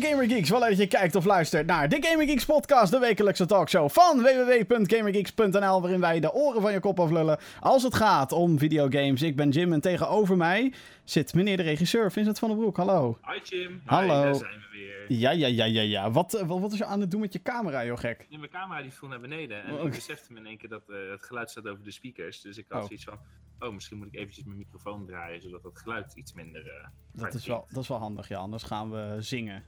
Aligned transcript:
Goedemorgen 0.00 0.28
Gamer 0.28 0.36
Geeks, 0.38 0.50
wel 0.60 0.68
dat 0.68 0.78
je 0.78 0.86
kijkt 0.86 1.14
of 1.14 1.24
luistert 1.24 1.66
naar 1.66 1.88
de 1.88 1.96
Gamer 2.02 2.26
Geeks 2.26 2.44
podcast, 2.44 2.90
de 2.90 2.98
wekelijkse 2.98 3.46
talkshow 3.46 3.88
van 3.90 4.22
www.gamergeeks.nl, 4.22 5.80
waarin 5.80 6.00
wij 6.00 6.20
de 6.20 6.32
oren 6.32 6.60
van 6.62 6.72
je 6.72 6.80
kop 6.80 7.00
aflullen 7.00 7.38
als 7.60 7.82
het 7.82 7.94
gaat 7.94 8.32
om 8.32 8.58
videogames. 8.58 9.22
Ik 9.22 9.36
ben 9.36 9.48
Jim 9.50 9.72
en 9.72 9.80
tegenover 9.80 10.36
mij 10.36 10.72
zit 11.04 11.34
meneer 11.34 11.56
de 11.56 11.62
regisseur 11.62 12.12
Vincent 12.12 12.38
van 12.38 12.48
den 12.48 12.58
Broek. 12.58 12.76
Hallo. 12.76 13.18
Hi 13.26 13.40
Jim. 13.42 13.82
Hallo. 13.84 14.16
Hi, 14.16 14.22
daar 14.22 14.34
zijn 14.34 14.50
we 14.52 14.78
weer. 14.78 15.18
Ja, 15.18 15.30
ja, 15.30 15.46
ja, 15.46 15.64
ja, 15.64 15.82
ja. 15.82 16.10
Wat, 16.10 16.34
eh, 16.34 16.46
wat, 16.46 16.60
wat 16.60 16.72
is 16.72 16.78
je 16.78 16.84
aan 16.84 17.00
het 17.00 17.10
doen 17.10 17.20
met 17.20 17.32
je 17.32 17.42
camera, 17.42 17.84
joh 17.84 17.98
gek? 17.98 18.26
Mijn 18.30 18.50
camera 18.50 18.82
die 18.82 18.92
viel 18.92 19.08
naar 19.08 19.20
beneden 19.20 19.64
en 19.64 19.74
Oh, 19.74 19.84
ik 19.84 19.90
besefte 19.90 20.32
me 20.32 20.38
in 20.38 20.46
één 20.46 20.58
keer 20.58 20.68
dat 20.68 20.82
eh, 20.88 20.96
het 21.10 21.22
geluid 21.22 21.50
staat 21.50 21.66
over 21.68 21.84
de 21.84 21.90
speakers. 21.92 22.40
Dus 22.40 22.56
ik 22.58 22.64
had 22.68 22.80
Oh. 22.80 22.86
zoiets 22.86 23.04
van, 23.04 23.18
oh 23.58 23.74
misschien 23.74 23.98
moet 23.98 24.06
ik 24.06 24.14
eventjes 24.16 24.44
mijn 24.44 24.58
microfoon 24.58 25.06
draaien, 25.06 25.42
zodat 25.42 25.62
het 25.62 25.78
geluid 25.78 26.12
iets 26.14 26.32
minder... 26.32 26.66
eh, 26.66 26.88
Dat 27.12 27.34
is, 27.34 27.46
wel, 27.46 27.66
dat 27.70 27.82
is 27.82 27.88
wel 27.88 27.98
handig, 27.98 28.28
ja. 28.28 28.38
Anders 28.38 28.62
gaan 28.62 28.90
we 28.90 29.16
zingen. 29.18 29.62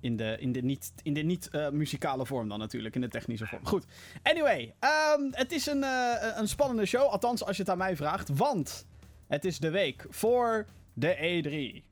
In 0.00 0.16
de, 0.16 0.36
in 0.38 0.52
de 0.52 0.62
niet, 0.62 0.92
in 1.02 1.14
de 1.14 1.20
niet 1.20 1.48
eh, 1.48 1.70
muzikale 1.70 2.26
vorm 2.26 2.48
dan 2.48 2.58
natuurlijk, 2.58 2.94
in 2.94 3.00
de 3.00 3.08
technische 3.08 3.46
vorm. 3.46 3.66
Goed. 3.66 3.84
Anyway, 4.22 4.74
ehm, 4.78 5.22
het 5.30 5.52
is 5.52 5.66
een, 5.66 5.84
eh, 5.84 6.36
een 6.36 6.48
spannende 6.48 6.86
show. 6.86 7.08
Althans, 7.08 7.44
als 7.44 7.56
je 7.56 7.62
het 7.62 7.70
aan 7.70 7.78
mij 7.78 7.96
vraagt. 7.96 8.28
Want 8.28 8.86
het 9.26 9.44
is 9.44 9.58
de 9.58 9.70
week 9.70 10.06
voor 10.08 10.66
de 10.92 11.16
E3. 11.16 11.84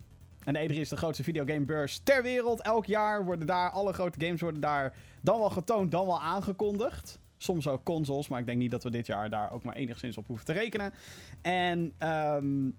En 0.45 0.55
de 0.55 0.61
E3 0.61 0.81
is 0.81 0.89
de 0.89 0.97
grootste 0.97 1.23
videogamebeurs 1.23 2.01
ter 2.03 2.23
wereld. 2.23 2.61
Elk 2.61 2.87
jaar 2.87 3.25
worden 3.25 3.47
daar, 3.47 3.71
alle 3.71 3.93
grote 3.93 4.21
games 4.25 4.41
worden 4.41 4.61
daar 4.61 4.95
dan 5.21 5.39
wel 5.39 5.51
getoond, 5.51 5.91
dan 5.91 6.07
wel 6.07 6.21
aangekondigd. 6.21 7.19
Soms 7.37 7.69
ook 7.69 7.85
consoles, 7.85 8.29
maar 8.29 8.41
ik 8.41 8.47
denk 8.47 8.59
niet 8.59 8.71
dat 8.71 8.83
we 8.83 8.91
dit 8.91 9.07
jaar 9.07 9.31
daar 9.31 9.53
ook 9.53 9.63
maar 9.63 9.75
enigszins 9.75 10.17
op 10.17 10.27
hoeven 10.27 10.47
te 10.47 10.53
rekenen. 10.53 10.93
En 11.43 11.93
ehm, 11.99 12.71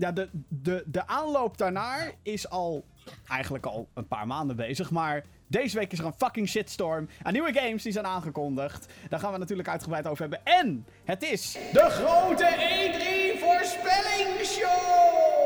ja, 0.00 0.12
de, 0.12 0.28
de, 0.48 0.84
de 0.86 1.06
aanloop 1.06 1.58
daarnaar 1.58 2.12
is 2.22 2.48
al 2.48 2.84
eigenlijk 3.28 3.66
al 3.66 3.88
een 3.94 4.06
paar 4.06 4.26
maanden 4.26 4.56
bezig. 4.56 4.90
Maar 4.90 5.24
deze 5.46 5.78
week 5.78 5.92
is 5.92 5.98
er 5.98 6.04
een 6.04 6.14
fucking 6.16 6.48
shitstorm 6.48 7.08
aan 7.22 7.32
nieuwe 7.32 7.52
games 7.52 7.82
die 7.82 7.92
zijn 7.92 8.06
aangekondigd. 8.06 8.86
Daar 9.08 9.20
gaan 9.20 9.32
we 9.32 9.38
natuurlijk 9.38 9.68
uitgebreid 9.68 10.06
over 10.06 10.20
hebben. 10.20 10.44
En 10.44 10.86
het 11.04 11.22
is 11.22 11.58
de 11.72 11.86
grote 11.88 12.44
E3 12.44 13.38
voorspellingsshow! 13.38 15.39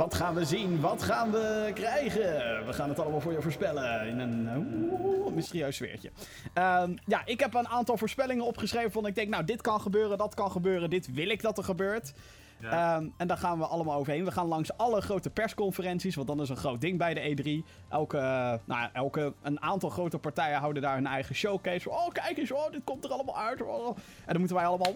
Wat 0.00 0.14
gaan 0.14 0.34
we 0.34 0.44
zien? 0.44 0.80
Wat 0.80 1.02
gaan 1.02 1.30
we 1.30 1.70
krijgen? 1.74 2.66
We 2.66 2.72
gaan 2.72 2.88
het 2.88 2.98
allemaal 2.98 3.20
voor 3.20 3.32
je 3.32 3.42
voorspellen 3.42 4.06
in 4.06 4.18
een 4.18 4.48
oeh, 4.56 5.32
mysterieus 5.34 5.76
sfeertje. 5.76 6.10
Ehm, 6.52 6.96
ja, 7.06 7.22
ik 7.24 7.40
heb 7.40 7.54
een 7.54 7.68
aantal 7.68 7.96
voorspellingen 7.96 8.44
opgeschreven 8.44 8.90
van 8.90 9.06
ik 9.06 9.14
denk, 9.14 9.28
nou, 9.28 9.44
dit 9.44 9.60
kan 9.60 9.80
gebeuren, 9.80 10.18
dat 10.18 10.34
kan 10.34 10.50
gebeuren, 10.50 10.90
dit 10.90 11.14
wil 11.14 11.28
ik 11.28 11.42
dat 11.42 11.58
er 11.58 11.64
gebeurt. 11.64 12.12
Ja. 12.60 12.96
Ehm, 12.96 13.08
en 13.16 13.26
daar 13.26 13.36
gaan 13.36 13.58
we 13.58 13.66
allemaal 13.66 13.98
overheen. 13.98 14.24
We 14.24 14.30
gaan 14.30 14.46
langs 14.46 14.76
alle 14.76 15.00
grote 15.00 15.30
persconferenties, 15.30 16.14
want 16.14 16.28
dan 16.28 16.40
is 16.40 16.48
een 16.48 16.56
groot 16.56 16.80
ding 16.80 16.98
bij 16.98 17.14
de 17.14 17.20
E3. 17.20 17.64
Elke, 17.88 18.16
eh, 18.16 18.22
nou, 18.22 18.60
ja, 18.80 18.90
elke, 18.92 19.34
een 19.42 19.62
aantal 19.62 19.90
grote 19.90 20.18
partijen 20.18 20.58
houden 20.58 20.82
daar 20.82 20.94
hun 20.94 21.06
eigen 21.06 21.34
showcase. 21.34 21.90
Oh, 21.90 22.08
kijk 22.08 22.38
eens, 22.38 22.52
oh, 22.52 22.70
dit 22.70 22.84
komt 22.84 23.04
er 23.04 23.10
allemaal 23.10 23.38
uit. 23.38 23.62
Oh. 23.62 23.86
En 23.96 24.26
dan 24.26 24.38
moeten 24.38 24.56
wij 24.56 24.66
allemaal 24.66 24.92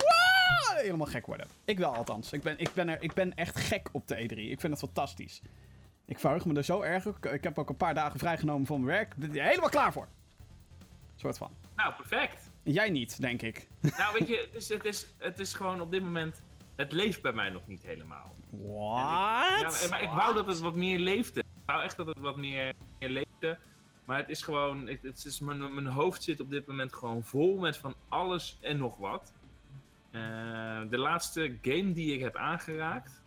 helemaal 0.74 1.06
gek 1.06 1.26
worden. 1.26 1.46
Ik 1.64 1.78
wel 1.78 1.94
althans. 1.94 2.32
Ik 2.32 2.42
ben, 2.42 2.58
ik, 2.58 2.70
ben 2.74 2.88
er, 2.88 3.02
ik 3.02 3.12
ben 3.12 3.34
echt 3.34 3.58
gek 3.60 3.88
op 3.92 4.08
de 4.08 4.16
E3. 4.16 4.36
Ik 4.36 4.60
vind 4.60 4.72
het 4.72 4.78
fantastisch. 4.78 5.42
Ik 6.04 6.18
verheug 6.18 6.44
me 6.44 6.54
er 6.54 6.64
zo 6.64 6.80
erg 6.80 7.06
op. 7.06 7.26
Ik 7.26 7.44
heb 7.44 7.58
ook 7.58 7.68
een 7.68 7.76
paar 7.76 7.94
dagen 7.94 8.18
vrijgenomen 8.18 8.66
van 8.66 8.84
mijn 8.84 8.96
werk. 8.96 9.12
Ik 9.12 9.18
ben 9.18 9.36
er 9.36 9.48
helemaal 9.48 9.68
klaar 9.68 9.92
voor. 9.92 10.08
Soort 11.16 11.38
van. 11.38 11.50
Nou, 11.76 11.94
perfect. 11.94 12.50
Jij 12.62 12.90
niet, 12.90 13.20
denk 13.20 13.42
ik. 13.42 13.68
nou, 13.98 14.18
weet 14.18 14.28
je, 14.28 14.48
het 14.52 14.62
is, 14.62 14.68
het, 14.68 14.84
is, 14.84 15.06
het 15.18 15.40
is 15.40 15.54
gewoon 15.54 15.80
op 15.80 15.90
dit 15.90 16.02
moment, 16.02 16.42
het 16.76 16.92
leeft 16.92 17.22
bij 17.22 17.32
mij 17.32 17.50
nog 17.50 17.66
niet 17.66 17.82
helemaal. 17.82 18.34
What? 18.50 19.80
Ja, 19.80 19.88
maar 19.90 20.02
ik 20.02 20.10
wou 20.10 20.34
dat 20.34 20.46
het 20.46 20.60
wat 20.60 20.74
meer 20.74 20.98
leefde. 20.98 21.40
Ik 21.40 21.46
wou 21.66 21.82
echt 21.82 21.96
dat 21.96 22.06
het 22.06 22.18
wat 22.18 22.36
meer, 22.36 22.72
meer 22.98 23.08
leefde. 23.08 23.58
Maar 24.04 24.18
het 24.18 24.28
is 24.28 24.42
gewoon, 24.42 24.86
het, 24.88 25.02
het 25.02 25.24
is, 25.24 25.40
mijn, 25.40 25.74
mijn 25.74 25.86
hoofd 25.86 26.22
zit 26.22 26.40
op 26.40 26.50
dit 26.50 26.66
moment 26.66 26.94
gewoon 26.94 27.22
vol 27.22 27.56
met 27.58 27.76
van 27.76 27.94
alles 28.08 28.58
en 28.60 28.76
nog 28.76 28.96
wat. 28.96 29.32
Eh, 30.10 30.20
de 30.90 30.98
laatste 30.98 31.58
game 31.62 31.92
die 31.92 32.14
ik 32.14 32.20
heb 32.20 32.36
aangeraakt. 32.36 33.22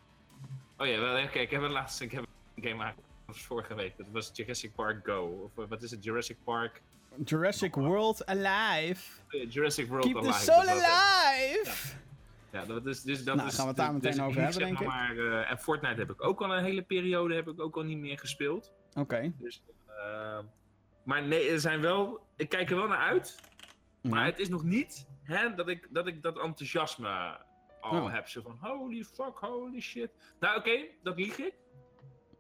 Oh 0.77 0.88
ja, 0.88 0.99
wel, 0.99 1.23
oké, 1.23 1.39
ik 1.39 1.51
heb 1.51 1.61
een 1.61 1.72
laatste 1.72 2.03
ik 2.03 2.11
heb 2.11 2.25
een 2.55 2.63
game 2.63 2.83
aangeraakt. 2.83 2.97
Dat 3.25 3.35
was 3.35 3.41
vorige 3.45 3.73
week. 3.75 3.97
Dat 3.97 4.07
was 4.11 4.31
Jurassic 4.33 4.75
Park 4.75 5.05
Go. 5.05 5.22
Of 5.55 5.63
eh, 5.63 5.69
wat 5.69 5.81
is 5.83 5.91
het? 5.91 6.03
Jurassic 6.03 6.38
Park. 6.43 6.81
Jurassic 7.25 7.75
World 7.75 8.25
Alive. 8.25 9.01
eh, 9.27 9.49
Jurassic 9.51 9.88
World 9.88 10.05
Keep 10.05 10.13
the 10.16 10.19
Alive. 10.22 10.39
soul 10.43 10.69
alive! 10.69 11.95
Ja, 12.52 12.66
dat 12.66 12.85
is, 12.85 13.02
dus 13.02 13.24
dat 13.24 13.35
Nou, 13.35 13.47
is, 13.47 13.56
gaan 13.56 13.63
we 13.63 13.69
het 13.69 13.78
daar 13.80 13.94
meteen 13.94 14.12
dus 14.12 14.22
over 14.22 14.41
hebben, 14.41 14.59
denk 14.59 14.80
ik. 14.80 14.88
Maar, 14.88 15.18
eh, 15.18 15.52
en 15.52 15.58
Fortnite 15.59 16.00
heb 16.00 16.09
ik 16.09 16.24
ook 16.24 16.41
al 16.41 16.53
een 16.58 16.63
hele 16.63 16.81
periode 16.81 17.35
heb 17.35 17.47
ik 17.47 17.59
ook 17.59 17.75
al 17.75 17.84
niet 17.84 17.97
meer 17.97 18.19
gespeeld. 18.19 18.74
Oké. 18.94 19.34
Dus, 19.38 19.63
eh, 19.88 20.40
maar 21.03 21.24
nee, 21.24 21.50
er 21.50 21.59
zijn 21.59 21.81
wel. 21.81 22.19
Ik 22.35 22.50
kijk 22.50 22.69
er 22.69 22.75
wel 22.75 22.88
naar 22.88 22.97
uit. 23.09 23.40
Maar 24.02 24.25
het 24.25 24.40
is 24.40 24.50
nog 24.50 24.63
niet 24.63 25.08
hè, 25.24 25.53
dat, 25.56 25.68
ik, 25.69 25.88
dat 25.90 26.08
ik 26.08 26.22
dat 26.22 26.40
enthousiasme 26.40 27.38
al 27.81 28.02
Oh. 28.02 28.13
heb. 28.13 28.28
Zo 28.28 28.41
van 28.41 28.58
holy 28.62 29.03
fuck, 29.03 29.38
holy 29.38 29.79
shit. 29.81 30.12
Nou, 30.40 30.58
oké, 30.58 30.79
dat 31.03 31.18
lieg 31.18 31.38
ik. 31.38 31.53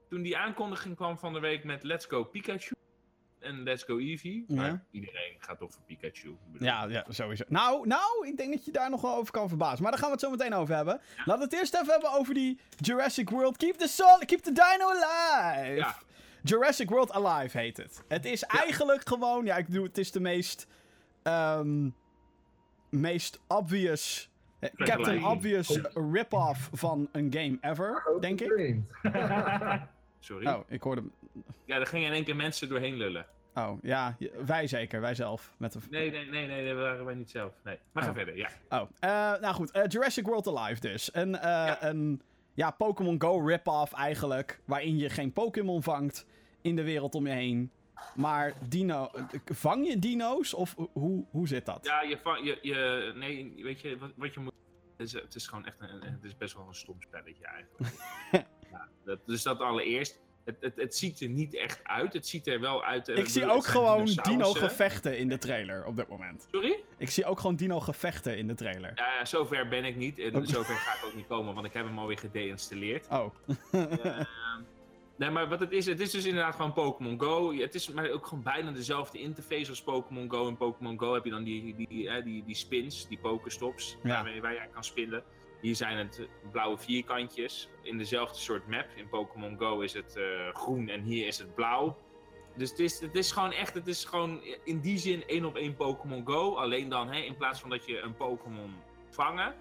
Toen 0.09 0.21
die 0.21 0.37
aankondiging 0.37 0.95
kwam 0.95 1.19
van 1.19 1.33
de 1.33 1.39
week 1.39 1.63
met 1.63 1.83
Let's 1.83 2.05
Go 2.05 2.23
Pikachu 2.23 2.75
en 3.39 3.63
Let's 3.63 3.83
Go 3.83 3.97
Eevee. 3.97 4.45
Ja. 4.47 4.55
Maar 4.55 4.83
iedereen 4.91 5.35
gaat 5.39 5.59
toch 5.59 5.71
voor 5.71 5.81
Pikachu. 5.85 6.29
Ik 6.29 6.51
bedoel, 6.51 6.67
Ja, 6.67 6.85
ja, 6.85 7.05
sowieso. 7.09 7.43
Nou, 7.47 7.87
nou, 7.87 8.27
ik 8.27 8.37
denk 8.37 8.53
dat 8.53 8.65
je 8.65 8.71
daar 8.71 8.89
nog 8.89 9.01
wel 9.01 9.15
over 9.15 9.31
kan 9.31 9.47
verbazen. 9.47 9.81
Maar 9.81 9.91
daar 9.91 9.99
gaan 9.99 10.09
we 10.09 10.15
het 10.15 10.23
zo 10.25 10.31
meteen 10.31 10.53
over 10.53 10.75
hebben. 10.75 11.01
Laten 11.17 11.37
we 11.37 11.43
het 11.43 11.53
eerst 11.53 11.73
even 11.73 11.87
hebben 11.87 12.11
over 12.11 12.33
die 12.33 12.59
Jurassic 12.75 13.29
World. 13.29 13.57
Keep 13.57 13.75
the 13.75 13.87
soul, 13.87 14.17
keep 14.25 14.39
the 14.39 14.51
dino 14.51 14.89
alive. 14.89 15.75
Ja. 15.75 15.95
Jurassic 16.41 16.89
World 16.89 17.11
Alive 17.11 17.57
heet 17.57 17.77
het. 17.77 18.03
Het 18.07 18.25
is 18.25 18.43
eigenlijk 18.43 19.07
gewoon, 19.07 19.45
ja, 19.45 19.57
ik 19.57 19.65
bedoel, 19.65 19.83
het 19.83 19.97
is 19.97 20.11
de 20.11 20.19
meest, 20.19 20.67
ehm, 21.23 21.89
meest 22.89 23.39
obvious, 23.47 24.29
eh, 24.59 24.69
Captain. 24.75 25.25
Obvious 25.25 25.79
rip-off 26.11 26.69
van 26.73 27.09
een 27.11 27.33
game 27.33 27.57
ever, 27.61 28.03
denk 28.19 28.41
ik. 28.41 28.75
Sorry. 30.19 30.47
Oh, 30.47 30.59
ik 30.67 30.81
hoorde. 30.81 31.03
Ja, 31.65 31.75
er 31.79 31.85
gingen 31.87 32.07
in 32.07 32.13
één 32.13 32.23
keer 32.23 32.35
mensen 32.35 32.69
doorheen 32.69 32.95
lullen. 32.95 33.25
Oh, 33.53 33.77
ja, 33.81 34.17
wij 34.45 34.67
zeker, 34.67 35.01
wij 35.01 35.15
zelf. 35.15 35.53
Met 35.57 35.71
de... 35.73 35.79
Nee, 35.89 36.11
nee, 36.11 36.25
nee, 36.25 36.47
nee, 36.47 36.67
dat 36.67 36.77
waren 36.77 37.05
wij 37.05 37.15
niet 37.15 37.29
zelf. 37.29 37.53
Nee. 37.63 37.79
Maar 37.91 38.03
ga 38.03 38.09
Oh. 38.09 38.15
verder, 38.15 38.37
ja. 38.37 38.49
Oh, 38.69 38.89
eh, 38.99 39.41
nou 39.41 39.53
goed. 39.53 39.71
eh, 39.71 39.83
Jurassic 39.87 40.25
World 40.25 40.47
Alive 40.47 40.79
dus. 40.81 41.09
Een, 41.13 41.35
eh, 41.37 41.73
een 41.79 42.21
ja, 42.53 42.71
Pokémon 42.71 43.21
Go 43.21 43.39
rip-off 43.45 43.93
eigenlijk. 43.93 44.61
Waarin 44.65 44.97
je 44.97 45.09
geen 45.09 45.33
Pokémon 45.33 45.83
vangt 45.83 46.25
in 46.61 46.75
de 46.75 46.83
wereld 46.83 47.15
om 47.15 47.27
je 47.27 47.33
heen. 47.33 47.71
Maar 48.15 48.53
dino... 48.69 49.09
Vang 49.45 49.87
je 49.87 49.99
dino's? 49.99 50.53
Of 50.53 50.75
hoe, 50.93 51.25
hoe 51.29 51.47
zit 51.47 51.65
dat? 51.65 51.85
Ja, 51.85 52.01
je, 52.01 52.17
va- 52.17 52.37
je, 52.43 52.59
je 52.61 53.11
nee, 53.15 53.53
weet 53.63 53.81
je, 53.81 53.97
wat, 53.97 54.11
wat 54.15 54.33
je 54.33 54.39
moet... 54.39 54.53
Het 54.97 55.07
is, 55.07 55.13
het 55.13 55.35
is 55.35 55.47
gewoon 55.47 55.65
echt 55.65 55.79
een, 55.81 55.93
een- 55.93 56.11
het 56.11 56.23
is 56.23 56.37
best 56.37 56.53
wel 56.55 56.67
een 56.67 56.73
stom 56.75 57.01
spelletje 57.01 57.45
eigenlijk. 57.45 57.93
ja, 58.71 58.87
dat, 59.05 59.19
dus 59.25 59.43
dat 59.43 59.59
allereerst. 59.59 60.19
Het, 60.47 60.55
het, 60.59 60.75
het 60.75 60.95
ziet 60.95 61.19
er 61.21 61.29
niet 61.29 61.55
echt 61.55 61.79
uit. 61.83 62.13
Het 62.13 62.27
ziet 62.27 62.47
er 62.47 62.59
wel 62.59 62.83
uit... 62.83 63.07
eh, 63.09 63.17
Ik 63.17 63.27
zie 63.27 63.45
ook 63.49 63.65
gewoon 63.65 64.05
dino-gevechten 64.05 65.17
in 65.17 65.27
de 65.29 65.37
trailer 65.37 65.85
op 65.85 65.95
dit 65.95 66.07
moment. 66.07 66.47
Sorry? 66.51 66.79
Ik 66.97 67.09
zie 67.09 67.25
ook 67.25 67.39
gewoon 67.39 67.55
dino-gevechten 67.55 68.37
in 68.37 68.47
de 68.47 68.53
trailer. 68.55 68.91
Ja, 68.95 69.25
zover 69.25 69.67
ben 69.67 69.85
ik 69.85 69.95
niet. 69.95 70.19
En 70.19 70.35
Oh. 70.35 70.45
zover 70.45 70.75
ga 70.75 70.93
ik 70.97 71.05
ook 71.05 71.15
niet 71.15 71.27
komen, 71.27 71.53
want 71.53 71.65
ik 71.65 71.73
heb 71.73 71.85
hem 71.85 71.99
alweer 71.99 72.17
gedeinstalleerd. 72.17 73.07
Oh. 73.11 73.33
Ehm, 73.71 74.23
nee, 75.17 75.29
maar 75.29 75.49
wat 75.49 75.59
het 75.59 75.71
is, 75.71 75.85
het 75.85 75.99
is 75.99 76.11
dus 76.11 76.25
inderdaad 76.25 76.55
gewoon 76.55 76.73
Pokémon 76.73 77.19
Go. 77.19 77.53
Het 77.53 77.75
is 77.75 77.89
maar 77.89 78.09
ook 78.09 78.25
gewoon 78.27 78.43
bijna 78.43 78.71
dezelfde 78.71 79.19
interface 79.19 79.69
als 79.69 79.81
Pokémon 79.81 80.31
Go. 80.31 80.47
In 80.47 80.57
Pokémon 80.57 80.99
Go 80.99 81.13
heb 81.13 81.23
je 81.23 81.29
dan 81.31 81.43
die, 81.43 81.75
die, 81.75 81.87
die, 81.87 82.23
die, 82.23 82.43
die 82.45 82.55
spins, 82.55 83.07
die 83.07 83.17
Pokestops, 83.21 83.97
Ja. 84.03 84.09
waarmee 84.09 84.41
waar 84.41 84.53
je 84.53 84.59
aan 84.61 84.71
kan 84.73 84.83
spinnen. 84.83 85.23
Hier 85.67 85.75
zijn 85.75 85.97
het 85.97 86.19
eh, 86.19 86.51
blauwe 86.51 86.77
vierkantjes 86.77 87.69
in 87.81 87.97
dezelfde 87.97 88.39
soort 88.39 88.67
map. 88.67 88.85
In 88.95 89.09
Pokémon 89.09 89.57
Go 89.57 89.79
is 89.79 89.93
het 89.93 90.15
eh, 90.15 90.53
groen 90.53 90.89
en 90.89 91.01
hier 91.01 91.27
is 91.27 91.37
het 91.37 91.55
blauw. 91.55 91.97
Dus 92.55 92.69
het 92.69 92.79
is, 92.79 92.99
het 92.99 93.15
is 93.15 93.31
gewoon 93.31 93.51
echt, 93.51 93.73
het 93.73 93.87
is 93.87 94.05
gewoon 94.05 94.41
in 94.63 94.79
die 94.79 94.97
zin 94.97 95.27
één 95.27 95.45
op 95.45 95.55
één 95.55 95.75
Pokémon 95.75 96.25
Go. 96.25 96.55
Alleen 96.55 96.89
dan, 96.89 97.11
hè, 97.11 97.19
in 97.19 97.35
plaats 97.35 97.59
van 97.59 97.69
dat 97.69 97.85
je 97.85 97.99
een 97.99 98.15
Pokémon 98.15 98.75
vangen, 99.09 99.55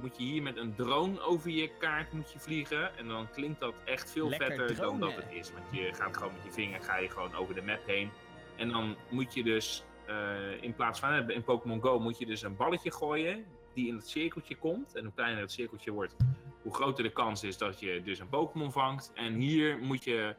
moet 0.00 0.16
je 0.16 0.22
hier 0.22 0.42
met 0.42 0.56
een 0.56 0.74
drone 0.74 1.20
over 1.20 1.50
je 1.50 1.70
kaart 1.78 2.12
moet 2.12 2.32
je 2.32 2.38
vliegen. 2.38 2.96
En 2.96 3.08
dan 3.08 3.30
klinkt 3.30 3.60
dat 3.60 3.74
echt 3.84 4.10
veel 4.10 4.28
Lekker 4.28 4.56
vetter 4.56 4.76
dan 4.76 5.00
dat 5.00 5.14
het 5.14 5.30
is. 5.30 5.52
Want 5.52 5.64
je 5.70 5.94
gaat 5.94 6.16
gewoon 6.16 6.32
met 6.32 6.44
je 6.44 6.52
vinger 6.52 6.80
ga 6.80 6.96
je 6.96 7.10
gewoon 7.10 7.34
over 7.34 7.54
de 7.54 7.62
map 7.62 7.86
heen. 7.86 8.10
En 8.56 8.68
dan 8.68 8.96
moet 9.08 9.34
je 9.34 9.42
dus, 9.42 9.84
eh, 10.06 10.62
in 10.62 10.74
plaats 10.74 11.00
van 11.00 11.30
in 11.30 11.44
Pokémon 11.44 11.82
Go, 11.82 11.98
moet 11.98 12.18
je 12.18 12.26
dus 12.26 12.42
een 12.42 12.56
balletje 12.56 12.92
gooien 12.92 13.46
die 13.76 13.88
in 13.88 13.96
het 13.96 14.08
cirkeltje 14.08 14.56
komt. 14.56 14.94
En 14.94 15.04
hoe 15.04 15.12
kleiner 15.14 15.40
het 15.40 15.52
cirkeltje 15.52 15.90
wordt, 15.90 16.16
hoe 16.62 16.74
groter 16.74 17.04
de 17.04 17.12
kans 17.12 17.42
is 17.42 17.58
dat 17.58 17.80
je 17.80 18.02
dus 18.02 18.18
een 18.18 18.28
Pokémon 18.28 18.72
vangt. 18.72 19.12
En 19.14 19.34
hier 19.34 19.78
moet 19.78 20.04
je 20.04 20.34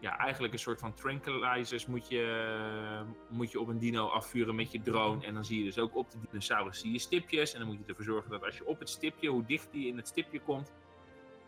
ja, 0.00 0.18
eigenlijk 0.18 0.52
een 0.52 0.58
soort 0.58 0.80
van 0.80 0.94
tranquilizers 0.94 1.86
moet 1.86 2.08
je, 2.08 3.04
moet 3.28 3.50
je 3.50 3.60
op 3.60 3.68
een 3.68 3.78
dino 3.78 4.06
afvuren 4.06 4.54
met 4.54 4.72
je 4.72 4.82
drone. 4.82 5.26
En 5.26 5.34
dan 5.34 5.44
zie 5.44 5.58
je 5.58 5.64
dus 5.64 5.78
ook 5.78 5.96
op 5.96 6.10
de 6.10 6.18
dinosaurus 6.30 6.80
zie 6.80 6.92
je 6.92 6.98
stipjes. 6.98 7.52
En 7.52 7.58
dan 7.58 7.68
moet 7.68 7.78
je 7.78 7.84
ervoor 7.86 8.04
zorgen 8.04 8.30
dat 8.30 8.44
als 8.44 8.56
je 8.56 8.66
op 8.66 8.78
het 8.78 8.88
stipje, 8.88 9.28
hoe 9.28 9.44
dicht 9.44 9.68
die 9.72 9.86
in 9.86 9.96
het 9.96 10.08
stipje 10.08 10.40
komt, 10.40 10.72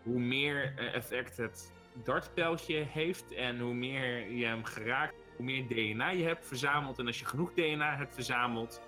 hoe 0.03 0.19
meer 0.19 0.75
eh, 0.77 0.95
effect 0.95 1.37
het 1.37 1.73
dartpijltje 2.05 2.75
heeft 2.75 3.33
en 3.33 3.61
hoe 3.61 3.75
meer 3.75 4.33
je 4.33 4.45
hem 4.45 4.65
geraakt, 4.65 5.15
hoe 5.37 5.45
meer 5.45 5.67
DNA 5.67 6.11
je 6.11 6.25
hebt 6.25 6.47
verzameld. 6.47 6.99
En 6.99 7.07
als 7.07 7.19
je 7.19 7.25
genoeg 7.25 7.53
DNA 7.53 7.97
hebt 7.97 8.15
verzameld, 8.15 8.81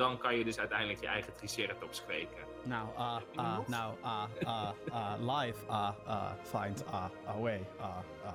dan 0.00 0.18
kan 0.18 0.36
je 0.36 0.44
dus 0.44 0.58
uiteindelijk 0.58 1.00
je 1.00 1.06
eigen 1.06 1.34
Triceratops 1.34 2.04
kweken. 2.04 2.38
Nou, 2.62 2.88
ah, 2.96 3.16
je 3.32 3.38
ah, 3.38 3.58
nou, 3.68 3.94
ah, 4.00 4.24
ah, 4.44 4.68
ah, 4.90 5.12
live, 5.18 5.58
ah, 5.66 5.90
ah, 6.06 6.32
find, 6.42 6.84
ah, 6.86 7.04
away, 7.26 7.66
ah, 7.78 7.96
ah. 8.24 8.32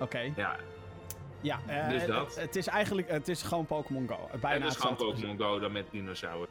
Oké, 0.00 0.18
Ja, 0.36 0.56
ja. 1.40 1.60
Dus 1.88 2.00
het- 2.00 2.10
dat. 2.10 2.34
Het, 2.34 2.56
is 2.56 2.66
eigenlijk, 2.66 3.10
het 3.10 3.28
is 3.28 3.42
gewoon 3.42 3.66
Pokémon 3.66 4.08
Go. 4.08 4.28
Bijna 4.40 4.64
dat 4.64 4.74
is 4.74 4.76
gewoon. 4.80 4.96
Pokémon 4.96 5.38
Go 5.38 5.58
dan 5.58 5.72
met 5.72 5.86
dinosaurus. 5.90 6.48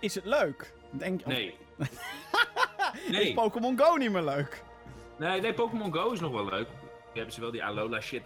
Is 0.00 0.14
het 0.14 0.24
leuk? 0.24 0.72
Denk, 0.90 1.20
of- 1.20 1.26
Nee. 1.32 1.58
Is 3.04 3.10
nee. 3.10 3.34
Pokémon 3.34 3.78
Go 3.78 3.96
niet 3.96 4.10
meer 4.12 4.22
leuk? 4.22 4.62
Nee, 5.18 5.40
nee, 5.40 5.54
Pokémon 5.54 5.92
Go 5.94 6.10
is 6.10 6.20
nog 6.20 6.32
wel 6.32 6.44
leuk. 6.44 6.68
Die 6.68 7.12
hebben 7.12 7.32
ze 7.32 7.40
wel 7.40 7.50
die 7.50 7.64
Alola 7.64 8.00
shit 8.00 8.22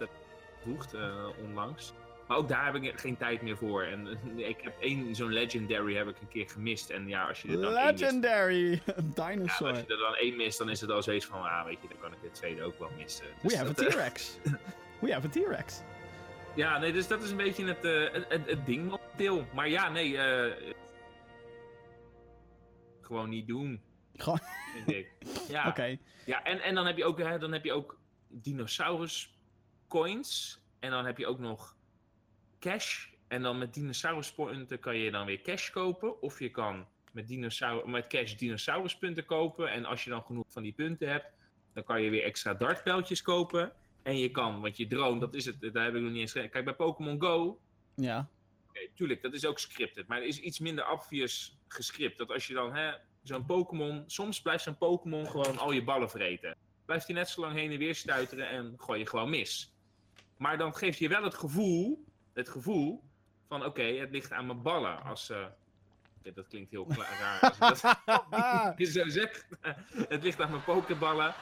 toegevoegd 0.63 0.93
eh, 0.93 1.25
onlangs. 1.43 1.93
Maar 2.29 2.37
ook 2.37 2.47
daar 2.47 2.65
heb 2.65 2.75
ik 2.75 2.99
geen 2.99 3.17
tijd 3.17 3.41
meer 3.41 3.57
voor. 3.57 3.83
En 3.83 4.07
eh, 4.07 4.47
ik 4.47 4.61
heb 4.61 4.79
één 4.79 5.15
zo'n 5.15 5.33
Legendary 5.33 5.95
heb 5.95 6.07
ik 6.07 6.21
een 6.21 6.27
keer 6.27 6.49
gemist. 6.49 6.89
En 6.89 7.07
ja, 7.07 7.27
als 7.27 7.41
je 7.41 7.47
er 7.47 7.61
dan 7.61 7.73
mist, 7.73 7.99
Legendary! 7.99 8.71
Een 8.85 9.13
ja, 9.15 9.57
als 9.57 9.59
je 9.59 9.85
er 9.87 9.97
dan 9.97 10.15
één 10.15 10.35
mist, 10.35 10.57
dan 10.57 10.69
is 10.69 10.81
het 10.81 10.89
al 10.91 11.03
zoiets 11.03 11.25
van, 11.25 11.41
ah, 11.43 11.65
weet 11.65 11.81
je, 11.81 11.87
dan 11.87 11.99
kan 11.99 12.13
ik 12.13 12.21
de 12.21 12.31
tweede 12.31 12.63
ook 12.63 12.79
wel 12.79 12.89
missen. 12.97 13.25
We 13.25 13.47
Dus 13.47 13.55
have 13.55 13.69
a 13.69 13.73
dat, 13.73 13.85
eh, 13.85 13.91
T-Rex. 13.91 14.37
We 15.01 15.13
have 15.13 15.27
a 15.27 15.29
T-Rex. 15.29 15.81
Ja, 16.55 16.77
nee, 16.77 16.91
dus 16.91 17.07
dat 17.07 17.23
is 17.23 17.31
een 17.31 17.37
beetje 17.37 17.65
het, 17.65 17.85
eh, 17.85 18.13
het, 18.13 18.25
het, 18.29 18.45
het 18.45 18.65
ding 18.65 18.83
momenteel. 18.89 19.45
Maar 19.53 19.69
ja, 19.69 19.89
nee, 19.89 20.17
gewoon 23.01 23.29
niet 23.29 23.47
doen, 23.47 23.81
Gewoon. 24.15 24.39
Ja, 25.49 25.67
oké. 25.67 25.97
ja 26.25 26.43
en, 26.43 26.59
en 26.61 26.75
dan 26.75 26.85
heb 26.85 26.97
je 26.97 27.05
ook, 27.05 27.19
hè, 27.19 27.39
dan 27.39 27.51
heb 27.51 27.63
je 27.63 27.73
ook 27.73 27.99
dinosaurus 28.27 29.39
coins. 29.87 30.61
En 30.79 30.91
dan 30.91 31.05
heb 31.05 31.17
je 31.17 31.27
ook 31.27 31.39
nog 31.39 31.77
cash. 32.59 33.07
En 33.27 33.41
dan 33.41 33.57
met 33.57 33.73
dinosaurus 33.73 34.33
punten 34.33 34.79
kan 34.79 34.97
je 34.97 35.11
dan 35.11 35.25
weer 35.25 35.41
cash 35.41 35.69
kopen. 35.69 36.21
Of 36.21 36.39
je 36.39 36.49
kan 36.49 36.85
met, 37.11 37.27
dinosaur 37.27 37.89
met 37.89 38.07
cash 38.07 38.33
dinosauruspunten 38.33 39.25
kopen. 39.25 39.71
En 39.71 39.85
als 39.85 40.03
je 40.03 40.09
dan 40.09 40.23
genoeg 40.23 40.45
van 40.47 40.63
die 40.63 40.73
punten 40.73 41.09
hebt, 41.09 41.25
dan 41.73 41.83
kan 41.83 42.01
je 42.01 42.09
weer 42.09 42.23
extra 42.23 42.53
dartpijltjes 42.53 43.21
kopen. 43.21 43.71
En 44.03 44.17
je 44.17 44.31
kan, 44.31 44.61
want 44.61 44.77
je 44.77 44.87
drone, 44.87 45.19
dat 45.19 45.33
is 45.33 45.45
het, 45.45 45.73
daar 45.73 45.85
heb 45.85 45.95
ik 45.95 46.01
nog 46.01 46.11
niet 46.11 46.21
eens. 46.21 46.31
Kijk, 46.31 46.65
bij 46.65 46.73
Pokémon 46.73 47.21
Go, 47.21 47.59
Ja. 47.95 48.29
Oké, 48.69 48.79
tuurlijk, 48.95 49.21
dat 49.21 49.33
is 49.33 49.45
ook 49.45 49.59
scripted. 49.59 50.07
Maar 50.07 50.17
er 50.17 50.27
is 50.27 50.39
iets 50.39 50.59
minder 50.59 50.91
obvious 50.91 51.57
gescript. 51.67 52.17
Dat 52.17 52.31
als 52.31 52.47
je 52.47 52.53
dan, 52.53 52.75
hè, 52.75 52.91
zo'n 53.23 53.45
Pokémon. 53.45 54.03
Soms 54.07 54.41
blijft 54.41 54.63
zo'n 54.63 54.77
Pokémon 54.77 55.27
gewoon 55.29 55.57
al 55.57 55.71
je 55.71 55.83
ballen 55.83 56.09
vreten. 56.09 56.55
Blijft 56.85 57.07
hij 57.07 57.15
net 57.15 57.29
zo 57.29 57.41
lang 57.41 57.53
heen 57.53 57.71
en 57.71 57.77
weer 57.77 57.95
stuiteren 57.95 58.49
en 58.49 58.73
gooi 58.77 58.99
je 58.99 59.07
gewoon 59.07 59.29
mis. 59.29 59.73
Maar 60.37 60.57
dan 60.57 60.75
geeft 60.75 60.97
je 60.97 61.07
wel 61.07 61.23
het 61.23 61.35
gevoel. 61.35 62.05
Het 62.39 62.49
gevoel 62.49 63.03
van: 63.47 63.65
oké, 63.65 63.83
het 63.83 64.11
ligt 64.11 64.31
aan 64.31 64.45
mijn 64.45 64.61
ballen. 64.61 65.03
Als. 65.03 65.29
eh, 65.29 65.45
oké, 66.17 66.33
dat 66.33 66.47
klinkt 66.47 66.71
heel 66.71 66.87
raar. 66.93 67.39
Als 67.59 67.83
ik 67.83 67.99
dat 68.77 68.87
zo 69.13 69.27
het 70.15 70.23
ligt 70.23 70.41
aan 70.41 70.49
mijn 70.49 70.63
Pokéballen. 70.63 71.33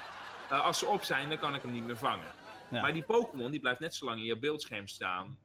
Eh, 0.49 0.65
als 0.65 0.79
ze 0.79 0.85
op 0.85 1.03
zijn, 1.03 1.29
dan 1.29 1.37
kan 1.37 1.55
ik 1.55 1.61
hem 1.61 1.71
niet 1.71 1.85
meer 1.85 1.97
vangen. 1.97 2.31
Ja. 2.71 2.81
Maar 2.81 2.93
die 2.93 3.03
Pokémon 3.03 3.51
die 3.51 3.59
blijft 3.59 3.79
net 3.79 3.95
zo 3.95 4.05
lang 4.05 4.19
in 4.19 4.25
je 4.25 4.37
beeldscherm 4.37 4.87
staan. 4.87 5.37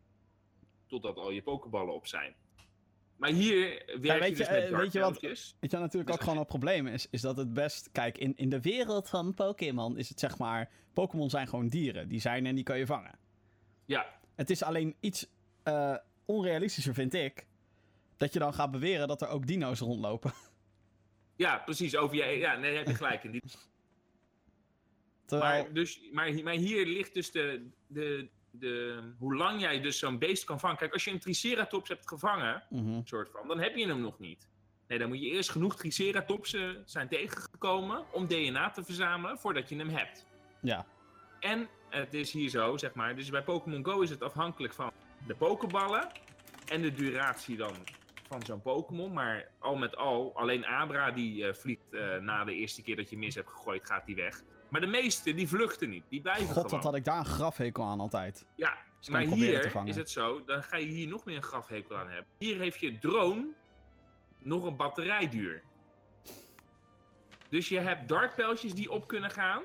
Totdat 0.87 1.17
al 1.17 1.31
je 1.31 1.43
Pokéballen 1.43 1.95
op 1.95 2.07
zijn. 2.07 2.35
Maar 3.17 3.31
hier 3.31 3.85
werk 4.01 4.21
weet 4.21 4.31
je 4.31 4.37
dus 4.37 4.47
je, 4.47 4.53
met 4.53 4.71
eh, 4.71 4.77
weet 4.77 4.93
je 4.93 5.01
wat-. 5.01 5.21
Weet 5.21 5.55
je 5.61 5.69
wat 5.71 5.81
natuurlijk 5.81 6.07
Dus 6.07 6.15
ook 6.15 6.23
gewoon 6.23 6.39
het 6.39 6.49
probleem 6.49 6.87
is? 6.87 7.07
Is 7.11 7.21
dat 7.21 7.37
het 7.37 7.53
best... 7.53 7.91
Kijk, 7.93 8.19
in, 8.19 8.37
in 8.37 8.49
de 8.49 8.61
wereld 8.61 9.09
van 9.09 9.35
Pokémon 9.35 9.97
is 9.97 10.09
het 10.09 10.21
zeg 10.21 10.39
maar... 10.39 10.71
Pokémon 10.93 11.31
zijn 11.31 11.49
gewoon 11.49 11.69
dieren. 11.69 12.09
Die 12.09 12.21
zijn 12.21 12.47
en 12.47 12.55
die 12.55 12.65
kan 12.65 12.79
je 12.79 12.87
vangen. 12.87 13.19
Ja, 13.85 14.07
Het 14.35 14.51
is 14.51 14.63
alleen 14.63 14.97
iets 15.01 15.27
eh, 15.63 15.95
onrealistischer, 16.25 16.95
vind 16.95 17.15
ik... 17.15 17.47
Dat 18.17 18.33
je 18.33 18.39
dan 18.39 18.55
gaat 18.55 18.71
beweren 18.71 19.09
dat 19.09 19.23
er 19.23 19.29
ook 19.29 19.47
dino's 19.47 19.79
rondlopen. 19.81 20.33
ja, 21.37 21.59
precies. 21.59 21.97
Over 21.97 22.17
je, 22.17 22.25
ja, 22.25 22.57
nee, 22.57 22.77
heb 22.77 22.87
je 22.87 22.95
gelijk. 22.95 23.25
In 23.25 23.31
die, 23.31 23.43
Terwijl... 25.25 25.63
maar, 25.63 25.73
dus, 25.73 26.01
maar, 26.13 26.43
maar 26.43 26.55
hier 26.55 26.87
ligt 26.87 27.15
dus 27.15 27.31
de, 27.31 27.69
de, 27.87 28.29
de, 28.51 29.03
hoe 29.19 29.37
lang 29.37 29.61
jij 29.61 29.81
dus 29.81 29.99
zo'n 29.99 30.19
beest 30.19 30.45
kan 30.45 30.61
vangen. 30.61 30.77
Kijk, 30.77 30.93
als 30.93 31.05
je 31.05 31.11
een 31.11 31.19
Triceratops 31.19 31.89
hebt 31.89 32.09
gevangen, 32.09 32.63
Mhm. 32.71 33.01
soort 33.05 33.31
van, 33.31 33.49
dan 33.49 33.59
heb 33.59 33.77
je 33.77 33.87
hem 33.87 34.01
nog 34.01 34.19
niet. 34.19 34.49
Nee, 34.89 34.99
dan 34.99 35.09
moet 35.09 35.23
je 35.23 35.31
eerst 35.31 35.51
genoeg 35.51 35.77
Triceratopsen 35.77 36.83
zijn 36.87 37.09
tegengekomen 37.09 38.05
om 38.13 38.27
DNA 38.27 38.71
te 38.71 38.85
verzamelen 38.85 39.39
voordat 39.39 39.69
je 39.69 39.77
hem 39.77 39.89
hebt. 39.89 40.27
Ja. 40.61 40.87
En 41.41 41.69
het 41.89 42.15
is 42.15 42.33
hier 42.33 42.49
zo, 42.49 42.77
zeg 42.77 42.95
maar. 42.95 43.17
Dus 43.17 43.31
bij 43.31 43.43
Pokémon 43.43 43.85
Go 43.85 44.01
is 44.01 44.11
het 44.11 44.23
afhankelijk 44.23 44.73
van 44.73 44.93
de 45.27 45.35
Pokéballen 45.35 46.09
en 46.69 46.83
de 46.83 46.93
duratie 46.93 47.57
dan 47.57 47.75
van 48.29 48.43
zo'n 48.47 48.63
Pokémon. 48.63 49.13
Maar 49.13 49.49
al 49.59 49.77
met 49.77 49.97
al, 49.97 50.33
alleen 50.35 50.67
Abra 50.67 51.11
die 51.11 51.47
eh, 51.47 51.55
vliegt 51.55 51.93
eh, 51.93 52.17
na 52.17 52.45
de 52.45 52.55
eerste 52.55 52.83
keer 52.83 52.97
dat 52.97 53.11
je 53.11 53.19
mis 53.19 53.35
hebt 53.35 53.49
gegooid, 53.49 53.87
gaat 53.87 54.07
die 54.07 54.17
weg. 54.17 54.43
Maar 54.69 54.81
de 54.81 54.87
meeste 54.87 55.35
die 55.35 55.49
vluchten 55.49 55.91
niet, 55.91 56.05
die 56.09 56.21
blijven 56.21 56.47
God, 56.47 56.55
gewoon. 56.55 56.71
wat 56.71 56.83
had 56.83 56.95
ik 56.95 57.05
daar 57.05 57.19
een 57.19 57.25
grafhekel 57.25 57.85
aan 57.85 58.01
altijd. 58.01 58.47
Ja, 58.57 58.77
maar 59.11 59.23
hier 59.23 59.73
is 59.85 59.97
het 59.97 60.11
zo, 60.11 60.45
dan 60.45 60.63
ga 60.63 60.77
je 60.77 60.87
hier 60.87 61.09
nog 61.09 61.25
meer 61.25 61.37
een 61.37 61.43
grafhekel 61.43 61.97
aan 61.97 62.09
hebben. 62.09 62.27
Hier 62.39 62.59
heeft 62.59 62.81
je 62.81 62.99
drone 62.99 63.47
nog 64.39 64.65
een 64.65 64.77
batterijduur. 64.77 65.63
Dus 67.49 67.69
je 67.69 67.79
hebt 67.79 68.09
dartpijltjes 68.09 68.75
die 68.75 68.91
op 68.91 69.07
kunnen 69.07 69.31
gaan. 69.31 69.63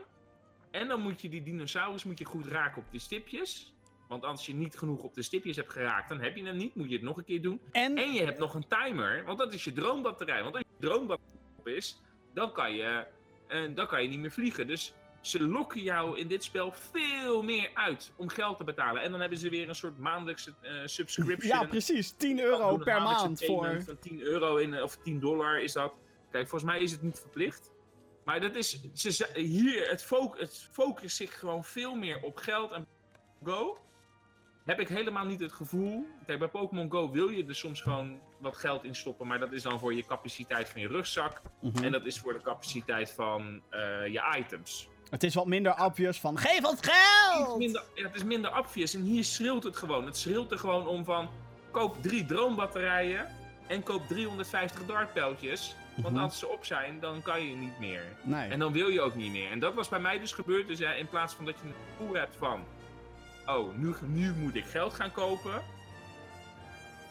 En 0.71 0.88
dan 0.88 1.01
moet 1.01 1.21
je 1.21 1.30
die 1.30 1.44
dinosaurus 1.44 2.04
moet 2.04 2.19
je 2.19 2.25
goed 2.25 2.45
raken 2.45 2.81
op 2.81 2.92
de 2.92 3.00
stipjes. 3.00 3.74
Want 4.07 4.24
als 4.24 4.45
je 4.45 4.54
niet 4.54 4.77
genoeg 4.77 5.01
op 5.01 5.13
de 5.13 5.21
stipjes 5.21 5.56
hebt 5.56 5.71
geraakt, 5.71 6.09
dan 6.09 6.19
heb 6.19 6.36
je 6.36 6.44
hem 6.45 6.57
niet. 6.57 6.75
Moet 6.75 6.88
je 6.89 6.94
het 6.95 7.04
nog 7.04 7.18
een 7.18 7.24
keer 7.25 7.42
doen. 7.42 7.62
En... 7.71 7.98
En 7.98 8.13
je 8.13 8.24
hebt 8.24 8.39
nog 8.39 8.54
een 8.54 8.68
timer, 8.68 9.24
want 9.25 9.38
dat 9.38 9.54
is 9.54 9.63
je 9.63 9.74
droombatterij. 9.74 10.44
Want 10.44 10.56
als 10.56 10.63
je 10.77 10.88
droombatterij 10.88 11.33
op 11.57 11.68
is, 11.68 12.01
dan 12.33 12.51
kan 12.54 12.74
je, 12.74 13.06
eh, 13.48 13.75
dan 13.75 13.88
kan 13.88 14.04
je 14.04 14.09
niet 14.09 14.19
meer 14.19 14.31
vliegen. 14.31 14.68
Dus 14.68 14.94
ze 15.21 15.44
lokken 15.44 15.81
jou 15.81 16.18
in 16.19 16.27
dit 16.27 16.44
spel 16.44 16.71
veel 16.71 17.44
meer 17.44 17.69
uit 17.74 18.12
om 18.15 18.30
geld 18.30 18.57
te 18.57 18.63
betalen. 18.63 19.01
En 19.01 19.12
dan 19.12 19.19
hebben 19.19 19.38
ze 19.38 19.50
weer 19.50 19.69
een 19.69 19.75
soort 19.75 19.98
maandelijkse 19.98 20.54
eh, 20.62 20.71
subscription. 20.86 21.59
Ja, 21.59 21.65
precies. 21.65 22.12
10 22.12 22.36
Doen 22.36 22.45
euro 22.45 22.77
per 22.77 23.01
maand 23.01 23.45
voor... 23.45 23.81
Van 23.83 24.00
10 24.00 24.21
euro 24.21 24.56
in, 24.56 24.74
eh, 24.74 24.83
of 24.83 24.98
10 24.98 25.19
dollar 25.19 25.61
is 25.61 25.73
dat. 25.73 25.94
Kijk, 26.31 26.47
volgens 26.47 26.71
mij 26.71 26.81
is 26.81 26.92
het 26.92 27.02
niet 27.02 27.19
verplicht. 27.19 27.71
Maar 28.23 28.42
dat 28.42 28.56
is, 28.56 28.81
ze, 28.94 29.11
ze- 29.11 29.30
hier, 29.33 29.90
het, 29.90 30.04
focus, 30.04 30.40
het 30.40 30.69
focust 30.71 31.16
zich 31.16 31.40
gewoon 31.40 31.64
veel 31.64 31.95
meer 31.95 32.19
op 32.21 32.37
geld 32.37 32.71
en 32.71 32.87
Go. 33.44 33.78
Heb 34.68 34.80
ik 34.80 34.88
helemaal 34.88 35.26
niet 35.26 35.40
het 35.40 35.52
gevoel. 35.52 36.06
Kijk, 36.26 36.40
bij 36.40 36.47
Pokémon 36.47 36.92
Go 36.92 37.12
wil 37.12 37.30
je 37.30 37.45
er 37.47 37.56
soms 37.56 37.81
gewoon 37.81 38.19
wat 38.38 38.56
geld 38.57 38.83
in 38.83 38.95
stoppen. 38.95 39.28
Maar 39.28 39.40
dat 39.40 39.52
is 39.52 39.62
dan 39.64 39.80
voor 39.80 39.94
je 39.94 40.06
capaciteit 40.06 40.69
van 40.69 40.81
je 40.81 40.88
rugzak. 40.88 41.42
Mhm. 41.62 41.83
En 41.83 41.92
dat 41.92 42.06
is 42.06 42.19
voor 42.19 42.33
de 42.33 42.42
capaciteit 42.42 43.12
van 43.12 43.62
eh, 43.69 43.80
je 44.07 44.36
items. 44.38 44.90
Het 45.09 45.24
is 45.24 45.36
wat 45.36 45.45
minder 45.45 45.83
obvious 45.83 46.19
van... 46.19 46.38
Geef 46.38 46.66
ons 46.66 46.80
geld! 46.81 47.57
minder, 47.57 47.83
ja, 47.95 48.04
het 48.04 48.16
is 48.16 48.24
minder 48.24 48.57
obvious. 48.57 48.94
En 48.94 49.02
hier 49.02 49.24
schreeuwt 49.24 49.64
het 49.64 49.78
gewoon. 49.78 50.06
Het 50.06 50.18
schreeuwt 50.18 50.52
er 50.52 50.59
gewoon 50.59 50.88
om 50.88 51.04
van... 51.06 51.30
Koop 51.71 52.02
drie 52.02 52.26
droombatterijen. 52.26 53.28
En 53.68 53.83
koop 53.83 54.07
350 54.07 54.86
dartpijltjes. 54.86 55.76
Want 55.95 56.14
Mhm. 56.16 56.24
als 56.24 56.40
ze 56.40 56.47
op 56.47 56.66
zijn, 56.66 57.00
dan 57.00 57.21
kan 57.21 57.42
je 57.42 57.56
niet 57.56 57.80
meer. 57.80 58.04
Nee. 58.24 58.50
En 58.50 58.59
dan 58.59 58.71
wil 58.71 58.88
je 58.88 59.02
ook 59.02 59.16
niet 59.16 59.31
meer. 59.31 59.52
En 59.52 59.59
dat 59.59 59.74
was 59.74 59.90
bij 59.90 60.00
mij 60.00 60.19
dus 60.19 60.31
gebeurd. 60.31 60.68
Dus 60.68 60.80
ja, 60.80 60.92
in 60.92 61.07
plaats 61.07 61.33
van 61.33 61.45
dat 61.45 61.56
je 61.62 61.68
een 61.68 61.74
gevoel 61.97 62.14
hebt 62.16 62.36
van... 62.38 62.64
Oh, 63.47 63.77
nu, 63.77 63.94
nu 64.06 64.33
moet 64.33 64.56
ik 64.56 64.66
geld 64.66 64.94
gaan 64.94 65.11
kopen. 65.11 65.61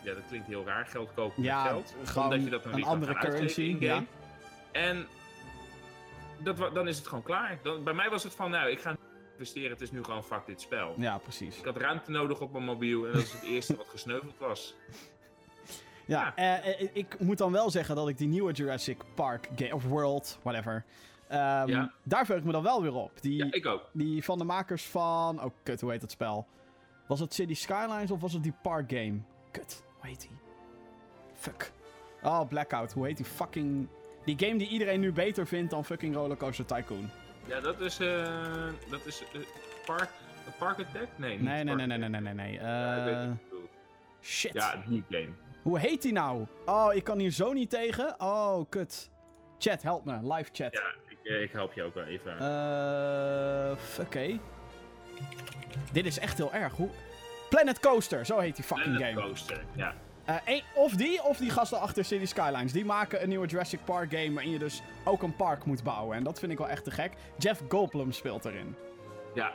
Ja, 0.03 0.15
dat 0.15 0.23
klinkt 0.29 0.47
heel 0.47 0.65
raar. 0.65 0.87
Geld 0.87 1.15
kopen 1.15 1.43
Ja, 1.43 1.63
met 1.63 1.73
geld. 1.73 1.95
gewoon 2.05 2.25
Omdat 2.25 2.45
je 2.45 2.51
dat 2.51 2.63
dan 2.63 2.75
een 2.75 2.85
andere 2.85 3.15
currency, 3.15 3.61
in-game. 3.61 4.07
En 4.73 5.07
dat, 6.39 6.75
dan 6.75 6.89
is 6.89 6.97
het 6.99 7.07
gewoon 7.07 7.23
klaar. 7.23 7.59
Dan, 7.63 7.85
bij 7.85 7.95
mij 7.95 8.11
was 8.11 8.23
het 8.23 8.35
van, 8.35 8.51
nou, 8.51 8.71
ik 8.71 8.81
ga 8.81 8.97
investeren. 9.33 9.71
Het 9.71 9.81
is 9.81 9.91
nu 9.91 10.05
gewoon 10.05 10.25
fuck 10.25 10.47
dit 10.47 10.61
spel. 10.61 10.95
Ja, 10.97 11.19
precies. 11.19 11.59
Ik 11.59 11.65
had 11.65 11.77
ruimte 11.77 12.11
nodig 12.11 12.41
op 12.41 12.53
mijn 12.53 12.65
mobiel. 12.65 13.07
En 13.07 13.13
dat 13.13 13.23
is 13.23 13.33
het 13.33 13.43
eerste 13.55 13.77
wat 13.77 13.89
gesneuveld 13.89 14.39
was. 14.39 14.75
Ja, 16.05 16.37
eh, 16.37 16.81
eh, 16.81 16.89
ik 16.93 17.19
moet 17.19 17.39
dan 17.39 17.53
wel 17.53 17.71
zeggen 17.71 17.97
dat 17.97 18.09
ik 18.09 18.19
die 18.19 18.29
nieuwe 18.29 18.53
Jurassic 18.53 19.03
Park 19.15 19.49
game, 19.57 19.75
of 19.75 19.85
World, 19.85 20.39
whatever. 20.43 20.85
Ehm, 21.29 21.69
Ja. 21.69 21.93
Daar 22.03 22.25
verheug 22.25 22.41
ik 22.41 22.47
me 22.47 22.53
dan 22.53 22.63
wel 22.63 22.83
weer 22.83 22.95
op. 22.95 23.13
Die, 23.23 23.37
Ja, 23.45 23.47
ik 23.51 23.67
ook. 23.67 23.91
die 23.93 24.25
van 24.25 24.39
de 24.39 24.45
makers 24.45 24.85
van. 24.87 25.43
Oh, 25.45 25.51
kut, 25.63 25.81
hoe 25.81 25.91
heet 25.91 26.01
dat 26.01 26.11
spel? 26.11 26.47
Was 27.07 27.21
het 27.21 27.35
City 27.35 27.55
Skylines 27.55 28.11
of 28.11 28.21
was 28.21 28.33
het 28.33 28.43
die 28.43 28.55
Park 28.63 28.91
game? 28.91 29.19
Kut, 29.51 29.85
hoe 30.01 30.09
heet 30.11 30.21
die? 30.21 30.31
Fuck. 31.35 31.71
Oh, 32.23 32.49
Blackout, 32.49 32.93
hoe 32.93 33.07
heet 33.07 33.17
die 33.17 33.27
fucking. 33.27 33.89
Die 34.25 34.39
game 34.39 34.57
die 34.59 34.69
iedereen 34.69 35.01
nu 35.01 35.13
beter 35.13 35.47
vindt 35.47 35.71
dan 35.71 35.85
fucking 35.85 36.15
Rollercoaster 36.15 36.65
Tycoon. 36.65 37.11
Ja, 37.47 37.61
dat 37.61 37.81
is... 37.81 37.99
eh 38.01 38.67
dat 38.91 39.07
is 39.07 39.23
eh, 39.33 39.41
Park, 39.85 40.11
Park 40.59 40.79
Attack? 40.81 41.09
Nee, 41.17 41.31
niet 41.31 41.41
Nee, 41.41 41.65
nee, 41.65 41.75
nee, 41.75 41.87
nee, 41.87 41.99
nee, 41.99 42.09
nee, 42.09 42.21
nee. 42.21 42.35
nee. 42.35 42.53
Ja, 42.53 42.97
ik 42.97 43.05
weet 43.05 43.15
Eh, 43.15 43.31
shit. 44.21 44.53
Ja, 44.53 44.83
die 44.87 45.05
game. 45.11 45.29
Hoe 45.63 45.79
heet 45.79 46.03
die 46.03 46.13
nou? 46.13 46.47
Oh, 46.65 46.95
ik 46.95 47.05
kan 47.05 47.19
hier 47.19 47.31
zo 47.31 47.53
niet 47.53 47.71
tegen. 47.71 48.15
Oh, 48.21 48.61
kut. 48.69 49.11
Chat, 49.59 49.83
help 49.83 50.05
me. 50.05 50.35
Live 50.35 50.51
chat. 50.53 50.73
Ja, 50.73 50.95
ik, 51.27 51.33
eh, 51.33 51.43
ik 51.43 51.53
help 51.53 51.73
je 51.73 51.83
ook 51.83 51.95
wel 51.95 52.05
even. 52.05 52.39
Eh, 52.39 54.01
Oké. 54.01 54.39
Dit 55.93 56.07
is 56.07 56.19
echt 56.19 56.39
heel 56.39 56.53
erg. 56.53 56.73
Hoe... 56.73 56.89
Planet 57.49 57.81
Coaster, 57.81 58.27
zo 58.27 58.39
heet 58.39 58.57
die 58.57 58.65
fucking 58.65 58.97
Planet 58.97 59.15
game. 59.15 59.27
Coaster, 59.29 59.65
ja. 59.73 59.95
Eh, 60.25 60.37
één- 60.45 60.63
of 60.75 60.93
die, 60.93 61.23
of 61.23 61.37
die 61.37 61.51
gasten 61.51 61.81
achter 61.81 62.05
City 62.05 62.27
Skylines. 62.27 62.73
Die 62.73 62.85
maken 62.85 63.23
een 63.23 63.29
nieuwe 63.29 63.47
Jurassic 63.47 63.81
Park 63.85 64.11
game 64.15 64.33
waarin 64.33 64.53
je 64.53 64.59
dus 64.59 64.83
ook 65.05 65.23
een 65.23 65.37
park 65.37 65.65
moet 65.65 65.83
bouwen. 65.83 66.17
En 66.17 66.23
dat 66.23 66.39
vind 66.39 66.53
ik 66.53 66.59
wel 66.59 66.69
echt 66.69 66.85
te 66.85 66.91
gek. 66.91 67.13
Jeff 67.39 67.63
Goldblum 67.69 68.13
speelt 68.13 68.45
erin. 68.45 68.75
Ja, 69.35 69.53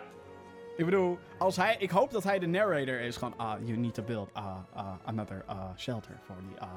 Ik 0.77 0.85
bedoel, 0.85 1.19
als 1.37 1.55
hij, 1.55 1.75
ik 1.79 1.89
hoop 1.89 2.11
dat 2.11 2.23
hij 2.23 2.39
de 2.39 2.45
narrator 2.47 2.99
is. 2.99 3.17
Gewoon, 3.17 3.33
ah, 3.37 3.59
you 3.63 3.77
need 3.77 3.93
to 3.93 4.03
build 4.03 4.29
uh, 4.37 4.55
uh, 4.75 4.93
another 5.05 5.43
uh, 5.49 5.63
shelter 5.77 6.19
for 6.25 6.35
the 6.35 6.63
uh, 6.65 6.69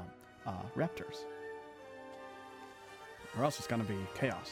uh, 0.46 0.52
raptors. 0.76 1.18
Or 3.36 3.42
else 3.44 3.58
it's 3.58 3.66
gonna 3.66 3.84
be 3.84 4.04
chaos. 4.18 4.50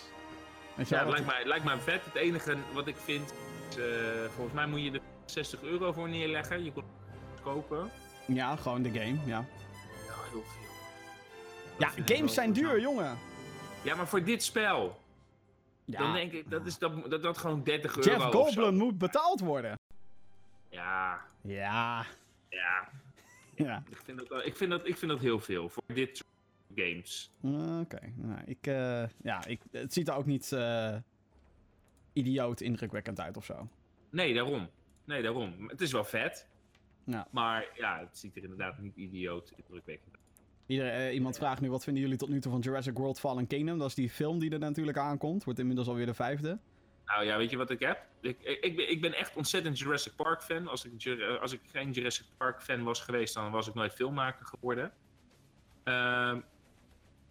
Ja 0.76 0.98
het 0.98 1.08
lijkt, 1.08 1.26
mij, 1.26 1.44
lijkt 1.44 1.64
mij 1.64 1.78
vet. 1.78 2.04
Het 2.04 2.14
enige 2.14 2.56
wat 2.72 2.86
ik 2.86 2.96
vind, 2.96 3.34
is, 3.70 3.76
eh, 3.76 3.84
volgens 4.34 4.54
mij 4.54 4.66
moet 4.66 4.82
je 4.82 4.90
er 4.90 5.00
60 5.24 5.62
euro 5.62 5.92
voor 5.92 6.08
neerleggen. 6.08 6.64
Je 6.64 6.72
kon 6.72 6.84
het 7.32 7.40
kopen. 7.42 7.90
ja, 8.26 8.56
gewoon 8.56 8.82
de 8.82 8.90
game, 8.90 9.16
ja. 9.24 9.44
Ja, 10.06 10.14
heel 10.30 10.42
veel. 10.42 10.70
Dat 11.78 12.06
Ja, 12.06 12.14
games 12.16 12.34
zijn 12.34 12.52
duur, 12.52 12.80
jongen. 12.80 13.18
Ja, 13.82 13.94
maar 13.94 14.08
voor 14.08 14.24
dit 14.24 14.42
spel, 14.42 15.00
Ja. 15.84 15.98
dan 15.98 16.12
denk 16.12 16.32
ik, 16.32 16.50
dat 16.50 16.66
is 16.66 16.78
dat, 16.78 17.10
dat, 17.10 17.22
dat 17.22 17.38
gewoon 17.38 17.62
30 17.64 17.96
euro 17.96 18.10
Jeff 18.10 18.24
Goldblum 18.24 18.74
moet 18.74 18.98
betaald 18.98 19.40
worden. 19.40 19.78
Ja, 20.68 21.20
Ja. 21.40 22.04
ja. 22.48 22.88
Ja. 23.54 23.82
Ik 23.90 23.98
vind, 24.04 24.28
dat, 24.28 24.46
ik, 24.46 24.56
vind 24.56 24.70
dat, 24.70 24.86
ik 24.86 24.96
vind 24.98 25.10
dat 25.10 25.20
heel 25.20 25.40
veel 25.40 25.68
voor 25.68 25.82
dit 25.86 26.16
soort 26.16 26.28
games. 26.74 27.32
Oké. 27.80 28.12
Nou, 28.16 28.40
ik, 28.44 28.66
eh, 28.66 29.04
ja, 29.22 29.46
ik, 29.46 29.60
het 29.70 29.92
ziet 29.92 30.08
er 30.08 30.14
ook 30.14 30.26
niet 30.26 30.52
eh, 30.52 30.96
idioot 32.12 32.60
indrukwekkend 32.60 33.20
uit 33.20 33.36
of 33.36 33.44
zo. 33.44 33.68
Nee, 34.10 34.34
daarom. 34.34 34.68
Nee, 35.04 35.22
daarom. 35.22 35.68
Het 35.68 35.80
is 35.80 35.92
wel 35.92 36.04
vet. 36.04 36.48
Ja. 37.04 37.28
Maar 37.30 37.66
ja, 37.74 37.98
het 37.98 38.18
ziet 38.18 38.36
er 38.36 38.42
inderdaad 38.42 38.78
niet 38.78 38.96
idioot 38.96 39.52
indrukwekkend 39.56 40.14
uit. 40.14 40.20
Ieder, 40.66 40.88
eh, 40.88 41.14
iemand 41.14 41.36
vraagt 41.36 41.60
nu, 41.60 41.70
wat 41.70 41.84
vinden 41.84 42.02
jullie 42.02 42.18
tot 42.18 42.28
nu 42.28 42.40
toe 42.40 42.52
van 42.52 42.60
Jurassic 42.60 42.96
World 42.96 43.20
Fallen 43.20 43.46
Kingdom? 43.46 43.78
Dat 43.78 43.88
is 43.88 43.94
die 43.94 44.10
film 44.10 44.38
die 44.38 44.50
er 44.50 44.58
natuurlijk 44.58 44.98
aankomt. 44.98 45.44
Wordt 45.44 45.58
inmiddels 45.58 45.88
alweer 45.88 46.06
de 46.06 46.14
vijfde. 46.14 46.58
Nou 47.06 47.24
ja, 47.24 47.36
weet 47.36 47.50
je 47.50 47.56
wat 47.56 47.70
ik 47.70 47.80
heb? 47.80 48.06
Ik, 48.20 48.42
ik, 48.42 48.64
ik 48.64 48.76
ben, 48.76 48.90
ik 48.90 49.00
ben 49.00 49.14
echt 49.14 49.36
ontzettend 49.36 49.78
Jurassic 49.78 50.12
Park 50.16 50.42
fan. 50.42 50.68
Als 50.68 50.84
ik, 50.84 51.20
als 51.40 51.52
ik 51.52 51.60
geen 51.72 51.90
Jurassic 51.90 52.26
Park 52.36 52.62
fan 52.62 52.82
was 52.82 53.00
geweest, 53.00 53.34
dan 53.34 53.50
was 53.50 53.68
ik 53.68 53.74
nooit 53.74 53.92
filmmaker 53.92 54.46
geworden. 54.46 54.92
Ehm, 55.84 56.40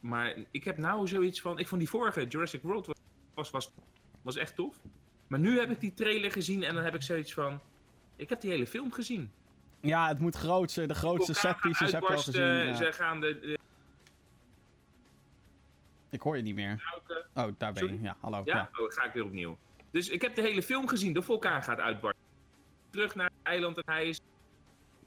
maar 0.01 0.35
ik 0.51 0.63
heb 0.63 0.77
nou 0.77 1.07
zoiets 1.07 1.41
van... 1.41 1.59
Ik 1.59 1.67
vond 1.67 1.81
die 1.81 1.89
vorige 1.89 2.27
Jurassic 2.27 2.61
World 2.61 2.85
was, 3.33 3.49
was, 3.49 3.71
was, 4.21 4.35
echt 4.35 4.55
tof. 4.55 4.75
Maar 5.27 5.39
nu 5.39 5.59
heb 5.59 5.69
ik 5.69 5.79
die 5.79 5.93
trailer 5.93 6.31
gezien 6.31 6.63
en 6.63 6.75
dan 6.75 6.83
heb 6.83 6.95
ik 6.95 7.01
zoiets 7.01 7.33
van... 7.33 7.59
Ik 8.15 8.29
heb 8.29 8.41
die 8.41 8.51
hele 8.51 8.67
film 8.67 8.91
gezien. 8.91 9.31
Ja, 9.81 10.07
het 10.07 10.19
moet 10.19 10.35
grootste, 10.35 10.85
de 10.85 10.95
grootste 10.95 11.33
Vulkaan 11.33 11.53
set 11.53 11.61
pieces 11.61 11.91
heb 11.91 12.01
je 12.01 12.07
al 12.07 12.17
gezien. 12.17 12.43
ja. 12.43 12.73
Ze 12.73 12.91
gaan 12.91 13.19
de, 13.19 13.39
de 13.39 13.59
Ik 16.09 16.21
hoor 16.21 16.37
je 16.37 16.43
niet 16.43 16.55
meer. 16.55 17.01
Oh, 17.33 17.47
daar 17.57 17.73
ben 17.73 17.93
je. 17.93 18.01
Ja, 18.01 18.17
hallo. 18.19 18.41
Ja? 18.45 18.55
Ja. 18.55 18.69
Oh, 18.83 18.91
ga 18.91 19.03
ik 19.03 19.13
weer 19.13 19.23
opnieuw. 19.23 19.57
Dus 19.91 20.09
ik 20.09 20.21
heb 20.21 20.35
de 20.35 20.41
hele 20.41 20.63
film 20.63 20.87
gezien. 20.87 21.13
De 21.13 21.21
vulkaan 21.21 21.63
gaat 21.63 21.79
uitbarsten. 21.79 22.23
Terug 22.89 23.15
naar 23.15 23.25
het 23.25 23.43
eiland 23.43 23.77
en 23.77 23.93
hij 23.93 24.07
is... 24.07 24.21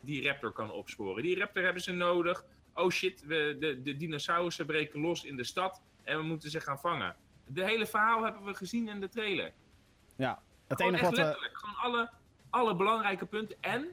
Die 0.00 0.26
raptor 0.26 0.52
kan 0.52 0.70
opsporen. 0.70 1.22
Die 1.22 1.38
raptor 1.38 1.62
hebben 1.62 1.82
ze 1.82 1.92
nodig. 1.92 2.44
Oh 2.74 2.90
shit, 2.90 3.24
we, 3.26 3.56
de, 3.60 3.82
de 3.82 3.96
dinosaurussen 3.96 4.66
breken 4.66 5.00
los 5.00 5.24
in 5.24 5.36
de 5.36 5.44
stad. 5.44 5.82
En 6.02 6.16
we 6.16 6.22
moeten 6.22 6.50
ze 6.50 6.60
gaan 6.60 6.78
vangen. 6.78 7.16
De 7.46 7.64
hele 7.64 7.86
verhaal 7.86 8.22
hebben 8.22 8.44
we 8.44 8.54
gezien 8.54 8.88
in 8.88 9.00
de 9.00 9.08
trailer. 9.08 9.52
ja. 10.16 10.42
Het 10.66 10.78
Gewoon 10.78 10.94
enige 10.94 11.10
wat 11.10 11.16
letterlijk. 11.18 11.56
Gewoon 11.56 11.76
alle, 11.76 12.10
alle 12.50 12.76
belangrijke 12.76 13.26
punten. 13.26 13.56
En... 13.60 13.88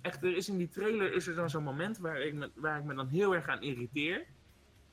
Echt, 0.00 0.22
er 0.22 0.36
is 0.36 0.48
in 0.48 0.56
die 0.56 0.68
trailer 0.68 1.12
is 1.12 1.26
er 1.26 1.34
dan 1.34 1.50
zo'n 1.50 1.62
moment 1.62 1.98
waar 1.98 2.20
ik, 2.20 2.34
me, 2.34 2.50
waar 2.54 2.78
ik 2.78 2.84
me 2.84 2.94
dan 2.94 3.08
heel 3.08 3.34
erg 3.34 3.48
aan 3.48 3.62
irriteer. 3.62 4.26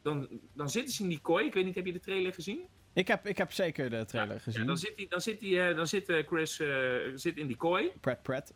Dan, 0.02 0.28
dan 0.54 0.70
zitten 0.70 0.94
ze 0.94 1.04
in 1.04 1.10
die 1.10 1.20
kooi. 1.20 1.46
Ik 1.46 1.54
weet 1.54 1.66
niet, 1.66 1.76
heb 1.76 1.86
je 1.86 1.94
de 1.94 2.00
trailer 2.00 2.34
gezien? 2.34 2.68
Ik 2.94 3.08
heb, 3.08 3.28
ik 3.28 3.38
heb 3.38 3.52
zeker 3.52 3.90
de 3.90 4.06
trailer 4.06 4.40
gezien. 4.40 4.62
Ja, 4.62 4.68
dan 4.68 4.78
zit, 4.78 4.94
hij, 4.96 5.06
dan 5.10 5.22
zit, 5.22 5.42
hij, 5.42 5.70
eh, 5.70 5.76
dan 5.76 5.88
zit 5.88 6.10
eh, 6.10 6.28
Chris 6.28 6.60
eh, 6.60 6.96
zit 7.16 7.38
in 7.38 7.48
die 7.48 7.56
kooi. 7.58 7.92
Pret 8.02 8.22
Pret. 8.22 8.54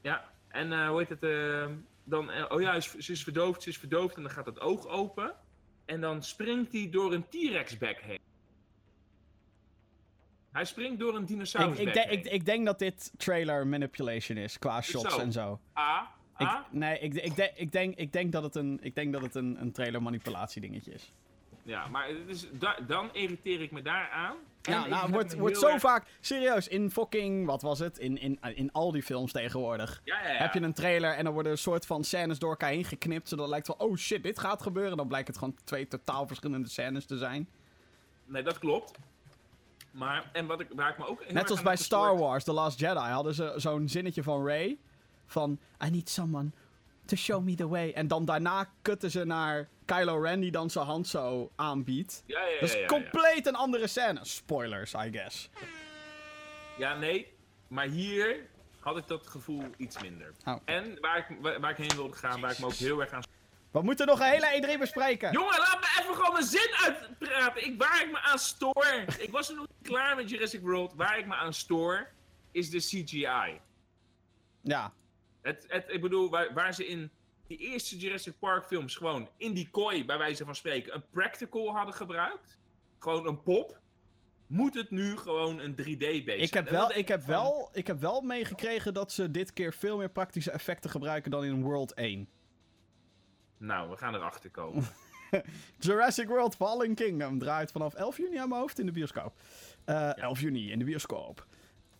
Ja, 0.00 0.32
en 0.48 0.72
eh, 0.72 0.88
hoe 0.88 0.98
heet 0.98 1.08
het? 1.08 1.22
Dan, 2.08 2.30
eh, 2.30 2.44
oh 2.48 2.60
ja, 2.60 2.80
ze 2.80 3.12
is 3.12 3.22
verdoofd, 3.22 3.62
ze 3.62 3.68
is 3.68 3.78
verdoofd. 3.78 4.16
En 4.16 4.22
dan 4.22 4.30
gaat 4.30 4.46
het 4.46 4.60
oog 4.60 4.86
open. 4.86 5.34
En 5.84 6.00
dan 6.00 6.22
springt 6.22 6.72
hij 6.72 6.88
door 6.90 7.12
een 7.12 7.28
T-Rex-bek 7.28 8.00
heen. 8.02 8.18
Hij 10.52 10.64
springt 10.64 10.98
door 10.98 11.14
een 11.14 11.22
Ik, 11.22 11.28
dinosaurus 11.28 11.78
ik, 11.78 11.94
denk- 11.94 12.10
ik, 12.10 12.24
ik 12.24 12.44
denk 12.44 12.66
dat 12.66 12.78
dit 12.78 13.12
trailer 13.16 13.66
manipulation 13.66 14.38
is, 14.38 14.58
qua 14.58 14.80
shots 14.82 15.14
zo? 15.14 15.20
en 15.20 15.32
zo. 15.32 15.60
A, 15.78 16.10
Ik, 16.38 16.46
A. 16.46 16.66
nee, 16.70 16.98
ik, 16.98 17.14
ik, 17.14 17.36
denk- 17.36 17.52
ik, 17.56 17.72
denk, 17.72 17.94
ik 17.96 18.12
denk 18.12 18.32
dat 18.32 18.42
het 18.42 18.54
een, 18.54 18.78
ik 18.82 18.94
denk 18.94 19.12
dat 19.12 19.22
het 19.22 19.34
een, 19.34 19.60
een 19.60 19.72
trailer 19.72 20.02
manipulatie 20.02 20.60
dingetje 20.60 20.92
is. 20.92 21.12
Ja, 21.62 21.86
maar 21.86 22.08
het 22.08 22.18
is, 22.28 22.46
da- 22.52 22.78
dan 22.86 23.14
irriteer 23.14 23.60
ik 23.60 23.70
me 23.70 23.82
daaraan. 23.82 24.36
Ja, 24.68 24.86
nou, 24.86 25.10
wordt, 25.10 25.36
wordt 25.36 25.58
zo 25.58 25.68
erg- 25.68 25.80
vaak... 25.80 26.06
Serieus, 26.20 26.68
in 26.68 26.90
fucking... 26.90 27.46
Wat 27.46 27.62
was 27.62 27.78
het? 27.78 27.98
In, 27.98 28.18
in, 28.20 28.38
in 28.54 28.72
al 28.72 28.92
die 28.92 29.02
films 29.02 29.32
tegenwoordig. 29.32 30.00
Ja, 30.04 30.22
ja, 30.22 30.32
ja. 30.32 30.38
Heb 30.38 30.54
je 30.54 30.60
een 30.60 30.72
trailer 30.72 31.14
en 31.14 31.24
dan 31.24 31.32
worden 31.32 31.52
een 31.52 31.58
soort 31.58 31.86
van 31.86 32.04
scènes 32.04 32.38
door 32.38 32.50
elkaar 32.50 32.70
heen 32.70 32.84
geknipt. 32.84 33.28
Zodat 33.28 33.44
het 33.44 33.52
lijkt 33.52 33.66
van, 33.66 33.78
oh 33.78 33.96
shit, 33.96 34.22
dit 34.22 34.38
gaat 34.38 34.62
gebeuren. 34.62 34.96
Dan 34.96 35.08
blijkt 35.08 35.28
het 35.28 35.38
gewoon 35.38 35.56
twee 35.64 35.88
totaal 35.88 36.26
verschillende 36.26 36.68
scènes 36.68 37.06
te 37.06 37.18
zijn. 37.18 37.48
Nee, 38.24 38.42
dat 38.42 38.58
klopt. 38.58 38.98
Maar, 39.90 40.30
en 40.32 40.46
wat 40.46 40.60
ik, 40.60 40.68
waar 40.74 40.90
ik 40.90 40.98
me 40.98 41.06
ook 41.06 41.32
Net 41.32 41.50
als 41.50 41.62
bij 41.62 41.76
Star 41.76 42.18
Wars, 42.18 42.44
The 42.44 42.52
Last 42.52 42.80
Jedi, 42.80 42.98
hadden 42.98 43.34
ze 43.34 43.52
zo'n 43.56 43.88
zinnetje 43.88 44.22
van 44.22 44.44
Rey. 44.44 44.78
Van, 45.26 45.58
I 45.86 45.90
need 45.90 46.08
someone 46.08 46.50
to 47.04 47.16
show 47.16 47.44
me 47.44 47.54
the 47.54 47.68
way. 47.68 47.90
En 47.90 48.08
dan 48.08 48.24
daarna 48.24 48.68
kutten 48.82 49.10
ze 49.10 49.24
naar 49.24 49.68
Kylo 49.94 50.20
Ren 50.20 50.40
die 50.40 50.50
dan 50.50 50.70
zijn 50.70 50.84
hand 50.84 51.08
zo 51.08 51.52
aanbiedt. 51.56 52.22
Ja, 52.26 52.40
ja, 52.40 52.46
ja. 52.46 52.60
Dat 52.60 52.68
is 52.68 52.86
compleet 52.86 53.46
een 53.46 53.54
andere 53.54 53.86
scène. 53.86 54.20
Spoilers, 54.22 54.92
I 54.92 55.10
guess. 55.12 55.50
Ja, 56.78 56.96
nee. 56.96 57.32
Maar 57.68 57.86
hier 57.86 58.46
had 58.80 58.96
ik 58.96 59.06
dat 59.06 59.26
gevoel 59.26 59.64
iets 59.76 60.02
minder. 60.02 60.32
Oh. 60.44 60.56
En 60.64 61.00
waar 61.00 61.18
ik, 61.18 61.36
waar, 61.40 61.60
waar 61.60 61.70
ik 61.70 61.76
heen 61.76 61.96
wilde 61.96 62.16
gaan, 62.16 62.40
waar 62.40 62.50
ik 62.50 62.58
me 62.58 62.66
ook 62.66 62.72
heel 62.72 63.00
erg 63.00 63.10
aan... 63.10 63.22
We 63.70 63.82
moeten 63.82 64.06
nog 64.06 64.20
een 64.20 64.26
hele 64.26 64.76
E3 64.76 64.78
bespreken. 64.78 65.32
Jongen, 65.32 65.58
laat 65.58 65.80
me 65.80 66.00
even 66.00 66.14
gewoon 66.14 66.32
mijn 66.32 66.44
zin 66.44 66.70
uitpraten. 66.84 67.66
Ik, 67.66 67.78
waar 67.78 68.02
ik 68.02 68.10
me 68.10 68.20
aan 68.20 68.38
stoor... 68.38 69.04
ik 69.18 69.30
was 69.30 69.48
er 69.48 69.54
nog 69.54 69.66
niet 69.68 69.88
klaar 69.88 70.16
met 70.16 70.30
Jurassic 70.30 70.60
World. 70.60 70.92
Waar 70.94 71.18
ik 71.18 71.26
me 71.26 71.34
aan 71.34 71.54
stoor, 71.54 72.08
is 72.52 72.70
de 72.70 72.78
CGI. 72.78 73.60
Ja, 74.60 74.92
Het, 75.42 75.64
het, 75.68 75.84
ik 75.88 76.00
bedoel, 76.00 76.30
waar, 76.30 76.54
waar 76.54 76.74
ze 76.74 76.86
in 76.86 77.10
die 77.48 77.58
eerste 77.58 77.96
Jurassic 77.98 78.38
Park 78.38 78.66
films 78.66 78.96
gewoon 78.96 79.28
in 79.36 79.54
die 79.54 79.68
kooi, 79.70 80.04
bij 80.04 80.18
wijze 80.18 80.44
van 80.44 80.54
spreken, 80.54 80.94
een 80.94 81.04
practical 81.10 81.74
hadden 81.74 81.94
gebruikt. 81.94 82.58
Gewoon 82.98 83.26
een 83.26 83.42
pop. 83.42 83.80
Moet 84.46 84.74
het 84.74 84.90
nu 84.90 85.16
gewoon 85.16 85.58
een 85.58 85.72
3D-beest 85.72 86.42
ik 86.42 86.54
heb, 86.54 86.68
wel, 86.68 86.92
ik, 86.92 87.08
heb 87.08 87.22
wel, 87.22 87.70
ik 87.72 87.86
heb 87.86 88.00
wel 88.00 88.20
meegekregen 88.20 88.94
dat 88.94 89.12
ze 89.12 89.30
dit 89.30 89.52
keer 89.52 89.72
veel 89.72 89.96
meer 89.96 90.10
praktische 90.10 90.50
effecten 90.50 90.90
gebruiken 90.90 91.30
dan 91.30 91.44
in 91.44 91.62
World 91.62 91.94
1. 91.94 92.28
Nou, 93.58 93.90
we 93.90 93.96
gaan 93.96 94.14
erachter 94.14 94.50
komen. 94.50 94.86
Jurassic 95.78 96.28
World 96.28 96.56
Fallen 96.56 96.94
Kingdom 96.94 97.38
draait 97.38 97.72
vanaf 97.72 97.94
11 97.94 98.16
juni 98.16 98.36
aan 98.36 98.48
mijn 98.48 98.60
hoofd 98.60 98.78
in 98.78 98.86
de 98.86 98.92
bioscoop. 98.92 99.40
Eh 99.84 100.16
11 100.16 100.40
juni 100.40 100.70
in 100.70 100.78
de 100.78 100.84
bioscoop. 100.84 101.46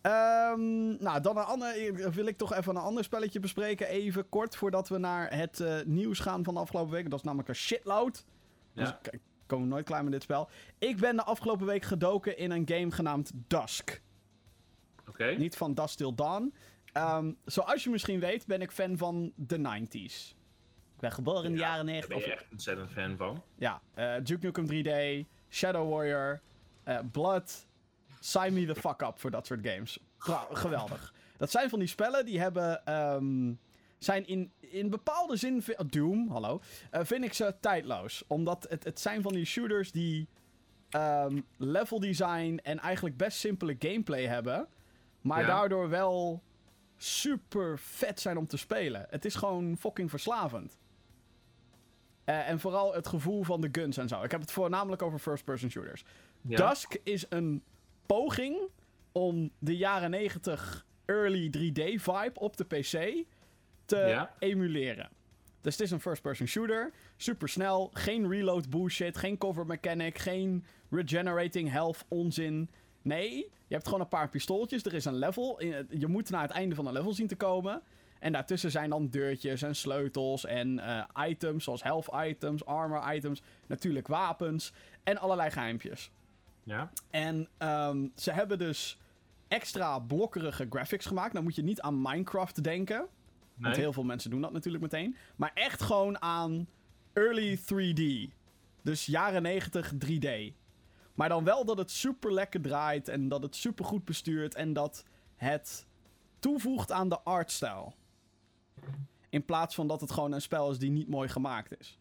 Ehm, 0.01 0.87
nou, 1.03 1.21
dan 1.21 1.37
een 1.37 1.43
ander, 1.43 1.93
wil 2.11 2.25
ik 2.25 2.37
toch 2.37 2.53
even 2.53 2.75
een 2.75 2.81
ander 2.81 3.03
spelletje 3.03 3.39
bespreken. 3.39 3.87
Even 3.87 4.29
kort 4.29 4.55
voordat 4.55 4.89
we 4.89 4.97
naar 4.97 5.35
het 5.35 5.59
eh, 5.59 5.75
nieuws 5.85 6.19
gaan 6.19 6.43
van 6.43 6.53
de 6.53 6.59
afgelopen 6.59 6.91
week. 6.91 7.09
Dat 7.09 7.19
is 7.19 7.25
namelijk 7.25 7.49
een 7.49 7.55
shitload. 7.55 8.25
Dus 8.73 8.87
Ja. 8.89 8.99
ik 9.01 9.13
ik 9.13 9.55
kom 9.57 9.67
nooit 9.67 9.85
klaar 9.85 10.03
met 10.03 10.11
dit 10.11 10.21
spel. 10.23 10.49
Ik 10.77 10.97
ben 10.97 11.15
de 11.15 11.23
afgelopen 11.23 11.65
week 11.65 11.83
gedoken 11.83 12.37
in 12.37 12.51
een 12.51 12.67
game 12.67 12.91
genaamd 12.91 13.31
Dusk. 13.47 14.01
Oké? 15.07 15.25
Niet 15.37 15.57
van 15.57 15.73
Dusk 15.73 15.97
Till 15.97 16.15
Dawn. 16.15 16.53
Ehm, 16.93 17.31
zoals 17.45 17.83
je 17.83 17.89
misschien 17.89 18.19
weet, 18.19 18.45
ben 18.47 18.61
ik 18.61 18.71
fan 18.71 18.97
van 18.97 19.31
de 19.35 19.57
90s. 19.57 20.35
Ik 20.95 20.99
ben 20.99 21.11
geboren 21.11 21.43
in 21.43 21.51
de 21.51 21.57
Ja, 21.57 21.63
jaren 21.67 21.85
Daar 21.85 21.93
90. 21.93 22.17
ben 22.17 22.27
je 22.27 22.33
echt 22.33 22.45
ontzettend 22.51 22.91
fan 22.91 23.17
van. 23.17 23.43
ja, 23.55 23.81
eh, 23.93 24.15
Duke 24.23 24.45
Nukem 24.45 24.65
3D, 24.67 25.25
Shadow 25.49 25.91
Warrior, 25.93 26.41
eh, 26.83 26.99
Blood. 27.11 27.67
Sign 28.19 28.53
me 28.53 28.65
the 28.65 28.75
fuck 28.75 29.01
up 29.01 29.13
voor 29.19 29.31
dat 29.31 29.45
soort 29.45 29.59
games. 29.67 29.99
Geweldig. 30.51 31.13
Dat 31.37 31.51
zijn 31.51 31.69
van 31.69 31.79
die 31.79 31.87
spellen 31.87 32.25
die 32.25 32.39
hebben. 32.39 32.85
ehm, 32.85 33.53
zijn 33.97 34.27
in, 34.27 34.51
in 34.59 34.89
bepaalde 34.89 35.35
zin. 35.35 35.63
oh, 35.77 35.87
Doom, 35.89 36.29
hallo. 36.29 36.61
eh, 36.91 37.01
vind 37.03 37.23
ik 37.23 37.33
ze 37.33 37.55
tijdloos. 37.59 38.23
Omdat 38.27 38.65
het, 38.69 38.83
het 38.83 38.99
zijn 38.99 39.21
van 39.21 39.33
die 39.33 39.45
shooters 39.45 39.91
die. 39.91 40.27
ehm, 40.89 41.41
level 41.57 41.99
design 41.99 42.59
en 42.63 42.79
eigenlijk 42.79 43.17
best 43.17 43.37
simpele 43.37 43.75
gameplay 43.79 44.25
hebben. 44.25 44.67
Maar 45.21 45.41
Ja. 45.41 45.47
daardoor 45.47 45.89
wel 45.89 46.43
super 46.97 47.79
vet 47.79 48.19
zijn 48.19 48.37
om 48.37 48.47
te 48.47 48.57
spelen. 48.57 49.05
Het 49.09 49.25
is 49.25 49.35
gewoon 49.35 49.77
fucking 49.77 50.09
verslavend. 50.09 50.77
Eh, 52.23 52.49
en 52.49 52.59
vooral 52.59 52.93
het 52.93 53.07
gevoel 53.07 53.43
van 53.43 53.61
de 53.61 53.69
guns 53.71 53.97
en 53.97 54.07
zo. 54.07 54.23
Ik 54.23 54.31
heb 54.31 54.41
het 54.41 54.51
voornamelijk 54.51 55.01
over 55.01 55.19
first-person 55.19 55.69
shooters. 55.69 56.03
Ja. 56.41 56.69
Dusk 56.69 56.93
is 57.03 57.25
een 57.29 57.63
poging 58.13 58.57
om 59.11 59.51
de 59.59 59.77
jaren 59.77 60.09
90 60.09 60.85
early 61.05 61.49
3D-vibe 61.57 62.33
op 62.39 62.57
de 62.57 62.63
PC 62.63 63.25
te 63.85 63.97
Ja. 63.97 64.33
emuleren. 64.39 65.09
Dus 65.61 65.73
het 65.73 65.81
is 65.85 65.91
een 65.91 65.99
first-person 66.01 66.47
shooter. 66.47 66.91
Super 67.17 67.49
snel. 67.49 67.89
Geen 67.93 68.29
reload 68.29 68.69
bullshit. 68.69 69.17
Geen 69.17 69.37
cover 69.37 69.65
mechanic. 69.65 70.17
Geen 70.17 70.65
regenerating 70.89 71.71
health 71.71 72.05
onzin. 72.07 72.69
Nee, 73.01 73.35
je 73.67 73.73
hebt 73.73 73.85
gewoon 73.85 74.01
een 74.01 74.07
paar 74.07 74.29
pistooltjes. 74.29 74.83
Er 74.83 74.93
is 74.93 75.05
een 75.05 75.15
level. 75.17 75.59
In- 75.59 75.87
Je 75.89 76.07
moet 76.07 76.29
naar 76.29 76.41
het 76.41 76.51
einde 76.51 76.75
van 76.75 76.87
een 76.87 76.93
level 76.93 77.13
zien 77.13 77.27
te 77.27 77.35
komen. 77.35 77.81
En 78.19 78.31
daartussen 78.31 78.71
zijn 78.71 78.89
dan 78.89 79.09
deurtjes 79.09 79.61
en 79.61 79.75
sleutels 79.75 80.45
en 80.45 80.79
eh, 80.79 81.27
items, 81.29 81.63
zoals 81.63 81.83
health 81.83 82.07
items, 82.25 82.65
armor 82.65 83.13
items, 83.15 83.41
natuurlijk 83.67 84.07
wapens 84.07 84.73
en 85.03 85.17
allerlei 85.17 85.51
geheimpjes. 85.51 86.11
Ja. 86.69 86.91
En 87.09 87.47
ehm, 87.57 88.07
ze 88.15 88.31
hebben 88.31 88.57
dus 88.57 88.99
extra 89.47 89.99
blokkerige 89.99 90.67
graphics 90.69 91.05
gemaakt. 91.05 91.33
Nou 91.33 91.43
moet 91.43 91.55
je 91.55 91.63
niet 91.63 91.81
aan 91.81 92.01
Minecraft 92.01 92.63
denken. 92.63 93.07
Want 93.55 93.75
heel 93.75 93.93
veel 93.93 94.03
mensen 94.03 94.29
doen 94.29 94.41
dat 94.41 94.51
natuurlijk 94.51 94.83
meteen. 94.83 95.15
Maar 95.35 95.51
echt 95.53 95.81
gewoon 95.81 96.21
aan 96.21 96.67
early 97.13 97.57
3D. 97.57 98.33
Dus 98.81 99.05
jaren 99.05 99.41
90 99.41 99.93
3D. 100.05 100.53
Maar 101.13 101.29
dan 101.29 101.43
wel 101.43 101.65
dat 101.65 101.77
het 101.77 101.91
super 101.91 102.33
lekker 102.33 102.61
draait. 102.61 103.07
En 103.07 103.27
dat 103.27 103.43
het 103.43 103.55
super 103.55 103.85
goed 103.85 104.05
bestuurt. 104.05 104.55
En 104.55 104.73
dat 104.73 105.05
het 105.35 105.87
toevoegt 106.39 106.91
aan 106.91 107.09
de 107.09 107.19
artstyle. 107.19 107.91
In 109.29 109.45
plaats 109.45 109.75
van 109.75 109.87
dat 109.87 110.01
het 110.01 110.11
gewoon 110.11 110.31
een 110.31 110.41
spel 110.41 110.71
is 110.71 110.77
die 110.77 110.91
niet 110.91 111.09
mooi 111.09 111.29
gemaakt 111.29 111.79
is. 111.79 111.99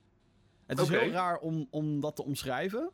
Het 0.66 0.78
is 0.78 0.88
heel 0.88 1.10
raar 1.10 1.38
om, 1.38 1.66
om 1.70 2.00
dat 2.00 2.16
te 2.16 2.24
omschrijven. 2.24 2.90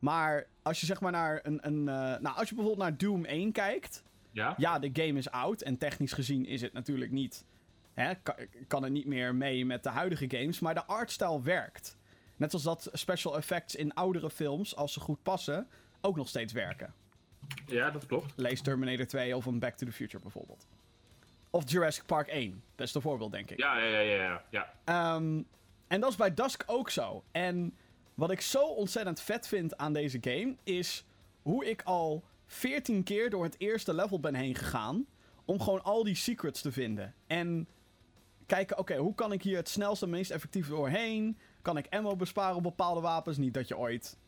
Maar 0.00 0.46
als 0.62 0.80
je 0.80 0.86
zeg 0.86 1.00
maar 1.00 1.12
naar 1.12 1.40
een. 1.42 1.58
een 1.66 1.88
eh, 1.88 2.20
nou, 2.20 2.36
als 2.36 2.48
je 2.48 2.54
bijvoorbeeld 2.54 2.88
naar 2.88 2.96
Doom 2.96 3.24
1 3.24 3.52
kijkt. 3.52 4.02
Ja. 4.32 4.54
Ja, 4.56 4.78
de 4.78 4.90
game 4.92 5.18
is 5.18 5.30
oud. 5.30 5.62
En 5.62 5.78
technisch 5.78 6.12
gezien 6.12 6.46
is 6.46 6.60
het 6.60 6.72
natuurlijk 6.72 7.10
niet. 7.10 7.44
Hè, 7.94 8.14
kan, 8.14 8.34
kan 8.66 8.82
het 8.82 8.92
niet 8.92 9.06
meer 9.06 9.34
mee 9.34 9.66
met 9.66 9.82
de 9.82 9.88
huidige 9.88 10.30
games. 10.30 10.60
Maar 10.60 10.74
de 10.74 10.84
artstyle 10.84 11.42
werkt. 11.42 11.98
Net 12.36 12.52
als 12.52 12.62
dat 12.62 12.88
special 12.92 13.36
effects 13.36 13.74
in 13.74 13.94
oudere 13.94 14.30
films, 14.30 14.76
als 14.76 14.92
ze 14.92 15.00
goed 15.00 15.22
passen, 15.22 15.68
ook 16.00 16.16
nog 16.16 16.28
steeds 16.28 16.52
werken. 16.52 16.94
ja, 17.66 17.90
dat 17.90 18.06
klopt. 18.06 18.32
Lees 18.36 18.60
Terminator 18.62 19.06
2 19.06 19.36
of 19.36 19.46
een 19.46 19.58
Back 19.58 19.76
to 19.76 19.86
the 19.86 19.92
Future 19.92 20.22
bijvoorbeeld. 20.22 20.66
Of 21.50 21.70
Jurassic 21.70 22.06
Park 22.06 22.28
1. 22.28 22.62
Beste 22.76 23.00
voorbeeld, 23.00 23.32
denk 23.32 23.50
ik. 23.50 23.58
Ja, 23.58 23.78
ja, 23.78 23.86
ja, 23.86 24.00
ja. 24.00 24.22
ja. 24.22 24.44
ja. 24.50 24.72
Ehm, 24.84 25.42
en 25.88 26.00
dat 26.00 26.10
is 26.10 26.16
bij 26.16 26.34
Dusk 26.34 26.62
ook 26.66 26.90
zo. 26.90 27.24
En 27.30 27.76
wat 28.20 28.30
ik 28.30 28.40
zo 28.40 28.66
ontzettend 28.66 29.20
vet 29.20 29.46
vind 29.46 29.76
aan 29.76 29.92
deze 29.92 30.18
game 30.20 30.56
is 30.62 31.04
hoe 31.42 31.66
ik 31.70 31.82
al 31.82 32.24
14 32.46 33.02
keer 33.02 33.30
door 33.30 33.44
het 33.44 33.54
eerste 33.58 33.94
level 33.94 34.20
ben 34.20 34.34
heen 34.34 34.54
gegaan 34.54 35.06
om 35.44 35.60
gewoon 35.60 35.82
al 35.82 36.04
die 36.04 36.14
secrets 36.14 36.60
te 36.60 36.72
vinden. 36.72 37.14
En 37.26 37.68
kijken, 38.46 38.78
oké, 38.78 38.96
hoe 38.96 39.14
kan 39.14 39.32
ik 39.32 39.42
hier 39.42 39.56
het 39.56 39.68
snelste 39.68 40.04
en 40.04 40.10
meest 40.10 40.30
effectief 40.30 40.68
doorheen? 40.68 41.38
Kan 41.62 41.76
ik 41.76 41.86
ammo 41.90 42.16
besparen 42.16 42.56
op 42.56 42.62
bepaalde 42.62 43.00
wapens? 43.00 43.36
Niet 43.36 43.54
dat 43.54 43.68
je 43.68 43.78
ooit 43.78 44.18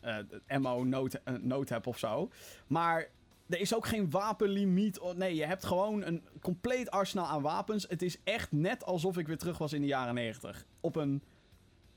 eh, 0.00 0.16
ammo 0.46 0.84
nood, 0.84 1.14
eh, 1.14 1.34
nood 1.34 1.68
hebt 1.68 1.86
of 1.86 1.98
zo. 1.98 2.30
Maar 2.66 3.08
er 3.48 3.60
is 3.60 3.74
ook 3.74 3.86
geen 3.86 4.10
wapenlimiet. 4.10 5.00
Nee, 5.16 5.34
je 5.34 5.46
hebt 5.46 5.64
gewoon 5.64 6.04
een 6.04 6.22
compleet 6.40 6.90
arsenaal 6.90 7.26
aan 7.26 7.42
wapens. 7.42 7.86
Het 7.88 8.02
is 8.02 8.18
echt 8.24 8.52
net 8.52 8.84
alsof 8.84 9.18
ik 9.18 9.26
weer 9.26 9.38
terug 9.38 9.58
was 9.58 9.72
in 9.72 9.80
de 9.80 9.86
jaren 9.86 10.14
90. 10.14 10.66
Op 10.80 10.96
een 10.96 11.22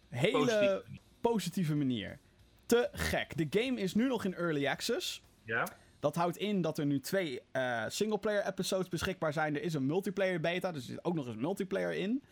hele. 0.10 0.84
Positieve 1.32 1.76
manier. 1.76 2.20
Te 2.66 2.90
gek. 2.92 3.38
De 3.38 3.60
game 3.60 3.80
is 3.80 3.94
nu 3.94 4.08
nog 4.08 4.26
in 4.26 4.34
early 4.34 4.68
access. 4.68 5.22
Ja. 5.44 5.68
Dat 6.00 6.16
houdt 6.16 6.38
in 6.38 6.62
dat 6.62 6.78
er 6.78 6.86
nu 6.86 7.00
twee 7.00 7.42
eh 7.52 7.84
singleplayer 7.88 8.46
episodes 8.46 8.90
beschikbaar 8.90 9.34
zijn. 9.34 9.56
Er 9.56 9.64
is 9.64 9.74
een 9.74 9.86
multiplayer 9.86 10.40
beta, 10.40 10.72
dus 10.72 10.84
er 10.84 10.90
zit 10.90 11.06
ook 11.06 11.16
nog 11.16 11.28
eens 11.28 11.36
multiplayer 11.36 11.94
in. 11.94 12.24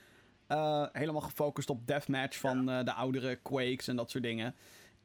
Eh, 0.48 0.86
helemaal 0.92 1.22
gefocust 1.22 1.70
op 1.70 1.88
deathmatch 1.88 2.38
van 2.38 2.70
eh, 2.70 2.84
de 2.84 2.94
oudere 2.94 3.36
Quakes 3.36 3.88
en 3.88 3.96
dat 3.96 4.10
soort 4.12 4.24
dingen. 4.24 4.56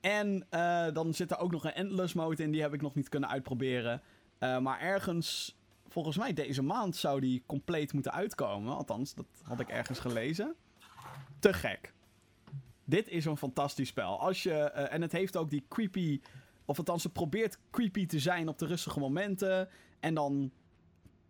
En 0.00 0.46
dan 0.92 1.14
zit 1.14 1.30
er 1.30 1.38
ook 1.38 1.50
nog 1.52 1.64
een 1.64 1.72
endless 1.72 2.14
mode 2.14 2.42
in, 2.42 2.50
die 2.50 2.62
heb 2.62 2.74
ik 2.74 2.82
nog 2.82 2.94
niet 2.94 3.08
kunnen 3.08 3.28
uitproberen. 3.28 4.02
Maar 4.38 4.80
ergens, 4.80 5.58
volgens 5.88 6.16
mij 6.16 6.32
deze 6.32 6.62
maand 6.62 6.96
zou 6.96 7.20
die 7.20 7.42
compleet 7.46 7.92
moeten 7.92 8.12
uitkomen. 8.12 8.76
Althans, 8.76 9.14
dat 9.14 9.26
had 9.42 9.60
ik 9.60 9.68
ergens 9.68 9.98
gelezen. 9.98 10.54
Te 11.38 11.52
gek. 11.52 11.92
Dit 12.90 13.08
is 13.08 13.24
een 13.24 13.36
fantastisch 13.36 13.88
spel. 13.88 14.20
Als 14.20 14.42
je, 14.42 14.52
eh, 14.52 14.94
en 14.94 15.02
het 15.02 15.12
heeft 15.12 15.36
ook 15.36 15.50
die 15.50 15.64
creepy 15.68 16.20
of 16.64 16.78
althans, 16.78 17.02
het 17.02 17.12
probeert 17.12 17.58
creepy 17.70 18.06
te 18.06 18.18
zijn 18.18 18.48
op 18.48 18.58
de 18.58 18.66
rustige 18.66 18.98
momenten. 18.98 19.68
En 20.00 20.14
dan 20.14 20.50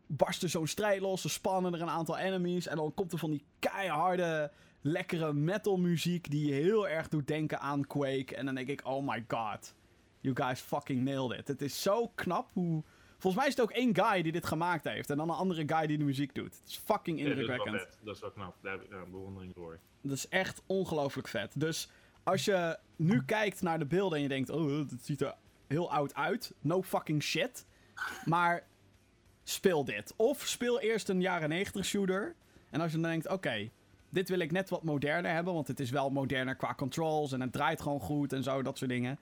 barst 0.07 0.42
er 0.42 0.49
zo'n 0.49 0.66
strijd 0.66 1.01
los. 1.01 1.25
Er 1.25 1.31
spannen 1.31 1.75
er 1.75 1.83
een 1.83 1.88
aantal 1.88 2.18
enemies. 2.18 2.66
En 2.66 2.77
dan 2.77 2.94
komt 2.94 3.12
er 3.12 3.18
van 3.18 3.31
die 3.31 3.44
keiharde, 3.59 4.53
lekkere 4.81 5.33
metal 5.33 5.77
muziek. 5.77 6.31
Die 6.31 6.46
je 6.46 6.53
heel 6.53 6.88
erg 6.88 7.09
doet 7.09 7.27
denken 7.27 7.61
aan 7.61 7.87
Quake. 7.87 8.37
En 8.37 8.44
dan 8.44 8.55
denk 8.55 8.68
ik, 8.68 8.87
oh 8.87 9.09
my 9.09 9.25
god. 9.29 9.75
You 10.20 10.37
guys 10.37 10.61
fucking 10.61 11.05
nailed 11.05 11.38
it. 11.38 11.49
Het 11.49 11.62
is 11.62 11.83
zo 11.83 12.09
knap 12.14 12.51
hoe... 12.53 12.83
Volgens 13.21 13.35
mij 13.35 13.47
is 13.47 13.57
het 13.57 13.61
ook 13.63 13.71
één 13.71 13.95
guy 13.95 14.23
die 14.23 14.33
dit 14.33 14.47
gemaakt 14.47 14.85
heeft. 14.85 15.11
En 15.11 15.17
dan 15.17 15.29
een 15.29 15.37
andere 15.37 15.63
guy 15.67 15.87
die 15.87 15.99
de 15.99 16.05
muziek 16.05 16.35
doet. 16.35 16.55
Het 16.61 16.69
is 16.69 16.81
fucking 16.85 17.19
Ja, 17.19 17.25
dat 17.29 17.37
is 17.37 17.47
wel 17.47 17.55
indrukwekkend. 17.57 17.91
vet. 17.91 18.05
Dat 18.05 18.15
is 18.15 18.21
wel 18.21 18.31
knap. 18.31 18.57
Daar 18.63 18.73
heb 18.73 18.83
ik 18.83 18.91
ja, 18.91 19.05
bewondering 19.11 19.53
voor. 19.55 19.79
Dat 20.01 20.17
is 20.17 20.29
echt 20.29 20.63
ongelooflijk 20.67 21.29
vet. 21.29 21.53
Dus 21.61 21.91
als 22.23 22.45
je 22.45 22.79
nu 22.97 23.25
kijkt 23.25 23.63
naar 23.63 23.79
de 23.79 23.87
beelden 23.87 24.17
en 24.17 24.23
je 24.23 24.29
denkt, 24.29 24.51
oh, 24.51 24.79
het 24.79 25.05
ziet 25.05 25.21
er 25.21 25.35
heel 25.67 25.91
oud 25.93 26.15
uit. 26.15 26.53
No 26.61 26.83
fucking 26.83 27.23
shit. 27.23 27.67
Maar 28.25 28.67
speel 29.45 29.85
dit. 29.85 30.15
Of 30.17 30.47
speel 30.47 30.81
eerst 30.81 31.09
een 31.09 31.21
jaren 31.21 31.49
90 31.49 31.85
shooter. 31.85 32.35
En 32.71 32.81
als 32.81 32.93
je 32.93 32.99
dan 33.01 33.11
denkt, 33.11 33.29
oké, 33.29 33.71
dit 34.09 34.29
wil 34.29 34.39
ik 34.39 34.53
net 34.53 34.69
wat 34.69 34.83
moderner 34.83 35.33
hebben. 35.33 35.55
Want 35.55 35.69
het 35.69 35.81
is 35.81 35.91
wel 35.91 36.11
moderner 36.11 36.55
qua 36.55 36.75
controls 36.75 37.33
en 37.33 37.41
het 37.41 37.53
draait 37.53 37.81
gewoon 37.81 38.01
goed 38.01 38.33
en 38.33 38.43
zo, 38.43 38.63
dat 38.63 38.79
soort 38.79 38.91
dingen. 38.91 39.19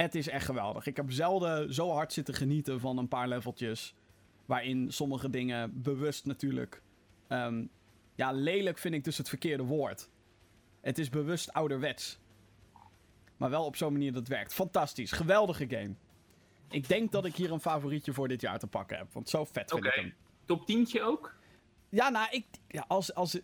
Het 0.00 0.14
is 0.14 0.28
echt 0.28 0.44
geweldig. 0.44 0.86
Ik 0.86 0.96
heb 0.96 1.10
zelden 1.10 1.74
zo 1.74 1.90
hard 1.90 2.12
zitten 2.12 2.34
genieten 2.34 2.80
van 2.80 2.98
een 2.98 3.08
paar 3.08 3.28
leveltjes. 3.28 3.94
Waarin 4.46 4.92
sommige 4.92 5.30
dingen 5.30 5.82
bewust 5.82 6.26
natuurlijk 6.26 6.82
ehm, 7.28 7.64
ja, 8.14 8.32
lelijk 8.32 8.78
vind 8.78 8.94
ik 8.94 9.04
dus 9.04 9.18
het 9.18 9.28
verkeerde 9.28 9.62
woord. 9.62 10.10
Het 10.80 10.98
is 10.98 11.08
bewust 11.08 11.52
ouderwets. 11.52 12.18
Maar 13.36 13.50
wel 13.50 13.64
op 13.64 13.76
zo'n 13.76 13.92
manier 13.92 14.12
dat 14.12 14.20
het 14.20 14.28
werkt. 14.28 14.54
Fantastisch. 14.54 15.12
Geweldige 15.12 15.66
game. 15.68 15.94
Ik 16.70 16.88
denk 16.88 17.12
dat 17.12 17.24
ik 17.24 17.34
hier 17.34 17.52
een 17.52 17.60
favorietje 17.60 18.12
voor 18.12 18.28
dit 18.28 18.40
jaar 18.40 18.58
te 18.58 18.66
pakken 18.66 18.98
heb. 18.98 19.12
Want 19.12 19.28
zo 19.28 19.44
vet 19.44 19.70
vind 19.70 19.84
ik 19.84 19.92
hem. 19.92 20.14
Top 20.44 20.66
10 20.66 21.02
ook? 21.02 21.34
Ja, 21.88 22.08
nou, 22.08 22.28
ik, 22.30 22.46
ja, 22.68 22.84
als, 22.88 23.14
als, 23.14 23.38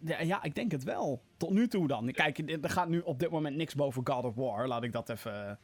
ja, 0.00 0.20
ja, 0.20 0.42
ik 0.42 0.54
denk 0.54 0.70
het 0.72 0.84
wel. 0.84 1.22
Tot 1.36 1.50
nu 1.50 1.68
toe 1.68 1.86
dan. 1.86 2.12
Kijk, 2.12 2.38
er 2.38 2.70
gaat 2.70 2.88
nu 2.88 3.00
op 3.00 3.18
dit 3.18 3.30
moment 3.30 3.56
niks 3.56 3.74
boven 3.74 4.06
God 4.06 4.24
of 4.24 4.34
War. 4.34 4.68
Laat 4.68 4.82
ik 4.82 4.92
dat 4.92 5.08
even 5.08 5.58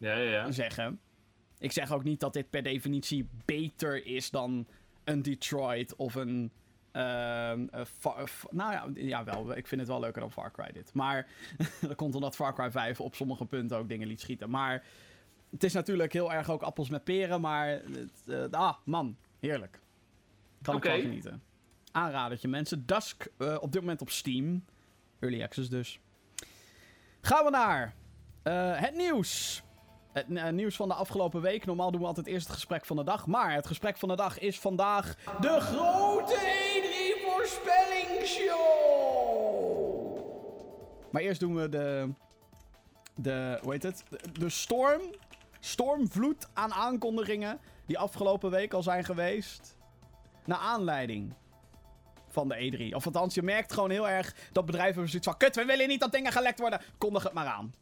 Ja, 0.00 0.16
ja, 0.16 0.30
ja. 0.30 0.50
zeggen. 0.50 1.00
Ik 1.58 1.72
zeg 1.72 1.92
ook 1.92 2.04
niet 2.04 2.20
dat 2.20 2.32
dit 2.32 2.50
per 2.50 2.62
definitie 2.62 3.28
beter 3.44 4.06
is 4.06 4.30
dan 4.30 4.66
een 5.04 5.22
Detroit 5.22 5.96
of 5.96 6.14
een. 6.14 6.50
ehm, 6.92 7.66
Fa- 7.98 8.24
nou 8.50 8.72
ja, 8.72 8.86
ja, 8.94 9.24
wel. 9.24 9.56
Ik 9.56 9.66
vind 9.66 9.80
het 9.80 9.90
wel 9.90 10.00
leuker 10.00 10.20
dan 10.20 10.32
Far 10.32 10.50
Cry 10.52 10.72
dit. 10.72 10.94
Maar 10.94 11.28
dat 11.80 11.94
komt 11.94 12.14
omdat 12.14 12.34
Far 12.34 12.54
Cry 12.54 12.70
5 12.70 13.00
op 13.00 13.14
sommige 13.14 13.44
punten 13.44 13.76
ook 13.76 13.88
dingen 13.88 14.06
liet 14.08 14.20
schieten. 14.20 14.50
Maar 14.50 14.84
het 15.50 15.64
is 15.64 15.72
natuurlijk 15.72 16.12
heel 16.12 16.32
erg 16.32 16.50
ook 16.50 16.62
appels 16.62 16.90
met 16.90 17.04
peren. 17.04 17.40
Maar 17.40 17.68
het, 17.68 18.22
eh, 18.26 18.44
ah, 18.50 18.76
man, 18.84 19.16
heerlijk. 19.40 19.80
Kan 20.62 20.74
Oké. 20.74 20.88
ik 20.88 20.92
wel 20.94 21.02
genieten. 21.02 21.42
Aanradertje 21.92 22.48
mensen. 22.48 22.86
Dusk 22.86 23.26
eh, 23.38 23.56
op 23.60 23.72
dit 23.72 23.80
moment 23.80 24.00
op 24.00 24.10
Steam. 24.10 24.64
Early 25.18 25.42
access 25.42 25.68
dus. 25.68 26.00
Gaan 27.20 27.44
we 27.44 27.50
naar 27.50 27.94
eh, 28.42 28.80
het 28.80 28.94
nieuws. 28.96 29.62
Het 30.12 30.26
eh, 30.34 30.48
nieuws 30.48 30.76
van 30.76 30.88
de 30.88 30.94
afgelopen 30.94 31.40
week. 31.40 31.66
Normaal 31.66 31.90
doen 31.90 32.00
we 32.00 32.06
altijd 32.06 32.26
eerst 32.26 32.46
het 32.46 32.54
gesprek 32.54 32.86
van 32.86 32.96
de 32.96 33.04
dag. 33.04 33.26
Maar 33.26 33.54
het 33.54 33.66
gesprek 33.66 33.98
van 33.98 34.08
de 34.08 34.16
dag 34.16 34.38
is 34.38 34.60
vandaag 34.60 35.16
de 35.40 35.60
grote 35.60 36.34
E3 36.34 37.24
voorspellingsshow. 37.26 38.80
Maar 41.10 41.22
eerst 41.22 41.40
doen 41.40 41.54
we 41.54 41.68
de, 41.68 42.08
de 43.14 43.58
hoe 43.62 43.72
heet 43.72 43.82
het? 43.82 44.04
De, 44.08 44.18
de 44.32 44.48
storm, 44.48 45.00
stormvloed 45.60 46.48
aan 46.52 46.72
aankondigingen 46.72 47.60
die 47.86 47.98
afgelopen 47.98 48.50
week 48.50 48.72
al 48.72 48.82
zijn 48.82 49.04
geweest. 49.04 49.78
Naar 50.44 50.58
aanleiding 50.58 51.34
van 52.28 52.48
de 52.48 52.88
E3. 52.90 52.94
Of 52.94 53.06
althans, 53.06 53.34
je 53.34 53.42
merkt 53.42 53.72
gewoon 53.72 53.90
heel 53.90 54.08
erg 54.08 54.34
dat 54.52 54.66
bedrijven 54.66 55.08
zoiets 55.08 55.26
van... 55.26 55.36
Kut, 55.36 55.56
we 55.56 55.64
willen 55.64 55.88
niet 55.88 56.00
dat 56.00 56.12
dingen 56.12 56.32
gelekt 56.32 56.60
worden. 56.60 56.80
Kondig 56.98 57.22
het 57.22 57.32
maar 57.32 57.46
aan. 57.46 57.74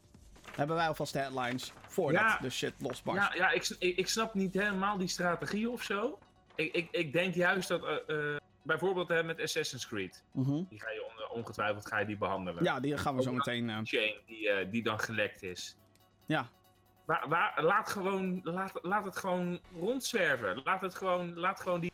Hebben 0.59 0.75
wij 0.77 0.87
alvast 0.87 1.13
de 1.13 1.19
headlines 1.19 1.73
voordat 1.87 2.21
Ja. 2.21 2.37
de 2.41 2.49
shit 2.49 2.73
losbarst. 2.79 3.33
Ja, 3.33 3.35
ja 3.35 3.49
ik, 3.51 3.75
ik, 3.79 3.97
ik 3.97 4.07
snap 4.07 4.33
niet 4.33 4.53
helemaal 4.53 4.97
die 4.97 5.07
strategie 5.07 5.69
of 5.69 5.83
zo. 5.83 6.19
Ik, 6.55 6.73
ik, 6.73 6.87
ik 6.91 7.13
denk 7.13 7.33
juist 7.33 7.67
dat, 7.67 7.83
eh, 7.85 8.33
eh, 8.33 8.37
bijvoorbeeld 8.63 9.07
hè, 9.07 9.23
met 9.23 9.41
Assassin's 9.41 9.87
Creed, 9.87 10.23
Mhm. 10.31 10.63
die 10.69 10.79
ga 10.81 10.89
je 10.89 11.29
ongetwijfeld 11.33 11.87
ga 11.87 11.99
je 11.99 12.05
die 12.05 12.17
behandelen. 12.17 12.63
Ja, 12.63 12.79
die 12.79 12.97
gaan 12.97 13.15
we 13.15 13.21
zo 13.21 13.31
meteen... 13.33 13.69
eh, 13.69 13.77
Chain 13.83 14.15
die, 14.25 14.69
die 14.69 14.83
dan 14.83 14.99
gelekt 14.99 15.43
is. 15.43 15.77
ja, 16.25 16.47
Waar, 17.05 17.25
waar, 17.29 17.63
laat, 17.63 17.89
gewoon, 17.89 18.39
laat, 18.43 18.71
laat 18.81 19.05
het 19.05 19.17
gewoon 19.17 19.59
rondzwerven. 19.79 20.61
Laat 20.63 20.81
het 20.81 20.95
gewoon, 20.95 21.33
laat 21.39 21.59
gewoon 21.59 21.79
die, 21.79 21.91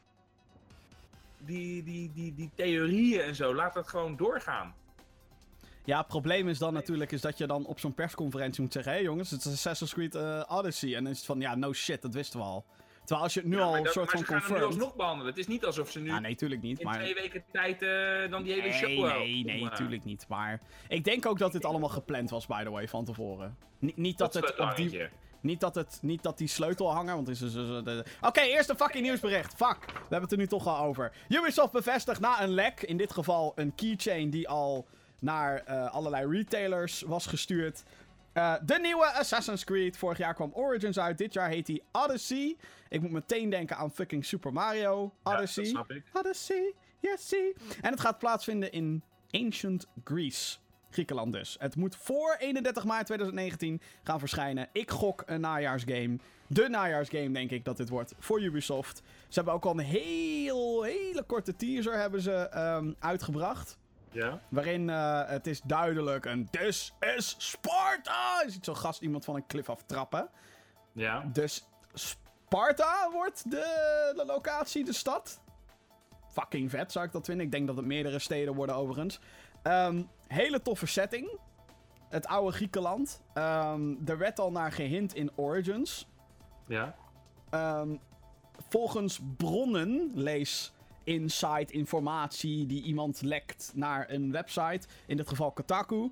die, 1.40 1.84
die, 1.84 2.12
die, 2.14 2.34
die 2.36 2.52
theorieën 2.56 3.22
en 3.22 3.36
zo, 3.36 3.54
laat 3.56 3.76
het 3.76 3.88
gewoon 3.88 4.16
doorgaan. 4.16 4.76
Ja, 5.86 5.98
het 5.98 6.08
probleem 6.08 6.48
is 6.50 6.58
dan 6.58 6.74
natuurlijk 6.74 7.12
is 7.12 7.22
dat 7.22 7.38
je 7.38 7.48
dan 7.48 7.66
op 7.66 7.80
zo'n 7.80 7.94
persconferentie 7.94 8.62
moet 8.62 8.74
zeggen... 8.74 8.92
Hé 8.92 8.98
hey 8.98 9.08
jongens, 9.08 9.32
het 9.32 9.46
is 9.46 9.52
Assassin's 9.52 9.94
Creed 9.94 10.16
eh, 10.16 10.44
Odyssey. 10.48 10.96
En 10.96 11.04
dan 11.04 11.12
is 11.12 11.18
het 11.18 11.26
van, 11.26 11.40
ja, 11.40 11.56
no 11.56 11.74
shit, 11.74 12.02
dat 12.02 12.14
wisten 12.14 12.40
we 12.40 12.46
al. 12.46 12.66
Terwijl 13.00 13.22
als 13.24 13.34
je 13.34 13.40
het 13.40 13.50
nu 13.50 13.56
Ja, 13.56 13.62
al 13.64 13.72
maar 13.72 13.80
een 13.80 13.86
soort 13.86 13.96
maar 13.96 14.08
van 14.08 14.20
ze 14.20 14.26
gaan 14.26 14.34
hem 14.36 14.44
nu 14.44 14.50
confirmed... 14.50 14.76
alsnog 14.78 14.96
behandelen. 14.96 15.32
Het 15.32 15.38
is 15.42 15.48
niet 15.48 15.66
alsof 15.66 15.92
ze 15.92 16.00
nu 16.00 16.08
Ja, 16.08 16.20
nee, 16.20 16.36
tuurlijk 16.36 16.62
niet. 16.62 16.80
in 16.80 16.86
Maar... 16.86 16.96
twee 17.00 17.14
weken 17.14 17.44
tijd 17.52 17.82
eh, 17.82 18.32
dan 18.32 18.44
die 18.44 18.54
hele 18.54 18.74
show... 18.74 18.90
Nee, 18.90 19.44
nee, 19.44 19.62
nee, 19.62 19.70
tuurlijk 19.70 20.04
niet. 20.04 20.26
Maar 20.28 20.62
ik 20.88 21.04
denk 21.04 21.26
ook 21.26 21.38
dat 21.40 21.52
dit 21.52 21.66
allemaal 21.66 21.90
gepland 21.90 22.30
was, 22.30 22.46
by 22.46 22.64
the 22.64 22.70
way, 22.70 22.88
van 22.88 23.06
tevoren. 23.06 23.58
Ni- 23.80 23.94
niet 23.96 24.18
dat, 24.18 24.34
Dat 24.34 24.44
het 24.48 24.60
op 24.60 24.76
die... 24.76 25.08
Niet 25.42 25.60
dat, 25.60 25.76
het, 25.76 26.00
niet 26.02 26.24
dat 26.24 26.38
die 26.38 26.48
sleutelhanger, 26.48 27.16
want 27.16 27.28
het 27.28 27.36
is 27.36 27.42
dus... 27.42 27.54
dus, 27.54 27.84
de- 27.84 28.06
Oké, 28.22 28.42
eerst 28.42 28.70
een 28.70 28.76
fucking 28.76 29.04
nieuwsbericht. 29.04 29.54
Fuck, 29.56 29.78
we 29.86 29.92
hebben 30.00 30.22
het 30.22 30.32
er 30.32 30.38
nu 30.38 30.48
toch 30.48 30.68
al 30.68 30.78
over. 30.78 31.12
Ubisoft 31.30 31.72
bevestigt 31.72 32.20
na 32.20 32.42
een 32.44 32.50
lek, 32.54 32.82
in 32.82 32.98
dit 32.98 33.14
geval 33.14 33.52
een 33.56 33.76
keychain 33.76 34.30
die 34.30 34.50
al 34.50 34.88
naar 35.20 35.58
eh, 35.64 35.94
allerlei 35.94 36.32
retailers 36.38 37.02
was 37.02 37.26
gestuurd. 37.26 37.84
eh, 38.34 38.54
de 38.66 38.80
nieuwe 38.80 39.06
Assassin's 39.06 39.64
Creed. 39.64 39.98
Vorig 39.98 40.18
jaar 40.18 40.34
kwam 40.34 40.52
Origins 40.54 41.00
uit, 41.00 41.18
dit 41.18 41.34
jaar 41.34 41.50
heet 41.50 41.68
hij 41.68 41.82
Odyssey. 41.92 42.56
Ik 42.90 43.02
moet 43.02 43.12
meteen 43.12 43.50
denken 43.50 43.78
aan 43.78 43.92
fucking 43.92 44.26
Super 44.26 44.54
Mario 44.54 45.14
Odyssey. 45.24 45.64
Ja, 45.64 45.72
dat 45.74 45.86
snap 45.86 45.98
ik. 45.98 46.04
Odyssey, 46.14 46.74
yes, 47.00 47.28
see. 47.28 47.54
En 47.82 47.92
het 47.92 48.00
gaat 48.00 48.20
plaatsvinden 48.20 48.72
in 48.72 49.04
Ancient 49.32 49.88
Greece. 50.04 50.58
Griekenland 50.90 51.34
dus. 51.34 51.56
Het 51.60 51.76
moet 51.76 51.96
voor 51.96 52.36
31 52.40 52.84
maart 52.86 53.06
2019 53.06 53.82
gaan 54.04 54.20
verschijnen. 54.20 54.68
Ik 54.72 54.92
gok 54.92 55.24
een 55.26 55.42
najaarsgame. 55.42 56.18
De 56.48 56.70
najaarsgame 56.70 57.32
denk 57.32 57.52
ik 57.52 57.66
dat 57.66 57.78
dit 57.78 57.90
wordt 57.90 58.14
voor 58.20 58.42
Ubisoft. 58.42 58.98
Ze 59.28 59.34
hebben 59.36 59.54
ook 59.54 59.66
al 59.66 59.72
een 59.72 59.80
heel, 59.80 60.84
hele 60.84 61.24
korte 61.24 61.56
teaser 61.56 61.98
hebben 61.98 62.22
ze, 62.22 62.32
ehm, 62.34 62.94
uitgebracht. 63.00 63.78
Ja? 64.16 64.40
Waarin 64.50 64.90
eh, 64.90 65.22
het 65.28 65.48
is 65.48 65.62
duidelijk 65.62 66.26
een 66.26 66.50
This 66.50 66.94
is 67.00 67.36
Sparta! 67.38 68.42
Je 68.46 68.52
ziet 68.52 68.66
zo'n 68.66 68.78
gast 68.78 69.02
iemand 69.02 69.26
van 69.26 69.36
een 69.36 69.46
klif 69.46 69.70
aftrappen. 69.70 70.30
Ja? 70.92 71.24
Dus 71.34 71.68
Sparta 71.94 73.10
wordt 73.12 73.52
de, 73.52 74.12
de 74.16 74.26
locatie, 74.26 74.86
de 74.86 74.94
stad. 74.94 75.42
Fucking 76.32 76.70
vet 76.70 76.92
zou 76.92 77.06
ik 77.06 77.12
dat 77.12 77.26
vinden. 77.26 77.46
Ik 77.46 77.52
denk 77.52 77.68
dat 77.68 77.76
het 77.76 77.86
meerdere 77.86 78.20
steden 78.20 78.56
worden 78.56 78.76
overigens. 78.76 79.20
Ehm, 79.64 80.04
hele 80.28 80.62
toffe 80.62 80.86
setting. 80.86 81.40
Het 82.10 82.28
oude 82.28 82.52
Griekenland. 82.52 83.22
Ehm, 83.34 83.94
er 84.06 84.18
werd 84.18 84.40
al 84.40 84.52
naar 84.52 84.72
gehint 84.72 85.14
in 85.14 85.32
Origins. 85.36 86.08
Ja? 86.68 86.96
Ehm, 87.50 87.96
volgens 88.70 89.20
bronnen, 89.38 90.12
lees 90.14 90.75
inside 91.06 91.72
informatie 91.74 92.66
die 92.66 92.84
iemand 92.84 93.22
lekt 93.22 93.72
naar 93.76 94.10
een 94.10 94.32
website, 94.32 94.88
in 95.08 95.18
dit 95.18 95.28
geval 95.28 95.52
Kotaku. 95.52 96.12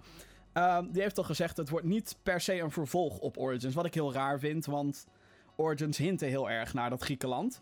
ehm, 0.54 0.92
die 0.92 1.02
heeft 1.02 1.18
al 1.18 1.24
gezegd, 1.24 1.58
het 1.58 1.70
wordt 1.70 1.86
niet 1.86 2.18
per 2.24 2.42
se 2.42 2.60
een 2.60 2.72
vervolg 2.72 3.18
op 3.20 3.38
Origins. 3.38 3.76
Wat 3.76 3.86
ik 3.86 3.94
heel 3.94 4.14
raar 4.14 4.40
vind, 4.40 4.66
want 4.66 5.08
Origins 5.56 5.98
hinten 5.98 6.28
heel 6.28 6.50
erg 6.50 6.74
naar 6.74 6.90
dat 6.90 7.02
Griekenland. 7.04 7.62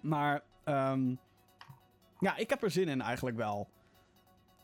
Maar 0.00 0.42
ehm, 0.64 1.14
ja, 2.20 2.36
ik 2.36 2.50
heb 2.50 2.62
er 2.62 2.70
zin 2.70 2.88
in 2.88 3.00
eigenlijk 3.00 3.36
wel. 3.36 3.68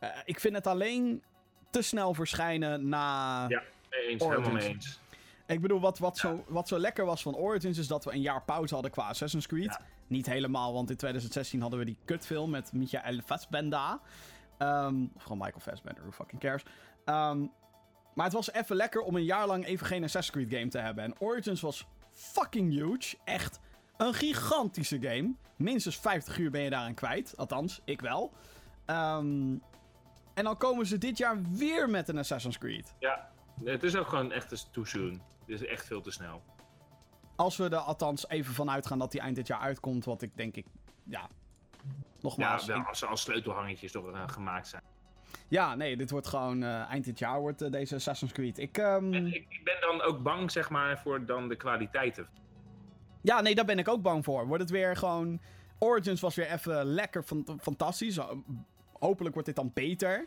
Eh, 0.00 0.08
ik 0.24 0.40
vind 0.40 0.54
het 0.54 0.66
alleen 0.66 1.22
te 1.70 1.82
snel 1.82 2.14
verschijnen 2.14 2.88
na... 2.88 3.44
Ja. 3.48 3.62
Eens, 3.90 4.22
Origins. 4.22 4.46
helemaal 4.46 4.52
mee 4.52 4.74
eens. 4.74 5.00
Ik 5.48 5.60
bedoel, 5.60 5.80
wat, 5.80 5.98
wat, 5.98 6.18
zo, 6.18 6.44
wat 6.48 6.68
zo 6.68 6.78
lekker 6.78 7.04
was 7.04 7.22
van 7.22 7.36
Origins 7.36 7.78
is 7.78 7.86
dat 7.86 8.04
we 8.04 8.12
een 8.12 8.20
jaar 8.20 8.42
pauze 8.42 8.74
hadden 8.74 8.92
qua 8.92 9.08
Assassin's 9.08 9.46
Creed. 9.46 9.64
Ja. 9.64 9.80
Niet 10.06 10.26
helemaal, 10.26 10.72
want 10.72 10.90
in 10.90 10.96
2016 10.96 11.60
hadden 11.60 11.78
we 11.78 11.84
die 11.84 11.96
kutfilm 12.04 12.50
met 12.50 12.72
Michael 12.72 13.20
Fassbender. 13.24 13.98
Ehm, 14.58 15.04
of 15.14 15.22
gewoon 15.22 15.38
Michael 15.38 15.60
Fassbender, 15.60 16.02
who 16.02 16.12
fucking 16.12 16.40
cares. 16.40 16.62
Ehm, 17.04 17.46
maar 18.14 18.24
het 18.24 18.34
was 18.34 18.52
even 18.52 18.76
lekker 18.76 19.00
om 19.00 19.16
een 19.16 19.24
jaar 19.24 19.46
lang 19.46 19.64
even 19.64 19.86
geen 19.86 20.04
Assassin's 20.04 20.36
Creed 20.36 20.58
game 20.58 20.70
te 20.70 20.78
hebben. 20.78 21.04
En 21.04 21.14
Origins 21.18 21.60
was 21.60 21.86
fucking 22.12 22.72
huge. 22.72 23.16
Echt 23.24 23.60
een 23.96 24.14
gigantische 24.14 24.98
game. 25.00 25.34
Minstens 25.56 25.96
50 25.98 26.38
uur 26.38 26.50
ben 26.50 26.62
je 26.62 26.70
daaraan 26.70 26.94
kwijt. 26.94 27.36
Althans, 27.36 27.80
ik 27.84 28.00
wel. 28.00 28.32
Ehm, 28.84 29.56
en 30.34 30.44
dan 30.44 30.56
komen 30.56 30.86
ze 30.86 30.98
dit 30.98 31.18
jaar 31.18 31.42
weer 31.42 31.90
met 31.90 32.08
een 32.08 32.18
Assassin's 32.18 32.58
Creed. 32.58 32.94
Ja, 32.98 33.30
het 33.64 33.82
is 33.82 33.96
ook 33.96 34.08
gewoon 34.08 34.32
echt 34.32 34.68
too 34.70 34.84
soon. 34.84 35.36
Het 35.48 35.60
is 35.60 35.66
echt 35.66 35.86
veel 35.86 36.00
te 36.00 36.10
snel. 36.10 36.42
Als 37.36 37.56
we 37.56 37.64
er 37.68 37.76
althans 37.76 38.28
even 38.28 38.54
van 38.54 38.70
uitgaan 38.70 38.98
dat 38.98 39.12
die 39.12 39.20
eind 39.20 39.36
dit 39.36 39.46
jaar 39.46 39.60
uitkomt, 39.60 40.04
wat 40.04 40.22
ik 40.22 40.36
denk 40.36 40.56
ik, 40.56 40.66
ja, 41.04 41.20
Ja, 41.20 41.28
nogmaals. 42.20 42.66
wel, 42.66 42.76
ik- 42.78 42.86
als 42.86 42.98
ze 42.98 43.06
als 43.06 43.20
sleutelhangetjes 43.20 43.92
toch 43.92 44.10
eh, 44.12 44.22
gemaakt 44.28 44.68
zijn. 44.68 44.82
ja, 45.48 45.74
nee, 45.74 45.96
dit 45.96 46.10
wordt 46.10 46.26
gewoon 46.26 46.62
eh, 46.62 46.90
eind 46.90 47.04
dit 47.04 47.18
jaar 47.18 47.40
wordt 47.40 47.62
eh, 47.62 47.70
deze 47.70 47.94
Assassin's 47.94 48.32
Creed. 48.32 48.58
Ik, 48.58 48.78
ehm, 48.78 49.12
En 49.14 49.26
ik, 49.26 49.46
ik 49.48 49.60
ben 49.64 49.80
dan 49.80 50.02
ook 50.02 50.22
bang, 50.22 50.50
zeg 50.50 50.70
maar, 50.70 50.98
voor 50.98 51.26
dan 51.26 51.48
de 51.48 51.56
kwaliteiten. 51.56 52.28
ja, 53.22 53.40
nee, 53.40 53.54
daar 53.54 53.64
ben 53.64 53.78
ik 53.78 53.88
ook 53.88 54.02
bang 54.02 54.24
voor. 54.24 54.46
Wordt 54.46 54.62
het 54.62 54.70
weer 54.72 54.96
gewoon, 54.96 55.40
Origins 55.78 56.20
was 56.20 56.34
weer 56.34 56.50
even 56.50 56.84
lekker 56.84 57.22
fan- 57.22 57.58
fantastisch. 57.60 58.18
Hopelijk 58.92 59.32
wordt 59.34 59.46
dit 59.48 59.56
dan 59.56 59.70
beter. 59.74 60.26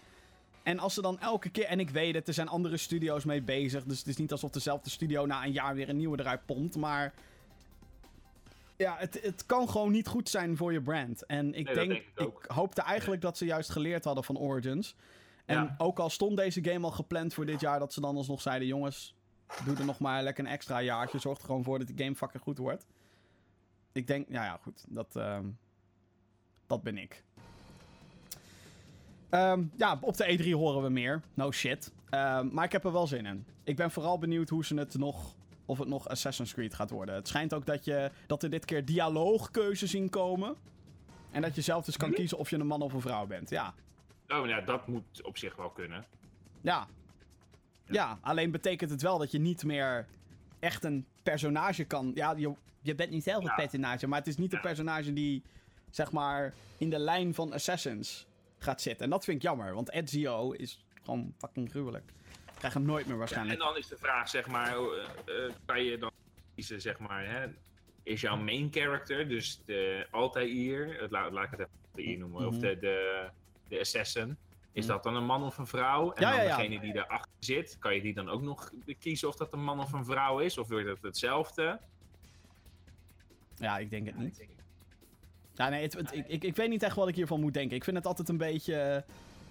En 0.63 0.79
als 0.79 0.93
ze 0.93 1.01
dan 1.01 1.19
elke 1.19 1.49
keer, 1.49 1.65
en 1.65 1.79
ik 1.79 1.89
weet 1.89 2.15
het, 2.15 2.27
er 2.27 2.33
zijn 2.33 2.47
andere 2.47 2.77
studio's 2.77 3.25
mee 3.25 3.41
bezig. 3.41 3.83
Dus 3.83 3.97
het 3.97 4.07
is 4.07 4.17
niet 4.17 4.31
alsof 4.31 4.49
dezelfde 4.49 4.89
studio 4.89 5.25
na 5.25 5.45
een 5.45 5.51
jaar 5.51 5.75
weer 5.75 5.89
een 5.89 5.97
nieuwe 5.97 6.19
eruit 6.19 6.45
pompt. 6.45 6.75
Maar 6.75 7.13
ja, 8.77 8.95
het, 8.97 9.19
het 9.21 9.45
kan 9.45 9.69
gewoon 9.69 9.91
niet 9.91 10.07
goed 10.07 10.29
zijn 10.29 10.57
voor 10.57 10.73
je 10.73 10.81
brand. 10.81 11.25
En 11.25 11.53
ik 11.53 11.65
denk, 11.65 11.89
denk 11.89 12.03
ik 12.15 12.45
hoopte 12.47 12.81
eigenlijk 12.81 13.21
dat 13.21 13.37
ze 13.37 13.45
juist 13.45 13.69
geleerd 13.69 14.03
hadden 14.05 14.23
van 14.23 14.37
Origins. 14.37 14.95
En 15.45 15.55
Ja. 15.55 15.75
ook 15.77 15.99
al 15.99 16.09
stond 16.09 16.37
deze 16.37 16.63
game 16.63 16.85
al 16.85 16.91
gepland 16.91 17.33
voor 17.33 17.45
dit 17.45 17.59
jaar, 17.59 17.79
dat 17.79 17.93
ze 17.93 18.01
dan 18.01 18.15
alsnog 18.15 18.41
zeiden: 18.41 18.67
jongens, 18.67 19.15
doe 19.65 19.75
er 19.77 19.85
nog 19.85 19.99
maar 19.99 20.23
lekker 20.23 20.45
een 20.45 20.51
extra 20.51 20.81
jaartje. 20.81 21.19
Zorg 21.19 21.37
er 21.39 21.45
gewoon 21.45 21.63
voor 21.63 21.77
dat 21.77 21.87
die 21.87 21.97
game 22.05 22.15
fucking 22.15 22.43
goed 22.43 22.57
wordt. 22.57 22.85
Ik 23.91 24.07
denk, 24.07 24.27
ja, 24.29 24.43
ja, 24.43 24.59
goed. 24.61 24.85
Dat, 24.89 25.15
ehm, 25.15 25.45
dat 26.67 26.83
ben 26.83 26.97
ik. 26.97 27.23
Ehm, 29.31 29.63
ja, 29.75 29.97
op 30.01 30.17
de 30.17 30.37
E3 30.43 30.49
horen 30.53 30.83
we 30.83 30.89
meer. 30.89 31.21
No 31.33 31.51
shit. 31.51 31.91
Ehm, 32.09 32.47
maar 32.51 32.65
ik 32.65 32.71
heb 32.71 32.83
er 32.85 32.91
wel 32.91 33.07
zin 33.07 33.25
in. 33.25 33.45
Ik 33.63 33.75
ben 33.75 33.91
vooral 33.91 34.17
benieuwd 34.17 34.49
hoe 34.49 34.65
ze 34.65 34.75
het 34.75 34.97
nog. 34.97 35.35
Of 35.65 35.77
het 35.77 35.87
nog 35.87 36.07
Assassin's 36.07 36.53
Creed 36.53 36.73
gaat 36.73 36.89
worden. 36.89 37.15
Het 37.15 37.27
schijnt 37.27 37.53
ook 37.53 37.65
dat, 37.65 37.85
je, 37.85 38.11
dat 38.27 38.43
er 38.43 38.49
dit 38.49 38.65
keer 38.65 38.85
dialoogkeuzes 38.85 39.93
in 39.95 40.09
komen. 40.09 40.55
En 41.31 41.41
dat 41.41 41.55
je 41.55 41.61
zelf 41.61 41.85
dus 41.85 41.97
kan 41.97 42.07
Mhm. 42.09 42.17
kiezen 42.17 42.37
of 42.37 42.49
je 42.49 42.59
een 42.59 42.67
man 42.67 42.81
of 42.81 42.93
een 42.93 43.01
vrouw 43.01 43.25
bent. 43.25 43.49
Ja. 43.49 43.73
Oh, 44.27 44.47
ja, 44.47 44.61
dat 44.61 44.87
moet 44.87 45.23
op 45.23 45.37
zich 45.37 45.55
wel 45.55 45.69
kunnen. 45.69 46.05
Ja. 46.61 46.87
Ja, 47.85 48.17
alleen 48.21 48.51
betekent 48.51 48.89
het 48.89 49.01
wel 49.01 49.17
dat 49.17 49.31
je 49.31 49.39
niet 49.39 49.63
meer 49.63 50.07
echt 50.59 50.83
een 50.83 51.05
personage 51.23 51.83
kan. 51.83 52.11
Ja, 52.15 52.31
je, 52.37 52.53
je 52.81 52.95
bent 52.95 53.09
niet 53.09 53.23
zelf 53.23 53.43
Ja. 53.43 53.49
een 53.49 53.55
personage, 53.55 54.07
maar 54.07 54.19
het 54.19 54.27
is 54.27 54.37
niet 54.37 54.51
een 54.51 54.59
Ja. 54.61 54.67
personage 54.67 55.13
die, 55.13 55.43
zeg 55.89 56.11
maar, 56.11 56.53
in 56.77 56.89
de 56.89 56.99
lijn 56.99 57.33
van 57.33 57.53
Assassins 57.53 58.27
gaat 58.63 58.81
zitten. 58.81 59.03
En 59.05 59.09
dat 59.11 59.23
vind 59.23 59.37
ik 59.37 59.43
jammer, 59.43 59.73
want 59.73 59.91
Ezio 59.91 60.51
is 60.51 60.85
gewoon 61.03 61.33
fucking 61.37 61.69
gruwelijk. 61.69 62.11
Ik 62.31 62.57
krijg 62.57 62.73
hem 62.73 62.83
nooit 62.83 63.03
meer 63.03 63.13
En 63.13 63.19
waarschijnlijk. 63.19 63.59
dan 63.59 63.77
is 63.77 63.87
de 63.87 63.97
vraag, 63.97 64.29
zeg 64.29 64.47
maar, 64.47 64.67
eh, 64.77 65.45
eh, 65.45 65.51
kan 65.65 65.83
je 65.83 65.97
dan 65.97 66.11
kiezen, 66.55 66.81
zeg 66.81 66.99
maar, 66.99 67.25
hè, 67.27 67.47
is 68.03 68.21
jouw 68.21 68.37
main 68.37 68.67
character, 68.71 69.27
dus 69.27 69.61
de 69.65 70.07
Altair, 70.11 71.01
het 71.01 71.11
la- 71.11 71.31
laat 71.31 71.43
ik 71.45 71.51
het 71.51 71.59
even 71.59 71.71
Altair 71.91 72.17
noemen, 72.17 72.47
of 72.47 72.51
Mhm. 72.53 72.61
de, 72.61 72.77
de, 72.79 73.29
de 73.67 73.79
assassin, 73.79 74.37
is 74.71 74.85
Mhm. 74.85 74.93
dat 74.93 75.03
dan 75.03 75.15
een 75.15 75.25
man 75.25 75.43
of 75.43 75.57
een 75.57 75.67
vrouw? 75.67 76.11
En 76.11 76.21
Ja, 76.21 76.29
dan 76.31 76.39
ja, 76.39 76.47
ja. 76.49 76.55
degene 76.57 76.79
die 76.79 76.93
daarachter 76.93 77.31
zit, 77.39 77.77
kan 77.79 77.95
je 77.95 78.01
die 78.01 78.13
dan 78.13 78.29
ook 78.29 78.41
nog 78.41 78.71
kiezen 78.99 79.27
of 79.27 79.35
dat 79.35 79.53
een 79.53 79.63
man 79.63 79.79
of 79.79 79.91
een 79.93 80.05
vrouw 80.05 80.39
is? 80.39 80.57
Of 80.57 80.67
wordt 80.67 80.87
het 80.87 81.01
hetzelfde? 81.01 81.79
Ja, 83.55 83.77
ik 83.77 83.89
denk 83.89 84.05
het 84.05 84.17
niet. 84.17 84.45
Ja, 85.55 85.69
nee, 85.69 85.81
het, 85.81 85.93
het- 85.93 86.13
ik, 86.15 86.27
ik, 86.27 86.43
ik 86.43 86.55
weet 86.55 86.69
niet 86.69 86.83
echt 86.83 86.95
wat 86.95 87.07
ik 87.07 87.15
hiervan 87.15 87.39
moet 87.39 87.53
denken. 87.53 87.75
Ik 87.77 87.83
vind 87.83 87.97
het 87.97 88.05
altijd 88.05 88.29
een 88.29 88.37
beetje. 88.37 89.05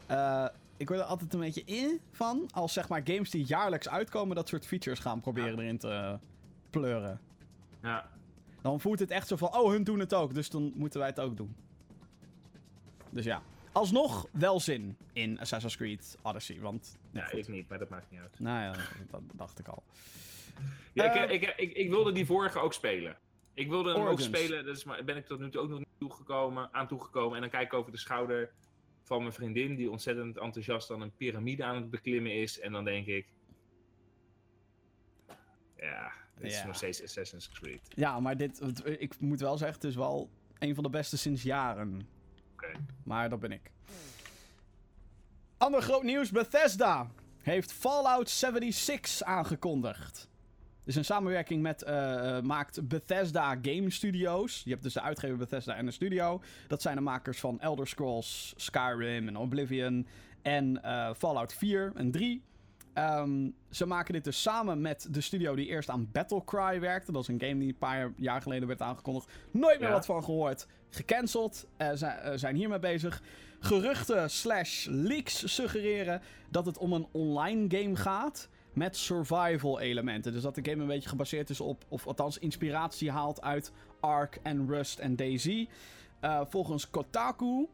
eh, 0.07 0.47
ik 0.77 0.89
word 0.89 1.01
er 1.01 1.07
altijd 1.07 1.35
een 1.35 1.41
beetje 1.41 1.63
in 1.65 2.01
van. 2.11 2.49
Als 2.53 2.73
zeg 2.73 2.89
maar 2.89 3.01
games 3.05 3.31
die 3.31 3.45
jaarlijks 3.45 3.89
uitkomen, 3.89 4.37
dat 4.37 4.49
soort 4.49 4.67
features 4.67 4.99
gaan 4.99 5.21
proberen 5.21 5.59
erin 5.59 5.79
te 5.79 6.19
pleuren. 6.71 7.21
Ja, 7.83 8.09
Dan 8.63 8.81
voelt 8.81 8.99
het 8.99 9.11
echt 9.11 9.29
zo 9.29 9.37
van, 9.37 9.55
oh, 9.57 9.71
hun 9.71 9.85
doen 9.85 9.99
het 9.99 10.15
ook, 10.15 10.35
dus 10.35 10.51
dan 10.51 10.73
moeten 10.75 10.99
wij 10.99 11.09
het 11.09 11.21
ook 11.21 11.37
doen. 11.37 11.55
Dus 13.11 13.25
ja. 13.25 13.43
Alsnog 13.73 14.27
wel 14.33 14.61
zin 14.61 14.97
in 15.13 15.41
Assassin's 15.41 15.77
Creed 15.77 16.19
Odyssey, 16.23 16.61
want... 16.61 16.97
ja, 17.11 17.25
goed. 17.25 17.39
ik 17.39 17.49
niet, 17.49 17.69
maar 17.69 17.79
dat 17.79 17.89
maakt 17.89 18.11
niet 18.11 18.21
uit. 18.21 18.39
Nou 18.41 18.61
ja, 18.63 18.73
dat 19.11 19.21
dacht 19.35 19.59
ik 19.59 19.69
al. 19.69 19.83
Ja, 20.93 21.15
Eh, 21.15 21.35
ik, 21.35 21.43
ik, 21.43 21.55
ik, 21.57 21.73
ik 21.77 21.89
wilde 21.89 22.13
die 22.13 22.27
vorige 22.27 22.59
ook 22.59 22.73
spelen. 22.73 23.17
Ik 23.61 23.69
wilde 23.69 23.93
hem 23.93 24.01
Origins. 24.01 24.29
ook 24.29 24.35
spelen, 24.35 24.65
dus 24.65 24.85
maar 24.85 25.05
ben 25.05 25.17
ik 25.17 25.27
tot 25.27 25.41
nu 25.41 25.51
toe 25.51 25.61
ook 25.61 25.69
nog 25.69 25.79
niet 25.79 25.89
toegekomen, 25.99 26.69
aan 26.73 26.89
toegekomen. 26.89 27.35
En 27.35 27.41
dan 27.41 27.51
kijk 27.51 27.67
ik 27.67 27.75
over 27.75 27.93
de 27.93 27.99
schouder 27.99 28.53
van 29.03 29.21
mijn 29.21 29.33
vriendin, 29.33 29.77
die 29.77 29.91
ontzettend 29.91 30.39
enthousiast 30.39 30.91
aan 30.91 31.01
een 31.01 31.17
piramide 31.17 31.65
aan 31.65 31.75
het 31.75 31.91
beklimmen 31.91 32.35
is. 32.35 32.61
En 32.61 32.73
dan 32.73 32.85
denk 32.85 33.07
ik. 33.07 33.27
Ja, 35.77 36.13
het 36.35 36.45
is 36.45 36.65
nog 36.65 36.77
steeds 36.77 37.03
Assassin's 37.03 37.49
Creed. 37.49 37.81
Ja, 37.89 38.21
maar 38.21 38.37
dit, 38.37 38.83
ik 38.85 39.21
moet 39.21 39.41
wel 39.41 39.59
zeggen, 39.59 39.77
het 39.77 39.91
is 39.91 39.97
wel 39.97 40.31
een 40.59 40.75
van 40.75 40.85
de 40.85 40.91
beste 40.91 41.19
sinds 41.19 41.43
jaren. 41.43 42.09
Oké. 42.53 42.73
Maar 43.05 43.29
dat 43.29 43.41
ben 43.41 43.53
ik. 43.53 43.71
Ander 45.59 45.83
groot 45.83 46.03
nieuws: 46.03 46.31
Bethesda 46.31 47.11
heeft 47.43 47.73
Fallout 47.73 48.31
76 48.31 49.27
aangekondigd. 49.27 50.30
Dus 50.91 50.99
een 50.99 51.05
samenwerking 51.05 51.63
met 51.63 51.83
eh, 51.83 52.37
eh, 52.37 52.45
maakt 52.45 52.89
Bethesda 52.89 53.59
Game 53.63 53.91
Studios. 53.91 54.63
Je 54.65 54.71
hebt 54.71 54.83
dus 54.83 54.93
de 54.93 55.01
uitgever 55.01 55.37
Bethesda 55.37 55.75
en 55.75 55.85
de 55.87 55.91
studio. 55.91 56.43
Dat 56.69 56.83
zijn 56.83 56.97
de 56.97 57.03
makers 57.03 57.41
van 57.41 57.61
Elder 57.61 57.87
Scrolls, 57.87 58.53
Skyrim 58.57 59.29
en 59.29 59.37
Oblivion 59.37 60.07
en 60.43 60.83
eh, 60.83 61.11
Fallout 61.17 61.53
4 61.53 61.93
en 61.95 62.11
3. 62.11 62.43
Ehm, 62.93 63.51
ze 63.71 63.87
maken 63.87 64.13
dit 64.13 64.25
dus 64.25 64.43
samen 64.43 64.81
met 64.81 65.09
de 65.11 65.21
studio 65.21 65.55
die 65.55 65.67
eerst 65.67 65.89
aan 65.91 66.09
Battlecry 66.13 66.81
werkte. 66.81 67.13
Dat 67.13 67.23
is 67.23 67.29
een 67.29 67.41
game 67.41 67.59
die 67.59 67.69
een 67.69 67.79
paar 67.79 68.13
jaar 68.17 68.43
geleden 68.43 68.69
werd 68.69 68.83
aangekondigd. 68.83 69.31
Nooit 69.51 69.79
meer 69.79 69.89
Ja. 69.89 69.95
wat 69.95 70.07
van 70.07 70.25
gehoord. 70.25 70.67
Gecanceld. 70.91 71.67
Ze 71.97 72.07
eh, 72.07 72.33
zijn 72.35 72.57
hiermee 72.57 72.79
bezig. 72.79 73.23
Geruchten 73.61 74.31
slash 74.31 74.87
leaks 74.87 75.55
suggereren 75.55 76.23
dat 76.49 76.67
het 76.67 76.79
om 76.79 76.93
een 76.93 77.07
online 77.13 77.79
game 77.79 77.97
gaat. 77.97 78.49
Met 78.73 78.97
survival 78.97 79.81
elementen. 79.81 80.33
Dus 80.33 80.43
dat 80.43 80.55
de 80.55 80.71
game 80.71 80.83
een 80.83 80.89
beetje 80.89 81.09
gebaseerd 81.09 81.51
is 81.51 81.61
op, 81.61 81.85
of 81.89 82.07
althans 82.07 82.39
inspiratie 82.39 83.11
haalt 83.11 83.43
uit 83.43 83.73
Ark 84.01 84.39
en 84.43 84.69
Rust 84.69 84.99
en 84.99 85.17
DayZ. 85.17 85.65
Eh, 86.21 86.41
volgens 86.49 86.91
Kotaku, 86.91 87.69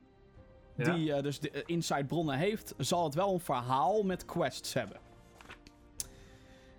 Ja? 0.76 0.94
die 0.94 1.12
eh, 1.12 1.22
dus 1.22 1.40
de 1.40 1.50
eh, 1.50 1.62
inside 1.66 2.04
bronnen 2.04 2.38
heeft, 2.38 2.74
zal 2.78 3.04
het 3.04 3.14
wel 3.14 3.32
een 3.32 3.40
verhaal 3.40 4.02
met 4.02 4.24
quests 4.24 4.72
hebben. 4.72 4.96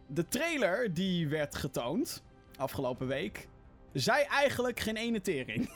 De 0.08 0.28
trailer 0.28 0.94
die 0.94 1.28
werd 1.28 1.56
getoond 1.56 2.24
afgelopen 2.58 3.08
week, 3.08 3.48
zei 3.94 4.24
eigenlijk 4.24 4.80
geen 4.80 4.98
ene 4.98 5.22
tering. 5.22 5.70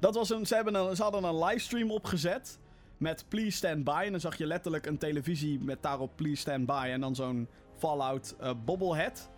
Dat 0.00 0.14
was 0.14 0.30
een, 0.30 0.46
ze, 0.46 0.54
hebben 0.54 0.74
een, 0.74 0.96
ze 0.96 1.02
hadden 1.02 1.24
een 1.24 1.38
livestream 1.44 1.90
opgezet 1.90 2.58
met 2.98 3.24
Please 3.28 3.56
Stand 3.56 3.84
By. 3.84 4.02
En 4.04 4.10
dan 4.10 4.20
zag 4.20 4.36
je 4.38 4.46
letterlijk 4.46 4.86
een 4.86 4.98
televisie 4.98 5.60
met 5.60 5.82
daarop 5.82 6.10
Please 6.16 6.36
Stand 6.40 6.66
By 6.66 6.88
en 6.90 7.00
dan 7.00 7.14
zo'n 7.14 7.48
Fallout 7.78 8.34
eh, 8.40 8.50
bobblehead. 8.64 9.30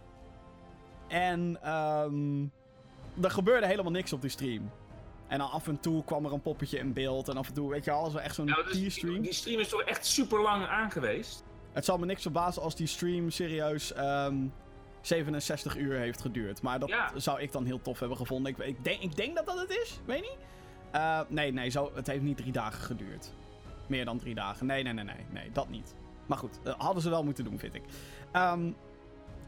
En 1.08 1.58
ehm 1.62 2.46
er 3.22 3.30
gebeurde 3.30 3.66
helemaal 3.66 3.92
niks 3.92 4.12
op 4.12 4.20
die 4.20 4.30
stream. 4.30 4.70
En 5.28 5.38
dan 5.38 5.50
af 5.50 5.68
en 5.68 5.80
toe 5.80 6.04
kwam 6.04 6.24
er 6.24 6.32
een 6.32 6.42
poppetje 6.42 6.78
in 6.78 6.92
beeld. 6.92 7.28
En 7.28 7.36
af 7.36 7.48
en 7.48 7.54
toe, 7.54 7.70
weet 7.70 7.84
je, 7.84 7.90
alles 7.90 8.12
wel 8.12 8.22
echt 8.22 8.34
zo'n 8.34 8.46
Nou, 8.46 8.64
dus 8.64 8.72
die, 8.72 8.88
T-stream. 8.88 9.20
die 9.22 9.32
stream 9.32 9.60
is 9.60 9.68
toch 9.68 9.82
echt 9.82 10.06
super 10.06 10.40
lang 10.42 10.66
aangeweest? 10.66 11.44
Het 11.72 11.84
zal 11.84 11.98
me 11.98 12.06
niks 12.06 12.22
verbazen 12.22 12.62
als 12.62 12.74
die 12.76 12.86
stream 12.86 13.30
serieus 13.30 13.92
ehm, 13.92 14.36
67 15.00 15.76
uur 15.76 15.98
heeft 15.98 16.20
geduurd. 16.20 16.62
Maar 16.62 16.78
dat 16.78 16.88
Ja. 16.88 17.10
zou 17.16 17.40
ik 17.40 17.52
dan 17.52 17.64
heel 17.64 17.82
tof 17.82 17.98
hebben 17.98 18.16
gevonden. 18.16 18.52
Ik, 18.52 18.58
ik, 18.58 18.84
denk, 18.84 19.02
ik 19.02 19.16
denk 19.16 19.36
dat 19.36 19.46
dat 19.46 19.58
het 19.58 19.70
is, 19.70 20.00
weet 20.06 20.20
niet. 20.20 20.36
Eh, 20.90 21.20
nee, 21.28 21.52
nee, 21.52 21.68
zo, 21.70 21.90
het 21.94 22.06
heeft 22.06 22.22
niet 22.22 22.36
drie 22.36 22.52
dagen 22.52 22.80
geduurd. 22.82 23.32
Meer 23.88 24.04
dan 24.04 24.18
drie 24.18 24.34
dagen. 24.34 24.66
Nee, 24.66 24.82
nee, 24.82 24.92
nee, 24.92 25.04
nee, 25.04 25.26
nee, 25.30 25.52
dat 25.52 25.68
niet. 25.68 25.94
Maar 26.26 26.38
goed, 26.38 26.60
eh, 26.64 26.74
hadden 26.78 27.02
ze 27.02 27.10
wel 27.10 27.24
moeten 27.24 27.44
doen, 27.44 27.58
vind 27.58 27.74
ik. 27.74 27.82
Ehm, 28.32 28.70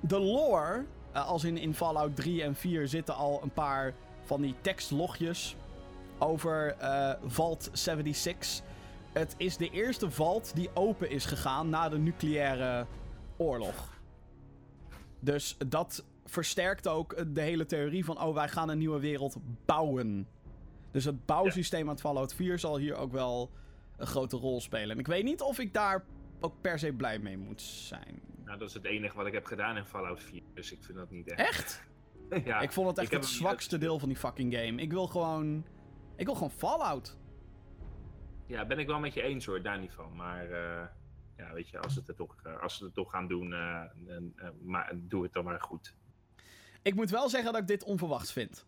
de 0.00 0.18
lore, 0.18 0.85
eh, 1.12 1.29
als 1.29 1.44
in, 1.44 1.57
in 1.57 1.74
Fallout 1.74 2.16
3 2.16 2.42
en 2.42 2.55
4 2.55 2.88
zitten 2.88 3.14
al 3.14 3.42
een 3.42 3.53
paar 3.53 3.94
van 4.22 4.40
die 4.40 4.55
tekstlogjes 4.61 5.57
over 6.18 6.76
eh, 6.76 7.12
Vault 7.24 7.70
76. 7.72 8.62
Het 9.12 9.35
is 9.37 9.57
de 9.57 9.70
eerste 9.70 10.11
vault 10.11 10.55
die 10.55 10.70
open 10.74 11.11
is 11.11 11.24
gegaan 11.24 11.68
na 11.68 11.88
de 11.88 11.98
nucleaire 11.98 12.87
oorlog. 13.37 14.00
Dus 15.20 15.57
dat 15.66 16.05
versterkt 16.24 16.88
ook 16.88 17.35
de 17.35 17.40
hele 17.40 17.66
theorie 17.66 18.05
van, 18.05 18.22
oh, 18.22 18.35
wij 18.35 18.48
gaan 18.48 18.68
een 18.68 18.79
nieuwe 18.79 19.00
wereld 19.00 19.37
bouwen. 19.64 20.29
Dus 20.90 21.05
het 21.05 21.26
bouwsysteem 21.26 21.88
uit 21.88 22.00
Fallout 22.00 22.35
4 22.35 22.59
zal 22.59 22.76
hier 22.76 22.96
ook 22.96 23.12
wel 23.12 23.50
een 24.01 24.07
grote 24.07 24.37
rol 24.37 24.61
spelen. 24.61 24.91
En 24.91 24.99
ik 24.99 25.07
weet 25.07 25.25
niet 25.25 25.41
of 25.41 25.59
ik 25.59 25.75
daar 25.75 26.05
ook 26.41 26.55
per 26.61 26.79
se 26.79 26.93
blij 26.93 27.19
mee 27.19 27.39
moet 27.39 27.63
zijn. 27.63 28.23
Nou, 28.45 28.59
dat 28.59 28.69
is 28.69 28.75
het 28.75 28.85
enige 28.85 29.17
wat 29.17 29.27
ik 29.27 29.33
heb 29.33 29.45
gedaan 29.45 29.77
in 29.77 29.85
Fallout 29.85 30.23
4. 30.23 30.43
Dus 30.55 30.73
ik 30.73 30.83
vind 30.83 30.99
dat 30.99 31.11
niet 31.11 31.29
echt. 31.29 31.41
Echt? 31.41 31.83
ja, 32.47 32.61
ik 32.61 32.73
vond 32.73 32.89
het 32.89 32.99
echt 32.99 33.13
het 33.13 33.27
zwakste 33.27 33.79
deel 33.79 33.99
van 33.99 34.09
die 34.09 34.19
fucking 34.19 34.55
game. 34.55 34.83
Ik 34.83 34.93
wil 34.93 35.07
gewoon... 35.07 35.65
Ik 36.17 36.27
wil 36.27 36.35
gewoon 36.35 36.51
Fallout. 36.51 37.17
Ja, 38.47 38.67
ben 38.67 38.79
ik 38.79 38.87
wel 38.87 38.99
met 38.99 39.15
je 39.15 39.23
eens 39.23 39.47
hoor, 39.47 39.63
daar 39.63 39.79
niet 39.79 39.93
van. 39.93 40.17
Maar 40.17 40.51
eh, 40.51 40.87
ja, 41.37 41.53
weet 41.53 41.69
je, 41.69 41.79
als, 41.79 41.95
het 41.95 42.09
er 42.09 42.15
toch, 42.15 42.37
eh, 42.43 42.63
als 42.63 42.77
ze 42.77 42.85
het 42.85 42.95
toch 42.95 43.11
gaan 43.11 43.29
doen, 43.29 43.53
eh, 43.53 43.83
maar, 44.63 44.93
doe 44.95 45.23
het 45.23 45.33
dan 45.33 45.45
maar 45.45 45.61
goed. 45.61 45.95
Ik 46.83 46.95
moet 46.95 47.11
wel 47.11 47.29
zeggen 47.29 47.53
dat 47.53 47.61
ik 47.61 47.67
dit 47.67 47.85
onverwachts 47.85 48.33
vind. 48.33 48.67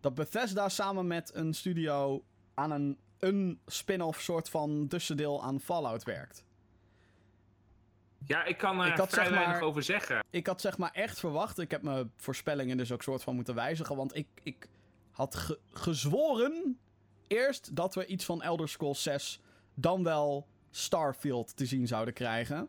Dat 0.00 0.14
Bethesda 0.14 0.68
samen 0.68 1.06
met 1.06 1.34
een 1.34 1.54
studio 1.54 2.24
aan 2.54 2.70
een, 2.70 2.98
een 3.20 3.60
spin-off 3.66 4.20
soort 4.20 4.48
van 4.48 4.86
tussendeel 4.88 5.42
aan 5.42 5.60
Fallout 5.60 6.02
werkt. 6.02 6.44
Ja, 8.24 8.44
ik 8.44 8.56
kan 8.58 8.80
er 8.80 8.86
Ik 8.86 8.96
had, 8.96 9.08
vrij 9.10 9.24
zeg 9.24 9.32
weinig 9.34 9.54
maar- 9.58 9.68
over 9.68 9.82
zeggen. 9.82 10.24
Ik 10.30 10.46
had 10.46 10.60
zeg 10.60 10.78
maar 10.78 10.90
echt 10.92 11.18
verwacht, 11.18 11.58
ik 11.58 11.70
heb 11.70 11.82
mijn 11.82 12.12
voorspellingen 12.16 12.76
dus 12.76 12.92
ook 12.92 13.02
soort 13.02 13.22
van 13.22 13.34
moeten 13.34 13.54
wijzigen, 13.54 13.96
want 13.96 14.16
ik, 14.16 14.26
ik 14.42 14.68
had 15.10 15.34
ge- 15.34 15.58
gezworen 15.72 16.78
eerst 17.26 17.76
dat 17.76 17.94
we 17.94 18.06
iets 18.06 18.24
van 18.24 18.42
Elder 18.42 18.68
Scrolls 18.68 19.02
6 19.02 19.40
dan 19.74 20.02
wel 20.02 20.46
Starfield 20.70 21.56
te 21.56 21.66
zien 21.66 21.86
zouden 21.86 22.14
krijgen. 22.14 22.68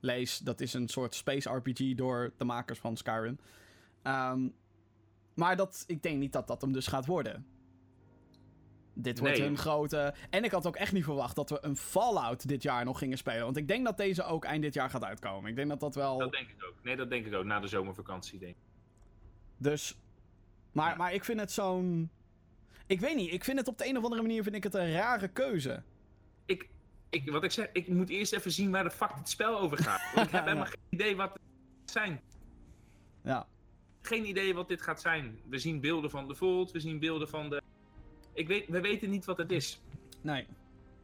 Lees, 0.00 0.38
dat 0.38 0.60
is 0.60 0.72
een 0.74 0.88
soort 0.88 1.14
space 1.14 1.50
RPG 1.50 1.94
door 1.94 2.32
de 2.36 2.44
makers 2.44 2.78
van 2.78 2.96
Skyrim. 2.96 3.38
Ehm, 4.02 4.48
maar 5.34 5.56
dat, 5.56 5.84
ik 5.86 6.02
denk 6.02 6.18
niet 6.18 6.32
dat 6.32 6.46
dat 6.46 6.60
hem 6.60 6.72
dus 6.72 6.86
gaat 6.86 7.06
worden. 7.06 7.46
Dit 9.02 9.18
wordt 9.18 9.38
Nee. 9.38 9.46
een 9.46 9.56
grote. 9.56 10.14
En 10.30 10.44
ik 10.44 10.50
had 10.50 10.66
ook 10.66 10.76
echt 10.76 10.92
niet 10.92 11.04
verwacht 11.04 11.36
dat 11.36 11.50
we 11.50 11.58
een 11.60 11.76
Fallout 11.76 12.48
dit 12.48 12.62
jaar 12.62 12.84
nog 12.84 12.98
gingen 12.98 13.18
spelen. 13.18 13.44
Want 13.44 13.56
ik 13.56 13.68
denk 13.68 13.84
dat 13.84 13.96
deze 13.96 14.24
ook 14.24 14.44
eind 14.44 14.62
dit 14.62 14.74
jaar 14.74 14.90
gaat 14.90 15.04
uitkomen. 15.04 15.50
Ik 15.50 15.56
denk 15.56 15.68
dat 15.68 15.80
dat 15.80 15.94
wel. 15.94 16.18
Dat 16.18 16.32
denk 16.32 16.48
ik 16.48 16.64
ook. 16.64 16.74
Nee, 16.82 16.96
dat 16.96 17.10
denk 17.10 17.26
ik 17.26 17.34
ook. 17.34 17.44
Na 17.44 17.60
de 17.60 17.66
zomervakantie, 17.68 18.38
denk 18.38 18.52
ik. 18.56 18.62
Dus. 19.56 19.98
Maar, 20.72 20.90
Ja. 20.90 20.96
maar 20.96 21.12
ik 21.14 21.24
vind 21.24 21.40
het 21.40 21.52
zo'n. 21.52 22.10
Ik 22.86 23.00
weet 23.00 23.16
niet, 23.16 23.32
ik 23.32 23.44
vind 23.44 23.58
het 23.58 23.68
op 23.68 23.78
de 23.78 23.86
een 23.88 23.96
of 23.96 24.04
andere 24.04 24.22
manier 24.22 24.42
vind 24.42 24.54
ik 24.54 24.62
het 24.64 24.74
een 24.74 24.92
rare 24.92 25.28
keuze. 25.28 25.82
ik, 26.46 26.68
ik, 27.10 27.30
wat 27.30 27.44
ik 27.44 27.50
zeg, 27.50 27.68
ik 27.72 27.88
moet 27.88 28.08
eerst 28.08 28.32
even 28.32 28.50
zien 28.52 28.70
waar 28.70 28.84
de 28.84 28.90
fuck 28.90 29.10
het 29.14 29.28
spel 29.28 29.58
over 29.58 29.78
gaat. 29.78 30.14
Want 30.14 30.26
ik 30.26 30.32
heb 30.32 30.40
Ja. 30.44 30.46
helemaal 30.46 30.66
geen 30.70 30.80
idee 30.90 31.16
wat 31.16 31.32
het 31.32 31.40
gaat 31.80 31.90
zijn. 32.02 32.20
Ja. 33.24 33.46
Geen 34.02 34.28
idee 34.28 34.54
wat 34.54 34.68
dit 34.68 34.82
gaat 34.82 35.00
zijn. 35.00 35.38
We 35.48 35.58
zien 35.58 35.80
beelden 35.80 36.10
van 36.10 36.28
de 36.28 36.34
Vault, 36.34 36.70
we 36.70 36.80
zien 36.80 36.98
beelden 36.98 37.28
van 37.28 37.50
de... 37.50 37.62
Ik 38.32 38.48
weet, 38.48 38.68
we 38.68 38.80
weten 38.80 39.10
niet 39.10 39.24
wat 39.24 39.38
het 39.38 39.52
is. 39.52 39.82
Nee. 40.20 40.46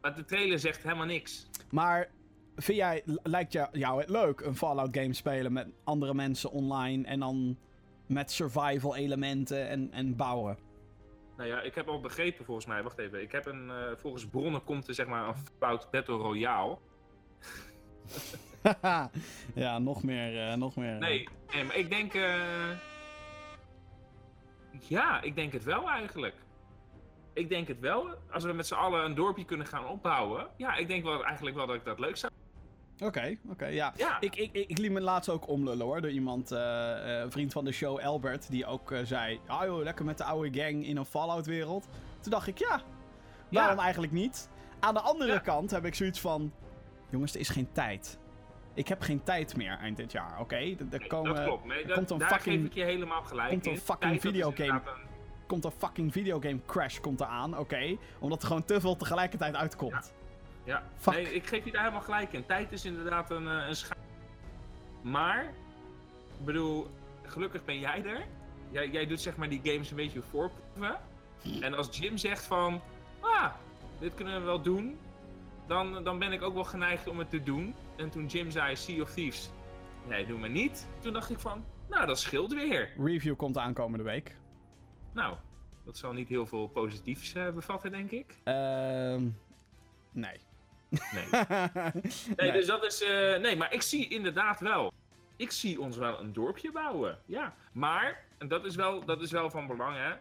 Maar 0.00 0.14
de 0.14 0.24
trailer 0.24 0.58
zegt 0.58 0.82
helemaal 0.82 1.06
niks. 1.06 1.46
Maar 1.70 2.08
vind 2.56 2.78
jij, 2.78 3.02
lijkt 3.22 3.52
jou, 3.52 3.78
jou 3.78 4.00
het 4.00 4.10
leuk 4.10 4.40
een 4.40 4.56
Fallout 4.56 4.96
game 4.96 5.12
spelen 5.12 5.52
met 5.52 5.68
andere 5.84 6.14
mensen 6.14 6.50
online 6.50 7.06
en 7.06 7.20
dan 7.20 7.58
met 8.06 8.30
survival 8.32 8.96
elementen 8.96 9.68
en, 9.68 9.92
en 9.92 10.16
bouwen? 10.16 10.58
Nou 11.36 11.48
ja, 11.48 11.60
ik 11.60 11.74
heb 11.74 11.88
al 11.88 12.00
begrepen 12.00 12.44
volgens 12.44 12.66
mij, 12.66 12.82
wacht 12.82 12.98
even. 12.98 13.22
Ik 13.22 13.32
heb 13.32 13.46
een, 13.46 13.70
eh, 13.70 13.96
volgens 13.96 14.26
bronnen 14.26 14.64
komt 14.64 14.88
er 14.88 14.94
zeg 14.94 15.06
maar 15.06 15.28
een 15.28 15.34
Fallout 15.58 15.90
Battle 15.90 16.16
Royale. 16.16 16.78
ja, 19.54 19.78
nog 19.78 20.02
meer, 20.02 20.48
eh, 20.48 20.56
nog 20.56 20.76
meer. 20.76 20.92
eh. 20.92 20.98
Nee, 20.98 21.28
nee 21.52 21.64
maar 21.64 21.76
ik 21.76 21.90
denk... 21.90 22.12
Ja, 24.80 25.22
ik 25.22 25.34
denk 25.34 25.52
het 25.52 25.64
wel 25.64 25.88
eigenlijk. 25.88 26.34
Ik 27.36 27.48
denk 27.48 27.68
het 27.68 27.80
wel. 27.80 28.08
Als 28.30 28.44
we 28.44 28.52
met 28.52 28.66
z'n 28.66 28.74
allen 28.74 29.04
een 29.04 29.14
dorpje 29.14 29.44
kunnen 29.44 29.66
gaan 29.66 29.86
opbouwen. 29.86 30.46
Ja, 30.56 30.76
ik 30.76 30.88
denk 30.88 31.04
wel 31.04 31.24
eigenlijk 31.24 31.56
wel 31.56 31.66
dat 31.66 31.76
ik 31.76 31.84
dat 31.84 31.98
leuk 31.98 32.16
zou 32.16 32.32
Oké, 33.04 33.36
oké, 33.48 33.66
ja. 33.66 33.92
Ja, 33.96 34.20
Ik, 34.20 34.36
ik, 34.36 34.48
ik, 34.52 34.68
ik 34.68 34.78
liet 34.78 34.90
me 34.90 35.00
laatst 35.00 35.28
ook 35.30 35.48
omlullen 35.48 35.86
hoor, 35.86 36.00
door 36.00 36.10
iemand, 36.10 36.50
eh, 36.52 36.58
eh, 37.16 37.20
een 37.24 37.30
vriend 37.30 37.52
van 37.52 37.64
de 37.64 37.72
show, 37.72 37.98
Albert, 38.00 38.50
die 38.50 38.66
ook 38.66 38.90
eh, 38.92 39.00
zei, 39.04 39.40
ah 39.46 39.64
joh, 39.64 39.82
lekker 39.82 40.04
met 40.04 40.18
de 40.18 40.24
oude 40.24 40.60
gang 40.60 40.86
in 40.86 40.96
een 40.96 41.04
Fallout-wereld. 41.04 41.88
Toen 42.20 42.30
dacht 42.30 42.46
ik, 42.46 42.58
ja, 42.58 42.80
waarom 43.50 43.76
Ja. 43.76 43.82
eigenlijk 43.82 44.12
niet? 44.12 44.48
Aan 44.80 44.94
de 44.94 45.00
andere 45.00 45.32
Ja. 45.32 45.38
kant 45.38 45.70
heb 45.70 45.84
ik 45.84 45.94
zoiets 45.94 46.20
van, 46.20 46.52
jongens, 47.10 47.34
er 47.34 47.40
is 47.40 47.48
geen 47.48 47.68
tijd. 47.72 48.18
Ik 48.74 48.88
heb 48.88 49.02
geen 49.02 49.22
tijd 49.22 49.56
meer 49.56 49.78
eind 49.78 49.96
dit 49.96 50.12
jaar, 50.12 50.40
oké? 50.40 50.56
Er- 50.56 50.76
Er 50.78 50.86
Nee, 50.98 51.06
komen, 51.06 51.34
dat 51.34 51.44
klopt. 51.44 51.64
Nee, 51.64 51.86
dat, 51.86 51.96
komt 51.96 52.10
een 52.10 52.18
daar 52.18 52.28
fucking- 52.30 52.56
geef 52.56 52.66
ik 52.66 52.74
je 52.74 52.84
helemaal 52.84 53.22
gelijk 53.22 53.50
komt 53.50 53.66
een 53.66 53.72
in. 53.72 53.78
fucking 53.78 54.20
videogame. 54.20 54.80
Komt 55.46 55.64
een 55.64 55.72
fucking 55.78 56.12
videogame 56.12 56.58
crash 56.66 57.00
komt 57.00 57.20
eraan, 57.20 57.58
oké? 57.58 57.96
Omdat 58.18 58.40
er 58.42 58.46
gewoon 58.46 58.64
te 58.64 58.80
veel 58.80 58.96
tegelijkertijd 58.96 59.54
uitkomt. 59.54 60.14
Ja, 60.64 60.82
nee, 61.10 61.34
ik 61.34 61.46
geef 61.46 61.64
je 61.64 61.70
daar 61.70 61.80
helemaal 61.80 62.02
gelijk 62.02 62.32
in. 62.32 62.46
Tijd 62.46 62.72
is 62.72 62.84
inderdaad 62.84 63.30
een, 63.30 63.48
eh, 63.48 63.68
een. 63.68 63.76
Maar, 65.02 65.44
ik 66.38 66.44
bedoel, 66.44 66.86
gelukkig 67.22 67.64
ben 67.64 67.78
jij 67.78 68.04
er. 68.04 68.26
Jij, 68.70 68.88
jij 68.88 69.06
doet 69.06 69.20
zeg 69.20 69.36
maar 69.36 69.48
die 69.48 69.60
games 69.62 69.90
een 69.90 69.96
beetje 69.96 70.22
voorproeven. 70.22 70.96
En 71.60 71.74
als 71.74 71.96
Jim 71.96 72.16
zegt 72.16 72.44
van, 72.44 72.80
ah, 73.20 73.52
dit 73.98 74.14
kunnen 74.14 74.40
we 74.40 74.46
wel 74.46 74.62
doen. 74.62 74.98
Dan, 75.66 76.04
dan 76.04 76.18
ben 76.18 76.32
ik 76.32 76.42
ook 76.42 76.54
wel 76.54 76.64
geneigd 76.64 77.08
om 77.08 77.18
het 77.18 77.30
te 77.30 77.42
doen. 77.42 77.74
En 77.96 78.10
toen 78.10 78.26
Jim 78.26 78.50
zei 78.50 78.76
Sea 78.76 79.02
of 79.02 79.10
Thieves, 79.10 79.50
nee, 80.08 80.26
doe 80.26 80.38
maar 80.38 80.50
niet. 80.50 80.86
Toen 81.00 81.12
dacht 81.12 81.30
ik 81.30 81.38
van, 81.38 81.64
nou, 81.88 82.06
dat 82.06 82.18
scheelt 82.18 82.52
weer. 82.52 82.92
Review 82.98 83.36
komt 83.36 83.58
aankomende 83.58 84.04
week. 84.04 84.36
Nou, 85.16 85.36
dat 85.84 85.96
zal 85.96 86.12
niet 86.12 86.28
heel 86.28 86.46
veel 86.46 86.68
positiefs 86.68 87.34
uh, 87.34 87.50
bevatten, 87.50 87.90
denk 87.90 88.10
ik. 88.10 88.34
Ehm 88.44 89.28
nee. 90.10 90.40
Nee. 90.88 91.26
nee, 92.36 92.52
dus 92.52 92.66
dat 92.66 92.84
is. 92.84 93.02
Uh, 93.02 93.36
nee, 93.36 93.56
maar 93.56 93.72
ik 93.72 93.82
zie 93.82 94.08
inderdaad 94.08 94.60
wel. 94.60 94.92
Ik 95.36 95.50
zie 95.50 95.80
ons 95.80 95.96
wel 95.96 96.20
een 96.20 96.32
dorpje 96.32 96.72
bouwen. 96.72 97.18
Ja. 97.26 97.54
Maar, 97.72 98.24
en 98.38 98.48
dat 98.48 98.64
is 98.64 98.74
wel, 98.74 99.04
dat 99.04 99.22
is 99.22 99.30
wel 99.30 99.50
van 99.50 99.66
belang, 99.66 99.96
hè. 99.96 100.12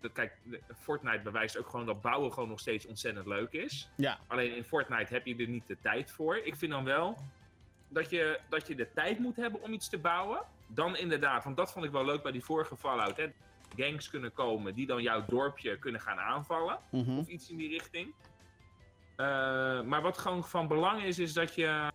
Dat, 0.00 0.12
kijk, 0.12 0.32
Fortnite 0.78 1.22
bewijst 1.22 1.58
ook 1.58 1.68
gewoon 1.68 1.86
dat 1.86 2.00
bouwen 2.00 2.32
gewoon 2.32 2.48
nog 2.48 2.60
steeds 2.60 2.86
ontzettend 2.86 3.26
leuk 3.26 3.52
is. 3.52 3.90
Ja. 3.96 4.18
Alleen 4.26 4.56
in 4.56 4.64
Fortnite 4.64 5.14
heb 5.14 5.26
je 5.26 5.36
er 5.36 5.48
niet 5.48 5.66
de 5.66 5.76
tijd 5.80 6.10
voor. 6.10 6.36
Ik 6.36 6.56
vind 6.56 6.72
dan 6.72 6.84
wel 6.84 7.18
dat 7.88 8.10
je, 8.10 8.40
dat 8.48 8.66
je 8.66 8.74
de 8.74 8.92
tijd 8.92 9.18
moet 9.18 9.36
hebben 9.36 9.62
om 9.62 9.72
iets 9.72 9.88
te 9.88 9.98
bouwen. 9.98 10.42
Dan 10.66 10.96
inderdaad, 10.96 11.44
want 11.44 11.56
dat 11.56 11.72
vond 11.72 11.84
ik 11.84 11.90
wel 11.90 12.04
leuk 12.04 12.22
bij 12.22 12.32
die 12.32 12.44
vorige 12.44 12.76
Fallout. 12.76 13.16
Hè. 13.16 13.32
Gangs 13.76 14.10
kunnen 14.10 14.32
komen 14.32 14.74
die 14.74 14.86
dan 14.86 15.02
jouw 15.02 15.24
dorpje 15.24 15.78
kunnen 15.78 16.00
gaan 16.00 16.18
aanvallen. 16.18 16.78
Mhm. 16.90 17.18
Of 17.18 17.28
iets 17.28 17.50
in 17.50 17.56
die 17.56 17.68
richting. 17.68 18.14
Uh, 19.16 19.26
maar 19.82 20.02
wat 20.02 20.18
gewoon 20.18 20.44
van 20.44 20.68
belang 20.68 21.02
is, 21.02 21.18
is 21.18 21.32
dat 21.32 21.54
je. 21.54 21.92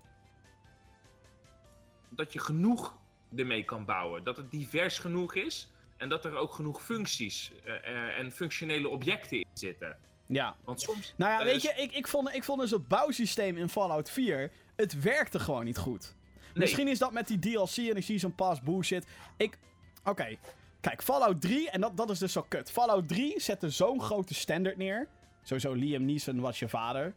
dat 2.10 2.34
je 2.34 2.40
genoeg 2.40 2.98
ermee 3.36 3.64
kan 3.64 3.86
bouwen. 3.86 4.24
Dat 4.24 4.38
het 4.38 4.52
divers 4.52 5.00
genoeg 5.00 5.36
is. 5.36 5.72
En 5.98 6.10
dat 6.10 6.26
er 6.26 6.36
ook 6.36 6.54
genoeg 6.54 6.84
functies 6.84 7.52
uh, 7.66 7.74
uh, 7.74 8.20
en 8.20 8.32
functionele 8.32 8.90
objecten 8.90 9.38
in 9.38 9.46
zitten. 9.54 9.98
Ja. 10.28 10.56
Want 10.64 10.82
soms. 10.82 11.14
Nou 11.18 11.32
ja, 11.32 11.44
weet 11.44 11.62
je, 11.62 11.74
ik, 11.78 11.92
ik, 11.92 12.08
vond, 12.08 12.34
ik 12.34 12.44
vond 12.44 12.60
dus 12.60 12.72
het 12.72 12.88
bouwsysteem 12.88 13.58
in 13.58 13.70
Fallout 13.70 14.10
4. 14.10 14.52
Het 14.76 15.02
werkte 15.02 15.40
gewoon 15.40 15.66
niet 15.66 15.78
goed. 15.78 16.16
Nee. 16.36 16.50
Misschien 16.54 16.88
is 16.88 17.00
dat 17.00 17.12
met 17.12 17.28
die 17.28 17.40
DLC 17.40 17.78
en 17.78 17.94
die 17.94 18.02
Season 18.02 18.36
Pass 18.36 18.62
bullshit. 18.62 19.08
Ik. 19.38 19.58
Oké. 20.00 20.10
Okay. 20.10 20.40
Kijk, 20.82 21.04
Fallout 21.04 21.42
3, 21.42 21.70
en 21.70 21.82
dat, 21.82 21.98
dat 21.98 22.10
is 22.10 22.20
dus 22.20 22.32
zo 22.32 22.46
kut. 22.48 22.72
Fallout 22.72 23.08
3 23.08 23.40
zette 23.40 23.70
zo'n 23.70 24.02
grote 24.02 24.34
standaard 24.34 24.78
neer. 24.78 25.08
Sowieso, 25.44 25.74
Liam 25.74 26.06
Neeson 26.06 26.40
was 26.40 26.60
je 26.60 26.70
vader. 26.70 27.14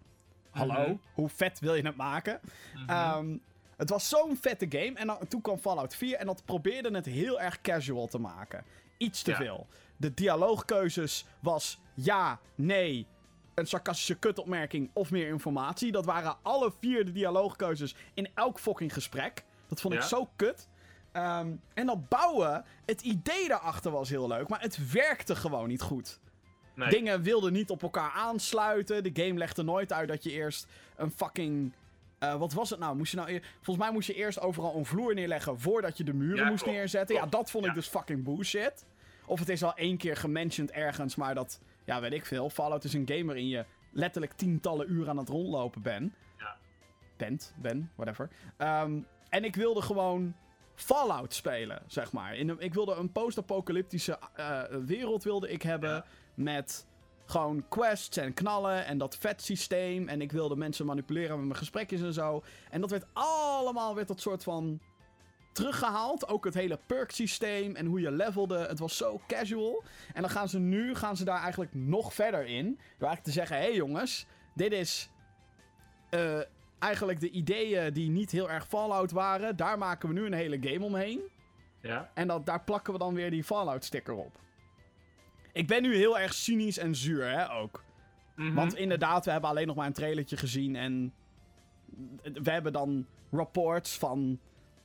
Hallo, 0.50 0.84
-hmm. 0.84 1.00
hoe 1.14 1.28
vet 1.28 1.60
wil 1.60 1.74
je 1.74 1.82
het 1.82 1.96
maken? 1.96 2.40
-hmm. 2.72 3.16
um, 3.16 3.42
het 3.76 3.90
was 3.90 4.08
zo'n 4.08 4.36
vette 4.36 4.66
game. 4.68 4.92
En 4.94 5.06
dan, 5.06 5.18
toen 5.28 5.40
kwam 5.40 5.58
Fallout 5.58 5.96
4 5.96 6.16
en 6.16 6.26
dat 6.26 6.44
probeerde 6.44 6.90
het 6.90 7.06
heel 7.06 7.40
erg 7.40 7.60
casual 7.60 8.06
te 8.06 8.18
maken. 8.18 8.64
Iets 8.96 9.22
te 9.22 9.30
ja. 9.30 9.36
veel. 9.36 9.66
De 9.96 10.14
dialoogkeuzes 10.14 11.24
was 11.40 11.78
ja, 11.94 12.40
nee, 12.54 13.06
een 13.54 13.66
sarcastische 13.66 14.14
kutopmerking 14.14 14.90
of 14.92 15.10
meer 15.10 15.28
informatie. 15.28 15.92
Dat 15.92 16.04
waren 16.04 16.36
alle 16.42 16.72
vier 16.80 17.04
de 17.04 17.12
dialoogkeuzes 17.12 17.94
in 18.14 18.28
elk 18.34 18.58
fucking 18.58 18.92
gesprek. 18.92 19.44
Dat 19.68 19.80
vond 19.80 19.94
ik 19.94 20.02
zo 20.02 20.28
kut. 20.36 20.68
Um, 21.16 21.60
en 21.74 21.86
dat 21.86 22.08
bouwen, 22.08 22.64
het 22.86 23.00
idee 23.02 23.48
daarachter 23.48 23.90
was 23.90 24.08
heel 24.08 24.26
leuk, 24.28 24.48
maar 24.48 24.60
het 24.60 24.92
werkte 24.92 25.36
gewoon 25.36 25.68
niet 25.68 25.82
goed. 25.82 26.20
Nee. 26.74 26.88
Dingen 26.88 27.22
wilden 27.22 27.52
niet 27.52 27.70
op 27.70 27.82
elkaar 27.82 28.10
aansluiten. 28.10 29.02
De 29.02 29.22
game 29.24 29.38
legde 29.38 29.62
nooit 29.62 29.92
uit 29.92 30.08
dat 30.08 30.22
je 30.22 30.30
eerst 30.30 30.66
een 30.96 31.10
fucking. 31.10 31.72
eh, 32.18 32.34
wat 32.36 32.52
was 32.52 32.70
het 32.70 32.78
nou? 32.78 32.96
Moest 32.96 33.10
je 33.10 33.16
nou 33.16 33.30
eer- 33.30 33.42
Volgens 33.60 33.86
mij 33.86 33.94
moest 33.94 34.06
je 34.06 34.14
eerst 34.14 34.40
overal 34.40 34.76
een 34.76 34.84
vloer 34.84 35.14
neerleggen 35.14 35.60
voordat 35.60 35.96
je 35.96 36.04
de 36.04 36.12
muren 36.14 36.36
Ja, 36.44 36.48
moest 36.50 36.62
klopt, 36.62 36.76
neerzetten. 36.78 37.16
Ja, 37.16 37.26
dat 37.26 37.50
vond 37.50 37.66
ik 37.66 37.74
dus 37.74 37.86
fucking 37.88 38.24
bullshit. 38.24 38.84
Of 39.26 39.38
het 39.38 39.48
is 39.48 39.62
al 39.62 39.74
één 39.74 39.96
keer 39.96 40.16
gementiond 40.16 40.70
ergens, 40.70 41.14
maar 41.14 41.34
dat. 41.34 41.60
Ja, 41.84 42.00
weet 42.00 42.12
ik 42.12 42.26
veel. 42.26 42.50
Fallout 42.50 42.84
is 42.84 42.94
een 42.94 43.08
gamer 43.12 43.36
in 43.36 43.48
je 43.48 43.64
letterlijk 43.90 44.32
tientallen 44.32 44.92
uur 44.92 45.08
aan 45.08 45.16
het 45.16 45.28
rondlopen 45.28 45.82
ben. 45.82 46.14
Ja. 46.38 46.56
Bent, 47.16 47.54
ben, 47.56 47.90
whatever. 47.94 48.28
Ehm, 48.56 48.98
en 49.28 49.44
ik 49.44 49.56
wilde 49.56 49.82
gewoon 49.82 50.34
Fallout 50.74 51.34
spelen, 51.34 51.82
zeg 51.86 52.12
maar. 52.12 52.36
In 52.36 52.48
een, 52.48 52.60
ik 52.60 52.74
wilde 52.74 52.94
een 52.94 53.12
post-apocalyptische 53.12 54.18
eh, 54.34 54.62
wereld 54.84 55.24
wilde 55.24 55.50
ik 55.50 55.62
hebben. 55.62 55.90
Ja. 55.90 56.04
Met 56.34 56.86
gewoon 57.26 57.64
quests 57.68 58.16
en 58.16 58.34
knallen 58.34 58.86
en 58.86 58.98
dat 58.98 59.16
vet 59.16 59.42
systeem. 59.42 60.08
En 60.08 60.20
ik 60.20 60.32
wilde 60.32 60.56
mensen 60.56 60.86
manipuleren 60.86 61.36
met 61.36 61.46
mijn 61.46 61.58
gesprekjes 61.58 62.00
en 62.00 62.12
zo. 62.12 62.42
En 62.70 62.80
dat 62.80 62.90
werd 62.90 63.06
allemaal 63.12 63.94
werd 63.94 64.08
dat 64.08 64.20
soort 64.20 64.42
van 64.42 64.80
teruggehaald. 65.52 66.28
Ook 66.28 66.44
het 66.44 66.54
hele 66.54 66.78
perk 66.86 67.10
systeem 67.10 67.76
en 67.76 67.86
hoe 67.86 68.00
je 68.00 68.10
levelde. 68.10 68.58
Het 68.58 68.78
was 68.78 68.96
zo 68.96 69.20
casual. 69.26 69.82
En 70.12 70.20
dan 70.20 70.30
gaan 70.30 70.48
ze 70.48 70.58
nu 70.58 70.94
gaan 70.94 71.16
ze 71.16 71.24
daar 71.24 71.40
eigenlijk 71.40 71.74
nog 71.74 72.14
verder 72.14 72.46
in. 72.46 72.66
Door 72.66 73.08
eigenlijk 73.08 73.24
te 73.24 73.30
zeggen, 73.30 73.56
hé 73.56 73.62
hey 73.62 73.74
jongens, 73.74 74.26
dit 74.54 74.72
is 74.72 75.10
eh, 76.10 76.40
eigenlijk 76.78 77.20
de 77.20 77.30
ideeën 77.30 77.92
die 77.92 78.10
niet 78.10 78.30
heel 78.30 78.50
erg 78.50 78.66
Fallout 78.66 79.10
waren. 79.10 79.56
Daar 79.56 79.78
maken 79.78 80.08
we 80.08 80.14
nu 80.14 80.26
een 80.26 80.32
hele 80.32 80.58
game 80.60 80.84
omheen. 80.84 81.20
Ja. 81.80 82.10
En 82.14 82.28
dat, 82.28 82.46
daar 82.46 82.64
plakken 82.64 82.92
we 82.92 82.98
dan 82.98 83.14
weer 83.14 83.30
die 83.30 83.44
Fallout 83.44 83.84
sticker 83.84 84.14
op. 84.14 84.38
Ik 85.52 85.66
ben 85.66 85.82
nu 85.82 85.96
heel 85.96 86.18
erg 86.18 86.34
cynisch 86.34 86.78
en 86.78 86.94
zuur, 86.94 87.30
hè, 87.30 87.52
ook. 87.52 87.84
Mhm. 88.36 88.54
Want 88.54 88.74
inderdaad, 88.76 89.24
we 89.24 89.30
hebben 89.30 89.50
alleen 89.50 89.66
nog 89.66 89.76
maar 89.76 89.86
een 89.86 89.92
trailertje 89.92 90.36
gezien 90.36 90.76
en 90.76 91.12
we 92.22 92.50
hebben 92.50 92.72
dan 92.72 93.06
reports 93.30 93.98
van 93.98 94.38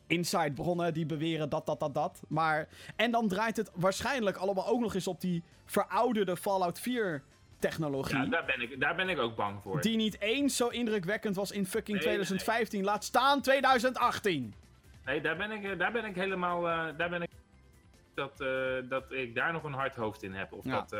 inside 0.08 0.52
bronnen 0.52 0.93
die 0.93 1.06
beweren 1.06 1.49
dat, 1.49 1.65
dat, 1.65 1.80
dat, 1.80 1.93
dat. 1.93 2.21
Maar, 2.28 2.67
en 2.95 3.12
dan 3.12 3.28
draait 3.28 3.58
het 3.58 3.71
waarschijnlijk 3.73 4.38
allemaal 4.38 4.67
ook 4.67 4.80
nog 4.80 4.93
eens 4.93 5.08
op 5.08 5.21
die 5.21 5.43
verouderde 5.65 6.38
Fallout 6.38 6.80
4 6.80 7.23
technologie. 7.60 8.17
ja, 8.17 8.26
daar 8.26 8.45
ben, 8.45 8.62
ik, 8.62 8.80
daar 8.80 8.95
ben 8.95 9.10
ik 9.10 9.19
ook 9.19 9.36
bang 9.36 9.62
voor. 9.62 9.82
Die 9.82 9.98
niet 9.98 10.19
eens 10.22 10.56
zo 10.56 10.67
indrukwekkend 10.67 11.36
was 11.36 11.52
in 11.52 11.65
fucking 11.65 11.98
Nee, 11.98 12.06
nee, 12.08 12.15
2015. 12.15 12.84
Laat 12.84 13.04
staan 13.04 13.41
2018. 13.41 14.54
Nee, 15.06 15.22
daar 15.22 15.38
ben 15.38 15.52
ik, 15.52 15.63
eh, 15.63 15.78
daar 15.80 15.91
ben 15.91 16.06
ik 16.06 16.15
helemaal. 16.15 16.69
eh, 16.69 16.98
daar 16.98 17.10
ben 17.10 17.22
ik. 17.22 17.30
Dat, 18.13 18.41
eh, 18.41 18.50
dat 18.89 19.12
ik 19.12 19.36
daar 19.36 19.52
nog 19.54 19.63
een 19.63 19.74
hard 19.74 19.95
hoofd 19.95 20.24
in 20.24 20.34
heb. 20.34 20.54
Of, 20.54 20.65
Ja. 20.65 20.86
dat, 20.89 21.00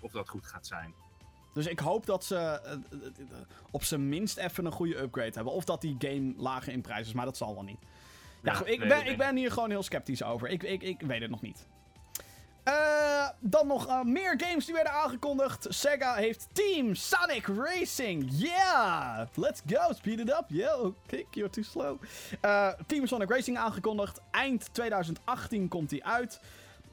of 0.00 0.12
dat 0.12 0.28
goed 0.28 0.46
gaat 0.46 0.66
zijn. 0.66 0.94
Dus 1.54 1.66
ik 1.66 1.78
hoop 1.78 2.06
dat 2.06 2.24
ze 2.24 2.60
op 3.70 3.84
zijn 3.84 4.08
minst 4.08 4.36
even 4.38 4.64
een 4.64 4.72
goede 4.72 4.98
upgrade 4.98 5.32
hebben. 5.34 5.52
Of 5.52 5.64
dat 5.64 5.80
die 5.80 5.96
game 5.98 6.32
lager 6.36 6.72
in 6.72 6.80
prijs 6.80 7.06
is, 7.06 7.12
maar 7.12 7.24
dat 7.24 7.36
zal 7.36 7.54
wel 7.54 7.62
niet. 7.64 7.78
Ja, 8.42 8.64
ik, 8.64 8.78
nee, 8.78 8.88
ben, 8.88 9.06
ik 9.06 9.16
ben 9.18 9.36
hier 9.36 9.52
gewoon 9.52 9.70
heel 9.70 9.82
sceptisch 9.82 10.22
over. 10.22 10.48
Ik, 10.48 10.62
ik, 10.62 10.82
ik 10.82 11.00
weet 11.00 11.20
het 11.20 11.30
nog 11.30 11.40
niet. 11.42 11.68
Eh, 12.70 13.28
dan 13.38 13.66
nog 13.66 13.86
eh, 13.86 14.02
meer 14.02 14.34
games 14.36 14.64
die 14.64 14.74
werden 14.74 14.92
aangekondigd. 14.92 15.66
Sega 15.68 16.14
heeft 16.14 16.48
Team 16.52 16.94
Sonic 16.94 17.46
Racing. 17.46 18.26
Yeah! 18.30 19.26
Let's 19.34 19.62
go, 19.66 19.92
speed 19.92 20.18
it 20.18 20.28
up. 20.28 20.44
Yo, 20.48 20.94
kick, 21.06 21.26
you're 21.30 21.50
too 21.50 21.62
slow. 21.62 22.02
Eh, 22.40 22.68
Team 22.86 23.06
Sonic 23.06 23.30
Racing 23.30 23.58
aangekondigd. 23.58 24.20
Eind 24.30 24.74
2018 24.74 25.68
komt 25.68 25.88
die 25.88 26.04
uit. 26.04 26.40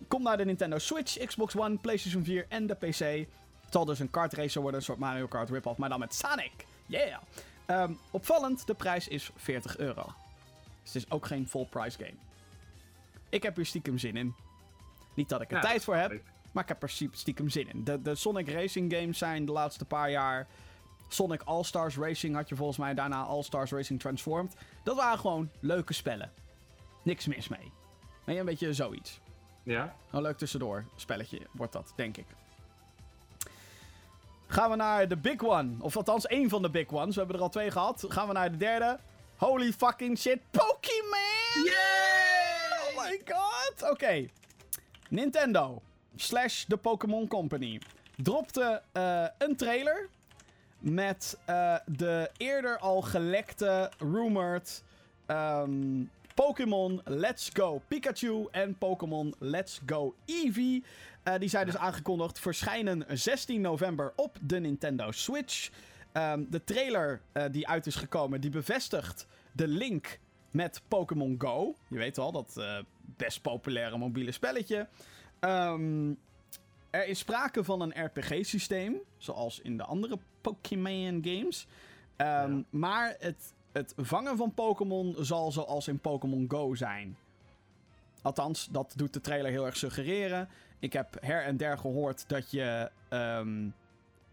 Komt 0.07 0.23
naar 0.23 0.37
de 0.37 0.45
Nintendo 0.45 0.77
Switch, 0.77 1.25
Xbox 1.25 1.55
One, 1.55 1.77
PlayStation 1.77 2.23
4 2.23 2.45
en 2.49 2.67
de 2.67 2.73
PC. 2.73 2.99
Het 2.99 3.75
zal 3.75 3.85
dus 3.85 3.99
een 3.99 4.09
kartracer 4.09 4.61
worden, 4.61 4.79
een 4.79 4.85
soort 4.85 4.99
Mario 4.99 5.27
Kart 5.27 5.49
rip-off, 5.49 5.77
maar 5.77 5.89
dan 5.89 5.99
met 5.99 6.15
Sonic. 6.15 6.65
Yeah! 6.85 7.17
Ehm, 7.65 7.91
opvallend, 8.11 8.67
de 8.67 8.73
prijs 8.73 9.07
is 9.07 9.31
40 9.35 9.77
euro. 9.77 10.03
Dus 10.83 10.93
het 10.93 11.03
is 11.03 11.11
ook 11.11 11.25
geen 11.25 11.47
full 11.47 11.65
price 11.65 11.97
game. 11.97 12.17
Ik 13.29 13.43
heb 13.43 13.55
hier 13.55 13.65
stiekem 13.65 13.97
zin 13.97 14.17
in. 14.17 14.35
Niet 15.17 15.29
dat 15.29 15.41
ik 15.41 15.49
er 15.49 15.55
Ja, 15.55 15.61
tijd 15.61 15.83
voor 15.83 15.95
heb, 15.95 16.21
maar 16.51 16.63
ik 16.63 16.69
heb 16.69 16.83
er 16.83 16.89
sti- 16.89 17.09
stiekem 17.11 17.49
zin 17.49 17.69
in. 17.69 17.83
De, 17.83 18.01
de 18.01 18.15
Sonic 18.15 18.49
Racing 18.49 18.93
games 18.93 19.17
zijn 19.17 19.45
de 19.45 19.51
laatste 19.51 19.85
paar 19.85 20.11
jaar... 20.11 20.47
Sonic 21.09 21.41
All-Stars 21.45 21.97
Racing 21.97 22.35
had 22.35 22.49
je 22.49 22.55
volgens 22.55 22.77
mij, 22.77 22.93
daarna 22.93 23.23
All-Stars 23.23 23.71
Racing 23.71 23.99
Transformed. 23.99 24.55
Dat 24.83 24.95
waren 24.95 25.19
gewoon 25.19 25.49
leuke 25.59 25.93
spellen. 25.93 26.31
Niks 27.03 27.25
mis 27.27 27.47
mee. 27.47 27.71
Nee, 28.25 28.39
een 28.39 28.45
beetje 28.45 28.73
zoiets. 28.73 29.19
Ja? 29.63 29.95
Een 30.11 30.21
leuk 30.21 30.37
tussendoor 30.37 30.85
spelletje 30.95 31.39
wordt 31.51 31.73
dat, 31.73 31.93
denk 31.95 32.17
ik. 32.17 32.25
Gaan 34.47 34.69
we 34.69 34.75
naar 34.75 35.07
de 35.07 35.17
big 35.17 35.43
one. 35.43 35.71
Of 35.79 35.97
althans, 35.97 36.25
één 36.27 36.49
van 36.49 36.61
de 36.61 36.69
big 36.69 36.91
ones. 36.91 37.13
We 37.13 37.19
hebben 37.19 37.37
er 37.37 37.43
al 37.43 37.49
twee 37.49 37.71
gehad. 37.71 38.05
Gaan 38.07 38.27
we 38.27 38.33
naar 38.33 38.51
de 38.51 38.57
derde. 38.57 38.99
Holy 39.35 39.71
fucking 39.73 40.17
shit. 40.17 40.39
Pokémon! 40.51 41.63
Yay! 41.65 42.95
Oh 42.95 43.03
my 43.03 43.21
god! 43.25 43.91
Oké. 43.91 44.25
Nintendo 45.09 45.81
slash 46.15 46.65
de 46.65 46.77
Pokémon 46.77 47.27
Company 47.27 47.81
dropte 48.15 48.81
eh, 48.91 49.25
een 49.37 49.55
trailer 49.55 50.09
met 50.79 51.37
eh, 51.45 51.75
de 51.85 52.29
eerder 52.37 52.77
al 52.77 53.01
gelekte, 53.01 53.91
rumored 53.97 54.83
ehm, 55.25 56.03
Pokémon 56.35 57.01
Let's 57.05 57.49
Go 57.53 57.81
Pikachu 57.87 58.47
en 58.51 58.77
Pokémon 58.77 59.35
Let's 59.39 59.81
Go 59.85 60.15
Eevee. 60.25 60.83
Eh, 61.23 61.33
die 61.39 61.49
zijn 61.49 61.65
dus 61.65 61.77
aangekondigd 61.77 62.39
verschijnen 62.39 63.05
16 63.07 63.61
november 63.61 64.13
op 64.15 64.37
de 64.41 64.59
Nintendo 64.59 65.11
Switch. 65.11 65.69
Ehm, 66.11 66.43
de 66.49 66.63
trailer 66.63 67.21
die 67.51 67.67
uit 67.67 67.85
is 67.85 67.95
gekomen, 67.95 68.41
die 68.41 68.49
bevestigt 68.49 69.27
de 69.51 69.67
link 69.67 70.19
met 70.57 70.81
Pokémon 70.87 71.35
Go. 71.37 71.75
Je 71.87 71.97
weet 71.97 72.17
wel, 72.17 72.31
dat 72.31 72.57
eh, 72.57 72.79
best 72.99 73.41
populaire 73.41 73.97
mobiele 73.97 74.31
spelletje. 74.31 74.87
Ehm, 75.39 76.13
er 76.89 77.07
is 77.07 77.19
sprake 77.19 77.63
van 77.63 77.81
een 77.81 78.05
RPG-systeem, 78.05 78.95
zoals 79.17 79.59
in 79.59 79.77
de 79.77 79.83
andere 79.83 80.17
Pokémon 80.41 81.21
games. 81.23 81.67
Ehm, 82.15 82.55
Ja. 82.55 82.63
Maar 82.69 83.15
het, 83.19 83.53
het 83.71 83.93
vangen 83.97 84.37
van 84.37 84.53
Pokémon 84.53 85.15
zal 85.19 85.51
zoals 85.51 85.87
in 85.87 85.99
Pokémon 85.99 86.45
Go 86.47 86.75
zijn. 86.75 87.17
Althans, 88.21 88.67
dat 88.71 88.93
doet 88.95 89.13
de 89.13 89.21
trailer 89.21 89.51
heel 89.51 89.65
erg 89.65 89.77
suggereren. 89.77 90.49
Ik 90.79 90.93
heb 90.93 91.17
her 91.21 91.43
en 91.43 91.57
der 91.57 91.77
gehoord 91.77 92.29
dat 92.29 92.51
je 92.51 92.91
ehm, 93.09 93.69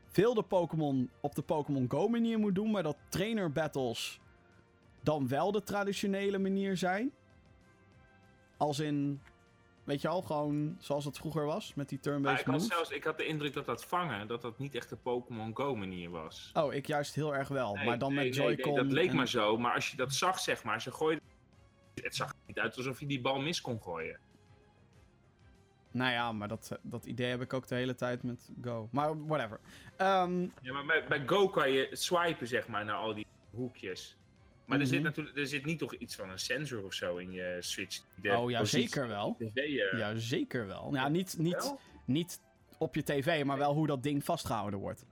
veel 0.09 0.35
de 0.35 0.43
Pokémon 0.43 1.11
op 1.21 1.35
de 1.35 1.43
Pokémon 1.43 1.87
Go 1.89 2.09
manier 2.09 2.39
moet 2.39 2.55
doen, 2.55 2.71
maar 2.71 2.83
dat 2.83 2.97
trainer 3.09 3.53
battles 3.53 4.21
dan 5.05 5.29
wel 5.29 5.53
de 5.53 5.63
traditionele 5.63 6.39
manier 6.39 6.77
zijn. 6.77 7.13
Als 8.57 8.79
in, 8.81 9.21
weet 9.85 10.01
je 10.01 10.09
al, 10.09 10.23
gewoon 10.23 10.77
zoals 10.79 11.05
het 11.05 11.19
vroeger 11.19 11.45
was 11.45 11.75
met 11.75 11.89
die 11.89 12.01
turn-based 12.01 12.39
ik, 12.41 12.47
had 12.47 12.55
moves. 12.55 12.69
zelfs, 12.73 12.91
ik 12.91 13.05
had 13.05 13.19
de 13.19 13.27
indruk 13.27 13.53
dat 13.53 13.67
dat 13.67 13.85
vangen, 13.85 14.27
dat 14.29 14.43
dat 14.43 14.59
niet 14.59 14.75
echt 14.75 14.89
de 14.89 14.97
Pokémon 14.97 15.57
Go 15.57 15.77
manier 15.77 16.11
was. 16.11 16.51
Oh, 16.55 16.73
ik 16.75 16.87
juist 16.87 17.15
heel 17.15 17.35
erg 17.35 17.49
wel. 17.49 17.75
Nee, 17.75 17.85
maar 17.87 17.99
dan 17.99 18.15
nee, 18.15 18.25
met 18.29 18.37
nee, 18.37 18.47
Joy-Con. 18.47 18.75
dat 18.75 18.93
leek 18.93 19.09
en- 19.11 19.17
maar 19.17 19.29
zo, 19.29 19.57
maar 19.59 19.75
als 19.75 19.91
je 19.91 19.97
dat 19.97 20.13
zag, 20.13 20.39
zeg 20.39 20.65
maar, 20.65 20.81
ze 20.83 20.93
gooiden... 20.93 21.25
Het 21.95 22.15
zag 22.15 22.29
er 22.29 22.35
niet 22.47 22.59
uit 22.59 22.77
alsof 22.77 23.01
je 23.01 23.07
die 23.07 23.21
bal 23.21 23.41
mis 23.41 23.61
kon 23.61 23.83
gooien. 23.83 24.19
Nou 25.91 26.13
ja, 26.13 26.33
maar 26.33 26.49
dat, 26.49 26.79
dat 26.83 27.07
idee 27.07 27.31
heb 27.31 27.41
ik 27.41 27.53
ook 27.53 27.67
de 27.67 27.75
hele 27.75 27.95
tijd 27.95 28.23
met 28.23 28.51
Go. 28.63 28.89
Maar 28.93 29.27
whatever. 29.27 29.61
Ehm, 29.97 30.41
Ja, 30.61 30.73
maar 30.73 30.85
bij, 30.87 31.05
bij 31.09 31.23
Go 31.27 31.49
kan 31.49 31.71
je 31.71 31.89
swipen, 31.93 32.47
zeg 32.47 32.69
maar, 32.69 32.85
naar 32.85 32.97
al 32.97 33.15
die 33.15 33.27
hoekjes. 33.51 34.17
Maar 34.67 34.81
er, 34.81 34.87
zit 34.87 34.95
Mhm. 34.99 35.05
natuurlijk, 35.09 35.37
er 35.37 35.47
zit 35.47 35.65
niet 35.65 35.79
toch 35.79 35.95
iets 35.95 36.17
van 36.17 36.31
een 36.31 36.39
sensor 36.39 36.85
of 36.85 36.93
zo 36.95 37.17
in 37.17 37.33
je 37.33 37.57
Switch. 37.61 38.01
de 38.15 38.37
oh 38.37 38.51
ja, 38.51 38.65
zeker 38.65 39.09
wel. 39.09 39.37
eh, 39.55 39.99
Ja, 39.99 40.17
zeker 40.17 40.67
wel. 40.67 40.95
Ja, 40.95 41.09
niet, 41.09 41.39
niet, 41.39 41.75
niet 42.07 42.41
op 42.79 42.95
je 42.95 43.03
tv, 43.03 43.45
maar 43.45 43.59
wel 43.59 43.75
hoe 43.75 43.87
dat 43.87 44.03
ding 44.03 44.25
vastgehouden 44.25 44.81
wordt. 44.81 45.07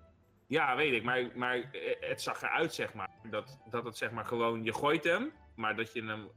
Ja, 0.47 0.77
weet 0.77 0.93
ik. 0.93 1.03
Maar, 1.03 1.31
maar 1.35 1.57
eh, 1.57 2.09
het 2.09 2.23
zag 2.23 2.43
eruit, 2.43 2.75
zeg 2.75 2.95
maar, 2.95 3.11
dat, 3.31 3.59
dat 3.71 3.85
het 3.85 3.97
zeg 3.97 4.11
maar 4.11 4.25
gewoon, 4.25 4.65
je 4.65 4.75
gooit 4.75 5.05
hem, 5.05 5.33
maar 5.57 5.77
dat, 5.77 5.93
je 5.93 6.03
hem, 6.05 6.29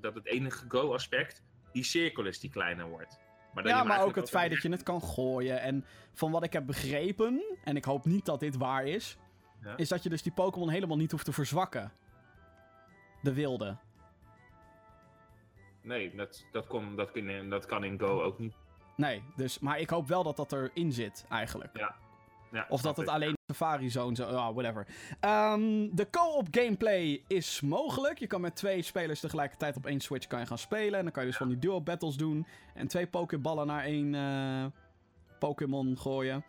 dat 0.00 0.14
het 0.14 0.26
enige 0.26 0.64
Go-aspect, 0.68 1.42
die 1.72 1.84
cirkel 1.84 2.24
is 2.26 2.40
die 2.40 2.50
kleiner 2.50 2.88
wordt. 2.88 3.18
Maar 3.54 3.66
Ja, 3.66 3.82
maar 3.84 4.04
ook 4.04 4.16
het 4.16 4.30
feit 4.30 4.50
dat 4.50 4.62
je 4.62 4.68
het 4.70 4.82
kan 4.82 5.02
gooien. 5.02 5.60
En 5.60 5.84
van 6.12 6.30
wat 6.30 6.44
ik 6.44 6.52
heb 6.52 6.66
begrepen, 6.66 7.42
en 7.64 7.76
ik 7.76 7.84
hoop 7.84 8.04
niet 8.04 8.24
dat 8.24 8.40
dit 8.40 8.56
waar 8.56 8.84
is, 8.86 9.16
Ja. 9.62 9.76
is 9.76 9.88
dat 9.88 10.02
je 10.02 10.08
dus 10.08 10.22
die 10.22 10.32
Pokémon 10.32 10.68
helemaal 10.68 10.96
niet 10.96 11.10
hoeft 11.10 11.24
te 11.24 11.32
verzwakken. 11.32 11.92
De 13.22 13.32
wilde. 13.32 13.76
Nee, 15.82 16.14
dat, 16.14 16.44
dat, 16.52 16.66
kon, 16.66 16.96
dat, 16.96 17.10
dat 17.48 17.66
kan 17.66 17.84
in 17.84 17.98
Go 17.98 18.22
ook 18.22 18.38
niet. 18.38 18.54
Nee, 18.96 19.22
dus, 19.36 19.58
maar 19.58 19.80
ik 19.80 19.90
hoop 19.90 20.06
wel 20.08 20.22
dat 20.22 20.36
dat 20.36 20.52
erin 20.52 20.92
zit, 20.92 21.26
eigenlijk. 21.28 21.78
Ja. 21.78 21.94
Ja, 22.52 22.66
Of 22.68 22.80
dat 22.80 22.96
het 22.96 23.08
alleen 23.08 23.36
Safari 23.46 23.90
Zone 23.90 24.16
zo, 24.16 24.30
ja, 24.30 24.52
whatever. 24.52 24.86
Ehm, 25.20 25.88
de 25.92 26.10
co-op 26.10 26.46
gameplay 26.50 27.22
is 27.26 27.60
mogelijk. 27.60 28.18
Je 28.18 28.26
kan 28.26 28.40
met 28.40 28.56
twee 28.56 28.82
spelers 28.82 29.20
tegelijkertijd 29.20 29.76
op 29.76 29.86
één 29.86 30.00
Switch 30.00 30.26
kan 30.26 30.40
je 30.40 30.46
gaan 30.46 30.58
spelen. 30.58 30.98
En 30.98 31.02
dan 31.02 31.12
kan 31.12 31.22
je 31.22 31.28
dus 31.28 31.38
van 31.38 31.48
die 31.48 31.58
duo 31.58 31.80
battles 31.80 32.16
doen. 32.16 32.46
En 32.74 32.86
twee 32.86 33.06
Pokéballen 33.06 33.66
naar 33.66 33.84
één 33.84 34.14
eh, 34.14 34.64
Pokémon 35.38 35.98
gooien. 35.98 36.44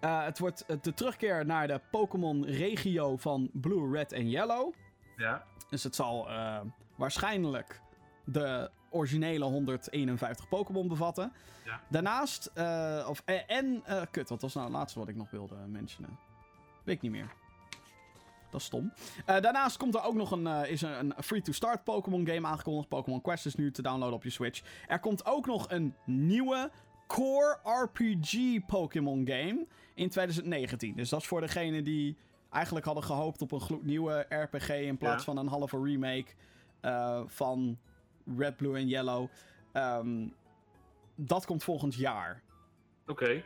Eh, 0.00 0.24
het 0.24 0.38
wordt 0.38 0.66
eh, 0.66 0.76
de 0.80 0.94
terugkeer 0.94 1.46
naar 1.46 1.66
de 1.66 1.80
Pokémon 1.90 2.44
regio 2.44 3.16
van 3.16 3.50
Blue, 3.52 3.92
Red 3.92 4.12
en 4.12 4.28
Yellow. 4.30 4.74
Ja, 5.18 5.44
Dus 5.70 5.82
het 5.82 5.94
zal 5.94 6.28
eh, 6.28 6.60
waarschijnlijk 6.96 7.80
de 8.24 8.70
originele 8.90 9.44
151 9.44 10.48
Pokémon 10.48 10.88
bevatten. 10.88 11.32
Ja. 11.64 11.80
Daarnaast, 11.88 12.50
eh, 12.54 13.06
of, 13.08 13.22
eh, 13.24 13.40
en, 13.46 13.82
eh, 13.84 14.02
kut, 14.10 14.28
wat 14.28 14.42
was 14.42 14.54
nou 14.54 14.66
het 14.66 14.74
laatste 14.74 14.98
wat 14.98 15.08
ik 15.08 15.16
nog 15.16 15.30
wilde 15.30 15.54
mentionen? 15.54 16.18
Weet 16.84 16.96
ik 16.96 17.02
niet 17.02 17.10
meer. 17.10 17.30
Dat 18.50 18.60
is 18.60 18.66
stom. 18.66 18.92
Daarnaast 19.24 19.76
komt 19.76 19.94
er 19.94 20.02
ook 20.02 20.14
nog 20.14 20.30
een, 20.30 20.46
is 20.46 20.82
een 20.82 21.14
free-to-start 21.20 21.84
Pokémon 21.84 22.26
game 22.26 22.46
aangekondigd. 22.46 22.88
Pokémon 22.88 23.20
Quest 23.20 23.46
is 23.46 23.54
nu 23.54 23.70
te 23.70 23.82
downloaden 23.82 24.14
op 24.14 24.22
je 24.22 24.30
Switch. 24.30 24.62
Er 24.86 25.00
komt 25.00 25.26
ook 25.26 25.46
nog 25.46 25.70
een 25.70 25.94
nieuwe 26.04 26.70
core 27.06 27.58
RPG 27.62 28.66
Pokémon 28.66 29.26
game 29.26 29.66
in 29.94 30.08
2019. 30.08 30.96
Dus 30.96 31.08
dat 31.08 31.20
is 31.20 31.26
voor 31.26 31.40
degenen 31.40 31.84
die 31.84 32.16
eigenlijk 32.50 32.84
hadden 32.86 33.04
gehoopt 33.04 33.42
op 33.42 33.52
een 33.52 33.60
gloednieuwe 33.60 34.26
RPG 34.28 34.68
in 34.68 34.96
plaats 34.98 35.24
Ja. 35.24 35.32
van 35.32 35.36
een 35.42 35.48
halve 35.48 35.82
remake 35.82 36.26
eh, 36.80 37.22
van 37.26 37.78
Red, 38.36 38.56
Blue 38.56 38.76
en 38.76 38.88
Yellow. 38.88 39.28
Ehm, 39.72 40.28
dat 41.14 41.46
komt 41.46 41.64
volgend 41.64 41.94
jaar. 41.94 42.42
oké. 43.06 43.44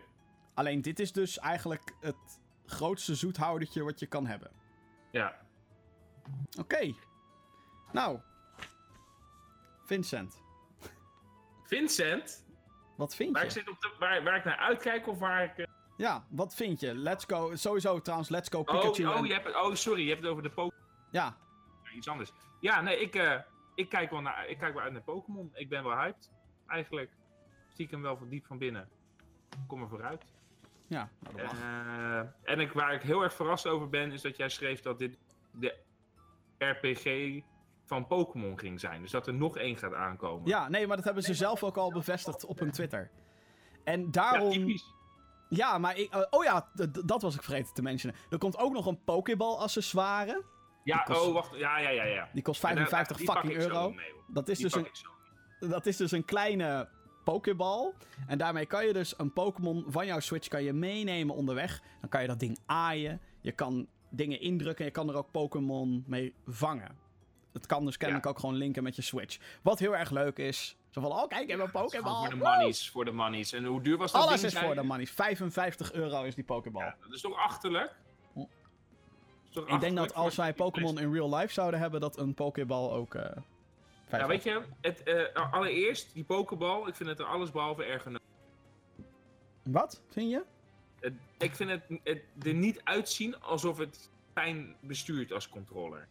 Alleen 0.54 0.82
dit 0.82 0.98
is 1.00 1.12
dus 1.12 1.38
eigenlijk 1.38 1.94
het 2.00 2.40
grootste 2.66 3.14
zoethoudertje 3.14 3.82
wat 3.82 4.00
je 4.00 4.06
kan 4.06 4.26
hebben. 4.26 4.50
Ja. 5.10 5.36
Oké. 6.58 6.92
Nou. 7.92 8.18
Vincent, 9.84 10.42
Vincent, 11.64 12.44
wat 12.96 13.14
vind 13.14 13.32
waar 13.32 13.42
ik, 13.44 13.48
je? 13.50 13.58
zit 13.58 13.68
op 13.70 13.80
de, 13.80 13.94
waar, 13.98 14.22
waar 14.24 14.36
ik 14.36 14.44
naar 14.44 14.56
uitkijk 14.56 15.06
of 15.06 15.18
waar 15.18 15.44
ik... 15.44 15.66
Ja, 16.02 16.24
wat 16.28 16.54
vind 16.54 16.80
je? 16.80 16.94
Let's 16.94 17.24
go. 17.28 17.56
Sowieso 17.56 18.00
trouwens, 18.00 18.28
let's 18.30 18.48
go 18.48 18.58
Oh, 18.58 18.64
Pikachu. 18.64 19.06
oh, 19.06 19.16
en- 19.16 19.24
je 19.24 19.32
hebt, 19.32 19.46
het- 19.46 19.56
oh, 19.56 19.74
sorry, 19.74 20.02
je 20.02 20.08
hebt 20.08 20.20
het 20.22 20.30
over 20.30 20.42
de 20.42 20.50
Pokémon. 20.50 20.84
Ja, 21.10 21.36
Iets 21.96 22.08
anders. 22.08 22.32
Ja, 22.60 22.80
nee, 22.80 23.00
ik, 23.00 23.14
eh, 23.14 23.38
ik, 23.74 23.88
kijk 23.88 24.10
wel 24.10 24.20
naar, 24.20 24.48
ik 24.48 24.58
kijk 24.58 24.74
wel 24.74 24.82
uit 24.82 24.92
naar 24.92 25.02
Pokémon. 25.02 25.50
Ik 25.54 25.68
ben 25.68 25.84
wel 25.84 25.96
hyped, 25.96 26.30
eigenlijk. 26.66 27.10
Stiekem 27.68 28.02
wel 28.02 28.16
van 28.16 28.28
diep 28.28 28.46
van 28.46 28.58
binnen. 28.58 28.88
Kom 29.66 29.82
er 29.82 29.88
vooruit. 29.88 30.24
ja. 30.86 31.10
Nou, 31.20 31.36
dat 31.36 31.44
mag. 31.46 31.60
Eh, 31.62 32.52
en 32.52 32.60
ik, 32.60 32.72
waar 32.72 32.94
ik 32.94 33.02
heel 33.02 33.22
erg 33.22 33.34
verrast 33.34 33.66
over 33.66 33.88
ben, 33.88 34.12
is 34.12 34.22
dat 34.22 34.36
jij 34.36 34.48
schreef 34.48 34.80
dat 34.80 34.98
dit 34.98 35.18
de 35.50 35.74
RPG 36.58 37.40
van 37.84 38.06
Pokémon 38.06 38.58
ging 38.58 38.80
zijn. 38.80 39.02
Dus 39.02 39.10
dat 39.10 39.26
er 39.26 39.34
nog 39.34 39.56
één 39.56 39.76
gaat 39.76 39.94
aankomen. 39.94 40.48
Ja, 40.48 40.68
nee, 40.68 40.86
maar 40.86 40.96
dat 40.96 41.04
hebben 41.04 41.22
ze 41.22 41.34
zelf 41.34 41.62
ook 41.64 41.76
al 41.76 41.92
bevestigd 41.92 42.44
op 42.44 42.58
hun 42.58 42.70
Twitter. 42.70 43.10
En 43.84 44.00
Ja, 44.00 44.08
daarom... 44.10 44.50
typisch. 44.50 44.94
Ja, 45.56 45.78
maar 45.78 45.96
ik, 45.98 46.12
eh, 46.12 46.20
oh 46.30 46.44
ja, 46.44 46.68
dat 47.04 47.22
was 47.22 47.34
ik 47.34 47.42
vergeten 47.42 47.74
te 47.74 47.82
mentionen. 47.82 48.16
Er 48.30 48.38
komt 48.38 48.58
ook 48.58 48.72
nog 48.72 48.86
een 48.86 49.04
Pokéball 49.04 49.54
accessoire. 49.56 50.42
Ja, 50.84 50.96
kost- 50.98 51.20
oh, 51.26 51.32
wacht. 51.32 51.56
Ja, 51.56 51.78
ja, 51.78 51.88
ja, 51.90 52.04
ja. 52.04 52.28
Die 52.32 52.42
kost 52.42 52.64
En 52.64 52.74
daar- 52.74 52.88
55 52.88 53.16
die 53.16 53.26
pak 53.26 53.36
fucking 53.36 53.60
euro. 53.62 53.90
mee. 53.90 54.12
Dat 54.28 54.48
is, 54.48 54.58
Die 54.58 54.66
dus 54.70 54.74
een, 55.60 55.68
dat 55.68 55.86
is 55.86 55.96
dus 55.96 56.10
een 56.12 56.24
kleine 56.24 56.88
Pokéball. 57.24 57.92
En 58.26 58.38
daarmee 58.38 58.66
kan 58.66 58.86
je 58.86 58.92
dus 58.92 59.14
een 59.18 59.32
Pokémon 59.32 59.84
van 59.88 60.06
jouw 60.06 60.20
Switch 60.20 60.48
kan 60.48 60.62
je 60.62 60.72
meenemen 60.72 61.34
onderweg. 61.34 61.82
Dan 62.00 62.08
kan 62.08 62.20
je 62.22 62.26
dat 62.28 62.40
ding 62.40 62.58
aaien. 62.66 63.20
Je 63.40 63.52
kan 63.52 63.86
dingen 64.10 64.40
indrukken. 64.40 64.78
En 64.78 64.84
je 64.84 64.90
kan 64.90 65.08
er 65.08 65.14
ook 65.16 65.30
Pokémon 65.30 66.04
mee 66.06 66.34
vangen. 66.46 66.96
Het 67.52 67.66
kan 67.66 67.84
dus 67.84 67.96
kennelijk 67.96 68.26
ook 68.26 68.38
gewoon 68.38 68.54
linken 68.54 68.82
met 68.82 68.96
je 68.96 69.02
Switch. 69.02 69.38
Wat 69.62 69.78
heel 69.78 69.96
erg 69.96 70.10
leuk 70.10 70.38
is. 70.38 70.76
Zo 70.92 71.00
van, 71.00 71.10
oh 71.12 71.28
kijk, 71.28 71.42
ik 71.42 71.48
heb 71.48 71.60
een 71.60 71.70
Pokéball. 71.70 72.14
Voor 72.20 72.28
de 72.28 72.36
monies, 72.36 72.90
voor 72.90 73.04
de 73.04 73.10
monies. 73.12 73.52
En 73.52 73.64
hoe 73.64 73.82
duur 73.82 73.96
was 73.96 74.12
dat 74.12 74.22
Alles 74.22 74.40
ding, 74.40 74.52
is 74.52 74.58
voor 74.58 74.74
de 74.74 74.82
money. 74.82 75.06
55 75.06 75.92
euro 75.92 76.22
is 76.22 76.34
die 76.34 76.44
Pokéball. 76.44 76.82
Ja, 76.84 76.96
dat 77.02 77.12
is 77.12 77.20
toch 77.20 77.36
achterlijk? 77.36 77.94
Hm. 78.32 78.38
Dat 78.38 78.48
is 79.48 79.50
toch 79.54 79.68
Ik 79.68 79.80
denk 79.80 79.96
dat 79.96 80.14
als 80.14 80.36
wij 80.36 80.54
Pokémon 80.54 80.98
in 80.98 81.12
real 81.12 81.34
life 81.34 81.52
zouden 81.52 81.80
hebben, 81.80 82.00
dat 82.00 82.18
een 82.18 82.34
Pokéball 82.34 82.90
ook. 82.90 83.14
eh 83.14 83.36
Ja, 84.10 84.26
weet 84.26 84.42
je, 84.42 84.62
het, 84.80 85.02
eh, 85.02 85.52
allereerst, 85.52 86.14
die 86.14 86.24
Pokéball, 86.24 86.88
ik 86.88 86.94
vind 86.94 87.08
het 87.08 87.18
er 87.18 87.24
allesbehalve 87.26 87.84
ergonomisch. 87.84 88.26
Wat, 89.62 90.02
vind 90.10 90.30
je? 90.30 90.42
Het- 91.00 91.12
ik 91.38 91.54
vind 91.54 91.70
het, 91.70 91.82
het 92.04 92.22
er 92.42 92.54
niet 92.54 92.80
uitzien 92.84 93.40
alsof 93.40 93.78
het 93.78 94.10
fijn 94.32 94.76
bestuurt 94.80 95.32
als 95.32 95.48
controller. 95.48 96.08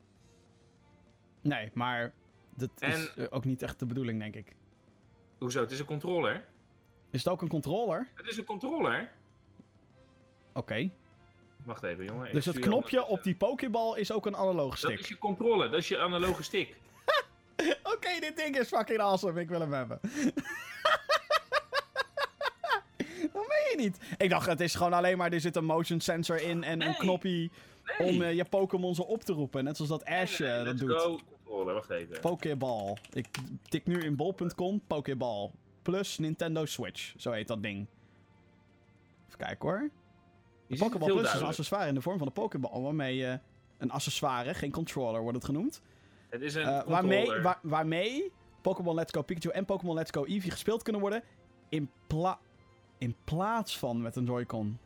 Nee, 1.41 1.71
maar 1.73 2.13
dat 2.55 2.69
is 2.79 3.13
En- 3.15 3.32
ook 3.32 3.45
niet 3.45 3.61
echt 3.61 3.79
de 3.79 3.86
bedoeling, 3.86 4.19
denk 4.19 4.36
ik. 4.36 4.55
Hoezo? 5.41 5.61
Het 5.61 5.71
is 5.71 5.79
een 5.79 5.85
controller. 5.85 6.43
Is 7.09 7.23
het 7.23 7.33
ook 7.33 7.41
een 7.41 7.47
controller? 7.47 8.07
Het 8.13 8.27
is 8.27 8.37
een 8.37 8.43
controller. 8.43 9.11
Oké. 10.53 10.89
Wacht 11.63 11.83
even, 11.83 12.05
jongen. 12.05 12.33
Dus 12.33 12.45
het 12.45 12.59
knopje 12.59 13.05
op 13.05 13.23
die 13.23 13.35
Pokéball 13.35 13.99
is 13.99 14.11
ook 14.11 14.25
een 14.25 14.35
analoge 14.35 14.69
Dat 14.69 14.77
stick. 14.79 14.99
is 14.99 15.07
je 15.07 15.17
controller, 15.17 15.69
dat 15.71 15.79
is 15.79 15.87
je 15.87 15.97
analoge 15.99 16.43
stick. 16.43 16.75
Oké, 17.93 18.19
dit 18.19 18.35
ding 18.37 18.57
is 18.57 18.67
fucking 18.67 18.99
awesome. 18.99 19.41
Ik 19.41 19.49
wil 19.49 19.59
hem 19.59 19.73
hebben. 19.73 19.99
dat 23.33 23.47
meen 23.47 23.69
je 23.69 23.75
niet. 23.77 23.97
Ik 24.17 24.29
dacht, 24.29 24.45
het 24.47 24.59
is 24.59 24.75
gewoon 24.75 24.93
alleen 24.93 25.17
maar, 25.17 25.31
er 25.31 25.39
zit 25.41 25.55
een 25.55 25.65
motion 25.65 25.99
sensor 25.99 26.41
in 26.41 26.63
en 26.63 26.81
een 26.81 26.95
knoppie 26.95 27.51
Nee. 27.97 28.09
om 28.13 28.21
eh, 28.21 28.33
je 28.33 28.45
Pokémon 28.45 28.95
zo 28.95 29.01
op 29.01 29.23
te 29.23 29.33
roepen. 29.33 29.63
Net 29.63 29.75
zoals 29.75 29.91
dat 29.91 30.05
Ash 30.05 30.39
Nee, 30.39 30.49
eh, 30.51 30.65
dat 30.65 30.77
doet. 30.77 30.91
go, 31.01 31.19
controller, 31.51 31.73
wacht 31.73 31.89
even. 31.89 32.19
Pokéball. 32.19 32.97
Ik 33.13 33.27
tik 33.69 33.85
nu 33.85 33.99
in 34.01 34.15
bol.com 34.15 34.81
Pokéball. 34.87 35.51
Plus 35.81 36.17
Nintendo 36.17 36.65
Switch. 36.65 37.13
Zo 37.17 37.31
heet 37.31 37.47
dat 37.47 37.63
ding. 37.63 37.87
Even 39.27 39.37
kijken 39.37 39.69
hoor. 39.69 39.89
Pokéball 40.77 41.09
Plus 41.09 41.33
is 41.33 41.39
een 41.39 41.45
accessoire 41.45 41.87
in 41.87 41.93
de 41.93 42.01
vorm 42.01 42.17
van 42.17 42.27
een 42.27 42.33
Pokéball. 42.33 42.81
Waarmee 42.81 43.15
je 43.15 43.39
een 43.77 43.91
accessoire, 43.91 44.53
geen 44.53 44.71
controller 44.71 45.21
wordt 45.21 45.35
het 45.37 45.45
genoemd. 45.45 45.81
Het 46.29 46.41
is 46.41 46.55
een 46.55 46.61
eh, 46.61 46.67
controller. 46.67 46.91
waarmee, 46.93 47.41
waar- 47.41 47.59
waarmee 47.61 48.31
Pokémon 48.61 48.95
Let's 48.95 49.13
Go 49.13 49.21
Pikachu 49.21 49.49
en 49.49 49.65
Pokémon 49.65 49.95
Let's 49.95 50.11
Go 50.11 50.25
Eevee 50.25 50.51
gespeeld 50.51 50.83
kunnen 50.83 51.01
worden. 51.01 51.23
In, 51.69 51.89
pla 52.07 52.39
in 52.97 53.15
plaats 53.23 53.77
van 53.79 54.01
met 54.01 54.15
een 54.15 54.25
Joy-Con. 54.25 54.79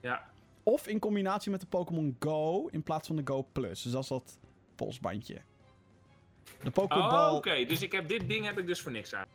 Ja, 0.00 0.30
Of 0.62 0.86
in 0.88 0.98
combinatie 0.98 1.50
met 1.50 1.60
de 1.60 1.66
Pokémon 1.66 2.16
Go 2.18 2.66
in 2.66 2.82
plaats 2.82 3.06
van 3.06 3.16
de 3.16 3.22
Go 3.24 3.46
Plus. 3.52 3.82
Dus 3.82 3.92
dat 3.92 4.02
is 4.02 4.08
dat 4.08 4.38
polsbandje. 4.74 5.40
De 6.62 6.70
Pokéball... 6.70 7.28
Oh, 7.30 7.34
oké. 7.34 7.64
Dus 7.64 7.82
ik 7.82 7.92
heb 7.92 8.08
dit 8.08 8.28
ding 8.28 8.44
heb 8.44 8.58
ik 8.58 8.66
dus 8.66 8.80
voor 8.80 8.92
niks 8.92 9.14
aan. 9.14 9.26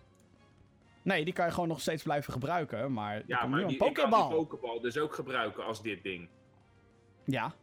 Nee, 1.02 1.24
die 1.26 1.34
kan 1.34 1.46
je 1.46 1.52
gewoon 1.52 1.68
nog 1.70 1.82
steeds 1.82 2.04
blijven 2.04 2.34
gebruiken. 2.34 2.94
Maar 2.94 3.24
Ja, 3.26 3.46
maar 3.46 3.60
nu 3.60 3.68
die, 3.68 3.82
een 3.82 3.88
ik 3.88 3.94
kan 3.94 4.10
die 4.10 4.28
Pokéball 4.38 4.80
dus 4.82 4.98
ook 4.98 5.14
gebruiken 5.16 5.66
als 5.66 5.82
dit 5.82 6.04
ding. 6.04 6.30
Ja, 7.26 7.54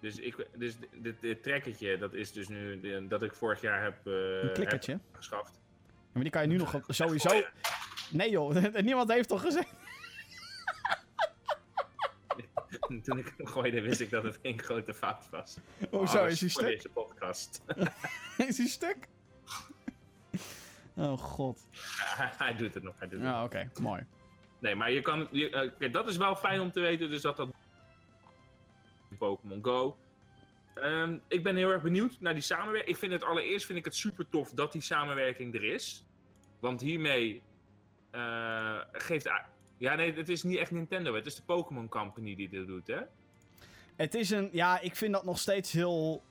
Dus, 0.00 0.18
ik, 0.18 0.46
dus 0.56 0.74
dit, 0.96 1.20
dit 1.20 1.42
trekkertje, 1.42 1.98
dat 1.98 2.12
is 2.14 2.32
dus 2.32 2.48
nu 2.48 2.80
de- 2.80 3.06
dat 3.08 3.22
ik 3.22 3.34
vorig 3.34 3.60
jaar 3.60 3.82
heb, 3.82 4.06
eh, 4.06 4.42
een 4.42 4.52
klikkertje. 4.52 4.92
heb 4.92 5.00
geschaft. 5.12 5.60
Maar 6.12 6.22
die 6.22 6.32
kan 6.32 6.42
je 6.42 6.48
nu 6.48 6.56
nog 6.56 6.80
sowieso... 6.88 7.42
Nee 8.10 8.30
joh, 8.30 8.54
niemand 8.82 9.12
heeft 9.12 9.28
toch 9.28 9.40
gezegd... 9.40 9.74
Toen 13.00 13.18
ik 13.18 13.34
hem 13.36 13.46
gooide, 13.46 13.80
wist 13.80 14.00
ik 14.00 14.10
dat 14.10 14.22
het 14.22 14.38
geen 14.42 14.58
grote 14.60 14.94
fout 14.94 15.30
was. 15.30 15.58
Hoezo, 15.90 16.18
Alles 16.18 16.32
is 16.32 16.40
hij 16.40 16.48
stuk? 16.48 16.66
deze 16.66 16.88
podcast. 16.88 17.62
Is 18.48 18.58
hij 18.58 18.66
stuk? 18.66 18.96
Oh 20.94 21.18
god. 21.18 21.66
hij 22.44 22.56
doet 22.56 22.74
het 22.74 22.82
nog, 22.82 22.94
hij 22.98 23.08
doet 23.08 23.20
het 23.20 23.28
Ja, 23.28 23.44
oké. 23.44 23.70
Mooi. 23.80 24.06
Nee, 24.58 24.74
maar 24.74 24.90
je 24.90 25.00
kan. 25.00 25.28
Je, 25.30 25.72
eh, 25.78 25.92
dat 25.92 26.08
is 26.08 26.16
wel 26.16 26.36
fijn 26.36 26.60
om 26.60 26.72
te 26.72 26.80
weten, 26.80 27.10
dus 27.10 27.22
dat 27.22 27.36
dat. 27.36 27.50
Pokémon 29.18 29.64
Go. 29.64 29.96
Ehm, 30.74 31.18
ik 31.28 31.42
ben 31.42 31.56
heel 31.56 31.70
erg 31.70 31.82
benieuwd 31.82 32.16
naar 32.20 32.32
die 32.32 32.42
samenwerking. 32.42 32.94
Ik 32.94 32.96
vind 32.96 33.12
het 33.12 33.24
allereerst 33.24 33.66
vind 33.66 33.78
ik 33.78 33.84
het 33.84 33.94
super 33.94 34.28
tof 34.28 34.50
dat 34.50 34.72
die 34.72 34.80
samenwerking 34.82 35.54
er 35.54 35.64
is. 35.64 36.04
Want 36.60 36.80
hiermee 36.80 37.42
eh, 38.10 38.80
geeft. 38.92 39.28
Ja, 39.82 39.94
nee, 39.94 40.12
het 40.14 40.28
is 40.28 40.42
niet 40.42 40.58
echt 40.58 40.70
Nintendo. 40.70 41.14
Het 41.14 41.26
is 41.26 41.34
de 41.34 41.42
Pokémon 41.42 41.88
Company 41.88 42.34
die 42.34 42.48
dit 42.48 42.66
doet, 42.66 42.86
hè? 42.86 43.00
Het 43.96 44.14
is 44.14 44.30
een... 44.30 44.48
Ja, 44.52 44.80
ik 44.80 44.96
vind 44.96 45.12
dat 45.12 45.24
nog 45.24 45.38
steeds 45.38 45.72
heel... 45.72 46.22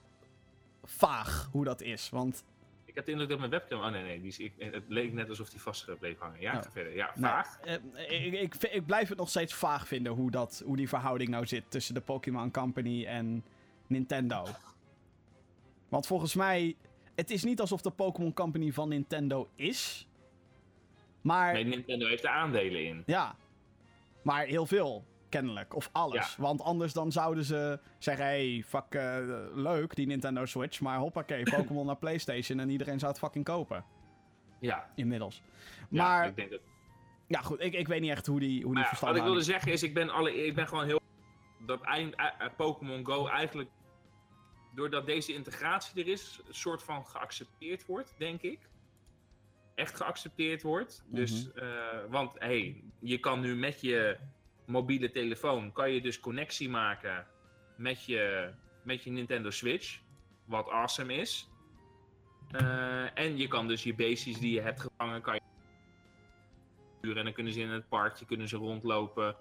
vaag 0.83 1.49
hoe 1.51 1.63
dat 1.63 1.81
is. 1.81 2.09
Want... 2.09 2.43
Ik 2.85 2.95
heb 2.95 3.05
de 3.05 3.11
indruk 3.11 3.29
dat 3.29 3.39
mijn 3.39 3.51
webcam. 3.51 3.79
Oh 3.79 3.91
nee, 3.91 4.03
nee. 4.03 4.19
Die 4.19 4.27
is, 4.27 4.39
ik, 4.39 4.53
het 4.57 4.83
leek 4.87 5.13
net 5.13 5.29
alsof 5.29 5.49
die 5.49 5.61
vast 5.61 5.99
bleef 5.99 6.17
hangen. 6.19 6.41
Ja, 6.41 6.55
Oh. 6.57 6.61
ga 6.63 6.71
verder. 6.71 6.95
Ja, 6.95 7.11
nou, 7.15 7.33
vaag. 7.43 7.59
eh, 7.59 8.33
ik, 8.33 8.33
ik, 8.33 8.55
ik 8.63 8.85
blijf 8.85 9.09
het 9.09 9.17
nog 9.17 9.29
steeds 9.29 9.53
vaag 9.53 9.87
vinden 9.87 10.13
hoe, 10.13 10.31
dat, 10.31 10.61
hoe 10.65 10.77
die 10.77 10.89
verhouding 10.89 11.29
nou 11.29 11.45
zit 11.47 11.63
tussen 11.71 11.93
de 11.93 12.01
Pokémon 12.01 12.51
Company 12.51 13.05
en 13.05 13.43
Nintendo. 13.87 14.45
Want 15.89 16.07
volgens 16.07 16.35
mij, 16.35 16.75
het 17.15 17.29
is 17.29 17.43
niet 17.43 17.59
alsof 17.59 17.81
de 17.81 17.91
Pokémon 17.91 18.33
Company 18.33 18.71
van 18.71 18.89
Nintendo 18.89 19.49
is. 19.55 20.07
Maar 21.21 21.53
Nee, 21.53 21.63
Nintendo 21.63 22.07
heeft 22.07 22.23
er 22.23 22.29
aandelen 22.29 22.85
in. 22.85 23.03
ja, 23.05 23.35
maar 24.23 24.45
heel 24.45 24.65
veel 24.65 25.05
kennelijk. 25.29 25.75
Of 25.75 25.89
alles. 25.91 26.35
Want 26.35 26.61
anders 26.61 26.93
dan 26.93 27.11
zouden 27.11 27.43
ze 27.43 27.79
zeggen, 27.97 28.25
hey, 28.25 28.63
fuck, 28.67 28.85
eh, 28.89 29.17
leuk 29.53 29.95
die 29.95 30.07
Nintendo 30.07 30.45
Switch. 30.45 30.81
Maar 30.81 30.97
hoppakee, 30.97 31.43
Pokémon 31.55 31.85
naar 31.85 31.97
Playstation 31.97 32.59
en 32.59 32.69
iedereen 32.69 32.99
zou 32.99 33.11
het 33.11 33.21
fucking 33.21 33.45
kopen. 33.45 33.85
Ja. 34.59 34.89
Inmiddels. 34.95 35.41
ja, 35.89 36.03
Maar, 36.03 36.27
ik 36.27 36.35
denk 36.35 36.51
dat 36.51 36.59
ja 37.31 37.41
goed, 37.41 37.61
ik, 37.61 37.73
ik 37.73 37.87
weet 37.87 38.01
niet 38.01 38.11
echt 38.11 38.25
hoe 38.25 38.39
die, 38.39 38.63
hoe 38.63 38.75
die 38.75 38.83
Maar 38.83 38.97
ja, 38.99 39.07
wat 39.07 39.15
ik 39.15 39.23
wilde 39.23 39.41
zeggen 39.41 39.71
is, 39.71 39.83
ik 39.83 39.93
ben, 39.93 40.09
alle, 40.09 40.45
ik 40.45 40.55
ben 40.55 40.67
gewoon 40.67 40.85
heel... 40.85 40.99
Dat 41.65 41.81
eind, 41.81 42.15
eh, 42.15 42.25
eh, 42.25 42.47
Pokémon 42.57 43.05
Go 43.05 43.27
eigenlijk... 43.27 43.69
Doordat 44.75 45.05
deze 45.05 45.33
integratie 45.33 46.01
er 46.01 46.11
is, 46.11 46.39
een 46.47 46.53
soort 46.53 46.83
van 46.83 47.05
geaccepteerd 47.05 47.85
wordt, 47.85 48.13
denk 48.17 48.41
ik. 48.41 48.59
Echt 49.75 49.95
geaccepteerd 49.95 50.61
wordt. 50.61 51.03
Dus, 51.07 51.53
eh, 51.53 51.65
want 52.09 52.31
hey, 52.39 52.83
je 52.99 53.17
kan 53.17 53.39
nu 53.39 53.55
met 53.55 53.81
je 53.81 54.17
mobiele 54.65 55.11
telefoon, 55.11 55.71
kan 55.71 55.91
je 55.91 56.01
dus 56.01 56.19
connectie 56.19 56.69
maken 56.69 57.27
met 57.77 58.05
je, 58.05 58.51
met 58.83 59.03
je 59.03 59.11
Nintendo 59.11 59.49
Switch. 59.49 59.99
Wat 60.45 60.69
awesome 60.69 61.13
is. 61.13 61.49
Eh, 62.51 63.19
en 63.19 63.37
je 63.37 63.47
kan 63.47 63.67
dus 63.67 63.83
je 63.83 63.95
beestjes 63.95 64.39
die 64.39 64.53
je 64.53 64.61
hebt 64.61 64.81
gevangen, 64.81 65.21
kan 65.21 65.35
je 65.35 65.41
en 67.01 67.23
dan 67.23 67.33
kunnen 67.33 67.53
ze 67.53 67.59
in 67.59 67.69
het 67.69 67.89
parkje 67.89 68.25
kunnen 68.25 68.47
ze 68.47 68.57
rondlopen. 68.57 69.35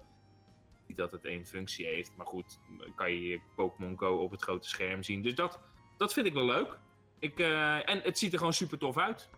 Niet 0.87 0.97
dat 0.97 1.11
het 1.11 1.25
één 1.25 1.45
functie 1.45 1.85
heeft, 1.85 2.15
maar 2.17 2.25
goed, 2.25 2.59
kan 2.95 3.11
je 3.11 3.27
je 3.27 3.41
Pokémon 3.55 3.97
Go 3.97 4.15
op 4.15 4.31
het 4.31 4.41
grote 4.41 4.67
scherm 4.67 5.03
zien. 5.03 5.21
Dus 5.21 5.35
dat, 5.35 5.59
dat 5.97 6.13
vind 6.13 6.25
ik 6.25 6.33
wel 6.33 6.45
leuk. 6.45 6.79
Ik, 7.19 7.39
eh, 7.39 7.89
en 7.89 8.01
het 8.01 8.17
ziet 8.17 8.31
er 8.31 8.37
gewoon 8.37 8.53
super 8.53 8.77
tof 8.77 8.97
uit. 8.97 9.29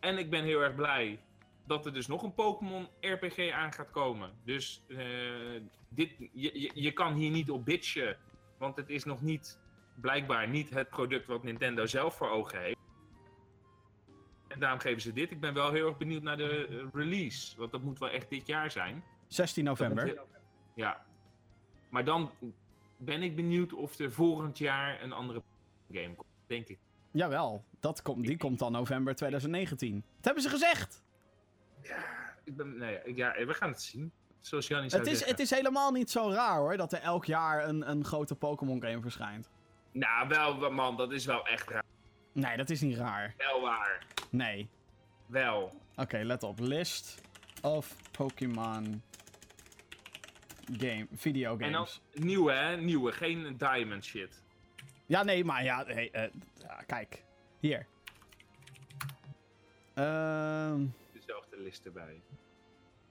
En 0.00 0.18
ik 0.18 0.30
ben 0.30 0.44
heel 0.44 0.60
erg 0.60 0.74
blij 0.74 1.20
dat 1.66 1.86
er 1.86 1.92
dus 1.92 2.06
nog 2.06 2.22
een 2.22 2.34
Pokémon 2.34 2.88
RPG 3.00 3.50
aan 3.50 3.72
gaat 3.72 3.90
komen. 3.90 4.30
Dus 4.44 4.82
eh, 4.88 4.96
dit, 5.88 6.10
je, 6.18 6.60
je, 6.60 6.70
je 6.74 6.92
kan 6.92 7.14
hier 7.14 7.30
niet 7.30 7.50
op 7.50 7.64
bitchen, 7.64 8.16
want 8.58 8.76
het 8.76 8.88
is 8.88 9.04
nog 9.04 9.22
niet, 9.22 9.58
blijkbaar 9.94 10.48
niet 10.48 10.70
het 10.70 10.88
product 10.88 11.26
wat 11.26 11.42
Nintendo 11.42 11.86
zelf 11.86 12.16
voor 12.16 12.30
ogen 12.30 12.60
heeft. 12.60 12.76
En 14.48 14.60
daarom 14.60 14.78
geven 14.80 15.00
ze 15.00 15.12
dit. 15.12 15.30
Ik 15.30 15.40
ben 15.40 15.54
wel 15.54 15.72
heel 15.72 15.86
erg 15.88 15.96
benieuwd 15.96 16.22
naar 16.22 16.36
de 16.36 16.88
release. 16.92 17.56
Want 17.58 17.70
dat 17.72 17.82
moet 17.82 17.98
wel 17.98 18.10
echt 18.10 18.30
dit 18.30 18.46
jaar 18.46 18.70
zijn. 18.70 19.04
16 19.26 19.64
Dat 19.64 19.78
november. 19.78 20.04
heel- 20.04 20.26
Ja. 20.74 21.06
Maar 21.90 22.04
dan 22.04 22.30
ben 22.96 23.22
ik 23.22 23.36
benieuwd 23.36 23.72
of 23.72 23.98
er 23.98 24.12
volgend 24.12 24.58
jaar 24.58 25.02
een 25.02 25.12
andere 25.12 25.42
game 25.92 26.14
komt. 26.14 26.28
Denk 26.46 26.68
ik. 26.68 26.78
Jawel, 27.18 27.64
dat 27.80 28.02
komt, 28.02 28.26
die 28.26 28.36
komt 28.36 28.58
dan 28.58 28.72
november 28.72 29.14
2019. 29.14 29.94
Dat 29.94 30.24
hebben 30.24 30.42
ze 30.42 30.48
gezegd! 30.48 31.02
ik 32.44 32.56
ben, 32.56 32.78
nee, 32.78 33.14
ja, 33.14 33.44
we 33.46 33.54
gaan 33.54 33.68
het 33.68 33.82
zien. 33.82 34.12
Zoals 34.40 34.66
Jannie 34.66 34.90
Het 34.90 35.06
is, 35.06 35.10
zeggen. 35.12 35.28
het 35.28 35.40
is 35.40 35.50
helemaal 35.50 35.92
niet 35.92 36.10
zo 36.10 36.30
raar 36.30 36.58
hoor, 36.58 36.76
dat 36.76 36.92
er 36.92 37.00
elk 37.00 37.24
jaar 37.24 37.68
een, 37.68 37.90
een 37.90 38.04
grote 38.04 38.34
Pokémon 38.34 38.82
game 38.82 39.00
verschijnt. 39.00 39.50
Nou, 39.92 40.28
wel, 40.28 40.70
man, 40.70 40.96
dat 40.96 41.12
is 41.12 41.24
wel 41.24 41.46
echt 41.46 41.68
raar. 41.68 41.84
Nee, 42.32 42.56
dat 42.56 42.70
is 42.70 42.80
niet 42.80 42.96
raar. 42.96 43.34
Wel 43.36 43.60
waar. 43.60 44.06
Nee. 44.30 44.68
Wel. 45.26 45.80
Oké, 45.96 46.18
let 46.18 46.42
op. 46.42 46.58
List 46.58 47.22
of 47.62 47.96
Pokémon 48.10 49.02
game, 50.72 51.06
video 51.14 51.58
En 51.58 51.72
dan 51.72 51.86
nieuwe, 52.12 52.52
hè? 52.52 52.76
Nieuwe. 52.76 53.12
Geen 53.12 53.56
diamond 53.56 54.04
shit. 54.04 54.42
Ja, 55.08 55.22
nee, 55.22 55.44
maar 55.44 55.64
ja, 55.64 55.84
hey, 55.86 56.10
eh, 56.10 56.30
ja, 56.68 56.82
kijk. 56.86 57.24
Hier. 57.60 57.86
Ehm... 59.94 60.86
Dezelfde 61.12 61.58
list 61.58 61.84
erbij. 61.84 62.20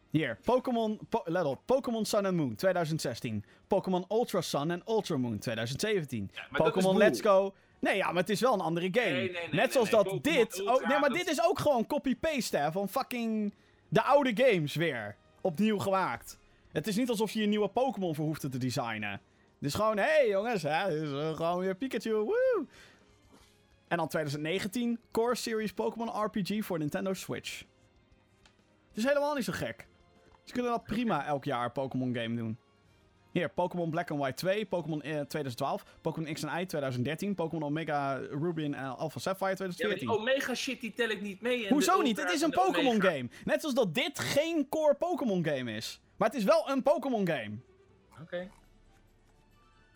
Hier, 0.10 0.38
Pokémon, 0.44 1.00
po 1.10 1.22
let 1.26 1.46
op, 1.46 1.62
Pokémon 1.66 2.06
Sun 2.06 2.26
and 2.26 2.36
Moon 2.36 2.56
2016. 2.56 3.44
Pokémon 3.68 4.06
Ultra 4.10 4.42
Sun 4.42 4.72
en 4.72 4.82
Ultra 4.88 5.18
Moon 5.18 5.40
2017. 5.40 6.30
Ja, 6.34 6.42
maar 6.42 6.60
dat 6.60 6.68
is 6.68 6.74
Pokémon. 6.74 6.98
Let's 6.98 7.22
Go. 7.22 7.54
Nee, 7.80 7.96
ja, 7.96 8.08
maar 8.08 8.22
het 8.22 8.30
is 8.30 8.40
wel 8.42 8.54
een 8.54 8.60
andere 8.60 8.90
game. 8.92 9.12
Nee, 9.12 9.32
nee, 9.32 9.32
nee, 9.32 9.50
Net 9.52 9.72
zoals 9.72 9.90
dat 9.90 10.20
dit. 10.22 10.58
Ultra, 10.60 10.88
nee, 10.88 11.00
maar 11.00 11.10
dat- 11.10 11.18
dit 11.18 11.28
is 11.28 11.44
ook 11.44 11.60
gewoon 11.60 11.88
copy-paste 11.88 12.58
hè, 12.58 12.72
van 12.72 12.90
fucking 12.90 13.54
de 13.90 14.04
oude 14.04 14.32
games 14.36 14.76
weer. 14.76 15.16
Opnieuw 15.42 15.78
gemaakt. 15.78 16.40
Het 16.72 16.88
is 16.88 16.96
niet 16.96 17.10
alsof 17.10 17.32
je 17.32 17.44
een 17.44 17.50
nieuwe 17.50 17.68
Pokémon 17.68 18.16
voor 18.16 18.26
hoeft 18.26 18.42
te 18.42 18.58
designen. 18.58 19.12
Het 19.12 19.68
is 19.68 19.74
gewoon, 19.74 19.98
hé 19.98 20.04
hey, 20.04 20.30
jongens, 20.30 20.64
hè, 20.64 20.90
dit 20.90 21.02
is 21.02 21.12
eh, 21.12 21.36
gewoon 21.36 21.60
weer 21.60 21.76
Pikachu. 21.76 22.14
Woe! 22.14 22.66
En 23.88 23.98
dan 23.98 24.08
2019, 24.08 25.00
Core 25.12 25.36
Series 25.36 25.74
Pokémon 25.74 26.24
RPG 26.24 26.66
voor 26.66 26.78
Nintendo 26.80 27.14
Switch. 27.14 27.60
Het 28.88 28.98
is 28.98 29.04
helemaal 29.06 29.36
niet 29.36 29.44
zo 29.44 29.54
gek. 29.54 29.88
Ze 30.44 30.54
kunnen 30.54 30.72
dat 30.72 30.84
prima 30.84 31.26
elk 31.26 31.44
jaar 31.44 31.66
een 31.66 31.72
Pokémon 31.72 32.16
game 32.16 32.36
doen. 32.36 32.58
Hier, 33.32 33.50
Pokémon 33.50 33.90
Black 33.90 34.12
and 34.12 34.20
White 34.20 34.36
2, 34.36 34.66
Pokémon 34.66 35.02
eh, 35.02 35.12
2012, 35.12 35.86
Pokémon 36.02 36.34
X 36.34 36.44
en 36.44 36.62
Y 36.62 36.66
2013, 36.66 37.36
Pokémon 37.36 37.64
Omega 37.64 38.16
Ruby 38.18 38.64
en 38.64 38.74
eh, 38.74 38.98
Alpha 38.98 39.20
Sapphire 39.20 39.52
Ja, 39.58 39.66
maar 39.66 39.76
2014. 39.76 40.08
die 40.08 40.18
Omega 40.18 40.54
shit, 40.56 40.82
die 40.82 40.94
tel 40.94 41.10
ik 41.10 41.22
niet 41.22 41.42
mee. 41.42 41.66
en 41.66 41.74
Hoezo 41.74 42.02
niet? 42.02 42.18
Het 42.18 42.32
is 42.32 42.42
en 42.42 42.46
een 42.46 42.66
Pokémon 42.66 43.02
game. 43.02 43.30
Net 43.46 43.60
zoals 43.60 43.76
dat 43.76 43.94
dit 43.96 44.20
geen 44.20 44.70
core 44.70 44.94
Pokémon 44.94 45.46
game 45.46 45.72
is. 45.72 46.02
Maar 46.16 46.28
het 46.28 46.38
is 46.38 46.44
wel 46.44 46.70
een 46.70 46.84
Pokémon 46.84 47.28
game. 47.28 47.58
Oké. 48.22 48.50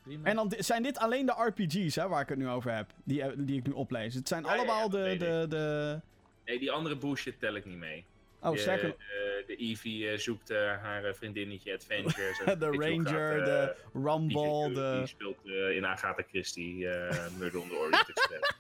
Prima. 0.04 0.30
En 0.30 0.36
dan 0.36 0.54
zijn 0.58 0.84
dit 0.84 0.98
alleen 0.98 1.26
de 1.26 1.32
RPG's 1.38 1.96
hè, 1.96 2.08
waar 2.08 2.22
ik 2.22 2.30
het 2.30 2.38
nu 2.38 2.48
over 2.50 2.76
heb. 2.76 2.92
Die, 3.04 3.22
eh, 3.22 3.32
die 3.38 3.58
ik 3.60 3.66
nu 3.68 3.72
oplees. 3.74 4.14
Het 4.16 4.28
zijn 4.28 4.44
Ja, 4.44 4.50
allemaal 4.56 4.82
ja, 4.84 4.88
de, 4.88 5.18
de, 5.18 5.46
de... 5.50 6.00
Nee, 6.46 6.60
die 6.60 6.72
andere 6.72 6.98
bullshit 6.98 7.40
tel 7.40 7.56
ik 7.56 7.66
niet 7.66 7.78
mee. 7.78 8.06
Oh, 8.44 8.52
de, 8.52 8.58
sterker 8.58 8.88
de, 8.98 9.44
de 9.48 9.56
Eevee 9.56 10.10
eh, 10.10 10.18
zoekt 10.18 10.50
eh, 10.50 10.58
haar 10.58 11.04
eh, 11.04 11.14
vriendinnetje 11.14 11.74
Adventures. 11.74 12.38
de 12.60 12.66
Ranger, 12.66 13.38
gaat, 13.38 13.46
de 13.46 13.76
eh, 13.94 14.04
Rumble, 14.04 14.28
Pikachu, 14.28 14.74
de... 14.74 14.96
Die 14.98 15.08
speelt 15.08 15.38
eh, 15.46 15.76
in 15.76 15.86
Agatha 15.86 16.24
Christie, 16.28 16.88
eh 16.90 17.28
Murder 17.38 17.60
on 17.62 17.68
the 17.68 17.76
Orient 17.76 18.10
Express. 18.10 18.54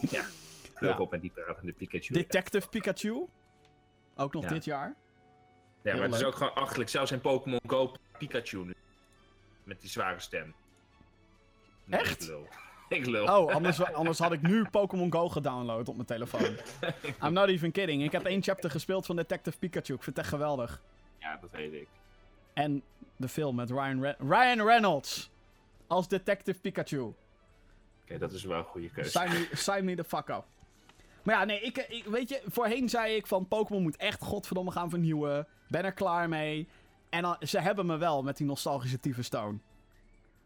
ja, 0.10 0.24
Ja. 0.80 0.98
op 0.98 1.10
met 1.10 1.20
die 1.20 1.30
pratende 1.34 1.72
Pikachu. 1.72 2.14
Detective 2.14 2.68
Pikachu. 2.68 3.26
Ook 4.16 4.32
nog 4.32 4.42
Ja. 4.42 4.48
dit 4.48 4.64
jaar. 4.64 4.94
ja, 5.82 5.94
maar 5.94 6.02
het 6.02 6.12
is 6.14 6.18
leuk. 6.18 6.28
ook 6.28 6.34
gewoon 6.34 6.54
achterlijk. 6.54 6.90
Zelfs 6.90 7.12
in 7.12 7.20
Pokémon 7.20 7.60
Go 7.66 7.92
Pikachu 8.18 8.64
nu. 8.64 8.74
Met 9.64 9.80
die 9.80 9.90
zware 9.90 10.20
stem. 10.20 10.54
Nee, 11.84 12.00
Echt? 12.00 12.22
Ik 12.22 12.28
lul. 12.28 12.46
Ik 12.88 13.06
lul. 13.06 13.24
Oh, 13.24 13.54
anders, 13.54 13.82
anders 13.84 14.18
had 14.18 14.32
ik 14.32 14.42
nu 14.42 14.64
Pokémon 14.70 15.12
Go 15.12 15.28
gedownload 15.28 15.88
op 15.88 15.94
mijn 15.94 16.06
telefoon. 16.06 16.56
I'm 17.24 17.32
not 17.32 17.48
even 17.48 17.72
kidding. 17.72 18.02
Ik 18.02 18.12
heb 18.12 18.24
één 18.24 18.42
chapter 18.42 18.70
gespeeld 18.70 19.06
van 19.06 19.16
Detective 19.16 19.58
Pikachu. 19.58 19.94
Ik 19.94 20.02
vind 20.02 20.16
het 20.16 20.18
echt 20.18 20.28
geweldig. 20.28 20.82
Ja, 21.18 21.38
dat 21.40 21.50
weet 21.50 21.72
ik. 21.72 21.88
En 22.52 22.82
de 23.16 23.28
film 23.28 23.54
met 23.54 23.70
Ryan, 23.70 24.02
Re- 24.02 24.16
Ryan 24.18 24.66
Reynolds 24.66 25.30
als 25.86 26.08
Detective 26.08 26.60
Pikachu. 26.60 27.00
Oké, 28.02 28.18
dat 28.18 28.32
is 28.32 28.44
wel 28.44 28.58
een 28.58 28.64
goede 28.64 28.90
keuze. 28.90 29.10
Sign 29.10 29.28
me, 29.32 29.48
sign 29.52 29.84
me 29.84 29.94
the 29.94 30.04
fuck 30.04 30.28
up. 30.28 30.44
Maar 31.22 31.34
ja, 31.34 31.44
nee, 31.44 31.60
ik, 31.60 31.76
ik, 31.76 32.04
weet 32.04 32.28
je, 32.28 32.42
voorheen 32.46 32.88
zei 32.88 33.14
ik 33.14 33.26
van 33.26 33.48
Pokémon 33.48 33.82
moet 33.82 33.96
echt 33.96 34.22
godverdomme 34.22 34.70
gaan 34.70 34.90
vernieuwen. 34.90 35.46
Ben 35.68 35.84
er 35.84 35.92
klaar 35.92 36.28
mee. 36.28 36.68
En 37.14 37.22
dan, 37.22 37.36
ze 37.40 37.60
hebben 37.60 37.86
me 37.86 37.96
wel 37.96 38.22
met 38.22 38.36
die 38.36 38.46
nostalgische 38.46 39.00
tyfusstone. 39.00 39.58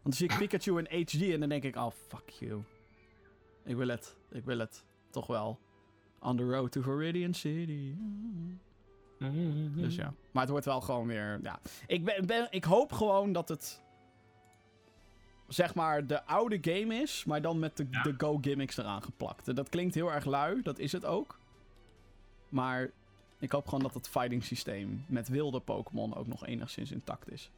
Want 0.01 0.03
dan 0.03 0.13
zie 0.13 0.29
ik 0.29 0.37
Pikachu 0.37 0.77
in 0.79 1.05
HD 1.05 1.21
en 1.21 1.39
dan 1.39 1.49
denk 1.49 1.63
ik, 1.63 1.75
oh 1.75 1.91
fuck 2.07 2.29
you. 2.29 2.63
Ik 3.63 3.75
wil 3.75 3.87
het, 3.87 4.15
ik 4.31 4.45
wil 4.45 4.59
het. 4.59 4.83
Toch 5.09 5.27
wel. 5.27 5.59
On 6.19 6.37
the 6.37 6.43
road 6.43 6.71
to 6.71 6.81
Viridian 6.81 7.33
City. 7.33 7.95
Dus 9.75 9.95
ja. 9.95 10.13
Maar 10.31 10.41
het 10.41 10.51
wordt 10.51 10.65
wel 10.65 10.81
gewoon 10.81 11.07
weer. 11.07 11.39
Ja. 11.43 11.59
Ik, 11.87 12.05
ben, 12.05 12.25
ben, 12.25 12.47
ik 12.49 12.63
hoop 12.63 12.91
gewoon 12.91 13.31
dat 13.31 13.49
het. 13.49 13.81
Zeg 15.47 15.75
maar 15.75 16.07
de 16.07 16.25
oude 16.25 16.57
game 16.61 16.95
is, 16.95 17.25
maar 17.25 17.41
dan 17.41 17.59
met 17.59 17.77
de, 17.77 17.87
Ja. 17.91 18.01
de 18.03 18.13
Go-gimmicks 18.17 18.77
eraan 18.77 19.03
geplakt. 19.03 19.47
En 19.47 19.55
dat 19.55 19.69
klinkt 19.69 19.95
heel 19.95 20.11
erg 20.11 20.25
lui, 20.25 20.61
dat 20.61 20.79
is 20.79 20.91
het 20.91 21.05
ook. 21.05 21.39
Maar 22.49 22.91
ik 23.39 23.51
hoop 23.51 23.65
gewoon 23.65 23.83
dat 23.83 23.93
het 23.93 24.07
fighting 24.07 24.43
systeem 24.43 25.05
met 25.07 25.27
wilde 25.27 25.59
Pokémon 25.59 26.15
ook 26.15 26.27
nog 26.27 26.45
enigszins 26.45 26.91
intact 26.91 27.31
is. 27.31 27.49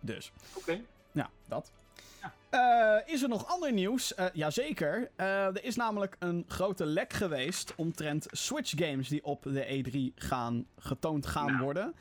Dus. 0.00 0.32
Oké. 0.54 0.80
Ja, 1.12 1.30
dat. 1.48 1.72
Ja. 2.20 2.32
Eh, 2.48 3.12
is 3.14 3.22
er 3.22 3.28
nog 3.28 3.46
ander 3.46 3.72
nieuws? 3.72 4.14
Eh, 4.14 4.26
jazeker. 4.32 5.10
Eh, 5.16 5.44
er 5.46 5.64
is 5.64 5.76
namelijk 5.76 6.16
een 6.18 6.44
grote 6.48 6.86
lek 6.86 7.12
geweest 7.12 7.74
omtrent 7.74 8.26
Switch 8.30 8.72
games 8.76 9.08
die 9.08 9.24
op 9.24 9.42
de 9.42 9.64
E3 9.66 10.12
gaan, 10.14 10.66
getoond 10.78 11.26
gaan 11.26 11.46
Nou. 11.46 11.62
worden. 11.62 11.94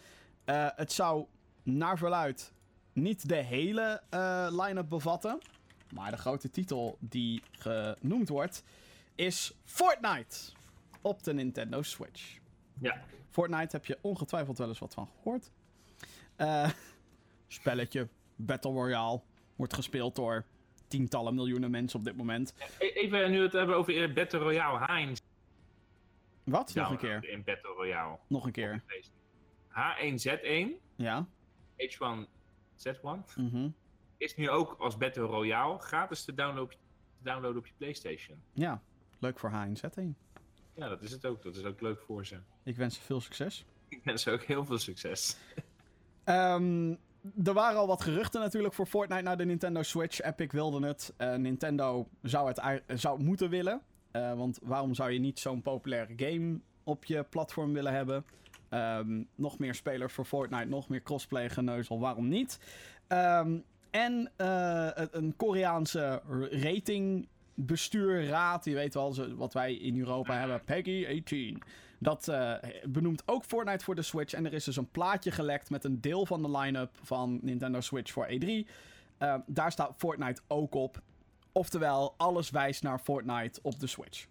Het 0.75 0.91
zou 0.91 1.25
naar 1.63 1.97
verluid 1.97 2.51
niet 2.93 3.29
de 3.29 3.35
hele 3.35 4.01
line-up 4.51 4.89
bevatten. 4.89 5.39
Maar 5.93 6.11
de 6.11 6.17
grote 6.17 6.49
titel 6.49 6.97
die 6.99 7.41
genoemd 7.51 8.29
wordt 8.29 8.63
is 9.15 9.53
Fortnite 9.63 10.37
op 11.05 11.23
de 11.23 11.33
Nintendo 11.33 11.81
Switch. 11.81 12.39
Ja. 12.79 13.03
Fortnite 13.29 13.75
heb 13.75 13.85
je 13.85 13.97
ongetwijfeld 14.01 14.57
wel 14.57 14.67
eens 14.67 14.79
wat 14.79 14.93
van 14.93 15.09
gehoord. 15.15 15.51
Eh, 16.35 16.69
spelletje, 17.47 18.07
Battle 18.35 18.71
Royale, 18.71 19.21
wordt 19.55 19.73
gespeeld 19.73 20.15
door 20.15 20.45
tientallen 20.87 21.35
miljoenen 21.35 21.71
mensen 21.71 21.99
op 21.99 22.05
dit 22.05 22.15
moment. 22.17 22.53
E- 22.79 22.87
Even 22.87 23.31
nu 23.31 23.41
het 23.41 23.51
hebben 23.51 23.75
over 23.75 24.13
Battle 24.13 24.39
Royale. 24.39 24.79
H1 24.79 25.11
Wat? 26.43 26.73
Nog 26.73 26.89
een 26.89 26.97
keer. 26.97 27.29
In 27.29 27.43
Battle 27.43 27.73
Royale. 27.73 28.17
Nog 28.27 28.45
een 28.45 28.51
keer. 28.51 28.83
H1Z1, 29.69 30.69
Ja. 30.95 31.27
H1Z1, 31.77 33.35
mhm. 33.35 33.69
is 34.17 34.35
nu 34.35 34.49
ook 34.49 34.75
als 34.79 34.97
Battle 34.97 35.23
Royale 35.23 35.79
gratis 35.79 36.23
te 36.25 36.33
downloaden, 36.33 36.77
downloaden 37.19 37.57
op 37.57 37.67
je 37.67 37.73
PlayStation. 37.77 38.41
Ja. 38.53 38.81
Leuk 39.19 39.39
voor 39.39 39.49
HNZ1. 39.51 40.24
Ja, 40.75 40.87
dat 40.89 41.01
is 41.01 41.11
het 41.11 41.25
ook. 41.25 41.43
Dat 41.43 41.55
is 41.55 41.63
ook 41.63 41.81
leuk 41.81 41.99
voor 42.01 42.25
ze. 42.25 42.35
Ik 42.63 42.75
wens 42.77 42.95
ze 42.95 43.01
veel 43.01 43.21
succes. 43.21 43.65
Ik 43.89 44.01
wens 44.03 44.21
ze 44.23 44.31
ook 44.31 44.41
heel 44.43 44.65
veel 44.65 44.77
succes. 44.77 45.37
Ehm, 46.23 46.89
er 47.43 47.53
waren 47.53 47.79
al 47.79 47.87
wat 47.87 48.01
geruchten 48.03 48.41
natuurlijk 48.41 48.73
voor 48.73 48.85
Fortnite 48.85 49.21
naar 49.21 49.37
de 49.37 49.45
Nintendo 49.45 49.81
Switch. 49.83 50.21
Epic 50.21 50.51
wilde 50.51 50.87
het. 50.87 51.13
Eh, 51.17 51.35
Nintendo 51.35 52.07
zou 52.21 52.47
het 52.53 52.83
zou 52.99 53.23
moeten 53.23 53.49
willen. 53.49 53.81
Eh, 54.11 54.33
want 54.33 54.59
waarom 54.63 54.93
zou 54.93 55.11
je 55.11 55.19
niet 55.19 55.39
zo'n 55.39 55.61
populaire 55.61 56.13
game 56.17 56.59
op 56.83 57.05
je 57.05 57.23
platform 57.23 57.73
willen 57.73 57.93
hebben? 57.93 58.25
Ehm, 58.69 59.23
nog 59.35 59.59
meer 59.59 59.75
spelers 59.75 60.13
voor 60.13 60.25
Fortnite, 60.25 60.65
nog 60.65 60.89
meer 60.89 61.01
crossplay 61.03 61.49
geneuzel, 61.49 61.99
waarom 61.99 62.27
niet? 62.27 62.59
Ehm, 63.07 63.57
en 63.91 64.31
eh, 64.35 64.89
een- 64.93 65.09
een 65.11 65.35
Koreaanse 67.55 67.97
ratingbestuurraad, 67.97 68.65
je 68.65 68.73
weet 68.73 68.93
wel 68.93 69.35
wat 69.35 69.53
wij 69.53 69.75
in 69.75 69.99
Europa 69.99 70.39
hebben, 70.39 70.63
Peggy 70.63 71.05
18. 71.07 71.61
Dat 71.99 72.27
eh, 72.27 72.53
benoemt 72.83 73.23
ook 73.25 73.43
Fortnite 73.43 73.83
voor 73.83 73.95
de 73.95 74.01
Switch. 74.01 74.33
En 74.33 74.45
er 74.45 74.53
is 74.53 74.63
dus 74.63 74.77
een 74.77 74.91
plaatje 74.91 75.31
gelekt 75.31 75.69
met 75.69 75.83
een 75.83 76.01
deel 76.01 76.25
van 76.25 76.41
de 76.41 76.57
line-up 76.57 76.97
van 77.01 77.39
Nintendo 77.41 77.81
Switch 77.81 78.11
voor 78.11 78.27
E3. 78.27 78.69
Eh, 79.17 79.35
daar 79.45 79.71
staat 79.71 79.93
Fortnite 79.97 80.41
ook 80.47 80.73
op. 80.73 81.01
Oftewel, 81.51 82.13
alles 82.17 82.49
wijst 82.49 82.83
naar 82.83 82.99
Fortnite 82.99 83.59
op 83.61 83.79
de 83.79 83.87
Switch. 83.87 84.25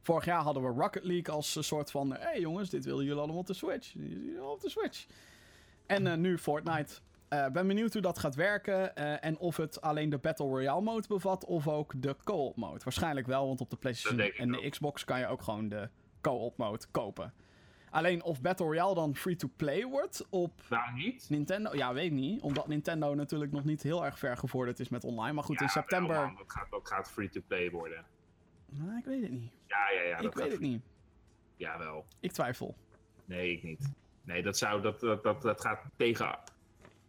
Vorig 0.00 0.24
jaar 0.24 0.42
hadden 0.42 0.62
we 0.62 0.80
Rocket 0.80 1.04
League 1.04 1.34
als 1.34 1.56
een 1.56 1.64
soort 1.64 1.90
van... 1.90 2.12
Hé 2.12 2.18
hey 2.18 2.40
jongens, 2.40 2.70
dit 2.70 2.84
willen 2.84 3.04
jullie 3.04 3.18
allemaal 3.18 3.38
op 3.38 3.46
de 3.46 3.54
Switch. 3.54 3.94
Op 4.40 4.60
de 4.60 4.70
Switch. 4.70 5.06
En 5.86 6.06
eh, 6.06 6.16
nu 6.16 6.38
Fortnite. 6.38 6.94
Eh, 7.28 7.46
ben 7.48 7.66
benieuwd 7.66 7.92
hoe 7.92 8.02
dat 8.02 8.18
gaat 8.18 8.34
werken. 8.34 8.96
eh, 8.96 9.24
en 9.24 9.38
of 9.38 9.56
het 9.56 9.80
alleen 9.80 10.10
de 10.10 10.18
Battle 10.18 10.46
Royale 10.46 10.80
mode 10.80 11.08
bevat 11.08 11.44
of 11.44 11.68
ook 11.68 11.92
de 12.02 12.16
co-op 12.24 12.56
mode. 12.56 12.84
Waarschijnlijk 12.84 13.26
wel, 13.26 13.46
want 13.46 13.60
op 13.60 13.70
de 13.70 13.76
PlayStation 13.76 14.20
ik 14.20 14.38
en 14.38 14.52
de. 14.52 14.68
Xbox 14.70 15.04
kan 15.04 15.18
je 15.18 15.26
ook 15.26 15.42
gewoon 15.42 15.68
de 15.68 15.88
co-op 16.20 16.56
mode 16.56 16.84
kopen. 16.90 17.32
Alleen 17.90 18.22
of 18.22 18.40
Battle 18.40 18.66
Royale 18.66 18.94
dan 18.94 19.16
free-to-play 19.16 19.84
wordt 19.86 20.26
op 20.30 20.52
niet? 20.94 21.26
Nintendo... 21.30 21.74
Ja, 21.74 21.92
weet 21.94 22.04
ik 22.04 22.12
niet. 22.12 22.40
Omdat 22.40 22.68
Nintendo 22.68 23.14
natuurlijk 23.14 23.52
nog 23.52 23.64
niet 23.64 23.82
heel 23.82 24.04
erg 24.04 24.18
ver 24.18 24.36
gevorderd 24.36 24.80
is 24.80 24.88
met 24.88 25.04
online. 25.04 25.32
Maar 25.32 25.44
goed, 25.44 25.60
in 25.60 25.66
Ja, 25.66 25.72
september... 25.72 26.16
wel, 26.16 26.36
dat 26.36 26.52
gaat, 26.52 26.70
dat 26.70 26.88
gaat 26.88 27.10
free-to-play 27.10 27.70
worden. 27.70 28.04
Nou, 28.66 28.98
ik 28.98 29.04
weet 29.04 29.22
het 29.22 29.30
niet. 29.30 29.52
Ja, 29.66 29.90
ja, 29.94 30.02
ja. 30.02 30.16
ik 30.16 30.22
dat 30.22 30.34
weet 30.34 30.42
gaat 30.42 30.52
het 30.52 30.60
niet. 30.60 30.82
Jawel. 31.56 32.06
Ik 32.20 32.32
twijfel. 32.32 32.76
Nee, 33.24 33.52
ik 33.52 33.62
niet. 33.62 33.92
Nee, 34.22 34.42
dat, 34.42 34.58
zou, 34.58 34.82
dat, 34.82 35.00
dat, 35.00 35.22
dat, 35.22 35.42
dat 35.42 35.60
gaat 35.60 35.80
tegen, 35.96 36.38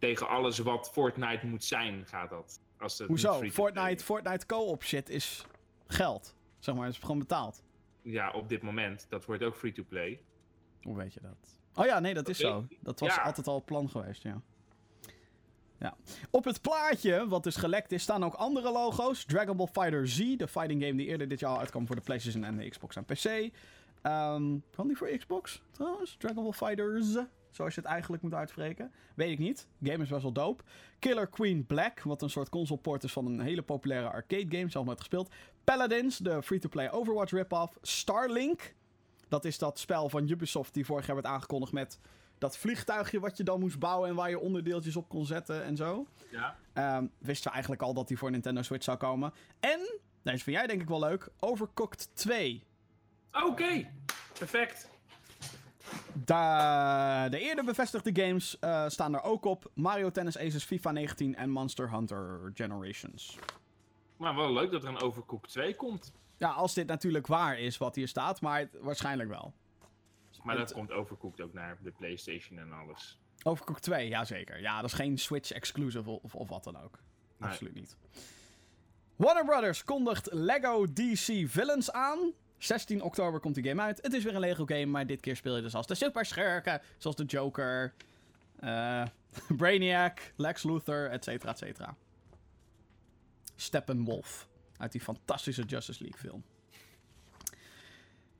tegen 0.00 0.28
alles 0.28 0.58
wat 0.58 0.90
Fortnite 0.92 1.46
moet 1.46 1.64
zijn, 1.64 2.06
gaat 2.06 2.30
dat. 2.30 2.60
Als 2.78 2.98
het 2.98 3.08
Hoezo? 3.08 3.40
Fortnite. 3.50 4.04
Fortnite 4.04 4.46
co-op 4.46 4.82
shit 4.84 5.08
is 5.08 5.44
geld. 5.86 6.34
Zeg 6.58 6.74
maar, 6.74 6.88
is 6.88 6.98
gewoon 6.98 7.18
betaald. 7.18 7.62
Ja, 8.02 8.30
op 8.30 8.48
dit 8.48 8.62
moment. 8.62 9.06
Dat 9.08 9.24
wordt 9.24 9.42
ook 9.42 9.56
free-to-play. 9.56 10.20
Hoe 10.82 10.96
weet 10.96 11.14
je 11.14 11.20
dat? 11.20 11.58
Oh 11.74 11.86
ja, 11.86 11.98
nee, 12.00 12.14
dat 12.14 12.28
is 12.28 12.38
zo. 12.38 12.66
Dat 12.80 13.00
was 13.00 13.14
Ja. 13.14 13.22
altijd 13.22 13.46
al 13.46 13.54
het 13.54 13.64
plan 13.64 13.90
geweest, 13.90 14.22
ja. 14.22 14.40
ja. 15.78 15.96
Op 16.30 16.44
het 16.44 16.60
plaatje, 16.60 17.28
wat 17.28 17.42
dus 17.42 17.56
gelekt 17.56 17.92
is, 17.92 18.02
staan 18.02 18.24
ook 18.24 18.34
andere 18.34 18.72
logo's. 18.72 19.24
Dragon 19.24 19.56
Ball 19.56 19.66
Fighter 19.72 20.08
Z, 20.08 20.36
de 20.36 20.48
fighting 20.48 20.82
game 20.82 20.94
die 20.96 21.06
eerder 21.06 21.28
dit 21.28 21.40
jaar 21.40 21.58
uitkwam 21.58 21.86
voor 21.86 21.96
de 21.96 22.02
PlayStation 22.02 22.44
en 22.44 22.56
de 22.56 22.68
Xbox 22.68 22.96
en 22.96 23.04
PC. 23.04 23.24
Ehm 24.02 24.58
kan 24.70 24.86
die 24.86 24.96
voor 24.96 25.08
Xbox 25.18 25.62
trouwens? 25.70 26.16
Dragon 26.18 26.42
Ball 26.42 26.52
Fighters, 26.52 27.16
zoals 27.50 27.74
je 27.74 27.80
het 27.80 27.90
eigenlijk 27.90 28.22
moet 28.22 28.34
uitspreken. 28.34 28.92
Weet 29.14 29.30
ik 29.30 29.38
niet. 29.38 29.66
Game 29.82 30.02
is 30.02 30.08
best 30.08 30.22
wel 30.22 30.32
dope. 30.32 30.62
Killer 30.98 31.26
Queen 31.26 31.66
Black, 31.66 32.02
wat 32.02 32.22
een 32.22 32.30
soort 32.30 32.48
console 32.48 32.80
port 32.80 33.04
is 33.04 33.12
van 33.12 33.26
een 33.26 33.40
hele 33.40 33.62
populaire 33.62 34.10
arcade 34.10 34.56
game. 34.56 34.70
Zelf 34.70 34.86
nooit 34.86 34.98
gespeeld. 34.98 35.30
Paladins, 35.64 36.18
de 36.18 36.42
free-to-play 36.42 36.90
Overwatch 36.90 37.32
rip-off. 37.32 37.78
Starlink, 37.82 38.74
dat 39.28 39.44
is 39.44 39.58
dat 39.58 39.78
spel 39.78 40.08
van 40.08 40.28
Ubisoft 40.28 40.74
die 40.74 40.84
vorig 40.84 41.06
jaar 41.06 41.14
werd 41.14 41.26
aangekondigd 41.26 41.72
met 41.72 41.98
dat 42.38 42.56
vliegtuigje 42.56 43.20
wat 43.20 43.36
je 43.36 43.44
dan 43.44 43.60
moest 43.60 43.78
bouwen 43.78 44.08
en 44.08 44.14
waar 44.14 44.30
je 44.30 44.38
onderdeeltjes 44.38 44.96
op 44.96 45.08
kon 45.08 45.26
zetten 45.26 45.64
en 45.64 45.76
zo. 45.76 46.06
Ja. 46.30 46.56
Ehm 46.72 47.06
wisten 47.18 47.46
we 47.46 47.50
eigenlijk 47.50 47.82
al 47.82 47.94
dat 47.94 48.08
die 48.08 48.18
voor 48.18 48.30
Nintendo 48.30 48.62
Switch 48.62 48.84
zou 48.84 48.98
komen. 48.98 49.32
En, 49.60 49.98
deze 50.22 50.44
vind 50.44 50.56
jij 50.56 50.66
denk 50.66 50.80
ik 50.80 50.88
wel 50.88 51.00
leuk, 51.00 51.28
Overcooked 51.40 52.08
2. 52.14 52.64
Oké. 53.32 53.90
Perfect. 54.38 54.88
Da 56.14 57.28
de 57.28 57.38
eerder 57.40 57.64
bevestigde 57.64 58.22
games 58.22 58.58
eh, 58.58 58.88
staan 58.88 59.14
er 59.14 59.22
ook 59.22 59.44
op. 59.44 59.70
Mario 59.74 60.10
Tennis 60.10 60.38
Aces, 60.38 60.64
FIFA 60.64 60.90
19 60.90 61.36
en 61.36 61.50
Monster 61.50 61.90
Hunter 61.90 62.50
Generations. 62.54 63.38
Maar 64.16 64.34
wel 64.36 64.52
leuk 64.52 64.70
dat 64.70 64.82
er 64.82 64.88
een 64.88 65.00
Overcooked 65.00 65.50
2 65.50 65.74
komt. 65.76 66.12
Ja, 66.36 66.48
als 66.50 66.74
dit 66.74 66.86
natuurlijk 66.86 67.26
waar 67.26 67.58
is 67.58 67.78
wat 67.78 67.94
hier 67.94 68.08
staat, 68.08 68.40
maar 68.40 68.58
het- 68.58 68.76
waarschijnlijk 68.80 69.28
wel. 69.28 69.52
Maar 70.42 70.56
dat 70.56 70.68
Het- 70.68 70.76
komt 70.78 70.92
Overcooked 70.92 71.40
ook 71.40 71.52
naar 71.52 71.78
de 71.82 71.90
PlayStation 71.90 72.58
en 72.58 72.72
alles. 72.72 73.18
Overcooked 73.42 73.82
2, 73.82 74.08
jazeker. 74.08 74.60
Ja, 74.60 74.80
dat 74.80 74.90
is 74.90 74.96
geen 74.96 75.18
Switch 75.18 75.50
exclusive 75.50 76.10
of, 76.10 76.34
of 76.34 76.48
wat 76.48 76.64
dan 76.64 76.76
ook. 76.82 76.98
Nee. 77.36 77.48
Absoluut 77.50 77.74
niet. 77.74 77.96
Warner 79.16 79.44
Brothers 79.44 79.84
kondigt 79.84 80.28
Lego 80.32 80.86
DC 80.92 81.44
Villains 81.48 81.92
aan. 81.92 82.32
16 82.60 83.02
oktober 83.02 83.40
komt 83.40 83.54
die 83.54 83.64
game 83.64 83.82
uit. 83.82 84.02
Het 84.02 84.12
is 84.12 84.24
weer 84.24 84.34
een 84.34 84.40
Lego 84.40 84.64
game, 84.64 84.86
maar 84.86 85.06
dit 85.06 85.20
keer 85.20 85.36
speel 85.36 85.56
je 85.56 85.62
dus 85.62 85.74
als 85.74 85.86
de 85.86 85.94
superschurken. 85.94 86.80
Zoals 86.98 87.16
de 87.16 87.24
Joker, 87.24 87.92
eh, 88.58 89.02
Brainiac, 89.56 90.32
Lex 90.36 90.62
Luthor, 90.62 91.10
et 91.10 91.24
cetera, 91.24 91.50
et 91.50 91.58
cetera. 91.58 91.96
Steppenwolf. 93.56 94.48
Uit 94.76 94.92
die 94.92 95.00
fantastische 95.00 95.62
Justice 95.62 96.02
League 96.02 96.20
film. 96.20 96.42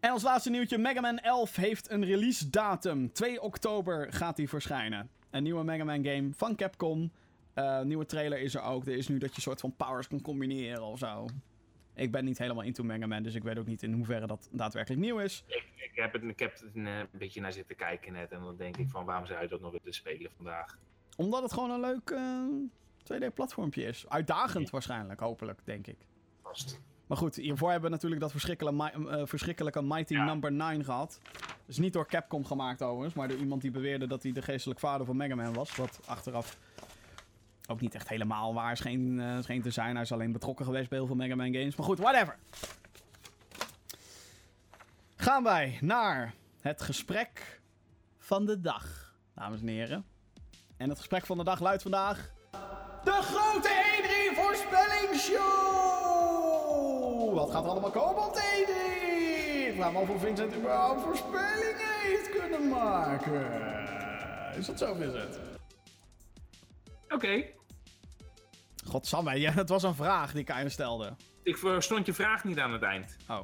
En 0.01 0.11
als 0.11 0.23
laatste 0.23 0.51
nieuwtje, 0.51 0.79
Mega 0.79 1.01
Man 1.01 1.18
11 1.18 1.57
heeft 1.57 1.91
een 1.91 2.05
release 2.05 2.51
datum. 2.51 3.12
2 3.12 3.43
oktober 3.43 4.12
gaat 4.12 4.37
die 4.37 4.49
verschijnen. 4.49 5.11
Een 5.31 5.43
nieuwe 5.43 5.64
Mega 5.64 5.85
Man 5.85 6.05
game 6.05 6.31
van 6.37 6.57
Capcom. 6.57 7.12
Eh 7.55 7.81
nieuwe 7.81 8.07
trailer 8.07 8.41
is 8.41 8.55
er 8.55 8.62
ook. 8.62 8.87
Er 8.87 8.97
is 8.97 9.09
nu 9.09 9.18
dat 9.18 9.35
je 9.35 9.41
soort 9.41 9.61
van 9.61 9.77
powers 9.77 10.09
kan 10.09 10.21
combineren 10.21 10.83
of 10.83 10.99
zo. 10.99 11.27
Ik 12.01 12.11
ben 12.11 12.24
niet 12.24 12.38
helemaal 12.38 12.64
into 12.64 12.82
Mega 12.84 13.07
Man, 13.07 13.22
dus 13.22 13.34
ik 13.34 13.42
weet 13.42 13.59
ook 13.59 13.66
niet 13.66 13.82
in 13.82 13.92
hoeverre 13.92 14.26
dat 14.26 14.48
daadwerkelijk 14.53 15.03
nieuw 15.03 15.18
is. 15.18 15.44
Ik, 15.46 15.64
ik 15.76 15.90
heb 15.94 16.12
het, 16.12 16.22
ik 16.22 16.38
heb 16.38 16.53
het 16.53 16.64
een, 16.74 16.86
eh, 16.86 16.98
een 16.98 17.09
beetje 17.12 17.40
naar 17.40 17.53
zitten 17.53 17.76
kijken 17.76 18.12
net. 18.12 18.30
En 18.30 18.40
dan 18.40 18.57
denk 18.57 18.76
ik 18.76 18.88
van 18.88 19.05
waarom 19.05 19.26
zou 19.26 19.42
je 19.42 19.48
dat 19.48 19.61
nog 19.61 19.70
willen 19.70 19.94
spelen 19.94 20.30
vandaag? 20.36 20.78
Omdat 21.16 21.42
het 21.42 21.53
gewoon 21.53 21.70
een 21.70 21.80
leuk 21.80 22.11
eh, 22.11 22.44
2D-platformpje 23.05 23.84
is. 23.84 24.09
Uitdagend 24.09 24.70
waarschijnlijk, 24.70 25.20
hopelijk, 25.20 25.61
denk 25.64 25.86
ik. 25.86 25.96
Vast. 26.42 26.80
Maar 27.07 27.16
goed, 27.16 27.36
hiervoor 27.36 27.70
hebben 27.70 27.88
we 27.88 27.94
natuurlijk 27.94 28.20
dat 28.20 28.30
verschrikkelijke, 28.30 29.09
eh, 29.09 29.26
verschrikkelijke 29.26 29.82
Mighty 29.82 30.14
Ja. 30.14 30.24
Number 30.24 30.53
9 30.53 30.84
gehad. 30.84 31.20
Dus 31.66 31.78
niet 31.78 31.92
door 31.92 32.07
Capcom 32.07 32.44
gemaakt 32.44 32.82
overigens, 32.82 33.14
maar 33.14 33.28
door 33.28 33.38
iemand 33.38 33.62
die 33.62 33.70
beweerde 33.70 34.07
dat 34.07 34.22
hij 34.22 34.32
de 34.32 34.42
geestelijk 34.42 34.80
vader 34.80 35.07
van 35.07 35.16
Mega 35.16 35.34
Man 35.34 35.55
was. 35.55 35.76
Wat 35.76 36.01
achteraf 36.07 36.59
ook 37.71 37.81
niet 37.81 37.95
echt 37.95 38.09
helemaal 38.09 38.55
waar 38.55 38.77
scheen, 38.77 39.23
scheen 39.43 39.62
te 39.62 39.71
zijn. 39.71 39.95
Hij 39.95 40.05
is 40.05 40.12
alleen 40.12 40.33
betrokken 40.33 40.64
geweest 40.64 40.89
bij 40.89 40.99
heel 40.99 41.07
veel 41.07 41.16
Mega 41.16 41.35
Man 41.35 41.53
games. 41.53 41.77
Maar 41.77 41.87
goed, 41.87 41.99
whatever. 41.99 42.37
Gaan 45.16 45.43
wij 45.43 45.79
naar 45.81 46.35
het 46.61 46.83
gesprek 46.83 47.61
van 48.18 48.47
de 48.47 48.61
dag, 48.61 49.14
dames 49.35 49.61
en 49.61 49.66
heren. 49.66 50.05
En 50.77 50.89
het 50.89 50.99
gesprek 50.99 51.27
van 51.27 51.39
de 51.39 51.45
dag 51.45 51.61
luidt 51.61 51.83
vandaag... 51.83 52.31
De 53.05 53.11
grote 53.11 53.68
E3 53.68 54.37
voorspellingsshow! 54.39 57.35
Wat 57.35 57.51
gaat 57.51 57.64
er 57.64 57.71
allemaal 57.71 57.91
komen 57.91 58.27
op 58.27 58.35
de 58.35 58.41
E3? 58.41 59.75
Vraag 59.77 59.93
me 59.93 59.99
af 59.99 60.09
of 60.09 60.21
Vincent 60.21 60.57
überhaupt 60.57 61.03
voorspellingen 61.03 62.01
heeft 62.03 62.31
kunnen 62.31 62.68
maken. 62.68 63.62
Is 64.57 64.66
dat 64.66 64.79
zo, 64.79 64.95
Vincent? 64.95 65.39
Oké, 67.09 67.45
Godsamme, 68.91 69.41
ja, 69.41 69.53
het 69.53 69.68
was 69.68 69.82
een 69.82 69.95
vraag 69.95 70.32
die 70.32 70.41
ik 70.41 70.51
aan 70.51 70.62
je 70.62 70.68
stelde. 70.68 71.14
ik 71.43 71.57
verstond 71.57 72.07
je 72.07 72.14
vraag 72.14 72.45
niet 72.45 72.59
aan 72.59 72.72
het 72.72 72.82
eind. 72.82 73.16
Oh. 73.28 73.41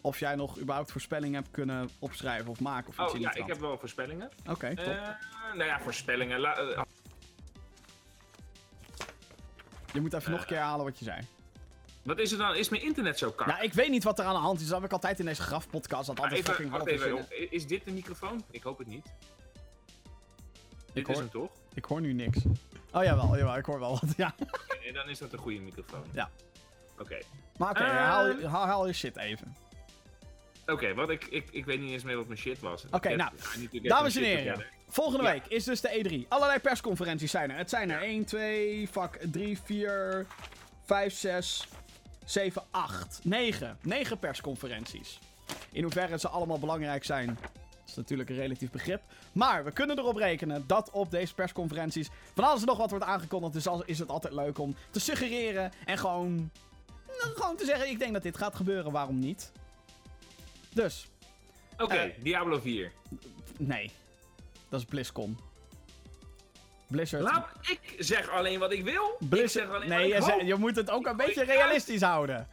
Of 0.00 0.18
jij 0.18 0.34
nog 0.34 0.58
überhaupt 0.58 0.90
voorspellingen 0.92 1.42
hebt 1.42 1.50
kunnen 1.50 1.88
opschrijven 1.98 2.50
of 2.50 2.60
maken 2.60 2.88
of 2.88 2.98
iets 2.98 3.12
Oh 3.14 3.20
ja, 3.20 3.34
ik 3.34 3.46
heb 3.46 3.60
wel 3.60 3.78
voorspellingen. 3.78 4.30
Oké, 4.50 4.76
top. 4.76 4.86
Eh 4.86 5.08
nou 5.54 5.64
ja, 5.64 5.80
voorspellingen. 5.80 6.40
La- 6.40 6.56
eh, 6.56 6.82
je 9.92 10.00
moet 10.00 10.12
even 10.12 10.30
nog 10.30 10.40
een 10.40 10.46
keer 10.46 10.58
halen 10.58 10.84
wat 10.84 10.98
je 10.98 11.04
zei. 11.04 11.20
wat 12.02 12.18
is 12.18 12.32
er 12.32 12.38
dan? 12.38 12.54
Is 12.56 12.68
mijn 12.68 12.82
internet 12.82 13.18
zo 13.18 13.30
kak? 13.30 13.48
Ja, 13.48 13.60
ik 13.60 13.72
weet 13.72 13.88
niet 13.90 14.04
wat 14.04 14.18
er 14.18 14.24
aan 14.24 14.34
de 14.34 14.40
hand 14.40 14.60
is. 14.60 14.66
Dat 14.66 14.76
heb 14.76 14.84
ik 14.84 14.92
altijd 14.92 15.18
in 15.18 15.24
deze 15.24 15.42
grafpodcast. 15.42 16.06
Dat 16.06 16.20
altijd 16.20 16.38
even, 16.38 16.54
fucking 16.54 16.86
even. 16.86 17.52
Is 17.52 17.66
dit 17.66 17.84
de 17.84 17.92
microfoon? 17.92 18.44
Ik 18.50 18.62
hoop 18.62 18.78
het 18.78 18.86
niet. 18.86 19.06
Dit 20.92 21.06
hoor- 21.06 21.14
is 21.14 21.20
hem 21.20 21.30
toch? 21.30 21.50
Ik 21.74 21.84
hoor 21.84 22.00
nu 22.00 22.12
niks. 22.12 22.38
Oh 22.92 23.02
jawel, 23.04 23.36
jawel, 23.36 23.56
ik 23.56 23.64
hoor 23.64 23.80
wel 23.80 23.90
wat. 23.90 24.16
Ja. 24.16 24.34
En 24.92 24.98
dan 24.98 25.08
is 25.08 25.18
dat 25.18 25.32
een 25.32 25.38
goede 25.38 25.60
microfoon. 25.60 26.04
Ja. 26.12 26.30
Oké. 26.98 27.18
Maar 27.58 27.70
oké, 27.70 27.82
haal, 27.82 28.26
je- 28.26 28.46
haal, 28.46 28.66
haal 28.66 28.86
je 28.86 28.92
shit 28.92 29.16
even. 29.16 29.56
Oké, 30.66 30.94
wat 30.94 31.10
ik, 31.10 31.24
ik, 31.24 31.48
ik 31.50 31.64
weet 31.64 31.80
niet 31.80 31.90
eens 31.90 32.02
meer 32.02 32.16
wat 32.16 32.26
mijn 32.26 32.38
shit 32.38 32.60
was. 32.60 32.84
Oké, 32.90 33.14
nou, 33.16 33.30
Dames 33.82 34.16
en 34.16 34.22
heren, 34.22 34.64
volgende 34.88 35.24
Ja. 35.24 35.32
week 35.32 35.46
is 35.46 35.64
dus 35.64 35.80
de 35.80 36.22
E3. 36.24 36.28
Allerlei 36.28 36.58
persconferenties 36.58 37.30
zijn 37.30 37.50
er. 37.50 37.56
Het 37.56 37.70
zijn 37.70 37.90
er 37.90 38.02
1, 38.02 38.24
2, 38.24 38.88
fuck, 38.88 39.18
3, 39.30 39.58
4, 39.64 40.26
5, 40.84 41.14
6, 41.14 41.68
7, 42.24 42.62
8, 42.70 43.20
9. 43.22 43.78
9 43.82 44.18
persconferenties. 44.18 45.18
In 45.72 45.82
hoeverre 45.82 46.18
ze 46.18 46.28
allemaal 46.28 46.58
belangrijk 46.58 47.04
zijn, 47.04 47.38
is 47.92 47.96
natuurlijk 47.98 48.30
een 48.30 48.36
relatief 48.36 48.70
begrip. 48.70 49.02
Maar 49.32 49.64
we 49.64 49.72
kunnen 49.72 49.98
erop 49.98 50.16
rekenen 50.16 50.64
dat 50.66 50.90
op 50.90 51.10
deze 51.10 51.34
persconferenties 51.34 52.08
van 52.34 52.44
alles 52.44 52.60
en 52.60 52.66
nog 52.66 52.78
wat 52.78 52.90
wordt 52.90 53.04
aangekondigd. 53.04 53.52
Dus 53.52 53.66
is 53.84 53.98
het 53.98 54.08
altijd 54.08 54.34
leuk 54.34 54.58
om 54.58 54.76
te 54.90 55.00
suggereren 55.00 55.72
en 55.84 55.98
gewoon, 55.98 56.50
nou, 57.06 57.34
gewoon 57.34 57.56
te 57.56 57.64
zeggen: 57.64 57.88
ik 57.88 57.98
denk 57.98 58.12
dat 58.12 58.22
dit 58.22 58.36
gaat 58.36 58.54
gebeuren, 58.56 58.92
waarom 58.92 59.18
niet? 59.18 59.52
Dus, 60.74 61.06
Oké, 61.78 61.94
Eh. 61.94 62.10
Diablo 62.22 62.60
4. 62.60 62.92
nee. 63.58 63.90
Dat 64.68 64.80
is 64.80 64.86
BlizzCon. 64.86 65.38
Blizzard. 66.86 67.22
Laat, 67.22 67.48
ik 67.60 67.94
zeg 67.98 68.28
alleen 68.28 68.58
wat 68.58 68.72
ik 68.72 68.84
wil. 68.84 69.16
Ik 69.20 69.28
Blizzard. 69.28 69.66
zeg 69.66 69.74
alleen 69.76 69.88
Nee, 69.88 70.08
je, 70.08 70.14
ik 70.14 70.42
je 70.42 70.54
moet 70.54 70.76
het 70.76 70.90
ook 70.90 71.06
een 71.06 71.16
beetje 71.16 71.40
het 71.40 71.48
realistisch 71.48 72.00
houden. 72.00 72.48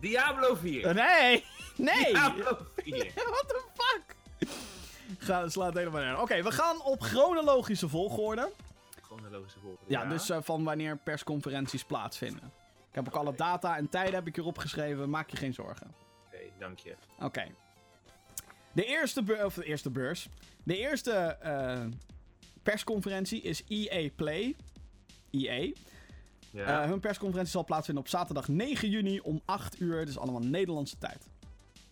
Diablo 0.00 0.54
4. 0.54 0.94
Nee! 0.94 1.44
Nee! 1.76 2.04
Diablo 2.12 2.58
4. 2.76 2.94
What 3.14 3.44
the 3.48 3.62
fuck? 3.74 4.15
Ga, 5.18 5.48
slaat 5.48 5.74
helemaal 5.74 6.02
neer. 6.02 6.20
Oké, 6.20 6.42
we 6.42 6.50
gaan 6.50 6.82
op 6.82 7.00
chronologische 7.00 7.88
volgorde. 7.88 8.50
Chronologische 9.02 9.58
volgorde. 9.58 9.84
Ja, 9.92 10.04
dus 10.04 10.30
eh, 10.30 10.38
van 10.42 10.64
wanneer 10.64 10.96
persconferenties 10.96 11.84
plaatsvinden. 11.84 12.52
Ik 12.88 12.94
heb 12.94 13.06
ook 13.06 13.14
alle 13.14 13.34
data 13.34 13.76
en 13.76 13.88
tijden 13.88 14.14
heb 14.14 14.26
ik 14.26 14.34
hierop 14.34 14.58
geschreven. 14.58 15.10
Maak 15.10 15.30
je 15.30 15.36
geen 15.36 15.54
zorgen. 15.54 15.94
Oké, 16.26 16.38
dank 16.58 16.78
je. 16.78 16.94
Oké. 17.20 17.46
De 18.72 18.84
eerste 18.84 19.22
beurs, 19.22 19.44
of 19.44 19.54
de 19.54 19.64
eerste 19.64 19.90
beurs. 19.90 20.28
De 20.62 20.78
eerste 20.78 21.12
eh, 21.12 21.84
persconferentie 22.62 23.42
is 23.42 23.62
EA 23.68 24.10
Play. 24.16 24.56
EA. 25.30 25.72
Ja. 26.50 26.82
Eh, 26.82 26.88
hun 26.88 27.00
persconferentie 27.00 27.52
zal 27.52 27.64
plaatsvinden 27.64 28.04
op 28.04 28.10
zaterdag 28.10 28.48
9 28.48 28.90
juni 28.90 29.20
om 29.20 29.40
8 29.44 29.80
uur. 29.80 30.06
Dus 30.06 30.18
allemaal 30.18 30.40
Nederlandse 30.40 30.98
tijd. 30.98 31.28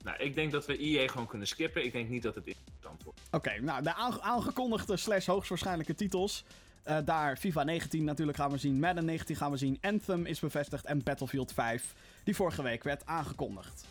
Nou, 0.05 0.16
ik 0.18 0.34
denk 0.34 0.52
dat 0.52 0.66
we 0.66 0.78
EA 0.78 1.09
gewoon 1.09 1.26
kunnen 1.26 1.46
skippen. 1.48 1.84
Ik 1.84 1.92
denk 1.92 2.09
niet 2.09 2.22
dat 2.22 2.34
het 2.34 2.46
interessant 2.46 3.02
wordt. 3.02 3.20
Oké, 3.30 3.61
nou 3.61 3.82
de 3.82 3.94
aange- 3.94 4.20
aangekondigde 4.20 4.96
slash 4.96 5.26
hoogstwaarschijnlijke 5.26 5.94
titels. 5.94 6.44
Eh, 6.82 6.98
daar 7.05 7.36
FIFA 7.36 7.62
19 7.62 8.05
natuurlijk 8.05 8.38
gaan 8.38 8.50
we 8.50 8.59
zien. 8.59 8.78
Madden 8.80 9.05
19 9.05 9.36
gaan 9.36 9.50
we 9.50 9.57
zien. 9.57 9.78
Anthem 9.80 10.26
is 10.26 10.40
bevestigd. 10.40 10.84
En 10.84 11.02
Battlefield 11.02 11.52
5, 11.52 11.94
die 12.24 12.36
vorige 12.36 12.62
week 12.62 12.82
werd 12.82 13.07
aangekondigd. 13.07 13.86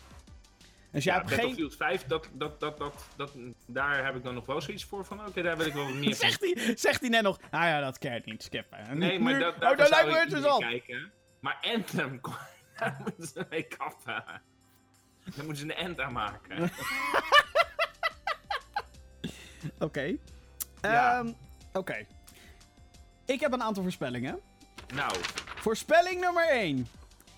Dus 0.90 1.04
jij 1.04 1.14
Ja, 1.14 1.18
hebt 1.20 1.32
geen... 1.32 1.40
Battlefield 1.40 1.76
5, 1.76 2.04
dat, 2.04 2.28
dat, 2.32 2.60
dat, 2.60 2.78
dat, 2.78 3.06
dat, 3.16 3.32
daar 3.66 4.04
heb 4.04 4.16
ik 4.16 4.22
dan 4.22 4.34
nog 4.34 4.46
wel 4.46 4.60
zoiets 4.60 4.84
voor 4.84 5.04
van. 5.04 5.26
Oké, 5.26 5.42
daar 5.42 5.56
wil 5.56 5.66
ik 5.66 5.72
wel 5.72 5.84
wat 5.84 5.94
meer 6.04 6.16
van. 6.16 6.30
Zegt 6.30 6.40
hij, 6.40 6.76
zegt 6.76 7.00
hij 7.00 7.08
net 7.08 7.22
nog, 7.22 7.38
nou 7.50 7.64
ja, 7.66 7.80
dat 7.80 7.98
kan 7.98 8.20
niet 8.24 8.42
skippen. 8.42 8.78
En 8.78 8.98
Nee, 8.98 9.18
maar 9.20 9.38
dat, 9.38 9.54
oh, 9.54 9.60
daar 9.60 9.76
lijkt 9.88 10.06
me 10.06 10.12
niet 10.12 10.22
interessant. 10.22 10.62
kijken. 10.62 11.12
Maar 11.40 11.58
Anthem, 11.74 12.20
daar 12.78 13.00
moeten 13.02 13.26
ze 13.26 13.46
mee 13.50 13.62
kappen. 13.62 14.24
Daar 15.36 15.44
moeten 15.44 15.56
ze 15.56 15.62
een 15.64 15.74
end 15.86 16.00
aan 16.00 16.12
maken. 16.12 16.70
Oké. 19.78 20.16
Ja. 20.82 21.18
Ehm, 21.18 21.32
Oké. 21.72 22.06
Ik 23.24 23.40
heb 23.40 23.52
een 23.52 23.62
aantal 23.62 23.82
voorspellingen. 23.82 24.40
nou, 24.94 25.12
Voorspelling 25.56 26.20
nummer 26.20 26.48
1. 26.48 26.88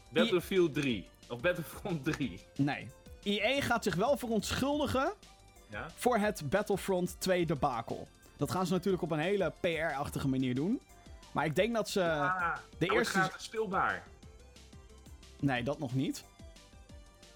Battlefield 0.09 0.75
3. 0.75 1.09
Of 1.29 1.41
Battlefront 1.41 2.05
3. 2.05 2.41
Nee. 2.57 2.89
EA 3.23 3.61
gaat 3.61 3.85
zich 3.85 3.95
wel 3.95 4.17
verontschuldigen 4.17 5.13
Ja? 5.71 5.87
voor 5.95 6.17
het 6.19 6.51
Battlefront 6.51 7.17
2 7.21 7.47
debakel. 7.47 8.09
Dat 8.37 8.51
gaan 8.51 8.67
ze 8.67 8.73
natuurlijk 8.73 9.03
op 9.03 9.11
een 9.11 9.19
hele 9.19 9.53
PR-achtige 9.61 10.29
manier 10.29 10.55
doen. 10.55 10.81
Maar 11.33 11.45
ik 11.45 11.55
denk 11.57 11.75
dat 11.75 11.89
ze... 11.89 12.31
de 12.79 12.87
eerste- 12.91 13.19
gratis 13.19 13.45
speelbaar. 13.45 14.03
Nee, 15.41 15.63
dat 15.63 15.79
nog 15.79 15.95
niet. 15.95 16.25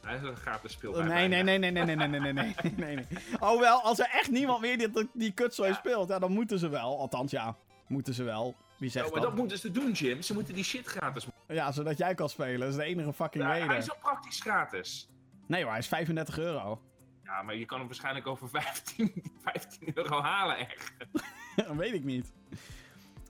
Hij 0.00 0.14
is 0.16 0.22
een 0.22 0.36
gratis 0.36 0.72
speelbaar. 0.72 1.06
Nee, 1.06 1.28
nee, 1.28 1.42
nee, 1.42 1.58
nee, 1.58 1.70
nee, 1.70 1.84
nee, 1.84 1.96
nee, 1.96 2.08
nee, 2.08 2.20
nee, 2.20 2.32
nee, 2.32 2.54
nee, 2.76 2.94
nee. 2.94 3.06
Oh 3.38 3.60
wel, 3.60 3.80
als 3.82 3.98
er 3.98 4.08
echt 4.12 4.30
niemand 4.30 4.60
meer 4.60 4.78
die, 4.78 5.08
die 5.12 5.32
kutzooi 5.32 5.68
Ja. 5.70 5.74
speelt, 5.76 6.08
ja, 6.08 6.18
dan 6.18 6.32
moeten 6.32 6.58
ze 6.58 6.68
wel. 6.68 6.98
Althans, 6.98 7.30
ja, 7.30 7.56
moeten 7.86 8.14
ze 8.14 8.22
wel. 8.22 8.54
Wie 8.78 8.90
zegt 8.90 9.06
Oh, 9.06 9.12
maar 9.12 9.20
dat? 9.20 9.30
dat 9.30 9.38
moeten 9.38 9.58
ze 9.58 9.70
doen, 9.70 9.92
Jim. 9.92 10.22
Ze 10.22 10.34
moeten 10.34 10.54
die 10.54 10.64
shit 10.64 10.86
gratis 10.86 11.24
maken. 11.26 11.54
Ja, 11.54 11.72
zodat 11.72 11.98
jij 11.98 12.14
kan 12.14 12.28
spelen. 12.28 12.60
Dat 12.60 12.68
is 12.68 12.76
de 12.76 12.84
enige 12.84 13.12
fucking 13.12 13.44
Ja, 13.44 13.50
hij 13.50 13.60
reden. 13.60 13.76
is 13.76 13.90
al 13.90 13.96
praktisch 14.00 14.40
gratis. 14.40 15.08
Nee 15.46 15.60
hoor, 15.62 15.70
hij 15.70 15.80
is 15.80 15.88
35 15.88 16.38
euro. 16.38 16.80
Ja, 17.24 17.42
maar 17.42 17.56
je 17.56 17.64
kan 17.66 17.78
hem 17.78 17.86
waarschijnlijk 17.86 18.26
over 18.26 18.48
15, 18.48 19.22
15 19.42 19.90
euro 19.94 20.20
halen, 20.20 20.56
echt. 20.58 20.92
dat 21.56 21.76
weet 21.76 21.92
ik 21.94 22.04
niet. 22.04 22.32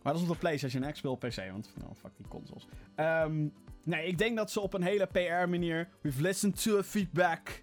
Maar 0.03 0.13
dat 0.13 0.23
is 0.23 0.29
op 0.29 0.33
de 0.35 0.39
PlayStation 0.41 0.93
X 0.93 0.99
speel 0.99 1.17
PC, 1.17 1.37
want 1.51 1.73
nou, 1.77 1.95
fuck 1.95 2.11
die 2.17 2.29
consoles. 2.29 2.67
Ehm, 2.95 3.47
nee, 3.85 4.07
ik 4.07 4.19
denk 4.19 4.37
dat 4.37 4.51
ze 4.51 4.61
op 4.61 4.75
een 4.75 4.83
hele 4.83 5.07
PR-manier... 5.07 5.89
We've 6.01 6.23
listened 6.23 6.63
to 6.63 6.79
a 6.79 6.83
feedback. 6.83 7.63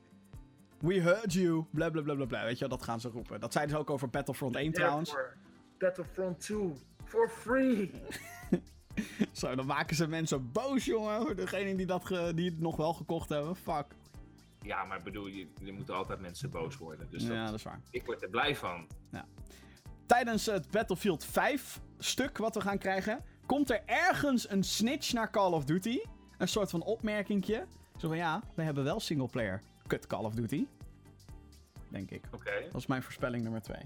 We 0.80 1.02
heard 1.02 1.34
you. 1.34 1.66
Bla 1.72 1.90
bla 1.90 2.02
bla 2.02 2.14
bla 2.16 2.26
bla. 2.26 2.44
Weet 2.44 2.60
je, 2.60 2.68
wel, 2.68 2.78
dat 2.78 2.84
gaan 2.88 3.00
ze 3.00 3.10
roepen. 3.10 3.40
Dat 3.40 3.54
zeiden 3.54 3.76
ze 3.76 3.82
ook 3.82 3.90
over 3.90 4.10
Battlefront 4.10 4.56
1 4.56 4.72
trouwens. 4.72 5.16
Battlefront 5.78 6.40
2, 6.40 6.74
for 7.06 7.30
free. 7.30 7.92
Zo, 9.32 9.56
dan 9.56 9.66
maken 9.66 9.96
ze 9.96 10.08
mensen 10.08 10.52
boos, 10.52 10.86
jongen. 10.86 11.36
Degene 11.36 11.76
die, 11.76 11.86
dat 11.86 12.06
ge- 12.06 12.32
die 12.36 12.50
het 12.50 12.60
nog 12.60 12.76
wel 12.76 12.94
gekocht 12.94 13.30
hebben. 13.30 13.56
Fuck. 13.56 13.86
Ja, 14.62 14.84
maar 14.84 14.98
ik 14.98 15.04
bedoel, 15.04 15.28
je, 15.28 15.48
je 15.62 15.72
moet 15.72 15.92
altijd 15.92 16.20
mensen 16.20 16.50
boos 16.50 16.78
worden. 16.78 17.08
Dus 17.10 17.24
ja, 17.24 17.30
dat, 17.30 17.46
dat 17.46 17.54
is 17.54 17.64
waar. 17.64 17.82
ik 17.92 18.06
word 18.06 18.22
er 18.24 18.30
blij 18.30 18.56
van. 18.56 18.88
Tijdens 20.06 20.46
het 20.46 20.72
Battlefield 20.72 21.26
5 21.26 21.82
stuk 21.98 22.38
wat 22.38 22.56
we 22.56 22.62
gaan 22.62 22.78
krijgen, 22.78 23.24
komt 23.48 23.70
er 23.70 23.82
ergens 23.86 24.50
een 24.50 24.64
snitch 24.64 25.14
naar 25.14 25.32
Call 25.32 25.52
of 25.52 25.66
Duty. 25.66 26.00
Een 26.38 26.48
soort 26.48 26.70
van 26.70 26.84
opmerkingje. 26.84 27.66
Zo 27.98 28.08
van 28.08 28.18
ja, 28.18 28.42
we 28.56 28.62
hebben 28.64 28.84
wel 28.84 29.00
singleplayer. 29.00 29.62
Kut 29.88 30.08
Call 30.08 30.24
of 30.24 30.34
Duty. 30.34 30.66
Denk 31.90 32.12
ik. 32.12 32.24
Oké, 32.34 32.52
Dat 32.72 32.82
is 32.82 32.88
mijn 32.88 33.04
voorspelling 33.04 33.44
nummer 33.44 33.62
2. 33.62 33.78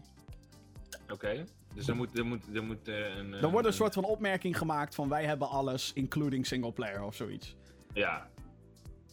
oké. 1.12 1.46
Dus 1.74 1.88
er 1.88 1.96
moet, 1.96 2.18
er 2.18 2.26
moet, 2.26 2.56
er 2.56 2.64
moet 2.64 2.88
eh, 2.88 3.16
een... 3.16 3.34
Er 3.34 3.52
wordt 3.52 3.68
een 3.68 3.74
soort 3.74 3.94
van 3.94 4.04
opmerking 4.04 4.58
gemaakt 4.58 4.96
van 4.96 5.10
wij 5.10 5.26
hebben 5.26 5.50
alles, 5.50 5.94
including 5.94 6.46
singleplayer 6.48 7.04
of 7.04 7.16
zoiets. 7.16 7.56
Ja, 7.94 8.30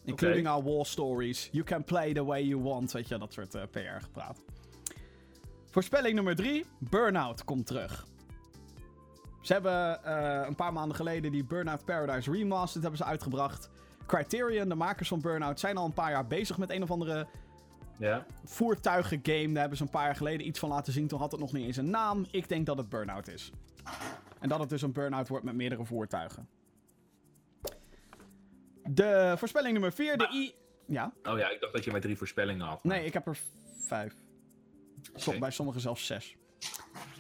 Including 0.05 0.49
our 0.49 0.62
war 0.62 0.86
stories. 0.86 1.49
You 1.53 1.64
can 1.64 1.84
play 1.84 2.12
the 2.12 2.24
way 2.24 2.42
you 2.42 2.62
want. 2.62 2.92
Weet 2.92 3.09
je, 3.09 3.18
dat 3.18 3.32
soort 3.32 3.55
eh, 3.55 3.62
PR 3.70 4.03
gepraat. 4.03 4.42
Voorspelling 5.70 6.14
nummer 6.14 6.36
3. 6.36 6.64
Burnout 6.78 7.44
komt 7.44 7.66
terug. 7.66 8.07
Ze 9.49 9.55
hebben 9.55 10.05
eh, 10.05 10.46
een 10.46 10.55
paar 10.55 10.72
maanden 10.72 10.96
geleden 10.96 11.32
die 11.32 11.44
Burnout 11.44 11.84
Paradise 11.84 12.30
Remastered 12.30 12.82
hebben 12.82 13.01
ze 13.01 13.05
uitgebracht. 13.05 13.70
Criterion, 14.07 14.68
de 14.68 14.74
makers 14.74 15.09
van 15.09 15.20
Burnout, 15.20 15.61
zijn 15.61 15.76
al 15.76 15.84
een 15.84 15.92
paar 15.92 16.11
jaar 16.11 16.26
bezig 16.26 16.59
met 16.59 16.70
een 16.70 16.82
of 16.82 16.90
andere 16.90 17.26
Ja. 17.99 18.26
voertuigen 18.44 19.20
game. 19.22 19.46
Daar 19.49 19.61
hebben 19.61 19.76
ze 19.76 19.82
een 19.82 19.90
paar 19.90 20.05
jaar 20.05 20.16
geleden 20.16 20.46
iets 20.46 20.59
van 20.59 20.68
laten 20.68 20.92
zien. 20.92 21.09
Toen 21.09 21.18
had 21.18 21.30
het 21.30 21.40
nog 21.40 21.53
niet 21.53 21.66
eens 21.66 21.76
een 21.76 21.90
naam. 21.90 22.26
Ik 22.30 22.49
denk 22.49 22.66
dat 22.66 22.76
het 22.76 22.88
Burnout 22.88 23.28
is. 23.28 23.51
En 24.40 24.49
dat 24.49 24.61
het 24.61 24.68
dus 24.68 24.82
een 24.82 24.92
Burnout 24.92 25.28
wordt 25.28 25.44
met 25.44 25.55
meerdere 25.55 25.84
voertuigen. 25.84 26.49
De 28.88 29.34
voorspelling 29.36 29.72
nummer 29.72 29.92
4. 29.92 30.16
De 30.18 30.28
I... 30.32 30.55
Ja? 30.86 31.12
Oh 31.22 31.38
ja, 31.38 31.51
ik 31.51 31.61
dacht 31.61 31.72
dat 31.72 31.84
je 31.84 31.90
maar 31.90 32.01
drie 32.01 32.16
voorspellingen 32.16 32.66
had. 32.66 32.84
Nee, 32.84 33.05
ik 33.05 33.12
heb 33.12 33.26
er 33.26 33.38
vijf. 33.86 34.14
Bij 35.38 35.51
sommigen 35.51 35.80
zelfs 35.80 36.07
zes. 36.07 36.36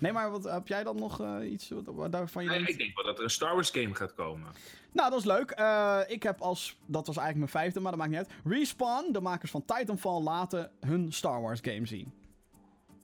Nee, 0.00 0.12
maar 0.12 0.30
wat, 0.30 0.44
heb 0.44 0.68
jij 0.68 0.84
dan 0.84 0.96
nog 0.96 1.20
eh, 1.20 1.50
iets 1.52 1.72
wat, 1.84 2.12
daarvan 2.12 2.42
je 2.42 2.48
Nee, 2.48 2.58
denkt? 2.58 2.72
ik 2.72 2.78
denk 2.78 2.96
wel 2.96 3.04
dat 3.04 3.18
er 3.18 3.24
een 3.24 3.30
Star 3.30 3.54
Wars 3.54 3.70
game 3.70 3.94
gaat 3.94 4.14
komen. 4.14 4.52
Nou, 4.92 5.10
dat 5.10 5.18
is 5.18 5.24
leuk. 5.24 5.50
Eh, 5.50 6.00
ik 6.06 6.22
heb 6.22 6.40
als... 6.40 6.78
Dat 6.86 7.06
was 7.06 7.16
eigenlijk 7.16 7.52
mijn 7.52 7.62
vijfde, 7.62 7.80
maar 7.80 7.90
dat 7.90 8.00
maakt 8.00 8.12
niet 8.12 8.20
uit. 8.20 8.56
Respawn, 8.58 9.12
de 9.12 9.20
makers 9.20 9.50
van 9.50 9.64
Titanfall, 9.64 10.20
laten 10.22 10.70
hun 10.80 11.12
Star 11.12 11.40
Wars 11.42 11.60
game 11.62 11.86
zien. 11.86 12.12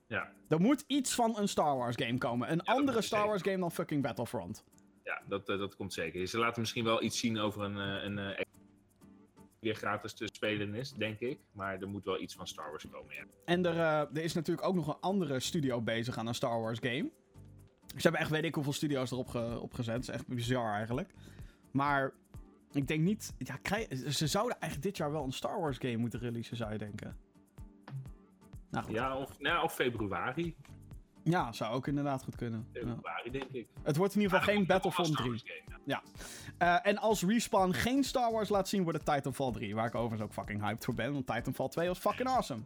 Ja, 0.07 0.33
Er 0.49 0.61
moet 0.61 0.85
iets 0.87 1.15
van 1.15 1.39
een 1.39 1.49
Star 1.49 1.77
Wars 1.77 1.97
game 1.99 2.19
komen. 2.19 2.53
Een 2.53 2.63
andere 2.65 3.03
Star. 3.03 3.27
Wars 3.27 3.43
game 3.43 3.59
dan 3.59 3.73
fucking 3.73 4.03
Battlefront. 4.03 4.65
ja 5.05 5.23
dat, 5.29 5.49
eh, 5.49 5.59
dat 5.59 5.77
komt 5.77 5.93
zeker. 5.93 6.27
Ze 6.29 6.39
laten 6.39 6.61
misschien 6.61 6.85
wel 6.85 7.03
iets 7.03 7.19
zien 7.19 7.39
over 7.39 7.63
een, 7.63 7.77
een 7.77 8.45
weer 9.65 9.75
gratis 9.75 10.13
te 10.15 10.29
spelen 10.33 10.75
is, 10.75 10.93
denk 10.93 11.21
ik. 11.21 11.39
Maar 11.53 11.81
er 11.81 11.89
moet 11.89 12.05
wel 12.05 12.21
iets 12.21 12.35
van 12.35 12.47
Star 12.47 12.71
Wars 12.71 12.87
komen, 12.91 13.15
ja. 13.15 13.25
En 13.45 13.67
er, 13.67 13.77
eh, 13.79 14.01
er 14.17 14.23
is 14.25 14.35
natuurlijk 14.35 14.67
ook 14.67 14.75
nog 14.75 14.89
een 14.89 15.01
andere 15.01 15.41
studio 15.41 15.81
bezig 15.83 16.17
aan 16.19 16.27
een 16.27 16.35
Star 16.35 16.61
Wars 16.61 16.79
game. 16.79 17.11
Ze 17.87 18.01
hebben 18.03 18.21
echt 18.21 18.31
weet 18.31 18.45
ik 18.45 18.55
hoeveel 18.55 18.73
studio's 18.73 19.11
erop 19.11 19.29
ge- 19.29 19.67
gezet. 19.73 19.95
Dat 19.95 20.03
is 20.03 20.09
echt 20.09 20.27
bizar 20.27 20.73
eigenlijk. 20.75 21.11
Maar 21.71 22.13
ik 22.73 22.89
denk 22.89 23.01
niet... 23.01 23.35
Ja, 23.39 23.59
ze 24.11 24.27
zouden 24.27 24.61
eigenlijk 24.61 24.83
dit 24.83 24.97
jaar 24.97 25.13
wel 25.13 25.25
een 25.25 25.33
Star 25.33 25.61
Wars 25.61 25.79
game 25.79 25.97
moeten 25.97 26.21
releasen, 26.21 26.57
zou 26.57 26.73
je 26.73 26.79
denken. 26.79 27.17
Nou 28.71 28.85
goed. 28.85 28.95
Ja, 28.95 29.09
Ja, 29.09 29.17
of, 29.17 29.39
nou, 29.41 29.65
of 29.65 29.75
februari. 29.75 30.57
zou 31.51 31.75
ook 31.75 31.87
inderdaad 31.87 32.23
goed 32.23 32.37
kunnen. 32.37 32.67
Ja. 32.73 32.81
Februari, 32.81 33.31
denk 33.31 33.51
ik. 33.51 33.69
Het 33.83 33.97
wordt 33.97 34.15
in 34.15 34.21
ieder 34.21 34.39
geval 34.39 34.55
geen 34.55 34.67
Battlefront 34.67 35.09
er 35.09 35.15
3. 35.17 35.25
wel 35.27 35.33
een 35.35 35.39
Star 35.39 35.55
Wars 35.57 35.69
game, 35.69 35.83
ja. 35.87 36.03
Eh, 36.59 36.77
en 36.83 36.99
als 36.99 37.23
Respawn 37.23 37.73
geen 37.73 38.05
Star 38.05 38.33
Wars 38.33 38.49
laat 38.49 38.69
zien, 38.69 38.83
wordt 38.83 38.99
het 38.99 39.15
Titanfall 39.15 39.53
3. 39.53 39.75
Waar 39.75 39.87
ik 39.87 39.95
overigens 39.95 40.23
ook 40.23 40.33
fucking 40.33 40.61
hyped 40.63 40.85
voor 40.85 40.95
ben. 40.95 41.13
Want 41.13 41.27
Titanfall 41.27 41.69
2 41.69 41.89
was 41.89 41.99
fucking 41.99 42.29
awesome. 42.29 42.63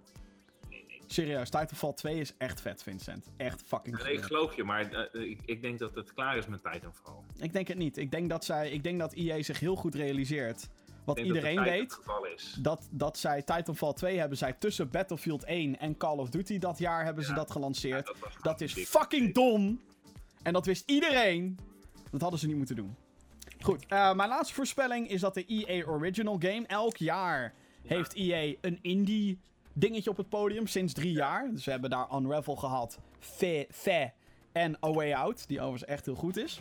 Serieus, 1.07 1.51
Titanfall 1.51 1.93
2 1.93 2.21
is 2.21 2.35
echt 2.39 2.61
vet, 2.61 2.83
Vincent. 2.83 3.31
Echt 3.37 3.63
fucking 3.67 4.03
Nee, 4.03 4.13
ik 4.13 4.23
geloof 4.23 4.57
je, 4.57 4.65
maar 4.65 4.93
eh, 4.93 5.31
ik, 5.31 5.41
ik 5.45 5.63
denk 5.63 5.79
dat 5.79 5.95
het 5.95 6.15
klaar 6.15 6.37
is 6.37 6.47
met 6.47 6.63
Titanfall. 6.73 7.15
Ik 7.37 7.53
denk 7.53 7.69
het 7.69 7.79
niet. 7.79 7.97
Ik 7.97 8.11
denk 8.11 8.29
dat, 8.29 8.45
zij, 8.45 8.71
ik 8.71 8.83
denk 8.83 8.99
dat 8.99 9.13
EA 9.13 9.43
zich 9.43 9.61
heel 9.61 9.77
goed 9.77 9.95
realiseert. 9.95 10.69
Wat 11.05 11.19
iedereen 11.19 11.57
dat 11.57 11.65
weet. 11.65 11.99
Dat, 12.59 12.89
dat 12.91 13.19
zij 13.19 13.43
Titanfall 13.43 13.93
2 13.93 14.19
hebben 14.19 14.39
zij 14.39 14.53
tussen 14.53 14.91
Battlefield 14.91 15.45
1 15.45 15.79
en 15.79 15.97
Call 15.97 16.17
of 16.17 16.31
Duty 16.31 16.59
dat 16.59 16.79
jaar 16.79 17.05
hebben 17.05 17.25
ze 17.25 17.33
dat 17.33 17.51
gelanceerd. 17.51 18.07
Ja, 18.07 18.15
dat 18.21 18.43
Dat 18.43 18.61
is 18.61 18.73
fucking 18.73 19.35
dom. 19.35 19.81
En 20.43 20.53
dat 20.53 20.67
wist 20.67 20.91
iedereen. 20.91 21.59
Dat 22.11 22.21
hadden 22.21 22.41
ze 22.41 22.47
niet 22.47 22.57
moeten 22.57 22.77
doen. 22.77 22.97
Goed, 23.61 23.87
eh, 23.87 24.15
mijn 24.15 24.29
laatste 24.29 24.55
voorspelling 24.55 25.09
is 25.09 25.21
dat 25.21 25.35
de 25.35 25.45
EA 25.47 25.85
Original 25.87 26.37
Game 26.39 26.67
elk 26.67 26.97
jaar 26.97 27.55
heeft 27.87 28.15
EA 28.15 28.55
een 28.61 28.79
indie 28.83 29.39
dingetje 29.73 30.11
op 30.11 30.17
het 30.17 30.29
podium 30.29 30.67
sinds 30.67 30.93
drie 30.93 31.13
jaar. 31.13 31.51
Dus 31.53 31.65
we 31.65 31.71
hebben 31.71 31.91
daar 31.91 32.09
Unravel 32.15 32.57
gehad, 32.57 32.99
Fe, 33.19 33.67
Fe 33.71 34.11
en 34.53 34.77
A 34.85 34.91
Way 34.91 35.13
Out, 35.13 35.49
die 35.49 35.61
overigens 35.61 35.91
echt 35.91 36.05
heel 36.05 36.15
goed 36.15 36.37
is. 36.37 36.55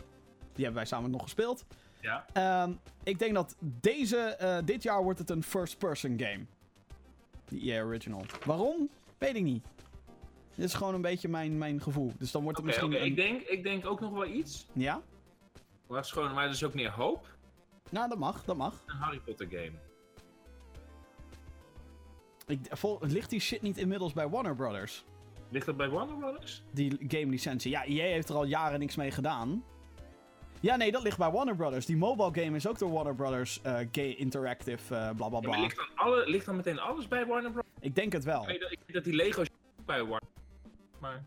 Die 0.52 0.64
hebben 0.64 0.74
wij 0.74 0.84
samen 0.84 1.10
nog 1.10 1.22
gespeeld. 1.22 1.64
Ja, 2.00 2.26
Ehm, 2.32 2.72
ik 3.02 3.18
denk 3.18 3.34
dat 3.34 3.56
deze, 3.60 4.16
eh, 4.16 4.58
dit 4.64 4.82
jaar 4.82 5.02
wordt 5.02 5.18
het 5.18 5.30
een 5.30 5.42
first-person 5.42 6.20
game. 6.20 6.44
Die 7.48 7.72
EA 7.72 7.82
Original. 7.82 8.24
Waarom? 8.44 8.88
Weet 9.18 9.34
ik 9.34 9.42
niet. 9.42 9.64
Dit 10.54 10.64
is 10.64 10.74
gewoon 10.74 10.94
een 10.94 11.00
beetje 11.02 11.28
mijn, 11.28 11.58
mijn 11.58 11.80
gevoel. 11.82 12.12
Dus 12.18 12.30
dan 12.30 12.42
wordt 12.42 12.56
het 12.56 12.66
misschien 12.66 12.92
een... 12.92 13.04
ik, 13.04 13.16
denk, 13.16 13.40
ik 13.40 13.62
denk 13.62 13.86
ook 13.86 14.00
nog 14.00 14.12
wel 14.12 14.26
iets. 14.26 14.66
Ja? 14.72 15.02
Maar, 15.88 16.00
is 16.00 16.10
gewoon, 16.12 16.34
maar 16.34 16.44
er 16.44 16.50
is 16.50 16.64
ook 16.64 16.74
meer 16.74 16.90
hoop. 16.90 17.26
Nou, 17.90 18.08
dat 18.08 18.18
mag, 18.18 18.44
dat 18.44 18.56
mag. 18.56 18.82
Een 18.86 18.96
Harry 18.96 19.18
Potter 19.20 19.46
game. 19.50 19.72
Ik, 22.46 22.60
vol, 22.70 22.98
ligt 23.00 23.30
die 23.30 23.40
shit 23.40 23.62
niet 23.62 23.76
inmiddels 23.76 24.12
bij 24.12 24.28
Warner 24.28 24.54
Brothers? 24.54 25.04
Ligt 25.50 25.66
dat 25.66 25.76
bij 25.76 25.88
Warner 25.88 26.16
Brothers? 26.16 26.62
Die 26.72 26.96
game 27.08 27.26
licentie. 27.26 27.70
Ja, 27.70 27.84
EA 27.84 28.04
heeft 28.04 28.28
er 28.28 28.34
al 28.34 28.44
jaren 28.44 28.78
niks 28.78 28.96
mee 28.96 29.10
gedaan. 29.10 29.64
Ja, 30.60 30.76
nee, 30.76 30.92
dat 30.92 31.02
ligt 31.02 31.18
bij 31.18 31.30
Warner 31.30 31.56
Brothers. 31.56 31.86
Die 31.86 31.96
mobile 31.96 32.44
game 32.44 32.56
is 32.56 32.66
ook 32.66 32.78
door 32.78 32.90
Warner 32.92 33.14
Brothers 33.14 33.62
eh, 33.62 33.78
Gay 33.92 34.10
Interactive, 34.10 34.94
eh 34.94 35.10
bla 35.16 35.28
bla 35.28 35.38
Ja, 35.40 35.48
bla. 35.48 35.60
ligt 35.60 35.76
dan, 35.76 35.86
alle, 35.94 36.28
ligt 36.30 36.46
dan 36.46 36.56
meteen 36.56 36.78
alles 36.78 37.08
bij 37.08 37.26
Warner 37.26 37.50
Brothers? 37.50 37.74
Ik 37.80 37.94
denk 37.94 38.12
het 38.12 38.24
wel. 38.24 38.42
Ik 38.42 38.48
weet 38.48 38.60
dat, 38.60 38.72
ik 38.72 38.78
weet 38.86 38.94
dat 38.94 39.04
die 39.04 39.14
Lego 39.14 39.42
bij 39.86 39.98
Warner 40.00 40.28
Maar 41.00 41.24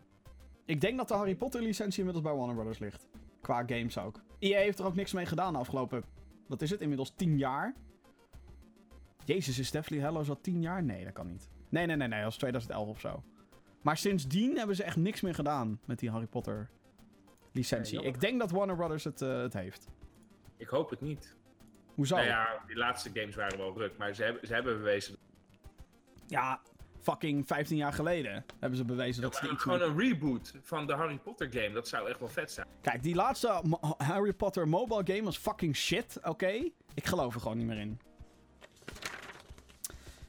Ik 0.64 0.80
denk 0.80 0.96
dat 0.98 1.08
de 1.08 1.14
Harry 1.14 1.34
Potter 1.34 1.62
licentie 1.62 1.98
inmiddels 1.98 2.24
bij 2.26 2.34
Warner 2.36 2.54
Brothers 2.54 2.78
ligt. 2.78 3.08
Qua 3.42 3.62
games 3.66 3.98
ook. 3.98 4.20
EA 4.38 4.58
heeft 4.58 4.78
er 4.78 4.84
ook 4.84 4.94
niks 4.94 5.12
mee 5.12 5.26
gedaan 5.26 5.52
de 5.52 5.58
afgelopen... 5.58 6.04
Wat 6.46 6.62
is 6.62 6.70
het? 6.70 6.80
Inmiddels 6.80 7.12
10 7.16 7.38
jaar? 7.38 7.74
Jezus, 9.24 9.58
is 9.58 9.70
Deathly 9.70 10.00
Hallows 10.00 10.28
al 10.28 10.40
10 10.40 10.62
jaar? 10.62 10.82
Nee, 10.82 11.04
dat 11.04 11.12
kan 11.12 11.26
niet. 11.26 11.50
Nee, 11.68 11.86
nee, 11.86 11.96
nee, 11.96 12.08
nee. 12.08 12.22
Dat 12.22 12.30
is 12.30 12.36
2011 12.36 12.88
of 12.88 13.00
zo. 13.00 13.22
Maar 13.82 13.96
sindsdien 13.96 14.56
hebben 14.56 14.76
ze 14.76 14.84
echt 14.84 14.96
niks 14.96 15.20
meer 15.20 15.34
gedaan 15.34 15.80
met 15.84 15.98
die 15.98 16.10
Harry 16.10 16.26
Potter 16.26 16.70
licentie. 17.52 17.98
Nee, 17.98 18.06
ik 18.06 18.20
denk 18.20 18.40
dat 18.40 18.50
Warner 18.50 18.76
Brothers 18.76 19.04
het, 19.04 19.22
eh, 19.22 19.40
het 19.40 19.52
heeft. 19.52 19.88
ik 20.56 20.68
hoop 20.68 20.90
het 20.90 21.00
niet. 21.00 21.36
Hoezo? 21.94 22.14
Nou 22.16 22.26
ja, 22.26 22.62
die 22.66 22.76
laatste 22.76 23.10
games 23.14 23.34
waren 23.34 23.58
wel 23.58 23.78
ruk. 23.78 23.96
Maar 23.96 24.14
ze 24.14 24.22
hebben, 24.22 24.46
ze 24.46 24.54
hebben 24.54 24.76
bewezen... 24.76 25.16
Ja, 26.26 26.60
fucking 27.02 27.46
15 27.46 27.76
jaar 27.76 27.92
geleden 27.92 28.44
hebben 28.60 28.78
ze 28.78 28.84
bewezen 28.84 29.22
dat 29.22 29.34
ze 29.36 29.48
iets 29.50 29.62
gewoon 29.62 29.80
een 29.80 29.98
reboot 29.98 30.52
van 30.62 30.86
de 30.86 30.92
Harry 30.92 31.18
Potter 31.18 31.48
game. 31.52 31.72
Dat 31.72 31.88
zou 31.88 32.08
echt 32.08 32.18
wel 32.18 32.28
vet 32.28 32.52
zijn. 32.52 32.66
Kijk, 32.80 33.02
die 33.02 33.14
laatste 33.14 33.62
Harry 33.96 34.32
Potter 34.32 34.68
mobile 34.68 35.02
game 35.04 35.22
was 35.22 35.36
fucking 35.36 35.76
shit, 35.76 36.18
oké? 36.22 36.70
Ik 36.94 37.06
geloof 37.06 37.34
er 37.34 37.40
gewoon 37.40 37.56
niet 37.56 37.66
meer 37.66 37.78
in. 37.78 38.00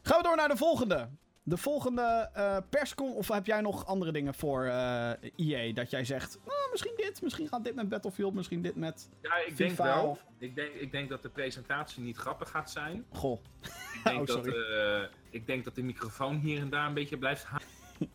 Gaan 0.01 0.17
we 0.17 0.24
door 0.24 0.36
naar 0.36 0.47
de 0.47 0.57
volgende. 0.57 1.09
De 1.43 1.57
volgende 1.57 2.30
eh 2.34 2.57
perscon... 2.69 3.13
Of 3.13 3.28
heb 3.28 3.45
jij 3.45 3.61
nog 3.61 3.86
andere 3.86 4.11
dingen 4.11 4.34
voor 4.34 4.65
eh 4.65 5.11
EA? 5.36 5.74
Dat 5.74 5.89
jij 5.89 6.05
zegt, 6.05 6.39
nou, 6.45 6.71
misschien 6.71 6.93
dit, 6.95 7.21
misschien 7.21 7.47
gaat 7.47 7.63
dit 7.63 7.76
met 7.76 7.89
Battlefield, 7.89 8.34
misschien 8.34 8.61
dit 8.61 8.76
met... 8.76 9.09
Ja, 9.21 9.36
ik 9.45 9.57
denk 9.57 9.78
wel. 9.78 10.17
Ik 10.39 10.55
denk, 10.55 10.74
ik 10.74 10.91
denk 10.91 11.09
dat 11.09 11.21
de 11.21 11.30
presentatie 11.30 12.03
niet 12.03 12.17
grappig 12.17 12.49
gaat 12.49 12.71
zijn. 12.71 13.05
Goh. 13.11 13.39
Ik 13.61 14.01
denk, 14.03 14.19
Oh, 14.21 14.26
dat, 14.26 14.45
sorry. 14.45 15.09
Eh, 15.34 15.39
ik 15.39 15.47
denk 15.47 15.63
dat 15.63 15.75
de 15.75 15.84
microfoon 15.84 16.36
hier 16.36 16.59
en 16.61 16.69
daar 16.69 16.88
een 16.88 16.93
beetje 16.93 17.17
blijft 17.17 17.43
hangen. 17.43 17.67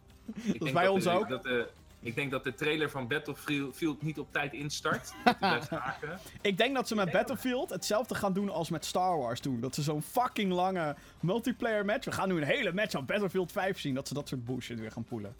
Ik 0.52 0.60
denk 0.60 0.72
bij 0.72 0.84
dat 0.84 0.92
ons 0.92 1.04
de- 1.04 1.10
ook. 1.10 1.28
Dat 1.28 1.42
de, 1.42 1.68
ik 2.00 2.14
denk 2.14 2.30
dat 2.30 2.44
de 2.44 2.54
trailer 2.54 2.90
van 2.90 3.08
Battlefield 3.08 4.02
niet 4.02 4.18
op 4.18 4.32
tijd 4.32 4.52
instart. 4.52 5.14
Dat. 5.40 5.68
Ik 6.42 6.56
denk 6.56 6.74
dat 6.74 6.88
ze 6.88 6.94
met 6.94 7.10
Battlefield 7.10 7.70
hetzelfde 7.70 8.14
gaan 8.14 8.32
doen 8.32 8.48
als 8.48 8.70
met 8.70 8.84
Star 8.84 9.18
Wars 9.18 9.40
toen. 9.40 9.60
Dat 9.60 9.74
ze 9.74 9.82
zo'n 9.82 10.02
fucking 10.02 10.52
lange 10.52 10.96
multiplayer 11.20 11.84
match... 11.84 12.04
We 12.04 12.12
gaan 12.12 12.28
nu 12.28 12.36
een 12.36 12.42
hele 12.42 12.72
match 12.72 12.90
van 12.90 13.06
Battlefield 13.06 13.52
5 13.52 13.78
zien. 13.80 13.94
Dat 13.94 14.08
ze 14.08 14.14
dat 14.14 14.28
soort 14.28 14.44
bullshit 14.44 14.80
weer 14.80 14.92
gaan 14.92 15.04
poelen. 15.04 15.34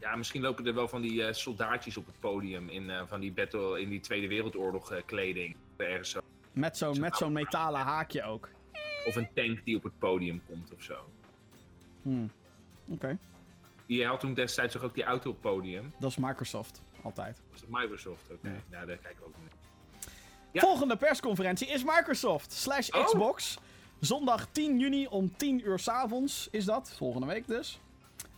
Ja, 0.00 0.16
misschien 0.16 0.42
lopen 0.42 0.66
er 0.66 0.74
wel 0.74 0.88
van 0.88 1.02
die 1.02 1.24
eh, 1.24 1.32
soldaatjes 1.32 1.96
op 1.96 2.06
het 2.06 2.20
podium 2.20 2.68
in, 2.68 2.90
eh, 2.90 3.02
van 3.06 3.20
die 3.20 3.32
battle, 3.32 3.80
in 3.80 3.88
die 3.88 4.00
Tweede 4.00 4.28
Wereldoorlog 4.28 4.92
eh, 4.92 5.02
kleding. 5.06 5.56
Ergens 5.76 6.10
zo. 6.10 6.20
Met 6.52 6.76
zo'n 6.76 7.00
met 7.00 7.16
zo'n 7.16 7.32
metalen 7.32 7.80
haakje 7.80 8.22
ook. 8.24 8.48
Of 9.06 9.16
een 9.16 9.28
tank 9.34 9.64
die 9.64 9.76
op 9.76 9.82
het 9.82 9.98
podium 9.98 10.42
komt 10.46 10.72
of 10.74 10.82
zo. 10.82 10.94
Hmm. 12.02 12.30
Oké. 12.88 13.18
Die 13.86 14.06
had 14.06 14.20
toen 14.20 14.34
destijds 14.34 14.78
ook 14.78 14.94
die 14.94 15.04
auto 15.04 15.30
op 15.30 15.40
podium. 15.40 15.92
Dat 15.98 16.10
is 16.10 16.16
Microsoft. 16.16 16.82
Altijd. 17.02 17.40
Was 17.50 17.60
het 17.60 17.70
Microsoft? 17.70 18.30
Oké, 18.30 18.62
nou 18.70 18.86
daar 18.86 18.96
kijk 18.96 19.16
ik 19.18 19.24
ook. 19.26 19.34
Ja. 20.52 20.60
Volgende 20.60 20.96
persconferentie 20.96 21.68
is 21.68 21.84
Microsoft 21.84 22.52
slash 22.52 22.88
Oh. 22.90 23.04
Xbox. 23.04 23.58
Zondag 24.00 24.46
10 24.52 24.78
juni 24.78 25.06
om 25.06 25.36
10 25.36 25.66
uur 25.66 25.78
s'avonds 25.78 26.48
is 26.50 26.64
dat. 26.64 26.94
Volgende 26.96 27.26
week 27.26 27.46
dus. 27.46 27.80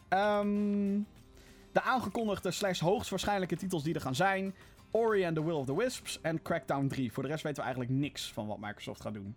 Ehm, 0.08 0.98
de 1.72 1.82
aangekondigde 1.82 2.50
slash 2.50 2.80
hoogstwaarschijnlijke 2.80 3.56
titels 3.56 3.82
die 3.82 3.94
er 3.94 4.00
gaan 4.00 4.14
zijn. 4.14 4.54
Ori 4.90 5.24
and 5.24 5.34
the 5.36 5.44
Will 5.44 5.54
of 5.54 5.66
the 5.66 5.76
Wisps 5.76 6.18
en 6.22 6.42
Crackdown 6.42 6.86
3. 6.86 7.12
Voor 7.12 7.22
de 7.22 7.28
rest 7.28 7.42
weten 7.42 7.58
we 7.58 7.62
eigenlijk 7.64 8.00
niks 8.00 8.32
van 8.32 8.46
wat 8.46 8.58
Microsoft 8.58 9.00
gaat 9.00 9.14
doen. 9.14 9.36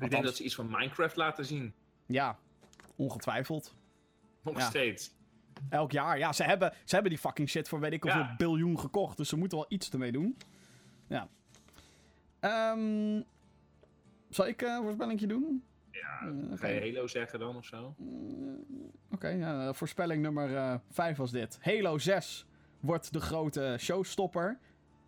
Ik 0.00 0.10
denk 0.10 0.24
dat 0.24 0.36
ze 0.36 0.44
iets 0.44 0.54
van 0.54 0.66
Minecraft 0.70 1.16
laten 1.16 1.46
zien. 1.46 1.72
Ja, 2.06 2.38
ongetwijfeld. 3.02 3.74
Nog 4.42 4.58
Ja. 4.58 4.64
steeds. 4.66 5.14
Elk 5.68 5.92
jaar. 5.92 6.18
Ja, 6.18 6.32
ze 6.32 6.42
hebben, 6.44 6.72
ze 6.84 6.94
hebben 6.94 7.10
die 7.12 7.20
fucking 7.20 7.48
shit 7.48 7.68
voor 7.68 7.80
weet 7.80 7.92
ik 7.92 8.02
hoeveel 8.02 8.20
Ja. 8.20 8.34
biljoen 8.36 8.78
gekocht. 8.78 9.16
Dus 9.16 9.28
ze 9.28 9.36
moeten 9.36 9.58
wel 9.58 9.66
iets 9.68 9.90
ermee 9.90 10.12
doen. 10.12 10.36
Ja. 11.06 11.28
Ehm 12.40 13.20
zal 14.28 14.46
ik 14.46 14.62
eh, 14.62 14.74
een 14.74 14.82
voorspellingje 14.82 15.26
doen? 15.26 15.64
Ja, 15.90 16.16
ga 16.54 16.66
je 16.66 16.78
oké. 16.80 16.86
Halo 16.90 17.06
zeggen 17.06 17.38
dan 17.38 17.56
of 17.56 17.64
zo? 17.64 17.94
Oké, 19.10 19.28
ja, 19.28 19.72
voorspelling 19.72 20.22
nummer 20.22 20.80
5 20.90 21.16
was 21.16 21.30
dit. 21.30 21.58
Halo 21.60 21.98
6 21.98 22.46
wordt 22.80 23.12
de 23.12 23.20
grote 23.20 23.76
showstopper. 23.78 24.58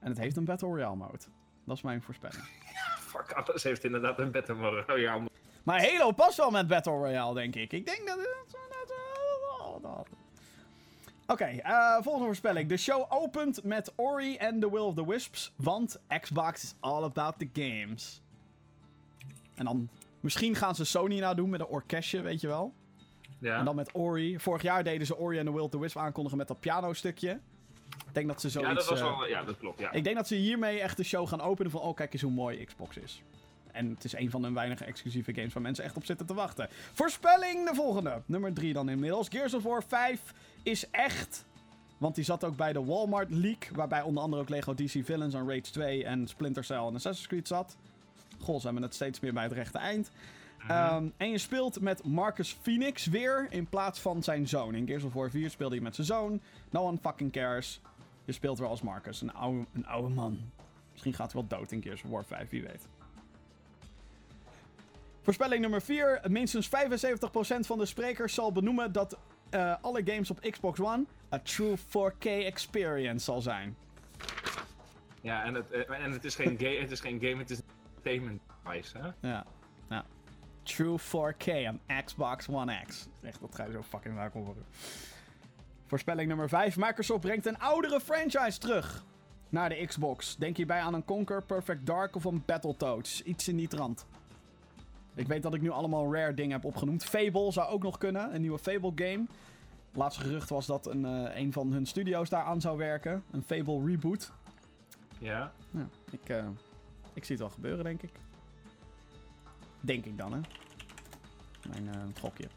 En 0.01 0.09
het 0.09 0.19
heeft 0.19 0.37
een 0.37 0.45
Battle 0.45 0.69
Royale 0.69 0.97
mode. 0.97 1.19
Dat 1.65 1.77
is 1.77 1.83
mijn 1.83 2.03
voorspelling. 2.03 2.45
Fuck, 3.13 3.33
alles 3.33 3.63
heeft 3.63 3.85
inderdaad 3.85 4.19
een 4.19 4.31
Battle 4.31 4.81
Royale. 4.87 5.29
Maar 5.65 5.91
Halo 5.91 6.13
past 6.13 6.37
wel 6.37 6.51
met 6.51 6.67
Battle 6.67 6.93
Royale, 6.93 7.35
denk 7.35 7.55
ik. 7.55 7.73
Ik 7.73 7.87
denk 7.87 8.07
dat... 8.07 8.19
Oké, 11.27 11.45
eh, 11.45 11.95
volgende 12.01 12.27
voorspelling. 12.27 12.69
De 12.69 12.77
show 12.77 13.05
opent 13.09 13.65
met 13.65 13.93
Ori 13.97 14.37
en 14.37 14.61
The 14.61 14.71
Will 14.71 14.81
of 14.81 14.95
the 14.95 15.07
Wisps. 15.07 15.53
Want 15.57 16.01
Xbox 16.21 16.63
is 16.63 16.75
all 16.81 17.03
about 17.03 17.35
the 17.39 17.49
games. 17.53 18.23
En 19.55 19.65
dan... 19.65 19.89
Misschien 20.21 20.55
gaan 20.55 20.75
ze 20.75 20.85
Sony 20.85 21.19
nou 21.19 21.35
doen 21.35 21.51
met 21.51 21.61
een 21.61 21.67
orkestje, 21.67 22.21
weet 22.21 22.41
je 22.41 22.47
wel. 22.47 22.73
Ja. 23.39 23.59
En 23.59 23.65
dan 23.65 23.75
met 23.75 23.91
Ori. 23.95 24.39
Vorig 24.39 24.63
jaar 24.63 24.85
deden 24.85 25.07
ze 25.07 25.17
Ori 25.17 25.39
en 25.39 25.45
The 25.45 25.53
Will 25.53 25.63
of 25.63 25.71
the 25.71 25.79
Wisps 25.79 25.99
aankondigen 25.99 26.39
met 26.39 26.49
dat 26.49 26.61
pianostukje. 26.61 27.41
Ik 28.07 28.15
denk 28.15 28.27
dat 28.27 28.41
ze 28.41 28.51
zoiets... 28.51 28.71
ja, 28.71 28.77
dat 28.77 28.89
was 28.89 29.01
eh, 29.01 29.19
wel, 29.19 29.29
ja, 29.29 29.45
dat 29.45 29.59
klopt. 29.59 29.81
Ja. 29.81 29.93
ik 29.93 30.05
denk 30.05 30.17
dat 30.17 30.29
ze 30.29 30.35
hiermee 30.35 30.81
echt 30.81 30.97
de 30.97 31.05
show 31.05 31.29
gaan 31.29 31.41
openen 31.41 31.71
van... 31.71 31.81
Oh, 31.81 31.95
kijk 31.95 32.13
eens 32.13 32.23
hoe 32.23 32.33
mooi 32.33 32.65
Xbox 32.65 32.97
is. 32.97 33.23
En 33.75 33.91
het 33.91 34.05
is 34.05 34.13
een 34.13 34.31
van 34.31 34.43
de 34.43 34.53
weinige 34.53 34.85
exclusieve 34.85 35.35
games 35.35 35.53
waar 35.53 35.63
mensen 35.63 35.85
echt 35.85 35.97
op 35.97 36.05
zitten 36.05 36.27
te 36.27 36.35
wachten. 36.35 36.69
Voorspelling 36.93 37.69
de 37.69 37.75
volgende. 37.75 38.23
Nummer 38.27 38.53
3 38.53 38.73
dan 38.73 38.89
inmiddels. 38.89 39.29
Gears 39.29 39.55
of 39.55 39.63
War 39.63 39.83
5 39.83 40.21
is 40.63 40.91
echt... 40.91 41.45
Want 41.99 42.15
die 42.15 42.25
zat 42.25 42.45
ook 42.45 42.57
bij 42.57 42.73
de 42.73 42.85
Walmart 42.85 43.31
leak. 43.31 43.71
Waarbij 43.73 44.03
onder 44.03 44.23
andere 44.23 44.43
ook 44.43 44.49
Lego 44.49 44.75
DC 44.75 44.91
Villains 45.05 45.35
en 45.35 45.49
Rage 45.49 45.61
2 45.61 46.05
en 46.05 46.29
Splinter 46.29 46.65
Cell 46.65 46.77
en 46.77 46.95
Assassin's 46.95 47.27
Creed 47.27 47.49
zat. 47.49 47.77
Goh, 48.39 48.59
ze 48.59 48.65
hebben 48.65 48.83
het 48.83 48.95
steeds 48.95 49.21
meer 49.21 49.33
bij 49.33 49.43
het 49.43 49.53
rechte 49.53 49.79
eind. 49.79 50.11
Ehm, 50.69 51.09
en 51.17 51.31
je 51.31 51.39
speelt 51.39 51.81
met 51.81 52.05
Marcus 52.05 52.57
Phoenix 52.63 53.07
weer 53.07 53.47
in 53.51 53.67
plaats 53.67 54.01
van 54.01 54.23
zijn 54.23 54.49
zoon. 54.49 54.75
In 54.75 54.87
Gears 54.87 55.05
of 55.05 55.13
War 55.13 55.31
4 55.31 55.51
speelde 55.51 55.75
je 55.75 55.81
met 55.81 55.95
zijn 55.95 56.07
zoon. 56.07 56.41
No 56.71 56.87
one 56.87 56.99
fucking 57.03 57.33
cares. 57.33 57.81
Je 58.25 58.33
speelt 58.33 58.59
weer 58.59 58.69
als 58.69 58.83
Marcus, 58.83 59.21
een 59.21 59.33
oude, 59.33 59.65
een 59.73 59.87
oude 59.87 60.15
man. 60.15 60.39
Misschien 60.91 61.15
gaat 61.15 61.33
hij 61.33 61.41
wel 61.41 61.59
dood 61.59 61.73
in 61.73 61.83
Gears 61.83 62.03
of 62.03 62.11
War 62.11 62.25
5, 62.25 62.51
wie 62.51 62.63
weet. 62.63 62.89
Voorspelling 65.25 65.61
nummer 65.61 65.83
4. 65.83 66.21
Minstens 66.29 66.69
75% 66.69 66.71
van 67.61 67.79
de 67.79 67.87
sprekers 67.87 68.35
zal 68.35 68.53
benoemen 68.53 68.93
dat 68.93 69.19
eh, 69.51 69.75
alle 69.81 70.03
games 70.05 70.31
op 70.31 70.41
Xbox 70.41 70.81
One 70.81 71.05
a 71.33 71.39
true 71.39 71.77
4K 71.79 72.25
experience 72.25 73.25
zal 73.25 73.41
zijn. 73.41 73.77
Ja, 75.21 75.45
en 75.45 75.55
het, 75.55 75.71
eh, 75.71 76.05
en 76.05 76.13
het, 76.13 76.25
is 76.25 76.35
geen 76.35 76.59
game, 76.59 76.79
het 76.81 76.91
is 76.91 77.01
geen 77.01 77.21
game, 77.21 77.37
het 77.37 77.51
is 77.51 77.59
een 77.59 77.65
entertainment 77.87 78.41
device, 78.65 78.99
hè? 78.99 79.29
Ja, 79.29 79.45
ja. 79.89 80.05
True 80.63 80.99
4K 80.99 81.67
aan 81.67 81.81
Xbox 82.05 82.49
One 82.49 82.83
X. 82.87 83.09
Echt, 83.23 83.41
dat 83.41 83.55
ga 83.55 83.65
je 83.65 83.73
zo 83.73 83.83
fucking 83.83 84.15
vaak 84.15 84.33
horen. 84.33 84.65
Voorspelling 85.87 86.29
nummer 86.29 86.49
5. 86.49 86.77
Microsoft 86.77 87.21
brengt 87.21 87.47
een 87.47 87.59
oudere 87.59 88.01
franchise 88.01 88.59
terug 88.59 89.05
naar 89.49 89.69
de 89.69 89.87
Xbox. 89.87 90.37
Denk 90.37 90.57
hierbij 90.57 90.81
aan 90.81 90.95
een 90.95 91.05
Conquer, 91.05 91.43
Perfect 91.43 91.87
Dark 91.87 92.17
of 92.17 92.25
een 92.25 92.43
Battletoads. 92.47 93.23
Iets 93.23 93.49
in 93.49 93.57
die 93.57 93.69
trant. 93.69 94.07
Ik 95.15 95.27
weet 95.27 95.43
dat 95.43 95.55
ik 95.55 95.61
nu 95.61 95.71
allemaal 95.71 96.15
rare 96.15 96.35
dingen 96.35 96.53
heb 96.53 96.65
opgenoemd. 96.65 97.05
Fable 97.05 97.53
zou 97.53 97.69
ook 97.69 97.83
nog 97.83 97.99
kunnen, 97.99 98.35
een 98.35 98.41
nieuwe 98.41 98.59
Fable 98.59 98.93
game. 98.95 99.25
Laatste 99.93 100.23
gerucht 100.23 100.49
was 100.49 100.67
dat 100.67 100.87
een, 100.87 101.05
eh, 101.05 101.37
een 101.37 101.53
van 101.53 101.73
hun 101.73 101.87
studio's 101.87 102.29
daar 102.29 102.45
aan 102.45 102.61
zou 102.61 102.79
werken. 102.79 103.25
Een 103.31 103.43
Fable 103.43 103.85
reboot. 103.87 104.33
Ja. 105.19 105.53
Ja, 105.71 105.89
ik, 106.11 106.29
eh, 106.29 106.47
ik 107.13 107.25
zie 107.25 107.37
het 107.37 107.45
wel 107.45 107.55
gebeuren, 107.55 107.85
denk 107.85 108.03
ik. 108.03 108.13
Denk 109.81 110.05
ik 110.05 110.19
dan, 110.19 110.33
hè. 110.33 110.41
Mijn 111.69 111.95
eh, 111.95 112.21
gokje. 112.21 112.49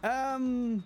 Ehm, 0.00 0.78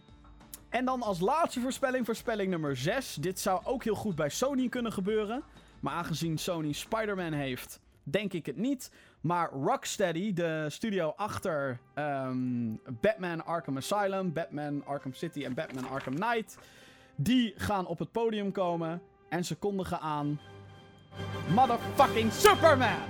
en 0.68 0.84
dan 0.84 1.02
als 1.02 1.20
laatste 1.20 1.60
voorspelling, 1.60 2.06
voorspelling 2.06 2.50
nummer 2.50 2.76
6. 2.76 3.14
Dit 3.14 3.40
zou 3.40 3.64
ook 3.64 3.84
heel 3.84 3.94
goed 3.94 4.14
bij 4.14 4.28
Sony 4.28 4.68
kunnen 4.68 4.92
gebeuren. 4.92 5.42
Maar 5.80 5.94
aangezien 5.94 6.38
Sony 6.38 6.72
Spider-Man 6.72 7.32
heeft, 7.32 7.80
denk 8.02 8.32
ik 8.32 8.46
het 8.46 8.56
niet. 8.56 8.90
Maar 9.26 9.50
Rocksteady, 9.50 10.32
de 10.32 10.66
studio 10.68 11.12
achter 11.16 11.78
ehm, 11.94 12.74
Batman 13.00 13.44
Arkham 13.44 13.76
Asylum, 13.76 14.32
Batman 14.32 14.82
Arkham 14.84 15.12
City 15.12 15.44
en 15.44 15.54
Batman 15.54 15.88
Arkham 15.88 16.14
Knight... 16.14 16.58
die 17.16 17.54
gaan 17.56 17.86
op 17.86 17.98
het 17.98 18.12
podium 18.12 18.52
komen 18.52 19.02
en 19.28 19.44
ze 19.44 19.54
kondigen 19.54 20.00
aan... 20.00 20.40
Motherfucking 21.48 22.32
Superman! 22.32 23.00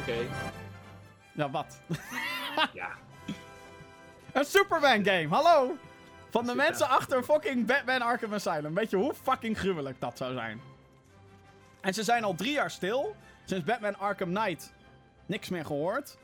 Oké. 0.00 0.16
Ja, 1.32 1.50
wat? 1.50 1.80
Ja. 2.72 2.90
Een 4.32 4.44
Superman 4.44 5.04
game, 5.04 5.28
hallo! 5.28 5.76
Van 6.32 6.46
de 6.46 6.54
mensen 6.54 6.88
achter 6.88 7.22
fucking 7.22 7.66
Batman 7.66 8.02
Arkham 8.02 8.34
Asylum. 8.34 8.74
Weet 8.74 8.90
je 8.90 8.96
hoe 8.96 9.14
fucking 9.14 9.58
gruwelijk 9.58 10.00
dat 10.00 10.16
zou 10.16 10.34
zijn? 10.34 10.60
En 11.80 11.94
ze 11.94 12.02
zijn 12.02 12.24
al 12.24 12.34
drie 12.34 12.52
jaar 12.52 12.70
stil. 12.70 13.16
Sinds 13.44 13.64
Batman 13.64 13.98
Arkham 13.98 14.34
Knight 14.34 14.72
niks 15.26 15.48
meer 15.48 15.64
gehoord. 15.64 16.18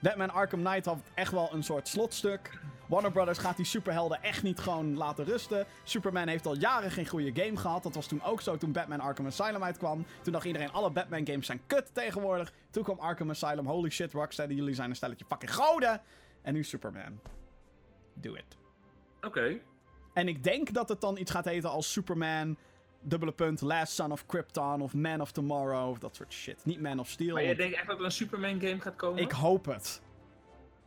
Batman 0.00 0.30
Arkham 0.30 0.64
Knight 0.64 0.84
had 0.84 0.98
echt 1.14 1.32
wel 1.32 1.48
een 1.52 1.62
soort 1.62 1.88
slotstuk. 1.88 2.58
Warner 2.86 3.10
Brothers 3.10 3.38
gaat 3.38 3.56
die 3.56 3.64
superhelden 3.66 4.22
echt 4.22 4.42
niet 4.42 4.58
gewoon 4.58 4.96
laten 4.96 5.24
rusten. 5.24 5.66
Superman 5.82 6.28
heeft 6.28 6.46
al 6.46 6.56
jaren 6.56 6.90
geen 6.90 7.06
goede 7.08 7.42
game 7.42 7.56
gehad. 7.56 7.82
Dat 7.82 7.94
was 7.94 8.06
toen 8.06 8.22
ook 8.22 8.40
zo 8.40 8.56
toen 8.56 8.72
Batman 8.72 9.00
Arkham 9.00 9.26
Asylum 9.26 9.64
uitkwam. 9.64 10.06
Toen 10.22 10.32
dacht 10.32 10.44
iedereen, 10.44 10.72
alle 10.72 10.90
Batman 10.90 11.26
games 11.26 11.46
zijn 11.46 11.60
kut 11.66 11.94
tegenwoordig. 11.94 12.52
Toen 12.70 12.82
kwam 12.82 12.98
Arkham 12.98 13.30
Asylum. 13.30 13.66
Holy 13.66 13.90
shit, 13.90 14.12
Rocksteady, 14.12 14.54
jullie 14.54 14.74
zijn 14.74 14.90
een 14.90 14.96
stelletje 14.96 15.24
fucking 15.24 15.54
goden. 15.54 16.00
En 16.42 16.54
nu 16.54 16.64
Superman. 16.64 17.20
Do 18.14 18.34
it. 18.34 18.63
Oké. 19.24 19.60
En 20.12 20.28
ik 20.28 20.42
denk 20.42 20.72
dat 20.72 20.88
het 20.88 21.00
dan 21.00 21.18
iets 21.18 21.30
gaat 21.30 21.44
heten 21.44 21.70
als 21.70 21.92
Superman, 21.92 22.56
dubbele 23.00 23.32
punt, 23.32 23.60
Last 23.60 23.92
Son 23.92 24.12
of 24.12 24.26
Krypton 24.26 24.80
of 24.80 24.94
Man 24.94 25.20
of 25.20 25.32
Tomorrow 25.32 25.90
of 25.90 25.98
dat 25.98 26.16
soort 26.16 26.32
shit. 26.32 26.64
Niet 26.64 26.80
Man 26.80 26.98
of 26.98 27.08
Steel. 27.08 27.34
Maar 27.34 27.44
want 27.44 27.56
denkt 27.56 27.76
echt 27.76 27.86
dat 27.86 27.98
er 27.98 28.04
een 28.04 28.10
Superman 28.10 28.60
game 28.60 28.80
gaat 28.80 28.96
komen? 28.96 29.22
Ik 29.22 29.30
hoop 29.32 29.64
het. 29.64 30.02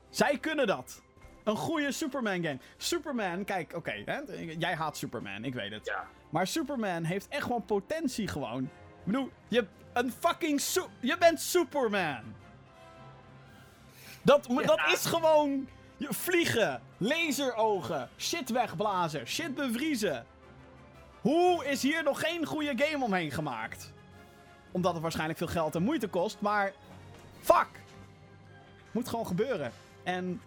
Zij 0.09 0.38
kunnen 0.38 0.67
dat. 0.67 1.01
Een 1.43 1.55
goede 1.55 1.91
Superman 1.91 2.43
game. 2.43 2.59
Superman, 2.77 3.43
kijk, 3.43 3.73
oké, 3.75 3.93
jij 4.57 4.75
haat 4.75 4.97
Superman, 4.97 5.43
ik 5.43 5.53
weet 5.53 5.71
het. 5.71 5.85
Ja. 5.85 6.07
Maar 6.29 6.47
Superman 6.47 7.03
heeft 7.03 7.27
echt 7.27 7.43
gewoon 7.43 7.65
potentie 7.65 8.27
gewoon. 8.27 8.63
Ik 8.63 9.03
bedoel, 9.03 9.29
je, 9.47 9.67
een 9.93 10.11
fucking 10.11 10.61
je 10.99 11.17
bent 11.19 11.41
Superman. 11.41 12.35
Dat, 14.21 14.47
dat 14.65 14.79
is 14.93 15.05
gewoon 15.05 15.67
je 15.98 16.14
vliegen, 16.14 16.82
laserogen, 16.98 18.10
shit 18.18 18.50
wegblazen, 18.50 19.28
shit 19.28 19.56
bevriezen. 19.56 20.26
Hoe 21.22 21.66
is 21.66 21.82
hier 21.82 22.04
nog 22.04 22.20
geen 22.20 22.45
goede 22.45 22.74
game 22.76 23.04
omheen 23.04 23.32
gemaakt? 23.32 23.93
Omdat 24.72 24.93
het 24.93 25.02
waarschijnlijk 25.02 25.38
veel 25.38 25.48
geld 25.48 25.76
en 25.76 25.84
moeite 25.84 26.08
kost, 26.08 26.41
maar 26.41 26.74
fuck. 27.39 27.68
Moet 28.91 29.10
gewoon 29.10 29.28
gebeuren. 29.28 29.72
En 30.04 30.41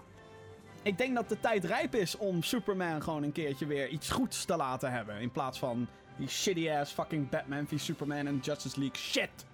ik 0.82 0.98
denk 0.98 1.14
dat 1.14 1.28
de 1.28 1.40
tijd 1.40 1.64
rijp 1.64 1.94
is 1.94 2.16
om 2.16 2.42
Superman 2.42 3.02
gewoon 3.02 3.22
een 3.22 3.32
keertje 3.32 3.66
weer 3.66 3.88
iets 3.88 4.10
goeds 4.10 4.44
te 4.44 4.56
laten 4.56 4.92
hebben. 4.92 5.20
In 5.20 5.30
plaats 5.30 5.58
van 5.58 5.88
die 6.16 6.28
shitty 6.28 6.70
ass 6.70 6.92
fucking 6.92 7.28
Batman 7.28 7.66
v 7.66 7.72
Superman 7.76 8.26
en 8.26 8.38
Justice 8.42 8.78
League 8.78 8.96
shit. 8.96 9.46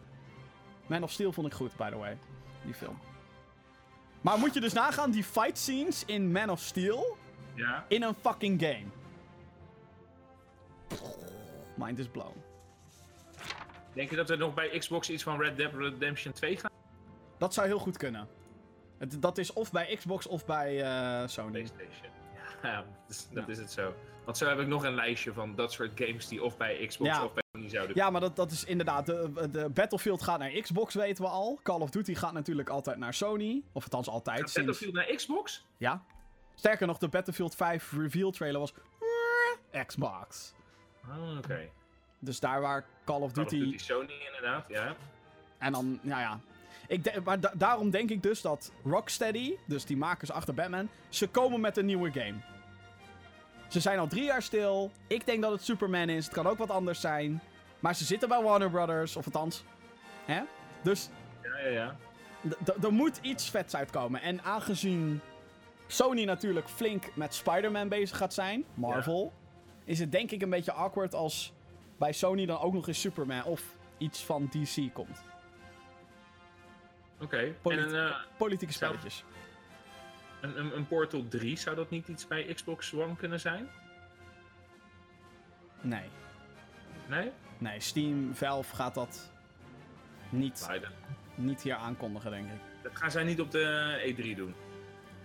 Man 0.86 1.02
of 1.02 1.10
Steel 1.10 1.32
vond 1.32 1.46
ik 1.46 1.54
goed, 1.54 1.76
by 1.76 1.90
the 1.90 1.96
way. 1.96 2.18
Die 2.64 2.74
film. 2.74 2.98
Maar 4.26 4.38
moet 4.38 4.54
je 4.54 4.60
dus 4.60 4.72
nagaan, 4.72 5.10
die 5.10 5.24
fight 5.24 5.58
scenes 5.58 6.04
in 6.04 6.32
Man 6.32 6.50
of 6.50 6.60
Steel 6.60 7.16
Ja. 7.54 7.84
in 7.88 8.02
een 8.02 8.14
fucking 8.20 8.62
game. 8.62 8.84
Mind 11.74 11.98
is 11.98 12.06
blown. 12.08 12.42
Denk 13.92 14.10
je 14.10 14.16
dat 14.16 14.30
er 14.30 14.38
nog 14.38 14.54
bij 14.54 14.78
Xbox 14.78 15.10
iets 15.10 15.22
van 15.22 15.40
Red 15.40 15.56
Dead 15.56 15.72
Redemption 15.74 16.32
2 16.32 16.56
gaat? 16.56 16.70
Dat 17.38 17.54
zou 17.54 17.66
heel 17.66 17.78
goed 17.78 17.96
kunnen. 17.96 18.28
Het, 18.98 19.22
dat 19.22 19.38
is 19.38 19.52
of 19.52 19.70
bij 19.72 19.96
Xbox 19.96 20.26
of 20.26 20.46
bij 20.46 20.82
eh, 20.82 21.28
Sony. 21.28 21.50
PlayStation. 21.50 22.14
Ja, 22.62 22.76
dat 22.76 22.86
is, 23.16 23.28
dat 23.30 23.48
is 23.48 23.58
het 23.58 23.70
zo. 23.72 23.94
Want 24.24 24.36
zo 24.36 24.48
heb 24.48 24.58
ik 24.58 24.66
nog 24.66 24.84
een 24.84 24.94
lijstje 24.94 25.32
van 25.32 25.54
dat 25.54 25.72
soort 25.72 25.90
games 25.94 26.28
die 26.28 26.42
of 26.44 26.56
bij 26.56 26.86
Xbox 26.86 27.10
Ja. 27.10 27.24
of 27.24 27.32
bij 27.32 27.42
Zouden 27.70 27.96
Ja, 27.96 28.10
maar 28.10 28.20
dat, 28.20 28.36
dat 28.36 28.50
is 28.50 28.64
inderdaad. 28.64 29.06
De, 29.06 29.48
de 29.50 29.68
Battlefield 29.68 30.22
gaat 30.22 30.38
naar 30.38 30.50
Xbox, 30.50 30.94
weten 30.94 31.24
we 31.24 31.30
al. 31.30 31.60
Call 31.62 31.80
of 31.80 31.90
Duty 31.90 32.14
gaat 32.14 32.32
natuurlijk 32.32 32.68
altijd 32.68 32.96
naar 32.96 33.14
Sony. 33.14 33.62
Of 33.72 33.82
althans 33.82 34.08
altijd. 34.08 34.38
Gaat 34.40 34.50
Sinds... 34.50 34.66
Battlefield 34.68 34.94
naar 35.06 35.16
Xbox? 35.16 35.64
Ja. 35.76 36.02
Sterker 36.54 36.86
nog, 36.86 36.98
de 36.98 37.08
Battlefield 37.08 37.54
5 37.54 37.92
reveal 37.92 38.30
trailer 38.30 38.60
was. 38.60 38.72
Xbox. 39.86 40.54
Oh, 41.08 41.36
oké. 41.38 41.68
Dus 42.18 42.40
daar 42.40 42.60
waar 42.60 42.84
Call 43.04 43.20
of 43.20 43.32
Call 43.32 43.44
of 43.44 43.50
Duty. 43.50 43.64
Duty 43.64 43.78
Sony 43.84 44.12
inderdaad, 44.26 44.68
ja. 44.68 44.94
En 45.58 45.72
dan, 45.72 45.98
nou 46.02 46.20
ja. 46.20 46.40
Ik 46.88 47.04
de- 47.04 47.20
maar 47.24 47.40
da- 47.40 47.52
daarom 47.54 47.90
denk 47.90 48.10
ik 48.10 48.22
dus 48.22 48.40
dat 48.40 48.72
Rocksteady, 48.84 49.54
dus 49.66 49.84
die 49.84 49.96
makers 49.96 50.30
achter 50.30 50.54
Batman, 50.54 50.88
ze 51.08 51.28
komen 51.28 51.60
met 51.60 51.76
een 51.76 51.86
nieuwe 51.86 52.10
game. 52.12 52.34
Ze 53.68 53.80
zijn 53.80 53.98
al 53.98 54.06
drie 54.06 54.24
jaar 54.24 54.42
stil. 54.42 54.90
Ik 55.06 55.26
denk 55.26 55.42
dat 55.42 55.52
het 55.52 55.62
Superman 55.64 56.08
is. 56.08 56.24
Het 56.24 56.34
kan 56.34 56.46
ook 56.46 56.58
wat 56.58 56.70
anders 56.70 57.00
zijn. 57.00 57.42
Maar 57.86 57.94
ze 57.94 58.04
zitten 58.04 58.28
bij 58.28 58.42
Warner 58.42 58.70
Brothers, 58.70 59.16
of 59.16 59.24
althans. 59.24 59.64
Hè? 60.24 60.42
Dus 60.82 61.08
Ja, 61.42 61.58
ja, 61.58 61.68
ja. 61.68 61.96
er 62.82 62.92
moet 62.92 63.18
iets 63.22 63.50
vets 63.50 63.76
uitkomen. 63.76 64.20
En 64.20 64.42
aangezien 64.42 65.20
Sony 65.86 66.24
natuurlijk 66.24 66.68
flink 66.68 67.16
met 67.16 67.34
Spider-Man 67.34 67.88
bezig 67.88 68.16
gaat 68.16 68.34
zijn, 68.34 68.64
Marvel, 68.74 69.32
is 69.84 69.98
het 69.98 70.12
denk 70.12 70.30
ik 70.30 70.42
een 70.42 70.50
beetje 70.50 70.72
awkward 70.72 71.14
als 71.14 71.52
bij 71.98 72.12
Sony 72.12 72.46
dan 72.46 72.58
ook 72.58 72.72
nog 72.72 72.88
eens 72.88 73.00
Superman 73.00 73.44
of 73.44 73.62
iets 73.98 74.24
van 74.24 74.46
DC 74.50 74.92
komt. 74.92 75.20
Oké. 77.20 77.54
Polit- 77.62 77.92
eh, 77.92 78.16
Politieke 78.36 78.72
spelletjes. 78.72 79.24
een, 80.40 80.58
een, 80.58 80.76
een 80.76 80.86
Portal 80.86 81.28
3, 81.28 81.56
zou 81.58 81.76
dat 81.76 81.90
niet 81.90 82.08
iets 82.08 82.26
bij 82.26 82.44
Xbox 82.54 82.94
One 82.94 83.16
kunnen 83.16 83.40
zijn? 83.40 83.68
Nee. 85.80 86.08
Nee? 87.08 87.32
Nee, 87.58 87.80
Steam, 87.80 88.34
Valve 88.34 88.74
gaat 88.74 88.94
dat 88.94 89.30
niet, 90.30 90.64
Beide. 90.66 90.86
niet 91.34 91.62
hier 91.62 91.74
aankondigen, 91.74 92.30
denk 92.30 92.46
ik. 92.46 92.58
Dat 92.82 92.96
gaan 92.96 93.10
zij 93.10 93.24
niet 93.24 93.40
op 93.40 93.50
de 93.50 94.14
E3 94.16 94.36
doen. 94.36 94.54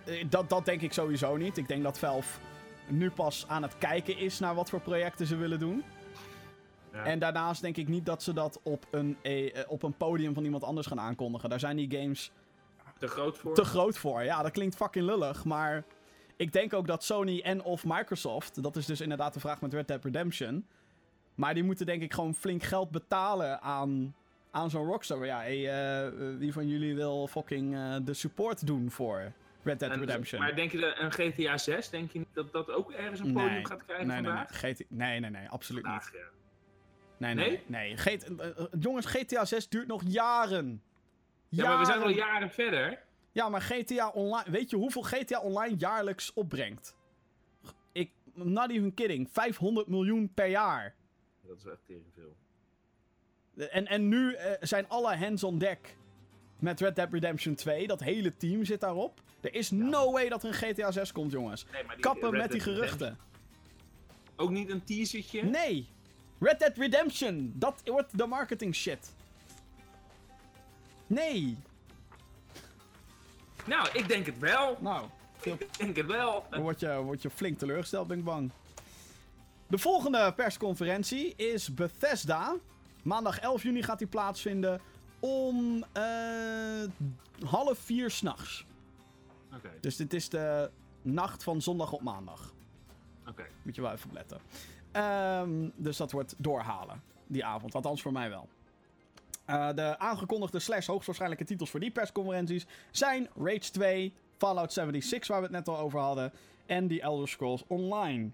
Eh, 0.04 0.24
Dat, 0.30 0.48
dat 0.48 0.64
denk 0.64 0.80
ik 0.80 0.92
sowieso 0.92 1.36
niet. 1.36 1.56
Ik 1.56 1.68
denk 1.68 1.82
dat 1.82 1.98
Valve 1.98 2.38
nu 2.88 3.10
pas 3.10 3.44
aan 3.48 3.62
het 3.62 3.78
kijken 3.78 4.18
is 4.18 4.38
naar 4.38 4.54
wat 4.54 4.70
voor 4.70 4.80
projecten 4.80 5.26
ze 5.26 5.36
willen 5.36 5.58
doen. 5.58 5.84
Ja. 6.92 7.04
En 7.04 7.18
daarnaast 7.18 7.60
denk 7.62 7.76
ik 7.76 7.88
niet 7.88 8.06
dat 8.06 8.22
ze 8.22 8.32
dat 8.32 8.60
op 8.62 8.86
een, 8.90 9.16
eh, 9.22 9.56
eh, 9.60 9.64
op 9.70 9.82
een 9.82 9.96
podium 9.96 10.34
van 10.34 10.44
iemand 10.44 10.64
anders 10.64 10.86
gaan 10.86 11.00
aankondigen. 11.00 11.50
Daar 11.50 11.60
zijn 11.60 11.76
die 11.76 11.90
games 12.00 12.30
Te 12.98 13.06
groot 13.06 13.38
voor? 13.38 13.54
te 13.54 13.64
groot 13.64 13.98
voor. 13.98 14.22
Ja, 14.22 14.42
dat 14.42 14.50
klinkt 14.52 14.76
fucking 14.76 15.04
lullig, 15.06 15.44
maar 15.44 15.84
ik 16.36 16.52
denk 16.52 16.72
ook 16.72 16.86
dat 16.86 17.04
Sony 17.04 17.40
en 17.40 17.62
of 17.62 17.84
Microsoft, 17.84 18.62
dat 18.62 18.76
is 18.76 18.86
dus 18.86 19.00
inderdaad 19.00 19.34
de 19.34 19.40
vraag 19.40 19.60
met 19.60 19.72
Red 19.72 19.88
Dead 19.88 20.04
Redemption, 20.04 20.66
maar 21.34 21.54
die 21.54 21.62
moeten 21.62 21.86
denk 21.86 22.02
ik 22.02 22.12
gewoon 22.14 22.34
flink 22.34 22.62
geld 22.62 22.90
betalen 22.90 23.60
aan, 23.60 24.14
aan 24.50 24.70
zo'n 24.70 24.86
Rockstar. 24.86 25.26
Ja, 25.26 25.38
hey, 25.38 25.68
eh, 25.68 26.06
eh, 26.06 26.12
wie 26.38 26.52
van 26.52 26.68
jullie 26.68 26.94
wil 26.94 27.26
fucking 27.26 27.74
eh, 27.74 27.96
de 28.04 28.14
support 28.14 28.66
doen 28.66 28.90
voor 28.90 29.32
Red 29.62 29.78
Dead 29.78 29.90
En- 29.90 29.98
Redemption? 29.98 30.40
Maar 30.40 30.54
denk 30.54 30.72
je 30.72 30.78
dat 30.78 30.98
een 30.98 31.12
GTA 31.12 31.58
6, 31.58 31.90
denk 31.90 32.12
je 32.12 32.18
niet 32.18 32.28
dat 32.32 32.52
dat 32.52 32.70
ook 32.70 32.92
ergens 32.92 33.20
een 33.20 33.32
podium 33.32 33.52
Nee. 33.52 33.66
gaat 33.66 33.84
krijgen 33.84 34.06
nee, 34.06 34.20
nee, 34.20 34.30
nee, 34.32 34.40
vandaag? 34.44 34.58
GT 34.58 34.84
nee, 34.88 35.20
nee, 35.20 35.30
nee, 35.30 35.48
absoluut 35.48 35.86
niet. 35.86 36.10
Ja. 36.12 36.18
Nee, 37.16 37.34
nee, 37.34 37.62
nee. 37.66 37.94
Nee? 37.96 38.18
nee. 38.36 38.52
Jongens, 38.80 39.06
GTA 39.06 39.44
6 39.44 39.68
duurt 39.68 39.86
nog 39.86 40.02
jaren. 40.06 40.82
Ja, 41.48 41.68
maar 41.68 41.78
we 41.78 41.84
zijn 41.84 42.02
al 42.02 42.08
jaren 42.08 42.50
verder. 42.50 42.98
Ja, 43.32 43.48
maar 43.48 43.60
GTA 43.60 44.08
Online... 44.08 44.50
Weet 44.50 44.70
je 44.70 44.76
hoeveel 44.76 45.02
GTA 45.02 45.40
Online 45.40 45.76
jaarlijks 45.76 46.32
opbrengt? 46.32 46.96
Ik... 47.92 48.10
Not 48.34 48.70
even 48.70 48.94
kidding. 48.94 49.28
500 49.30 49.86
miljoen 49.86 50.30
per 50.34 50.46
jaar. 50.46 50.94
Dat 51.52 51.60
is 51.64 51.72
echt 51.72 51.86
tegen 51.86 52.12
veel. 52.14 52.36
En, 53.68 53.86
en 53.86 54.08
nu 54.08 54.34
eh, 54.34 54.52
zijn 54.60 54.88
alle 54.88 55.16
hands 55.16 55.44
on 55.44 55.58
deck 55.58 55.96
met 56.58 56.80
Red 56.80 56.96
Dead 56.96 57.12
Redemption 57.12 57.54
2. 57.54 57.86
Dat 57.86 58.00
hele 58.00 58.36
team 58.36 58.64
zit 58.64 58.80
daarop. 58.80 59.20
Er 59.40 59.54
is 59.54 59.70
no 59.70 60.12
way 60.12 60.28
dat 60.28 60.42
er 60.42 60.48
een 60.48 60.54
GTA 60.54 60.90
6 60.90 61.12
komt, 61.12 61.32
jongens. 61.32 61.66
Nee, 61.72 61.84
maar 61.84 61.94
die 61.94 62.04
Kappen 62.04 62.30
Red 62.30 62.40
met 62.40 62.50
die 62.50 62.60
geruchten. 62.60 62.98
Redemption- 62.98 64.36
Ook 64.36 64.50
niet 64.50 64.70
een 64.70 64.84
teasertje? 64.84 65.42
Nee! 65.42 65.88
Red 66.40 66.58
Dead 66.58 66.76
Redemption! 66.76 67.52
Dat 67.56 67.82
wordt 67.84 68.18
de 68.18 68.26
marketing 68.26 68.74
shit. 68.74 69.14
Nee! 71.06 71.56
Nou, 73.66 73.88
ik 73.92 74.08
denk 74.08 74.26
het 74.26 74.38
wel. 74.38 74.76
Nou, 74.80 75.08
veel 75.36 75.54
Ik 75.60 75.78
denk 75.78 75.96
het 75.96 76.06
wel. 76.06 76.46
Dan 76.50 76.60
word 76.60 76.80
je, 76.80 76.96
word 77.02 77.22
je 77.22 77.30
flink 77.30 77.58
teleurgesteld, 77.58 78.06
ben 78.06 78.18
ik 78.18 78.24
bang. 78.24 78.50
De 79.72 79.78
volgende 79.78 80.32
persconferentie 80.36 81.36
is 81.36 81.74
Bethesda. 81.74 82.56
Maandag 83.02 83.38
11 83.38 83.62
juni 83.62 83.82
gaat 83.82 83.98
die 83.98 84.06
plaatsvinden 84.06 84.80
om 85.20 85.84
eh, 85.92 86.02
half 87.46 87.78
vier 87.78 88.10
s'nachts. 88.10 88.66
Oké, 89.54 89.70
Dus 89.80 89.96
dit 89.96 90.12
is 90.12 90.28
de 90.28 90.70
nacht 91.02 91.42
van 91.42 91.62
zondag 91.62 91.92
op 91.92 92.02
maandag. 92.02 92.54
oké. 93.28 93.46
Moet 93.62 93.74
je 93.74 93.80
wel 93.82 93.92
even 93.92 94.06
opletten. 94.06 94.40
Ehm, 94.90 95.68
dus 95.76 95.96
dat 95.96 96.12
wordt 96.12 96.34
doorhalen, 96.38 97.02
die 97.26 97.44
avond. 97.44 97.74
Althans 97.74 98.02
voor 98.02 98.12
mij 98.12 98.28
wel. 98.28 98.48
Eh, 99.44 99.68
de 99.74 99.98
aangekondigde 99.98 100.58
slash 100.58 100.86
hoogstwaarschijnlijke 100.86 101.44
titels 101.44 101.70
voor 101.70 101.80
die 101.80 101.90
persconferenties 101.90 102.66
zijn 102.90 103.28
Rage 103.36 103.70
2, 103.70 104.12
Fallout 104.36 104.72
76, 104.72 105.28
waar 105.28 105.38
we 105.38 105.46
het 105.46 105.54
net 105.54 105.68
al 105.68 105.78
over 105.78 106.00
hadden, 106.00 106.32
en 106.66 106.88
The 106.88 107.00
Elder 107.00 107.28
Scrolls 107.28 107.64
Online. 107.66 108.30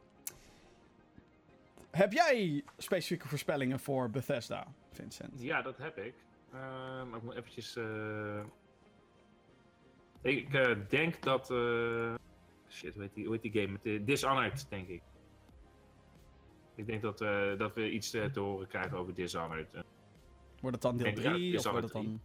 Heb 1.91 2.13
jij 2.13 2.65
specifieke 2.77 3.29
voorspellingen 3.29 3.81
voor 3.81 4.11
Bethesda, 4.11 4.67
Vincent? 4.93 5.43
Ja, 5.43 5.63
dat 5.63 5.77
heb 5.79 5.99
ik. 5.99 6.15
Maar 6.51 7.17
ik 7.17 7.23
moet 7.23 7.35
eventjes... 7.35 7.77
eh, 7.77 8.41
Ik 10.23 10.55
eh, 10.55 10.77
denk 10.89 11.23
dat... 11.23 11.51
eh, 11.51 12.15
Shit, 12.71 12.93
hoe 12.95 13.03
heet, 13.03 13.15
die, 13.15 13.25
hoe 13.27 13.39
heet 13.41 13.53
die 13.53 13.63
game? 13.63 13.79
Met 13.83 14.07
Dishonored, 14.07 14.67
denk 14.69 14.89
ik. 14.89 15.03
Ik 16.75 16.87
denk 16.87 17.03
dat, 17.03 17.19
dat 17.59 17.75
we 17.75 17.91
iets 17.91 18.11
te 18.11 18.31
horen 18.35 18.67
krijgen 18.69 18.99
over 18.99 19.15
Dishonored. 19.15 19.69
Wordt 20.61 20.77
het 20.77 20.83
dan 20.83 20.97
deel 20.97 21.07
Ik 21.07 21.15
denk, 21.15 21.27
ja, 21.27 21.33
3? 21.33 21.57
of 21.59 21.65
wordt 21.65 21.83
het 21.83 21.93
dan, 21.93 22.21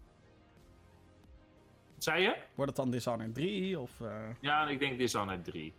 Wat 1.93 2.03
zei 2.03 2.21
je? 2.21 2.37
wordt 2.55 2.71
het 2.71 2.75
dan 2.79 2.91
Dishonored 2.91 3.33
3? 3.35 3.79
Of, 3.79 3.99
Ja, 4.39 4.67
ik 4.67 4.79
denk 4.79 4.97
Dishonored 4.97 5.43
3. 5.43 5.73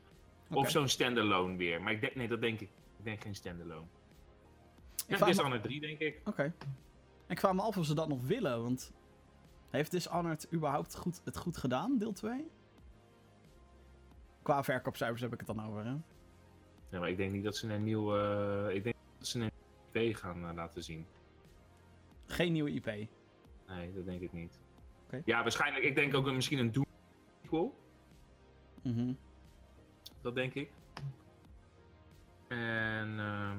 oké. 0.51 0.59
Of 0.59 0.71
zo'n 0.71 0.89
standalone 0.89 1.57
weer. 1.57 1.83
Maar 1.83 1.93
ik 1.93 2.01
denk, 2.01 2.15
nee, 2.15 2.29
dat 2.29 2.41
denk 2.41 2.61
ik. 2.61 2.69
Ik 3.05 3.11
denk 3.11 3.23
geen 3.23 3.35
standalone. 3.35 3.87
Ja, 4.97 5.05
vraag 5.07 5.21
me- 5.21 5.27
Dishonored 5.27 5.63
3, 5.63 5.81
denk 5.81 5.99
ik. 5.99 6.21
Oké. 6.25 6.55
Ik 7.29 7.41
vraag 7.41 7.53
me 7.55 7.61
af 7.63 7.77
of 7.77 7.85
ze 7.85 7.95
dat 7.95 8.09
nog 8.09 8.27
willen, 8.27 8.63
want... 8.63 8.93
Heeft 9.71 9.91
Dishonored 9.91 10.53
überhaupt 10.53 10.97
goed, 10.97 11.21
het 11.25 11.37
goed 11.37 11.57
gedaan, 11.57 11.99
deel 11.99 12.13
2? 12.13 12.51
Qua 14.43 14.63
verkoopcijfers 14.65 15.21
heb 15.21 15.33
ik 15.33 15.39
het 15.39 15.47
dan 15.47 15.67
over, 15.67 15.85
hè? 15.85 15.91
Ja, 16.89 16.99
maar 17.01 17.09
ik 17.11 17.17
denk 17.17 17.33
niet 17.33 17.45
dat 17.45 17.57
ze 17.57 17.73
een 17.73 17.85
nieuw... 17.85 18.17
eh, 18.17 18.75
ik 18.75 18.83
denk 18.85 18.97
dat 19.19 19.27
ze 19.27 19.41
een 19.41 19.51
IP 19.93 20.17
gaan 20.17 20.49
eh, 20.49 20.55
laten 20.55 20.83
zien. 20.85 21.07
Geen 22.27 22.53
nieuwe 22.53 22.71
IP. 22.71 22.87
Nee, 23.67 23.93
dat 23.95 24.05
denk 24.05 24.21
ik 24.21 24.33
niet. 24.33 24.61
Ja, 25.25 25.43
waarschijnlijk. 25.43 25.85
Ik 25.85 25.95
denk 25.95 26.15
ook 26.15 26.33
misschien 26.33 26.59
een 26.59 26.73
Doom 26.73 26.87
sequel. 27.43 27.75
Mhm. 28.83 29.13
Dat 30.21 30.35
denk 30.35 30.55
ik. 30.55 30.71
En... 32.55 33.19
ehm, 33.19 33.59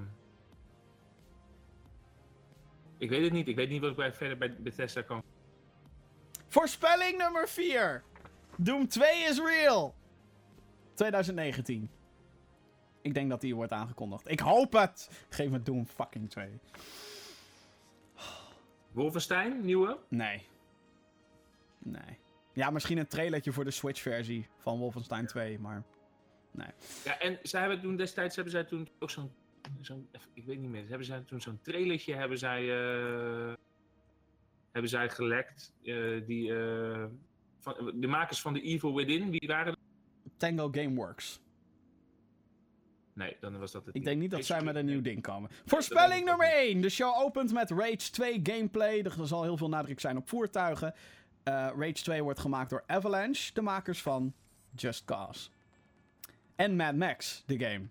ik 2.97 3.09
weet 3.09 3.23
het 3.23 3.33
niet. 3.33 3.47
Ik 3.47 3.55
weet 3.55 3.69
niet 3.69 3.81
wat 3.81 3.89
ik 3.89 3.95
bij, 3.95 4.13
verder 4.13 4.37
bij 4.37 4.55
Bethesda 4.59 5.01
kan... 5.01 5.23
Voorspelling 6.47 7.17
nummer 7.17 7.47
4. 7.47 8.03
Doom 8.57 8.87
2 8.87 9.23
is 9.23 9.39
real. 9.39 9.95
2019. 10.93 11.89
Ik 13.01 13.13
denk 13.13 13.29
dat 13.29 13.41
die 13.41 13.55
wordt 13.55 13.71
aangekondigd. 13.71 14.29
Ik 14.29 14.39
hoop 14.39 14.73
het. 14.73 15.25
Geef 15.29 15.49
me 15.49 15.61
Doom 15.61 15.85
fucking 15.85 16.29
2. 16.29 16.59
Wolfenstein, 18.91 19.65
nieuwe? 19.65 19.97
Nee. 20.09 20.47
Nee. 21.79 22.19
Ja, 22.53 22.69
misschien 22.69 22.97
een 22.97 23.07
trailertje 23.07 23.51
voor 23.51 23.63
de 23.63 23.71
Switch 23.71 24.01
versie 24.01 24.47
van 24.57 24.77
Wolfenstein 24.77 25.27
2, 25.27 25.59
maar... 25.59 25.83
Ja, 27.03 27.19
en 27.19 27.39
zij 27.43 27.59
hebben 27.59 27.81
toen 27.81 27.95
destijds 27.95 28.35
hebben 28.35 28.53
zij 28.53 28.63
toen 28.63 28.87
ook 28.99 29.09
zo'n, 29.09 29.31
zo'n 29.81 30.09
ik 30.33 30.45
weet 30.45 30.59
niet 30.59 30.69
meer, 30.69 30.87
hebben 30.87 31.05
zij 31.05 31.21
toen 31.21 31.41
zo'n 31.41 31.59
trailertje 31.61 32.15
hebben 32.15 32.37
zij, 32.37 32.61
eh, 32.69 33.53
hebben 34.71 34.89
zij 34.89 35.09
gelekt. 35.09 35.73
eh, 35.83 36.25
die, 36.25 36.55
eh, 36.55 37.05
van, 37.59 37.93
de 37.95 38.07
makers 38.07 38.41
van 38.41 38.53
The 38.53 38.61
Evil 38.61 38.95
Within, 38.95 39.29
wie 39.31 39.47
waren 39.47 39.65
dat? 39.65 39.77
Tango 40.37 40.69
Gameworks. 40.71 41.39
Nee, 43.13 43.37
dan 43.39 43.59
was 43.59 43.71
dat 43.71 43.85
het 43.85 43.95
Ik 43.95 44.03
denk 44.03 44.19
niet 44.19 44.31
dat 44.31 44.45
zij 44.45 44.63
met 44.63 44.75
een 44.75 44.85
nieuw 44.85 45.01
ding. 45.01 45.21
komen. 45.21 45.49
Voorspelling 45.65 46.25
nummer 46.25 46.47
ook 46.47 46.53
1. 46.53 46.81
De 46.81 46.89
show 46.89 47.21
opent 47.21 47.53
met 47.53 47.69
Rage 47.69 48.11
2 48.11 48.39
gameplay. 48.43 49.01
Er 49.01 49.27
zal 49.27 49.43
heel 49.43 49.57
veel 49.57 49.69
nadruk 49.69 49.99
zijn 49.99 50.17
op 50.17 50.29
voertuigen. 50.29 50.93
Rage 51.43 51.93
2 52.03 52.23
wordt 52.23 52.39
gemaakt 52.39 52.69
door 52.69 52.83
Avalanche, 52.87 53.53
de 53.53 53.61
makers 53.61 54.01
van 54.01 54.33
Just 54.75 55.05
Cause. 55.05 55.49
En 56.55 56.75
Mad 56.75 56.95
Max, 56.95 57.43
de 57.45 57.57
game. 57.59 57.85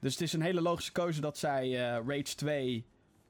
Dus 0.00 0.12
het 0.12 0.20
is 0.22 0.32
een 0.32 0.42
hele 0.42 0.60
logische 0.60 0.92
keuze 0.92 1.20
dat 1.20 1.38
zij 1.38 1.64
eh, 1.64 2.06
Rage 2.06 2.34
2 2.34 2.84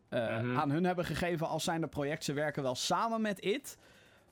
eh, 0.09 0.41
Mhm. 0.41 0.59
aan 0.59 0.71
hun 0.71 0.85
hebben 0.85 1.05
gegeven 1.05 1.49
als 1.49 1.65
zijnde 1.65 1.87
project. 1.87 2.25
Ze 2.25 2.33
werken 2.33 2.63
wel 2.63 2.75
samen 2.75 3.21
met 3.21 3.45
It. 3.45 3.79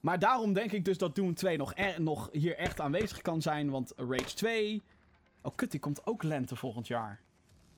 Maar 0.00 0.18
daarom 0.18 0.52
denk 0.52 0.72
ik 0.72 0.84
dus 0.84 0.98
dat 0.98 1.14
Doom 1.14 1.34
2 1.34 1.56
nog, 1.56 1.74
er- 1.76 2.00
nog 2.00 2.28
hier 2.32 2.56
echt 2.56 2.80
aanwezig 2.80 3.22
kan 3.22 3.42
zijn. 3.42 3.70
Want 3.70 3.92
Rage 3.96 4.34
2... 4.34 4.82
Oh 5.42 5.54
kut, 5.56 5.70
die 5.70 5.80
komt 5.80 6.06
ook 6.06 6.22
lente 6.22 6.56
volgend 6.56 6.86
jaar. 6.86 7.20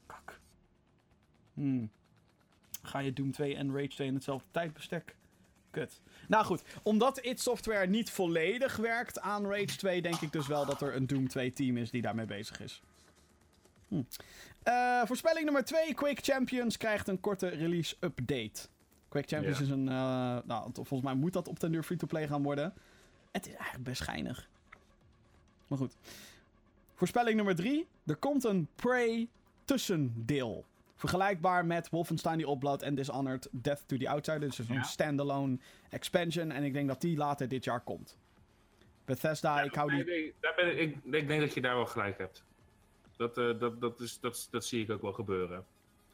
Kak. 0.06 0.40
Hmm. 1.54 1.90
Ga 2.82 2.98
je 2.98 3.12
Doom 3.12 3.32
2 3.32 3.56
en 3.56 3.72
Rage 3.74 3.88
2 3.88 4.06
in 4.08 4.14
hetzelfde 4.14 4.48
tijdbestek? 4.50 5.16
Kut. 5.70 6.00
Nou 6.28 6.44
goed, 6.44 6.62
omdat 6.82 7.18
id 7.24 7.40
Software 7.40 7.86
niet 7.86 8.10
volledig 8.10 8.76
werkt 8.76 9.20
aan 9.20 9.46
Rage 9.46 9.76
2, 9.76 10.02
denk 10.02 10.20
ik 10.20 10.32
dus 10.32 10.46
wel 10.46 10.66
dat 10.66 10.80
er 10.82 10.94
een 10.96 11.06
Doom 11.06 11.28
2 11.28 11.52
team 11.52 11.76
is 11.76 11.90
die 11.90 12.02
daarmee 12.02 12.26
bezig 12.26 12.60
is. 12.60 12.82
Eh, 14.62 15.02
voorspelling 15.04 15.44
nummer 15.44 15.64
2. 15.64 15.94
Quake 15.94 16.22
Champions 16.22 16.76
krijgt 16.76 17.08
een 17.08 17.20
korte 17.20 17.48
release 17.48 17.96
update. 18.00 18.68
Quake 19.08 19.28
Champions 19.28 19.58
Ja. 19.58 19.64
is 19.64 19.70
een... 19.70 19.88
eh, 19.88 20.38
nou, 20.44 20.70
volgens 20.72 21.02
mij 21.02 21.14
moet 21.14 21.32
dat 21.32 21.48
op 21.48 21.60
den 21.60 21.72
duur 21.72 21.82
free-to-play 21.82 22.26
gaan 22.28 22.42
worden. 22.42 22.74
Het 23.30 23.46
is 23.46 23.54
eigenlijk 23.54 23.84
best 23.84 24.00
schijnig. 24.02 24.48
Maar 25.66 25.78
goed. 25.78 25.96
Voorspelling 26.94 27.36
nummer 27.36 27.54
3. 27.56 27.86
Er 28.06 28.16
komt 28.16 28.44
een 28.44 28.68
Prey 28.74 29.28
tussendeel. 29.64 30.64
Vergelijkbaar 31.00 31.66
met 31.66 31.90
Wolfenstein 31.90 32.38
The 32.38 32.46
Oddblood 32.46 32.82
en 32.82 32.94
Dishonored 32.94 33.48
Death 33.50 33.82
to 33.86 33.96
the 33.96 34.08
Outsider. 34.08 34.40
Dus 34.40 34.58
een 34.58 34.74
Ja. 34.74 34.82
standalone 34.82 35.58
expansion. 35.90 36.50
En 36.50 36.62
ik 36.62 36.72
denk 36.72 36.88
dat 36.88 37.00
die 37.00 37.16
later 37.16 37.48
dit 37.48 37.64
jaar 37.64 37.80
komt. 37.80 38.16
Bethesda, 39.04 39.56
Ja, 39.58 39.62
ik 39.62 39.74
hou 39.74 39.90
die... 39.94 40.04
nee, 40.04 40.34
daar 40.40 40.52
ben 40.56 40.68
ik, 40.70 40.78
ik, 41.04 41.14
ik 41.14 41.28
denk 41.28 41.40
dat 41.40 41.54
je 41.54 41.60
daar 41.60 41.74
wel 41.74 41.86
gelijk 41.86 42.18
hebt. 42.18 42.42
Dat, 43.16 43.38
eh, 43.38 43.58
dat, 43.58 43.80
dat, 43.80 44.00
is, 44.00 44.20
dat, 44.20 44.48
dat 44.50 44.64
zie 44.64 44.82
ik 44.82 44.90
ook 44.90 45.02
wel 45.02 45.12
gebeuren. 45.12 45.64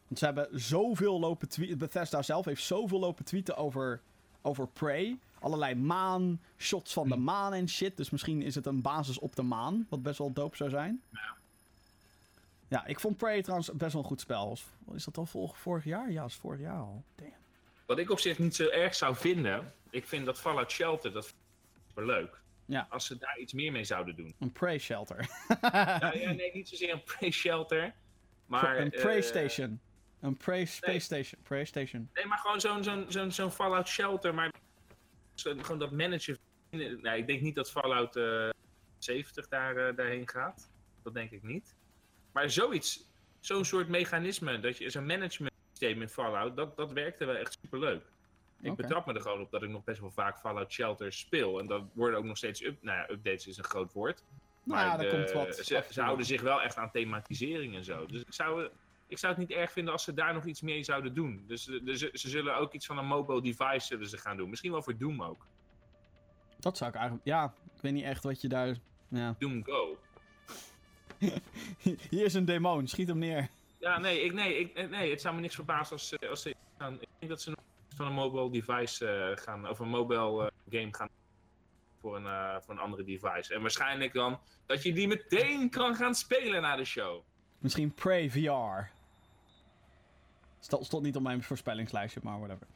Want 0.06 0.18
ze 0.18 0.24
hebben 0.24 0.48
zoveel 0.52 1.20
lopen 1.20 1.48
tweeten. 1.48 1.78
Bethesda 1.78 2.22
zelf 2.22 2.44
heeft 2.44 2.62
zoveel 2.62 2.98
lopen 2.98 3.24
tweeten 3.24 3.56
over, 3.56 4.00
over 4.42 4.68
Prey. 4.68 5.18
Allerlei 5.40 5.74
maan, 5.74 6.40
shots 6.58 6.92
van 6.92 7.08
de 7.08 7.14
Hm. 7.14 7.22
maan 7.22 7.52
en 7.52 7.68
shit. 7.68 7.96
Dus 7.96 8.10
misschien 8.10 8.42
is 8.42 8.54
het 8.54 8.66
een 8.66 8.82
basis 8.82 9.18
op 9.18 9.36
de 9.36 9.42
maan. 9.42 9.86
Wat 9.88 10.02
best 10.02 10.18
wel 10.18 10.32
dope 10.32 10.56
zou 10.56 10.70
zijn. 10.70 11.02
Ja. 11.10 11.36
Ja, 12.68 12.86
ik 12.86 13.00
vond 13.00 13.16
Prey 13.16 13.42
trouwens 13.42 13.72
best 13.72 13.92
wel 13.92 14.02
een 14.02 14.08
goed 14.08 14.20
spel. 14.20 14.58
Is 14.94 15.04
dat 15.04 15.16
al 15.16 15.26
vorig, 15.26 15.58
vorig 15.58 15.84
jaar? 15.84 16.10
Ja, 16.10 16.24
is 16.24 16.34
vorig 16.34 16.60
jaar 16.60 16.78
al. 16.78 17.04
Damn. 17.14 17.32
Wat 17.86 17.98
ik 17.98 18.10
op 18.10 18.18
zich 18.18 18.38
niet 18.38 18.54
zo 18.54 18.68
erg 18.68 18.94
zou 18.94 19.16
vinden, 19.16 19.74
ik 19.90 20.06
vind 20.06 20.26
dat 20.26 20.40
Fallout 20.40 20.70
Shelter, 20.70 21.12
dat 21.12 21.34
super 21.88 22.06
leuk. 22.06 22.40
Ja. 22.64 22.86
Als 22.90 23.06
ze 23.06 23.18
daar 23.18 23.38
iets 23.38 23.52
meer 23.52 23.72
mee 23.72 23.84
zouden 23.84 24.16
doen. 24.16 24.34
Een 24.38 24.52
Prey 24.52 24.78
shelter. 24.78 25.16
ja, 25.60 26.12
ja, 26.14 26.32
nee, 26.32 26.50
niet 26.52 26.68
zozeer 26.68 26.92
een 26.92 27.02
pre-shelter. 27.02 27.94
Maar, 28.46 28.78
een 28.78 28.90
Prey 28.90 29.16
eh, 29.16 29.22
station. 29.22 29.80
Een 30.20 30.36
Prey 30.36 30.64
space 30.64 30.90
nee. 30.90 31.00
station. 31.00 31.42
Prey 31.42 31.64
station. 31.64 32.10
Nee, 32.14 32.26
maar 32.26 32.38
gewoon 32.38 32.60
zo'n 32.60 33.06
zo'n 33.08 33.32
zo'n 33.32 33.50
Fallout 33.50 33.88
Shelter, 33.88 34.34
maar 34.34 34.50
gewoon 35.34 35.78
dat 35.78 35.90
managen. 35.90 36.38
Nee, 36.70 37.18
ik 37.18 37.26
denk 37.26 37.40
niet 37.40 37.54
dat 37.54 37.70
Fallout 37.70 38.16
eh 38.16 38.48
70 38.98 39.48
daar, 39.48 39.76
eh, 39.76 39.96
daarheen 39.96 40.28
gaat. 40.28 40.70
Dat 41.02 41.14
denk 41.14 41.30
ik 41.30 41.42
niet. 41.42 41.75
Maar 42.36 42.50
zoiets, 42.50 43.06
zo'n 43.40 43.64
soort 43.64 43.88
mechanisme, 43.88 44.60
dat 44.60 44.78
je 44.78 44.90
zo'n 44.90 45.06
management 45.06 45.54
systeem 45.70 46.00
in 46.02 46.08
Fallout, 46.08 46.56
dat, 46.56 46.76
dat 46.76 46.92
werkte 46.92 47.24
wel 47.24 47.34
echt 47.34 47.58
superleuk. 47.62 48.02
Ik 48.60 48.74
betrap 48.76 49.06
me 49.06 49.12
er 49.14 49.20
gewoon 49.20 49.40
op 49.40 49.50
dat 49.50 49.62
ik 49.62 49.68
nog 49.68 49.84
best 49.84 50.00
wel 50.00 50.10
vaak 50.10 50.38
Fallout 50.38 50.72
Shelter 50.72 51.12
speel. 51.12 51.58
En 51.58 51.66
dan 51.66 51.90
worden 51.92 52.18
ook 52.18 52.24
nog 52.24 52.36
steeds 52.36 52.62
up, 52.64 52.82
nou 52.82 52.98
ja, 52.98 53.10
updates 53.10 53.46
is 53.46 53.56
een 53.56 53.64
groot 53.64 53.92
woord. 53.92 54.22
Nou 54.62 54.80
ja, 54.80 54.86
Maar 54.86 54.98
daar 54.98 55.06
de- 55.10 55.16
komt 55.16 55.32
wat. 55.32 55.56
ze, 55.56 55.84
ze 55.90 56.02
houden 56.02 56.26
zich 56.26 56.40
wel 56.40 56.62
echt 56.62 56.76
aan 56.76 56.90
thematisering 56.90 57.74
en 57.74 57.84
zo. 57.84 58.06
Dus 58.06 58.20
ik 58.20 58.32
zou, 58.32 58.68
ik 59.06 59.18
zou 59.18 59.32
het 59.38 59.48
niet 59.48 59.58
erg 59.58 59.72
vinden 59.72 59.92
als 59.92 60.04
ze 60.04 60.14
daar 60.14 60.34
nog 60.34 60.44
iets 60.44 60.60
mee 60.60 60.82
zouden 60.84 61.14
doen. 61.14 61.44
Dus, 61.46 61.64
ze, 61.64 62.10
ze 62.12 62.28
zullen 62.28 62.56
ook 62.56 62.72
iets 62.72 62.86
van 62.86 62.98
een 62.98 63.06
mobile 63.06 63.42
device 63.42 63.86
zullen 63.86 64.08
ze 64.08 64.18
gaan 64.18 64.36
doen. 64.36 64.50
Misschien 64.50 64.72
wel 64.72 64.82
voor 64.82 64.96
Doom 64.98 65.22
ook. 65.22 65.46
Dat 66.58 66.76
zou 66.76 66.90
ik 66.90 66.96
eigenlijk... 66.96 67.26
Ja, 67.26 67.54
ik 67.74 67.80
weet 67.82 67.92
niet 67.92 68.04
echt 68.04 68.22
wat 68.22 68.40
je 68.40 68.48
daar... 68.48 68.76
Ja. 69.08 69.34
Doom 69.38 69.64
Go. 69.64 69.98
Hier 72.10 72.24
is 72.24 72.34
een 72.34 72.44
demon, 72.44 72.86
schiet 72.88 73.08
hem 73.08 73.18
neer. 73.18 73.48
Ja, 73.78 73.98
nee, 73.98 74.20
ik, 74.20 74.32
nee, 74.32 74.58
ik, 74.58 74.90
nee 74.90 75.10
het 75.10 75.20
zou 75.20 75.34
me 75.34 75.40
niks 75.40 75.54
verbazen 75.54 75.92
als, 75.92 76.08
ze- 76.08 76.28
als 76.30 76.42
ze 76.42 76.54
gaan. 76.78 76.94
Ik 76.94 77.08
denk 77.18 77.30
dat 77.32 77.40
ze 77.40 77.50
nog 77.50 77.58
van 77.96 78.06
een 78.06 78.12
mobile 78.12 78.50
device 78.50 79.08
eh, 79.08 79.42
gaan, 79.44 79.68
of 79.68 79.78
een 79.78 79.88
mobile 79.88 80.44
eh, 80.68 80.80
game 80.80 80.94
gaan 80.94 81.08
voor 82.00 82.16
een, 82.16 82.26
eh, 82.26 82.56
voor 82.60 82.74
een 82.74 82.80
andere 82.80 83.04
device. 83.04 83.54
En 83.54 83.60
waarschijnlijk 83.60 84.12
dan 84.12 84.40
dat 84.66 84.82
je 84.82 84.92
die 84.92 85.08
meteen 85.08 85.70
kan 85.70 85.94
gaan 85.94 86.14
spelen 86.14 86.62
na 86.62 86.76
de 86.76 86.84
show. 86.84 87.22
Misschien 87.58 87.94
Prey 87.94 88.30
VR. 88.30 88.90
Stond, 90.60 90.86
stond 90.86 91.02
niet 91.02 91.16
op 91.16 91.22
mijn 91.22 91.42
voorspellingslijstje, 91.42 92.20
maar 92.22 92.38
whatever. 92.38 92.66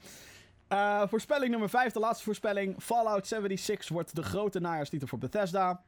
Voorspelling 1.08 1.50
nummer 1.50 1.68
5, 1.68 1.92
de 1.92 1.98
laatste 2.00 2.24
voorspelling. 2.24 2.82
Fallout 2.82 3.26
76 3.26 3.88
wordt 3.88 4.16
de 4.16 4.22
grote 4.22 4.60
najaarstitel 4.60 5.08
voor 5.08 5.18
Bethesda. 5.18 5.82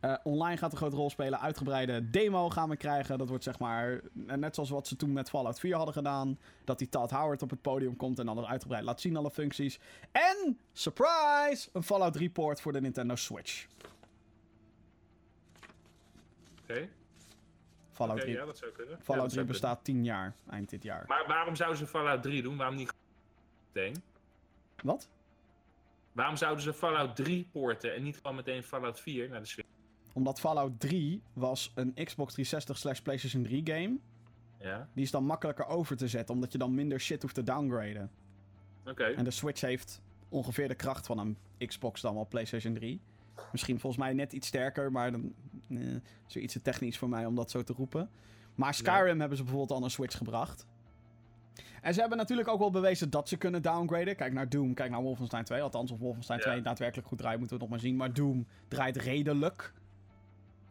Eh, 0.00 0.14
online 0.22 0.56
gaat 0.56 0.72
een 0.72 0.78
grote 0.78 0.96
rol 0.96 1.10
spelen. 1.10 1.40
Uitgebreide 1.40 2.10
demo 2.10 2.50
gaan 2.50 2.68
we 2.68 2.76
krijgen. 2.76 3.18
Dat 3.18 3.28
wordt 3.28 3.44
zeg 3.44 3.58
maar 3.58 4.00
eh, 4.26 4.36
net 4.36 4.54
zoals 4.54 4.70
wat 4.70 4.86
ze 4.86 4.96
toen 4.96 5.12
met 5.12 5.28
Fallout 5.28 5.60
4 5.60 5.76
hadden 5.76 5.94
gedaan. 5.94 6.38
Dat 6.64 6.78
die 6.78 6.88
Todd 6.88 7.10
Howard 7.10 7.42
op 7.42 7.50
het 7.50 7.62
podium 7.62 7.96
komt 7.96 8.18
en 8.18 8.26
dan 8.26 8.46
uitgebreid 8.46 8.84
laat 8.84 9.00
zien 9.00 9.16
alle 9.16 9.30
functies. 9.30 9.78
En, 10.12 10.58
surprise, 10.72 11.68
een 11.72 11.82
Fallout 11.82 12.12
3 12.12 12.30
port 12.30 12.60
voor 12.60 12.72
de 12.72 12.80
Nintendo 12.80 13.14
Switch. 13.14 13.66
Oké, 16.62 16.88
Fallout 17.92 18.16
Oké, 18.16 18.26
3, 18.26 18.36
ja, 18.36 18.44
dat 18.44 18.58
zou 18.58 18.72
kunnen. 18.72 18.98
Fallout 19.02 19.22
dat 19.22 19.32
3 19.32 19.46
zou 19.46 19.46
kunnen. 19.46 19.46
bestaat 19.46 19.84
10 19.84 20.04
jaar, 20.04 20.34
eind 20.50 20.70
dit 20.70 20.82
jaar. 20.82 21.04
Maar 21.06 21.24
waarom 21.26 21.56
zouden 21.56 21.78
ze 21.78 21.86
Fallout 21.86 22.22
3 22.22 22.42
doen? 22.42 22.56
Waarom 22.56 22.76
niet 22.76 22.92
meteen? 23.72 24.02
Wat? 24.82 25.08
Waarom 26.12 26.36
zouden 26.36 26.62
ze 26.62 26.72
Fallout 26.74 27.16
3 27.16 27.48
poorten 27.52 27.94
en 27.94 28.02
niet 28.02 28.16
gewoon 28.16 28.34
meteen 28.36 28.62
Fallout 28.62 29.00
4 29.00 29.28
naar 29.28 29.40
de 29.40 29.46
Switch? 29.46 29.68
Omdat 30.16 30.40
Fallout 30.40 30.80
3 30.80 31.22
was 31.32 31.72
een 31.74 31.94
Xbox 31.94 32.32
360 32.32 32.78
slash 32.78 32.98
PlayStation 33.00 33.42
3 33.42 33.60
game. 33.64 33.96
Ja, 34.60 34.88
Die 34.94 35.04
is 35.04 35.10
dan 35.10 35.24
makkelijker 35.24 35.66
over 35.66 35.96
te 35.96 36.08
zetten, 36.08 36.34
omdat 36.34 36.52
je 36.52 36.58
dan 36.58 36.74
minder 36.74 37.00
shit 37.00 37.22
hoeft 37.22 37.34
te 37.34 37.42
downgraden. 37.42 38.10
oké. 38.86 39.04
En 39.04 39.24
de 39.24 39.30
Switch 39.30 39.60
heeft 39.60 40.02
ongeveer 40.28 40.68
de 40.68 40.74
kracht 40.74 41.06
van 41.06 41.18
een 41.18 41.36
Xbox 41.66 42.00
dan 42.00 42.14
wel 42.14 42.26
PlayStation 42.26 42.74
3. 42.74 43.00
Misschien 43.52 43.80
volgens 43.80 44.02
mij 44.02 44.12
net 44.12 44.32
iets 44.32 44.46
sterker, 44.46 44.92
maar 44.92 45.12
dan 45.12 45.34
eh, 45.68 45.78
zoiets 46.26 46.52
te 46.52 46.62
technisch 46.62 46.98
voor 46.98 47.08
mij 47.08 47.26
om 47.26 47.34
dat 47.34 47.50
zo 47.50 47.62
te 47.62 47.72
roepen. 47.72 48.10
Maar 48.54 48.74
Skyrim 48.74 49.20
hebben 49.20 49.36
ze 49.36 49.42
bijvoorbeeld 49.42 49.72
al 49.72 49.80
naar 49.80 49.90
Switch 49.90 50.16
gebracht. 50.16 50.66
En 51.82 51.94
ze 51.94 52.00
hebben 52.00 52.18
natuurlijk 52.18 52.48
ook 52.48 52.58
wel 52.58 52.70
bewezen 52.70 53.10
dat 53.10 53.28
ze 53.28 53.36
kunnen 53.36 53.62
downgraden. 53.62 54.16
Kijk 54.16 54.32
naar 54.32 54.48
Doom, 54.48 54.74
kijk 54.74 54.90
naar 54.90 55.02
Wolfenstein 55.02 55.44
2. 55.44 55.62
Althans, 55.62 55.90
of 55.90 55.98
Wolfenstein 55.98 56.38
Ja. 56.38 56.44
2 56.44 56.60
daadwerkelijk 56.62 57.08
goed 57.08 57.18
draait, 57.18 57.38
moeten 57.38 57.56
we 57.56 57.62
nog 57.62 57.70
maar 57.72 57.80
zien. 57.80 57.96
Maar 57.96 58.12
Doom 58.12 58.46
draait 58.68 58.96
redelijk. 58.96 59.72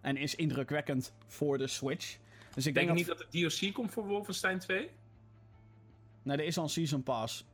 En 0.06 0.18
is 0.18 0.36
indrukwekkend 0.36 1.14
voor 1.28 1.58
de 1.58 1.68
Switch. 1.68 2.18
Dus 2.54 2.66
ik 2.66 2.74
Denk 2.74 2.88
denk 2.88 2.98
je 3.00 3.06
dat... 3.06 3.18
niet 3.18 3.32
dat 3.32 3.32
de 3.32 3.64
DLC 3.66 3.74
komt 3.74 3.92
voor 3.92 4.06
Wolfenstein 4.06 4.60
2? 4.60 4.90
Nee, 6.24 6.38
er 6.38 6.44
is 6.44 6.58
al 6.58 6.64
een 6.64 6.70
Season 6.70 7.04
Pass. 7.04 7.46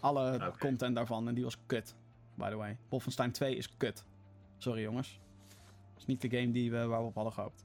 Alle 0.00 0.52
content 0.58 0.94
daarvan. 0.94 1.28
En 1.28 1.34
die 1.34 1.44
was 1.44 1.56
kut. 1.66 1.94
By 2.34 2.48
the 2.48 2.56
way. 2.56 2.76
Wolfenstein 2.88 3.32
2 3.32 3.56
is 3.56 3.76
kut. 3.76 4.04
Sorry 4.56 4.82
jongens. 4.82 5.20
Dat 5.92 5.98
is 5.98 6.06
niet 6.06 6.20
de 6.20 6.38
game 6.38 6.50
die 6.50 6.70
we, 6.70 6.86
waar 6.86 7.00
we 7.00 7.06
op 7.06 7.14
hadden 7.14 7.32
gehoopt. 7.32 7.64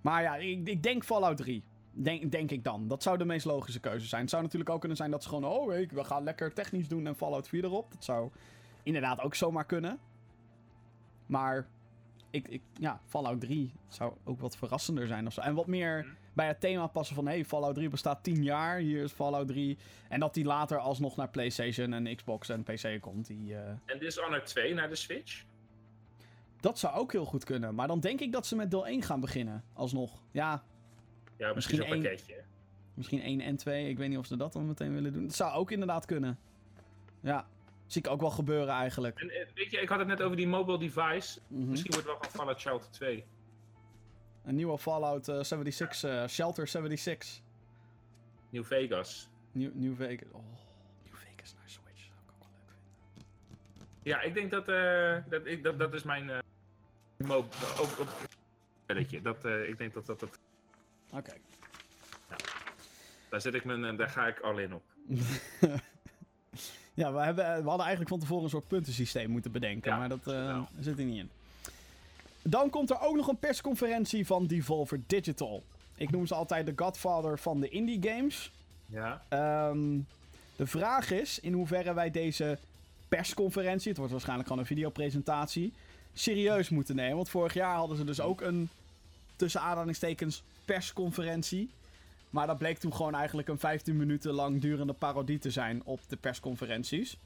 Maar 0.00 0.22
ja, 0.22 0.36
ik, 0.36 0.68
ik 0.68 0.82
denk 0.82 1.04
Fallout 1.04 1.36
3. 1.36 1.62
Denk, 1.92 2.30
denk 2.32 2.50
ik 2.50 2.64
dan. 2.64 2.88
Dat 2.88 3.02
zou 3.02 3.18
de 3.18 3.24
meest 3.24 3.46
logische 3.46 3.80
keuze 3.80 4.06
zijn. 4.06 4.20
Het 4.20 4.30
zou 4.30 4.42
natuurlijk 4.42 4.70
ook 4.70 4.80
kunnen 4.80 4.96
zijn 4.96 5.10
dat 5.10 5.22
ze 5.22 5.28
gewoon... 5.28 5.44
Oh, 5.44 5.74
ik, 5.74 5.92
we 5.92 6.04
gaan 6.04 6.22
lekker 6.22 6.52
technisch 6.52 6.88
doen 6.88 7.06
en 7.06 7.16
Fallout 7.16 7.48
4 7.48 7.64
erop. 7.64 7.92
Dat 7.92 8.04
zou 8.04 8.30
inderdaad 8.82 9.20
ook 9.20 9.34
zomaar 9.34 9.66
kunnen. 9.66 9.98
Maar... 11.26 11.66
Ik, 12.38 12.48
ik, 12.48 12.62
ja, 12.74 13.00
Fallout 13.06 13.40
3 13.40 13.72
zou 13.88 14.12
ook 14.24 14.40
wat 14.40 14.56
verrassender 14.56 15.06
zijn 15.06 15.26
of 15.26 15.32
zo. 15.32 15.40
En 15.40 15.54
wat 15.54 15.66
meer 15.66 15.98
Mhm. 16.04 16.14
bij 16.32 16.46
het 16.46 16.60
thema 16.60 16.86
passen 16.86 17.14
van... 17.16 17.26
Hey, 17.26 17.44
Fallout 17.44 17.74
3 17.74 17.88
bestaat 17.88 18.22
10 18.22 18.42
jaar. 18.42 18.78
Hier 18.78 19.02
is 19.02 19.12
Fallout 19.12 19.48
3. 19.48 19.78
En 20.08 20.20
dat 20.20 20.34
die 20.34 20.44
later 20.44 20.78
alsnog 20.78 21.16
naar 21.16 21.28
PlayStation 21.28 21.92
en 21.92 22.16
Xbox 22.16 22.48
en 22.48 22.62
PC 22.62 22.98
komt. 23.00 23.26
Die, 23.26 23.54
eh, 23.54 23.68
En 23.84 23.98
Dishonored 23.98 24.46
2 24.46 24.74
naar 24.74 24.88
de 24.88 24.94
Switch? 24.96 25.44
Dat 26.60 26.78
zou 26.78 26.96
ook 26.96 27.12
heel 27.12 27.24
goed 27.24 27.44
kunnen. 27.44 27.74
Maar 27.74 27.86
dan 27.88 28.00
denk 28.00 28.20
ik 28.20 28.32
dat 28.32 28.46
ze 28.46 28.56
met 28.56 28.70
deel 28.70 28.86
1 28.88 29.02
gaan 29.02 29.20
beginnen. 29.20 29.64
Alsnog. 29.72 30.22
Ja, 30.30 30.62
Ja, 31.36 31.54
misschien 31.54 31.82
één- 31.82 32.02
pakketje. 32.02 32.42
misschien 32.94 33.20
1 33.26 33.40
en 33.40 33.56
2. 33.56 33.88
Ik 33.88 33.98
weet 33.98 34.08
niet 34.08 34.18
of 34.18 34.26
ze 34.26 34.36
dat 34.36 34.52
dan 34.52 34.66
meteen 34.66 34.94
willen 34.94 35.12
doen. 35.12 35.22
Dat 35.26 35.34
zou 35.34 35.52
ook 35.52 35.70
inderdaad 35.70 36.04
kunnen. 36.06 36.38
Ja, 37.20 37.46
zie 37.88 38.02
ik 38.04 38.10
ook 38.10 38.20
wel 38.20 38.30
gebeuren 38.30 38.74
eigenlijk. 38.74 39.20
En 39.20 39.30
eh, 39.30 39.46
weet 39.54 39.70
je, 39.70 39.80
ik 39.80 39.88
had 39.88 39.98
het 39.98 40.08
net 40.08 40.22
over 40.22 40.36
die 40.36 40.46
mobile 40.48 40.78
device. 40.78 41.40
Mhm. 41.48 41.68
Misschien 41.70 41.92
wordt 41.92 42.06
het 42.08 42.16
wel 42.18 42.30
van 42.30 42.40
Fallout 42.40 42.60
Shelter 42.60 42.90
2. 42.90 43.24
Een 44.44 44.54
nieuwe 44.54 44.78
Fallout 44.78 45.28
eh, 45.28 45.42
76, 45.42 46.02
eh, 46.10 46.26
Shelter 46.28 46.68
76. 46.68 47.40
New 48.50 48.64
Vegas. 48.64 49.28
Nieuw, 49.52 49.70
New 49.74 49.94
Vegas. 49.96 50.28
Oh, 50.32 50.42
New 51.04 51.14
Vegas 51.14 51.54
naar 51.54 51.68
Switch. 51.68 52.00
Zou 52.00 52.18
ik 52.26 52.32
ook 52.32 52.38
wel 52.40 52.48
leuk 52.58 52.74
vinden. 53.12 53.28
Ja, 54.02 54.20
ik 54.20 54.34
denk 54.34 54.50
dat, 54.50 54.68
eh, 54.68 55.16
dat, 55.30 55.46
ik, 55.46 55.62
dat, 55.62 55.78
dat 55.78 55.94
is 55.94 56.02
mijn 56.02 56.30
eh 56.30 56.38
mo- 57.16 57.36
ook, 57.36 57.48
ook, 58.00 58.08
spelletje. 58.82 59.20
Dat, 59.22 59.44
eh, 59.44 59.68
ik 59.68 59.78
denk 59.78 59.94
dat 59.94 60.06
dat, 60.06 60.20
dat 60.20 60.38
Oké. 61.12 61.32
daar 63.30 63.40
zet 63.40 63.54
ik 63.54 63.64
mijn, 63.64 63.84
eh, 63.84 63.96
daar 63.96 64.08
ga 64.08 64.26
ik 64.26 64.40
al 64.40 64.58
in 64.58 64.74
op. 64.74 64.82
ja, 66.98 67.12
we, 67.12 67.20
hebben, 67.20 67.44
we 67.44 67.68
hadden 67.68 67.86
eigenlijk 67.86 68.08
van 68.08 68.18
tevoren 68.18 68.44
een 68.44 68.50
soort 68.50 68.68
puntensysteem 68.68 69.30
moeten 69.30 69.52
bedenken. 69.52 69.90
Ja, 69.90 69.98
maar 69.98 70.08
dat 70.08 70.26
eh, 70.26 70.34
nou. 70.34 70.64
zit 70.80 70.98
er 70.98 71.04
niet 71.04 71.18
in. 71.18 71.30
Dan 72.42 72.70
komt 72.70 72.90
er 72.90 73.00
ook 73.00 73.16
nog 73.16 73.28
een 73.28 73.38
persconferentie 73.38 74.26
van 74.26 74.46
Devolver 74.46 75.00
Digital. 75.06 75.62
Ik 75.94 76.10
noem 76.10 76.26
ze 76.26 76.34
altijd 76.34 76.66
de 76.66 76.72
godfather 76.76 77.38
van 77.38 77.60
de 77.60 77.68
indie 77.68 78.02
games. 78.02 78.52
Ja. 78.86 79.22
Ehm, 79.28 79.98
de 80.56 80.66
vraag 80.66 81.10
is 81.10 81.40
in 81.40 81.52
hoeverre 81.52 81.94
wij 81.94 82.10
deze 82.10 82.58
persconferentie, 83.08 83.88
het 83.88 83.96
wordt 83.96 84.12
waarschijnlijk 84.12 84.48
gewoon 84.48 84.62
een 84.62 84.68
videopresentatie, 84.68 85.72
serieus 86.12 86.68
moeten 86.68 86.96
nemen. 86.96 87.16
Want 87.16 87.28
vorig 87.28 87.54
jaar 87.54 87.76
hadden 87.76 87.96
ze 87.96 88.04
dus 88.04 88.20
ook 88.20 88.40
een 88.40 88.68
tussen 89.36 89.60
aanhalingstekens 89.60 90.42
persconferentie. 90.64 91.70
Maar 92.30 92.46
dat 92.46 92.58
bleek 92.58 92.78
toen 92.78 92.94
gewoon 92.94 93.14
eigenlijk 93.14 93.48
een 93.48 93.58
15 93.58 93.96
minuten 93.96 94.32
lang 94.32 94.60
durende 94.60 94.92
parodie 94.92 95.38
te 95.38 95.50
zijn 95.50 95.82
op 95.84 96.00
de 96.08 96.16
persconferenties. 96.16 97.16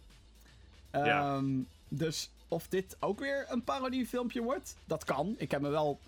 Ja. 0.92 1.34
Ehm, 1.36 1.60
dus 1.88 2.30
of 2.48 2.68
dit 2.68 2.96
ook 3.00 3.18
weer 3.20 3.46
een 3.48 3.64
parodiefilmpje 3.64 4.42
wordt, 4.42 4.76
dat 4.84 5.04
kan. 5.04 5.34
Ik 5.38 5.50
heb 5.50 5.60
me 5.60 5.68
wel 5.68 5.98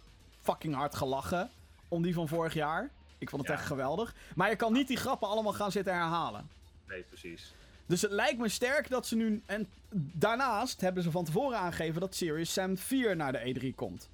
fucking 0.40 0.74
hard 0.74 0.94
gelachen 0.94 1.50
om 1.88 2.02
die 2.02 2.14
van 2.14 2.28
vorig 2.28 2.54
jaar. 2.54 2.90
Ik 3.18 3.30
vond 3.30 3.42
het 3.42 3.50
Ja. 3.50 3.56
echt 3.58 3.66
geweldig. 3.66 4.14
Maar 4.34 4.50
je 4.50 4.56
kan 4.56 4.72
niet 4.72 4.88
die 4.88 4.96
grappen 4.96 5.28
allemaal 5.28 5.52
gaan 5.52 5.72
zitten 5.72 5.94
herhalen. 5.94 6.48
Nee, 6.88 7.02
precies. 7.02 7.54
Dus 7.86 8.02
het 8.02 8.10
lijkt 8.10 8.38
me 8.38 8.48
sterk 8.48 8.88
dat 8.88 9.06
ze 9.06 9.16
nu. 9.16 9.42
En 9.46 9.68
daarnaast 10.12 10.80
hebben 10.80 11.02
ze 11.02 11.10
van 11.10 11.24
tevoren 11.24 11.58
aangegeven 11.58 12.00
dat 12.00 12.14
Serious 12.14 12.52
Sam 12.52 12.76
4 12.78 13.16
naar 13.16 13.32
de 13.32 13.54
E3 13.72 13.74
komt. 13.74 14.08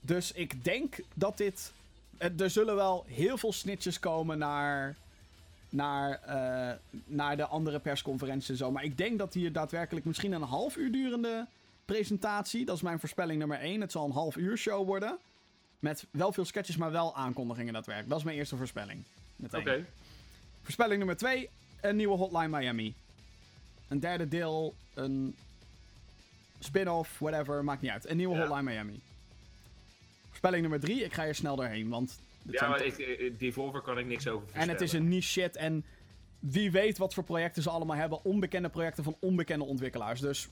Dus 0.00 0.32
ik 0.32 0.64
denk 0.64 1.00
dat 1.14 1.36
dit. 1.36 1.72
Eh, 2.18 2.40
Er 2.40 2.50
zullen 2.50 2.74
wel 2.74 3.04
heel 3.08 3.38
veel 3.38 3.52
snitches 3.52 4.00
komen 4.00 4.38
naar. 4.38 4.96
Naar, 5.70 6.12
eh, 6.22 6.76
naar 7.06 7.36
de 7.36 7.46
andere 7.46 7.78
persconferenties 7.78 8.48
en 8.48 8.56
zo. 8.56 8.70
Maar 8.70 8.84
ik 8.84 8.96
denk 8.98 9.18
dat 9.18 9.34
hier 9.34 9.52
daadwerkelijk 9.52 10.06
misschien 10.06 10.32
een 10.32 10.42
half 10.42 10.76
uur 10.76 10.92
durende 10.92 11.46
presentatie. 11.84 12.64
Dat 12.64 12.76
is 12.76 12.82
mijn 12.82 12.98
voorspelling 13.00 13.38
nummer 13.38 13.58
1. 13.62 13.80
Het 13.80 13.92
zal 13.92 14.04
een 14.04 14.10
half 14.12 14.36
uur 14.36 14.56
show 14.56 14.86
worden. 14.86 15.18
Met 15.78 16.06
wel 16.10 16.32
veel 16.32 16.44
sketches, 16.44 16.76
maar 16.76 16.90
wel 16.90 17.14
aankondigingen 17.16 17.72
daadwerkelijk. 17.72 18.10
Dat 18.10 18.18
is 18.18 18.24
mijn 18.24 18.36
eerste 18.36 18.56
voorspelling. 18.56 19.04
Oké. 19.52 19.84
Voorspelling 20.62 20.98
nummer 20.98 21.16
2, 21.16 21.48
een 21.80 21.96
nieuwe 21.96 22.16
Hotline 22.16 22.58
Miami. 22.58 22.94
Een 23.88 24.00
derde 24.00 24.28
deel, 24.28 24.74
een 24.94 25.36
spin-off, 26.58 27.18
whatever, 27.18 27.64
maakt 27.64 27.80
niet 27.82 27.90
uit. 27.90 28.08
Een 28.08 28.16
nieuwe 28.16 28.34
Ja. 28.36 28.40
Hotline 28.46 28.62
Miami. 28.70 29.00
Voorspelling 30.40 30.70
nummer 30.70 30.88
3, 30.88 31.04
ik 31.04 31.12
ga 31.12 31.24
hier 31.24 31.34
snel 31.34 31.56
doorheen, 31.56 31.88
want... 31.88 32.20
Ja, 32.50 32.68
maar 32.68 32.84
ik, 32.84 32.98
eh, 32.98 33.32
Devolver 33.38 33.80
kan 33.80 33.98
ik 33.98 34.06
niks 34.06 34.28
over 34.28 34.48
en 34.52 34.68
het 34.68 34.70
is 34.70 34.76
vertellen. 34.78 35.04
een 35.04 35.08
niche 35.08 35.28
shit 35.28 35.56
en 35.56 35.84
wie 36.38 36.70
weet 36.70 36.98
wat 36.98 37.14
voor 37.14 37.24
projecten 37.24 37.62
ze 37.62 37.70
allemaal 37.70 37.96
hebben. 37.96 38.24
Onbekende 38.24 38.68
projecten 38.68 39.04
van 39.04 39.16
onbekende 39.20 39.64
ontwikkelaars, 39.64 40.20
dus... 40.20 40.48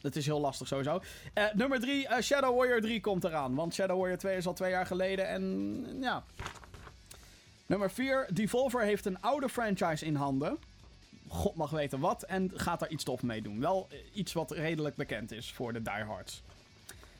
Het 0.00 0.16
is 0.16 0.26
heel 0.26 0.40
lastig 0.40 0.66
sowieso. 0.66 1.00
Eh, 1.34 1.44
nummer 1.54 1.80
3, 1.80 2.06
Shadow 2.22 2.56
Warrior 2.56 2.80
3 2.80 3.00
komt 3.00 3.24
eraan. 3.24 3.54
Want 3.54 3.74
Shadow 3.74 3.98
Warrior 3.98 4.18
2 4.18 4.36
is 4.36 4.46
al 4.46 4.52
twee 4.52 4.70
jaar 4.70 4.86
geleden 4.86 5.28
en 5.28 5.84
ja. 6.00 6.24
Nummer 7.66 7.90
4, 7.90 8.28
Devolver 8.32 8.82
heeft 8.82 9.06
een 9.06 9.20
oude 9.20 9.48
franchise 9.48 10.04
in 10.04 10.14
handen. 10.14 10.58
God 11.28 11.54
mag 11.54 11.70
weten 11.70 12.00
wat. 12.00 12.22
En 12.22 12.50
gaat 12.54 12.80
daar 12.80 12.88
iets 12.88 13.04
tof 13.04 13.22
mee 13.22 13.42
doen. 13.42 13.60
Wel 13.60 13.86
eh, 13.90 13.98
iets 14.12 14.32
wat 14.32 14.50
redelijk 14.50 14.96
bekend 14.96 15.32
is 15.32 15.52
voor 15.52 15.72
de 15.72 15.82
diehards. 15.82 16.42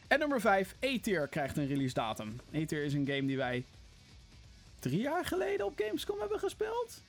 En 0.08 0.18
nummer 0.18 0.40
5, 0.40 0.74
A-Tier 0.84 1.28
krijgt 1.28 1.56
een 1.56 1.66
release 1.66 1.94
datum. 1.94 2.40
A-Tier 2.54 2.84
is 2.84 2.92
een 2.94 3.06
game 3.06 3.26
die 3.26 3.36
wij 3.36 3.64
drie 4.78 5.00
jaar 5.00 5.24
geleden 5.24 5.66
op 5.66 5.72
Gamescom 5.76 6.18
hebben 6.20 6.38
gespeeld. 6.38 7.02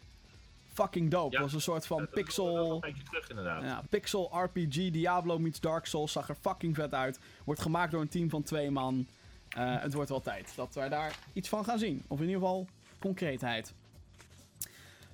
Fucking 0.74 1.12
dope. 1.12 1.36
Ja. 1.36 1.42
was 1.42 1.54
een 1.54 1.62
soort 1.62 1.86
van 1.88 1.98
Dat- 1.98 2.06
dat- 2.14 2.16
dat 2.16 2.28
is 2.30 2.36
wel 2.38 2.46
pixel... 2.56 2.74
Een 2.74 2.80
beetje 2.80 3.04
terug 3.04 3.30
inderdaad. 3.30 3.64
Ja, 3.64 3.84
pixel 3.90 4.32
RPG, 4.44 4.92
Diablo 4.92 5.40
meets 5.40 5.60
Dark 5.60 5.86
Souls. 5.86 6.12
Zag 6.12 6.30
er 6.30 6.36
fucking 6.42 6.76
vet 6.76 6.94
uit. 6.94 7.20
Wordt 7.44 7.62
gemaakt 7.62 7.92
door 7.92 8.02
een 8.02 8.10
team 8.10 8.30
van 8.30 8.44
twee 8.44 8.72
man. 8.72 9.08
Eh, 9.50 9.82
het 9.82 9.94
wordt 9.94 10.10
wel 10.10 10.22
tijd 10.22 10.52
dat 10.56 10.76
wij 10.76 10.90
daar 10.90 11.20
iets 11.34 11.50
van 11.50 11.64
gaan 11.66 11.80
zien. 11.80 12.04
Of 12.08 12.20
in 12.20 12.26
ieder 12.26 12.42
geval 12.42 12.68
concreetheid. 13.00 13.74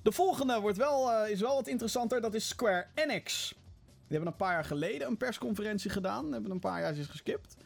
De 0.02 0.12
volgende 0.12 0.60
wordt 0.60 0.76
wel, 0.76 1.12
eh, 1.12 1.30
is 1.30 1.40
wel 1.40 1.54
wat 1.54 1.66
interessanter. 1.66 2.20
Dat 2.20 2.34
is 2.34 2.48
Square 2.48 2.86
Enix. 2.94 3.48
Die 3.48 4.16
hebben 4.16 4.26
een 4.28 4.36
paar 4.36 4.52
jaar 4.52 4.64
geleden 4.64 5.06
een 5.08 5.16
persconferentie 5.16 5.90
gedaan. 5.90 6.32
Hebben 6.32 6.50
een 6.50 6.58
paar 6.58 6.80
jaar 6.80 6.94
geskipt. 6.94 7.56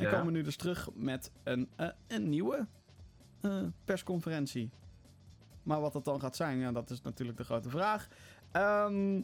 En 0.00 0.06
Ja. 0.10 0.16
komen 0.18 0.32
nu 0.32 0.42
dus 0.42 0.56
terug 0.56 0.88
met 0.94 1.30
een, 1.42 1.68
eh, 1.76 1.88
een 2.06 2.28
nieuwe 2.28 2.66
eh, 3.40 3.62
persconferentie. 3.84 4.70
Maar 5.62 5.80
wat 5.80 5.92
dat 5.92 6.04
dan 6.04 6.20
gaat 6.20 6.36
zijn, 6.36 6.58
ja, 6.58 6.72
dat 6.72 6.90
is 6.90 7.02
natuurlijk 7.02 7.38
de 7.38 7.44
grote 7.44 7.70
vraag. 7.70 8.08
Ehm 8.52 9.20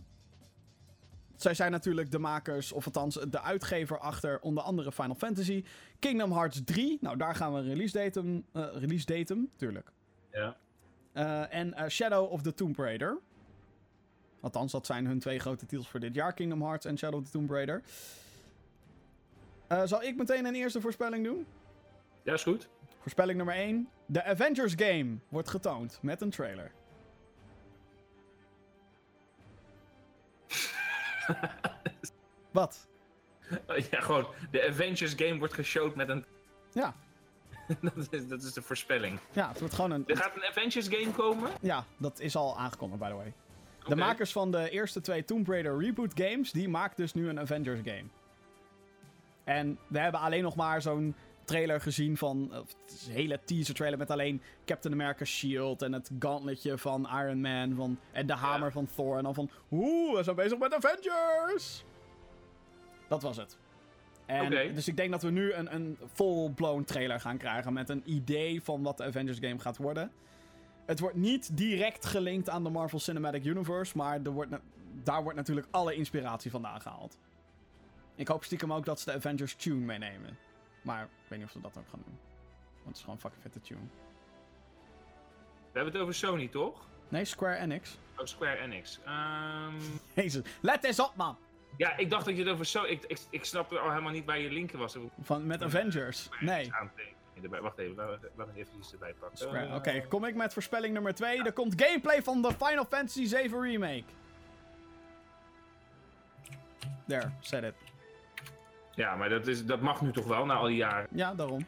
zij 1.37 1.55
zijn 1.55 1.71
natuurlijk 1.71 2.11
de 2.11 2.19
makers, 2.19 2.73
of 2.73 2.87
althans 2.87 3.15
de 3.31 3.41
uitgever 3.41 3.99
achter 3.99 4.41
onder 4.41 4.63
andere 4.63 4.93
Final 4.93 5.15
Fantasy. 5.15 5.65
Kingdom 5.99 6.33
Hearts 6.33 6.61
3, 6.65 6.99
nou 7.01 7.17
daar 7.17 7.35
gaan 7.35 7.53
we 7.53 7.59
een 7.59 7.67
release 7.67 7.99
datum, 7.99 8.45
eh, 8.53 8.67
release 8.75 9.07
datum 9.07 9.51
tuurlijk. 9.57 9.93
Ja. 10.33 10.57
En 11.51 11.91
Shadow 11.91 12.33
of 12.33 12.43
the 12.43 12.55
Tomb 12.55 12.77
Raider. 12.79 13.19
Althans, 14.41 14.73
dat 14.73 14.87
zijn 14.87 15.07
hun 15.07 15.19
twee 15.19 15.39
grote 15.39 15.67
titels 15.67 15.89
voor 15.89 16.01
dit 16.01 16.15
jaar: 16.15 16.33
Kingdom 16.35 16.63
Hearts 16.63 16.87
en 16.87 16.99
Shadow 16.99 17.21
of 17.21 17.25
the 17.27 17.31
Tomb 17.31 17.51
Raider. 17.51 17.83
Eh, 19.69 19.83
zal 19.85 20.03
ik 20.03 20.17
meteen 20.17 20.45
een 20.45 20.55
eerste 20.55 20.81
voorspelling 20.81 21.25
doen? 21.25 21.47
ja, 22.23 22.33
is 22.33 22.43
goed. 22.43 22.69
Voorspelling 22.99 23.37
nummer 23.37 23.55
1. 23.55 23.89
De 24.07 24.25
Avengers 24.25 24.73
game 24.77 25.17
wordt 25.29 25.49
getoond 25.49 25.99
met 26.03 26.21
een 26.21 26.31
trailer. 26.31 26.73
Wat? 32.51 32.87
Ja, 33.91 34.01
gewoon. 34.01 34.27
De 34.51 34.69
Avengers 34.69 35.15
game 35.17 35.39
wordt 35.39 35.55
geshowd 35.55 35.95
met 35.95 36.09
een. 36.09 36.25
Ja, 36.73 36.95
dat, 37.81 37.93
is, 38.11 38.29
dat 38.29 38.43
is 38.43 38.53
de 38.53 38.63
voorspelling. 38.63 39.19
ja, 39.33 39.49
het 39.49 39.59
wordt 39.59 39.75
gewoon 39.75 39.91
een. 39.91 40.05
Er 40.07 40.17
gaat 40.17 40.37
een 40.37 40.45
Avengers 40.45 40.89
game 40.89 41.11
komen. 41.11 41.51
Ja, 41.61 41.85
dat 41.97 42.21
is 42.21 42.37
al 42.37 42.59
aangekondigd, 42.59 43.01
by 43.01 43.09
the 43.09 43.15
way. 43.15 43.33
De 43.89 43.97
makers 43.97 44.33
van 44.33 44.51
de 44.51 44.71
eerste 44.71 45.01
twee 45.01 45.25
Tomb 45.25 45.49
Raider 45.49 45.79
reboot 45.79 46.13
games, 46.15 46.53
die 46.53 46.69
maakt 46.69 46.97
dus 46.97 47.15
nu 47.15 47.29
een 47.29 47.41
Avengers 47.41 47.81
game. 47.85 48.05
En 49.47 49.79
we 49.87 49.99
hebben 49.99 50.21
alleen 50.21 50.43
nog 50.43 50.57
maar 50.57 50.83
zo'n 50.83 51.15
trailer 51.45 51.81
gezien 51.81 52.17
van... 52.17 52.49
eh, 52.53 52.59
een 53.07 53.13
hele 53.13 53.41
teaser 53.45 53.75
trailer 53.75 53.99
met 53.99 54.11
alleen 54.11 54.43
Captain 54.65 54.95
America's 54.95 55.31
shield 55.31 55.83
en 55.83 55.93
het 55.93 56.11
gauntletje 56.19 56.79
van 56.79 57.09
Iron 57.09 57.41
Man 57.41 57.75
van, 57.75 57.99
en 58.13 58.27
de 58.27 58.35
hamer 58.35 58.73
van 58.73 58.89
Thor. 58.95 59.17
En 59.17 59.23
dan 59.23 59.35
van, 59.35 59.51
oeh, 59.71 60.17
we 60.17 60.23
zijn 60.23 60.37
bezig 60.37 60.59
met 60.59 60.75
Avengers! 60.75 61.85
Dat 63.09 63.23
was 63.23 63.37
het. 63.37 63.57
En. 64.27 64.75
Dus 64.75 64.89
ik 64.89 64.97
denk 64.97 65.11
dat 65.11 65.23
we 65.23 65.31
nu 65.31 65.53
een, 65.53 65.75
een 65.75 65.99
full-blown 66.13 66.85
trailer 66.85 67.21
gaan 67.21 67.37
krijgen 67.37 67.73
met 67.73 67.89
een 67.89 68.03
idee 68.05 68.63
van 68.63 68.83
wat 68.83 68.97
de 68.97 69.05
Avengers 69.05 69.39
game 69.41 69.59
gaat 69.59 69.77
worden. 69.77 70.11
Het 70.87 71.01
wordt 71.01 71.17
niet 71.17 71.57
direct 71.57 72.07
gelinkt 72.07 72.49
aan 72.49 72.65
de 72.65 72.71
Marvel 72.71 72.99
Cinematic 72.99 73.45
Universe, 73.45 73.97
maar 73.97 74.21
er 74.23 74.31
wordt 74.31 74.51
daar 75.03 75.23
wordt 75.23 75.37
natuurlijk 75.39 75.67
alle 75.71 75.95
inspiratie 75.95 76.51
vandaan 76.51 76.81
gehaald. 76.81 77.19
Ik 78.17 78.29
hoop 78.29 78.45
stiekem 78.45 78.73
ook 78.73 78.85
dat 78.85 79.01
ze 79.01 79.05
de 79.05 79.17
Avengers 79.17 79.55
tune 79.55 79.85
meenemen. 79.85 80.39
Maar 80.83 81.03
ik 81.03 81.29
weet 81.29 81.39
niet 81.39 81.49
of 81.49 81.53
ze 81.53 81.61
dat 81.61 81.77
ook 81.79 81.89
gaan 81.91 82.03
doen. 82.05 82.19
Want 82.75 82.87
het 82.87 82.97
is 82.97 83.01
gewoon 83.01 83.15
een 83.15 83.21
fucking 83.21 83.43
vette 83.43 83.61
tune. 83.61 83.81
We 85.73 85.83
hebben 85.83 85.93
het 85.93 86.03
over 86.03 86.15
Sony, 86.15 86.49
toch? 86.49 86.87
Nee, 87.09 87.25
Square 87.25 87.57
Enix. 87.57 87.99
Oh, 88.17 88.25
Square 88.25 88.57
Enix. 88.59 89.01
Ehm, 89.05 89.75
Jezus, 90.15 90.43
let 90.61 90.85
eens 90.85 91.01
op 91.01 91.13
man! 91.17 91.37
ja, 91.77 91.97
ik 91.97 92.11
dacht 92.11 92.25
dat 92.25 92.37
je 92.37 92.43
het 92.43 92.53
over 92.53 92.67
Sony... 92.67 92.89
Ik, 92.89 93.05
ik, 93.05 93.19
ik 93.31 93.45
snapte 93.45 93.79
al 93.79 93.91
helemaal 93.91 94.13
niet 94.13 94.25
waar 94.25 94.39
je 94.39 94.51
linken 94.51 94.79
was. 94.79 94.97
Van, 95.21 95.47
met 95.47 95.63
Avengers. 95.63 96.29
Nee. 96.41 96.71
Erbij. 97.43 97.61
Wacht 97.61 97.79
even, 97.79 97.95
laat, 97.97 98.21
me 98.37 98.47
even 98.55 98.79
iets 98.79 98.93
erbij 98.93 99.15
pakken. 99.15 99.69
Eh, 99.69 99.75
Oké, 99.75 100.07
kom 100.09 100.25
ik 100.25 100.35
met 100.35 100.53
voorspelling 100.53 100.95
nummer 100.95 101.15
2. 101.15 101.43
Er 101.43 101.53
komt 101.53 101.83
gameplay 101.83 102.23
van 102.23 102.43
de 102.43 102.53
Final 102.53 102.85
Fantasy 102.85 103.29
VII 103.29 103.49
Remake. 103.49 104.05
There, 107.07 107.31
said 107.41 107.65
it. 107.65 107.75
Ja, 108.97 109.15
maar 109.17 109.29
dat, 109.29 109.47
is, 109.47 109.67
dat 109.67 109.81
mag 109.81 110.01
nu 110.01 110.13
toch 110.13 110.27
wel 110.27 110.45
na 110.47 110.55
al 110.55 110.67
die 110.67 110.77
jaren. 110.77 111.09
Ja, 111.13 111.35
daarom. 111.35 111.67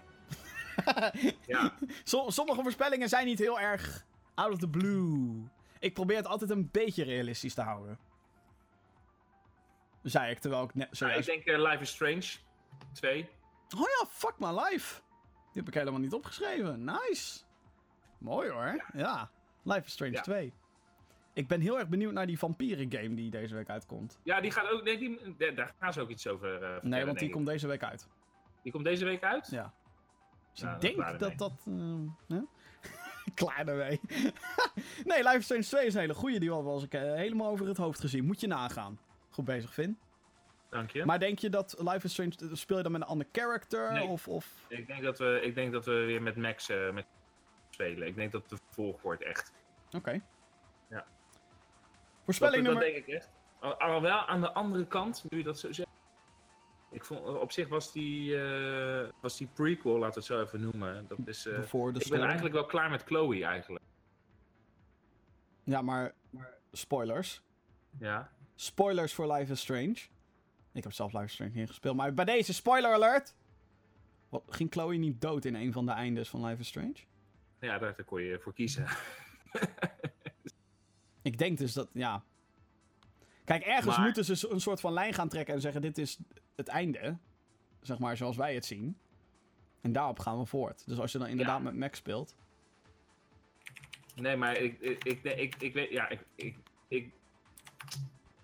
Ja, 1.47 1.73
Som- 2.05 2.31
sommige 2.31 2.63
voorspellingen 2.63 3.09
zijn 3.09 3.27
niet 3.27 3.39
heel 3.39 3.61
erg 3.61 4.05
out 4.35 4.53
of 4.53 4.59
the 4.59 4.69
blue. 4.69 5.43
Ik 5.79 5.95
probeer 5.95 6.17
het 6.17 6.27
altijd 6.27 6.51
een 6.51 6.69
beetje 6.73 7.05
realistisch 7.05 7.55
te 7.55 7.63
houden. 7.63 7.99
Zei 10.03 10.31
ik, 10.31 10.39
terwijl 10.39 10.63
ik 10.63 10.75
net 10.75 10.85
Nou, 10.85 10.97
zojuist... 10.97 11.29
ik 11.29 11.45
denk 11.45 11.57
eh, 11.59 11.71
Life 11.71 11.83
is 11.83 11.91
Strange 11.91 12.27
2. 12.93 13.29
Oh 13.77 13.81
ja, 13.81 14.07
fuck 14.09 14.35
my 14.39 14.51
life. 14.51 15.01
Die 15.53 15.63
heb 15.63 15.69
ik 15.69 15.75
helemaal 15.75 16.01
niet 16.01 16.13
opgeschreven. 16.13 16.85
Nice. 16.85 17.41
Mooi 18.19 18.51
hoor. 18.51 18.85
Ja. 18.93 19.31
Life 19.63 19.87
is 19.87 19.93
Strange 19.93 20.13
Ja. 20.13 20.21
2. 20.23 20.53
Ik 21.39 21.47
ben 21.47 21.61
heel 21.61 21.79
erg 21.79 21.89
benieuwd 21.89 22.13
naar 22.13 22.27
die 22.27 22.39
vampieren 22.39 22.93
game 22.93 23.15
die 23.15 23.31
deze 23.31 23.55
week 23.55 23.69
uitkomt. 23.69 24.19
Ja, 24.23 24.41
die 24.41 24.51
gaat 24.51 24.71
ook... 24.71 24.83
Nee, 24.83 24.99
die, 24.99 25.53
daar- 25.55 25.75
gaan 25.79 25.93
ze 25.93 26.01
ook 26.01 26.09
iets 26.09 26.27
over 26.27 26.53
eh 26.55 26.59
vertellen, 26.59 26.89
Nee, 26.89 27.05
want 27.05 27.19
die 27.19 27.31
komt 27.31 27.47
deze 27.47 27.67
week 27.67 27.83
uit. 27.83 28.09
Die 28.63 28.73
komt 28.73 28.85
deze 28.85 29.05
week 29.05 29.23
uit? 29.23 29.49
Ja. 29.51 29.73
Dus 30.53 30.63
Nou, 30.63 30.75
ik 30.75 30.81
denk 30.81 31.19
dat 31.19 31.39
dat... 31.39 31.53
ehm, 31.67 32.07
hè? 32.29 32.41
klaar 33.35 33.67
ermee. 33.67 34.01
nee, 35.11 35.23
Life 35.23 35.37
is 35.37 35.45
Strange 35.45 35.63
2 35.63 35.87
is 35.87 35.95
een 35.95 36.01
hele 36.01 36.15
goede. 36.15 36.39
Die 36.39 36.51
als 36.51 36.85
ik 36.85 36.95
eh, 36.95 37.01
helemaal 37.01 37.51
over 37.51 37.67
het 37.67 37.77
hoofd 37.77 38.01
gezien. 38.01 38.25
Moet 38.25 38.41
je 38.41 38.47
nagaan. 38.47 38.99
Goed 39.31 39.45
bezig, 39.45 39.75
Vin. 39.75 39.99
Dank 40.71 40.91
je. 40.91 41.05
Maar 41.05 41.19
denk 41.19 41.39
je 41.39 41.49
dat 41.49 41.75
Life 41.79 42.07
is 42.07 42.13
Strange... 42.13 42.33
Speel 42.53 42.77
je 42.77 42.83
dan 42.83 42.93
met 42.93 43.01
een 43.01 43.07
ander 43.07 43.27
character? 43.33 43.93
Nee. 43.93 44.07
Of, 44.07 44.29
of... 44.29 44.65
Ik, 44.69 44.87
denk 44.87 45.03
dat 45.03 45.19
we, 45.19 45.41
ik 45.43 45.55
denk 45.55 45.73
dat 45.73 45.85
we 45.85 45.93
weer 45.93 46.23
met 46.23 46.37
Max 46.37 46.69
eh, 46.69 46.93
met 46.93 47.07
spelen. 47.71 48.07
Ik 48.07 48.15
denk 48.15 48.33
dat 48.33 48.41
het 48.41 48.51
de 48.51 48.57
vervolg 48.57 49.03
wordt, 49.03 49.23
echt. 49.23 49.53
Oké. 49.97 50.23
Voorspelling 52.29 52.65
dat, 52.65 52.75
nummer... 52.75 52.93
dat 52.93 52.95
denk 52.95 53.07
ik 53.07 53.15
echt. 53.15 53.31
Al- 53.61 53.81
Alhoewel, 53.81 54.19
aan 54.27 54.41
de 54.41 54.53
andere 54.53 54.87
kant, 54.87 55.25
nu 55.29 55.39
je 55.39 55.45
dat 55.45 55.59
zo 55.59 55.73
zegt... 55.73 55.89
Ik 56.91 57.05
vond, 57.05 57.27
op 57.27 57.53
zich 57.53 57.69
was 57.69 57.93
die, 57.93 58.41
eh, 58.41 59.09
was 59.21 59.37
die 59.37 59.47
prequel, 59.55 59.93
laten 59.99 60.09
we 60.09 60.15
het 60.15 60.25
zo 60.25 60.43
even 60.43 60.61
noemen. 60.61 61.07
Dat 61.09 61.19
is, 61.25 61.47
eh, 61.47 61.53
de 61.53 61.61
ik 61.61 61.93
ben 61.93 62.01
story. 62.01 62.23
eigenlijk 62.23 62.55
wel 62.55 62.67
klaar 62.67 62.91
met 62.91 63.03
Chloe 63.03 63.45
eigenlijk. 63.45 63.85
Ja, 65.65 65.83
maar 65.83 66.15
spoilers. 66.73 67.43
Ja. 67.99 68.31
Spoilers 68.55 69.15
voor 69.15 69.33
Life 69.33 69.53
is 69.53 69.61
Strange. 69.61 69.97
Ik 70.73 70.83
heb 70.83 70.93
zelf 70.93 71.13
Life 71.13 71.25
is 71.25 71.33
Strange 71.33 71.53
niet 71.55 71.69
gespeeld, 71.69 71.97
maar 71.97 72.15
bij 72.15 72.25
deze 72.25 72.55
spoiler 72.55 72.93
alert. 72.93 73.35
Wat, 74.29 74.43
ging 74.49 74.73
Chloe 74.73 74.97
niet 74.97 75.21
dood 75.21 75.45
in 75.45 75.55
een 75.55 75.73
van 75.73 75.87
de 75.87 75.93
eindes 75.93 76.29
van 76.29 76.45
Life 76.45 76.61
is 76.61 76.69
Strange? 76.69 76.97
Ja, 77.61 77.79
daar, 77.79 77.97
daar 77.97 78.05
kon 78.05 78.23
je 78.23 78.41
voor 78.41 78.55
kiezen. 78.55 78.87
Ik 81.29 81.39
denk 81.39 81.59
dus 81.59 81.73
dat, 81.73 81.89
ja. 81.93 82.23
Kijk, 83.45 83.63
ergens 83.63 83.97
Maar- 83.97 84.05
moeten 84.05 84.25
ze 84.25 84.49
een 84.51 84.61
soort 84.61 84.81
van 84.81 84.93
lijn 84.93 85.13
gaan 85.15 85.29
trekken 85.29 85.55
en 85.55 85.61
zeggen: 85.61 85.83
dit 85.83 85.99
is 85.99 86.19
het 86.57 86.69
einde. 86.69 87.17
Zeg 87.81 87.99
maar 87.99 88.17
zoals 88.17 88.37
wij 88.37 88.55
het 88.55 88.65
zien. 88.65 88.99
En 89.81 89.93
daarop 89.93 90.19
gaan 90.19 90.39
we 90.39 90.47
voort. 90.47 90.87
Dus 90.87 90.99
als 90.99 91.13
je 91.13 91.19
dan 91.19 91.29
inderdaad 91.29 91.57
Ja. 91.59 91.63
met 91.65 91.77
Max 91.77 91.99
speelt. 91.99 92.37
nee, 94.15 94.37
maar 94.37 94.57
ik, 94.57 94.81
ik, 94.81 95.05
ik, 95.05 95.23
ik, 95.23 95.55
ik 95.57 95.73
weet, 95.75 95.91
ja, 95.91 96.09
ik, 96.09 96.21
ik, 96.35 96.57
ik, 96.89 97.13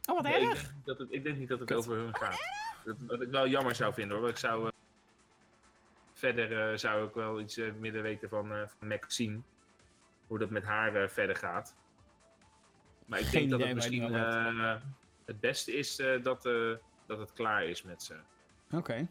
Oh, 0.07 0.15
wat 0.15 0.23
nee, 0.23 0.41
ik, 0.41 0.49
erg! 0.51 0.61
denk 0.63 0.75
niet 0.75 0.85
dat 0.87 0.99
het, 0.99 1.13
ik 1.13 1.23
denk 1.23 1.39
niet 1.39 1.49
dat 1.49 1.59
het 1.59 1.69
Kut. 1.69 1.77
over 1.79 1.97
hun 1.97 2.17
gaat. 2.17 2.39
Dat, 2.85 2.97
wat 3.07 3.21
ik 3.21 3.29
wel 3.29 3.49
jammer 3.49 3.75
zou 3.75 3.95
vinden 3.95 4.13
hoor. 4.17 4.21
Want 4.25 4.35
ik 4.39 4.41
zou, 4.45 4.67
eh, 4.67 4.73
verder 6.13 6.71
eh, 6.73 6.79
zou 6.79 7.07
ik 7.09 7.15
wel 7.15 7.41
iets 7.41 7.57
midden 7.79 8.03
weten 8.03 8.29
van, 8.29 8.49
van 8.49 8.89
Max 8.89 9.15
zien. 9.17 9.45
Hoe 10.27 10.39
dat 10.39 10.51
met 10.51 10.65
haar 10.65 11.11
verder 11.11 11.37
gaat. 11.37 11.75
Maar 13.05 13.19
ik 13.19 13.25
Geen 13.25 13.39
denk 13.39 13.51
dat 13.51 13.61
het 13.61 13.75
misschien 13.75 14.15
eh, 14.15 14.75
het 15.25 15.41
beste 15.41 15.73
is 15.73 15.99
eh, 15.99 16.23
dat, 16.23 16.47
eh, 16.47 16.73
dat 17.07 17.19
het 17.19 17.33
klaar 17.33 17.65
is 17.65 17.83
met 17.83 18.03
ze. 18.03 18.15
Oké. 18.71 19.09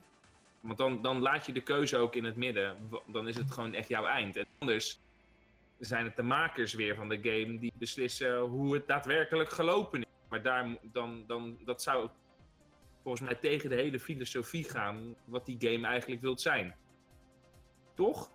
Want 0.60 0.78
dan, 0.78 1.02
dan 1.02 1.20
laat 1.20 1.45
je 1.45 1.52
de 1.52 1.61
keuze 1.61 1.98
ook 1.98 2.15
in 2.15 2.24
het 2.24 2.36
midden. 2.36 2.78
Dan 3.07 3.28
is 3.28 3.36
het 3.36 3.52
gewoon 3.52 3.74
echt 3.74 3.88
jouw 3.88 4.06
eind. 4.06 4.36
En 4.36 4.45
anders 4.57 5.02
zijn 5.80 6.06
het 6.06 6.15
de 6.15 6.24
makers 6.24 6.74
weer 6.74 6.95
van 6.95 7.10
de 7.10 7.20
game 7.22 7.60
die 7.60 7.74
beslissen 7.76 8.40
hoe 8.40 8.74
het 8.74 8.88
daadwerkelijk 8.88 9.49
gelopen 9.49 9.99
is. 10.02 10.07
Maar 10.30 10.41
daar, 10.41 10.78
dan, 10.82 11.24
dan, 11.28 11.57
dat 11.65 11.82
zou 11.82 12.10
volgens 13.02 13.24
mij 13.24 13.36
tegen 13.36 13.70
de 13.70 13.76
hele 13.76 13.99
filosofie 13.99 14.64
gaan 14.64 15.15
wat 15.26 15.45
die 15.45 15.57
game 15.60 15.88
eigenlijk 15.88 16.22
wilt 16.22 16.41
zijn. 16.41 16.76
Toch? 17.94 18.32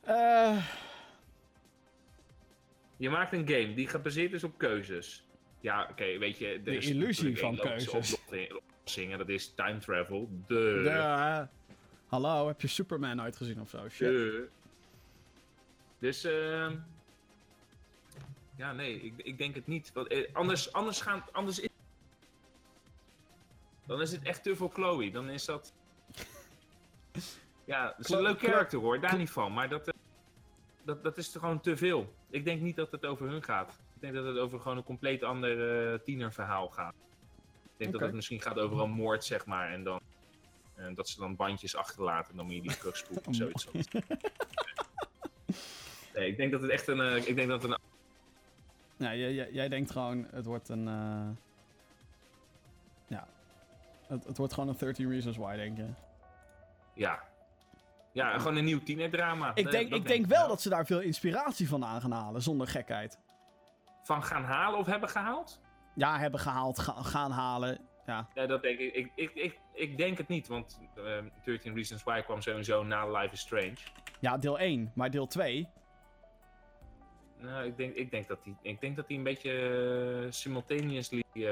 Eh, 0.00 0.66
Je 2.96 3.10
maakt 3.10 3.32
een 3.32 3.48
game 3.48 3.74
die 3.74 3.88
gebaseerd 3.88 4.32
is 4.32 4.44
op 4.44 4.58
keuzes. 4.58 5.24
Ja, 5.60 5.88
oké, 5.90 6.18
weet 6.18 6.38
je... 6.38 6.60
De 6.62 6.78
illusie 6.78 7.38
van 7.38 7.56
keuzes. 7.56 7.88
oplossing- 7.88 8.52
Oplossing, 8.78 9.12
en 9.12 9.18
dat 9.18 9.28
is 9.28 9.52
time 9.54 9.78
travel. 9.78 10.28
De. 10.46 10.80
de, 10.84 11.46
hallo, 12.06 12.46
heb 12.46 12.60
je 12.60 12.66
Superman 12.68 13.20
uitgezien 13.20 13.60
of 13.60 13.68
zo? 13.70 13.88
Shit. 13.88 13.98
De. 14.08 14.48
Dus, 15.98 16.24
ehm 16.24 16.74
ja, 18.56 18.72
nee, 18.72 19.00
ik, 19.00 19.12
ik 19.16 19.38
denk 19.38 19.54
het 19.54 19.66
niet. 19.66 19.92
Want, 19.92 20.06
eh, 20.08 20.34
anders, 20.34 20.72
anders 20.72 21.00
gaan, 21.00 21.24
anders 21.32 21.58
is, 21.58 21.68
dan 23.86 24.00
is 24.00 24.12
het 24.12 24.22
echt 24.22 24.42
te 24.42 24.56
veel 24.56 24.68
Chloe. 24.68 25.10
Dan 25.10 25.28
is 25.30 25.44
dat, 25.44 25.72
ja, 27.64 27.94
het 27.96 28.06
is 28.08 28.14
een 28.14 28.22
leuk 28.22 28.38
karakter 28.38 28.78
hoor, 28.78 29.00
daar 29.00 29.16
niet 29.16 29.30
van. 29.30 29.52
Maar 29.52 29.68
dat, 29.68 29.88
eh, 29.88 29.94
dat, 30.86 31.02
dat 31.02 31.16
is 31.18 31.28
gewoon 31.28 31.60
te 31.60 31.76
veel. 31.76 32.14
Ik 32.30 32.44
denk 32.44 32.60
niet 32.62 32.76
dat 32.76 32.90
het 32.90 33.04
over 33.06 33.28
hun 33.28 33.42
gaat. 33.42 33.68
Ik 33.94 34.00
denk 34.00 34.14
dat 34.14 34.24
het 34.24 34.38
over 34.38 34.60
gewoon 34.60 34.76
een 34.76 34.84
compleet 34.84 35.22
ander 35.22 35.92
eh, 35.92 35.98
tienerverhaal 35.98 36.68
gaat. 36.68 36.94
Ik 37.64 37.72
denk 37.76 37.92
dat 37.92 38.00
het 38.00 38.12
misschien 38.14 38.40
gaat 38.40 38.58
over 38.58 38.80
een 38.80 38.90
moord, 38.90 39.24
zeg 39.24 39.46
maar. 39.46 39.70
En 39.72 39.84
dan, 39.84 40.00
en 40.74 40.94
dat 40.94 41.08
ze 41.08 41.20
dan 41.20 41.36
bandjes 41.36 41.76
achterlaten 41.76 42.30
en 42.30 42.36
dan 42.36 42.46
moet 42.46 42.54
je 42.54 42.62
die 42.62 42.76
terugspoelen 42.76 43.26
of 43.26 43.34
zoiets. 43.62 43.66
Nee, 46.14 46.28
ik 46.30 46.36
denk 46.36 46.52
dat 46.52 46.62
het 46.62 46.70
echt 46.70 46.86
een. 46.88 47.00
eh, 47.00 47.26
ik 47.28 47.36
denk 47.36 47.48
dat 47.48 47.62
het 47.62 47.70
een. 47.70 47.78
Ja, 48.96 49.14
jij, 49.14 49.32
jij, 49.34 49.52
jij 49.52 49.68
denkt 49.68 49.90
gewoon, 49.90 50.26
het 50.30 50.44
wordt 50.44 50.68
een. 50.68 50.88
eh, 50.88 51.28
ja. 53.06 53.28
Het, 54.06 54.24
het 54.24 54.36
wordt 54.36 54.52
gewoon 54.52 54.68
een 54.68 54.76
13 54.78 55.10
Reasons 55.10 55.36
Why, 55.36 55.56
denk 55.56 55.76
je. 55.76 55.86
Ja. 56.94 57.22
Ja, 58.16 58.38
gewoon 58.38 58.56
een 58.56 58.64
nieuw 58.64 58.82
tienerdrama. 58.82 59.50
Ik 59.54 59.70
denk, 59.70 59.90
dat 59.90 59.98
ik 59.98 60.06
denk 60.06 60.26
wel 60.26 60.48
dat 60.48 60.60
ze 60.62 60.68
daar 60.68 60.86
veel 60.86 61.00
inspiratie 61.00 61.68
van 61.68 61.84
aan 61.84 62.00
gaan 62.00 62.12
halen, 62.12 62.42
zonder 62.42 62.66
gekheid. 62.66 63.18
Van 64.02 64.22
gaan 64.22 64.44
halen 64.44 64.78
of 64.78 64.86
hebben 64.86 65.08
gehaald? 65.08 65.60
Ja, 65.94 66.18
hebben 66.18 66.40
gehaald, 66.40 66.78
ga- 66.78 67.02
gaan 67.02 67.30
halen. 67.30 67.78
Ja, 68.06 68.28
dat 68.46 68.62
denk 68.62 68.78
ik. 68.78 68.94
Ik, 68.94 69.12
ik, 69.14 69.30
ik, 69.34 69.58
ik 69.72 69.96
denk 69.96 70.18
het 70.18 70.28
niet, 70.28 70.46
want 70.48 70.80
eh 70.96 71.02
13 71.44 71.74
Reasons 71.74 72.02
Why 72.02 72.20
kwam 72.22 72.40
sowieso 72.42 72.84
na 72.84 73.10
Life 73.10 73.32
is 73.34 73.40
Strange. 73.40 73.76
ja 74.20 74.38
deel 74.38 74.58
1, 74.58 74.92
maar 74.94 75.10
deel 75.10 75.26
2. 75.26 75.68
Nou, 77.40 77.64
ik 77.66 77.76
denk, 77.76 77.94
ik 77.94 78.10
denk 78.10 78.28
dat 78.28 78.44
die, 78.44 78.56
ik 78.62 78.80
denk 78.80 78.96
dat 78.96 79.08
die 79.08 79.18
een 79.18 79.24
beetje 79.24 79.52
eh, 80.24 80.30
simultaneously. 80.32 81.22
eh 81.32 81.42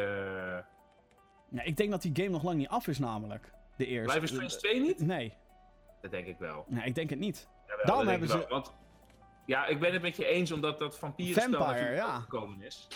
Ja, 1.50 1.62
ik 1.62 1.76
denk 1.76 1.90
dat 1.90 2.02
die 2.02 2.12
game 2.14 2.28
nog 2.28 2.42
lang 2.42 2.56
niet 2.58 2.68
af 2.68 2.86
is, 2.86 2.98
namelijk. 2.98 3.52
De 3.76 3.86
eerste. 3.86 4.20
Life 4.20 4.24
is 4.44 4.52
Strange 4.52 4.56
2 4.56 4.80
niet? 4.80 4.98
Nee, 5.00 5.32
Dat 6.04 6.12
denk 6.12 6.26
ik 6.26 6.38
wel. 6.38 6.64
nee, 6.68 6.84
ik 6.84 6.94
denk 6.94 7.10
het 7.10 7.18
niet. 7.18 7.48
Jawel, 7.66 7.96
Dan 7.96 8.06
hebben 8.08 8.28
ze- 8.28 8.38
wel, 8.38 8.48
Want, 8.48 8.72
ja, 9.46 9.66
ik 9.66 9.80
ben 9.80 9.92
het 9.92 10.02
met 10.02 10.16
je 10.16 10.26
eens 10.26 10.52
omdat 10.52 10.78
dat 10.78 10.98
vampierenspel 10.98 11.64
Vampire, 11.64 11.94
ja. 11.94 12.20
gekomen 12.20 12.62
is. 12.62 12.88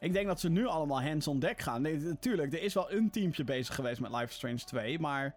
Ik 0.00 0.12
denk 0.12 0.26
dat 0.26 0.40
ze 0.40 0.48
nu 0.48 0.66
allemaal 0.66 1.02
hands 1.02 1.28
on 1.28 1.38
deck 1.38 1.60
gaan. 1.60 1.82
Nee, 1.82 1.96
natuurlijk, 1.96 2.52
er 2.52 2.62
is 2.62 2.74
wel 2.74 2.92
een 2.92 3.10
teampje 3.10 3.44
bezig 3.44 3.74
geweest 3.74 4.00
met 4.00 4.10
Life 4.10 4.24
is 4.24 4.34
Strange 4.34 4.56
2, 4.56 4.98
maar... 4.98 5.34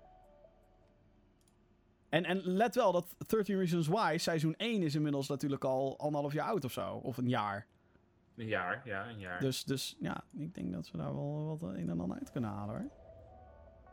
En, 2.10 2.26
en 2.26 2.42
let 2.44 2.76
wel 2.76 2.92
dat 2.92 3.16
13 3.28 3.58
Reasons 3.58 3.88
Why, 3.88 4.18
seizoen 4.18 4.56
1 4.58 4.82
is 4.84 4.96
inmiddels 4.96 5.28
natuurlijk 5.28 5.64
al 5.64 5.98
anderhalf 6.00 6.34
jaar 6.34 6.48
oud 6.48 6.66
of 6.66 6.72
zo. 6.72 6.94
Of 6.96 7.18
een 7.18 7.30
jaar. 7.30 7.66
Een 8.36 8.46
jaar, 8.48 8.82
ja, 8.86 9.10
een 9.10 9.20
jaar. 9.20 9.40
Dus, 9.40 9.64
dus 9.64 9.96
ja, 10.00 10.24
ik 10.38 10.54
denk 10.56 10.74
dat 10.74 10.92
we 10.92 10.98
daar 10.98 11.16
wel 11.16 11.58
wat 11.60 11.70
een 11.70 11.90
en 11.90 12.00
ander 12.02 12.18
uit 12.18 12.32
kunnen 12.32 12.50
halen 12.50 12.76
hoor. 12.76 12.90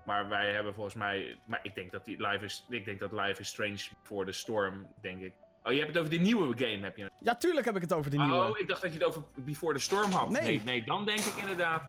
Maar 0.04 0.28
wij 0.28 0.52
hebben 0.52 0.74
volgens 0.74 0.94
mij. 0.94 1.38
Maar 1.46 1.60
ik 1.62 1.74
denk 1.74 1.92
dat 1.92 2.04
die 2.04 2.26
Life 2.26 2.44
is. 2.44 2.66
Ik 2.68 2.84
denk 2.84 3.00
dat 3.00 3.12
Life 3.12 3.40
is 3.40 3.48
Strange 3.48 3.80
voor 4.02 4.24
de 4.24 4.32
Storm, 4.32 4.86
denk 5.00 5.20
ik. 5.20 5.32
Oh, 5.62 5.72
je 5.72 5.78
hebt 5.78 5.90
het 5.90 5.98
over 5.98 6.10
de 6.10 6.18
nieuwe 6.18 6.56
game, 6.56 6.82
heb 6.82 6.96
je. 6.96 7.10
Ja, 7.20 7.36
tuurlijk 7.36 7.66
heb 7.66 7.76
ik 7.76 7.82
het 7.82 7.92
over 7.92 8.10
de 8.10 8.16
nieuwe. 8.16 8.34
Oh, 8.34 8.58
ik 8.58 8.68
dacht 8.68 8.82
dat 8.82 8.92
je 8.92 8.98
het 8.98 9.06
over 9.08 9.22
Before 9.36 9.74
the 9.74 9.80
Storm 9.80 10.10
had. 10.10 10.30
Nee. 10.30 10.42
Nee, 10.42 10.60
nee, 10.64 10.84
dan 10.84 11.04
denk 11.04 11.18
ik 11.18 11.36
inderdaad. 11.36 11.88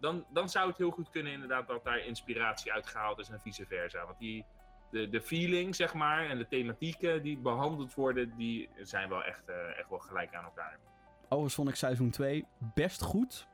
Dan, 0.00 0.24
dan 0.32 0.48
zou 0.48 0.68
het 0.68 0.78
heel 0.78 0.90
goed 0.90 1.10
kunnen, 1.10 1.32
inderdaad, 1.32 1.66
dat 1.68 1.84
daar 1.84 1.98
inspiratie 1.98 2.72
uitgehaald 2.72 3.18
is 3.18 3.28
en 3.28 3.40
vice 3.40 3.66
versa. 3.66 4.04
Want 4.06 4.18
die. 4.18 4.44
De, 4.90 5.08
de 5.08 5.20
feeling, 5.20 5.74
zeg 5.74 5.94
maar, 5.94 6.26
en 6.26 6.38
de 6.38 6.48
thematieken 6.48 7.22
die 7.22 7.38
behandeld 7.38 7.94
worden, 7.94 8.36
die 8.36 8.68
zijn 8.80 9.08
wel 9.08 9.24
echt, 9.24 9.48
eh, 9.48 9.78
echt 9.78 9.88
wel 9.88 9.98
gelijk 9.98 10.34
aan 10.34 10.44
elkaar. 10.44 10.78
Overigens 11.24 11.54
vond 11.54 11.68
ik 11.68 11.74
seizoen 11.74 12.10
2 12.10 12.46
best 12.74 13.02
goed. 13.02 13.48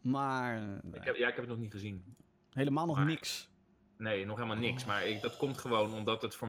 Maar 0.00 0.62
Ik 0.92 1.04
heb, 1.04 1.16
ja, 1.16 1.28
ik 1.28 1.34
heb 1.34 1.44
het 1.44 1.48
nog 1.48 1.58
niet 1.58 1.70
gezien. 1.70 2.16
Helemaal 2.52 2.86
nog 2.86 2.96
Maar- 2.96 3.04
niks. 3.04 3.50
Nee, 3.98 4.26
nog 4.26 4.36
helemaal 4.36 4.56
niks. 4.58 4.84
Maar 4.84 5.06
ik, 5.06 5.20
dat 5.20 5.36
komt 5.36 5.58
gewoon 5.58 5.92
omdat 5.94 6.22
het 6.22 6.34
voor. 6.34 6.48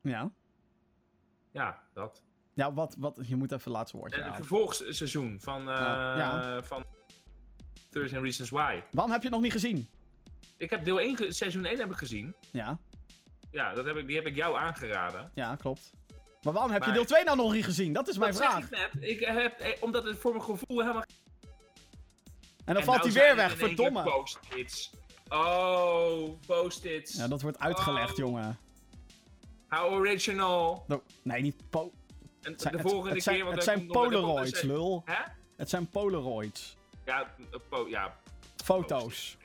Ja. 0.00 0.30
Ja, 1.50 1.82
dat. 1.94 2.22
Ja, 2.54 2.72
wat, 2.72 2.96
wat, 2.98 3.18
je 3.22 3.36
moet 3.36 3.52
even 3.52 3.64
het 3.64 3.72
laatste 3.72 3.96
woordje 3.96 4.16
En 4.16 4.22
het 4.22 4.30
houden. 4.30 4.48
vervolgsseizoen 4.48 5.38
van, 5.40 5.60
eh 5.60 5.66
Ja, 6.16 6.62
van 6.62 6.84
13 7.90 8.20
Reasons 8.22 8.50
Why. 8.50 8.80
Waarom 8.90 9.12
heb 9.12 9.20
je 9.22 9.26
het 9.28 9.36
nog 9.36 9.44
niet 9.44 9.52
gezien? 9.52 9.88
Ik 10.56 10.70
heb 10.70 10.84
deel 10.84 11.00
1, 11.00 11.16
ge- 11.16 11.32
seizoen 11.32 11.64
1 11.64 11.78
heb 11.78 11.90
ik 11.90 11.96
gezien. 11.96 12.34
Ja, 12.52 12.78
Ja, 13.50 13.74
dat 13.74 13.84
heb 13.84 13.96
ik, 13.96 14.06
die 14.06 14.16
heb 14.16 14.26
ik 14.26 14.34
jou 14.36 14.56
aangeraden. 14.56 15.30
ja, 15.34 15.56
klopt. 15.56 15.90
Maar 16.42 16.52
waarom 16.52 16.72
heb 16.72 16.84
je 16.84 16.92
deel 16.92 17.04
2 17.04 17.24
nou 17.24 17.36
nog 17.36 17.52
niet 17.52 17.64
gezien? 17.64 17.92
Dat 17.92 18.08
is 18.08 18.18
mijn 18.18 18.32
dat 18.32 18.40
vraag. 18.42 18.64
ik 18.64 18.70
net. 18.70 18.90
Ik 19.10 19.20
heb, 19.20 19.58
eh, 19.58 19.82
omdat 19.82 20.04
het 20.04 20.18
voor 20.18 20.30
mijn 20.32 20.44
gevoel 20.44 20.80
helemaal... 20.80 21.04
En 22.66 22.74
dan 22.74 22.76
En 22.76 22.84
valt 22.84 22.98
nou 22.98 23.10
hij 23.12 23.22
weer 23.22 23.30
er 23.30 23.36
weg, 23.36 23.56
verdomme. 23.58 24.02
Post-its. 24.02 24.92
Oh, 25.28 26.40
post-its. 26.46 27.16
Ja, 27.16 27.28
dat 27.28 27.42
wordt 27.42 27.58
uitgelegd, 27.58 28.10
Oh. 28.10 28.16
jongen. 28.16 28.58
How 29.68 29.92
original. 29.92 30.84
No, 30.86 31.02
nee, 31.22 31.42
niet 31.42 31.70
po... 31.70 31.92
En 32.42 32.52
Het 32.52 32.60
zijn, 32.60 32.76
de 32.76 32.82
volgende 32.82 33.14
het 33.14 33.24
keer... 33.24 33.46
het 33.46 33.62
zijn 33.64 33.86
polaroids, 33.86 34.62
lul. 34.62 35.02
Hè? 35.04 35.22
Het 35.56 35.70
zijn 35.70 35.90
polaroids. 35.90 36.76
Ja, 37.04 37.34
po- 37.68 37.88
ja, 37.88 38.16
Foto's. 38.64 39.36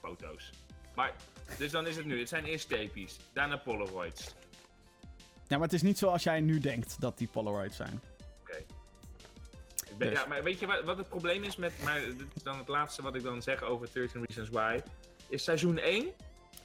Foto's. 0.00 0.50
Maar, 0.94 1.14
dus 1.58 1.70
dan 1.70 1.86
is 1.86 1.96
het 1.96 2.06
nu. 2.06 2.18
Het 2.18 2.28
zijn 2.28 2.44
eerst 2.44 2.68
tapies, 2.68 3.16
daarna 3.32 3.56
polaroids. 3.56 4.34
Ja, 5.48 5.56
maar 5.58 5.66
het 5.66 5.72
is 5.72 5.82
niet 5.82 5.98
zoals 5.98 6.22
jij 6.22 6.40
nu 6.40 6.58
denkt 6.58 7.00
dat 7.00 7.18
die 7.18 7.28
polaroids 7.28 7.76
zijn. 7.76 8.00
Ben- 9.98 10.08
Dus. 10.10 10.18
Ja, 10.20 10.26
maar 10.26 10.42
weet 10.42 10.58
je 10.58 10.66
wat, 10.66 10.84
wat 10.84 10.98
het 10.98 11.08
probleem 11.08 11.42
is 11.44 11.56
met... 11.56 11.72
Maar 11.84 12.00
dit 12.00 12.26
is 12.34 12.42
dan 12.42 12.58
het 12.58 12.68
laatste 12.68 13.02
wat 13.02 13.14
ik 13.14 13.22
dan 13.22 13.42
zeg 13.42 13.62
over 13.62 13.88
13 13.92 14.24
Reasons 14.26 14.48
Why. 14.48 14.80
Is 15.28 15.44
seizoen 15.44 15.78
1 15.78 16.06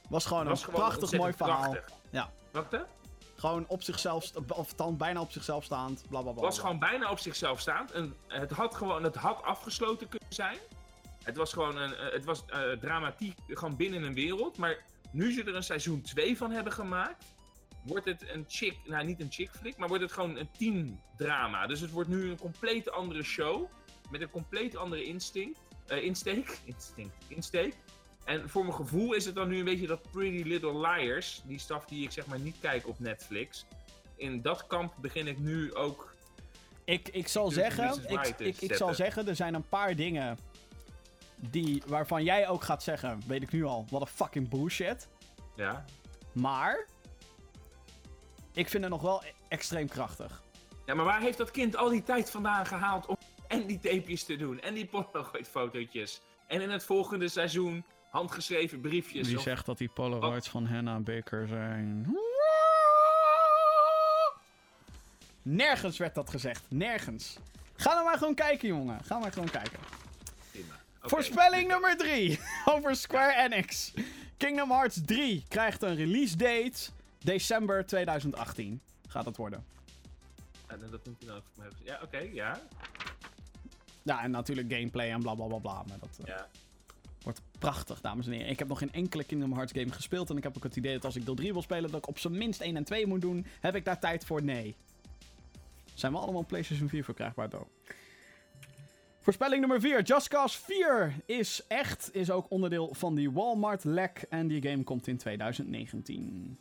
Was 0.09 0.25
gewoon 0.25 0.45
was 0.45 0.59
een 0.59 0.65
gewoon 0.65 0.79
prachtig 0.79 1.11
mooi 1.19 1.33
verhaal. 1.33 1.71
prachtig. 1.71 1.95
Ja. 2.09 2.31
Wat 2.51 2.71
hè? 2.71 2.79
Gewoon 3.35 3.65
op 3.67 3.83
zichzelf, 3.83 4.31
of 4.47 4.73
dan 4.73 4.97
bijna 4.97 5.21
op 5.21 5.31
zichzelf 5.31 5.63
staand, 5.63 6.03
bla 6.09 6.21
bla 6.21 6.31
bla. 6.31 6.41
was 6.41 6.59
gewoon 6.59 6.79
bijna 6.79 7.11
op 7.11 7.19
zichzelf 7.19 7.59
staand. 7.59 7.91
En 7.91 8.15
het 8.27 8.51
had 8.51 8.75
gewoon... 8.75 9.03
Het 9.03 9.15
had 9.15 9.43
afgesloten 9.43 10.07
kunnen 10.09 10.33
zijn. 10.33 10.57
Het 11.23 11.37
was 11.37 11.53
gewoon 11.53 11.77
een, 11.77 11.95
eh, 11.95 12.13
het 12.13 12.25
was 12.25 12.43
eh, 12.47 12.71
dramatiek, 12.71 13.37
gewoon 13.47 13.75
binnen 13.75 14.03
een 14.03 14.13
wereld. 14.13 14.57
Maar 14.57 14.77
nu 15.11 15.31
ze 15.33 15.43
er 15.43 15.55
een 15.55 15.63
seizoen 15.63 16.01
2 16.01 16.37
van 16.37 16.51
hebben 16.51 16.73
gemaakt, 16.73 17.25
wordt 17.83 18.05
het 18.05 18.29
een 18.29 18.45
chick, 18.47 18.77
nou 18.85 19.05
niet 19.05 19.21
een 19.21 19.31
chick 19.31 19.49
flick, 19.49 19.77
maar 19.77 19.87
wordt 19.87 20.03
het 20.03 20.11
gewoon 20.11 20.37
een 20.37 20.49
teen 20.57 21.01
drama. 21.17 21.67
Dus 21.67 21.79
het 21.79 21.91
wordt 21.91 22.09
nu 22.09 22.29
een 22.29 22.37
compleet 22.37 22.91
andere 22.91 23.23
show, 23.23 23.65
met 24.09 24.21
een 24.21 24.29
compleet 24.29 24.75
andere 24.75 25.03
instinct, 25.03 25.59
eh, 25.87 26.03
insteek, 26.03 26.59
instinct, 26.65 27.15
insteek. 27.27 27.75
En 28.23 28.49
voor 28.49 28.63
mijn 28.63 28.75
gevoel 28.75 29.13
is 29.13 29.25
het 29.25 29.35
dan 29.35 29.47
nu 29.47 29.57
een 29.57 29.65
beetje 29.65 29.87
dat 29.87 30.11
Pretty 30.11 30.49
Little 30.49 30.79
Liars, 30.79 31.41
die 31.45 31.59
staf 31.59 31.85
die 31.85 32.03
ik 32.03 32.11
zeg 32.11 32.25
maar 32.25 32.39
niet 32.39 32.55
kijk 32.59 32.87
op 32.87 32.99
Netflix. 32.99 33.65
In 34.15 34.41
dat 34.41 34.67
kamp 34.67 34.93
begin 34.97 35.27
ik 35.27 35.39
nu 35.39 35.73
ook 35.73 36.15
Ik, 36.83 37.07
ik 37.07 37.27
zal 37.27 37.51
zeggen, 37.51 38.03
ik, 38.07 38.39
ik, 38.39 38.61
ik 38.61 38.75
zal 38.75 38.93
zeggen, 38.93 39.27
er 39.27 39.35
zijn 39.35 39.53
een 39.53 39.69
paar 39.69 39.95
dingen 39.95 40.37
die, 41.35 41.83
waarvan 41.87 42.23
jij 42.23 42.47
ook 42.47 42.63
gaat 42.63 42.83
zeggen, 42.83 43.21
weet 43.27 43.41
ik 43.41 43.51
nu 43.51 43.63
al, 43.63 43.85
wat 43.89 44.01
een 44.01 44.07
fucking 44.07 44.49
bullshit. 44.49 45.07
Ja. 45.55 45.85
Maar, 46.31 46.87
ik 48.53 48.69
vind 48.69 48.83
het 48.83 48.91
nog 48.91 49.01
wel 49.01 49.23
e- 49.23 49.31
extreem 49.47 49.87
krachtig. 49.87 50.41
ja, 50.85 50.93
maar 50.93 51.05
waar 51.05 51.21
heeft 51.21 51.37
dat 51.37 51.51
kind 51.51 51.75
al 51.75 51.89
die 51.89 52.03
tijd 52.03 52.29
vandaan 52.31 52.65
gehaald 52.65 53.05
om 53.05 53.17
en 53.47 53.65
die 53.67 53.79
tapejes 53.79 54.23
te 54.23 54.35
doen 54.35 54.59
en 54.61 54.73
die 54.73 54.85
Polaroid 54.85 55.47
fotootjes 55.47 56.21
en 56.47 56.61
in 56.61 56.69
het 56.69 56.83
volgende 56.83 57.27
seizoen 57.27 57.85
handgeschreven 58.09 58.81
briefjes? 58.81 59.27
Wie 59.27 59.37
of- 59.37 59.43
zegt 59.43 59.65
dat 59.65 59.77
die 59.77 59.89
Polaroids 59.89 60.49
van 60.49 60.65
Hannah 60.65 61.03
Baker 61.03 61.47
zijn? 61.47 62.15
Nergens 65.41 65.97
werd 65.97 66.15
dat 66.15 66.29
gezegd. 66.29 66.63
Nergens. 66.69 67.37
Ga 67.75 67.93
nou 67.93 68.05
maar 68.05 68.17
gewoon 68.17 68.35
kijken, 68.35 68.67
jongen. 68.67 69.03
Ga 69.03 69.19
maar 69.19 69.31
gewoon 69.31 69.49
kijken. 69.49 69.79
Prima. 70.51 70.73
Voorspelling 71.01 71.67
nummer 71.67 71.97
3 71.97 72.39
over 72.73 72.95
Square 72.95 73.35
Enix. 73.43 73.93
Kingdom 74.37 74.71
Hearts 74.71 74.99
3 75.05 75.43
krijgt 75.47 75.81
een 75.81 75.95
release 75.95 76.37
date. 76.37 76.89
December 77.23 77.85
2018 77.85 78.81
gaat 79.07 79.25
het 79.25 79.37
worden. 79.37 79.65
Ja, 80.69 80.75
dat 80.77 81.05
moet 81.05 81.15
je 81.19 81.41
hebben. 81.59 81.79
Ja, 81.83 81.99
oké, 82.03 82.17
ja. 82.17 82.61
Ja, 84.01 84.23
en 84.23 84.31
natuurlijk 84.31 84.73
gameplay 84.73 85.11
en 85.11 85.21
bla 85.21 85.35
bla 85.35 85.47
bla 85.47 85.57
bla. 85.57 85.83
Maar 85.87 85.99
dat 85.99 86.17
eh, 86.19 86.25
ja. 86.25 86.47
wordt 87.23 87.41
prachtig, 87.59 88.01
dames 88.01 88.25
en 88.25 88.31
heren. 88.31 88.49
Ik 88.49 88.59
heb 88.59 88.67
nog 88.67 88.77
geen 88.77 88.93
enkele 88.93 89.23
Kingdom 89.23 89.53
Hearts 89.53 89.71
game 89.71 89.91
gespeeld. 89.91 90.29
En 90.29 90.37
ik 90.37 90.43
heb 90.43 90.57
ook 90.57 90.63
het 90.63 90.75
idee 90.75 90.93
dat 90.93 91.05
als 91.05 91.15
ik 91.15 91.25
deel 91.25 91.35
3 91.35 91.53
wil 91.53 91.61
spelen, 91.61 91.91
dat 91.91 91.99
ik 91.99 92.07
op 92.07 92.19
zijn 92.19 92.37
minst 92.37 92.61
1 92.61 92.75
en 92.75 92.83
2 92.83 93.07
moet 93.07 93.21
doen. 93.21 93.45
Heb 93.59 93.75
ik 93.75 93.85
daar 93.85 93.99
tijd 93.99 94.25
voor? 94.25 94.43
Nee. 94.43 94.75
Zijn 95.93 96.11
we 96.11 96.17
allemaal 96.17 96.45
PlayStation 96.45 96.89
4 96.89 97.03
verkrijgbaar, 97.03 97.49
though. 97.49 97.67
Voorspelling 99.19 99.59
nummer 99.59 99.81
4. 99.81 100.01
Just 100.01 100.27
Cause 100.27 100.59
4 100.59 101.15
is 101.25 101.63
echt, 101.67 102.09
is 102.13 102.31
ook 102.31 102.49
onderdeel 102.49 102.93
van 102.93 103.15
die 103.15 103.31
Walmart-lek. 103.31 104.25
En 104.29 104.47
die 104.47 104.61
game 104.61 104.83
komt 104.83 105.07
in 105.07 105.17
2019. 105.17 106.59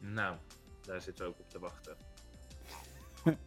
Nou, 0.00 0.36
daar 0.80 1.00
zitten 1.00 1.24
we 1.24 1.30
ook 1.30 1.38
op 1.38 1.50
te 1.50 1.58
wachten. 1.58 1.96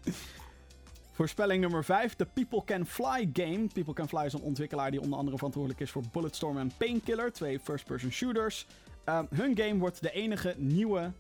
Voorspelling 1.12 1.62
nummer 1.62 1.84
5. 1.84 2.16
De 2.16 2.26
People 2.26 2.64
Can 2.66 2.86
Fly 2.86 3.30
game. 3.34 3.68
People 3.74 3.94
Can 3.94 4.08
Fly 4.08 4.26
is 4.26 4.34
een 4.34 4.42
ontwikkelaar 4.42 4.92
die 4.92 5.02
onder 5.02 5.18
andere 5.18 5.36
verantwoordelijk 5.38 5.82
is 5.82 5.92
voor 5.92 6.04
Bulletstorm 6.12 6.58
en 6.58 6.72
Painkiller. 6.78 7.34
Twee 7.34 7.60
first-person 7.60 8.12
shooters. 8.12 8.66
Ehm, 9.04 9.26
hun 9.30 9.58
game 9.58 9.78
wordt 9.78 10.02
de 10.02 10.12
enige 10.12 10.56
nieuwe 10.58 11.12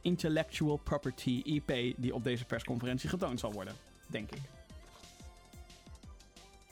intellectual 0.00 0.76
property 0.76 1.42
IP 1.44 1.96
die 1.96 2.14
op 2.14 2.24
deze 2.24 2.44
persconferentie 2.44 3.08
getoond 3.08 3.40
zal 3.40 3.52
worden. 3.52 3.74
Denk 4.06 4.30
ik. 4.30 4.40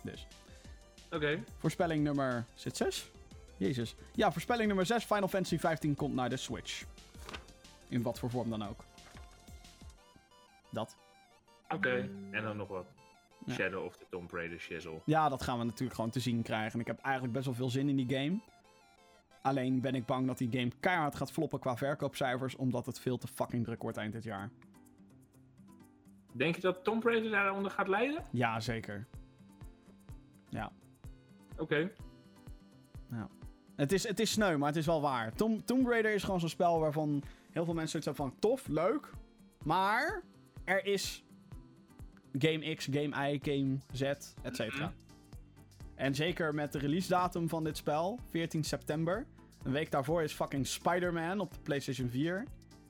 Dus. 0.03 0.27
Oké. 1.11 1.45
Voorspelling 1.59 2.05
nummer... 2.05 2.45
Het 2.62 2.77
6? 2.77 3.11
Jezus. 3.57 3.95
Ja, 4.15 4.32
voorspelling 4.32 4.66
nummer 4.66 4.86
6. 4.86 5.05
Final 5.05 5.28
Fantasy 5.28 5.59
15 5.59 5.95
komt 5.95 6.15
naar 6.15 6.28
de 6.28 6.36
Switch. 6.36 6.85
In 7.89 8.02
wat 8.02 8.19
voor 8.19 8.31
vorm 8.31 8.51
dan 8.51 8.62
ook. 8.62 8.85
Dat. 10.70 10.97
Oké. 11.69 12.09
En 12.31 12.43
dan 12.43 12.56
nog 12.56 12.69
wat. 12.69 12.86
Ja. 13.47 13.55
Shadow 13.55 13.85
of 13.85 13.97
the 13.97 14.06
Tomb 14.11 14.31
Raider 14.31 14.59
shizzle. 14.59 15.01
Ja, 15.05 15.28
dat 15.28 15.43
gaan 15.43 15.59
we 15.59 15.65
natuurlijk 15.65 15.94
gewoon 15.94 16.11
te 16.11 16.20
zien 16.20 16.43
krijgen. 16.43 16.73
En 16.73 16.81
ik 16.81 16.86
heb 16.86 16.98
eigenlijk 16.98 17.35
best 17.35 17.47
wel 17.47 17.55
veel 17.55 17.70
zin 17.70 17.89
in 17.89 17.97
die 17.97 18.16
game. 18.16 18.39
Alleen 19.43 19.81
ben 19.81 19.94
ik 19.94 20.06
bang 20.06 20.27
dat 20.27 20.39
die 20.39 20.51
game 20.51 20.70
keihard 20.81 21.15
gaat 21.15 21.32
floppen 21.32 21.59
qua 21.59 21.77
verkoopcijfers. 21.77 22.56
Omdat 22.56 22.86
het 22.86 23.01
veel 23.01 23.19
te 23.19 23.27
fucking 23.27 23.65
druk 23.65 23.82
wordt 23.82 23.97
eind 23.97 24.12
dit 24.12 24.24
jaar. 24.24 24.51
Denk 26.32 26.55
je 26.55 26.61
dat 26.61 26.85
Tomb 26.85 27.05
Raider 27.05 27.31
daaronder 27.31 27.70
gaat 27.70 27.89
lijden? 27.89 28.24
Ja, 28.31 28.61
zeker. 28.61 29.06
Ja. 30.48 30.73
Oké. 31.59 31.90
Het 33.77 33.93
is, 33.93 34.09
het 34.09 34.20
is 34.20 34.31
sneu, 34.31 34.56
maar 34.56 34.69
het 34.69 34.77
is 34.77 34.86
wel 34.86 35.01
waar. 35.01 35.32
Tom, 35.32 35.65
Tomb 35.65 35.89
Raider 35.89 36.15
is 36.15 36.24
gewoon 36.24 36.40
zo'n 36.40 36.48
spel 36.48 36.81
waarvan 36.81 37.23
heel 37.55 37.64
veel 37.64 37.74
mensen 37.74 38.02
zoiets 38.02 38.18
hebben 38.18 38.40
van... 38.40 38.51
Tof, 38.51 38.68
leuk. 38.68 39.10
Maar 39.64 40.22
er 40.64 40.86
is 40.86 41.24
Game 42.39 42.74
X, 42.74 42.89
Game 42.90 43.31
Y, 43.31 43.39
Game 43.43 43.78
Z, 43.93 44.02
et 44.02 44.35
cetera. 44.43 44.86
Mhm. 44.86 44.94
En 45.94 46.14
zeker 46.14 46.55
met 46.55 46.72
de 46.72 46.78
release 46.78 47.09
datum 47.09 47.48
van 47.48 47.64
dit 47.64 47.76
spel, 47.76 48.18
14 48.31 48.64
september. 48.64 49.26
Een 49.62 49.72
week 49.72 49.90
daarvoor 49.90 50.22
is 50.22 50.32
fucking 50.32 50.66
Spider-Man 50.66 51.40
op 51.40 51.52
de 51.52 51.60
PlayStation 51.62 52.09
4. 52.09 52.44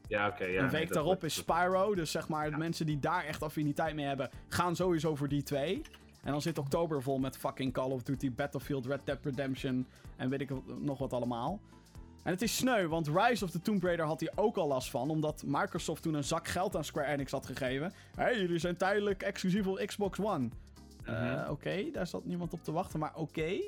Ja, 0.09 0.29
oké. 0.29 0.45
ja, 0.45 0.63
een 0.63 0.71
week 0.71 0.93
daarop 0.93 1.25
is 1.25 1.35
Spyro. 1.35 1.95
Dus 1.95 2.11
zeg 2.11 2.29
maar, 2.29 2.51
de 2.51 2.57
mensen 2.57 2.87
die 2.87 2.99
daar 2.99 3.25
echt 3.25 3.43
affiniteit 3.43 3.95
mee 3.95 4.07
hebben, 4.07 4.31
gaan 4.49 4.77
sowieso 4.77 5.15
voor 5.15 5.29
die 5.29 5.43
twee. 5.43 5.83
En 6.23 6.33
dan 6.33 6.43
zit 6.43 6.59
oktober 6.59 7.03
vol 7.03 7.19
met 7.19 7.37
fucking 7.37 7.73
Call 7.73 7.91
of 7.91 8.03
Duty, 8.03 8.33
Battlefield, 8.33 8.87
Red 8.87 9.01
Dead 9.05 9.19
Redemption 9.23 9.87
en 10.17 10.29
weet 10.29 10.41
ik 10.41 10.51
nog 10.81 10.99
wat 10.99 11.13
allemaal. 11.13 11.61
En 12.25 12.31
het 12.33 12.43
is 12.43 12.57
sneu, 12.57 12.87
want 12.89 13.09
Rise 13.09 13.45
of 13.45 13.51
the 13.51 13.61
Tomb 13.61 13.83
Raider 13.83 14.07
had 14.07 14.21
hier 14.21 14.33
ook 14.35 14.57
al 14.57 14.67
last 14.67 14.91
van. 14.91 15.11
Omdat 15.11 15.43
Microsoft 15.47 16.03
toen 16.03 16.15
een 16.15 16.25
zak 16.25 16.49
geld 16.49 16.77
aan 16.77 16.85
Square 16.85 17.07
Enix 17.13 17.31
had 17.33 17.47
gegeven. 17.47 17.93
Hé, 18.17 18.23
hey, 18.23 18.41
jullie 18.41 18.59
zijn 18.59 18.77
tijdelijk 18.77 19.23
exclusief 19.23 19.67
op 19.67 19.77
Xbox 19.87 20.19
One. 20.21 20.49
Eh, 21.05 21.23
Mhm. 21.23 21.51
oké, 21.51 21.91
daar 21.93 22.07
zat 22.07 22.25
niemand 22.25 22.53
op 22.53 22.65
te 22.65 22.73
wachten, 22.73 22.99
maar 22.99 23.15
oké. 23.17 23.61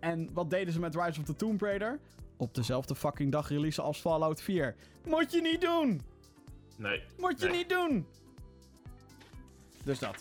En 0.00 0.28
wat 0.32 0.50
deden 0.50 0.72
ze 0.72 0.80
met 0.80 0.94
Rise 0.94 1.20
of 1.20 1.26
the 1.26 1.36
Tomb 1.36 1.60
Raider? 1.60 1.98
Op 2.36 2.54
dezelfde 2.54 2.94
fucking 2.94 3.32
dag 3.32 3.48
releasen 3.48 3.82
als 3.82 4.00
Fallout 4.00 4.42
4. 4.42 4.74
Moet 5.04 5.32
je 5.32 5.40
niet 5.40 5.60
doen! 5.60 6.00
Nee. 6.76 7.02
Moet 7.18 7.40
je 7.40 7.46
Nee. 7.46 7.56
niet 7.56 7.68
doen! 7.68 8.06
Dus 9.84 9.98
dat. 9.98 10.16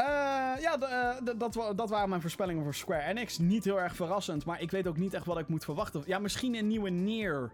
Eh, 0.00 0.62
ja, 0.62 0.78
eh, 0.78 1.36
dat, 1.36 1.72
dat 1.76 1.90
waren 1.90 2.08
mijn 2.08 2.20
voorspellingen 2.20 2.62
voor 2.62 2.74
Square 2.74 3.02
Enix. 3.02 3.38
Niet 3.38 3.64
heel 3.64 3.80
erg 3.80 3.94
verrassend, 3.96 4.44
maar 4.44 4.60
ik 4.60 4.70
weet 4.70 4.86
ook 4.86 4.96
niet 4.96 5.14
echt 5.14 5.26
wat 5.26 5.38
ik 5.38 5.48
moet 5.48 5.64
verwachten. 5.64 6.02
Ja, 6.06 6.18
misschien 6.18 6.54
een 6.54 6.66
nieuwe 6.66 6.90
Nier. 6.90 7.52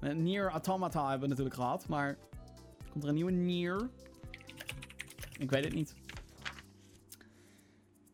Uh, 0.00 0.12
Nier 0.12 0.50
Automata 0.50 1.02
hebben 1.02 1.20
we 1.20 1.28
natuurlijk 1.28 1.54
gehad, 1.54 1.88
maar... 1.88 2.16
Komt 2.90 3.02
er 3.02 3.08
een 3.08 3.14
nieuwe 3.14 3.30
Nier? 3.30 3.88
Ik 5.38 5.50
weet 5.50 5.64
het 5.64 5.74
niet. 5.74 5.94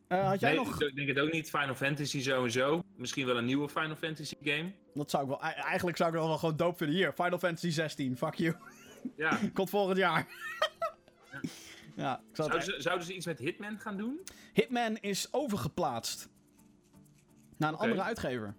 Eh, 0.09 0.29
had 0.29 0.41
jij 0.41 0.55
nee, 0.55 0.65
nog... 0.65 0.83
Ik 0.83 0.97
denk 0.97 1.09
het 1.09 1.19
ook 1.19 1.33
niet. 1.33 1.51
Final 1.51 1.75
Fantasy 1.75 2.23
sowieso. 2.23 2.83
Misschien 2.97 3.27
wel 3.27 3.37
een 3.37 3.45
nieuwe 3.45 3.69
Final 3.69 3.97
Fantasy 3.97 4.35
game. 4.43 4.73
Dat 4.95 5.11
zou 5.11 5.23
ik 5.23 5.29
wel... 5.29 5.41
Eigenlijk 5.41 5.97
zou 5.97 6.11
ik 6.11 6.17
dat 6.17 6.27
wel 6.27 6.39
gewoon 6.39 6.57
dope 6.57 6.77
vinden. 6.77 6.97
Hier, 6.97 7.13
Final 7.13 7.39
Fantasy 7.39 7.71
16. 7.71 8.17
Fuck 8.17 8.35
you. 8.35 8.57
Ja. 9.17 9.39
Komt 9.55 9.71
volgend 9.71 9.99
jaar. 9.99 10.27
Ja, 11.97 12.19
ik 12.31 12.37
Zouden 12.37 12.63
ze, 12.63 12.75
zouden 12.79 13.07
ze 13.07 13.15
iets 13.15 13.27
met 13.27 13.39
Hitman 13.39 13.79
gaan 13.79 13.97
doen? 13.97 14.21
Hitman 14.53 14.97
is 14.97 15.33
overgeplaatst. 15.33 16.29
Naar 17.57 17.73
een 17.73 17.79
andere 17.79 18.03
uitgever. 18.03 18.55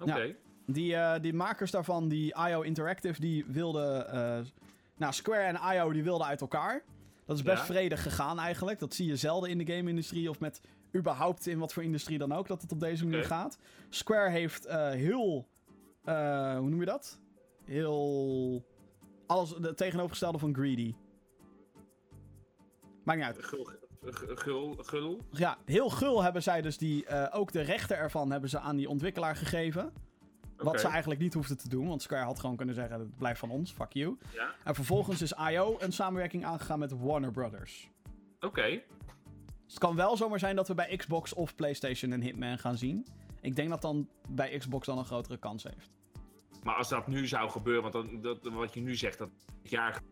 Oké. 0.00 0.36
Die, 0.66 0.94
eh, 0.96 1.20
die 1.20 1.34
makers 1.34 1.70
daarvan, 1.70 2.08
die 2.08 2.34
IO 2.48 2.60
Interactive, 2.60 3.20
die 3.20 3.44
wilden... 3.46 4.08
eh, 4.12 4.38
nou, 4.96 5.12
Square 5.12 5.42
en 5.42 5.74
IO, 5.76 5.92
die 5.92 6.02
wilden 6.02 6.26
uit 6.26 6.40
elkaar. 6.40 6.82
Dat 7.26 7.36
is 7.36 7.42
best 7.42 7.58
Ja. 7.58 7.64
vredig 7.64 8.02
gegaan 8.02 8.38
eigenlijk. 8.38 8.78
Dat 8.78 8.94
zie 8.94 9.06
je 9.06 9.16
zelden 9.16 9.50
in 9.50 9.58
de 9.58 9.72
game-industrie 9.72 10.30
of 10.30 10.40
met 10.40 10.60
überhaupt 10.96 11.46
in 11.46 11.58
wat 11.58 11.72
voor 11.72 11.82
industrie 11.82 12.18
dan 12.18 12.32
ook, 12.32 12.46
dat 12.48 12.62
het 12.62 12.72
op 12.72 12.80
deze 12.80 13.04
manier 13.06 13.24
gaat. 13.24 13.58
Square 13.88 14.30
heeft 14.30 14.64
eh, 14.66 14.90
heel... 14.90 15.48
hoe 16.04 16.68
noem 16.68 16.80
je 16.80 16.86
dat? 16.86 17.20
Heel... 17.64 18.64
Alles 19.26 19.50
het 19.50 19.76
tegenovergestelde 19.76 20.38
van 20.38 20.54
greedy. 20.54 20.94
Maakt 23.04 23.18
niet 23.18 23.26
uit. 23.26 23.44
Gul, 23.44 23.68
gul, 24.34 24.76
gul. 24.76 25.20
Ja, 25.30 25.58
heel 25.64 25.88
gul 25.88 26.22
hebben 26.22 26.42
zij 26.42 26.60
dus 26.60 26.78
die, 26.78 27.06
eh, 27.06 27.38
ook 27.38 27.52
de 27.52 27.60
rechten 27.60 27.96
ervan 27.96 28.30
hebben 28.30 28.50
ze 28.50 28.58
aan 28.58 28.76
die 28.76 28.88
ontwikkelaar 28.88 29.36
gegeven. 29.36 29.92
Wat 30.56 30.80
ze 30.80 30.88
eigenlijk 30.88 31.20
niet 31.20 31.34
hoefden 31.34 31.58
te 31.58 31.68
doen, 31.68 31.88
want 31.88 32.02
Square 32.02 32.24
had 32.24 32.40
gewoon 32.40 32.56
kunnen 32.56 32.74
zeggen, 32.74 33.00
het 33.00 33.16
blijft 33.16 33.38
van 33.38 33.50
ons, 33.50 33.72
fuck 33.72 33.92
you. 33.92 34.18
Ja. 34.34 34.54
En 34.64 34.74
vervolgens 34.74 35.22
is 35.22 35.32
IO 35.32 35.76
een 35.78 35.92
samenwerking 35.92 36.44
aangegaan 36.44 36.78
met 36.78 36.92
Warner 36.98 37.30
Brothers. 37.30 37.90
Oké. 38.40 38.68
Dus 39.64 39.78
het 39.78 39.78
kan 39.78 39.96
wel 39.96 40.16
zomaar 40.16 40.38
zijn 40.38 40.56
dat 40.56 40.68
we 40.68 40.74
bij 40.74 40.96
Xbox 40.96 41.34
of 41.34 41.54
PlayStation 41.54 42.10
een 42.10 42.22
Hitman 42.22 42.58
gaan 42.58 42.76
zien. 42.76 43.06
Ik 43.40 43.56
denk 43.56 43.68
dat 43.68 43.82
dan 43.82 44.08
bij 44.28 44.58
Xbox 44.58 44.86
dan 44.86 44.98
een 44.98 45.04
grotere 45.04 45.36
kans 45.36 45.62
heeft. 45.62 45.90
Maar 46.62 46.74
als 46.74 46.88
dat 46.88 47.06
nu 47.06 47.26
zou 47.26 47.50
gebeuren, 47.50 47.90
want 47.90 47.92
dan, 47.92 48.20
dat, 48.20 48.52
wat 48.52 48.74
je 48.74 48.80
nu 48.80 48.96
zegt, 48.96 49.18
dat 49.18 49.30
jaar, 49.62 50.02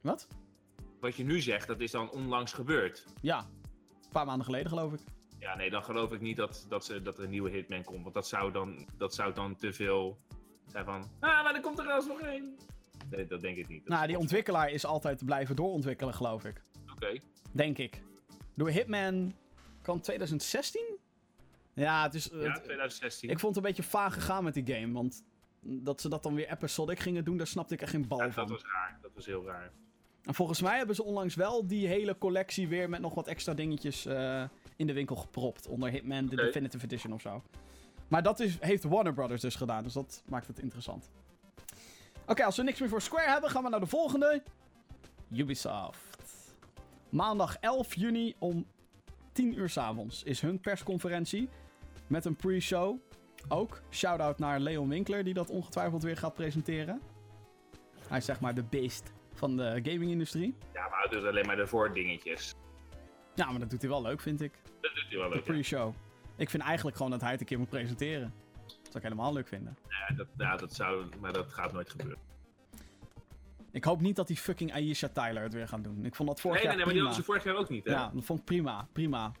Wat? 0.00 0.28
Wat 1.02 1.16
je 1.16 1.24
nu 1.24 1.40
zegt, 1.40 1.66
dat 1.66 1.80
is 1.80 1.90
dan 1.90 2.10
onlangs 2.10 2.52
gebeurd. 2.52 3.04
Ja. 3.20 3.46
paar 4.12 4.26
maanden 4.26 4.44
geleden, 4.44 4.68
geloof 4.68 4.92
ik. 4.92 5.00
Ja, 5.38 5.56
nee, 5.56 5.70
dan 5.70 5.84
geloof 5.84 6.12
ik 6.12 6.20
niet 6.20 6.36
dat, 6.36 6.66
dat, 6.68 6.84
ze, 6.84 7.02
dat 7.02 7.18
er 7.18 7.24
een 7.24 7.30
nieuwe 7.30 7.50
Hitman 7.50 7.84
komt. 7.84 8.02
Want 8.02 8.14
dat 8.14 8.28
zou 8.28 8.52
dan, 8.52 8.88
dat 8.96 9.14
zou 9.14 9.34
dan 9.34 9.56
te 9.56 9.72
veel 9.72 10.18
zijn 10.66 10.84
van... 10.84 11.00
Ah, 11.20 11.42
maar 11.42 11.54
er 11.54 11.60
komt 11.60 11.78
er 11.78 11.86
alsnog 11.90 12.20
één. 12.20 12.56
Nee, 13.10 13.26
dat 13.26 13.40
denk 13.40 13.56
ik 13.56 13.68
niet. 13.68 13.80
Dat 13.86 13.94
nou, 13.94 14.06
die 14.06 14.18
ontwikkelaar 14.18 14.70
is 14.70 14.84
altijd 14.84 15.24
blijven 15.24 15.56
doorontwikkelen, 15.56 16.14
geloof 16.14 16.44
ik. 16.44 16.62
Oké. 16.92 17.18
Denk 17.52 17.78
ik. 17.78 18.02
Door 18.54 18.68
Hitman 18.68 19.34
kan 19.82 20.00
2016? 20.00 20.98
Ja, 21.74 22.02
het 22.02 22.14
is... 22.14 22.24
Ja, 22.32 22.36
het- 22.38 22.64
2016. 22.64 23.30
ik 23.30 23.38
vond 23.38 23.54
het 23.54 23.64
een 23.64 23.70
beetje 23.70 23.88
vaag 23.90 24.14
gegaan 24.14 24.44
met 24.44 24.54
die 24.54 24.74
game, 24.74 24.92
want 24.92 25.24
dat 25.60 26.00
ze 26.00 26.08
dat 26.08 26.22
dan 26.22 26.34
weer 26.34 26.50
episodic 26.50 26.98
gingen 26.98 27.24
doen, 27.24 27.36
daar 27.36 27.46
snapte 27.46 27.74
ik 27.74 27.80
echt 27.82 27.90
geen 27.90 28.08
bal 28.08 28.18
Ja, 28.18 28.24
dat 28.24 28.34
van. 28.34 28.48
was 28.48 28.62
raar. 28.62 28.98
Dat 29.02 29.10
was 29.14 29.26
heel 29.26 29.44
raar. 29.46 29.72
En 30.24 30.34
volgens 30.34 30.62
mij 30.62 30.76
hebben 30.76 30.94
ze 30.94 31.04
onlangs 31.04 31.34
wel 31.34 31.66
die 31.66 31.86
hele 31.86 32.18
collectie 32.18 32.68
weer 32.68 32.88
met 32.88 33.00
nog 33.00 33.14
wat 33.14 33.26
extra 33.26 33.54
dingetjes 33.54 34.06
eh, 34.06 34.44
in 34.76 34.86
de 34.86 34.92
winkel 34.92 35.16
gepropt. 35.16 35.68
Onder 35.68 35.90
Hitman, 35.90 36.26
de. 36.26 36.36
Definitive 36.36 36.84
Edition 36.84 37.12
of 37.12 37.20
zo. 37.20 37.42
Maar 38.08 38.22
dat 38.22 38.40
is, 38.40 38.56
heeft 38.60 38.84
Warner 38.84 39.12
Brothers 39.12 39.40
dus 39.40 39.54
gedaan, 39.54 39.82
dus 39.82 39.92
dat 39.92 40.22
maakt 40.26 40.46
het 40.46 40.58
interessant. 40.58 41.10
Oké, 42.26 42.44
als 42.44 42.56
we 42.56 42.62
niks 42.62 42.80
meer 42.80 42.88
voor 42.88 43.02
Square 43.02 43.30
hebben, 43.30 43.50
gaan 43.50 43.62
we 43.62 43.68
naar 43.68 43.80
de 43.80 43.86
volgende. 43.86 44.42
Ubisoft. 45.30 46.54
Maandag 47.08 47.56
11 47.60 47.94
juni 47.94 48.34
om 48.38 48.66
10 49.32 49.58
uur 49.58 49.68
's 49.68 49.76
avonds 49.76 50.22
is 50.22 50.40
hun 50.40 50.60
persconferentie. 50.60 51.48
Met 52.06 52.24
een 52.24 52.36
pre-show. 52.36 52.98
Ook. 53.48 53.82
Shout-out 53.90 54.38
naar 54.38 54.60
Leon 54.60 54.88
Winkler, 54.88 55.24
die 55.24 55.34
dat 55.34 55.50
ongetwijfeld 55.50 56.02
weer 56.02 56.16
gaat 56.16 56.34
presenteren. 56.34 57.00
Hij 58.08 58.18
is 58.18 58.24
zeg 58.24 58.40
maar 58.40 58.54
de 58.54 58.62
beest 58.62 59.12
van 59.34 59.56
de 59.56 59.80
gaming-industrie. 59.82 60.54
Ja, 60.72 60.88
maar 60.88 60.98
hij 61.00 61.08
doet 61.18 61.28
alleen 61.28 61.46
maar 61.46 61.56
de 61.56 61.66
voordingetjes. 61.66 62.54
Ja, 63.34 63.50
maar 63.50 63.60
dat 63.60 63.70
doet 63.70 63.80
hij 63.80 63.90
wel 63.90 64.02
leuk, 64.02 64.20
vind 64.20 64.40
ik. 64.40 64.52
Dat 64.80 64.94
doet 64.94 65.04
hij 65.08 65.18
wel 65.18 65.28
De 65.28 65.34
leuk. 65.34 65.44
ja. 65.46 65.52
pre-show. 65.52 65.94
Ik 66.36 66.50
vind 66.50 66.62
eigenlijk 66.62 66.96
gewoon 66.96 67.10
dat 67.12 67.20
hij 67.20 67.30
het 67.30 67.40
een 67.40 67.46
keer 67.46 67.58
moet 67.58 67.68
presenteren. 67.68 68.34
Dat 68.66 68.74
zou 68.82 68.96
ik 68.96 69.02
helemaal 69.02 69.32
leuk 69.32 69.48
vinden. 69.48 69.76
Ja, 69.88 70.14
dat, 70.14 70.26
ja, 70.38 70.56
dat 70.56 70.74
zou... 70.74 71.04
Maar 71.20 71.32
dat 71.32 71.52
gaat 71.52 71.72
nooit 71.72 71.90
gebeuren. 71.90 72.18
Ik 73.72 73.84
hoop 73.84 74.00
niet 74.00 74.16
dat 74.16 74.26
die 74.26 74.36
fucking 74.36 74.72
Aisha 74.72 75.08
Tyler 75.08 75.42
het 75.42 75.52
weer 75.52 75.68
gaan 75.68 75.82
doen. 75.82 76.04
Ik 76.04 76.14
vond 76.14 76.28
dat 76.28 76.40
vorig 76.40 76.56
Nee, 76.56 76.66
nee, 76.66 76.76
jaar 76.76 76.76
nee, 76.76 76.84
maar 76.84 76.94
die 76.94 77.02
hadden 77.02 77.20
ze 77.24 77.30
vorig 77.30 77.44
jaar 77.44 77.56
ook 77.56 77.68
niet, 77.68 77.84
hè? 77.84 77.90
Ja, 77.92 78.10
dat 78.14 78.24
vond 78.24 78.38
ik 78.38 78.44
prima. 78.44 78.88
Prima. 78.92 79.32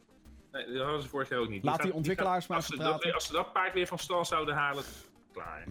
Nee, 0.52 0.66
die 0.66 0.80
hadden 0.82 1.02
ze 1.02 1.08
vorig 1.08 1.28
jaar 1.28 1.38
ook 1.38 1.48
niet. 1.48 1.64
Laat 1.64 1.82
die 1.82 1.92
ontwikkelaars 1.92 2.46
maar 2.46 2.56
als 2.56 2.66
ze 2.66 2.76
dat- 2.76 2.86
praten. 2.88 3.14
Als 3.14 3.26
ze 3.26 3.32
dat 3.32 3.52
paard 3.52 3.72
weer 3.74 3.86
van 3.86 3.98
stal 3.98 4.24
zouden 4.24 4.54
halen, 4.54 4.84
klaar. 5.32 5.64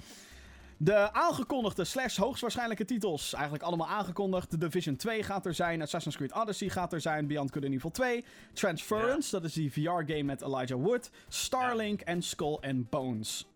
De 0.84 1.14
aangekondigde 1.14 1.84
slash 1.84 2.18
hoogstwaarschijnlijke 2.18 2.86
titels. 2.86 3.34
Eigenlijk 3.34 3.64
allemaal 3.64 3.88
aangekondigd. 3.88 4.49
The 4.49 4.58
Division 4.58 4.95
2 4.95 5.24
gaat 5.24 5.45
er 5.45 5.53
zijn. 5.53 5.82
Assassin's 5.82 6.16
Creed 6.16 6.34
Odyssey 6.34 6.70
gaat 6.70 6.94
er 6.94 7.02
zijn. 7.02 7.28
Beyond 7.28 7.52
Good 7.53 7.66
and 7.66 7.74
Evil 7.74 7.91
2. 7.91 8.24
Transference, 8.53 9.32
dat 9.32 9.44
is 9.44 9.53
die 9.53 9.72
VR-game 9.72 10.24
met 10.24 10.41
Elijah 10.41 10.82
Wood. 10.82 11.12
Starlink 11.28 12.02
en 12.02 12.22
Skull 12.22 12.58
and 12.62 12.90
Bones. 12.90 13.48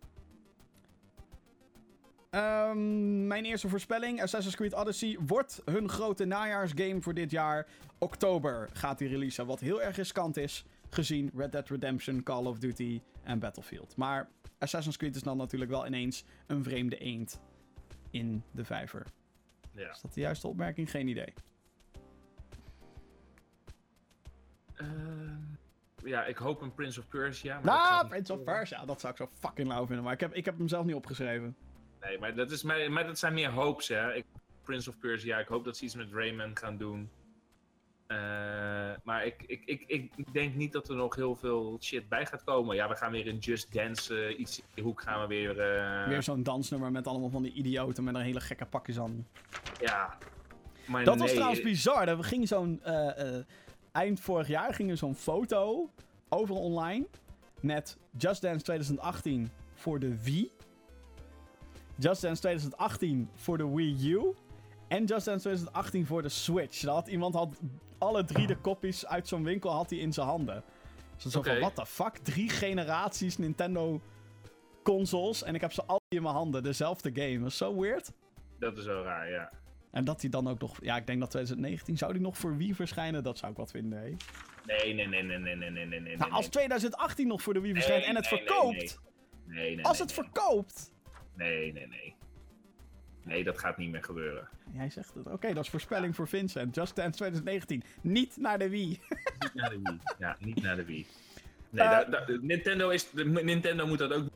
Ehm, 2.30 3.28
mijn 3.28 3.46
eerste 3.46 3.70
voorspelling. 3.70 4.22
Assassin's 4.22 4.56
Creed 4.56 4.74
Odyssey 4.74 5.18
wordt 5.26 5.62
hun 5.66 5.90
grote 5.90 6.26
najaarsgame 6.26 7.02
voor 7.02 7.14
dit 7.14 7.32
jaar. 7.32 7.68
Oktober 7.98 8.70
gaat 8.74 8.98
die 8.98 9.08
releasen. 9.08 9.46
Wat 9.46 9.60
heel 9.60 9.82
erg 9.82 9.96
riskant 9.96 10.38
is. 10.38 10.66
Gezien 10.90 11.32
Red 11.36 11.52
Dead 11.52 11.70
Redemption, 11.70 12.24
Call 12.24 12.46
of 12.46 12.60
Duty 12.60 13.02
en 13.24 13.40
Battlefield. 13.40 13.98
Maar 13.98 14.30
Assassin's 14.66 14.98
Creed 14.98 15.16
is 15.16 15.24
dan 15.24 15.38
natuurlijk 15.38 15.72
wel 15.72 15.86
ineens 15.86 16.24
een 16.48 16.64
vreemde 16.64 16.98
eend 16.98 17.42
in 18.10 18.44
de 18.52 18.66
vijver. 18.66 19.06
Ja. 19.72 19.90
Is 19.90 20.02
dat 20.02 20.14
de 20.14 20.22
juiste 20.22 20.48
opmerking? 20.48 20.92
Geen 20.92 21.08
idee. 21.08 21.34
Ehm, 24.76 25.36
ja, 26.04 26.26
ik 26.26 26.38
hoop 26.38 26.62
een 26.62 26.74
Prince 26.74 27.00
of 27.00 27.08
Persia. 27.08 27.60
Maar 27.64 28.02
niet 28.02 28.10
Prince 28.10 28.34
of. 28.34 28.44
Persia, 28.44 28.86
dat 28.86 29.00
zou 29.00 29.14
ik 29.14 29.20
zo 29.20 29.30
fucking 29.34 29.68
lauw 29.68 29.86
vinden. 29.86 30.04
Maar 30.04 30.14
ik 30.14 30.20
heb, 30.20 30.34
ik 30.34 30.46
heb 30.46 30.58
hem 30.58 30.68
zelf 30.68 30.86
niet 30.86 30.96
opgeschreven. 30.96 31.56
Nee, 32.02 32.20
maar 32.20 32.36
dat, 32.36 32.52
is, 32.52 32.64
maar, 32.64 32.92
maar 32.92 33.06
dat 33.06 33.20
zijn 33.20 33.34
meer 33.34 33.52
hopes, 33.52 33.88
hè. 33.88 34.14
Ik, 34.14 34.26
Prince 34.64 34.90
of 34.90 35.00
Persia, 35.00 35.38
ik 35.38 35.48
hoop 35.48 35.64
dat 35.64 35.78
ze 35.78 35.84
iets 35.84 35.96
met 35.96 36.12
Rayman 36.12 36.58
gaan 36.58 36.78
doen. 36.78 37.10
Eh, 38.08 38.18
maar 39.04 39.26
ik, 39.26 39.44
ik, 39.48 39.64
ik, 39.66 39.84
ik 40.16 40.34
denk 40.34 40.56
niet 40.56 40.72
dat 40.72 40.90
er 40.90 40.96
nog 40.96 41.16
heel 41.16 41.36
veel 41.36 41.78
shit 41.82 42.10
bij 42.10 42.26
gaat 42.26 42.44
komen. 42.44 42.76
Ja, 42.76 42.90
we 42.90 42.96
gaan 42.96 43.12
weer 43.12 43.28
in 43.28 43.38
Just 43.38 43.74
Dance, 43.74 44.16
eh, 44.26 44.40
iets 44.40 44.62
in 44.74 44.84
hoek 44.84 45.02
gaan 45.02 45.22
we 45.22 45.28
weer... 45.28 45.60
eh, 45.60 46.08
Weer 46.08 46.24
zo'n 46.24 46.44
dansnummer 46.44 46.92
met 46.92 47.08
allemaal 47.08 47.30
van 47.30 47.42
die 47.44 47.54
idioten 47.54 48.04
met 48.04 48.16
een 48.16 48.22
hele 48.22 48.40
gekke 48.40 48.66
pakjes 48.66 49.00
aan. 49.00 49.28
Ja. 49.82 50.18
Maar 50.88 51.04
Dat 51.04 51.18
was 51.20 51.32
trouwens 51.34 51.62
bizar. 51.62 52.08
Er 52.08 52.24
ging 52.24 52.48
zo'n... 52.48 52.82
eind 53.92 54.20
vorig 54.20 54.48
jaar 54.48 54.74
ging 54.74 54.90
er 54.90 54.98
zo'n 54.98 55.16
foto 55.16 55.90
overal 56.30 56.62
online. 56.62 57.06
Met 57.60 57.98
Just 58.18 58.42
Dance 58.42 58.64
2018 58.64 59.50
voor 59.74 60.00
de 60.00 60.24
Wii. 60.24 60.52
Just 61.96 62.22
Dance 62.22 62.42
2018 62.42 63.30
voor 63.36 63.58
de 63.58 63.70
Wii 63.70 64.12
U. 64.12 64.34
En 64.88 65.06
Just 65.06 65.26
Dance 65.26 65.42
2018 65.42 66.06
voor 66.06 66.22
de 66.22 66.30
Switch. 66.30 66.80
Dat 66.82 66.96
had, 66.96 67.08
iemand 67.08 67.34
had 67.36 67.60
alle 68.06 68.24
drie 68.24 68.48
de 68.48 68.58
kopies 68.58 69.06
uit 69.06 69.28
zo'n 69.28 69.44
winkel 69.44 69.72
had 69.72 69.90
hij 69.90 70.00
in 70.00 70.14
zijn 70.14 70.28
handen. 70.28 70.64
Dus 71.24 71.32
zo 71.32 71.42
van, 71.42 71.60
what 71.60 71.76
the 71.76 71.86
fuck? 71.86 72.18
Drie 72.18 72.50
generaties 72.50 73.38
Nintendo 73.38 74.02
consoles 74.84 75.44
en 75.44 75.56
ik 75.56 75.62
heb 75.62 75.72
ze 75.72 75.84
al 75.86 76.02
in 76.08 76.22
mijn 76.22 76.36
handen. 76.36 76.64
Dezelfde 76.64 77.12
game. 77.14 77.40
Dat 77.40 77.48
is 77.48 77.58
zo 77.58 77.80
weird. 77.80 78.12
Dat 78.60 78.78
is 78.78 78.84
zo 78.84 79.02
raar, 79.02 79.30
ja. 79.30 79.52
En 79.92 80.06
dat 80.06 80.22
hij 80.22 80.30
dan 80.30 80.48
ook 80.48 80.60
nog... 80.60 80.78
Ja, 80.82 80.96
ik 80.96 81.08
denk 81.08 81.20
dat 81.20 81.30
2019... 81.30 81.98
Zou 81.98 82.14
die 82.14 82.22
nog 82.22 82.38
voor 82.38 82.58
Wii 82.58 82.76
verschijnen? 82.76 83.24
Dat 83.24 83.38
zou 83.38 83.52
ik 83.52 83.58
wat 83.58 83.72
vinden, 83.72 84.00
hè? 84.00 84.06
Nee, 84.06 84.94
nee, 84.94 85.08
nee, 85.08 85.24
nee, 85.24 85.38
nee, 85.38 85.56
nee, 85.56 85.86
nee, 85.86 86.00
nee. 86.00 86.18
Nou, 86.18 86.32
als 86.32 86.48
2018 86.48 87.28
nog 87.28 87.42
voor 87.42 87.54
de 87.54 87.60
Wii 87.60 87.74
verschijnt 87.74 88.06
en 88.06 88.16
het 88.16 88.28
verkoopt... 88.28 89.00
Nee. 89.46 89.76
nee, 89.76 89.86
Als 89.86 90.00
het 90.00 90.14
verkoopt... 90.14 90.94
Nee, 91.36 91.74
nee, 91.74 91.88
nee. 91.88 92.15
Nee, 93.26 93.44
dat 93.44 93.60
gaat 93.60 93.78
niet 93.78 93.92
meer 93.92 94.04
gebeuren. 94.04 94.48
Jij 94.74 94.90
zegt 94.90 95.14
het. 95.14 95.28
Oké, 95.28 95.54
dat 95.54 95.64
is 95.64 95.70
voorspelling 95.70 96.16
voor 96.16 96.28
Vincent. 96.28 96.76
Just 96.76 96.96
Dance 96.96 97.12
2019. 97.18 97.84
Niet 98.02 98.38
naar 98.38 98.60
de 98.60 98.70
Wii. 98.70 98.90
Niet 99.40 99.54
naar 99.54 99.70
de 99.70 99.80
Wii. 99.84 100.00
Ja, 100.18 100.36
niet 100.40 100.62
naar 100.62 100.76
de 100.76 100.86
Wii. 100.86 101.06
Nee, 101.70 101.84
Eh, 101.86 101.92
daar- 101.92 102.12
daar- 102.12 102.38
Nintendo, 102.42 102.90
is, 102.90 103.08
Nintendo 103.24 103.88
moet 103.88 103.98
dat 103.98 104.14
ook 104.14 104.28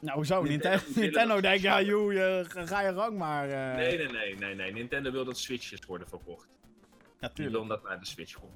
nou, 0.00 0.16
hoezo? 0.16 0.42
Nintendo 0.42 0.82
Nintendo, 0.94 1.40
denkt, 1.40 1.62
ja, 1.62 1.82
joe, 1.82 2.12
je, 2.14 2.44
ga 2.48 2.80
je 2.80 2.94
gang 2.94 3.18
maar. 3.18 3.48
eh 3.50 3.74
Nee, 3.74 3.96
nee, 3.96 4.08
nee, 4.08 4.34
nee, 4.36 4.54
nee. 4.54 4.72
Nintendo 4.72 5.10
wil 5.10 5.24
dat 5.24 5.38
Switches 5.38 5.80
worden 5.86 6.08
verkocht. 6.08 6.48
Die 6.48 7.06
Natuurlijk. 7.20 7.56
wil 7.56 7.66
dat 7.66 7.82
naar 7.82 7.98
de 8.00 8.06
Switch 8.06 8.34
komt. 8.40 8.52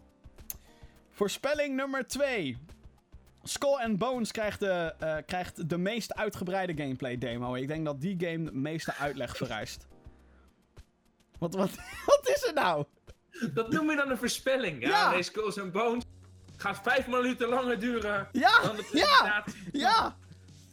Voorspelling 1.10 1.77
nummer 1.77 2.06
2. 2.06 2.59
Skull 3.43 3.78
and 3.81 3.98
Bones 3.98 4.32
krijgt 4.32 4.60
de, 4.60 4.94
eh, 4.98 5.16
krijgt 5.27 5.69
de 5.69 5.78
meest 5.78 6.14
uitgebreide 6.14 6.77
gameplay 6.77 7.19
demo. 7.19 7.55
Ik 7.55 7.69
denk 7.69 7.85
dat 7.85 8.01
die 8.01 8.16
game 8.19 8.44
de 8.44 8.52
meeste 8.52 8.94
uitleg 8.94 9.36
vereist. 9.36 9.86
Wat, 11.39 11.55
wat, 11.55 11.70
wat 12.06 12.28
is 12.28 12.47
er 12.47 12.55
nou? 12.55 12.85
Dat 13.55 13.70
noem 13.73 13.90
je 13.90 13.97
dan 13.97 14.10
een 14.10 14.19
voorspelling. 14.19 14.82
Ja, 14.82 14.89
Ja. 14.89 15.10
nee, 15.10 15.23
Skulls 15.23 15.59
and 15.59 15.73
Bones 15.73 16.05
gaat 16.56 16.81
vijf 16.82 17.06
minuten 17.06 17.48
langer 17.48 17.81
duren 17.81 18.28
Ja, 18.32 18.60
dan 18.62 18.77
de 18.77 18.89
ja, 18.93 19.44
ja, 19.73 20.16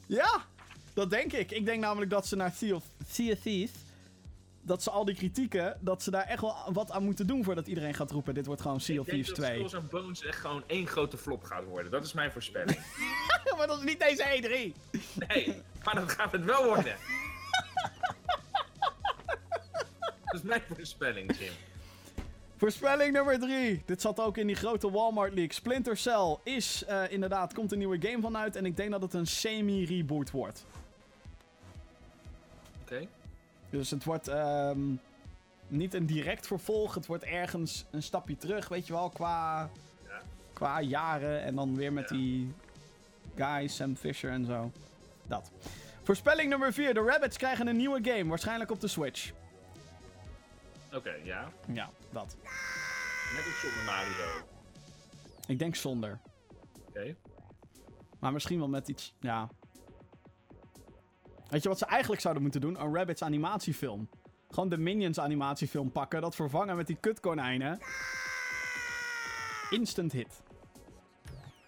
ja. 0.07 0.45
Dat 0.93 1.09
denk 1.09 1.33
ik. 1.33 1.51
Ik 1.51 1.65
denk 1.65 1.81
namelijk 1.81 2.11
dat 2.11 2.27
ze 2.27 2.35
naar 2.35 2.51
Sea 2.51 2.75
of, 2.75 2.83
sea 3.07 3.31
of 3.31 3.39
Thieves... 3.39 3.71
Dat 4.61 4.83
ze 4.83 4.89
al 4.89 5.05
die 5.05 5.15
kritieken, 5.15 5.77
dat 5.79 6.03
ze 6.03 6.11
daar 6.11 6.25
echt 6.25 6.41
wel 6.41 6.55
wat 6.73 6.91
aan 6.91 7.03
moeten 7.03 7.27
doen 7.27 7.43
voordat 7.43 7.67
iedereen 7.67 7.93
gaat 7.93 8.11
roepen. 8.11 8.33
Dit 8.33 8.45
wordt 8.45 8.61
gewoon 8.61 8.81
Sea 8.81 8.93
Ik 8.93 8.99
of 8.99 9.05
denk 9.05 9.23
Thieves 9.23 9.39
dat 9.39 9.49
2. 9.49 9.57
Skulls 9.57 9.83
and 9.83 9.89
Bones 9.89 10.23
echt 10.25 10.39
gewoon 10.39 10.63
één 10.67 10.87
grote 10.87 11.17
flop 11.17 11.43
gaat 11.43 11.63
worden. 11.63 11.91
Dat 11.91 12.03
is 12.03 12.13
mijn 12.13 12.31
voorspelling. 12.31 12.79
maar 13.57 13.67
dat 13.67 13.77
is 13.77 13.83
niet 13.83 13.99
deze 13.99 14.23
E3. 14.23 14.97
Nee, 15.27 15.61
maar 15.83 15.95
dat 15.95 16.11
gaat 16.11 16.31
het 16.31 16.45
wel 16.45 16.65
worden. 16.65 16.95
dat 20.25 20.33
is 20.33 20.41
mijn 20.41 20.61
voorspelling, 20.67 21.37
Jim. 21.37 21.53
Voorspelling 22.59 23.13
nummer 23.13 23.39
3. 23.39 23.81
Dit 23.85 24.01
zat 24.01 24.19
ook 24.19 24.37
in 24.37 24.47
die 24.47 24.55
grote 24.55 24.91
Walmart 24.91 25.33
leak. 25.33 25.51
Splinter 25.51 25.97
Cell 25.97 26.37
is 26.43 26.83
eh, 26.85 27.03
inderdaad, 27.09 27.53
komt 27.53 27.71
een 27.71 27.77
nieuwe 27.77 28.01
game 28.01 28.21
van 28.21 28.37
uit. 28.37 28.55
En 28.55 28.65
ik 28.65 28.77
denk 28.77 28.91
dat 28.91 29.01
het 29.01 29.13
een 29.13 29.27
semi-reboot 29.27 30.31
wordt. 30.31 30.65
Oké. 32.81 33.07
Dus 33.69 33.91
het 33.91 34.03
wordt 34.03 34.27
ehm, 34.27 34.79
niet 35.67 35.93
een 35.93 36.05
direct 36.05 36.47
vervolg. 36.47 36.95
Het 36.95 37.05
wordt 37.05 37.23
ergens 37.23 37.85
een 37.91 38.03
stapje 38.03 38.37
terug, 38.37 38.67
weet 38.67 38.87
je 38.87 38.93
wel, 38.93 39.09
qua, 39.09 39.69
Ja. 40.07 40.21
qua 40.53 40.81
jaren. 40.81 41.41
En 41.41 41.55
dan 41.55 41.75
weer 41.75 41.93
met 41.93 42.09
Ja. 42.09 42.15
die 42.15 42.53
guy, 43.35 43.67
Sam 43.67 43.95
Fisher 43.95 44.31
en 44.31 44.45
zo. 44.45 44.71
Dat. 45.27 45.51
Voorspelling 46.03 46.49
nummer 46.49 46.73
4. 46.73 46.93
De 46.93 46.99
Rabbits 47.03 47.37
krijgen 47.37 47.67
een 47.67 47.77
nieuwe 47.77 47.99
game, 48.03 48.29
waarschijnlijk 48.29 48.71
op 48.71 48.79
de 48.79 48.87
Switch. 48.87 49.31
Oké, 50.93 51.13
ja. 51.23 51.51
Ja, 51.73 51.89
dat. 52.11 52.35
Net 53.35 53.45
als 53.45 53.59
zonder 53.61 53.83
Mario. 53.85 54.45
Ik 55.47 55.59
denk 55.59 55.75
zonder. 55.75 56.19
Oké. 56.87 57.15
Maar 58.19 58.31
misschien 58.33 58.59
wel 58.59 58.67
met 58.67 58.87
iets, 58.87 59.13
ja. 59.19 59.49
Weet 61.49 61.63
je 61.63 61.69
wat 61.69 61.77
ze 61.77 61.85
eigenlijk 61.85 62.21
zouden 62.21 62.43
moeten 62.43 62.61
doen? 62.61 62.81
Een 62.81 62.95
Rabbits 62.95 63.21
animatiefilm. 63.23 64.09
Gewoon 64.49 64.69
de 64.69 64.77
Minions 64.77 65.19
animatiefilm 65.19 65.91
pakken, 65.91 66.21
dat 66.21 66.35
vervangen 66.35 66.75
met 66.75 66.87
die 66.87 66.97
kutkonijnen. 66.99 67.79
instant 69.69 70.11
hit. 70.11 70.41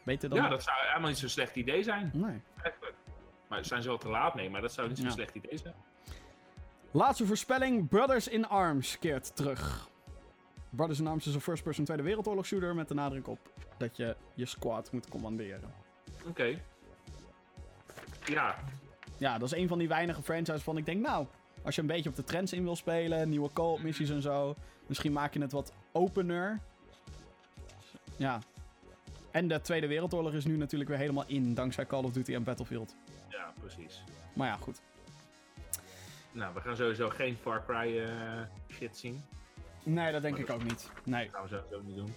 Beter 0.03 0.29
dan... 0.29 0.37
Ja, 0.37 0.47
dat 0.49 0.63
zou 0.63 0.77
helemaal 0.87 1.09
niet 1.09 1.17
zo'n 1.17 1.29
slecht 1.29 1.55
idee 1.55 1.83
zijn. 1.83 2.11
Nee. 2.13 2.41
Eigenlijk. 2.63 2.95
Maar 3.47 3.65
zijn 3.65 3.81
ze 3.81 3.87
wel 3.87 3.97
te 3.97 4.09
laat 4.09 4.35
mee, 4.35 4.49
maar 4.49 4.61
dat 4.61 4.73
zou 4.73 4.87
niet 4.87 4.97
zo'n 4.97 5.05
Ja. 5.07 5.11
slecht 5.11 5.35
idee 5.35 5.57
zijn. 5.57 5.73
Laatste 6.91 7.25
voorspelling. 7.25 7.89
Brothers 7.89 8.27
in 8.27 8.47
Arms 8.47 8.99
keert 8.99 9.35
terug. 9.35 9.89
Brothers 10.69 10.99
in 10.99 11.07
Arms 11.07 11.27
is 11.27 11.33
een 11.33 11.41
first-person 11.41 11.85
Tweede 11.85 12.03
Wereldoorlog 12.03 12.45
shooter 12.45 12.75
met 12.75 12.87
de 12.87 12.93
nadruk 12.93 13.27
op 13.27 13.39
dat 13.77 13.97
je 13.97 14.15
je 14.33 14.45
squad 14.45 14.91
moet 14.91 15.09
commanderen. 15.09 15.73
Oké. 16.27 16.61
Ja, 18.25 18.55
Ja, 19.21 19.37
dat 19.37 19.51
is 19.51 19.57
een 19.57 19.67
van 19.67 19.77
die 19.77 19.87
weinige 19.87 20.21
franchises 20.21 20.61
van 20.61 20.77
ik 20.77 20.85
denk, 20.85 21.01
nou, 21.01 21.25
als 21.63 21.75
je 21.75 21.81
een 21.81 21.87
beetje 21.87 22.09
op 22.09 22.15
de 22.15 22.23
trends 22.23 22.53
in 22.53 22.63
wil 22.63 22.75
spelen, 22.75 23.29
nieuwe 23.29 23.49
co-op 23.53 23.81
missies 23.81 24.09
en 24.09 24.21
zo, 24.21 24.55
misschien 24.85 25.11
maak 25.11 25.33
je 25.33 25.41
het 25.41 25.51
wat 25.51 25.73
opener. 25.91 26.59
Ja. 28.15 28.39
En 29.31 29.47
de 29.47 29.61
Tweede 29.61 29.87
Wereldoorlog 29.87 30.33
is 30.33 30.45
nu 30.45 30.57
natuurlijk 30.57 30.89
weer 30.89 30.99
helemaal 30.99 31.23
in, 31.27 31.53
dankzij 31.53 31.85
Call 31.85 32.03
of 32.03 32.11
Duty 32.11 32.33
en 32.33 32.43
Battlefield. 32.43 32.95
ja, 33.29 33.53
precies. 33.59 34.03
Maar 34.33 34.47
ja, 34.47 34.55
goed. 34.55 34.81
Nou, 36.31 36.53
we 36.53 36.61
gaan 36.61 36.75
sowieso 36.75 37.09
geen 37.09 37.37
Far 37.41 37.65
Cry 37.65 37.99
eh, 37.99 38.41
shit 38.71 38.97
zien. 38.97 39.23
Nee, 39.83 40.11
dat 40.11 40.21
denk 40.21 40.37
ik 40.37 40.49
ook 40.49 40.63
niet. 40.63 40.89
Nee. 41.03 41.25
Dat 41.25 41.33
gaan 41.33 41.43
we 41.43 41.49
sowieso 41.49 41.81
niet 41.81 41.95
doen. 41.95 42.13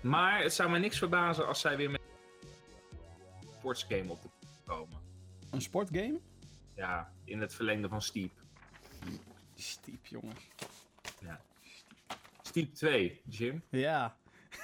Maar 0.00 0.42
het 0.42 0.52
zou 0.52 0.70
me 0.70 0.78
niks 0.78 0.98
verbazen 0.98 1.46
als 1.46 1.60
zij 1.60 1.76
weer 1.76 1.90
met 1.90 2.00
een 3.40 3.48
sportsgame 3.58 4.10
op 4.10 4.22
de 4.22 4.28
komen. 4.64 4.98
Een 5.50 5.62
sportgame? 5.62 6.20
Ja, 6.76 7.12
in 7.24 7.40
het 7.40 7.54
verlengde 7.54 7.88
van 7.88 8.02
Steep. 8.02 8.32
Stiep, 9.54 10.06
jongens. 10.06 10.48
Steep 12.42 12.74
2, 12.74 13.20
Jim. 13.24 13.62
Ja. 13.68 14.16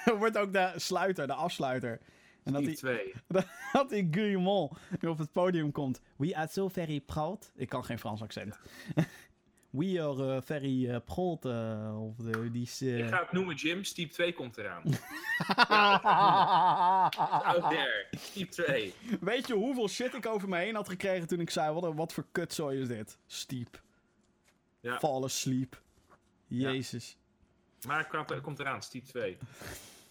Wordt 0.18 0.38
ook 0.38 0.52
de 0.52 0.72
sluiter, 0.76 1.26
de 1.26 1.34
afsluiter. 1.34 2.00
En 2.42 2.52
dat 2.52 2.62
Steep 2.62 2.74
die, 2.74 3.12
2. 3.28 3.44
dat 3.72 3.88
die 3.88 4.08
Guillemot 4.10 4.78
nu 5.00 5.08
op 5.08 5.18
het 5.18 5.32
podium 5.32 5.72
komt. 5.72 6.00
We 6.16 6.36
are 6.36 6.48
so 6.48 6.68
very 6.68 7.00
proud. 7.00 7.52
Ik 7.56 7.68
kan 7.68 7.84
geen 7.84 7.98
Frans 7.98 8.22
accent. 8.22 8.58
We 9.72 9.98
are 9.98 10.36
uh, 10.36 10.40
very 10.40 10.86
uh, 10.86 10.98
proud 11.04 11.46
uh, 11.46 12.02
of 12.02 12.16
the, 12.16 12.50
this... 12.52 12.82
Ik 12.82 13.08
ga 13.08 13.20
het 13.20 13.32
noemen, 13.32 13.54
Jim. 13.54 13.84
Steep 13.84 14.10
2 14.10 14.32
komt 14.32 14.58
eraan. 14.58 14.82
Oh, 17.44 17.68
there. 17.68 18.06
Steep 18.10 18.50
2. 18.50 18.94
Weet 19.20 19.46
je 19.46 19.54
hoeveel 19.54 19.88
shit 19.88 20.14
ik 20.14 20.26
over 20.26 20.48
me 20.48 20.56
heen 20.56 20.74
had 20.74 20.88
gekregen 20.88 21.26
toen 21.28 21.40
ik 21.40 21.50
zei... 21.50 21.72
Wat, 21.72 21.94
wat 21.94 22.12
voor 22.12 22.26
kutzooi 22.32 22.80
is 22.80 22.88
dit? 22.88 23.18
Steep. 23.26 23.82
Ja. 24.80 24.98
Fall 24.98 25.22
asleep. 25.22 25.82
Jezus. 26.46 27.16
Maar 27.86 28.08
het 28.26 28.40
komt 28.40 28.58
eraan, 28.58 28.82
Steep 28.82 29.04
2. 29.04 29.38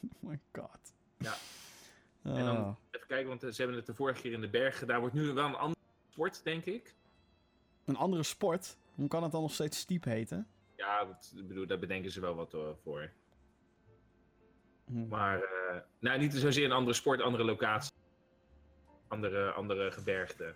Oh 0.02 0.10
my 0.30 0.40
god. 0.52 0.94
Ja. 1.18 1.34
En 2.24 2.46
dan 2.46 2.78
even 2.92 3.08
kijken, 3.08 3.28
want 3.28 3.42
ze 3.42 3.62
hebben 3.62 3.76
het 3.76 3.86
de 3.86 3.94
vorige 3.94 4.22
keer 4.22 4.32
in 4.32 4.42
de 4.42 4.50
berg 4.50 4.78
gedaan. 4.78 5.00
Wordt 5.00 5.16
nu 5.16 5.34
wel 5.34 5.46
een 5.46 5.56
andere 5.56 5.80
sport, 6.12 6.44
denk 6.44 6.66
ik. 6.66 6.96
Een 7.86 7.96
andere 7.96 8.24
sport? 8.24 8.78
Hoe 9.02 9.10
kan 9.10 9.24
het 9.24 9.32
dan 9.32 9.42
nog 9.42 9.54
steeds 9.54 9.80
Steep 9.80 10.04
heten? 10.04 10.48
Ja, 10.76 11.06
dat, 11.06 11.34
bedoel, 11.48 11.68
daar 11.68 11.80
bedenken 11.80 12.12
ze 12.12 12.20
wel 12.20 12.36
wat 12.36 12.54
eh, 12.54 12.70
voor. 12.84 13.12
Hm. 14.86 15.08
Maar, 15.08 15.42
eh, 15.42 15.78
nou, 16.00 16.20
niet 16.20 16.34
zozeer 16.34 16.66
een 16.66 16.72
andere 16.72 16.94
sport, 16.94 17.22
andere 17.22 17.44
locatie. 17.44 17.92
Andere, 19.08 19.52
andere 19.52 19.92
gebergte. 19.92 20.54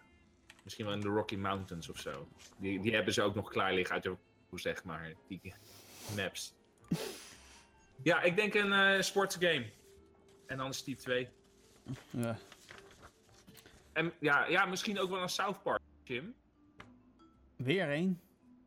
Misschien 0.63 0.85
wel 0.85 0.93
in 0.93 0.99
de 1.01 1.07
Rocky 1.07 1.35
Mountains 1.35 1.89
of 1.89 1.99
zo. 1.99 2.27
Die, 2.57 2.81
die 2.81 2.93
hebben 2.93 3.13
ze 3.13 3.21
ook 3.21 3.35
nog 3.35 3.49
klaar 3.49 3.73
liggen 3.73 3.95
uit 3.95 4.03
de 4.03 4.17
zeg 4.53 4.83
maar. 4.83 5.13
Die 5.27 5.53
maps. 6.15 6.53
Ja, 8.03 8.21
ik 8.21 8.35
denk 8.35 8.53
een 8.53 8.73
eh 8.73 9.01
sportsgame. 9.01 9.65
En 10.45 10.57
dan 10.57 10.73
Steep 10.73 10.97
2. 10.97 11.29
Ja. 12.09 12.37
En 13.93 14.13
ja, 14.19 14.45
ja, 14.45 14.65
misschien 14.65 14.99
ook 14.99 15.09
wel 15.09 15.21
een 15.21 15.29
South 15.29 15.63
Park, 15.63 15.81
Jim. 16.03 16.35
Weer 17.55 17.89
één. 17.89 18.19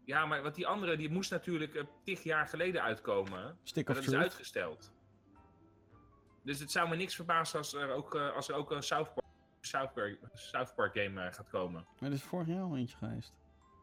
Ja, 0.09 0.27
maar 0.27 0.43
want 0.43 0.55
die 0.55 0.67
andere 0.67 0.97
die 0.97 1.11
moest 1.11 1.31
natuurlijk 1.31 1.75
uh, 1.75 1.83
tig 2.05 2.23
jaar 2.23 2.47
geleden 2.47 2.83
uitkomen. 2.83 3.59
Stick 3.63 3.89
of 3.89 3.95
dat 3.95 4.07
is 4.07 4.15
uitgesteld. 4.15 4.93
Dus 6.43 6.61
het 6.61 6.71
zou 6.71 6.89
me 6.89 6.97
niks 6.97 7.15
verbazen 7.15 7.59
als 7.59 7.75
er 7.75 7.91
ook, 7.91 8.15
eh, 8.15 8.35
als 8.35 8.49
er 8.49 8.55
ook 8.55 8.71
een 8.71 8.83
South 8.83 9.15
Park, 9.15 9.27
South 9.61 9.93
Park, 9.93 10.19
South 10.33 10.75
Park 10.75 10.99
game 10.99 11.27
eh, 11.27 11.33
gaat 11.33 11.49
komen. 11.49 11.87
Maar 11.99 12.09
er 12.09 12.15
is 12.15 12.23
vorig 12.23 12.47
jaar 12.47 12.63
al 12.63 12.77
eentje 12.77 12.97
geweest. 12.97 13.35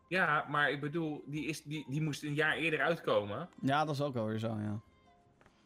Ja, 0.08 0.46
maar 0.50 0.72
ik 0.72 0.80
bedoel, 0.80 1.24
die, 1.26 1.46
is, 1.46 1.64
die, 1.64 1.86
die 1.90 2.02
moest 2.02 2.24
een 2.24 2.36
jaar 2.36 2.56
eerder 2.56 2.82
uitkomen. 2.82 3.50
Ja, 3.62 3.86
dat 3.86 3.96
is 3.96 4.02
ook 4.02 4.14
wel 4.14 4.26
weer 4.26 4.40
zo, 4.40 4.60
ja. 4.60 4.82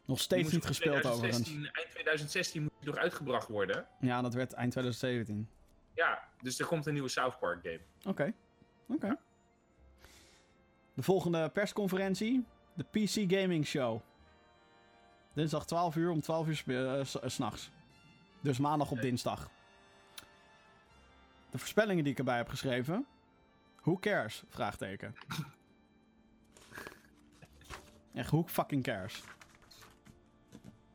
Nog 0.05 0.19
steeds 0.19 0.51
niet 0.51 0.65
gespeeld 0.65 1.05
overigens. 1.05 1.43
2016 1.43 1.71
Eind 1.71 1.91
2016 1.91 2.61
moet 2.61 2.71
die 2.79 2.89
nog 2.89 2.97
uitgebracht 2.97 3.47
worden. 3.47 3.87
Ja, 3.99 4.21
dat 4.21 4.33
werd 4.33 4.53
eind 4.53 4.71
2017. 4.71 5.49
Ja, 5.93 6.23
dus 6.41 6.59
er 6.59 6.65
komt 6.65 6.85
een 6.85 6.93
nieuwe 6.93 7.09
South 7.09 7.39
Park 7.39 7.61
game. 7.63 7.81
Oké. 8.03 8.33
Oké. 8.87 9.17
De 10.99 11.05
volgende 11.05 11.49
persconferentie. 11.49 12.45
De 12.73 12.83
PC 12.83 13.31
Gaming 13.33 13.65
Show. 13.65 13.99
Dinsdag 15.33 15.65
12 15.65 15.95
uur 15.95 16.09
om 16.11 16.21
12 16.21 16.47
uur 16.47 16.97
eh, 16.97 17.05
s- 17.05 17.19
eh, 17.19 17.29
s'nachts. 17.29 17.71
Dus 18.41 18.57
maandag 18.57 18.91
op 18.91 19.01
dinsdag. 19.01 19.49
De 21.49 21.57
voorspellingen 21.57 22.03
die 22.03 22.13
ik 22.13 22.19
erbij 22.19 22.37
heb 22.37 22.47
geschreven. 22.49 23.05
Who 23.81 23.97
cares? 23.99 24.43
Vraagteken. 24.49 25.15
Echt, 28.13 28.29
who 28.29 28.43
fucking 28.47 28.83
cares? 28.83 29.23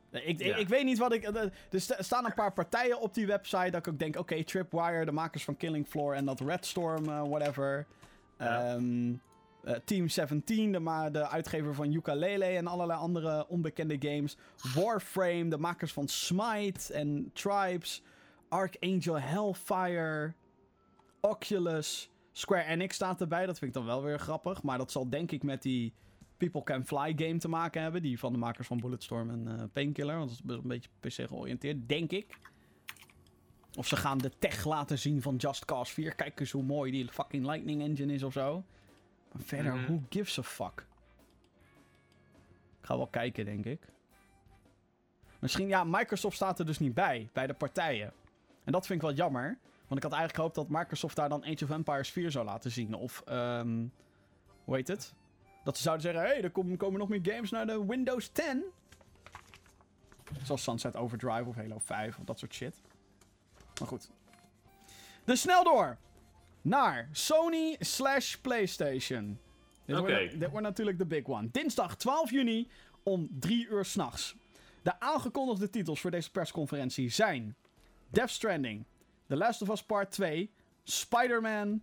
Nee, 0.09 0.23
Ik, 0.23 0.39
ik, 0.39 0.45
Ja. 0.45 0.55
ik 0.55 0.67
weet 0.67 0.83
niet 0.85 0.97
wat 0.97 1.13
ik... 1.13 1.23
eh, 1.23 1.41
Er 1.71 1.81
sta- 1.81 2.01
staan 2.01 2.25
een 2.25 2.33
paar 2.33 2.53
partijen 2.53 2.99
op 2.99 3.13
die 3.13 3.27
website 3.27 3.69
dat 3.69 3.85
ik 3.87 3.93
ook 3.93 3.99
denk... 3.99 4.15
Oké, 4.17 4.43
Tripwire, 4.43 5.05
de 5.05 5.11
makers 5.11 5.43
van 5.43 5.57
Killing 5.57 5.87
Floor 5.87 6.13
en 6.13 6.25
dat 6.25 6.39
Red 6.39 6.65
Storm, 6.65 7.09
eh, 7.09 7.21
whatever. 7.27 7.85
Ja. 8.37 8.73
Ehm, 8.73 9.13
eh, 9.65 9.75
Team 9.85 10.09
17, 10.09 10.71
de, 10.71 11.09
de 11.11 11.27
uitgever 11.27 11.75
van 11.75 11.91
Yooka-Laylee 11.91 12.57
en 12.57 12.67
allerlei 12.67 12.99
andere 12.99 13.47
onbekende 13.47 13.97
games. 13.99 14.37
Warframe, 14.75 15.47
de 15.47 15.57
makers 15.57 15.93
van 15.93 16.07
Smite 16.07 16.93
en 16.93 17.31
Tribes. 17.33 18.03
Archangel 18.49 19.19
Hellfire. 19.19 20.33
Oculus. 21.21 22.09
Square 22.31 22.63
Enix 22.63 22.95
staat 22.95 23.21
erbij, 23.21 23.45
dat 23.45 23.57
vind 23.57 23.75
ik 23.75 23.77
dan 23.77 23.85
wel 23.85 24.03
weer 24.03 24.19
grappig. 24.19 24.63
Maar 24.63 24.77
dat 24.77 24.91
zal 24.91 25.09
denk 25.09 25.31
ik 25.31 25.43
met 25.43 25.61
die 25.61 25.93
People 26.37 26.63
Can 26.63 26.85
Fly 26.85 27.13
game 27.15 27.37
te 27.37 27.47
maken 27.47 27.81
hebben. 27.81 28.01
Die 28.01 28.19
van 28.19 28.31
de 28.31 28.37
makers 28.37 28.67
van 28.67 28.79
Bulletstorm 28.79 29.29
en 29.29 29.59
eh, 29.59 29.63
Painkiller. 29.73 30.17
Want 30.17 30.41
dat 30.43 30.57
is 30.57 30.63
een 30.63 30.69
beetje 30.69 30.89
PC 30.99 31.27
georiënteerd, 31.27 31.89
denk 31.89 32.11
ik. 32.11 32.37
Of 33.77 33.87
ze 33.87 33.95
gaan 33.95 34.17
de 34.17 34.31
tech 34.39 34.65
laten 34.65 34.99
zien 34.99 35.21
van 35.21 35.35
Just 35.35 35.65
Cause 35.65 35.93
4. 35.93 36.15
Kijk 36.15 36.39
eens 36.39 36.51
hoe 36.51 36.63
mooi 36.63 36.91
die 36.91 37.07
fucking 37.07 37.45
Lightning 37.45 37.81
Engine 37.81 38.13
is 38.13 38.23
of 38.23 38.33
zo. 38.33 38.63
Verder, 39.37 39.73
Mhm. 39.75 39.85
who 39.85 40.01
gives 40.09 40.39
a 40.39 40.43
fuck? 40.43 40.85
Ik 42.79 42.85
ga 42.91 42.97
wel 42.97 43.07
kijken, 43.07 43.45
denk 43.45 43.65
ik. 43.65 43.81
Misschien, 45.39 45.67
ja, 45.67 45.83
Microsoft 45.83 46.35
staat 46.35 46.59
er 46.59 46.65
dus 46.65 46.79
niet 46.79 46.93
bij, 46.93 47.29
bij 47.33 47.47
de 47.47 47.53
partijen. 47.53 48.13
En 48.63 48.71
dat 48.71 48.85
vind 48.85 49.01
ik 49.01 49.07
wel 49.07 49.15
jammer. 49.15 49.57
Want 49.87 50.03
ik 50.03 50.03
had 50.03 50.19
eigenlijk 50.19 50.35
gehoopt 50.35 50.55
dat 50.55 50.79
Microsoft 50.79 51.15
daar 51.15 51.29
dan 51.29 51.43
Age 51.45 51.63
of 51.63 51.69
Empires 51.69 52.09
4 52.09 52.31
zou 52.31 52.45
laten 52.45 52.71
zien. 52.71 52.93
Of, 52.93 53.21
ehm 53.25 53.85
hoe 54.63 54.75
heet 54.75 54.87
het? 54.87 55.13
Dat 55.63 55.77
ze 55.77 55.83
zouden 55.83 56.03
zeggen, 56.05 56.21
hé, 56.23 56.27
hey, 56.27 56.41
er 56.43 56.51
kom- 56.51 56.77
komen 56.77 56.99
nog 56.99 57.09
meer 57.09 57.19
games 57.23 57.49
naar 57.51 57.65
de 57.67 57.85
Windows 57.85 58.27
10. 58.27 58.63
Zoals 60.43 60.63
Sunset 60.63 60.95
Overdrive 60.95 61.43
of 61.45 61.55
Halo 61.55 61.77
5 61.79 62.17
of 62.17 62.23
dat 62.23 62.39
soort 62.39 62.53
shit. 62.53 62.81
Maar 63.79 63.87
goed. 63.87 64.11
Dus 65.23 65.41
snel 65.41 65.63
door. 65.63 65.97
Naar 66.65 67.09
Sony 67.11 67.75
slash 67.79 68.35
PlayStation. 68.35 69.39
Dit, 69.85 69.97
Oké. 69.97 70.17
wordt, 70.17 70.39
dit 70.39 70.49
wordt 70.49 70.65
natuurlijk 70.65 70.97
de 70.97 71.05
big 71.05 71.25
one. 71.25 71.47
Dinsdag 71.51 71.95
12 71.95 72.31
juni 72.31 72.67
om 73.03 73.27
3 73.39 73.67
uur 73.67 73.85
s'nachts. 73.85 74.35
De 74.81 74.99
aangekondigde 74.99 75.69
titels 75.69 76.01
voor 76.01 76.11
deze 76.11 76.31
persconferentie 76.31 77.09
zijn... 77.09 77.55
Death 78.09 78.29
Stranding, 78.29 78.85
The 79.27 79.35
Last 79.35 79.61
of 79.61 79.69
Us 79.69 79.83
Part 79.83 80.11
2, 80.11 80.51
Spider-Man, 80.83 81.81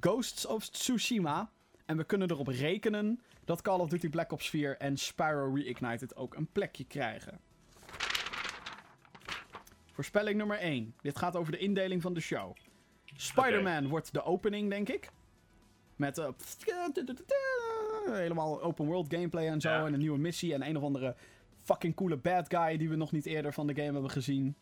Ghosts 0.00 0.46
of 0.46 0.68
Tsushima... 0.68 1.52
En 1.84 1.96
we 1.96 2.04
kunnen 2.04 2.30
erop 2.30 2.48
rekenen 2.48 3.20
dat 3.44 3.62
Call 3.62 3.78
of 3.78 3.88
Duty 3.88 4.08
Black 4.08 4.32
Ops 4.32 4.50
4 4.50 4.76
en 4.76 4.96
Spyro 4.96 5.52
Reignited 5.54 6.16
ook 6.16 6.34
een 6.34 6.48
plekje 6.52 6.84
krijgen. 6.84 7.40
Voorspelling 9.92 10.36
nummer 10.36 10.58
1. 10.58 10.94
Dit 11.00 11.18
gaat 11.18 11.36
over 11.36 11.52
de 11.52 11.58
indeling 11.58 12.02
van 12.02 12.14
de 12.14 12.20
show. 12.20 12.56
Spider-Man 13.16 13.88
wordt 13.88 14.12
de 14.12 14.24
opening, 14.24 14.70
denk 14.70 14.88
ik. 14.88 15.10
Met 15.96 16.18
eh, 16.18 16.28
helemaal 18.04 18.62
open 18.62 18.86
world 18.86 19.14
gameplay 19.14 19.46
en 19.48 19.60
zo. 19.60 19.70
Ja. 19.70 19.86
En 19.86 19.92
een 19.92 19.98
nieuwe 19.98 20.18
missie. 20.18 20.54
En 20.54 20.66
een 20.66 20.76
of 20.76 20.82
andere 20.82 21.14
fucking 21.56 21.94
coole 21.94 22.16
bad 22.16 22.48
guy 22.48 22.76
die 22.76 22.88
we 22.88 22.96
nog 22.96 23.12
niet 23.12 23.26
eerder 23.26 23.52
van 23.52 23.66
de 23.66 23.74
game 23.74 23.92
hebben 23.92 24.10
gezien. 24.10 24.54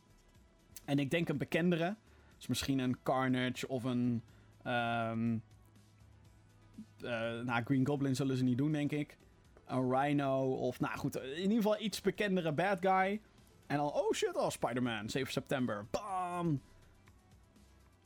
En 0.84 0.98
ik 0.98 1.10
denk 1.10 1.28
een 1.28 1.38
bekendere. 1.38 1.96
Dus 2.36 2.46
misschien 2.46 2.78
een 2.78 2.96
Carnage 3.02 3.68
of 3.68 3.84
een. 3.84 4.22
ehm 4.62 5.36
eh, 7.02 7.40
nou, 7.40 7.62
Green 7.64 7.86
Goblin 7.86 8.16
zullen 8.16 8.36
ze 8.36 8.44
niet 8.44 8.58
doen, 8.58 8.72
denk 8.72 8.92
ik. 8.92 9.16
Een 9.66 9.90
Rhino 9.90 10.52
of. 10.54 10.80
Nou 10.80 10.98
goed, 10.98 11.16
in 11.16 11.40
ieder 11.40 11.56
geval 11.56 11.80
iets 11.80 12.00
bekendere 12.00 12.52
bad 12.52 12.78
guy. 12.80 13.20
En 13.66 13.76
dan, 13.76 13.92
oh 13.92 14.12
shit, 14.12 14.36
oh, 14.36 14.50
Spider-Man, 14.50 15.10
7 15.10 15.32
september. 15.32 15.86
Bam! 15.90 16.60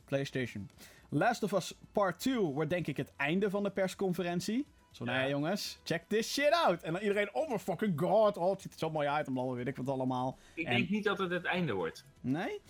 PlayStation. 0.06 0.70
Last 1.10 1.42
of 1.42 1.52
Us 1.52 1.74
Part 1.92 2.18
2 2.18 2.38
wordt 2.38 2.70
denk 2.70 2.86
ik 2.86 2.96
het 2.96 3.12
einde 3.16 3.50
van 3.50 3.62
de 3.62 3.70
persconferentie. 3.70 4.66
Zo, 4.90 5.04
Ja. 5.04 5.12
nee 5.12 5.28
jongens, 5.30 5.78
check 5.84 6.04
this 6.08 6.32
shit 6.32 6.50
out. 6.52 6.82
En 6.82 6.92
dan 6.92 7.02
iedereen, 7.02 7.34
oh 7.34 7.50
my 7.50 7.58
fucking 7.58 8.00
god, 8.00 8.36
oh, 8.36 8.50
het 8.50 8.60
ziet 8.60 8.72
er 8.72 8.78
zo 8.78 8.90
mooi 8.90 9.08
uit. 9.08 9.26
En 9.26 9.32
blablabla, 9.32 9.64
weet 9.64 9.68
ik 9.68 9.76
wat 9.84 9.88
allemaal. 9.94 10.38
Ik 10.54 10.66
En- 10.66 10.76
denk 10.76 10.88
niet 10.88 11.04
dat 11.04 11.18
het 11.18 11.30
het 11.30 11.44
einde 11.44 11.72
wordt. 11.72 12.04
Nee? 12.20 12.60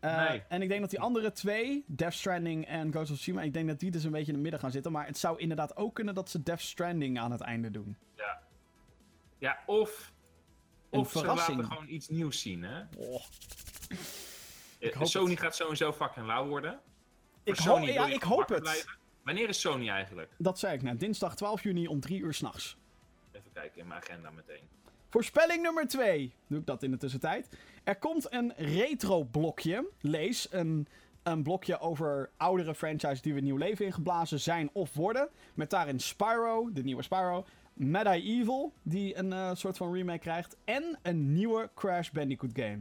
Eh, 0.00 0.28
Nee. 0.28 0.42
En 0.48 0.62
ik 0.62 0.68
denk 0.68 0.80
dat 0.80 0.90
die 0.90 1.00
andere 1.00 1.32
twee, 1.32 1.84
Death 1.86 2.14
Stranding 2.14 2.66
en 2.66 2.90
Ghost 2.92 3.10
of 3.10 3.16
Tsushima, 3.16 3.42
ik 3.42 3.52
denk 3.52 3.68
dat 3.68 3.80
die 3.80 3.90
dus 3.90 4.04
een 4.04 4.10
beetje 4.10 4.26
in 4.26 4.32
het 4.32 4.42
midden 4.42 4.60
gaan 4.60 4.70
zitten. 4.70 4.92
Maar 4.92 5.06
het 5.06 5.18
zou 5.18 5.38
inderdaad 5.38 5.76
ook 5.76 5.94
kunnen 5.94 6.14
dat 6.14 6.30
ze 6.30 6.42
Death 6.42 6.60
Stranding 6.60 7.18
aan 7.18 7.30
het 7.32 7.40
einde 7.40 7.70
doen. 7.70 7.96
Ja. 8.16 8.42
Ja, 9.38 9.58
of... 9.66 10.12
Een 10.90 11.00
Of 11.00 11.10
ze 11.12 11.18
verrassing. 11.18 11.56
laten 11.60 11.72
gewoon 11.72 11.88
iets 11.92 12.08
nieuws 12.08 12.40
zien, 12.40 12.62
hè? 12.62 12.80
Oh. 12.96 13.22
Eh, 14.92 14.96
hoop 14.98 15.06
Sony 15.06 15.30
het. 15.30 15.40
gaat 15.40 15.56
sowieso 15.56 15.92
fucking 15.92 16.26
lauw 16.26 16.46
worden. 16.48 16.80
Ik, 17.42 17.58
ho- 17.58 17.78
ja, 17.78 18.06
ik 18.06 18.22
hoop 18.22 18.48
het. 18.48 18.60
blijven. 18.62 18.90
Wanneer 19.22 19.48
is 19.48 19.60
Sony 19.60 19.88
eigenlijk? 19.88 20.30
Dat 20.38 20.58
zei 20.58 20.74
ik 20.74 20.82
net. 20.82 21.00
Dinsdag 21.00 21.36
12 21.36 21.62
juni 21.62 21.86
om 21.86 22.00
3 22.00 22.20
uur 22.20 22.34
s'nachts. 22.34 22.76
Even 23.32 23.52
kijken 23.52 23.80
in 23.80 23.86
mijn 23.86 24.00
agenda 24.02 24.30
meteen. 24.30 24.62
Voorspelling 25.10 25.62
nummer 25.62 25.88
2. 25.88 26.34
Doe 26.46 26.58
ik 26.58 26.66
dat 26.66 26.82
in 26.82 26.90
de 26.90 26.96
tussentijd. 26.96 27.48
Er 27.84 27.96
komt 27.98 28.32
een 28.32 28.52
retro 28.56 29.24
blokje. 29.24 29.88
Lees 30.00 30.46
een, 30.52 30.86
een 31.22 31.42
blokje 31.42 31.78
over 31.78 32.30
oudere 32.36 32.74
franchises 32.74 33.22
die 33.22 33.32
weer 33.32 33.42
nieuw 33.42 33.56
leven 33.56 33.84
ingeblazen 33.84 34.40
zijn 34.40 34.70
of 34.72 34.94
worden. 34.94 35.28
Met 35.54 35.70
daarin 35.70 36.00
Spyro, 36.00 36.72
de 36.72 36.82
nieuwe 36.82 37.02
Spyro. 37.02 37.46
Medieval, 37.74 38.72
die 38.82 39.16
een 39.18 39.32
eh, 39.32 39.50
soort 39.54 39.76
van 39.76 39.92
remake 39.94 40.18
krijgt. 40.18 40.56
En 40.64 40.98
een 41.02 41.32
nieuwe 41.32 41.70
Crash 41.74 42.10
Bandicoot 42.10 42.50
game. 42.54 42.78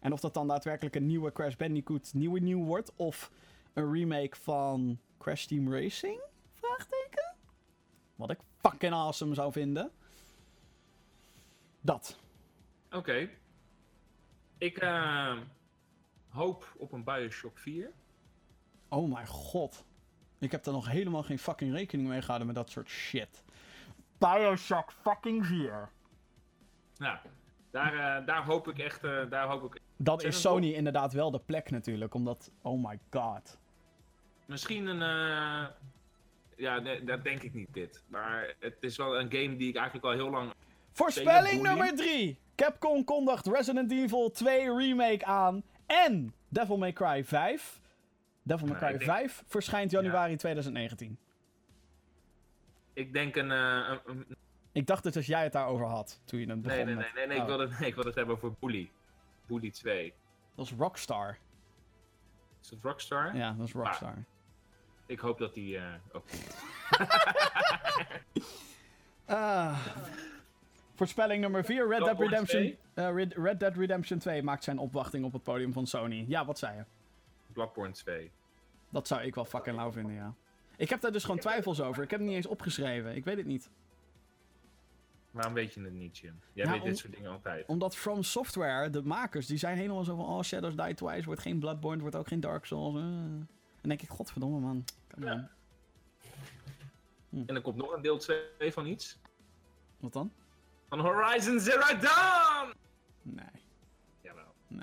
En 0.00 0.12
of 0.12 0.20
dat 0.20 0.34
dan 0.34 0.48
daadwerkelijk 0.48 0.96
een 0.96 1.06
nieuwe 1.06 1.32
Crash 1.32 1.56
Bandicoot 1.56 2.12
nieuwe 2.14 2.40
nieuw 2.40 2.64
wordt. 2.64 2.92
Of 2.96 3.30
een 3.72 3.92
remake 3.92 4.36
van 4.36 4.98
Crash 5.18 5.44
Team 5.44 5.72
Racing? 5.72 6.20
Vraagteken? 6.54 7.34
Wat 8.16 8.30
ik 8.30 8.38
fucking 8.56 8.92
awesome 8.92 9.34
zou 9.34 9.52
vinden. 9.52 9.90
Dat. 11.80 12.18
Oké. 12.90 13.28
Ik 14.58 14.76
eh, 14.76 15.36
hoop 16.28 16.74
op 16.76 16.92
een 16.92 17.04
Bioshock 17.04 17.58
4. 17.58 17.92
Oh 18.88 19.12
mijn 19.12 19.26
god. 19.26 19.84
Ik 20.38 20.50
heb 20.50 20.66
er 20.66 20.72
nog 20.72 20.88
helemaal 20.88 21.22
geen 21.22 21.38
fucking 21.38 21.72
rekening 21.72 22.08
mee 22.08 22.20
gehouden 22.20 22.46
met 22.46 22.56
dat 22.56 22.70
soort 22.70 22.88
shit. 22.88 23.42
Bioshock 24.18 24.92
fucking 24.92 25.46
4. 25.46 25.90
Nou, 26.96 27.18
daar, 27.70 28.18
eh, 28.20 28.26
daar 28.26 28.44
hoop 28.44 28.68
ik 28.68 28.78
echt... 28.78 29.04
eh, 29.04 29.30
daar 29.30 29.46
hoop 29.46 29.74
ik... 29.74 29.80
Dat 29.96 30.20
Zeg 30.20 30.30
is 30.30 30.40
Sony 30.40 30.72
inderdaad 30.72 31.12
wel 31.12 31.30
de 31.30 31.38
plek 31.40 31.70
natuurlijk, 31.70 32.14
omdat... 32.14 32.52
Oh 32.62 32.84
my 32.88 32.98
god. 33.10 33.58
Misschien 34.46 34.86
een... 34.86 35.02
eh, 35.02 35.66
ja, 36.56 36.78
nee, 36.78 37.04
dat 37.04 37.24
denk 37.24 37.42
ik 37.42 37.54
niet 37.54 37.74
dit. 37.74 38.02
Maar 38.06 38.54
het 38.58 38.76
is 38.80 38.96
wel 38.96 39.18
een 39.20 39.32
game 39.32 39.56
die 39.56 39.68
ik 39.68 39.76
eigenlijk 39.76 40.04
al 40.06 40.12
heel 40.12 40.30
lang... 40.30 40.52
Voorspelling 40.92 41.62
nummer 41.62 41.96
3. 41.96 42.38
Capcom 42.54 43.04
kondigt 43.04 43.46
Resident 43.46 43.92
Evil 43.92 44.30
2 44.30 44.76
Remake 44.76 45.24
aan. 45.24 45.62
En 45.86 46.34
Devil 46.48 46.78
May 46.78 46.92
Cry 46.92 47.24
5. 47.24 47.80
Devil 48.42 48.66
May 48.66 48.76
Cry 48.76 48.88
ik 48.88 48.98
denk- 48.98 49.10
5 49.10 49.42
verschijnt 49.46 49.90
januari 49.90 50.36
2019. 50.36 51.18
Ik 52.92 53.12
denk 53.12 53.36
een... 53.36 53.50
een- 53.50 54.00
een- 54.06 54.26
Ik 54.72 54.86
dacht 54.86 55.02
dus 55.02 55.14
dat 55.14 55.26
jij 55.26 55.42
het 55.42 55.52
daarover 55.52 55.86
had 55.86 56.20
toen 56.24 56.40
je 56.40 56.46
het 56.50 56.62
begon 56.62 56.76
nee, 56.76 56.86
nee, 56.86 56.94
nee, 56.94 57.12
nee, 57.14 57.26
nee, 57.26 57.36
Oh, 57.36 57.42
ik, 57.42 57.48
wil 57.48 57.58
het, 57.58 57.78
nee, 57.78 57.88
ik 57.88 57.94
wil 57.94 58.04
het 58.04 58.14
hebben 58.14 58.34
over 58.34 58.52
Bully. 58.60 58.90
Bully 59.46 59.70
2. 59.70 60.14
Dat 60.54 60.64
is 60.66 60.72
Rockstar. 60.72 61.38
Is 62.62 62.70
het 62.70 62.78
Rockstar? 62.82 63.36
Ja, 63.36 63.52
dat 63.52 63.66
is 63.66 63.72
Rockstar. 63.72 64.24
Ik 65.06 65.18
hoop 65.18 65.38
dat 65.38 65.54
die 65.54 65.78
eh, 65.78 65.84
ook... 66.12 66.24
Ah. 69.24 69.86
Voorspelling 70.94 71.40
nummer 71.40 71.64
4. 71.64 71.88
Red 71.88 72.04
Dead 72.04 72.18
Redemption, 72.18 72.76
eh, 72.94 73.14
Red, 73.14 73.34
Red 73.34 73.60
Dead 73.60 73.76
Redemption 73.76 74.18
2 74.18 74.42
maakt 74.42 74.64
zijn 74.64 74.78
opwachting 74.78 75.24
op 75.24 75.32
het 75.32 75.42
podium 75.42 75.72
van 75.72 75.86
Sony. 75.86 76.24
Ja, 76.28 76.44
wat 76.44 76.58
zei 76.58 76.76
je? 76.76 76.84
Bloodborne 77.52 77.92
2. 77.92 78.30
Dat 78.88 79.06
zou 79.06 79.22
ik 79.22 79.34
wel 79.34 79.44
fucking 79.44 79.76
lauw 79.76 79.92
vinden, 79.92 80.14
ja. 80.14 80.34
Ik 80.76 80.90
heb 80.90 81.00
daar 81.00 81.12
dus 81.12 81.24
gewoon 81.24 81.38
twijfels 81.38 81.80
over. 81.80 82.02
Ik 82.02 82.10
heb 82.10 82.18
het 82.18 82.28
niet 82.28 82.36
eens 82.36 82.46
opgeschreven. 82.46 83.16
Ik 83.16 83.24
weet 83.24 83.36
het 83.36 83.46
niet. 83.46 83.70
Waarom 85.30 85.54
weet 85.54 85.74
je 85.74 85.80
het 85.82 85.92
niet, 85.92 86.18
Jim? 86.18 86.40
Jij 86.52 86.64
Ja, 86.64 86.70
weet 86.72 86.80
om- 86.80 86.88
dit 86.88 86.98
soort 86.98 87.14
dingen 87.14 87.30
altijd. 87.30 87.66
Omdat 87.66 87.96
From 87.96 88.22
Software, 88.22 88.90
de 88.90 89.02
makers, 89.02 89.46
die 89.46 89.56
zijn 89.58 89.76
helemaal 89.76 90.04
zo 90.04 90.16
van... 90.16 90.24
Oh, 90.26 90.42
Shadows 90.42 90.76
Die 90.76 90.94
Twice 90.94 91.24
wordt 91.24 91.40
geen 91.40 91.58
Bloodborne, 91.58 92.00
wordt 92.00 92.16
ook 92.16 92.28
geen 92.28 92.40
Dark 92.40 92.64
Souls. 92.64 92.94
eh. 92.96 93.02
En 93.02 93.48
dan 93.80 93.88
denk 93.88 94.02
ik, 94.02 94.08
godverdomme 94.08 94.60
man. 94.60 94.84
On. 97.30 97.46
En 97.46 97.54
er 97.54 97.60
komt 97.62 97.76
nog 97.76 97.92
een 97.92 98.02
deel 98.02 98.18
2 98.18 98.38
van 98.72 98.86
iets. 98.86 99.18
Wat 100.00 100.12
dan? 100.12 100.32
Van 100.88 101.00
Horizon 101.00 101.60
Zero 101.60 101.98
Dawn! 102.00 102.72
Nee, 103.22 103.44
Jawel, 104.20 104.44
nee. 104.66 104.82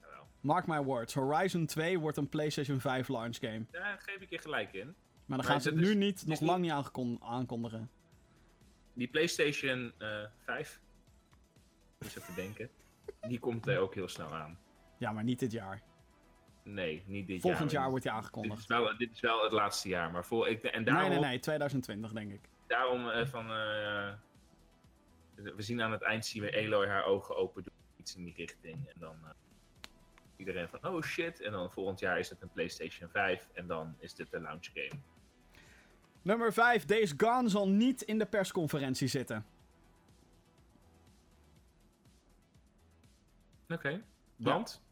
jawel. 0.00 0.26
Mark 0.40 0.66
my 0.66 0.82
words. 0.82 1.14
Horizon 1.14 1.66
2 1.66 1.98
wordt 1.98 2.16
een 2.16 2.28
PlayStation 2.28 2.80
5 2.80 3.08
launch 3.08 3.36
game. 3.40 3.64
Daar 3.70 3.98
geef 4.06 4.20
ik 4.20 4.30
je 4.30 4.38
gelijk 4.38 4.72
in. 4.72 4.86
Maar 4.86 4.94
dan 5.26 5.36
Maar 5.36 5.46
gaan 5.46 5.60
ze 5.60 5.68
het 5.68 5.78
nu 5.78 5.88
is- 5.88 5.94
niet, 5.94 6.26
nog 6.26 6.40
lang 6.40 6.60
niet 6.60 7.18
aankondigen. 7.20 7.90
Die 8.94 9.08
PlayStation 9.08 9.92
eh 9.98 10.24
5. 10.38 10.80
Moet 11.98 12.16
even 12.18 12.34
denken. 12.34 12.68
Die 13.20 13.38
komt 13.38 13.66
er 13.66 13.78
ook 13.78 13.94
heel 13.94 14.08
snel 14.08 14.34
aan. 14.34 14.58
Ja, 14.98 15.12
maar 15.12 15.24
niet 15.24 15.38
dit 15.38 15.52
jaar. 15.52 15.82
Nee, 16.62 17.02
niet 17.06 17.26
dit 17.26 17.40
Volgend 17.40 17.70
jaar. 17.70 17.80
jaar 17.80 17.90
wordt 17.90 18.04
die 18.04 18.12
Dit 18.12 18.20
is, 18.22 18.26
aangekondigd. 18.26 18.66
wel, 18.66 18.96
dit 18.96 19.12
is 19.12 19.20
wel 19.20 19.42
het 19.42 19.52
laatste 19.52 19.88
jaar. 19.88 20.10
Maar 20.10 20.24
voor, 20.24 20.48
ik, 20.48 20.62
en 20.62 20.84
daarom, 20.84 21.08
Nee, 21.10 21.18
nee, 21.18 21.28
nee. 21.28 21.38
2020, 21.38 22.12
denk 22.12 22.32
ik. 22.32 22.40
daarom 22.66 23.08
eh, 23.10 23.26
van. 23.26 23.50
eh, 23.50 24.12
we 25.34 25.62
zien 25.62 25.82
aan 25.82 25.92
het 25.92 26.02
eind 26.02 26.26
zien 26.26 26.42
we 26.42 26.50
Eloy 26.50 26.86
haar 26.86 27.04
ogen 27.04 27.36
open 27.36 27.62
doen. 27.62 27.72
Iets 27.96 28.16
in 28.16 28.24
die 28.24 28.34
richting. 28.36 28.88
En 28.88 29.00
dan. 29.00 29.16
eh, 29.24 29.30
iedereen 30.36 30.68
van 30.68 30.84
oh 30.94 31.02
shit. 31.02 31.40
En 31.40 31.52
dan 31.52 31.70
volgend 31.72 32.00
jaar 32.00 32.18
is 32.18 32.30
het 32.30 32.42
een 32.42 32.50
PlayStation 32.50 33.08
5. 33.10 33.48
En 33.52 33.66
dan 33.66 33.96
is 33.98 34.14
dit 34.14 34.30
de 34.30 34.40
launch 34.40 34.66
game. 34.74 35.00
Nummer 36.24 36.52
5. 36.52 36.84
Days 36.84 37.14
Gone 37.16 37.48
zal 37.48 37.68
niet 37.68 38.02
in 38.02 38.18
de 38.18 38.26
persconferentie 38.26 39.08
zitten. 39.08 39.44
Oké. 43.68 44.02
Want? 44.36 44.82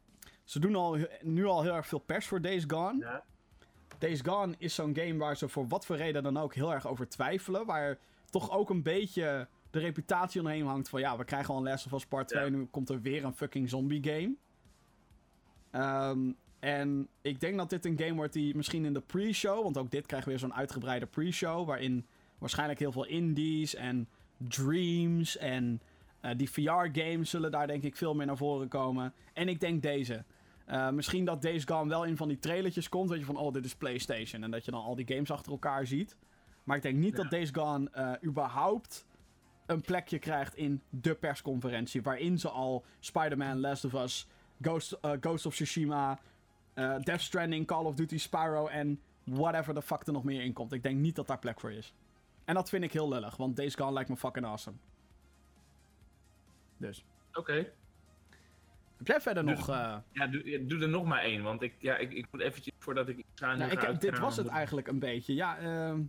Ze 0.44 0.58
doen 0.58 0.74
al, 0.74 0.98
nu 1.20 1.46
al 1.46 1.62
heel 1.62 1.74
erg 1.74 1.86
veel 1.86 1.98
pers 1.98 2.26
voor 2.26 2.40
Days 2.40 2.64
Gone. 2.66 2.98
Ja. 2.98 3.24
Days 3.98 4.20
Gone 4.20 4.54
is 4.58 4.74
zo'n 4.74 4.96
game 4.96 5.16
waar 5.16 5.36
ze 5.36 5.48
voor 5.48 5.68
wat 5.68 5.86
voor 5.86 5.96
reden 5.96 6.22
dan 6.22 6.36
ook 6.36 6.54
heel 6.54 6.72
erg 6.72 6.86
over 6.86 7.08
twijfelen. 7.08 7.66
Waar 7.66 7.98
toch 8.30 8.50
ook 8.50 8.70
een 8.70 8.82
beetje 8.82 9.48
de 9.70 9.78
reputatie 9.78 10.40
omheen 10.40 10.66
hangt 10.66 10.88
van... 10.88 11.00
Ja, 11.00 11.16
we 11.16 11.24
krijgen 11.24 11.54
al 11.54 11.60
een 11.60 11.66
Last 11.66 11.86
of 11.86 11.92
Us 11.92 12.06
Part 12.06 12.28
2. 12.28 12.44
Ja. 12.44 12.48
Nu 12.50 12.66
komt 12.66 12.88
er 12.88 13.00
weer 13.00 13.24
een 13.24 13.34
fucking 13.34 13.68
zombie 13.68 14.02
game. 14.02 14.34
Ehm, 15.70 16.32
en 16.62 17.08
ik 17.22 17.40
denk 17.40 17.56
dat 17.56 17.70
dit 17.70 17.84
een 17.84 17.98
game 17.98 18.14
wordt 18.14 18.32
die 18.32 18.56
misschien 18.56 18.84
in 18.84 18.92
de 18.92 19.00
pre-show... 19.00 19.62
Want 19.62 19.78
ook 19.78 19.90
dit 19.90 20.06
krijgt 20.06 20.26
weer 20.26 20.38
zo'n 20.38 20.54
uitgebreide 20.54 21.06
pre-show... 21.06 21.66
Waarin 21.66 22.06
waarschijnlijk 22.38 22.78
heel 22.78 22.92
veel 22.92 23.04
indies 23.06 23.74
en 23.74 24.08
dreams 24.36 25.36
en... 25.36 25.80
eh, 26.20 26.30
die 26.36 26.50
VR-games 26.50 27.30
zullen 27.30 27.50
daar 27.50 27.66
denk 27.66 27.82
ik 27.82 27.96
veel 27.96 28.14
meer 28.14 28.26
naar 28.26 28.36
voren 28.36 28.68
komen. 28.68 29.12
En 29.32 29.48
ik 29.48 29.60
denk 29.60 29.82
deze. 29.82 30.24
Eh, 30.66 30.90
misschien 30.90 31.24
dat 31.24 31.42
Days 31.42 31.64
Gone 31.64 31.88
wel 31.88 32.04
in 32.04 32.16
van 32.16 32.28
die 32.28 32.38
trailertjes 32.38 32.88
komt. 32.88 33.08
Weet 33.10 33.18
je, 33.18 33.24
van 33.24 33.36
oh, 33.36 33.52
dit 33.52 33.64
is 33.64 33.74
PlayStation. 33.74 34.42
En 34.42 34.50
dat 34.50 34.64
je 34.64 34.70
dan 34.70 34.82
al 34.82 34.94
die 34.94 35.14
games 35.14 35.30
achter 35.30 35.52
elkaar 35.52 35.86
ziet. 35.86 36.16
Maar 36.64 36.76
ik 36.76 36.82
denk 36.82 36.96
niet 36.96 37.16
Ja. 37.16 37.22
dat 37.22 37.30
Days 37.30 37.50
Gone 37.52 37.90
eh, 37.90 38.12
überhaupt 38.24 39.06
een 39.66 39.80
plekje 39.80 40.18
krijgt 40.18 40.56
in 40.56 40.80
de 40.90 41.14
persconferentie. 41.14 42.02
Waarin 42.02 42.38
ze 42.38 42.48
al 42.48 42.84
Spider-Man, 43.00 43.60
Last 43.60 43.84
of 43.84 43.92
Us, 43.92 44.26
Ghost, 44.60 44.98
Ghost 45.20 45.46
of 45.46 45.54
Tsushima, 45.54 46.18
eh, 46.74 46.98
Death 46.98 47.20
Stranding, 47.20 47.66
Call 47.66 47.84
of 47.84 47.94
Duty, 47.94 48.18
Spyro 48.18 48.66
en 48.66 49.00
whatever 49.24 49.74
the 49.74 49.82
fuck 49.82 50.06
er 50.06 50.12
nog 50.12 50.24
meer 50.24 50.42
in 50.42 50.52
komt. 50.52 50.72
Ik 50.72 50.82
denk 50.82 50.98
niet 50.98 51.14
dat 51.16 51.26
daar 51.26 51.38
plek 51.38 51.60
voor 51.60 51.72
is. 51.72 51.94
En 52.44 52.54
dat 52.54 52.68
vind 52.68 52.84
ik 52.84 52.92
heel 52.92 53.08
lullig, 53.08 53.36
want 53.36 53.56
Days 53.56 53.74
Gone 53.74 53.92
lijkt 53.92 54.08
me 54.10 54.16
fucking 54.16 54.46
awesome. 54.46 54.76
Dus. 56.76 57.04
Oké. 57.34 57.54
Heb 58.96 59.06
jij 59.06 59.20
verder 59.20 59.46
Dus- 59.46 59.58
nog... 59.58 59.68
eh, 59.68 59.96
Ja, 60.12 60.26
doe, 60.26 60.66
doe 60.66 60.80
er 60.82 60.88
nog 60.88 61.04
maar 61.04 61.22
één. 61.22 61.42
Want 61.42 61.62
ik, 61.62 61.74
ja, 61.78 61.96
ik, 61.96 62.12
ik 62.12 62.26
moet 62.30 62.40
eventjes 62.40 62.74
voordat 62.78 63.08
ik 63.08 63.16
iets 63.16 63.28
ga. 63.34 63.54
Nou, 63.54 63.70
ik, 63.70 64.00
dit 64.00 64.18
was 64.18 64.36
het 64.36 64.46
eigenlijk 64.46 64.86
een 64.88 64.98
beetje. 64.98 65.34
Ja, 65.34 65.58
ehm, 65.58 66.02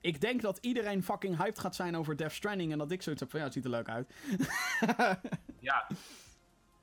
ik 0.00 0.20
denk 0.20 0.40
dat 0.42 0.58
iedereen 0.60 1.02
fucking 1.02 1.36
hyped 1.36 1.58
gaat 1.58 1.74
zijn 1.74 1.96
over 1.96 2.16
Death 2.16 2.32
Stranding. 2.32 2.72
En 2.72 2.78
dat 2.78 2.90
ik 2.90 3.02
zoiets 3.02 3.20
heb 3.20 3.30
van, 3.30 3.38
ja, 3.40 3.44
het 3.46 3.54
ziet 3.54 3.64
er 3.64 3.70
leuk 3.70 3.88
uit. 3.88 4.14
Ja. 5.58 5.86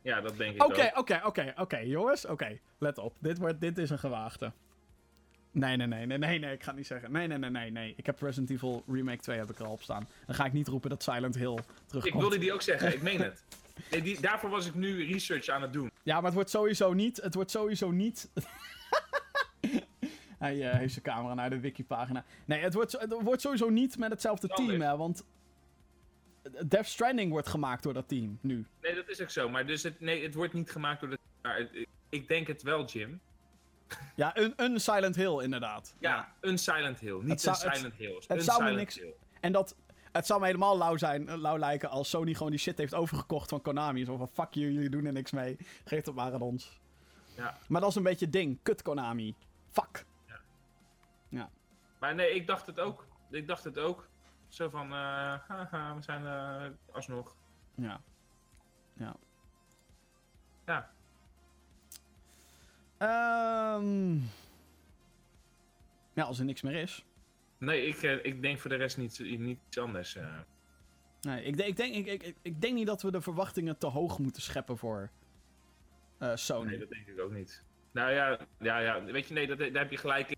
ja, 0.08 0.22
dat 0.22 0.38
denk 0.38 0.56
ik 0.56 0.64
Oké, 0.64 0.92
ook. 0.94 0.98
oké, 0.98 1.22
oké, 1.26 1.54
oké, 1.58 1.78
jongens. 1.78 2.26
Oké, 2.26 2.60
let 2.78 2.98
op. 2.98 3.16
Dit, 3.20 3.38
wordt, 3.38 3.62
dit 3.62 3.78
is 3.78 3.90
een 3.90 4.00
gewaagde. 4.00 4.52
Nee, 5.52 5.78
nee, 5.78 5.88
nee, 5.88 6.06
nee, 6.06 6.18
nee, 6.18 6.40
nee, 6.40 6.54
ik 6.54 6.64
ga 6.64 6.68
het 6.68 6.78
niet 6.78 6.88
zeggen. 6.88 7.12
Nee, 7.12 7.28
nee, 7.28 7.38
nee, 7.38 7.50
nee, 7.50 7.72
nee. 7.72 7.94
Ik 7.98 8.06
heb 8.06 8.22
Resident 8.22 8.50
Evil 8.50 8.84
Remake 8.88 9.22
2 9.22 9.38
heb 9.38 9.50
ik 9.50 9.60
er 9.60 9.66
al 9.66 9.72
op 9.72 9.82
staan. 9.82 10.08
Dan 10.26 10.36
ga 10.36 10.46
ik 10.46 10.54
niet 10.54 10.68
roepen 10.68 10.90
dat 10.90 11.04
Silent 11.04 11.36
Hill 11.36 11.58
terugkomt. 11.86 12.14
Ik 12.14 12.20
wilde 12.20 12.38
die 12.38 12.54
ook 12.54 12.62
zeggen, 12.62 12.94
ik 12.94 13.02
meen 13.02 13.22
het. 13.22 13.44
Nee, 13.92 14.02
die, 14.02 14.22
daarvoor 14.22 14.50
was 14.50 14.66
ik 14.66 14.74
nu 14.74 15.06
research 15.12 15.48
aan 15.48 15.62
het 15.62 15.74
doen. 15.74 15.92
Ja, 16.04 16.16
maar 16.16 16.24
het 16.24 16.34
wordt 16.34 16.50
sowieso 16.50 16.94
niet. 16.94 17.22
Het 17.22 17.34
wordt 17.34 17.52
sowieso 17.52 17.92
niet. 17.92 18.30
Hij 20.38 20.70
eh, 20.70 20.78
heeft 20.78 20.94
zijn 20.94 21.06
camera 21.06 21.34
naar 21.34 21.50
de 21.50 21.60
wikipagina. 21.60 22.26
Nee, 22.46 22.60
het 22.60 22.74
wordt, 22.74 22.92
het 22.92 23.16
wordt 23.22 23.42
sowieso 23.42 23.70
niet 23.70 23.98
met 23.98 24.10
hetzelfde 24.10 24.48
team, 24.48 24.82
hè, 24.82 24.98
want. 24.98 25.24
Death 26.68 26.86
Stranding 26.86 27.32
wordt 27.32 27.48
gemaakt 27.48 27.84
door 27.84 27.94
dat 27.94 28.08
team 28.08 28.38
nu. 28.42 28.66
Nee, 28.82 28.96
dat 28.96 29.10
is 29.10 29.22
ook 29.22 29.30
zo. 29.30 29.50
Maar 29.50 29.66
dus 29.66 29.84
het, 29.84 30.00
nee, 30.00 30.24
het 30.24 30.34
wordt 30.34 30.54
niet 30.54 30.72
gemaakt 30.72 31.00
door 31.02 31.10
de... 31.10 31.18
maar 31.42 31.58
het- 31.58 31.86
ik 32.10 32.28
denk 32.28 32.48
het 32.48 32.62
wel, 32.62 32.86
Jim. 32.86 33.20
Ja, 34.16 34.38
een, 34.38 34.54
een 34.56 34.80
Silent 34.80 35.16
Hill, 35.16 35.42
inderdaad. 35.44 35.96
Ja, 36.00 36.34
een 36.42 36.58
Silent 36.58 37.00
Hill. 37.00 37.20
Niet 37.22 37.42
zou- 37.42 37.56
een 37.66 37.76
Silent 37.76 37.94
Hill. 37.96 38.22
het 38.28 38.44
zou 38.44 38.64
me 38.64 38.72
niks- 38.72 38.96
Hill. 39.00 39.14
En 39.40 39.52
dat. 39.52 39.76
Het 40.12 40.26
zou 40.26 40.40
me 40.40 40.46
helemaal 40.46 40.78
lauw, 40.78 40.98
zijn, 40.98 41.38
lauw 41.40 41.58
lijken 41.58 41.90
als 41.90 42.10
Sony 42.10 42.34
gewoon 42.34 42.52
die 42.52 42.60
shit 42.60 42.78
heeft 42.78 42.94
overgekocht 42.94 43.50
van 43.50 43.62
Konami. 43.62 44.06
Zo 44.06 44.18
van, 44.18 44.30
fuck 44.34 44.54
you, 44.54 44.72
jullie 44.72 44.90
doen 44.90 45.06
er 45.06 45.12
niks 45.12 45.32
mee. 45.32 45.58
Geef 45.86 46.06
het 46.06 46.16
maar 46.16 46.34
aan 46.34 46.42
ons. 46.42 46.80
Ja. 47.36 47.58
Maar 47.68 47.82
dat 47.82 47.90
is 47.90 47.96
een 47.96 48.04
beetje 48.04 48.26
het 48.26 48.34
ding. 48.34 48.60
Kut 48.64 48.82
Konami. 48.82 49.36
Fuck. 49.72 50.06
Maar 52.00 52.16
nee, 52.16 52.32
ik 52.36 52.48
dacht 52.48 52.66
het 52.66 52.80
ook. 52.80 53.06
Ik 53.32 53.48
dacht 53.48 53.64
het 53.64 53.78
ook. 53.80 54.08
Zo 54.48 54.70
van, 54.70 54.86
eh, 54.86 55.40
haha, 55.48 55.96
we 55.96 56.02
zijn 56.02 56.26
eh, 56.26 56.70
alsnog. 56.96 57.36
Ja. 57.76 58.02
Ja. 58.94 59.16
Ja. 60.66 60.92
Ehm 62.98 64.16
ja, 66.14 66.24
als 66.24 66.40
er 66.40 66.46
niks 66.46 66.62
meer 66.62 66.76
is. 66.82 67.06
Nee, 67.58 67.86
ik, 67.88 68.04
eh, 68.04 68.26
ik 68.26 68.42
denk 68.42 68.60
voor 68.60 68.70
de 68.70 68.76
rest 68.76 68.98
niet, 68.98 69.20
niet 69.20 69.60
anders. 69.80 70.18
Nee, 71.22 71.44
ik, 71.44 71.58
denk- 71.58 71.70
ik, 71.70 71.76
denk, 71.76 71.96
ik, 72.08 72.24
ik, 72.24 72.36
ik- 72.42 72.62
denk 72.62 72.74
niet 72.74 72.88
dat 72.88 73.02
we 73.02 73.12
de 73.12 73.22
verwachtingen 73.22 73.78
te 73.78 73.88
hoog 73.88 74.20
moeten 74.20 74.42
scheppen 74.42 74.78
voor 74.78 75.10
eh, 76.18 76.36
Sony. 76.36 76.70
Nee, 76.70 76.80
dat 76.80 76.90
denk 76.90 77.08
ik 77.08 77.20
ook 77.20 77.32
niet. 77.32 77.64
Nou 77.92 78.12
ja, 78.12 78.40
ja, 78.60 78.78
ja 78.80 79.04
weet 79.04 79.28
je, 79.28 79.34
nee, 79.34 79.48
dat, 79.48 79.58
daar 79.58 79.72
heb 79.72 79.92
je 79.92 79.98
gelijk 79.98 80.30
in. 80.30 80.36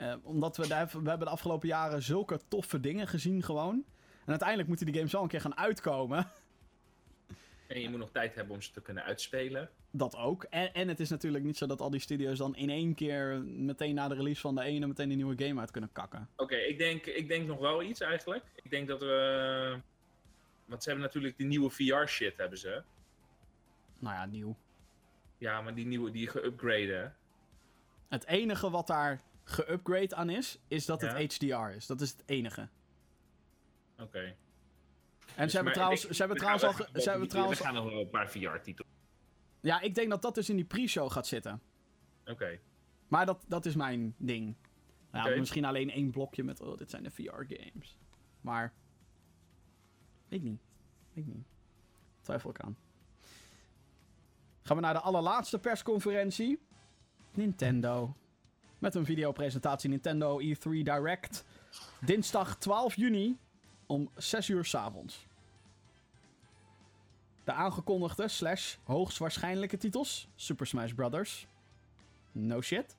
Eh, 0.00 0.14
omdat 0.22 0.56
we, 0.56 0.68
daar, 0.68 0.86
we 0.86 1.08
hebben 1.08 1.26
de 1.26 1.32
afgelopen 1.32 1.68
jaren 1.68 2.02
zulke 2.02 2.40
toffe 2.48 2.80
dingen 2.80 3.06
gezien 3.06 3.42
gewoon. 3.42 3.84
En 4.20 4.26
uiteindelijk 4.26 4.68
moeten 4.68 4.86
die 4.86 4.94
games 4.94 5.12
wel 5.12 5.22
een 5.22 5.28
keer 5.28 5.40
gaan 5.40 5.56
uitkomen. 5.56 6.26
En 7.66 7.80
je 7.80 7.88
moet 7.88 7.98
nog 7.98 8.10
tijd 8.10 8.34
hebben 8.34 8.54
om 8.54 8.62
ze 8.62 8.72
te 8.72 8.82
kunnen 8.82 9.04
uitspelen. 9.04 9.70
Dat 9.90 10.16
ook. 10.16 10.44
En, 10.44 10.74
en 10.74 10.88
het 10.88 11.00
is 11.00 11.10
natuurlijk 11.10 11.44
niet 11.44 11.56
zo 11.56 11.66
dat 11.66 11.80
al 11.80 11.90
die 11.90 12.00
studio's 12.00 12.38
dan 12.38 12.56
in 12.56 12.70
één 12.70 12.94
keer 12.94 13.42
meteen 13.42 13.94
na 13.94 14.08
de 14.08 14.14
release 14.14 14.40
van 14.40 14.54
de 14.54 14.62
ene 14.62 14.86
meteen 14.86 15.10
een 15.10 15.16
nieuwe 15.16 15.46
game 15.46 15.60
uit 15.60 15.70
kunnen 15.70 15.92
kakken. 15.92 16.28
Oké, 16.36 16.56
ik, 16.56 16.78
denk, 16.78 17.06
ik 17.06 17.28
denk 17.28 17.46
nog 17.46 17.58
wel 17.58 17.82
iets 17.82 18.00
eigenlijk. 18.00 18.44
Ik 18.62 18.70
denk 18.70 18.88
dat 18.88 19.00
we... 19.00 19.80
Want 20.64 20.82
ze 20.82 20.88
hebben 20.88 21.06
natuurlijk 21.06 21.36
die 21.36 21.46
nieuwe 21.46 21.70
VR-shit, 21.70 22.36
hebben 22.36 22.58
ze. 22.58 22.82
Nou 23.98 24.14
ja, 24.14 24.26
nieuw. 24.26 24.56
Ja, 25.38 25.60
maar 25.60 25.74
die 25.74 25.86
nieuwe, 25.86 26.10
die 26.10 26.30
geüpgraden. 26.30 27.12
Het 28.08 28.26
enige 28.26 28.70
wat 28.70 28.86
daar 28.86 29.20
geupgrade 29.50 30.14
aan 30.14 30.30
is, 30.30 30.58
is 30.68 30.86
dat 30.86 31.00
het 31.00 31.40
Ja. 31.40 31.56
HDR 31.58 31.76
is. 31.76 31.86
Dat 31.86 32.00
is 32.00 32.10
het 32.10 32.22
enige. 32.26 32.68
Oké. 33.98 34.18
En 34.20 34.36
Dus 35.46 35.50
ze 35.50 35.56
hebben 35.56 35.64
maar 35.64 35.72
trouwens, 35.72 36.08
ze 36.08 36.16
hebben 36.16 36.36
we 36.36 36.42
trouwens 36.42 36.64
al... 36.64 37.00
Ze 37.02 37.10
hebben 37.10 37.28
trouwens... 37.28 37.58
We 37.58 37.64
gaan 37.64 37.74
nog 37.74 37.84
wel 37.84 38.00
een 38.00 38.10
paar 38.10 38.30
VR-titels. 38.30 38.88
Ja, 39.60 39.80
ik 39.80 39.94
denk 39.94 40.10
dat 40.10 40.22
dat 40.22 40.34
dus 40.34 40.48
in 40.48 40.56
die 40.56 40.64
pre-show 40.64 41.12
gaat 41.12 41.26
zitten. 41.26 41.62
Oké. 42.26 42.58
Maar 43.08 43.26
dat, 43.26 43.44
dat 43.48 43.66
is 43.66 43.74
mijn 43.74 44.14
ding. 44.16 44.54
Ja, 45.12 45.26
Oké. 45.26 45.38
Misschien 45.38 45.64
alleen 45.64 45.90
één 45.90 46.10
blokje 46.10 46.42
met, 46.42 46.60
oh, 46.60 46.76
dit 46.76 46.90
zijn 46.90 47.02
de 47.02 47.10
VR-games. 47.10 47.98
Maar, 48.40 48.72
ik 50.28 50.42
niet. 50.42 50.60
Ik 51.12 51.26
niet. 51.26 51.46
Twijfel 52.20 52.50
ik 52.50 52.60
aan. 52.60 52.76
Gaan 54.62 54.76
we 54.76 54.82
naar 54.82 54.94
de 54.94 55.00
allerlaatste 55.00 55.58
persconferentie. 55.58 56.60
Nintendo. 57.30 58.16
Met 58.80 58.94
een 58.94 59.04
videopresentatie 59.04 59.90
Nintendo 59.90 60.40
E3 60.40 60.62
Direct. 60.62 61.44
Dinsdag 62.00 62.56
12 62.56 62.96
juni 62.96 63.38
om 63.86 64.10
6 64.16 64.48
uur 64.48 64.64
's 64.64 64.74
avonds. 64.74 65.26
De 67.44 67.52
aangekondigde 67.52 68.28
slash 68.28 68.76
hoogstwaarschijnlijke 68.84 69.76
titels. 69.76 70.28
Super 70.34 70.66
Smash 70.66 70.92
Bros. 70.92 71.46
No 72.32 72.60
shit. 72.60 72.96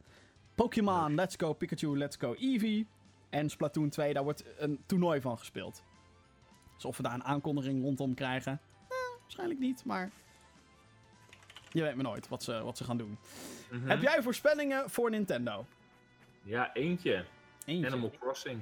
Pokémon 0.55 1.15
Let's 1.15 1.35
Go 1.37 1.53
Pikachu 1.53 1.97
Let's 1.97 2.15
Go 2.15 2.35
Eevee. 2.39 2.87
En 3.29 3.49
Splatoon 3.49 3.89
2, 3.89 4.13
daar 4.13 4.23
wordt 4.23 4.43
een 4.57 4.83
toernooi 4.85 5.21
van 5.21 5.37
gespeeld. 5.37 5.83
Dus 6.75 6.85
of 6.85 6.97
we 6.97 7.03
daar 7.03 7.13
een 7.13 7.23
aankondiging 7.23 7.83
rondom 7.83 8.13
krijgen. 8.13 8.51
Eh, 8.87 8.97
waarschijnlijk 9.21 9.59
niet, 9.59 9.85
maar... 9.85 10.11
Je 11.71 11.81
weet 11.81 11.95
maar 11.95 12.03
nooit 12.03 12.27
wat 12.27 12.43
ze, 12.43 12.63
wat 12.63 12.77
ze 12.77 12.83
gaan 12.83 12.97
doen. 12.97 13.17
Mhm. 13.69 13.89
Heb 13.89 14.01
jij 14.01 14.21
voorspellingen 14.21 14.89
voor 14.89 15.09
Nintendo? 15.09 15.65
Ja, 16.43 16.73
eentje. 16.73 17.25
Eentje. 17.65 17.87
Animal 17.87 18.11
Crossing. 18.19 18.61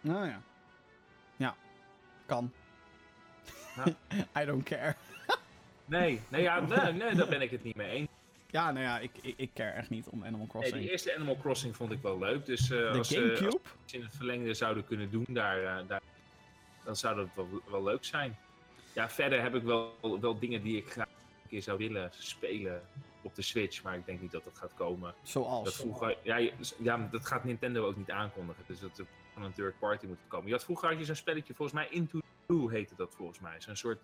Nou 0.00 0.26
ja. 0.26 0.42
Ja. 1.36 1.56
Kan. 2.26 2.52
Ja. 3.76 3.84
I 4.42 4.44
don't 4.44 4.64
care. 4.64 4.94
Nee, 5.84 6.20
nee, 6.28 6.42
ja, 6.42 6.60
nee, 6.60 6.92
nee, 7.02 7.14
daar 7.14 7.28
ben 7.28 7.40
ik 7.40 7.50
het 7.50 7.64
niet 7.64 7.76
mee 7.76 7.90
eens. 7.90 8.08
Ja, 8.46 8.70
nou 8.70 8.84
ja, 8.84 8.98
ik, 8.98 9.10
ik, 9.20 9.34
ik 9.36 9.50
care 9.54 9.70
echt 9.70 9.90
niet 9.90 10.06
om 10.08 10.20
Animal 10.22 10.38
Nee, 10.38 10.48
Crossing. 10.48 10.80
die 10.80 10.90
eerste 10.90 11.14
Animal 11.16 11.36
Crossing 11.36 11.76
vond 11.76 11.92
ik 11.92 12.02
wel 12.02 12.18
leuk. 12.18 12.46
Dus 12.46 12.66
de 12.68 12.88
als 12.88 13.08
ze 13.08 13.50
als 13.52 13.90
ze 13.90 13.96
in 13.96 14.02
het 14.02 14.16
verlengde 14.16 14.54
zouden 14.54 14.84
kunnen 14.86 15.10
doen, 15.10 15.26
daar, 15.28 15.64
eh, 15.64 15.88
daar, 15.88 16.00
dan 16.84 16.96
zou 16.96 17.16
dat 17.16 17.28
wel, 17.34 17.48
wel 17.70 17.82
leuk 17.82 18.04
zijn. 18.04 18.36
Ja, 18.92 19.10
verder 19.10 19.42
heb 19.42 19.54
ik 19.54 19.62
wel, 19.62 20.18
wel 20.20 20.38
dingen 20.38 20.62
die 20.62 20.76
ik 20.76 20.90
graag 20.90 21.06
keer 21.52 21.62
zou 21.62 21.78
willen 21.78 22.10
spelen 22.12 22.82
op 23.22 23.34
de 23.34 23.42
Switch. 23.42 23.82
Maar 23.82 23.96
ik 23.96 24.06
denk 24.06 24.20
niet 24.20 24.30
dat 24.30 24.44
dat 24.44 24.58
gaat 24.58 24.74
komen. 24.74 25.14
Zoals. 25.22 25.64
Dat 25.64 25.74
vroeger, 25.74 26.16
ja, 26.22 26.50
ja, 26.78 27.08
dat 27.10 27.26
gaat 27.26 27.44
Nintendo 27.44 27.86
ook 27.86 27.96
niet 27.96 28.10
aankondigen. 28.10 28.64
Dus 28.66 28.80
dat 28.80 28.98
er 28.98 29.06
van 29.32 29.42
een 29.42 29.52
third 29.52 29.78
party 29.78 30.06
moet 30.06 30.18
komen. 30.28 30.46
Je 30.46 30.52
had 30.52 30.64
vroeger 30.64 30.88
had 30.88 30.98
je 30.98 31.04
zo'n 31.04 31.14
spelletje, 31.14 31.54
volgens 31.54 31.78
mij 31.78 31.88
Into 31.90 32.18
the 32.18 32.24
Blue 32.46 32.70
heette 32.70 32.94
dat 32.96 33.14
volgens 33.14 33.40
mij. 33.40 33.60
Zo'n 33.60 33.76
soort 33.76 34.00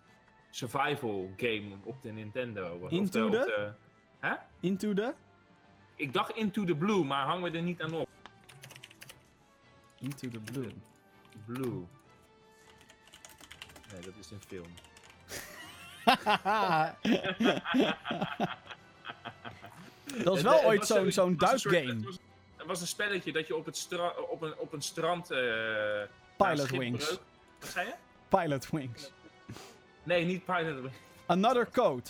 survival 0.49 1.31
game 1.37 1.75
op 1.83 2.01
de 2.01 2.11
Nintendo. 2.11 2.77
Of 2.81 2.91
Into 2.91 3.29
de, 3.29 3.37
the? 3.37 3.45
de- 3.45 3.73
Hè? 4.27 4.33
Into 4.59 4.93
the? 4.93 5.13
Ik 5.95 6.13
dacht 6.13 6.35
Into 6.35 6.63
the 6.65 6.75
Blue, 6.75 7.03
maar 7.03 7.25
hang 7.25 7.41
me 7.41 7.51
er 7.51 7.61
niet 7.61 7.81
aan 7.81 7.93
op. 7.93 8.09
Into 9.99 10.29
the 10.29 10.39
Blue. 10.39 10.71
Blue. 11.45 11.85
Nee, 13.91 14.01
dat 14.01 14.13
is 14.19 14.31
een 14.31 14.41
film. 14.47 14.67
dat 20.23 20.35
is 20.35 20.41
wel 20.41 20.63
ooit 20.63 20.85
zo'n 20.85 21.11
zo'n 21.11 21.37
duikgame. 21.37 21.85
Het 21.85 22.03
was, 22.05 22.17
het 22.57 22.67
was 22.67 22.81
een 22.81 22.87
spelletje 22.87 23.31
dat 23.31 23.47
je 23.47 23.55
op, 23.55 23.65
het 23.65 23.77
stra 23.77 24.09
op, 24.29 24.41
een, 24.41 24.53
op 24.57 24.73
een 24.73 24.81
strand... 24.81 25.31
eh 25.31 25.39
Pilot 26.37 26.69
Wings. 26.69 27.09
Wat 27.59 27.69
zei 27.69 27.87
je? 27.87 27.93
Pilot 28.27 28.69
Wings. 28.69 29.11
Nee, 30.03 30.25
niet 30.25 30.45
Pilot 30.45 30.81
Wings. 30.81 30.97
Another 31.25 31.67
Code. 31.71 32.09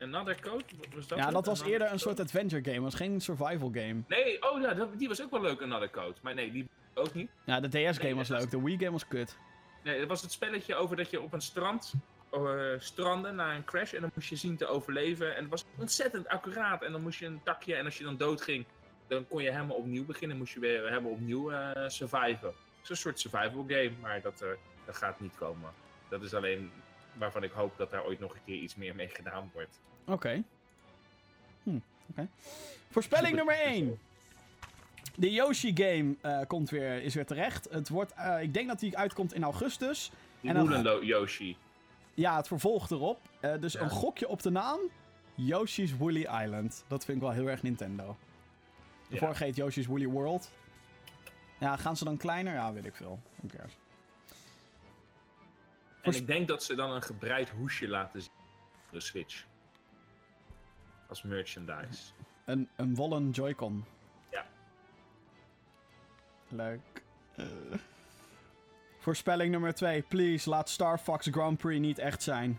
Another 0.00 0.40
Code? 0.40 0.64
Was 0.94 1.06
dat 1.06 1.18
Ja, 1.18 1.30
dat 1.30 1.46
was 1.46 1.62
eerder 1.62 1.92
een 1.92 1.98
soort 1.98 2.20
adventure 2.20 2.64
game. 2.64 2.80
was 2.80 2.94
geen 2.94 3.20
survival 3.20 3.70
game. 3.74 3.96
Nee, 4.08 4.42
oh 4.52 4.60
ja, 4.60 4.74
dat- 4.74 4.98
die 4.98 5.08
was 5.08 5.22
ook 5.22 5.30
wel 5.30 5.40
leuk, 5.40 5.62
Another 5.62 5.90
Code. 5.90 6.14
Maar 6.20 6.34
nee, 6.34 6.52
die 6.52 6.68
ook 6.94 7.14
niet. 7.14 7.30
Ja, 7.44 7.60
de 7.60 7.68
DS 7.68 7.74
game 7.96 8.02
Nee, 8.02 8.14
was 8.14 8.28
dat 8.28 8.40
leuk. 8.40 8.50
De 8.50 8.62
Wii 8.62 8.78
game 8.78 8.90
was 8.90 9.08
kut. 9.08 9.36
Nee, 9.82 9.98
het 9.98 10.08
was 10.08 10.22
het 10.22 10.32
spelletje 10.32 10.74
over 10.74 10.96
dat 10.96 11.10
je 11.10 11.20
op 11.20 11.32
een 11.32 11.40
strand 11.40 11.92
eh 12.34 12.80
stranden 12.80 13.34
na 13.34 13.54
een 13.54 13.64
crash 13.64 13.92
en 13.92 14.00
dan 14.00 14.10
moest 14.14 14.28
je 14.28 14.36
zien 14.36 14.56
te 14.56 14.66
overleven. 14.66 15.34
En 15.36 15.40
het 15.42 15.50
was 15.50 15.64
ontzettend 15.78 16.28
accuraat. 16.28 16.82
En 16.82 16.92
dan 16.92 17.02
moest 17.02 17.18
je 17.18 17.26
een 17.26 17.40
takje 17.42 17.74
en 17.74 17.84
als 17.84 17.98
je 17.98 18.04
dan 18.04 18.16
doodging, 18.16 18.64
dan 19.06 19.28
kon 19.28 19.42
je 19.42 19.50
helemaal 19.52 19.76
opnieuw 19.76 20.04
beginnen. 20.04 20.36
Moest 20.36 20.54
je 20.54 20.60
weer 20.60 20.88
helemaal 20.88 21.10
opnieuw 21.10 21.50
eh 21.50 21.88
surviven. 21.88 22.48
Het 22.48 22.82
is 22.82 22.88
een 22.88 22.96
soort 22.96 23.20
survival 23.20 23.64
game, 23.68 23.92
maar 24.00 24.20
dat, 24.20 24.40
eh, 24.42 24.48
dat 24.86 24.96
gaat 24.96 25.20
niet 25.20 25.34
komen. 25.36 25.70
Dat 26.08 26.22
is 26.22 26.34
alleen 26.34 26.70
waarvan 27.18 27.42
ik 27.42 27.50
hoop 27.52 27.76
dat 27.76 27.90
daar 27.90 28.04
ooit 28.04 28.20
nog 28.20 28.34
een 28.34 28.44
keer 28.44 28.56
iets 28.56 28.74
meer 28.76 28.94
mee 28.94 29.08
gedaan 29.08 29.50
wordt. 29.52 29.80
Oké. 30.06 30.42
Hm. 31.62 31.78
Voorspelling 32.90 33.36
nummer 33.36 33.56
1. 33.64 33.98
De 35.16 35.30
Yoshi 35.32 35.72
game 35.74 36.14
komt 36.46 36.70
weer, 36.70 37.02
is 37.02 37.14
weer 37.14 37.26
terecht. 37.26 37.68
Het 37.70 37.88
wordt, 37.88 38.12
ik 38.40 38.54
denk 38.54 38.68
dat 38.68 38.78
die 38.80 38.98
uitkomt 38.98 39.34
in 39.34 39.42
augustus. 39.44 40.10
Die 40.40 40.50
En 40.50 40.56
dan- 40.56 40.68
Wooden 40.82 41.06
Yoshi. 41.06 41.56
Ja, 42.14 42.36
het 42.36 42.46
vervolgt 42.46 42.90
erop. 42.90 43.20
Eh, 43.40 43.60
dus 43.60 43.72
Ja. 43.72 43.80
een 43.80 43.90
gokje 43.90 44.28
op 44.28 44.42
de 44.42 44.50
naam. 44.50 44.78
Yoshi's 45.34 45.96
Woolly 45.96 46.26
Island. 46.42 46.84
Dat 46.88 47.04
vind 47.04 47.16
ik 47.16 47.22
wel 47.22 47.32
heel 47.32 47.46
erg 47.46 47.62
Nintendo. 47.62 48.16
De 49.08 49.14
Ja. 49.14 49.18
vorige 49.20 49.44
heet 49.44 49.56
Yoshi's 49.56 49.86
Woolly 49.86 50.06
World. 50.06 50.50
Ja, 51.58 51.76
gaan 51.76 51.96
ze 51.96 52.04
dan 52.04 52.16
kleiner? 52.16 52.52
Ja, 52.54 52.72
weet 52.72 52.84
ik 52.84 52.94
veel. 52.94 53.20
Cares? 53.48 53.76
En 56.02 56.12
ik 56.14 56.26
denk 56.26 56.48
dat 56.48 56.62
ze 56.62 56.74
dan 56.74 56.90
een 56.90 57.02
gebreid 57.02 57.50
hoesje 57.50 57.88
laten 57.88 58.22
zien 58.22 58.30
op 58.86 58.92
de 58.92 59.00
Switch. 59.00 59.44
Als 61.08 61.22
merchandise. 61.22 62.12
Een, 62.44 62.68
een 62.76 62.94
wollen 62.94 63.30
Joy-Con. 63.30 63.84
Ja. 64.30 64.46
Leuk. 66.48 66.80
Eh. 67.36 67.44
Voorspelling 69.08 69.50
nummer 69.50 69.74
2. 69.74 70.02
Please, 70.02 70.48
laat 70.48 70.68
Star 70.68 70.98
Fox 70.98 71.28
Grand 71.30 71.58
Prix 71.58 71.80
niet 71.80 71.98
echt 71.98 72.22
zijn. 72.22 72.58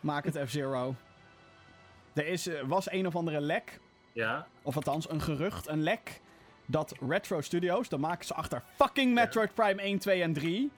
Maak 0.00 0.24
het 0.24 0.38
F-Zero. 0.48 0.94
Er 2.12 2.26
is, 2.26 2.46
eh, 2.46 2.62
was 2.66 2.90
een 2.90 3.06
of 3.06 3.16
andere 3.16 3.40
lek, 3.40 3.80
Ja. 4.12 4.46
of 4.62 4.76
althans 4.76 5.10
een 5.10 5.20
gerucht, 5.20 5.68
een 5.68 5.82
lek, 5.82 6.20
dat 6.66 6.94
Retro 7.08 7.40
Studios, 7.40 7.88
de 7.88 7.96
makers 7.98 8.26
ze 8.26 8.34
achter 8.34 8.62
fucking 8.74 9.14
Metroid 9.14 9.54
Prime 9.54 9.82
1, 9.82 9.98
2 9.98 10.22
en 10.22 10.32
3, 10.32 10.70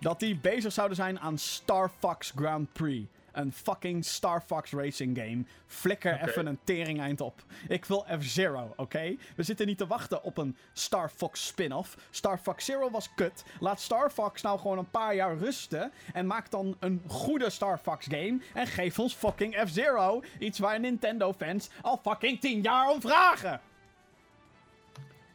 dat 0.00 0.20
die 0.20 0.36
bezig 0.36 0.72
zouden 0.72 0.96
zijn 0.96 1.20
aan 1.20 1.38
Star 1.38 1.90
Fox 1.98 2.32
Grand 2.36 2.72
Prix. 2.72 3.06
Een 3.34 3.52
fucking 3.52 4.04
Star 4.04 4.42
Fox 4.46 4.70
racing 4.72 5.18
game. 5.18 5.44
Flikker 5.66 6.28
even 6.28 6.46
een 6.46 6.58
tering 6.64 7.00
eind 7.00 7.20
op. 7.20 7.42
Ik 7.68 7.84
wil 7.84 8.06
F-Zero, 8.20 8.72
oké? 8.76 9.16
We 9.36 9.42
zitten 9.42 9.66
niet 9.66 9.78
te 9.78 9.86
wachten 9.86 10.22
op 10.22 10.38
een 10.38 10.56
Star 10.72 11.08
Fox 11.10 11.46
spin-off. 11.46 11.96
Star 12.10 12.38
Fox 12.38 12.64
Zero 12.64 12.90
was 12.90 13.14
kut. 13.14 13.44
Laat 13.60 13.80
Star 13.80 14.10
Fox 14.10 14.42
nou 14.42 14.58
gewoon 14.58 14.78
een 14.78 14.90
paar 14.90 15.14
jaar 15.14 15.36
rusten. 15.36 15.92
En 16.12 16.26
maak 16.26 16.50
dan 16.50 16.76
een 16.80 17.02
goede 17.06 17.50
Star 17.50 17.78
Fox 17.78 18.06
game. 18.06 18.38
En 18.54 18.66
geef 18.66 18.98
ons 18.98 19.14
fucking 19.14 19.54
F-Zero. 19.66 20.22
Iets 20.38 20.58
waar 20.58 20.80
Nintendo 20.80 21.32
fans 21.32 21.68
al 21.82 22.00
fucking 22.02 22.40
10 22.40 22.60
jaar 22.62 22.88
om 22.90 23.00
vragen. 23.00 23.60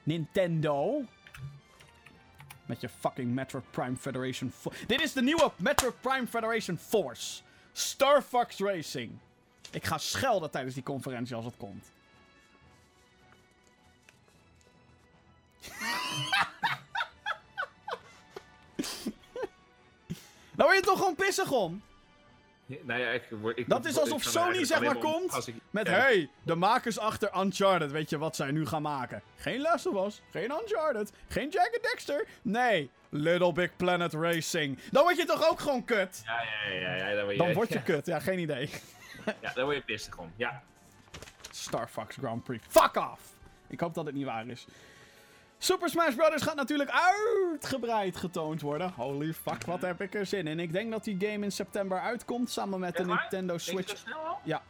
Nintendo. 0.04 1.02
Met 2.66 2.82
je 2.82 2.90
fucking 2.90 3.34
Metroid 3.34 3.72
Prime 3.72 3.96
Federation. 3.96 4.52
Fo- 4.52 4.72
Dit 4.88 5.02
is 5.02 5.14
de 5.14 5.22
nieuwe 5.22 5.52
Metroid 5.56 6.02
Prime 6.02 6.28
Federation 6.28 6.78
Force. 6.78 7.42
Star 7.74 8.22
Fox 8.22 8.58
Racing. 8.58 9.12
Ik 9.72 9.86
ga 9.86 9.98
schelden 9.98 10.52
tijdens 10.52 10.74
die 10.74 10.84
conferentie 10.84 11.36
als 11.36 11.46
het 11.46 11.58
komt. 11.58 11.92
Daar 20.56 20.68
word 20.68 20.76
je 20.76 20.82
toch 20.82 20.98
gewoon 20.98 21.16
pissig 21.16 21.52
om? 21.52 21.82
Nou 22.82 23.00
ja, 23.00 23.10
ik, 23.10 23.24
ik, 23.56 23.70
Dat 23.70 23.86
is 23.86 23.98
alsof 23.98 24.24
Sony 24.24 24.64
zeg 24.66 24.82
maar 24.82 24.98
komt 24.98 25.50
met... 25.70 25.88
ja. 25.88 25.94
Hey, 25.94 26.30
de 26.44 26.56
makers 26.56 27.00
achter 27.00 27.38
Uncharted. 27.38 27.92
Weet 27.92 28.10
je 28.10 28.18
wat 28.18 28.36
zij 28.36 28.52
nu 28.52 28.66
gaan 28.66 28.82
maken? 28.82 29.22
Geen 29.36 29.62
Last 29.62 29.86
of 29.86 30.06
Us. 30.06 30.22
Geen 30.32 30.52
Uncharted. 30.52 31.12
Geen 31.28 31.50
Jack 31.50 31.70
and 31.74 31.84
Dexter. 31.84 32.28
Nee. 32.42 32.90
Little 33.10 33.52
Big 33.52 33.76
Planet 33.76 34.14
Racing. 34.14 34.80
Dan 34.92 35.04
word 35.04 35.18
je 35.18 35.26
toch 35.26 35.50
ook 35.50 35.60
gewoon 35.60 35.86
kut? 35.86 36.22
Ja, 36.26 36.42
ja, 36.42 36.74
ja, 36.74 36.96
ja, 36.96 37.16
dan 37.16 37.24
word 37.24 37.32
je, 37.32 37.38
Dan 37.44 37.54
word 37.54 37.68
je 37.70 37.74
ja, 37.76 37.82
kut. 37.94 38.06
Ja, 38.06 38.20
geen 38.20 38.40
idee. 38.40 38.70
Ja, 39.42 39.54
daar 39.54 39.64
word 39.66 39.76
je 39.76 39.84
pissig 39.84 40.18
om. 40.18 40.32
Ja. 40.36 40.62
Star 41.52 41.88
Fox 41.88 42.16
Grand 42.16 42.44
Prix. 42.44 42.66
Fuck 42.68 42.96
off! 42.96 43.22
Ik 43.68 43.80
hoop 43.80 43.94
dat 43.94 44.06
het 44.06 44.16
niet 44.16 44.26
waar 44.26 44.48
is. 44.48 44.66
Super 45.58 45.90
Smash 45.90 46.16
Bros. 46.16 46.42
gaat 46.42 46.56
natuurlijk 46.56 46.90
uitgebreid 46.92 48.18
getoond 48.18 48.62
worden. 48.62 48.92
Holy 48.96 49.34
fuck, 49.34 49.66
wat 49.66 49.82
heb 49.82 50.02
ik 50.02 50.14
er 50.16 50.26
zin 50.26 50.48
in. 50.48 50.60
Ik 50.60 50.72
denk 50.74 50.92
dat 50.92 51.04
die 51.04 51.16
game 51.20 51.44
in 51.44 51.52
september 51.52 52.00
uitkomt 52.00 52.50
samen 52.50 52.80
met 52.80 52.96
de? 52.98 53.06
Nintendo 53.06 53.58
Switch. 53.58 53.90
zo 53.90 53.96
snel 53.96 54.18
al? 54.20 54.40
Ja. 54.44 54.62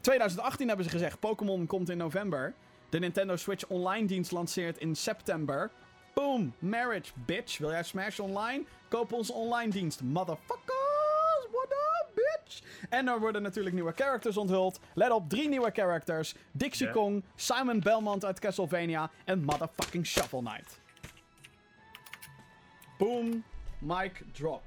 2018 0.00 0.66
hebben 0.68 0.84
ze 0.84 0.90
gezegd. 0.90 1.20
Pokémon 1.20 1.66
komt 1.66 1.88
in 1.88 1.96
november. 1.96 2.54
De 2.88 2.98
Nintendo 2.98 3.36
Switch 3.36 3.66
Online 3.66 4.06
dienst 4.06 4.30
lanceert 4.30 4.78
in 4.78 4.94
september. 4.96 5.70
Boom. 6.14 6.54
Marriage, 6.58 7.12
bitch. 7.14 7.58
Wil 7.58 7.70
jij 7.70 7.82
Smash 7.82 8.18
Online? 8.18 8.64
Koop 8.88 9.12
onze 9.12 9.32
online 9.32 9.70
dienst. 9.70 10.02
Motherfuckers. 10.02 10.76
What 11.52 11.70
up, 11.70 12.14
bitch? 12.14 12.60
En 12.88 13.08
er 13.08 13.20
worden 13.20 13.42
natuurlijk 13.42 13.74
nieuwe 13.74 13.92
characters 13.92 14.36
onthuld. 14.36 14.80
Let 14.94 15.10
op, 15.10 15.28
drie 15.28 15.48
nieuwe 15.48 15.70
characters. 15.74 16.34
Dixie. 16.52 16.90
Kong, 16.90 17.24
Simon 17.34 17.80
Belmont 17.80 18.24
uit 18.24 18.38
Castlevania 18.38 19.10
en 19.24 19.44
motherfucking 19.44 20.06
Shovel 20.06 20.40
Knight. 20.40 20.80
Boom. 22.98 23.44
Mic 23.78 24.22
drop. 24.32 24.62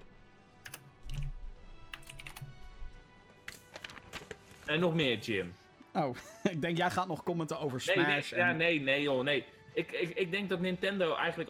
En 4.65 4.79
nog 4.79 4.93
meer, 4.93 5.17
Jim. 5.19 5.53
Oh, 5.93 6.15
ik 6.51 6.61
denk 6.61 6.77
jij 6.77 6.89
gaat 6.91 7.07
nog 7.07 7.23
commenten 7.23 7.59
over 7.59 7.83
Nee, 7.85 7.95
Smash. 8.05 8.31
nee, 8.31 8.41
en... 8.41 8.47
ja, 8.47 8.53
nee, 8.53 8.79
nee, 8.81 9.01
joh, 9.01 9.23
nee. 9.23 9.45
Ik, 9.73 9.91
ik, 9.91 10.09
ik 10.09 10.31
denk 10.31 10.49
dat 10.49 10.59
Nintendo 10.59 11.15
eigenlijk. 11.15 11.49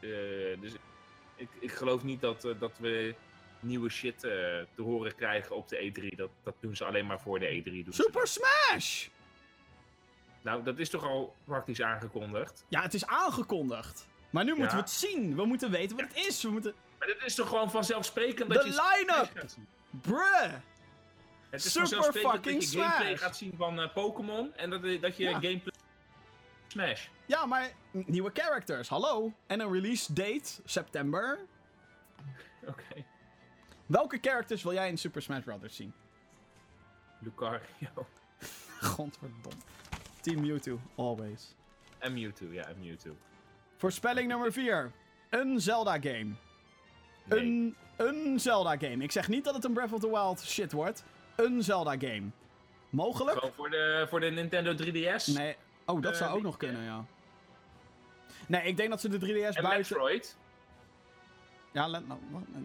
Eh, 0.00 0.08
dus 0.60 0.72
ik, 1.36 1.48
ik 1.58 1.72
geloof 1.72 2.02
niet 2.02 2.20
dat, 2.20 2.44
eh, 2.44 2.52
dat 2.58 2.72
we 2.78 3.14
nieuwe 3.60 3.88
shit 3.90 4.14
eh, 4.24 4.30
te 4.74 4.82
horen 4.82 5.14
krijgen 5.14 5.56
op 5.56 5.68
de 5.68 5.92
E3. 5.92 6.16
Dat, 6.16 6.30
dat 6.42 6.54
doen 6.60 6.76
ze 6.76 6.84
alleen 6.84 7.06
maar 7.06 7.20
voor 7.20 7.38
de 7.38 7.62
E3. 7.62 7.64
Doen 7.84 7.92
Super. 7.92 8.26
Smash! 8.26 9.06
Nou, 10.42 10.62
dat 10.62 10.78
is 10.78 10.90
toch 10.90 11.04
al 11.04 11.34
praktisch 11.44 11.82
aangekondigd. 11.82 12.64
Ja, 12.68 12.82
het 12.82 12.94
is 12.94 13.06
aangekondigd. 13.06 14.06
Maar 14.30 14.44
nu 14.44 14.54
moeten 14.54 14.76
we 14.76 14.82
het 14.82 14.90
zien. 14.90 15.36
We 15.36 15.44
moeten 15.44 15.70
weten 15.70 15.96
wat 15.96 16.06
het 16.08 16.16
is. 16.26 16.42
We 16.42 16.50
moeten... 16.50 16.74
Maar 16.98 17.08
het 17.08 17.22
is 17.24 17.34
toch 17.34 17.48
gewoon 17.48 17.70
vanzelfsprekend 17.70 18.50
dat 18.52 18.62
De 18.62 18.68
je. 18.68 18.74
line-up! 18.96 19.30
gaat 19.34 19.52
zien. 19.52 19.66
Bruh! 19.90 20.52
Het 21.50 21.64
is 21.64 21.72
Super 21.72 22.02
fucking 22.12 22.42
dat 22.60 22.72
je 22.72 22.78
gameplay 22.78 23.06
Smash. 23.08 23.20
gaat 23.20 23.36
zien 23.36 23.54
van 23.56 23.90
Pokémon. 23.94 24.54
En 24.56 24.70
dat, 24.70 24.82
dat 24.82 25.16
je 25.16 25.22
Ja. 25.22 25.32
gameplay. 25.32 25.73
Smash. 26.74 27.06
Ja, 27.26 27.46
maar 27.46 27.72
nieuwe 27.90 28.30
characters. 28.34 28.88
Hallo. 28.88 29.32
En 29.46 29.60
een 29.60 29.72
release 29.72 30.12
date, 30.12 30.60
september. 30.64 31.38
Oké. 32.68 33.04
Welke 33.86 34.18
characters 34.20 34.62
wil 34.62 34.72
jij 34.72 34.88
in 34.88 34.98
Super 34.98 35.22
Smash 35.22 35.44
Bros. 35.44 35.76
zien? 35.76 35.92
Lucario. 37.18 38.06
Godverdomme. 38.80 39.60
Team 40.20 40.40
Mewtwo, 40.40 40.80
always. 40.94 41.54
En 41.98 42.12
Mewtwo, 42.12 42.46
ja, 42.52 42.66
en 42.66 42.78
Mewtwo. 42.80 43.16
Voorspelling 43.76 44.28
nummer 44.28 44.52
4. 44.52 44.92
Een 45.30 45.60
Zelda-game. 45.60 46.30
Nee. 47.24 47.40
Een, 47.40 47.76
een 47.96 48.40
Zelda-game. 48.40 49.02
Ik 49.02 49.12
zeg 49.12 49.28
niet 49.28 49.44
dat 49.44 49.54
het 49.54 49.64
een 49.64 49.72
Breath 49.72 49.92
of 49.92 50.00
the 50.00 50.10
Wild 50.10 50.40
shit 50.40 50.72
wordt. 50.72 51.04
Een 51.36 51.62
Zelda-game. 51.62 52.30
Mogelijk? 52.90 53.38
Gewoon 53.38 53.54
voor 53.54 53.70
de, 53.70 54.06
voor 54.08 54.20
de 54.20 54.30
Nintendo 54.30 54.72
3DS. 54.72 55.24
Nee. 55.34 55.56
Oh, 55.86 56.02
dat 56.02 56.12
Eh, 56.12 56.18
zou 56.18 56.30
ook 56.30 56.36
die- 56.36 56.44
nog 56.44 56.56
kunnen, 56.56 56.82
ja. 56.82 57.04
Nee, 58.46 58.62
ik 58.62 58.76
denk 58.76 58.90
dat 58.90 59.00
ze 59.00 59.08
de 59.08 59.18
3DS 59.18 59.56
En 59.56 59.62
buiten... 59.62 59.96
Metroid. 59.96 60.36
Ja, 61.72 61.86
let, 61.88 62.06
nou, 62.08 62.20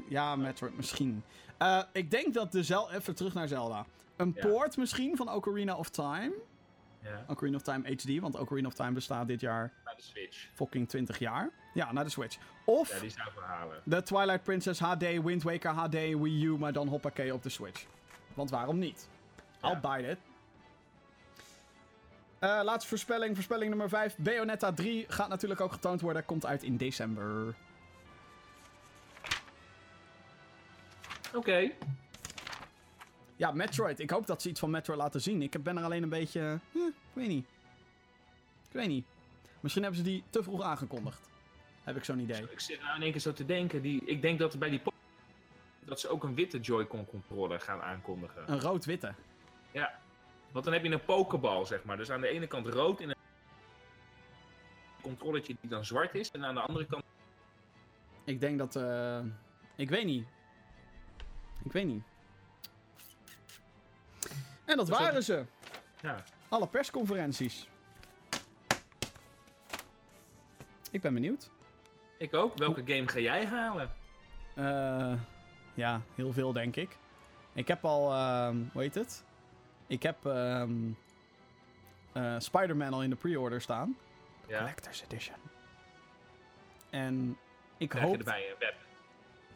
ja, 0.09 0.35
Metroid 0.35 0.75
misschien. 0.77 1.23
Eh, 1.57 1.81
ik 1.91 2.11
denk 2.11 2.33
dat 2.33 2.51
de 2.51 2.63
Zelda... 2.63 2.93
Even 2.93 3.15
terug 3.15 3.33
naar 3.33 3.47
Zelda. 3.47 3.85
Een 4.15 4.31
Ja. 4.35 4.47
poort 4.47 4.77
misschien 4.77 5.15
van 5.17 5.31
Ocarina 5.31 5.75
of 5.75 5.89
Time. 5.89 6.31
Ja, 7.01 7.25
Ocarina 7.27 7.55
of 7.57 7.61
Time 7.63 7.87
HD, 7.95 8.19
want 8.19 8.35
Ocarina 8.35 8.67
of 8.67 8.73
Time 8.73 8.91
bestaat 8.91 9.27
dit 9.27 9.41
jaar 9.41 9.73
naar 9.85 9.95
de 9.95 10.01
Switch. 10.01 10.47
fucking 10.53 10.89
20 10.89 11.19
jaar. 11.19 11.49
Ja, 11.73 11.91
naar 11.91 12.03
de 12.03 12.09
Switch. 12.09 12.37
Of 12.65 12.93
Ja, 12.93 12.99
die 12.99 13.09
zou 13.09 13.31
verhalen. 13.31 13.81
de 13.83 14.03
Twilight 14.03 14.43
Princess 14.43 14.79
HD, 14.79 14.99
Wind 15.23 15.43
Waker 15.43 15.71
HD, 15.71 15.93
Wii 15.93 16.45
U, 16.45 16.57
maar 16.57 16.73
dan 16.73 16.87
hoppakee 16.87 17.33
op 17.33 17.43
de 17.43 17.49
Switch. 17.49 17.85
Want 18.33 18.49
waarom 18.49 18.79
niet? 18.79 19.09
I'll 19.63 19.79
buy 19.79 20.03
it. 20.09 20.17
Eh, 22.39 22.59
laatste 22.63 22.89
voorspelling, 22.89 23.33
voorspelling 23.35 23.69
nummer 23.69 23.89
5. 23.89 24.15
Bayonetta 24.17 24.73
3 24.73 25.05
gaat 25.07 25.29
natuurlijk 25.29 25.61
ook 25.61 25.71
getoond 25.71 26.01
worden. 26.01 26.25
Komt 26.25 26.45
uit 26.45 26.63
in 26.63 26.77
december. 26.77 27.55
Oké. 31.33 31.71
Ja, 33.35 33.51
Metroid. 33.51 33.99
Ik 33.99 34.09
hoop 34.09 34.27
dat 34.27 34.41
ze 34.41 34.49
iets 34.49 34.59
van 34.59 34.69
Metroid 34.69 34.99
laten 34.99 35.21
zien. 35.21 35.41
Ik 35.41 35.63
ben 35.63 35.77
er 35.77 35.83
alleen 35.83 36.03
een 36.03 36.09
beetje... 36.09 36.59
eh, 36.73 36.81
ik 36.81 36.93
weet 37.13 37.27
niet. 37.27 37.45
Ik 38.67 38.73
weet 38.75 38.87
niet. 38.87 39.05
Misschien 39.59 39.83
hebben 39.83 40.01
ze 40.03 40.09
die 40.09 40.23
te 40.29 40.43
vroeg 40.43 40.61
aangekondigd. 40.61 41.29
Heb 41.83 41.95
ik 41.95 42.03
zo'n 42.03 42.19
idee. 42.19 42.41
Ik 42.51 42.59
zit 42.59 42.81
nou 42.81 42.95
in 42.95 43.01
één 43.01 43.11
keer 43.11 43.21
zo 43.21 43.33
te 43.33 43.45
denken. 43.45 43.81
Die, 43.81 44.05
ik 44.05 44.21
denk 44.21 44.39
dat 44.39 44.59
bij 44.59 44.69
die 44.69 44.81
dat 45.79 45.99
ze 45.99 46.07
ook 46.07 46.23
een 46.23 46.35
witte 46.35 46.59
Joy-Con 46.59 47.05
controller 47.05 47.59
gaan 47.59 47.81
aankondigen. 47.81 48.51
Een 48.51 48.59
rood-witte. 48.61 49.13
Ja. 49.71 49.99
Want 50.51 50.65
dan 50.65 50.73
heb 50.73 50.83
je 50.83 50.91
een 50.91 51.05
pokeball, 51.05 51.65
zeg 51.65 51.83
maar. 51.83 51.97
Dus 51.97 52.11
aan 52.11 52.21
de 52.21 52.27
ene 52.27 52.47
kant 52.47 52.67
rood 52.67 52.99
en 53.01 53.09
een 53.09 53.15
controllertje 55.01 55.55
die 55.61 55.69
dan 55.69 55.85
zwart 55.85 56.15
is. 56.15 56.31
En 56.31 56.45
aan 56.45 56.53
de 56.55 56.61
andere 56.61 56.85
kant... 56.85 57.03
Ik 58.23 58.39
denk 58.39 58.57
dat... 58.57 58.75
eh, 58.75 59.19
ik 59.75 59.89
weet 59.89 60.05
niet. 60.05 60.27
Ik 61.63 61.71
weet 61.71 61.85
niet. 61.85 62.03
En 64.65 64.77
dat 64.77 64.89
waren 64.89 65.15
ook- 65.15 65.21
ze. 65.21 65.45
Ja. 66.01 66.23
Alle 66.49 66.67
persconferenties. 66.67 67.67
Ik 70.91 71.01
ben 71.01 71.13
benieuwd. 71.13 71.49
Ik 72.17 72.33
ook. 72.33 72.57
Welke 72.57 72.83
game 72.85 73.07
ga 73.07 73.19
jij 73.19 73.45
halen? 73.45 73.91
Eh, 74.55 75.13
ja, 75.73 76.01
heel 76.15 76.33
veel 76.33 76.53
denk 76.53 76.75
ik. 76.75 76.97
Ik 77.53 77.67
heb 77.67 77.85
al, 77.85 78.11
ehm 78.13 78.57
hoe 78.71 78.81
heet 78.81 78.95
het? 78.95 79.23
Ik 79.89 80.03
heb 80.03 80.25
eh, 80.25 80.63
Spider-Man 82.37 82.93
al 82.93 83.03
in 83.03 83.09
de 83.09 83.15
pre-order 83.15 83.61
staan. 83.61 83.97
Ja. 84.47 84.57
Collector's 84.57 85.01
Edition. 85.01 85.35
En 86.89 87.37
ik 87.77 87.91
hoop... 87.91 88.17
erbij 88.17 88.49
een 88.49 88.55
web? 88.59 88.75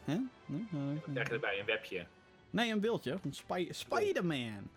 Hè? 0.04 0.18
Nee, 0.46 1.00
Krijg 1.14 1.28
je 1.28 1.34
erbij 1.34 1.60
een 1.60 1.66
webje? 1.66 2.06
Nee, 2.50 2.72
een 2.72 2.80
beeldje. 2.80 3.18
Van 3.20 3.34
Spy- 3.34 3.68
Spider-Man. 3.72 4.70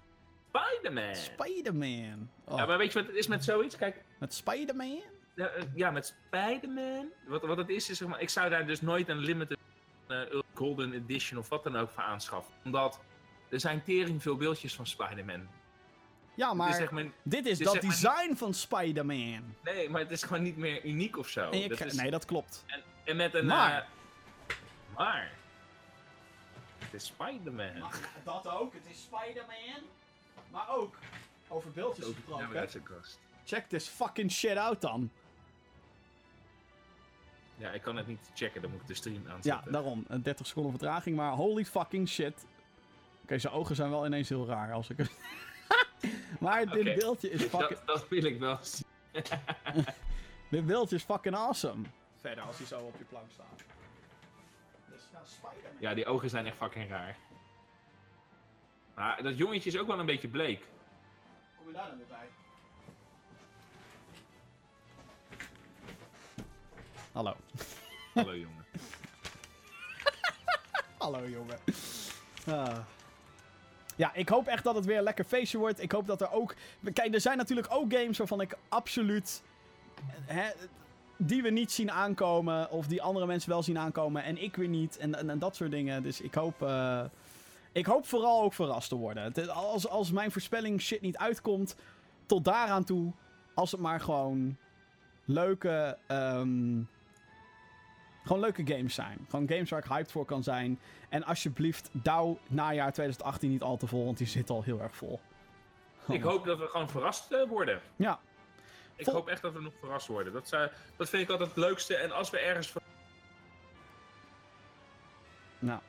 Spider-Man! 0.48 1.14
Spider-Man. 1.14 2.30
Oh, 2.44 2.58
Ja, 2.58 2.66
maar 2.66 2.78
weet 2.78 2.92
je 2.92 2.98
wat 2.98 3.08
het 3.08 3.16
is 3.16 3.26
met 3.26 3.44
zoiets? 3.44 3.76
Kijk, 3.76 4.02
Met 4.18 4.34
Spider-Man? 4.34 5.00
Ja, 5.34 5.46
eh, 5.46 5.62
ja, 5.74 5.90
met 5.90 6.06
Spider-Man. 6.26 7.08
Wat, 7.26 7.42
wat 7.42 7.56
het 7.56 7.68
is, 7.68 7.90
is 7.90 7.98
zeg 7.98 8.08
maar, 8.08 8.20
ik 8.20 8.28
zou 8.28 8.50
daar 8.50 8.66
dus 8.66 8.80
nooit 8.80 9.08
een 9.08 9.18
limited 9.18 9.58
eh, 10.06 10.20
golden 10.54 10.92
edition 10.92 11.38
of 11.38 11.48
wat 11.48 11.64
dan 11.64 11.76
ook 11.76 11.90
voor 11.90 12.02
aanschaffen. 12.02 12.54
Omdat 12.64 13.00
er 13.48 13.60
zijn 13.60 13.82
tering 13.82 14.22
veel 14.22 14.36
beeldjes 14.36 14.74
van 14.74 14.86
Spider-Man. 14.86 15.48
Ja, 16.34 16.54
maar 16.54 16.68
is 16.70 16.76
zeg 16.76 16.90
maar, 16.90 17.04
dit 17.22 17.46
is 17.46 17.58
dit 17.58 17.66
dat 17.66 17.80
design 17.80 18.34
van 18.34 18.54
Spider-Man. 18.54 19.54
nee, 19.64 19.90
maar 19.90 20.00
het 20.00 20.10
is 20.10 20.22
gewoon 20.22 20.42
niet 20.42 20.56
meer 20.56 20.84
uniek 20.84 21.18
of 21.18 21.28
zo. 21.28 21.50
Dat 21.50 21.80
is- 21.80 21.94
Nee, 21.94 22.10
dat 22.10 22.24
klopt. 22.24 22.64
en, 22.66 22.82
en 23.04 23.16
met 23.16 23.34
een... 23.34 23.46
Maar- 23.46 23.80
eh, 24.48 24.56
maar... 24.96 25.32
Het 26.78 26.94
is 26.94 27.06
Spider-Man. 27.06 27.90
dat 28.24 28.48
ook. 28.48 28.72
Het 28.74 28.86
is 28.90 29.02
Spider-Man. 29.02 29.82
Maar 30.50 30.68
ook 30.68 30.94
over 31.48 31.70
beeldjes 31.72 32.06
Ja, 32.28 32.64
kast. 32.82 33.18
Check 33.44 33.68
this 33.68 33.88
fucking 33.88 34.32
shit 34.32 34.56
out 34.56 34.80
dan. 34.80 35.10
Ja, 37.56 37.70
ik 37.70 37.82
kan 37.82 37.96
het 37.96 38.06
niet 38.06 38.30
checken, 38.34 38.62
dan 38.62 38.70
moet 38.70 38.80
ik 38.80 38.86
de 38.86 38.94
stream 38.94 39.22
Ja, 39.24 39.32
aanzetten. 39.32 39.72
daarom. 39.72 40.04
Een 40.08 40.22
30 40.22 40.46
seconden 40.46 40.70
vertraging, 40.72 41.16
maar 41.16 41.32
holy 41.32 41.64
fucking 41.64 42.08
shit. 42.08 42.44
Oké, 43.26 43.38
zijn 43.38 43.52
ogen 43.52 43.76
zijn 43.76 43.90
wel 43.90 44.06
ineens 44.06 44.28
heel 44.28 44.46
raar 44.46 44.72
als 44.72 44.90
ik 44.90 44.96
het... 44.96 45.10
maar 46.40 46.66
dit 46.66 46.94
beeldje 46.94 47.30
is 47.30 47.42
fucking... 47.54 47.68
dat, 47.68 47.86
dat 47.86 48.08
wil 48.08 48.24
ik 48.24 48.38
wel 48.38 48.58
zien. 48.62 48.86
Dit 50.50 50.66
beeldje 50.66 50.96
is 50.96 51.02
fucking 51.02 51.34
awesome. 51.34 51.84
Verder 52.20 52.44
als 52.44 52.58
hij 52.58 52.66
zo 52.66 52.80
op 52.80 52.94
je 52.98 53.04
plank 53.04 53.30
staat. 53.32 53.64
Dus 54.90 55.08
ja, 55.12 55.20
Spider-Man. 55.24 55.72
Ja, 55.80 55.94
die 55.94 56.06
ogen 56.06 56.30
zijn 56.30 56.46
echt 56.46 56.56
fucking 56.56 56.88
raar. 56.88 57.16
Maar 58.94 59.22
dat 59.22 59.36
jongetje 59.36 59.70
is 59.70 59.78
ook 59.78 59.86
wel 59.86 59.98
een 59.98 60.06
beetje 60.06 60.28
bleek. 60.28 60.66
Kom 61.56 61.66
je 61.66 61.72
daar 61.72 61.86
dan 61.86 61.96
weer 61.96 62.06
bij? 62.06 62.28
Hallo. 67.12 67.36
Hallo 68.14 68.36
jongen. 68.36 68.66
Hallo 70.98 71.28
jongen. 71.28 71.58
Ah. 72.46 72.78
Ja, 73.96 74.14
ik 74.14 74.28
hoop 74.28 74.46
echt 74.46 74.64
dat 74.64 74.74
het 74.74 74.84
weer 74.84 74.96
een 74.96 75.02
lekker 75.02 75.24
feestje 75.24 75.58
wordt. 75.58 75.82
Ik 75.82 75.92
hoop 75.92 76.06
dat 76.06 76.20
er 76.20 76.30
ook... 76.30 76.54
Kijk, 76.92 77.14
er 77.14 77.20
zijn 77.20 77.36
natuurlijk 77.36 77.66
ook 77.70 77.92
games 77.92 78.18
waarvan 78.18 78.40
ik 78.40 78.56
absoluut... 78.68 79.42
Hè, 80.26 80.50
die 81.16 81.42
we 81.42 81.50
niet 81.50 81.72
zien 81.72 81.90
aankomen. 81.90 82.70
Of 82.70 82.86
die 82.86 83.02
andere 83.02 83.26
mensen 83.26 83.50
wel 83.50 83.62
zien 83.62 83.78
aankomen. 83.78 84.22
En 84.22 84.42
ik 84.42 84.56
weer 84.56 84.68
niet. 84.68 84.96
En, 84.96 85.28
en, 85.28 85.38
dat 85.38 85.56
soort 85.56 85.70
dingen. 85.70 86.02
Dus 86.02 86.20
ik 86.20 86.34
hoop... 86.34 86.62
eh, 86.62 87.04
ik 87.72 87.86
hoop 87.86 88.06
vooral 88.06 88.42
ook 88.42 88.54
verrast 88.54 88.88
te 88.88 88.96
worden. 88.96 89.52
Als, 89.54 89.88
als 89.88 90.12
mijn 90.12 90.32
voorspelling 90.32 90.80
shit 90.80 91.00
niet 91.00 91.16
uitkomt... 91.16 91.76
Tot 92.26 92.44
daaraan 92.44 92.84
toe... 92.84 93.12
Als 93.54 93.72
het 93.72 93.80
maar 93.80 94.00
gewoon... 94.00 94.56
Leuke... 95.24 95.98
ehm, 96.06 96.78
gewoon 98.26 98.40
leuke 98.42 98.66
games 98.66 98.94
zijn. 98.94 99.26
Gewoon 99.30 99.48
games 99.48 99.70
waar 99.70 99.78
ik 99.84 99.90
hyped 99.90 100.10
voor 100.12 100.24
kan 100.24 100.42
zijn. 100.42 100.78
En 101.08 101.24
alsjeblieft, 101.24 101.88
douw 101.92 102.38
najaar 102.48 102.92
2018 102.92 103.50
niet 103.50 103.62
al 103.62 103.76
te 103.76 103.86
vol, 103.86 104.04
want 104.04 104.18
die 104.18 104.26
zit 104.26 104.50
al 104.50 104.62
heel 104.62 104.80
erg 104.80 104.96
vol. 104.96 105.20
Ik 106.08 106.22
hoop 106.22 106.44
dat 106.44 106.58
we 106.58 106.66
gewoon 106.66 106.90
verrast 106.90 107.32
eh, 107.32 107.48
worden. 107.48 107.80
Ja, 107.96 108.20
Ik 108.96 109.04
Vol- 109.04 109.14
hoop 109.14 109.28
echt 109.28 109.42
dat 109.42 109.52
we 109.52 109.60
nog 109.60 109.72
verrast 109.80 110.06
worden. 110.06 110.32
Dat, 110.32 110.48
zou- 110.48 110.70
dat 110.96 111.08
vind 111.08 111.22
ik 111.22 111.30
altijd 111.30 111.48
het 111.48 111.58
leukste. 111.58 111.96
En 111.96 112.10
als 112.10 112.30
we 112.30 112.38
ergens... 112.38 112.72
nou. 115.58 115.80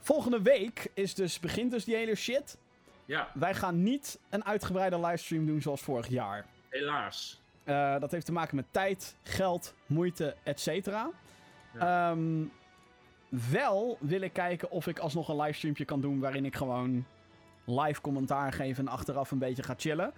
Volgende 0.00 0.42
week 0.42 0.90
is 0.94 1.14
dus, 1.14 1.40
begint 1.40 1.70
dus 1.70 1.84
die 1.84 1.94
hele 1.96 2.14
shit. 2.14 2.56
Ja, 3.04 3.30
Wij 3.34 3.54
gaan 3.54 3.82
niet 3.82 4.18
een 4.30 4.44
uitgebreide 4.44 5.00
livestream 5.00 5.46
doen 5.46 5.62
zoals 5.62 5.80
vorig 5.80 6.08
jaar. 6.08 6.46
helaas. 6.68 7.40
Eh, 7.64 7.98
dat 8.00 8.10
heeft 8.10 8.26
te 8.26 8.32
maken 8.32 8.56
met 8.56 8.64
tijd, 8.70 9.16
geld, 9.22 9.74
moeite, 9.86 10.36
etc. 10.42 10.66
Ja. 11.78 12.10
Ehm, 12.10 12.44
wel 13.52 13.96
wil 14.00 14.20
ik 14.20 14.32
kijken 14.32 14.70
of 14.70 14.86
ik 14.86 14.98
alsnog 14.98 15.28
een 15.28 15.36
livestreampje 15.40 15.84
kan 15.84 16.00
doen 16.00 16.20
waarin 16.20 16.44
ik 16.44 16.56
gewoon 16.56 17.06
live 17.64 18.00
commentaar 18.00 18.52
geef 18.52 18.78
en 18.78 18.88
achteraf 18.88 19.30
een 19.30 19.38
beetje 19.38 19.62
ga 19.62 19.74
chillen. 19.76 20.12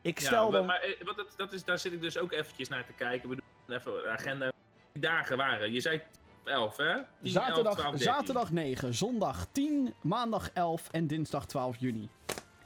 Ik 0.00 0.18
Ja, 0.20 0.26
stel 0.26 0.42
maar, 0.44 0.52
dan... 0.52 0.66
maar 0.66 0.80
eh, 0.80 1.04
wat 1.06 1.16
dat, 1.16 1.32
dat 1.36 1.52
is, 1.52 1.64
daar 1.64 1.78
zit 1.78 1.92
ik 1.92 2.00
dus 2.00 2.18
ook 2.18 2.32
eventjes 2.32 2.68
naar 2.68 2.86
te 2.86 2.92
kijken. 2.92 3.28
We 3.28 3.34
doen 3.34 3.76
even 3.76 3.92
de 3.92 4.08
agenda. 4.08 4.52
Die 4.92 5.02
dagen 5.02 5.36
waren. 5.36 5.72
Je 5.72 5.80
zei 5.80 6.00
11, 6.44 6.76
hè? 6.76 6.84
10, 6.94 6.94
11, 6.94 7.32
Zaterdag, 7.32 7.74
12, 7.74 7.90
13. 7.96 7.98
zaterdag 8.12 8.50
9, 8.52 8.94
zondag 8.94 9.46
10, 9.52 9.94
maandag 10.00 10.50
11 10.52 10.88
en 10.90 11.06
dinsdag 11.06 11.46
12 11.46 11.76
juni. 11.78 12.08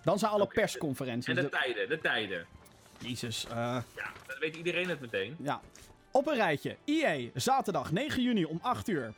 Dan 0.05 0.19
zijn 0.19 0.31
alle 0.33 0.43
Oké, 0.43 0.55
persconferenties. 0.55 1.27
En 1.29 1.35
de 1.35 1.41
De- 1.43 1.49
tijden, 1.49 1.89
de 1.89 1.99
tijden. 1.99 2.47
Jezus. 2.99 3.47
eh, 3.47 3.55
Ja, 3.55 4.13
dat 4.27 4.39
weet 4.39 4.57
iedereen 4.57 4.89
het 4.89 5.01
meteen. 5.01 5.37
ja. 5.39 5.61
Op 6.17 6.27
een 6.27 6.35
rijtje. 6.35 6.77
EA, 6.85 7.29
zaterdag 7.35 7.93
9 7.93 8.23
juni 8.23 8.45
om 8.45 8.59
8 8.63 8.89
uur. 8.89 9.15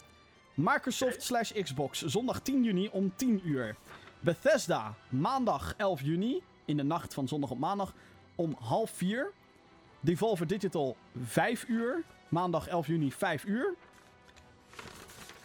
Microsoft 0.55 1.23
slash 1.23 1.53
Xbox, 1.62 2.05
zondag 2.05 2.41
10 2.41 2.62
juni 2.62 2.89
om 2.89 3.12
10 3.16 3.49
uur. 3.49 3.77
Bethesda, 4.20 4.95
maandag 5.09 5.75
11 5.77 6.03
juni, 6.03 6.43
in 6.65 6.77
de 6.77 6.83
nacht 6.83 7.15
van 7.15 7.29
zondag 7.29 7.51
op 7.51 7.59
maandag, 7.59 7.95
om 8.35 8.57
half 8.61 8.91
4. 8.91 9.33
Devolver 10.01 10.47
Digital, 10.47 10.97
5 11.23 11.69
uur. 11.69 12.05
Maandag 12.29 12.69
11 12.69 12.87
juni, 12.87 13.12
5 13.12 13.45
uur. 13.45 13.75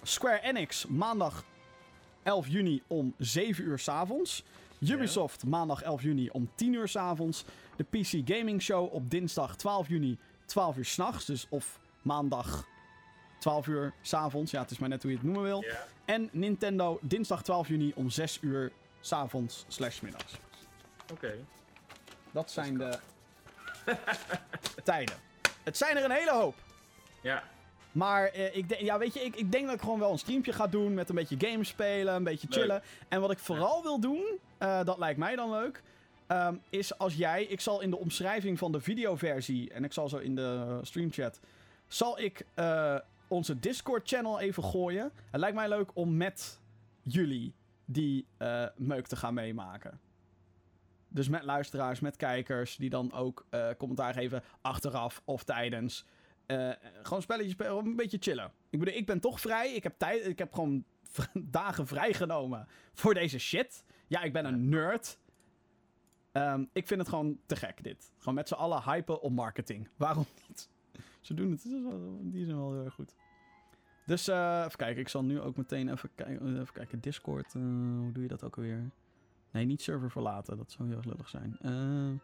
Square 0.04 0.42
Enix, 0.42 0.86
maandag 0.86 1.44
11 2.24 2.48
juni 2.48 2.82
om 2.88 3.14
7 3.18 3.64
uur 3.64 3.80
s'avonds. 3.80 4.44
Ubisoft, 4.80 5.46
maandag 5.46 5.82
11 5.82 6.04
juni 6.04 6.30
om 6.30 6.50
10 6.56 6.74
uur 6.74 6.88
s'avonds. 6.88 7.46
De 7.76 7.84
PC 7.84 8.22
Gaming 8.26 8.62
Show 8.62 8.94
op 8.94 9.10
dinsdag 9.10 9.56
12 9.56 9.88
juni, 9.88 10.18
12 10.46 10.78
uur 10.78 10.86
s'nachts. 10.86 11.26
Dus 11.26 11.46
of 11.50 11.80
maandag 12.02 12.68
12 13.40 13.68
uur 13.68 13.94
s'avonds. 14.02 14.52
Ja, 14.52 14.62
het 14.62 14.72
is 14.72 14.78
maar 14.78 14.90
net 14.90 15.02
hoe 15.02 15.12
je 15.12 15.18
het 15.18 15.26
noemen 15.26 15.44
wil. 15.44 15.64
En 16.06 16.30
Nintendo, 16.32 16.98
dinsdag 17.02 17.44
12 17.44 17.68
juni 17.68 17.92
om 17.96 18.10
6 18.10 18.38
uur 18.42 18.72
s'avonds 19.02 19.66
slash 19.68 20.00
middags. 20.00 20.34
Oké. 21.12 21.34
Dat 22.32 22.52
zijn 22.52 22.78
de 22.78 23.00
tijden. 24.84 25.16
Het 25.64 25.78
zijn 25.78 25.98
er 25.98 26.04
een 26.04 26.12
hele 26.12 26.32
hoop. 26.32 26.56
Ja. 27.22 27.44
Maar 27.92 28.26
eh, 28.28 28.56
ik, 28.56 28.70
denk- 28.70 28.82
ja, 28.82 28.98
weet 28.98 29.14
je, 29.14 29.20
ik, 29.20 29.36
ik 29.36 29.52
denk 29.52 29.66
dat 29.66 29.76
ik 29.76 29.82
gewoon 29.82 30.00
wel 30.00 30.12
een 30.12 30.20
streampje 30.20 30.54
ga 30.54 30.68
doen 30.68 30.94
met 30.94 31.10
een 31.10 31.16
beetje 31.16 31.36
games 31.40 31.68
spelen, 31.68 32.14
een 32.16 32.24
beetje 32.24 32.48
chillen. 32.50 32.84
En 33.08 33.22
wat 33.22 33.32
ik 33.32 33.40
vooral 33.40 33.84
wil 33.84 34.00
doen, 34.00 34.26
eh, 34.58 34.84
dat 34.84 34.98
lijkt 34.98 35.20
mij 35.20 35.36
dan 35.36 35.50
leuk, 35.52 35.82
ehm, 36.34 36.56
is 36.70 36.98
als 36.98 37.16
jij, 37.16 37.44
ik 37.44 37.62
zal 37.62 37.82
in 37.82 37.90
de 37.90 37.98
omschrijving 37.98 38.58
van 38.58 38.72
de 38.72 38.82
videoversie, 38.82 39.70
en 39.70 39.84
ik 39.84 39.94
zal 39.94 40.10
zo 40.10 40.18
in 40.18 40.36
de 40.36 40.80
streamchat, 40.82 41.40
zal 41.88 42.20
ik 42.20 42.46
eh, 42.54 42.98
onze 43.28 43.60
Discord-channel 43.60 44.40
even 44.40 44.64
gooien. 44.64 45.12
Het 45.32 45.40
lijkt 45.40 45.56
mij 45.56 45.70
leuk 45.70 45.92
om 45.94 46.18
met 46.18 46.60
jullie 47.02 47.54
die 47.86 48.26
eh, 48.38 48.66
meuk 48.76 49.08
te 49.08 49.16
gaan 49.16 49.34
meemaken. 49.34 50.00
Dus 51.08 51.30
met 51.30 51.44
luisteraars, 51.44 52.00
met 52.00 52.16
kijkers, 52.16 52.76
die 52.76 52.90
dan 52.90 53.12
ook 53.12 53.46
eh, 53.50 53.70
commentaar 53.78 54.14
geven 54.14 54.44
achteraf 54.62 55.22
of 55.26 55.44
tijdens. 55.44 56.06
Gewoon 57.02 57.22
spelletjes 57.22 57.54
spelen, 57.54 57.86
een 57.86 57.96
beetje 57.96 58.18
chillen. 58.20 58.52
Ik 58.70 58.80
bedoel, 58.80 58.96
ik 58.96 59.06
ben 59.06 59.20
toch 59.20 59.40
vrij. 59.40 59.74
Ik 59.74 59.84
heb, 59.84 59.94
tijd, 59.98 60.28
ik 60.28 60.40
heb 60.40 60.54
gewoon 60.54 60.84
dagen 61.34 61.88
vrijgenomen 61.88 62.68
voor 62.94 63.14
deze 63.14 63.40
shit. 63.40 63.84
Ja, 64.08 64.22
ik 64.22 64.34
ben 64.34 64.46
een 64.46 64.70
nerd. 64.70 65.18
Ehm, 66.34 66.66
ik 66.74 66.88
vind 66.88 67.00
het 67.00 67.10
gewoon 67.10 67.40
te 67.46 67.56
gek, 67.56 67.84
dit. 67.84 68.12
Gewoon 68.18 68.34
met 68.36 68.48
z'n 68.48 68.54
allen 68.54 68.84
hypen 68.84 69.22
op 69.22 69.32
marketing. 69.32 69.90
Waarom 69.98 70.26
niet? 70.48 70.70
Ze 71.22 71.34
doen 71.34 71.52
het, 71.52 71.62
die 72.22 72.46
zijn 72.46 72.58
wel 72.58 72.74
heel 72.74 72.84
erg 72.84 72.94
goed. 72.94 73.16
Dus 74.06 74.28
eh, 74.28 74.64
even 74.66 74.78
kijken, 74.78 75.02
ik 75.02 75.08
zal 75.10 75.24
nu 75.24 75.42
ook 75.42 75.56
meteen 75.58 75.90
even, 75.90 76.10
kijken. 76.16 76.62
even 76.62 76.74
kijken. 76.74 77.00
Discord, 77.00 77.56
eh, 77.56 77.62
hoe 77.98 78.12
doe 78.12 78.22
je 78.24 78.28
dat 78.30 78.44
ook 78.44 78.56
alweer? 78.56 78.90
Nee, 79.52 79.66
niet 79.66 79.82
server 79.82 80.12
verlaten, 80.12 80.58
dat 80.58 80.72
zou 80.72 80.88
heel 80.88 80.98
erg 80.98 81.06
lullig 81.06 81.30
zijn. 81.30 81.58
Eh, 81.62 82.20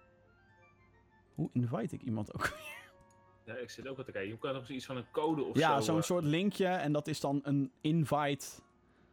hoe 1.35 1.49
invite 1.53 1.95
ik 1.95 2.01
iemand 2.01 2.33
ook 2.33 2.51
ja, 3.45 3.55
ik 3.55 3.69
zit 3.69 3.87
ook 3.87 3.97
wat 3.97 4.05
te 4.05 4.11
kijken. 4.11 4.31
Je 4.31 4.37
kan 4.37 4.53
nog 4.53 4.69
iets 4.69 4.85
van 4.85 4.97
een 4.97 5.11
code 5.11 5.43
of 5.43 5.57
Ja, 5.57 5.75
zo. 5.75 5.81
zo'n 5.85 5.97
eh, 5.97 6.01
soort 6.03 6.23
linkje 6.23 6.67
en 6.67 6.91
dat 6.91 7.07
is 7.07 7.19
dan 7.19 7.39
een 7.43 7.71
invite. 7.81 8.47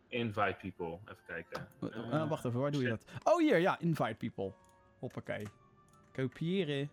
Invite 0.09 0.57
people. 0.61 0.99
Even 1.05 1.25
kijken. 1.27 1.69
Wacht 2.29 2.45
even, 2.45 2.61
waar 2.61 2.71
doe 2.71 2.83
je 2.83 2.89
dat? 2.89 3.05
Oh, 3.23 3.39
hier, 3.39 3.59
ja, 3.59 3.79
invite 3.79 4.15
people. 4.15 4.53
Hoppakee. 5.07 5.47
Kopiëren. 6.13 6.91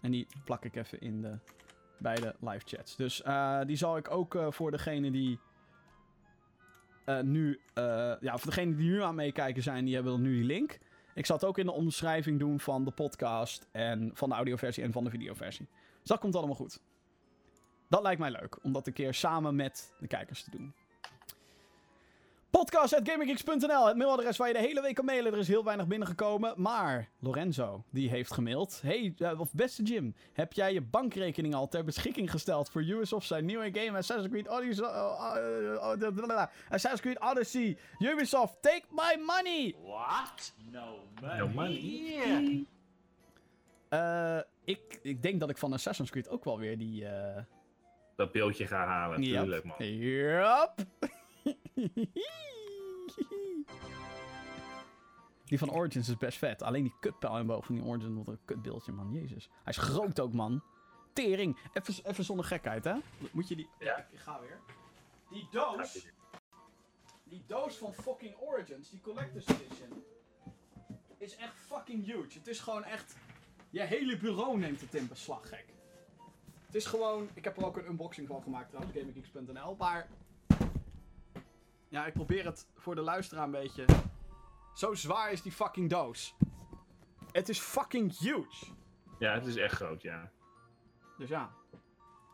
En 0.00 0.10
die 0.10 0.26
plak 0.44 0.64
ik 0.64 0.76
even 0.76 1.00
in 1.00 1.22
de 1.22 1.38
beide 1.98 2.34
live 2.40 2.62
chats. 2.64 2.96
Dus 2.96 3.22
eh, 3.22 3.60
die 3.66 3.76
zal 3.76 3.96
ik 3.96 4.10
ook 4.10 4.34
eh, 4.34 4.50
voor 4.50 4.70
degene 4.70 5.10
die 5.10 5.38
eh, 7.04 7.20
nu, 7.20 7.60
ja, 8.20 8.38
voor 8.38 8.50
degene 8.50 8.76
die 8.76 8.90
nu 8.90 9.02
aan 9.02 9.14
meekijken 9.14 9.62
zijn, 9.62 9.84
die 9.84 9.94
hebben 9.94 10.12
dan 10.12 10.22
nu 10.22 10.34
die 10.34 10.44
link. 10.44 10.78
Ik 11.14 11.26
zal 11.26 11.36
het 11.36 11.44
ook 11.44 11.58
in 11.58 11.66
de 11.66 11.72
omschrijving 11.72 12.38
doen 12.38 12.60
van 12.60 12.84
de 12.84 12.90
podcast 12.90 13.68
en 13.72 14.10
van 14.14 14.28
de 14.28 14.34
audioversie 14.34 14.82
en 14.82 14.92
van 14.92 15.04
de 15.04 15.10
videoversie. 15.10 15.68
Dus 15.98 16.08
dat 16.08 16.18
komt 16.18 16.36
allemaal 16.36 16.54
goed. 16.54 16.80
Dat 17.88 18.02
lijkt 18.02 18.20
mij 18.20 18.30
leuk, 18.30 18.64
om 18.64 18.72
dat 18.72 18.86
een 18.86 18.92
keer 18.92 19.14
samen 19.14 19.56
met 19.56 19.94
de 19.98 20.06
kijkers 20.06 20.44
te 20.44 20.50
doen. 20.50 20.74
Podcast.gaminggeeks.nl, 22.56 23.86
het 23.86 23.96
mailadres 23.96 24.36
waar 24.36 24.48
je 24.48 24.54
de 24.54 24.60
hele 24.60 24.82
week 24.82 24.94
kan 24.94 25.04
mailen. 25.04 25.32
Er 25.32 25.38
is 25.38 25.48
heel 25.48 25.64
weinig 25.64 25.86
binnengekomen. 25.86 26.54
Maar 26.56 27.08
Lorenzo, 27.20 27.84
die 27.90 28.08
heeft 28.08 28.32
gemaild. 28.32 28.80
Hey, 28.82 29.14
uh, 29.18 29.40
of 29.40 29.52
beste 29.54 29.82
Jim, 29.82 30.14
heb 30.32 30.52
jij 30.52 30.72
je 30.72 30.80
bankrekening 30.80 31.54
al 31.54 31.68
ter 31.68 31.84
beschikking 31.84 32.30
gesteld 32.30 32.70
voor 32.70 32.82
Ubisoft 32.82 33.26
zijn 33.26 33.44
nieuwe 33.44 33.70
game 33.72 33.98
Assassin's 33.98 34.28
Creed 34.28 34.48
Odyssey? 34.48 34.84
Uh, 34.84 36.16
uh, 36.28 36.44
Assassin's 36.68 37.00
Creed 37.00 37.20
Odyssey. 37.20 37.78
Ubisoft, 37.98 38.56
take 38.60 38.82
my 38.90 39.22
money! 39.26 39.74
What? 39.82 40.52
No 40.70 40.98
money. 41.20 41.38
No 41.38 41.48
money. 41.48 42.66
Uh, 43.90 44.40
ik, 44.64 44.98
ik 45.02 45.22
denk 45.22 45.40
dat 45.40 45.50
ik 45.50 45.58
van 45.58 45.72
Assassin's 45.72 46.10
Creed 46.10 46.28
ook 46.28 46.44
wel 46.44 46.58
weer 46.58 46.78
die... 46.78 47.02
Uh... 47.02 47.36
Dat 48.16 48.32
beeldje 48.32 48.66
ga 48.66 48.86
halen, 48.86 49.22
Yep. 49.22 49.40
tuurlijk 49.40 49.64
man. 49.64 49.76
Yup. 49.78 50.74
die 55.44 55.58
van 55.58 55.70
Origins 55.70 56.08
is 56.08 56.16
best 56.16 56.38
vet. 56.38 56.62
Alleen 56.62 56.82
die 56.82 56.94
kutpijl 57.00 57.36
en 57.36 57.46
boven 57.46 57.74
die 57.74 57.84
Origins, 57.84 58.16
wat 58.16 58.28
een 58.28 58.44
kutbeeldje, 58.44 58.92
man. 58.92 59.12
Jezus. 59.12 59.48
Hij 59.62 59.72
is 59.72 59.76
groot 59.78 60.20
ook, 60.20 60.32
man. 60.32 60.62
Tering. 61.12 61.58
Even, 61.72 61.94
even 62.10 62.24
zonder 62.24 62.44
gekheid, 62.44 62.84
hè. 62.84 62.94
Moet 63.32 63.48
je 63.48 63.56
die... 63.56 63.68
Ja. 63.78 64.08
Ik 64.10 64.18
ga 64.18 64.40
weer. 64.40 64.60
Die 65.30 65.48
doos... 65.50 66.06
Die 67.24 67.44
doos 67.46 67.76
van 67.76 67.94
fucking 67.94 68.36
Origins, 68.36 68.90
die 68.90 69.00
Collector's 69.00 69.46
Edition... 69.46 70.04
Is 71.18 71.36
echt 71.36 71.54
fucking 71.56 72.04
huge. 72.04 72.38
Het 72.38 72.46
is 72.46 72.60
gewoon 72.60 72.84
echt... 72.84 73.16
Je 73.70 73.82
hele 73.82 74.16
bureau 74.16 74.58
neemt 74.58 74.80
het 74.80 74.94
in 74.94 75.08
beslag, 75.08 75.48
gek. 75.48 75.66
Het 76.66 76.74
is 76.74 76.86
gewoon... 76.86 77.28
Ik 77.34 77.44
heb 77.44 77.56
er 77.56 77.66
ook 77.66 77.76
een 77.76 77.86
unboxing 77.86 78.28
van 78.28 78.42
gemaakt 78.42 78.68
trouwens, 78.68 78.96
GamingGeeks.nl. 78.96 79.76
Maar... 79.78 80.08
Ja, 81.88 82.06
ik 82.06 82.12
probeer 82.12 82.44
het 82.44 82.66
voor 82.76 82.94
de 82.94 83.00
luisteraar 83.00 83.44
een 83.44 83.50
beetje... 83.50 83.84
Zo 84.74 84.94
zwaar 84.94 85.32
is 85.32 85.42
die 85.42 85.52
fucking 85.52 85.90
doos. 85.90 86.34
Het 87.32 87.48
is 87.48 87.58
fucking 87.58 88.18
huge. 88.18 88.66
Ja, 89.18 89.32
het 89.34 89.46
is 89.46 89.56
echt 89.56 89.74
groot, 89.74 90.02
ja. 90.02 90.30
Dus 91.18 91.28
ja. 91.28 91.50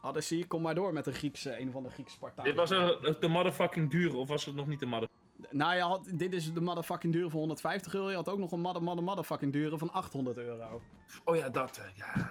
Odyssey, 0.03 0.45
kom 0.47 0.63
maar 0.63 0.75
door 0.75 0.93
met 0.93 1.05
de 1.05 1.13
Griekse, 1.13 1.59
een 1.61 1.71
van 1.71 1.83
de 1.83 1.91
Griekse 1.91 2.15
Spartanen. 2.15 2.45
Dit 2.45 2.55
was 2.57 2.71
een- 2.71 3.17
de 3.21 3.29
motherfucking 3.29 3.91
dure, 3.91 4.17
of 4.17 4.29
was 4.29 4.45
het 4.45 4.55
nog 4.55 4.67
niet 4.67 4.81
de 4.81 4.87
mother... 4.87 5.09
Nou, 5.51 5.75
je 5.75 5.81
had, 5.81 6.09
dit 6.15 6.33
is 6.33 6.53
de 6.53 6.61
motherfucking 6.61 7.13
dure 7.13 7.31
van 7.31 7.39
150 7.39 7.95
euro. 7.95 8.11
Je 8.11 8.17
had 8.17 8.29
ook 8.29 8.39
nog 8.39 8.53
een 8.53 8.61
mother, 8.61 8.83
mother, 8.83 9.05
motherfucking 9.05 9.53
dure 9.53 9.79
van 9.79 9.93
800 9.93 10.37
euro. 10.37 10.83
Oh 11.25 11.37
ja, 11.37 11.49
dat, 11.49 11.77
eh, 11.77 11.85
ja. 11.97 12.31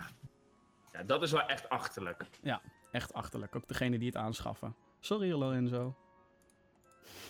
Ja, 0.92 1.04
dat 1.04 1.22
is 1.22 1.32
wel 1.32 1.42
echt 1.46 1.70
achterlijk. 1.70 2.30
Ja, 2.42 2.62
echt 2.92 3.14
achterlijk. 3.14 3.56
Ook 3.56 3.68
degene 3.68 3.98
die 3.98 4.08
het 4.08 4.16
aanschaffen. 4.18 4.76
Sorry, 5.00 5.32
Lorenzo. 5.32 5.96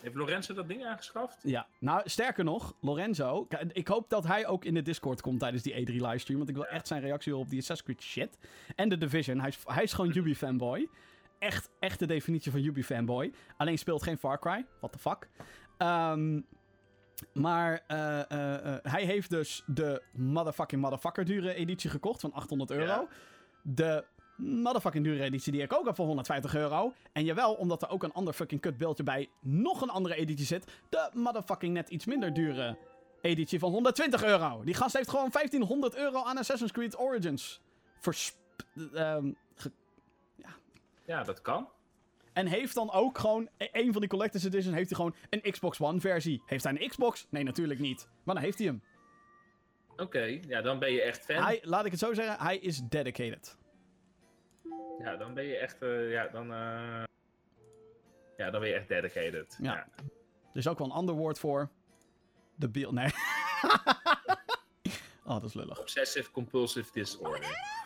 Heeft 0.02 0.16
Lorenzo 0.16 0.54
dat 0.54 0.68
ding 0.68 0.86
aangeschaft? 0.86 1.38
Ja, 1.44 1.68
nou, 1.80 2.02
sterker 2.10 2.44
nog, 2.44 2.76
Lorenzo. 2.82 3.48
Ik 3.72 3.88
hoop 3.88 4.10
dat 4.10 4.28
hij 4.28 4.48
ook 4.48 4.66
in 4.66 4.74
de 4.74 4.82
Discord 4.82 5.22
komt 5.22 5.40
tijdens 5.40 5.64
die 5.64 5.74
E3-livestream. 5.74 6.38
Want 6.38 6.50
ik 6.50 6.56
wil 6.56 6.68
echt 6.68 6.88
zijn 6.88 7.02
reactie 7.02 7.36
op 7.36 7.50
die 7.50 7.60
Assassin's 7.60 7.98
Creed 7.98 8.02
shit. 8.02 8.38
En 8.76 8.90
de 8.90 8.98
Division. 8.98 9.40
Hij 9.40 9.50
is, 9.50 9.58
hij 9.66 9.84
is 9.84 9.94
gewoon 9.94 10.16
Ubi-fanboy. 10.16 10.90
Echt, 11.40 11.70
echt 11.80 12.00
de 12.00 12.06
definitie 12.06 12.52
van 12.52 12.64
Ubi-fanboy. 12.64 13.34
Alleen 13.58 13.78
speelt 13.78 14.04
geen 14.04 14.18
Far 14.18 14.40
Cry. 14.40 14.66
What 14.80 14.92
the 14.92 15.00
fuck. 15.00 15.30
Ehm, 15.78 16.42
maar 17.34 17.84
eh, 17.88 18.32
eh, 18.32 18.76
eh, 18.76 18.84
hij 18.84 19.06
heeft 19.06 19.30
dus 19.30 19.64
de 19.66 20.02
motherfucking 20.12 20.82
motherfucker 20.82 21.26
dure 21.26 21.54
editie 21.54 21.90
gekocht 21.90 22.22
van 22.22 22.34
800 22.34 22.72
euro. 22.72 22.86
Ja. 22.86 23.08
De 23.64 24.06
motherfucking 24.38 25.04
dure 25.04 25.24
editie 25.24 25.52
die 25.52 25.62
ik 25.62 25.74
ook 25.74 25.86
heb 25.86 25.96
voor 25.96 26.06
150 26.06 26.56
euro. 26.56 26.94
En 27.12 27.24
jawel, 27.24 27.54
omdat 27.54 27.82
er 27.82 27.90
ook 27.90 28.04
een 28.04 28.12
ander 28.14 28.34
fucking 28.34 28.62
kutbeeldje 28.62 29.04
bij 29.04 29.30
nog 29.42 29.82
een 29.82 29.90
andere 29.90 30.16
editie 30.16 30.46
zit. 30.46 30.72
De 30.90 31.10
motherfucking 31.14 31.74
net 31.74 31.90
iets 31.90 32.06
minder 32.06 32.34
dure 32.34 32.78
editie 33.22 33.60
van 33.60 33.72
120 33.72 34.24
euro. 34.24 34.64
Die 34.64 34.74
gast 34.74 34.96
heeft 34.96 35.10
gewoon 35.10 35.30
1500 35.32 35.96
euro 35.96 36.24
aan 36.24 36.38
Assassin's 36.38 36.72
Creed 36.72 36.98
Origins. 37.00 37.62
Versp... 38.00 38.36
ehm, 38.94 39.32
ge- 39.56 39.72
Ja, 41.06 41.24
dat 41.24 41.42
kan. 41.42 41.70
en 42.34 42.46
heeft 42.48 42.74
dan 42.76 42.92
ook 42.92 43.18
gewoon, 43.18 43.50
e- 43.58 43.68
een 43.72 43.92
van 43.92 44.02
die 44.02 44.10
Collector's 44.10 44.44
Edition 44.46 44.74
heeft 44.74 44.90
hij 44.90 44.96
gewoon 44.98 45.16
een 45.30 45.52
Xbox 45.52 45.80
One 45.82 46.00
versie. 46.00 46.42
Heeft 46.46 46.64
hij 46.64 46.74
een 46.82 46.90
Xbox? 46.90 47.28
Nee, 47.30 47.44
natuurlijk 47.44 47.80
niet. 47.80 48.08
Maar 48.24 48.36
dan 48.36 48.44
heeft 48.44 48.58
hij 48.58 48.68
hem. 48.68 48.82
Oké, 49.98 50.40
ja, 50.48 50.62
dan 50.62 50.80
ben 50.80 50.92
je 50.94 51.02
echt 51.02 51.26
fan. 51.26 51.44
Hij, 51.44 51.60
laat 51.64 51.86
ik 51.86 51.92
het 51.92 52.00
zo 52.00 52.14
zeggen, 52.14 52.46
hij 52.46 52.58
is 52.58 52.82
dedicated. 52.90 53.58
Ja, 55.00 55.16
dan 55.16 55.34
ben 55.34 55.44
je 55.44 55.58
echt, 55.58 55.82
eh, 55.82 56.12
ja, 56.12 56.28
dan, 56.28 56.52
eh, 56.52 57.04
ja, 58.38 58.50
dan 58.50 58.60
ben 58.60 58.70
je 58.70 58.76
echt 58.76 58.88
dedicated. 58.88 59.58
Ja. 59.62 59.74
Ja. 59.74 59.88
Er 60.52 60.58
is 60.58 60.68
ook 60.68 60.78
wel 60.78 60.88
een 60.88 60.94
ander 60.94 61.16
woord 61.16 61.40
voor. 61.40 61.70
De 62.56 62.70
beeld. 62.70 62.94
Nee. 62.94 63.08
oh, 65.26 65.34
dat 65.34 65.44
is 65.44 65.54
lullig. 65.54 65.80
Obsessive 65.80 66.32
compulsive 66.32 66.92
disorder. 66.92 67.80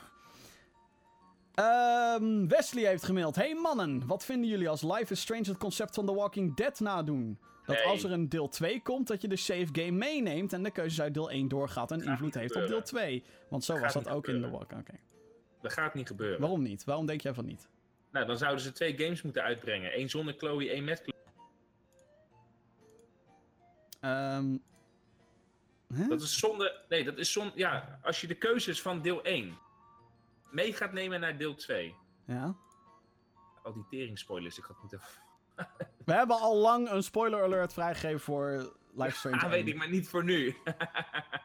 Ehm, 1.54 2.48
Wesley 2.48 2.84
heeft 2.86 3.04
gemaild. 3.04 3.36
Hey 3.36 3.54
mannen, 3.56 4.08
wat 4.08 4.26
vinden 4.26 4.50
jullie 4.50 4.70
als 4.70 4.82
Life 4.82 5.12
is 5.12 5.22
Strange 5.22 5.44
het 5.48 5.58
concept 5.58 5.96
van 5.96 6.06
The 6.06 6.14
Walking 6.14 6.56
Dead 6.56 6.80
nadoen? 6.80 7.40
Dat 7.66 7.76
Nee. 7.76 7.86
als 7.86 8.04
er 8.04 8.12
een 8.12 8.30
deel 8.30 8.48
2 8.48 8.82
komt, 8.82 9.08
dat 9.08 9.22
je 9.22 9.28
de 9.28 9.36
save 9.36 9.68
game 9.72 9.92
meeneemt 9.92 10.54
en 10.54 10.64
de 10.64 10.72
keuzes 10.72 11.02
uit 11.02 11.14
deel 11.14 11.32
1 11.32 11.48
doorgaat 11.48 11.92
en 11.92 12.04
invloed 12.04 12.34
heeft 12.34 12.56
op 12.56 12.68
deel 12.68 12.82
gebeuren. 12.82 12.86
2. 12.86 13.24
Want 13.50 13.64
zo 13.64 13.80
was 13.80 13.94
dat 13.94 14.10
ook 14.10 14.28
in 14.28 14.42
The. 14.42 14.50
Walking 14.50 14.80
Oké. 14.80 14.94
Dat 15.66 15.74
gaat 15.74 15.94
niet 15.94 16.08
gebeuren. 16.08 16.40
Waarom 16.40 16.62
niet? 16.62 16.84
Waarom 16.84 17.06
denk 17.06 17.22
jij 17.22 17.34
van 17.34 17.46
niet? 17.46 17.70
Nou, 18.12 18.26
dan 18.26 18.38
zouden 18.38 18.62
ze 18.64 18.72
twee 18.72 18.98
games 18.98 19.22
moeten 19.22 19.44
uitbrengen. 19.44 20.00
Eén 20.00 20.10
zonder 20.10 20.34
Chloe, 20.38 20.70
één 20.70 20.84
met 20.84 21.02
Chloe. 21.02 21.14
Ehm? 24.00 24.58
Dat 26.10 26.22
is 26.22 26.40
zonde. 26.40 26.82
Nee, 26.90 27.04
dat 27.04 27.18
is 27.18 27.32
zonde. 27.32 27.52
Ja, 27.56 28.00
als 28.04 28.22
je 28.22 28.28
de 28.28 28.36
keuzes 28.36 28.82
van 28.82 29.02
deel 29.02 29.24
1 29.24 29.58
mee 30.52 30.74
gaat 30.74 30.92
nemen 30.94 31.20
naar 31.20 31.38
deel 31.38 31.56
2. 31.56 31.96
Ja. 32.26 32.56
Al 33.64 33.74
die 33.74 33.86
tering 33.90 34.20
spoilers, 34.20 34.58
ik 34.58 34.64
had 34.64 34.78
moeten. 34.82 35.02
We 36.06 36.14
hebben 36.14 36.40
al 36.40 36.56
lang 36.56 36.90
een 36.90 37.04
spoiler 37.04 37.44
alert 37.44 37.74
vrijgegeven 37.74 38.20
voor 38.20 38.76
Life 38.96 39.30
Ah, 39.32 39.42
1. 39.44 39.50
weet 39.52 39.68
ik, 39.68 39.76
maar 39.76 39.90
niet 39.90 40.08
voor 40.10 40.24
nu. 40.24 40.56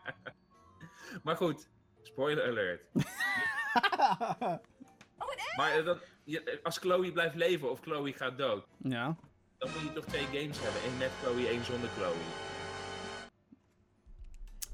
maar 1.25 1.37
goed, 1.37 1.69
spoiler 2.03 2.49
alert. 2.49 2.83
Maar 5.57 5.79
eh, 5.79 5.85
dat, 5.85 5.99
je- 6.25 6.61
als 6.63 6.79
Chloe 6.79 7.13
blijft 7.13 7.35
leven 7.35 7.71
of 7.71 7.81
Chloe 7.81 8.13
gaat 8.13 8.39
dood, 8.39 8.67
ja. 8.79 9.17
dan 9.59 9.71
moet 9.71 9.81
je 9.81 9.93
toch 9.93 10.05
twee 10.05 10.25
games 10.25 10.61
hebben. 10.61 10.83
één 10.83 10.97
met 10.99 11.11
Chloe, 11.23 11.47
één 11.49 11.65
zonder 11.65 11.89
Chloe. 11.91 12.15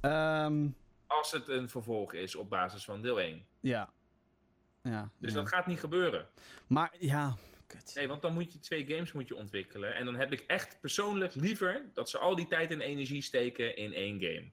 Ehm, 0.01 0.69
Als 1.07 1.33
het 1.33 1.49
een 1.49 1.69
vervolg 1.69 2.13
is 2.13 2.35
op 2.35 2.51
basis 2.51 2.85
van 2.85 3.03
deel 3.03 3.21
1. 3.21 3.47
ja. 3.61 3.95
Ja. 4.83 5.11
Dus 5.19 5.33
ja. 5.33 5.39
dat 5.39 5.49
gaat 5.49 5.67
niet 5.67 5.81
gebeuren. 5.81 6.29
Maar 6.67 6.95
ja, 6.99 7.37
kut. 7.67 7.93
Nee, 7.95 8.09
want 8.09 8.23
dan 8.23 8.33
moet 8.35 8.53
je 8.53 8.59
twee 8.59 8.87
games 8.87 9.13
moet 9.13 9.29
je 9.29 9.37
ontwikkelen. 9.37 9.95
En 9.95 10.05
dan 10.05 10.15
heb 10.15 10.33
ik 10.33 10.41
echt 10.41 10.81
persoonlijk 10.81 11.35
liever 11.35 11.85
dat 11.95 12.11
ze 12.11 12.19
al 12.19 12.35
die 12.37 12.47
tijd 12.47 12.71
en 12.71 12.81
energie 12.81 13.23
steken 13.23 13.77
in 13.77 13.93
één 13.95 14.21
game. 14.21 14.51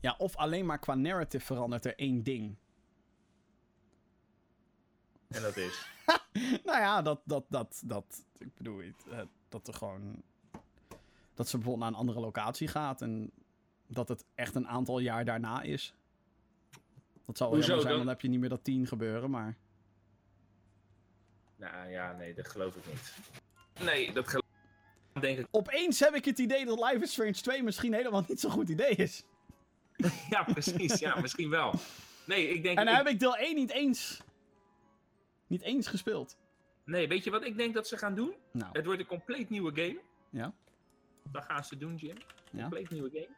Ja, 0.00 0.14
of 0.18 0.36
alleen 0.36 0.66
maar 0.66 0.78
qua 0.78 0.94
narrative 0.94 1.44
verandert 1.44 1.84
er 1.84 1.98
één 1.98 2.22
ding. 2.22 2.56
En 5.28 5.42
dat 5.42 5.56
is. 5.56 5.86
nou 6.64 6.78
ja, 6.78 7.02
dat, 7.02 7.20
dat, 7.24 7.44
dat, 7.48 7.82
dat, 7.84 8.24
ik 8.38 8.54
bedoel, 8.54 8.80
eh, 8.80 9.20
dat 9.48 9.68
er 9.68 9.74
gewoon, 9.74 10.22
dat 11.34 11.48
ze 11.48 11.56
bijvoorbeeld 11.56 11.78
naar 11.78 11.88
een 11.88 12.06
andere 12.06 12.20
locatie 12.20 12.68
gaat 12.68 13.02
en 13.02 13.30
dat 13.86 14.08
het 14.08 14.24
echt 14.34 14.54
een 14.54 14.68
aantal 14.68 14.98
jaar 14.98 15.24
daarna 15.24 15.62
is. 15.62 15.94
Dat 17.26 17.36
zou 17.36 17.50
wel 17.50 17.62
zijn, 17.62 17.78
dan? 17.78 17.96
dan 17.96 18.08
heb 18.08 18.20
je 18.20 18.28
niet 18.28 18.40
meer 18.40 18.48
dat 18.48 18.64
10 18.64 18.86
gebeuren, 18.86 19.30
maar... 19.30 19.56
Nou 21.56 21.90
ja, 21.90 22.12
nee, 22.12 22.34
dat 22.34 22.48
geloof 22.48 22.76
ik 22.76 22.86
niet. 22.86 23.14
Nee, 23.84 24.12
dat 24.12 24.28
geloof 24.28 24.44
ik 25.14 25.20
denk 25.20 25.38
ik. 25.38 25.46
Opeens 25.50 26.00
heb 26.00 26.14
ik 26.14 26.24
het 26.24 26.38
idee 26.38 26.64
dat 26.64 26.78
Life 26.78 27.02
is 27.02 27.12
Strange 27.12 27.32
2 27.32 27.62
misschien 27.62 27.94
helemaal 27.94 28.24
niet 28.28 28.40
zo'n 28.40 28.50
goed 28.50 28.68
idee 28.68 28.94
is. 28.94 29.24
Ja, 30.30 30.42
precies. 30.42 30.98
Ja, 30.98 31.20
misschien 31.20 31.50
wel. 31.50 31.74
Nee, 32.24 32.48
ik 32.48 32.62
denk. 32.62 32.78
En 32.78 32.84
dan 32.84 32.94
ik- 32.94 33.00
heb 33.04 33.12
ik 33.12 33.20
deel 33.20 33.36
1 33.36 33.54
niet 33.54 33.70
eens, 33.70 34.20
niet 35.46 35.62
eens 35.62 35.86
gespeeld. 35.86 36.38
Nee, 36.84 37.08
weet 37.08 37.24
je 37.24 37.30
wat 37.30 37.44
ik 37.44 37.56
denk 37.56 37.74
dat 37.74 37.88
ze 37.88 37.96
gaan 37.96 38.14
doen? 38.14 38.34
Nou, 38.52 38.70
Het 38.72 38.84
wordt 38.84 39.00
een 39.00 39.06
compleet 39.06 39.50
nieuwe 39.50 39.70
game. 39.74 40.00
ja, 40.30 40.52
Dat 41.32 41.44
gaan 41.44 41.64
ze 41.64 41.76
doen, 41.76 41.94
Jim. 41.96 42.16
ja. 42.50 42.60
Compleet 42.60 42.90
nieuwe 42.90 43.10
game. 43.12 43.28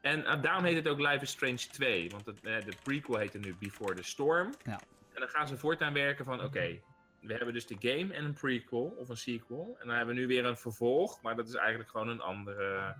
En 0.00 0.24
eh, 0.24 0.42
daarom 0.42 0.64
heet 0.64 0.76
het 0.76 0.88
ook 0.88 0.98
Life 0.98 1.22
is 1.22 1.30
Strange 1.30 1.56
2. 1.72 2.10
Want 2.10 2.26
het, 2.26 2.40
eh, 2.44 2.64
de 2.64 2.72
prequel 2.82 3.16
heet 3.18 3.34
er 3.34 3.40
nu 3.40 3.54
Before 3.58 3.94
the 3.94 4.02
Storm. 4.02 4.54
Ja. 4.62 4.80
En 5.14 5.20
dan 5.20 5.28
gaan 5.28 5.48
ze 5.48 5.56
voortaan 5.56 5.92
werken 5.92 6.24
van, 6.24 6.42
oké, 6.44 6.80
we 7.20 7.34
hebben 7.34 7.54
dus 7.54 7.66
de 7.66 7.76
game 7.78 8.14
en 8.14 8.24
een 8.24 8.32
prequel 8.34 8.94
of 8.98 9.08
een 9.08 9.16
sequel. 9.16 9.76
En 9.80 9.86
dan 9.86 9.96
hebben 9.96 10.14
we 10.14 10.20
nu 10.20 10.26
weer 10.26 10.44
een 10.44 10.56
vervolg, 10.56 11.22
maar 11.22 11.36
dat 11.36 11.48
is 11.48 11.54
eigenlijk 11.54 11.90
gewoon 11.90 12.08
een 12.08 12.20
andere, 12.20 12.96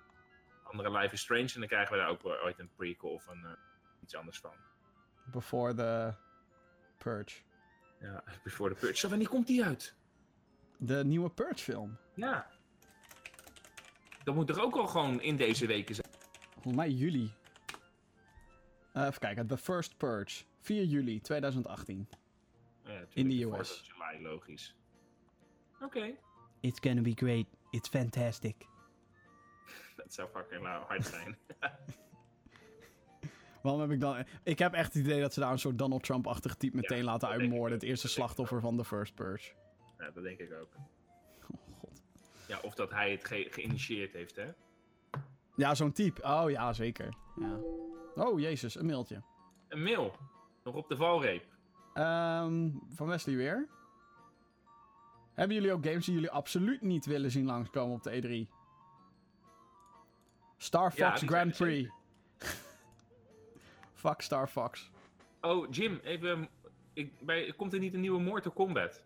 andere 0.69 0.91
Life 0.91 1.13
is 1.13 1.21
Strange. 1.21 1.53
En 1.53 1.59
dan 1.59 1.67
krijgen 1.67 1.91
we 1.93 1.99
daar 2.01 2.09
ook 2.09 2.25
ooit 2.25 2.59
een 2.59 2.69
prequel 2.75 3.09
of 3.11 3.27
een, 3.27 3.45
eh, 3.45 3.51
iets 4.03 4.15
anders 4.15 4.39
van. 4.39 4.53
Before 5.31 5.73
the 5.73 6.13
Purge. 6.97 7.41
Ja, 7.99 8.23
Before 8.43 8.73
the 8.73 8.79
Purge. 8.79 8.97
Zo, 8.97 9.09
wanneer 9.09 9.29
komt 9.29 9.47
die 9.47 9.63
uit? 9.65 9.95
De 10.77 11.05
nieuwe 11.05 11.29
Purge 11.29 11.63
film. 11.63 11.97
Ja. 12.15 12.49
Dat 14.23 14.35
moet 14.35 14.47
toch 14.47 14.59
ook 14.59 14.75
al 14.75 14.87
gewoon 14.87 15.21
in 15.21 15.35
deze 15.35 15.67
weken 15.67 15.95
zijn? 15.95 16.07
Volgens 16.53 16.75
mij 16.75 16.89
juli. 16.89 17.33
Eh, 18.93 19.05
even 19.05 19.19
kijken. 19.19 19.47
The 19.47 19.57
First 19.57 19.97
Purge. 19.97 20.43
4 20.57 20.83
juli 20.83 21.21
2018. 21.21 22.09
Ja, 22.83 23.05
In 23.13 23.27
de 23.29 23.43
US. 23.43 23.51
4th 23.51 23.59
of 23.59 23.85
July, 23.85 24.21
logisch. 24.23 24.75
Oké. 25.81 26.15
It's 26.59 26.79
gonna 26.79 27.01
be 27.01 27.11
great. 27.15 27.45
It's 27.69 27.89
fantastic. 27.89 28.55
Dat 30.03 30.13
zou 30.13 30.29
fucking 30.29 30.65
hard 30.65 31.05
zijn. 31.05 31.37
Waarom 33.61 33.81
heb 33.81 33.91
ik 33.91 33.99
dan... 33.99 34.25
Ik 34.43 34.59
heb 34.59 34.73
echt 34.73 34.93
het 34.93 35.03
idee 35.03 35.21
dat 35.21 35.33
ze 35.33 35.39
daar 35.39 35.51
een 35.51 35.59
soort 35.59 35.77
Donald 35.77 36.03
Trump-achtig 36.03 36.55
type 36.55 36.75
meteen 36.75 36.97
Ja, 36.97 37.03
laten 37.03 37.27
uitmoorden. 37.29 37.77
Het 37.77 37.87
eerste 37.87 38.07
slachtoffer 38.07 38.61
van 38.61 38.77
The 38.77 38.85
First 38.85 39.15
Purge. 39.15 39.51
ja, 39.97 40.09
dat 40.11 40.23
denk 40.23 40.39
ik 40.39 40.53
ook. 40.53 40.69
Oh, 41.51 41.77
god. 41.79 42.01
Ja, 42.47 42.59
of 42.63 42.75
dat 42.75 42.91
hij 42.91 43.11
het 43.11 43.25
ge- 43.25 43.47
geïnitieerd 43.51 44.13
heeft, 44.13 44.35
hè? 44.35 44.51
Ja, 45.55 45.75
zo'n 45.75 45.91
type. 45.91 46.21
Oh 46.23 46.49
ja, 46.49 46.73
zeker. 46.73 47.13
Ja. 47.35 47.59
Oh, 48.15 48.39
jezus. 48.39 48.75
Een 48.75 48.85
mailtje. 48.85 49.21
Een 49.67 49.83
mail. 49.83 50.15
Nog 50.63 50.75
op 50.75 50.89
de 50.89 50.95
valreep. 50.95 51.43
Ehm, 51.93 52.69
van 52.89 53.07
Wesley 53.07 53.35
weer. 53.35 53.67
Hebben 55.33 55.55
jullie 55.55 55.71
ook 55.73 55.85
games 55.85 56.05
die 56.05 56.13
jullie 56.13 56.31
absoluut 56.31 56.81
niet 56.81 57.05
willen 57.05 57.31
zien 57.31 57.45
langskomen 57.45 57.95
op 57.95 58.03
de 58.03 58.21
E3? 58.47 58.58
Star 60.59 60.91
Fox 60.91 61.21
Grand 61.21 61.57
Prix. 61.57 61.89
Fuck 63.93 64.21
Star 64.21 64.47
Fox. 64.47 64.91
Oh, 65.41 65.67
Jim, 65.71 65.99
even. 66.03 66.49
Ik, 66.93 67.19
bij, 67.19 67.53
komt 67.57 67.73
er 67.73 67.79
niet 67.79 67.93
een 67.93 67.99
nieuwe 67.99 68.19
Mortal 68.19 68.51
Kombat? 68.51 69.01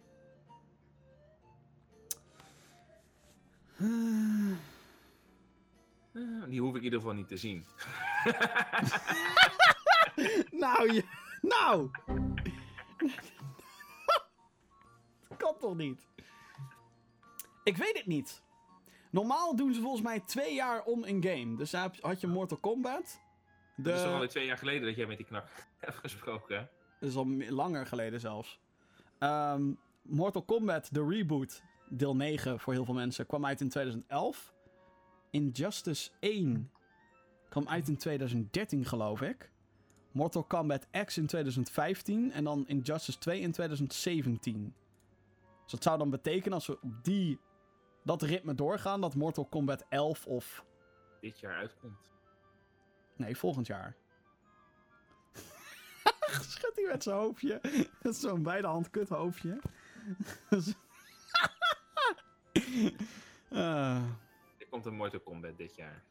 Eh, 6.13 6.43
die 6.47 6.61
hoef 6.61 6.69
ik 6.69 6.77
in 6.77 6.83
ieder 6.83 6.99
geval 6.99 7.13
niet 7.15 7.27
te 7.27 7.37
zien. 7.37 7.65
nou, 10.63 10.93
je, 10.93 11.03
nou! 11.41 11.89
Dat 15.27 15.37
kan 15.37 15.55
toch 15.59 15.75
niet? 15.75 16.07
Ik 17.63 17.77
weet 17.77 17.97
het 17.97 18.05
niet. 18.05 18.41
Normaal 19.13 19.55
doen 19.55 19.73
ze 19.73 19.81
volgens 19.81 20.01
mij 20.01 20.19
twee 20.19 20.53
jaar 20.53 20.83
om 20.83 21.03
een 21.03 21.23
game. 21.23 21.55
Dus 21.55 21.71
daar 21.71 21.97
had 22.01 22.21
je 22.21 22.27
Mortal 22.27 22.57
Kombat. 22.57 23.21
De... 23.75 23.81
Dat 23.83 23.95
is 23.95 24.01
toch 24.01 24.13
alweer 24.13 24.29
twee 24.29 24.45
jaar 24.45 24.57
geleden 24.57 24.87
dat 24.87 24.95
jij 24.95 25.05
met 25.05 25.17
die 25.17 25.25
knak 25.25 25.47
hebt 25.79 25.95
gesproken, 25.95 26.57
hè? 26.57 26.65
Dat 26.99 27.09
is 27.09 27.15
al 27.15 27.27
langer 27.49 27.85
geleden 27.85 28.19
zelfs. 28.19 28.59
Ehm, 29.19 29.73
Mortal 30.01 30.43
Kombat, 30.43 30.89
de 30.91 31.05
reboot, 31.07 31.61
deel 31.89 32.15
9 32.15 32.59
voor 32.59 32.73
heel 32.73 32.85
veel 32.85 32.93
mensen, 32.93 33.25
kwam 33.25 33.45
uit 33.45 33.61
in 33.61 33.69
2011. 33.69 34.53
Injustice 35.29 36.11
1 36.19 36.71
kwam 37.49 37.67
uit 37.67 37.87
in 37.87 37.97
2013, 37.97 38.85
geloof 38.85 39.21
ik. 39.21 39.51
Mortal 40.11 40.43
Kombat 40.43 40.87
X 41.05 41.17
in 41.17 41.25
2015 41.25 42.31
en 42.31 42.43
dan 42.43 42.67
Injustice 42.67 43.17
2 43.17 43.39
in 43.39 43.51
2017. 43.51 44.73
Dus 45.63 45.71
dat 45.71 45.83
zou 45.83 45.97
dan 45.97 46.09
betekenen 46.09 46.53
als 46.53 46.67
we 46.67 46.77
op 46.81 47.03
die, 47.03 47.39
dat 48.03 48.21
ritme 48.21 48.53
doorgaan, 48.55 49.01
dat 49.01 49.15
Mortal 49.15 49.45
Kombat 49.45 49.85
11 49.89 50.25
of... 50.25 50.65
Dit 51.19 51.39
jaar 51.39 51.55
uitkomt. 51.55 51.97
Nee, 53.15 53.37
volgend 53.37 53.67
jaar. 53.67 53.95
Schudt 56.41 56.75
hij 56.75 56.85
met 56.91 57.03
zijn 57.03 57.15
hoofdje. 57.15 57.59
Dat 58.01 58.13
is 58.13 58.19
zo'n 58.19 58.43
beide 58.43 58.67
hand 58.67 58.89
kut 58.89 59.09
hoofdje. 59.09 59.59
Eh, 63.49 63.97
Er 64.57 64.67
komt 64.69 64.85
een 64.85 64.95
Mortal 64.95 65.19
Kombat 65.19 65.57
dit 65.57 65.75
jaar. 65.75 66.03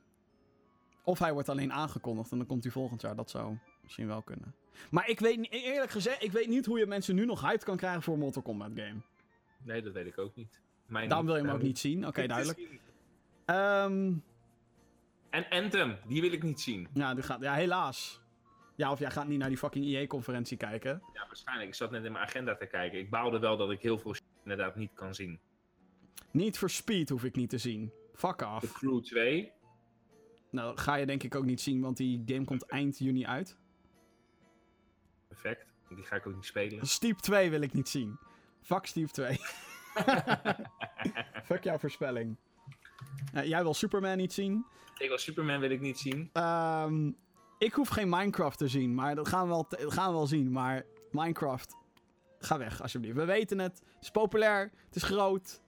of 1.04 1.18
hij 1.18 1.32
wordt 1.32 1.48
alleen 1.48 1.72
aangekondigd 1.72 2.30
en 2.30 2.38
dan 2.38 2.46
komt 2.46 2.62
hij 2.62 2.72
volgend 2.72 3.00
jaar. 3.00 3.16
Dat 3.16 3.30
zou 3.30 3.56
misschien 3.82 4.06
wel 4.06 4.22
kunnen. 4.22 4.54
Maar 4.90 5.08
ik 5.08 5.20
weet 5.20 5.38
niet, 5.38 5.50
eerlijk 5.50 5.90
gezegd, 5.90 6.22
ik 6.22 6.32
weet 6.32 6.48
niet 6.48 6.66
hoe 6.66 6.78
je 6.78 6.86
mensen 6.86 7.14
nu 7.14 7.24
nog 7.24 7.40
hyped 7.40 7.64
kan 7.64 7.76
krijgen 7.76 8.02
voor 8.02 8.14
een 8.14 8.20
Mortal 8.20 8.42
Kombat 8.42 8.70
game. 8.74 9.00
Nee, 9.62 9.82
dat 9.82 9.92
weet 9.92 10.06
ik 10.06 10.18
ook 10.18 10.34
niet. 10.36 10.60
Mij 10.92 11.06
Daarom 11.06 11.26
wil 11.26 11.36
je 11.36 11.42
hem 11.42 11.54
ook 11.54 11.62
niet 11.62 11.78
zien. 11.78 12.06
Oké, 12.06 12.26
duidelijk. 12.26 12.58
Ehm 13.44 14.12
En 15.30 15.46
Anthem, 15.48 15.96
die 16.06 16.20
wil 16.20 16.32
ik 16.32 16.42
niet 16.42 16.60
zien. 16.60 16.88
ja, 16.94 17.14
die 17.14 17.22
gaat, 17.22 17.40
ja, 17.40 17.54
helaas. 17.54 18.20
Ja, 18.76 18.90
of 18.90 18.98
jij 18.98 19.10
gaat 19.10 19.26
niet 19.28 19.38
naar 19.38 19.48
die 19.48 19.58
fucking 19.58 19.84
EA-conferentie 19.84 20.56
kijken. 20.56 21.02
Ja, 21.12 21.26
waarschijnlijk. 21.26 21.68
Ik 21.68 21.74
zat 21.74 21.90
net 21.90 22.04
in 22.04 22.12
mijn 22.12 22.24
agenda 22.24 22.56
te 22.56 22.66
kijken. 22.66 22.98
Ik 22.98 23.10
baalde 23.10 23.38
wel 23.38 23.56
dat 23.56 23.70
ik 23.70 23.82
heel 23.82 23.98
veel 23.98 24.14
inderdaad 24.42 24.76
niet 24.76 24.90
kan 24.94 25.14
zien. 25.14 25.40
Niet 26.30 26.58
voor 26.58 26.70
Speed 26.70 27.08
hoef 27.08 27.24
ik 27.24 27.36
niet 27.36 27.50
te 27.50 27.58
zien. 27.58 27.92
Fuck 28.14 28.42
af. 28.42 28.72
Crew 28.72 29.02
2. 29.02 29.52
Nou, 30.50 30.78
ga 30.78 30.94
je 30.94 31.06
denk 31.06 31.22
ik 31.22 31.34
ook 31.34 31.44
niet 31.44 31.60
zien, 31.60 31.80
want 31.80 31.96
die 31.96 32.22
game 32.26 32.44
komt 32.44 32.66
eind 32.66 32.98
juni 32.98 33.26
uit. 33.26 33.58
Perfect. 35.28 35.66
Die 35.88 36.04
ga 36.04 36.16
ik 36.16 36.26
ook 36.26 36.34
niet 36.34 36.44
spelen. 36.44 36.86
Steep 36.86 37.18
2 37.18 37.50
wil 37.50 37.60
ik 37.60 37.72
niet 37.72 37.88
zien. 37.88 38.18
Fuck 38.60 38.86
Steep 38.86 39.08
2. 39.08 39.38
Fuck 41.48 41.64
jouw 41.64 41.78
voorspelling. 41.78 42.36
Eh, 43.32 43.44
jij 43.44 43.62
wil 43.62 43.74
Superman 43.74 44.16
niet 44.16 44.32
zien. 44.32 44.66
Ik 44.98 45.08
wil 45.08 45.18
Superman 45.18 45.60
wil 45.60 45.70
ik 45.70 45.80
niet 45.80 45.98
zien. 45.98 46.30
Ehm, 46.32 47.10
ik 47.58 47.72
hoef 47.72 47.88
geen 47.88 48.08
Minecraft 48.08 48.58
te 48.58 48.68
zien, 48.68 48.94
maar 48.94 49.14
dat 49.14 49.28
gaan 49.28 49.42
we 49.42 49.48
wel, 49.48 49.66
dat 49.68 49.92
gaan 49.92 50.06
we 50.06 50.12
wel 50.12 50.26
zien. 50.26 50.52
Maar 50.52 50.84
Minecraft, 51.10 51.76
ga 52.38 52.58
weg 52.58 52.82
alsjeblieft. 52.82 53.16
We 53.16 53.24
weten 53.24 53.58
het. 53.58 53.82
Het 53.94 54.02
is 54.02 54.10
populair. 54.10 54.70
Het 54.86 54.96
is 54.96 55.02
groot. 55.02 55.60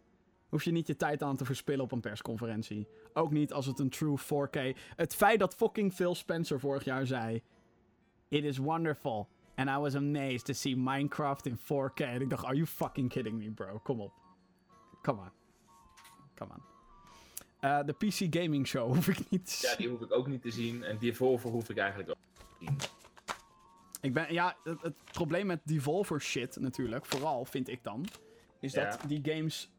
Hoef 0.48 0.62
je 0.62 0.70
niet 0.70 0.86
je 0.86 0.96
tijd 0.96 1.22
aan 1.22 1.36
te 1.36 1.44
verspillen 1.44 1.84
op 1.84 1.92
een 1.92 2.00
persconferentie. 2.00 2.88
Ook 3.12 3.30
niet 3.30 3.52
als 3.52 3.66
het 3.66 3.78
een 3.78 3.90
true 3.90 4.18
4K... 4.18 4.78
Het 4.96 5.14
feit 5.14 5.38
dat 5.38 5.54
fucking 5.54 5.92
Phil 5.92 6.14
Spencer 6.14 6.60
vorig 6.60 6.84
jaar 6.84 7.06
zei... 7.06 7.42
It 8.28 8.44
is 8.44 8.58
wonderful. 8.58 9.28
And 9.54 9.68
I 9.68 9.76
was 9.76 9.94
amazed 9.94 10.44
to 10.44 10.52
see 10.52 10.76
Minecraft 10.76 11.46
in 11.46 11.58
4K. 11.58 12.00
En 12.00 12.20
ik 12.20 12.30
dacht, 12.30 12.44
are 12.44 12.54
you 12.54 12.66
fucking 12.66 13.08
kidding 13.10 13.38
me, 13.38 13.50
bro? 13.50 13.78
Kom 13.82 14.00
op. 14.00 14.12
Come 15.02 15.20
on. 15.20 15.30
Come 16.34 16.52
on. 16.52 16.62
Eh, 17.60 17.80
de 17.84 17.92
PC 17.92 18.34
Gaming 18.36 18.66
Show 18.66 18.86
hoef 18.94 19.08
ik 19.08 19.30
niet 19.30 19.44
te 19.60 19.66
Ja, 19.66 19.68
zien. 19.68 19.76
die 19.78 19.88
hoef 19.88 20.00
ik 20.00 20.12
ook 20.12 20.26
niet 20.26 20.42
te 20.42 20.50
zien. 20.50 20.82
En 20.82 20.98
Devolver 20.98 21.50
hoef 21.50 21.68
ik 21.68 21.76
eigenlijk 21.78 22.10
ook 22.10 22.16
niet 22.58 22.68
te 22.78 22.86
zien. 22.86 22.90
Ik 24.00 24.12
ben, 24.12 24.32
ja, 24.32 24.56
het, 24.64 24.82
het 24.82 24.94
probleem 25.12 25.46
met 25.46 25.60
Devolver 25.64 26.20
shit 26.20 26.56
natuurlijk, 26.60 27.06
vooral 27.06 27.44
vind 27.44 27.68
ik 27.68 27.82
dan, 27.82 28.06
is 28.60 28.72
Ja. 28.72 28.90
dat 28.90 29.00
die 29.08 29.20
games 29.34 29.70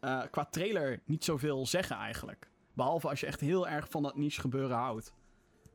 eh, 0.00 0.22
qua 0.30 0.44
trailer 0.44 1.00
niet 1.04 1.24
zoveel 1.24 1.66
zeggen 1.66 1.96
eigenlijk. 1.96 2.48
Behalve 2.72 3.08
als 3.08 3.20
je 3.20 3.26
echt 3.26 3.40
heel 3.40 3.68
erg 3.68 3.88
van 3.90 4.02
dat 4.02 4.16
niche 4.16 4.40
gebeuren 4.40 4.76
houdt. 4.76 5.12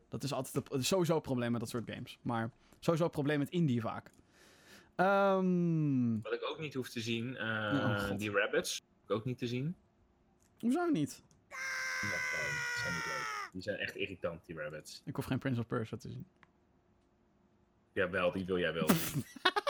Dat 0.10 0.24
is 0.24 0.34
altijd 0.34 0.70
het- 0.72 0.86
sowieso 0.86 1.16
een 1.16 1.22
probleem 1.22 1.52
met 1.52 1.60
dat 1.60 1.70
soort 1.70 1.90
games. 1.92 2.20
Maar 2.22 2.52
sowieso 2.82 3.04
een 3.06 3.12
probleem 3.12 3.40
met 3.40 3.50
indie 3.50 3.82
vaak. 3.82 4.12
Ehm 4.96 6.22
Wat 6.22 6.34
ik 6.34 6.44
ook 6.50 6.60
niet 6.60 6.74
hoef 6.74 6.90
te 6.90 7.02
zien, 7.02 7.38
eh, 7.38 8.08
Oh, 8.12 8.18
die 8.18 8.32
Rabbits. 8.32 8.82
Ook 9.08 9.26
niet 9.26 9.38
te 9.38 9.48
zien. 9.48 9.76
hoezo 10.60 10.86
niet? 10.86 11.24
Ja, 11.50 11.58
die 12.02 12.10
zijn 12.82 12.94
niet 12.94 13.06
leuk. 13.06 13.50
Die 13.54 13.62
zijn 13.62 13.78
echt 13.78 13.96
irritant, 13.96 14.46
die 14.46 14.56
Rabbits. 14.58 15.02
Ik 15.06 15.16
hoef 15.16 15.26
geen 15.26 15.40
Prince 15.40 15.60
of 15.60 15.68
Persia 15.68 15.98
te 15.98 16.10
zien. 16.10 16.28
Jawel, 17.94 18.32
die 18.32 18.46
wil 18.46 18.60
jij 18.60 18.74
wel 18.74 18.90
zien. 18.90 19.26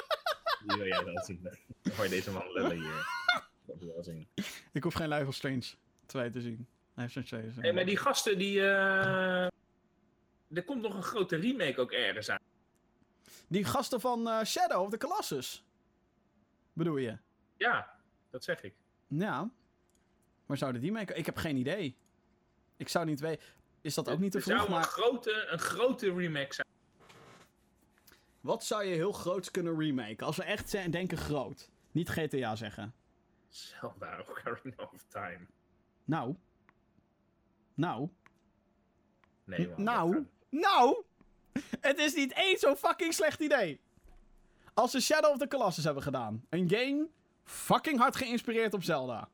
die 0.68 0.78
wil 0.78 0.88
jij 0.88 1.04
wel 1.04 1.24
zien. 1.24 1.40
Dan 1.82 1.94
hoor 1.96 2.04
je 2.04 2.10
deze 2.10 2.32
man 2.32 2.52
lullen 2.52 2.78
hier. 2.80 3.08
Dat 3.66 3.78
wil 3.80 3.94
wel 3.94 4.04
zien. 4.04 4.28
Ik 4.72 4.84
hoef 4.84 4.94
geen 4.94 5.08
Life 5.10 5.28
of 5.28 5.34
Strange 5.36 5.64
2 6.06 6.30
te 6.32 6.42
zien. 6.42 6.68
Life 6.96 7.20
of 7.20 7.26
Strange 7.26 7.28
2 7.28 7.46
is... 7.46 7.56
Hey, 7.56 7.74
maar 7.74 7.86
die 7.86 7.98
gasten, 7.98 8.38
die... 8.38 8.60
eh, 8.60 9.48
Er 10.54 10.64
komt 10.66 10.82
nog 10.82 10.96
een 10.96 11.04
grote 11.04 11.36
remake 11.36 11.82
ook 11.82 11.92
ergens 11.92 12.30
aan. 12.30 12.40
Die 13.52 13.64
gasten 13.66 14.02
van 14.02 14.28
eh, 14.28 14.44
Shadow 14.44 14.82
of 14.82 14.90
the 14.90 14.98
Colossus. 14.98 15.66
Bedoel 16.74 16.98
je? 16.98 17.18
Ja, 17.58 17.94
dat 18.30 18.44
zeg 18.44 18.64
ik. 18.64 18.74
Ja. 19.08 19.50
Maar 20.46 20.58
zouden 20.58 20.82
die 20.82 20.92
maken? 20.92 21.18
Ik 21.18 21.26
heb 21.26 21.38
geen 21.38 21.58
idee. 21.58 21.98
Ik 22.78 22.88
zou 22.90 23.06
niet 23.06 23.20
weten. 23.20 23.44
Is 23.82 23.94
dat 23.94 24.10
ook 24.10 24.20
niet 24.20 24.32
te 24.32 24.42
vroeg? 24.42 24.56
zou 24.56 24.68
een 24.68 24.74
Maar 24.74 24.84
grote, 24.84 25.48
een 25.50 25.60
grote 25.60 26.14
remake 26.14 26.54
zijn. 26.54 26.68
wat 28.42 28.64
zou 28.64 28.84
je 28.84 28.96
heel 28.96 29.12
groots 29.12 29.52
kunnen 29.52 29.80
remaken? 29.80 30.26
Als 30.26 30.38
we 30.38 30.44
echt 30.44 30.70
zijn, 30.70 30.92
denken 30.92 31.18
groot. 31.18 31.70
Niet 31.92 32.10
GTA 32.10 32.56
zeggen. 32.56 32.94
Zelda 33.50 34.20
Ocarina 34.30 34.90
of 34.94 35.04
Time. 35.08 35.46
Nou. 36.04 36.36
Nou. 37.74 38.10
Nee, 39.44 39.68
man. 39.68 39.84
nou. 39.84 40.28
Nou. 40.50 41.04
Het 41.82 41.98
is 41.98 42.16
niet 42.16 42.36
eens 42.36 42.60
zo'n 42.60 42.76
fucking 42.76 43.14
slecht 43.14 43.40
idee. 43.40 43.80
Als 44.74 44.92
ze 44.92 45.02
Shadow 45.02 45.32
of 45.32 45.38
the 45.38 45.48
Colossus 45.48 45.84
hebben 45.84 46.04
gedaan. 46.04 46.46
Een 46.50 46.70
game 46.70 47.08
fucking 47.44 48.00
hard 48.00 48.16
geïnspireerd 48.16 48.74
op 48.74 48.84
Zelda. 48.84 49.30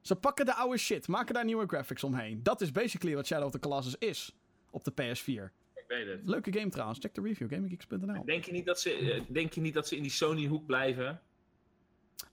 Ze 0.00 0.16
pakken 0.16 0.46
de 0.46 0.54
oude 0.54 0.78
shit, 0.78 1.08
maken 1.08 1.34
daar 1.34 1.44
nieuwe 1.44 1.66
graphics 1.66 2.04
omheen. 2.04 2.42
Dat 2.42 2.60
is 2.60 2.72
basically 2.72 3.14
wat 3.14 3.26
Shadow 3.26 3.46
of 3.46 3.52
the 3.52 3.58
Colossus 3.58 3.96
is. 3.98 4.36
Op 4.70 4.84
de 4.84 4.92
PS4. 4.92 5.52
Ik 5.74 5.84
weet 5.88 6.06
het. 6.06 6.20
Leuke 6.24 6.52
game 6.52 6.70
trouwens. 6.70 6.98
Check 6.98 7.14
de 7.14 7.20
review, 7.20 7.52
gamegeeks.nl. 7.52 8.24
Denk 8.24 8.44
je, 8.44 8.52
niet 8.52 8.66
dat 8.66 8.80
ze, 8.80 8.92
eh, 8.92 9.22
denk 9.28 9.52
je 9.52 9.60
niet 9.60 9.74
dat 9.74 9.88
ze 9.88 9.96
in 9.96 10.02
die 10.02 10.10
Sony-hoek 10.10 10.66
blijven? 10.66 11.20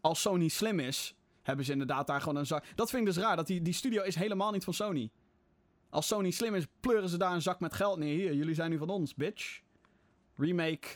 als 0.02 0.22
Sony 0.22 0.48
slim 0.48 0.80
is, 0.80 1.16
hebben 1.42 1.66
ze 1.66 1.72
inderdaad 1.72 2.08
daar 2.08 2.20
gewoon 2.20 2.36
een 2.36 2.46
zak. 2.46 2.66
Dat 2.76 2.90
vind 2.90 3.08
ik 3.08 3.14
dus 3.14 3.24
raar, 3.24 3.36
dat 3.36 3.48
die, 3.48 3.62
die 3.62 3.74
studio 3.74 4.04
is 4.04 4.16
helemaal 4.16 4.52
niet 4.52 4.64
van 4.64 4.74
Sony. 4.74 5.10
Als 5.90 6.08
Sony 6.08 6.32
slim 6.32 6.56
is, 6.56 6.68
pleuren 6.80 7.10
ze 7.10 7.18
daar 7.18 7.34
een 7.34 7.42
zak 7.42 7.60
met 7.60 7.74
geld 7.74 7.98
neer. 7.98 8.18
Hier, 8.18 8.34
jullie 8.34 8.54
zijn 8.54 8.70
nu 8.70 8.78
van 8.78 8.90
ons, 8.90 9.16
bitch. 9.16 9.62
Remake, 10.36 10.88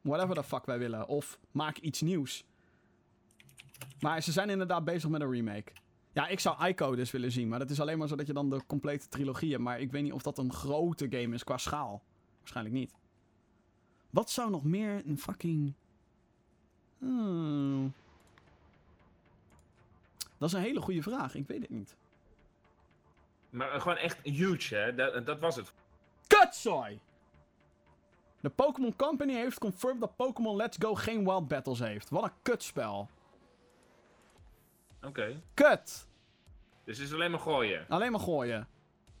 whatever 0.00 0.34
the 0.34 0.44
fuck 0.44 0.66
wij 0.66 0.78
willen. 0.78 1.08
Of 1.08 1.38
maak 1.50 1.78
iets 1.78 2.00
nieuws. 2.00 2.44
Maar 4.00 4.22
ze 4.22 4.32
zijn 4.32 4.50
inderdaad 4.50 4.84
bezig 4.84 5.10
met 5.10 5.20
een 5.20 5.30
remake. 5.30 5.72
Ja, 6.12 6.28
ik 6.28 6.40
zou 6.40 6.66
Ico 6.66 6.94
dus 6.94 7.10
willen 7.10 7.32
zien, 7.32 7.48
maar 7.48 7.58
dat 7.58 7.70
is 7.70 7.80
alleen 7.80 7.98
maar 7.98 8.08
zodat 8.08 8.26
je 8.26 8.32
dan 8.32 8.50
de 8.50 8.66
complete 8.66 9.08
trilogie 9.08 9.50
hebt. 9.50 9.62
Maar 9.62 9.80
ik 9.80 9.90
weet 9.90 10.02
niet 10.02 10.12
of 10.12 10.22
dat 10.22 10.38
een 10.38 10.52
grote 10.52 11.06
game 11.10 11.34
is 11.34 11.44
qua 11.44 11.56
schaal. 11.56 12.02
Waarschijnlijk 12.38 12.74
niet. 12.74 12.94
Wat 14.10 14.30
zou 14.30 14.50
nog 14.50 14.64
meer 14.64 15.02
een 15.06 15.18
fucking. 15.18 15.72
Hmm. 16.98 17.92
Dat 20.38 20.48
is 20.48 20.54
een 20.54 20.62
hele 20.62 20.80
goede 20.80 21.02
vraag. 21.02 21.34
Ik 21.34 21.46
weet 21.46 21.60
het 21.60 21.70
niet. 21.70 21.96
Maar 23.52 23.80
gewoon 23.80 23.96
echt 23.96 24.18
huge, 24.22 24.74
hè? 24.74 24.94
Dat, 24.94 25.26
dat 25.26 25.38
was 25.40 25.56
het. 25.56 25.72
Kutzooi! 26.26 27.00
De 28.40 28.50
Pokémon 28.50 28.96
Company 28.96 29.32
heeft 29.32 29.58
confirmed 29.58 30.00
dat 30.00 30.16
Pokémon 30.16 30.56
Let's 30.56 30.76
Go 30.80 30.94
geen 30.94 31.24
Wild 31.24 31.48
Battles 31.48 31.78
heeft. 31.78 32.10
Wat 32.10 32.22
een 32.24 32.32
kutspel. 32.42 33.08
Oké. 35.02 35.42
Kut! 35.54 36.06
Dus 36.84 36.98
het 36.98 37.06
is 37.06 37.14
alleen 37.14 37.30
maar 37.30 37.40
gooien. 37.40 37.86
Alleen 37.88 38.10
maar 38.10 38.20
gooien. 38.20 38.68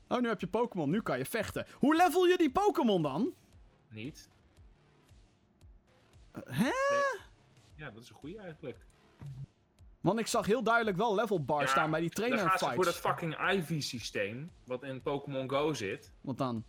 Oh, 0.08 0.20
nu 0.20 0.28
heb 0.28 0.40
je 0.40 0.46
Pokémon. 0.46 0.90
Nu 0.90 1.02
kan 1.02 1.18
je 1.18 1.24
vechten. 1.24 1.66
Hoe 1.78 1.96
level 1.96 2.24
je 2.24 2.36
die 2.36 2.50
Pokémon 2.50 3.02
dan? 3.02 3.34
Niet? 3.88 4.28
Hè? 6.44 6.70
Ja, 7.74 7.90
dat 7.90 8.02
is 8.02 8.08
een 8.08 8.14
goede 8.14 8.38
eigenlijk. 8.38 8.78
Want 10.02 10.18
ik 10.18 10.26
zag 10.26 10.46
heel 10.46 10.62
duidelijk 10.62 10.96
wel 10.96 11.14
level 11.14 11.44
bar 11.44 11.60
Ja, 11.60 11.66
staan 11.66 11.90
bij 11.90 12.00
die 12.00 12.10
trainer 12.10 12.38
Dan 12.38 12.48
gaan 12.48 12.58
ze 12.58 12.74
voor 12.74 12.84
dat 12.84 12.94
fights. 12.96 13.20
fucking 13.20 13.50
IV-systeem, 13.50 14.50
wat 14.64 14.82
in 14.82 15.02
Pokémon 15.02 15.50
Go 15.50 15.72
zit. 15.72 16.12
Wat 16.20 16.38
dan? 16.38 16.64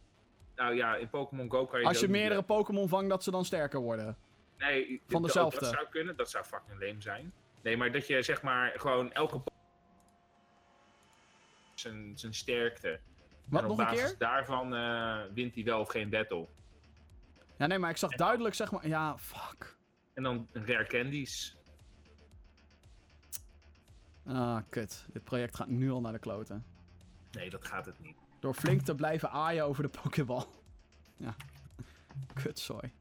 Nou 0.56 0.76
ja, 0.76 0.96
in 0.96 1.10
Pokémon 1.10 1.52
Go 1.52 1.66
kan 1.66 1.80
je... 1.80 1.86
Als 1.86 2.00
je 2.00 2.08
meerdere 2.08 2.42
Pokémon 2.44 2.90
vangt, 2.90 3.10
dat 3.10 3.24
ze 3.24 3.32
dan 3.32 3.46
sterker 3.46 3.80
worden. 3.80 4.18
Nee, 4.58 5.02
van 5.08 5.22
dezelfde. 5.22 5.60
Dat 5.60 5.70
zou 5.70 5.88
kunnen, 5.90 6.16
dat 6.16 6.30
zou 6.30 6.46
fucking 6.46 6.80
lame 6.80 7.02
zijn. 7.02 7.34
Nee, 7.62 7.78
maar 7.78 7.92
dat 7.92 8.08
je 8.08 8.22
zeg 8.22 8.42
maar 8.42 8.74
gewoon 8.76 9.12
elke 9.12 9.42
zijn, 11.76 12.12
zijn 12.16 12.34
sterkte. 12.34 13.00
Wat, 13.46 13.62
en 13.62 13.70
op 13.70 13.78
nog 13.78 13.88
een 13.88 13.94
basis 13.94 14.10
keer? 14.10 14.18
daarvan 14.18 14.76
eh, 14.76 15.20
wint 15.34 15.56
hij 15.56 15.64
wel 15.64 15.80
of 15.80 15.90
geen 15.90 16.10
battle. 16.10 16.48
Ja, 17.58 17.68
nee, 17.68 17.78
maar 17.78 17.90
ik 17.90 17.98
zag 17.98 18.12
duidelijk, 18.12 18.56
zeg 18.56 18.72
maar... 18.72 18.88
Ja, 18.88 19.18
fuck. 19.18 19.78
En 20.14 20.24
dan 20.24 20.48
rare 20.52 20.88
candies. 20.88 21.58
Ah, 24.26 24.58
kut. 24.70 25.06
Dit 25.14 25.24
project 25.24 25.56
gaat 25.56 25.68
nu 25.68 25.92
al 25.92 26.02
naar 26.02 26.12
de 26.12 26.20
kloten. 26.20 26.66
Nee, 27.32 27.50
dat 27.50 27.66
gaat 27.66 27.86
het 27.86 28.00
niet. 28.00 28.18
Door 28.40 28.54
flink 28.54 28.82
te 28.82 28.96
blijven 28.96 29.32
aaien 29.32 29.66
over 29.66 29.84
de 29.84 29.90
Pokéball. 29.90 30.46
Ja. 31.18 31.36
Kutzooi. 32.34 32.92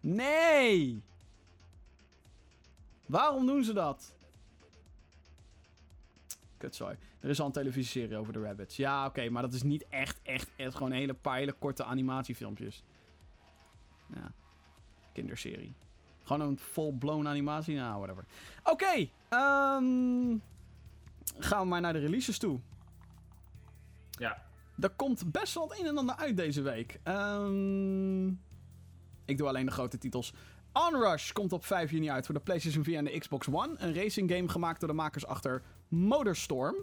Nee! 0.00 1.02
Waarom 3.06 3.46
doen 3.46 3.64
ze 3.64 3.72
dat? 3.72 4.14
Kutzooi. 6.56 6.96
Er 7.20 7.28
is 7.28 7.40
al 7.40 7.46
een 7.46 7.52
televisieserie 7.52 8.16
over 8.16 8.32
de 8.32 8.42
rabbits. 8.42 8.76
Ja, 8.76 9.06
oké, 9.06 9.28
maar 9.28 9.42
dat 9.42 9.52
is 9.52 9.62
niet 9.62 9.88
echt, 9.88 10.20
echt, 10.22 10.50
echt 10.56 10.74
gewoon 10.74 10.92
hele 10.92 11.14
paar 11.14 11.36
hele 11.36 11.52
korte 11.52 11.84
animatiefilmpjes. 11.84 12.82
Ja. 14.14 14.32
Kinderserie. 15.12 15.74
Gewoon 16.28 16.48
een 16.48 16.58
full-blown 16.58 17.26
animatie? 17.26 17.76
Nou, 17.76 17.96
whatever. 17.98 18.24
Oké, 18.64 19.08
ehm, 19.28 20.36
gaan 21.38 21.60
we 21.60 21.64
maar 21.66 21.80
naar 21.80 21.92
de 21.92 21.98
releases 21.98 22.38
toe. 22.38 22.60
Ja, 24.10 24.42
Er 24.80 24.90
komt 24.90 25.32
best 25.32 25.54
wel 25.54 25.68
het 25.68 25.78
een 25.78 25.86
en 25.86 25.98
ander 25.98 26.16
uit 26.16 26.36
deze 26.36 26.62
week. 26.62 27.00
Ehm, 27.02 28.26
ik 29.24 29.36
doe 29.38 29.48
alleen 29.48 29.66
de 29.66 29.72
grote 29.72 29.98
titels. 29.98 30.32
Onrush 30.72 31.32
komt 31.32 31.52
op 31.52 31.64
5 31.64 31.90
juni 31.90 32.10
uit 32.10 32.26
voor 32.26 32.34
de 32.34 32.40
PlayStation 32.40 32.84
4 32.84 32.96
en 32.96 33.04
de 33.04 33.18
Xbox 33.18 33.48
One. 33.48 33.74
Een 33.78 33.94
racing 33.94 34.30
game 34.30 34.48
gemaakt 34.48 34.80
door 34.80 34.88
de 34.88 34.94
makers 34.94 35.26
achter 35.26 35.62
Motorstorm. 35.88 36.76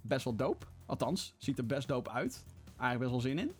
Best 0.00 0.24
wel 0.24 0.36
dope. 0.36 0.66
Althans, 0.86 1.34
ziet 1.38 1.58
er 1.58 1.66
best 1.66 1.88
dope 1.88 2.10
uit. 2.10 2.44
Eigenlijk 2.78 2.98
best 2.98 3.10
wel 3.10 3.20
zin 3.20 3.38
in. 3.38 3.52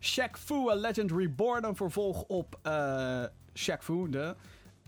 Shaq 0.00 0.38
Fu, 0.38 0.70
A 0.70 0.74
Legend 0.74 1.10
Reborn. 1.12 1.64
Een 1.64 1.76
vervolg 1.76 2.22
op 2.22 2.58
eh 2.62 3.24
Shaq 3.54 3.78
Fu. 3.82 4.08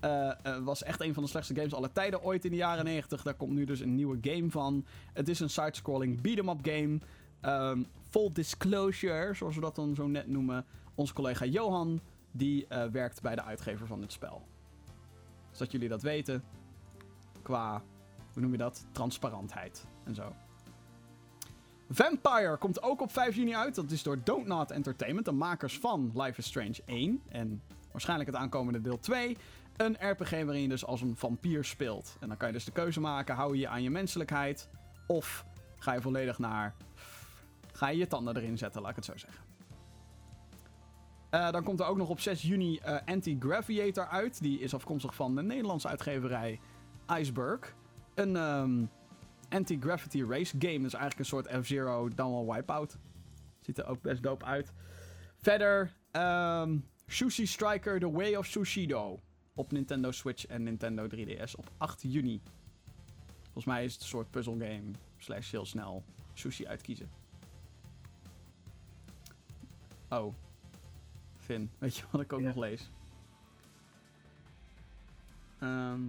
Eh, 0.05 0.31
eh, 0.43 0.65
was 0.65 0.83
echt 0.83 1.01
een 1.01 1.15
van 1.15 1.23
de 1.23 1.29
slechtste 1.29 1.55
games 1.55 1.75
aller 1.75 1.93
tijden 1.93 2.23
ooit 2.23 2.45
in 2.45 2.51
de 2.51 2.57
jaren 2.57 2.85
90. 2.85 3.23
Daar 3.23 3.35
komt 3.35 3.53
nu 3.53 3.65
dus 3.65 3.81
een 3.81 3.95
nieuwe 3.95 4.19
game 4.21 4.51
van. 4.51 4.85
Het 5.13 5.29
is 5.29 5.41
een 5.41 5.51
side-scrolling 5.51 6.21
beat-em-up 6.21 6.59
game. 6.63 6.99
Ehm, 7.41 7.83
full 8.11 8.31
disclosure, 8.33 9.35
zoals 9.35 9.55
we 9.55 9.61
dat 9.61 9.75
dan 9.75 9.95
zo 9.95 10.07
net 10.07 10.27
noemen. 10.27 10.65
Onze 10.95 11.15
collega 11.15 11.45
Johan, 11.45 12.01
die 12.31 12.67
eh, 12.67 12.87
werkt 12.87 13.23
bij 13.23 13.35
de 13.35 13.43
uitgever 13.43 13.87
van 13.87 14.01
dit 14.01 14.13
spel. 14.13 14.47
Zodat 15.51 15.73
jullie 15.73 15.89
dat 15.89 16.03
weten. 16.03 16.45
Qua, 17.43 17.83
hoe 18.33 18.43
noem 18.43 18.53
je 18.53 18.59
dat? 18.59 18.87
Transparantheid 18.93 19.87
en 20.05 20.15
zo. 20.15 20.35
Vampire 21.91 22.57
komt 22.57 22.83
ook 22.83 23.01
op 23.01 23.13
5 23.13 23.37
juni 23.37 23.55
uit. 23.55 23.75
Dat 23.75 23.91
is 23.91 24.03
door 24.03 24.19
Don't 24.25 24.71
Entertainment, 24.71 25.27
de 25.27 25.33
makers 25.33 25.79
van 25.79 26.11
Life 26.15 26.39
is 26.39 26.47
Strange 26.47 26.83
1. 26.87 27.23
En 27.29 27.63
waarschijnlijk 27.95 28.31
het 28.31 28.39
aankomende 28.39 28.81
deel 28.81 28.99
2. 28.99 29.37
Een 29.77 29.97
RPG 30.11 30.31
waarin 30.31 30.63
je 30.63 30.69
dus 30.69 30.85
als 30.85 31.01
een 31.01 31.17
vampier 31.17 31.65
speelt. 31.65 32.17
En 32.21 32.29
dan 32.29 32.37
kan 32.37 32.49
je 32.49 32.55
dus 32.55 32.65
de 32.65 32.73
keuze 32.73 33.01
maken: 33.01 33.35
hou 33.35 33.57
je 33.57 33.69
aan 33.69 33.83
je 33.83 33.91
menselijkheid? 33.91 34.69
Of 35.07 35.47
ga 35.79 35.93
je 35.93 36.01
volledig 36.01 36.39
naar. 36.39 36.75
Ga 37.73 37.89
je 37.89 37.99
je 37.99 38.07
tanden 38.07 38.37
erin 38.37 38.59
zetten, 38.59 38.81
laat 38.81 38.91
ik 38.91 38.97
het 38.97 39.05
zo 39.05 39.17
zeggen. 39.17 39.45
Eh, 41.31 41.51
dan 41.51 41.63
komt 41.63 41.81
er 41.81 41.87
ook 41.87 41.97
nog 41.97 42.09
op 42.09 42.21
6 42.21 42.43
juni 42.43 42.77
eh, 42.77 42.97
Anti-Graviator 43.05 44.07
uit. 44.07 44.41
Die 44.41 44.61
is 44.61 44.75
afkomstig 44.75 45.15
van 45.15 45.35
de 45.35 45.43
Nederlandse 45.43 45.89
uitgeverij 45.89 46.61
Iceberg. 47.19 47.75
Een 48.15 48.37
ehm, 48.37 48.85
anti-gravity 49.49 50.25
race 50.29 50.57
game. 50.59 50.81
Dus 50.81 50.95
eigenlijk 50.95 51.19
een 51.19 51.25
soort 51.25 51.49
F-Zero 51.65 52.09
dan 52.09 52.31
wel 52.31 52.55
Wipeout. 52.55 52.99
Ziet 53.61 53.79
er 53.79 53.87
ook 53.87 54.01
best 54.03 54.23
dope 54.23 54.45
uit. 54.45 54.73
Verder 55.37 55.93
ehm 56.11 56.77
Sushi 57.15 57.47
Striker 57.47 58.01
The 58.01 58.09
Way 58.09 58.35
of 58.35 58.47
Sushido. 58.47 59.21
Op 59.55 59.73
Nintendo 59.73 60.11
Switch 60.11 60.47
en 60.47 60.63
Nintendo 60.63 61.07
3DS 61.07 61.55
op 61.57 61.71
8 61.77 62.03
juni. 62.03 62.41
Volgens 63.43 63.65
mij 63.65 63.85
is 63.85 63.93
het 63.93 64.03
een 64.03 64.09
soort 64.09 64.31
puzzelgame. 64.31 64.83
Slash 65.19 65.51
heel 65.51 65.67
snel 65.67 66.05
sushi 66.33 66.67
uitkiezen. 66.67 67.11
Oh. 70.09 70.35
Finn, 71.37 71.71
weet 71.79 71.97
je 71.97 72.05
wat 72.11 72.21
ik 72.21 72.33
ook 72.33 72.41
Ja. 72.41 72.47
nog 72.47 72.57
lees? 72.57 72.91
Ehm 75.59 76.01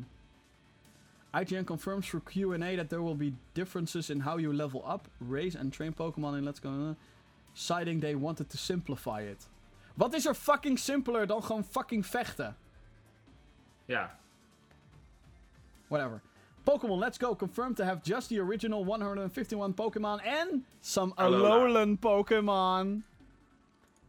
IGN 1.42 1.64
confirms 1.64 2.08
through 2.10 2.26
Q&A 2.26 2.76
that 2.76 2.90
there 2.90 3.04
will 3.04 3.16
be 3.18 3.34
differences 3.52 4.10
in 4.10 4.22
how 4.22 4.40
you 4.40 4.54
level 4.56 4.84
up, 4.94 5.08
raise 5.30 5.60
and 5.60 5.74
train 5.74 5.94
Pokémon 5.94 6.38
in 6.38 6.44
Let's 6.44 6.60
Go, 6.60 6.96
citing 7.54 8.02
they 8.02 8.16
wanted 8.16 8.50
to 8.50 8.58
simplify 8.58 9.22
it. 9.22 9.48
Wat 9.96 10.14
is 10.14 10.26
er 10.26 10.34
fucking 10.34 10.80
simpeler 10.80 11.28
dan 11.28 11.44
gewoon 11.44 11.64
fucking 11.64 12.06
vechten? 12.06 12.58
ja. 13.86 14.18
Whatever. 15.88 16.22
Pokémon 16.64 17.00
Let's 17.00 17.18
Go 17.18 17.36
confirmed 17.36 17.76
to 17.76 17.84
have 17.84 18.00
just 18.04 18.28
the 18.28 18.42
original 18.42 18.86
151 18.86 19.74
Pokémon 19.74 20.20
and 20.22 20.64
some 20.80 21.12
Alola. 21.16 21.48
Alolan 21.50 21.98
Pokémon. 22.00 23.04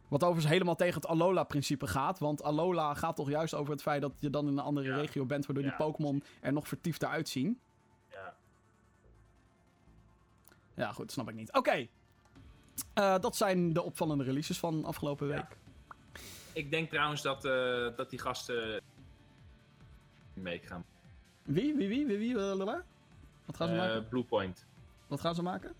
Wat 0.07 0.23
overigens 0.23 0.51
helemaal 0.53 0.75
tegen 0.75 0.95
het 0.95 1.07
Alola-principe 1.07 1.87
gaat. 1.87 2.19
Want 2.19 2.43
Alola 2.43 2.93
gaat 2.93 3.15
toch 3.15 3.29
juist 3.29 3.53
over 3.53 3.71
het 3.71 3.81
feit 3.81 4.01
dat 4.01 4.11
je 4.19 4.29
dan 4.29 4.47
in 4.47 4.51
een 4.57 4.63
andere 4.63 4.87
Ja. 4.87 4.95
regio 4.95 5.25
bent, 5.25 5.45
waardoor 5.45 5.63
Ja, 5.65 5.69
die 5.69 5.77
Pokémon 5.77 6.23
er 6.41 6.53
nog 6.53 6.67
vertiefder 6.67 7.09
uitzien. 7.09 7.59
ja. 8.11 8.35
Ja, 10.73 10.91
goed, 10.91 11.11
snap 11.11 11.29
ik 11.29 11.35
niet. 11.35 11.53
Oké. 11.53 11.87
Eh, 12.93 13.19
dat 13.19 13.35
zijn 13.35 13.73
de 13.73 13.81
opvallende 13.83 14.23
releases 14.23 14.59
van 14.59 14.85
afgelopen 14.85 15.27
Ja. 15.27 15.47
Ik 16.57 16.71
denk 16.71 16.89
trouwens 16.89 17.21
dat, 17.21 17.45
eh, 17.45 17.87
dat 17.95 18.09
die 18.09 18.19
gasten 18.19 18.81
mee 20.33 20.59
gaan. 20.59 20.85
Wie, 21.43 21.75
wie, 21.75 21.87
wie, 21.87 22.05
wie, 22.05 22.17
wie, 22.17 22.33
blablabla? 22.33 22.83
Wat 23.45 23.55
gaan 23.55 23.67
ze 23.67 23.73
Eh, 23.73 23.79
maken? 23.79 24.07
Bluepoint. 24.07 24.65
Wat 25.07 25.19
gaan 25.19 25.35
ze 25.35 25.41
maken? 25.41 25.73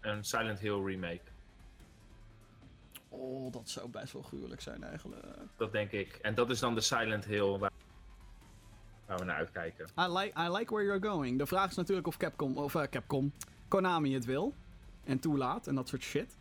Een 0.00 0.24
Silent 0.24 0.58
Hill 0.58 0.82
remake. 0.84 1.20
Oh, 3.08 3.52
dat 3.52 3.68
zou 3.68 3.88
best 3.88 4.12
wel 4.12 4.22
gruwelijk 4.22 4.60
zijn 4.60 4.82
eigenlijk. 4.84 5.24
Dat 5.56 5.72
denk 5.72 5.90
ik. 5.90 6.14
En 6.14 6.34
dat 6.34 6.50
is 6.50 6.58
dan 6.58 6.74
de 6.74 6.80
Silent 6.80 7.24
Hill 7.24 7.58
waar, 7.58 7.72
we 9.06 9.24
naar 9.24 9.36
uitkijken. 9.36 9.88
I 9.98 10.06
like, 10.12 10.40
I 10.40 10.48
like 10.50 10.72
where 10.74 10.84
you're 10.84 11.08
going. 11.08 11.38
De 11.38 11.46
vraag 11.46 11.70
is 11.70 11.76
natuurlijk 11.76 12.06
of 12.06 12.16
Capcom, 12.16 12.56
of 12.58 12.74
eh, 12.74 12.82
Capcom, 12.82 13.32
Konami 13.68 14.14
het 14.14 14.24
wil. 14.24 14.54
En 15.04 15.18
toelaat 15.18 15.66
en 15.66 15.74
dat 15.74 15.88
soort 15.88 16.02
shit. 16.02 16.36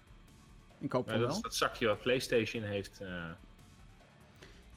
Ik 0.79 0.91
hoop 0.91 1.05
Ja, 1.07 1.11
dat 1.11 1.21
wel. 1.21 1.29
is 1.35 1.41
dat 1.41 1.55
zakje 1.55 1.87
wat 1.87 2.01
PlayStation 2.01 2.63
heeft. 2.63 3.01
eh, 3.01 3.31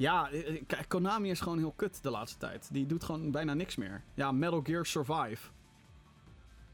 Ja, 0.01 0.31
eh, 0.31 0.57
eh, 0.57 0.79
Konami 0.89 1.31
is 1.31 1.41
gewoon 1.41 1.59
heel 1.59 1.73
kut 1.77 2.03
de 2.03 2.11
laatste 2.11 2.39
tijd. 2.39 2.69
Die 2.73 2.87
doet 2.87 3.05
gewoon 3.05 3.31
bijna 3.31 3.55
niks 3.55 3.77
meer. 3.77 4.03
Ja, 4.15 4.33
Metal 4.33 4.61
Gear 4.63 4.87
Survive. 4.87 5.49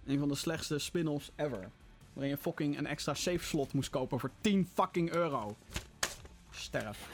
Een 0.05 0.19
van 0.19 0.28
de 0.28 0.35
slechtste 0.35 0.78
spin-offs 0.78 1.31
ever. 1.36 1.70
Waarin 2.12 2.32
je 2.32 2.36
fucking 2.36 2.78
een 2.78 2.86
extra 2.86 3.15
save 3.15 3.44
slot 3.44 3.73
moest 3.73 3.90
kopen 3.90 4.20
voor 4.20 4.31
10 4.40 4.69
fucking 4.74 5.11
euro. 5.11 5.57
Sterf. 6.51 7.09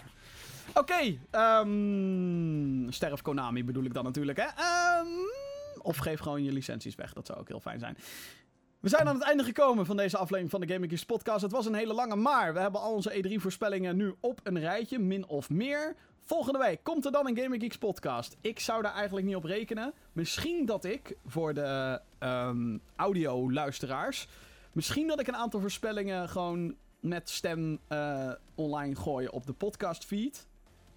Oké, 0.75 1.19
ehm 1.31 2.91
sterf 2.91 3.23
Konami 3.23 3.65
bedoel 3.65 3.85
ik 3.85 3.95
dan 3.95 4.05
natuurlijk, 4.05 4.39
hè. 4.39 4.47
Ehm, 4.47 5.07
of 5.79 5.97
geef 5.97 6.21
gewoon 6.21 6.43
je 6.43 6.53
licenties 6.53 6.95
weg, 6.95 7.13
dat 7.13 7.27
zou 7.27 7.39
ook 7.39 7.49
heel 7.49 7.61
fijn 7.61 7.79
zijn. 7.79 7.97
We 8.83 8.89
zijn 8.89 9.09
aan 9.09 9.15
het 9.15 9.25
einde 9.25 9.45
gekomen 9.45 9.87
van 9.87 9.97
deze 9.97 10.17
aflevering 10.17 10.51
van 10.51 10.61
de 10.61 10.73
Gaming 10.73 10.91
Geeks 10.91 11.05
podcast. 11.05 11.43
Het 11.43 11.53
was 11.53 11.67
een 11.67 11.75
hele 11.75 11.93
lange, 11.93 12.17
maar 12.17 12.55
we 12.55 12.61
hebben 12.61 12.81
al 12.81 12.93
onze 12.93 13.25
E3-voorspellingen 13.25 13.97
nu 13.97 14.15
op 14.21 14.41
een 14.43 14.59
rijtje, 14.59 14.99
min 14.99 15.27
of 15.27 15.51
meer. 15.51 15.97
Volgende 16.25 16.59
week 16.59 16.81
komt 16.83 17.05
er 17.05 17.13
dan 17.13 17.27
een 17.27 17.37
Gaming 17.37 17.63
Geeks 17.63 17.79
podcast. 17.79 18.37
Ik 18.41 18.61
zou 18.61 18.83
daar 18.83 18.95
eigenlijk 18.95 19.27
niet 19.27 19.37
op 19.37 19.45
rekenen. 19.45 19.93
Misschien 20.13 20.67
dat 20.67 20.85
ik, 20.85 21.17
voor 21.27 21.55
de 21.55 22.01
ehm 22.19 22.79
audio-luisteraars... 22.97 24.29
Misschien 24.73 25.07
dat 25.07 25.21
ik 25.21 25.27
een 25.27 25.37
aantal 25.37 25.61
voorspellingen 25.61 26.29
gewoon 26.29 26.75
met 27.01 27.31
stem 27.31 27.79
eh, 27.89 28.31
online 28.55 28.97
gooi 28.97 29.29
op 29.29 29.47
de 29.47 29.53
podcastfeed. 29.53 30.47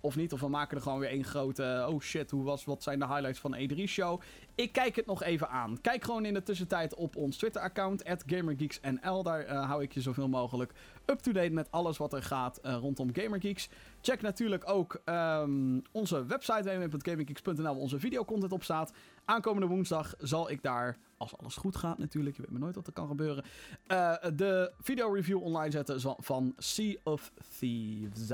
Of 0.05 0.15
niet, 0.15 0.33
of 0.33 0.39
we 0.39 0.47
maken 0.47 0.77
er 0.77 0.83
gewoon 0.83 0.99
weer 0.99 1.09
één 1.09 1.23
grote... 1.23 1.85
Oh 1.89 2.01
shit, 2.01 2.31
hoe 2.31 2.43
was, 2.43 2.65
wat 2.65 2.83
zijn 2.83 2.99
de 2.99 3.07
highlights 3.07 3.39
van 3.39 3.51
de 3.51 3.69
E3-show? 3.69 4.21
Ik 4.55 4.71
kijk 4.71 4.95
het 4.95 5.05
nog 5.05 5.23
even 5.23 5.49
aan. 5.49 5.81
Kijk 5.81 6.03
gewoon 6.03 6.25
in 6.25 6.33
de 6.33 6.43
tussentijd 6.43 6.95
op 6.95 7.15
ons 7.15 7.37
Twitter-account, 7.37 8.03
GamerGeeksNL. 8.25 9.23
Daar 9.23 9.45
eh, 9.45 9.65
hou 9.65 9.83
ik 9.83 9.93
je 9.93 10.01
zoveel 10.01 10.27
mogelijk 10.27 10.73
up-to-date 11.05 11.49
met 11.49 11.71
alles 11.71 11.97
wat 11.97 12.13
er 12.13 12.23
gaat 12.23 12.57
eh, 12.57 12.75
rondom 12.75 13.09
GamerGeeks. 13.13 13.69
Check 14.01 14.21
natuurlijk 14.21 14.69
ook 14.69 15.01
ehm, 15.05 15.79
onze 15.91 16.25
website 16.25 16.77
www.gamergeeks.nl 16.77 17.63
waar 17.63 17.75
onze 17.75 17.99
videocontent 17.99 18.51
op 18.51 18.63
staat. 18.63 18.93
Aankomende 19.25 19.67
woensdag 19.67 20.13
zal 20.19 20.51
ik 20.51 20.61
daar, 20.61 20.97
als 21.17 21.37
alles 21.37 21.55
goed 21.55 21.75
gaat 21.75 21.97
natuurlijk, 21.97 22.35
je 22.35 22.41
weet 22.41 22.51
maar 22.51 22.61
nooit 22.61 22.75
wat 22.75 22.87
er 22.87 22.93
kan 22.93 23.07
gebeuren, 23.07 23.43
eh, 23.87 24.15
de 24.35 24.71
video-review 24.79 25.43
online 25.43 25.71
zetten 25.71 26.15
van 26.17 26.53
Sea 26.57 26.95
of 27.03 27.31
Thieves. 27.59 28.31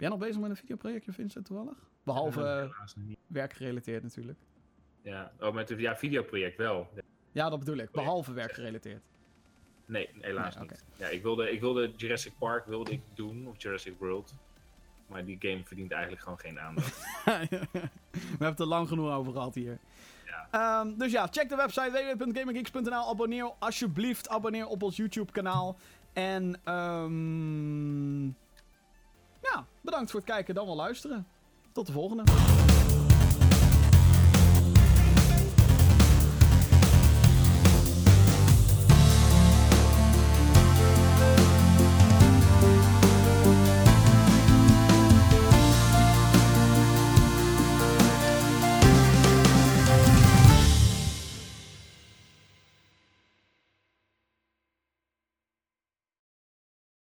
Ben 0.00 0.08
jij 0.08 0.18
nog 0.18 0.26
bezig 0.26 0.40
met 0.42 0.50
een 0.50 0.56
videoprojectje, 0.56 1.12
Vincent, 1.12 1.46
toevallig? 1.46 1.76
Behalve 2.02 2.42
Eh, 2.42 2.86
werkgerelateerd 3.26 4.02
natuurlijk. 4.02 4.38
Ja, 5.02 5.32
oh, 5.40 5.54
met 5.54 5.68
het 5.68 5.78
ja, 5.78 5.96
videoproject 5.96 6.56
wel. 6.56 6.88
Ja, 7.32 7.48
dat 7.48 7.58
bedoel 7.58 7.76
ik. 7.76 7.90
Behalve 7.90 8.32
werkgerelateerd. 8.32 9.02
Nee, 9.86 10.08
helaas 10.20 10.56
Nee, 10.56 10.68
niet. 10.68 10.84
Ja, 10.96 11.06
ik 11.06 11.22
wilde, 11.22 11.50
ik 11.50 11.60
wilde 11.60 11.92
Jurassic 11.96 12.32
Park 12.38 12.66
wilde 12.66 12.90
ik 12.90 13.00
doen, 13.14 13.46
of 13.48 13.62
Jurassic 13.62 13.94
World. 13.98 14.34
Maar 15.06 15.24
die 15.24 15.36
game 15.40 15.64
verdient 15.64 15.92
eigenlijk 15.92 16.22
gewoon 16.22 16.38
geen 16.38 16.60
aandacht. 16.60 16.98
We 17.24 17.88
hebben 18.28 18.48
het 18.48 18.60
er 18.60 18.66
lang 18.66 18.88
genoeg 18.88 19.12
over 19.12 19.32
gehad 19.32 19.54
hier. 19.54 19.78
Ja. 20.26 20.48
Ehm, 20.50 20.98
dus 20.98 21.12
ja, 21.12 21.26
check 21.30 21.48
de 21.48 21.56
website 21.56 22.14
www.gaminggeeks.nl. 22.16 23.08
Abonneer 23.08 23.52
alsjeblieft. 23.58 24.28
Abonneer 24.28 24.66
op 24.66 24.82
ons 24.82 24.96
YouTube 24.96 25.32
kanaal. 25.32 25.76
En 26.12 26.60
ehm 26.64 28.39
ja, 29.42 29.66
bedankt 29.80 30.10
voor 30.10 30.20
het 30.20 30.28
kijken 30.28 30.54
dan 30.54 30.66
wel 30.66 30.76
luisteren. 30.76 31.26
Tot 31.72 31.86
de 31.86 31.92
volgende. 31.92 32.22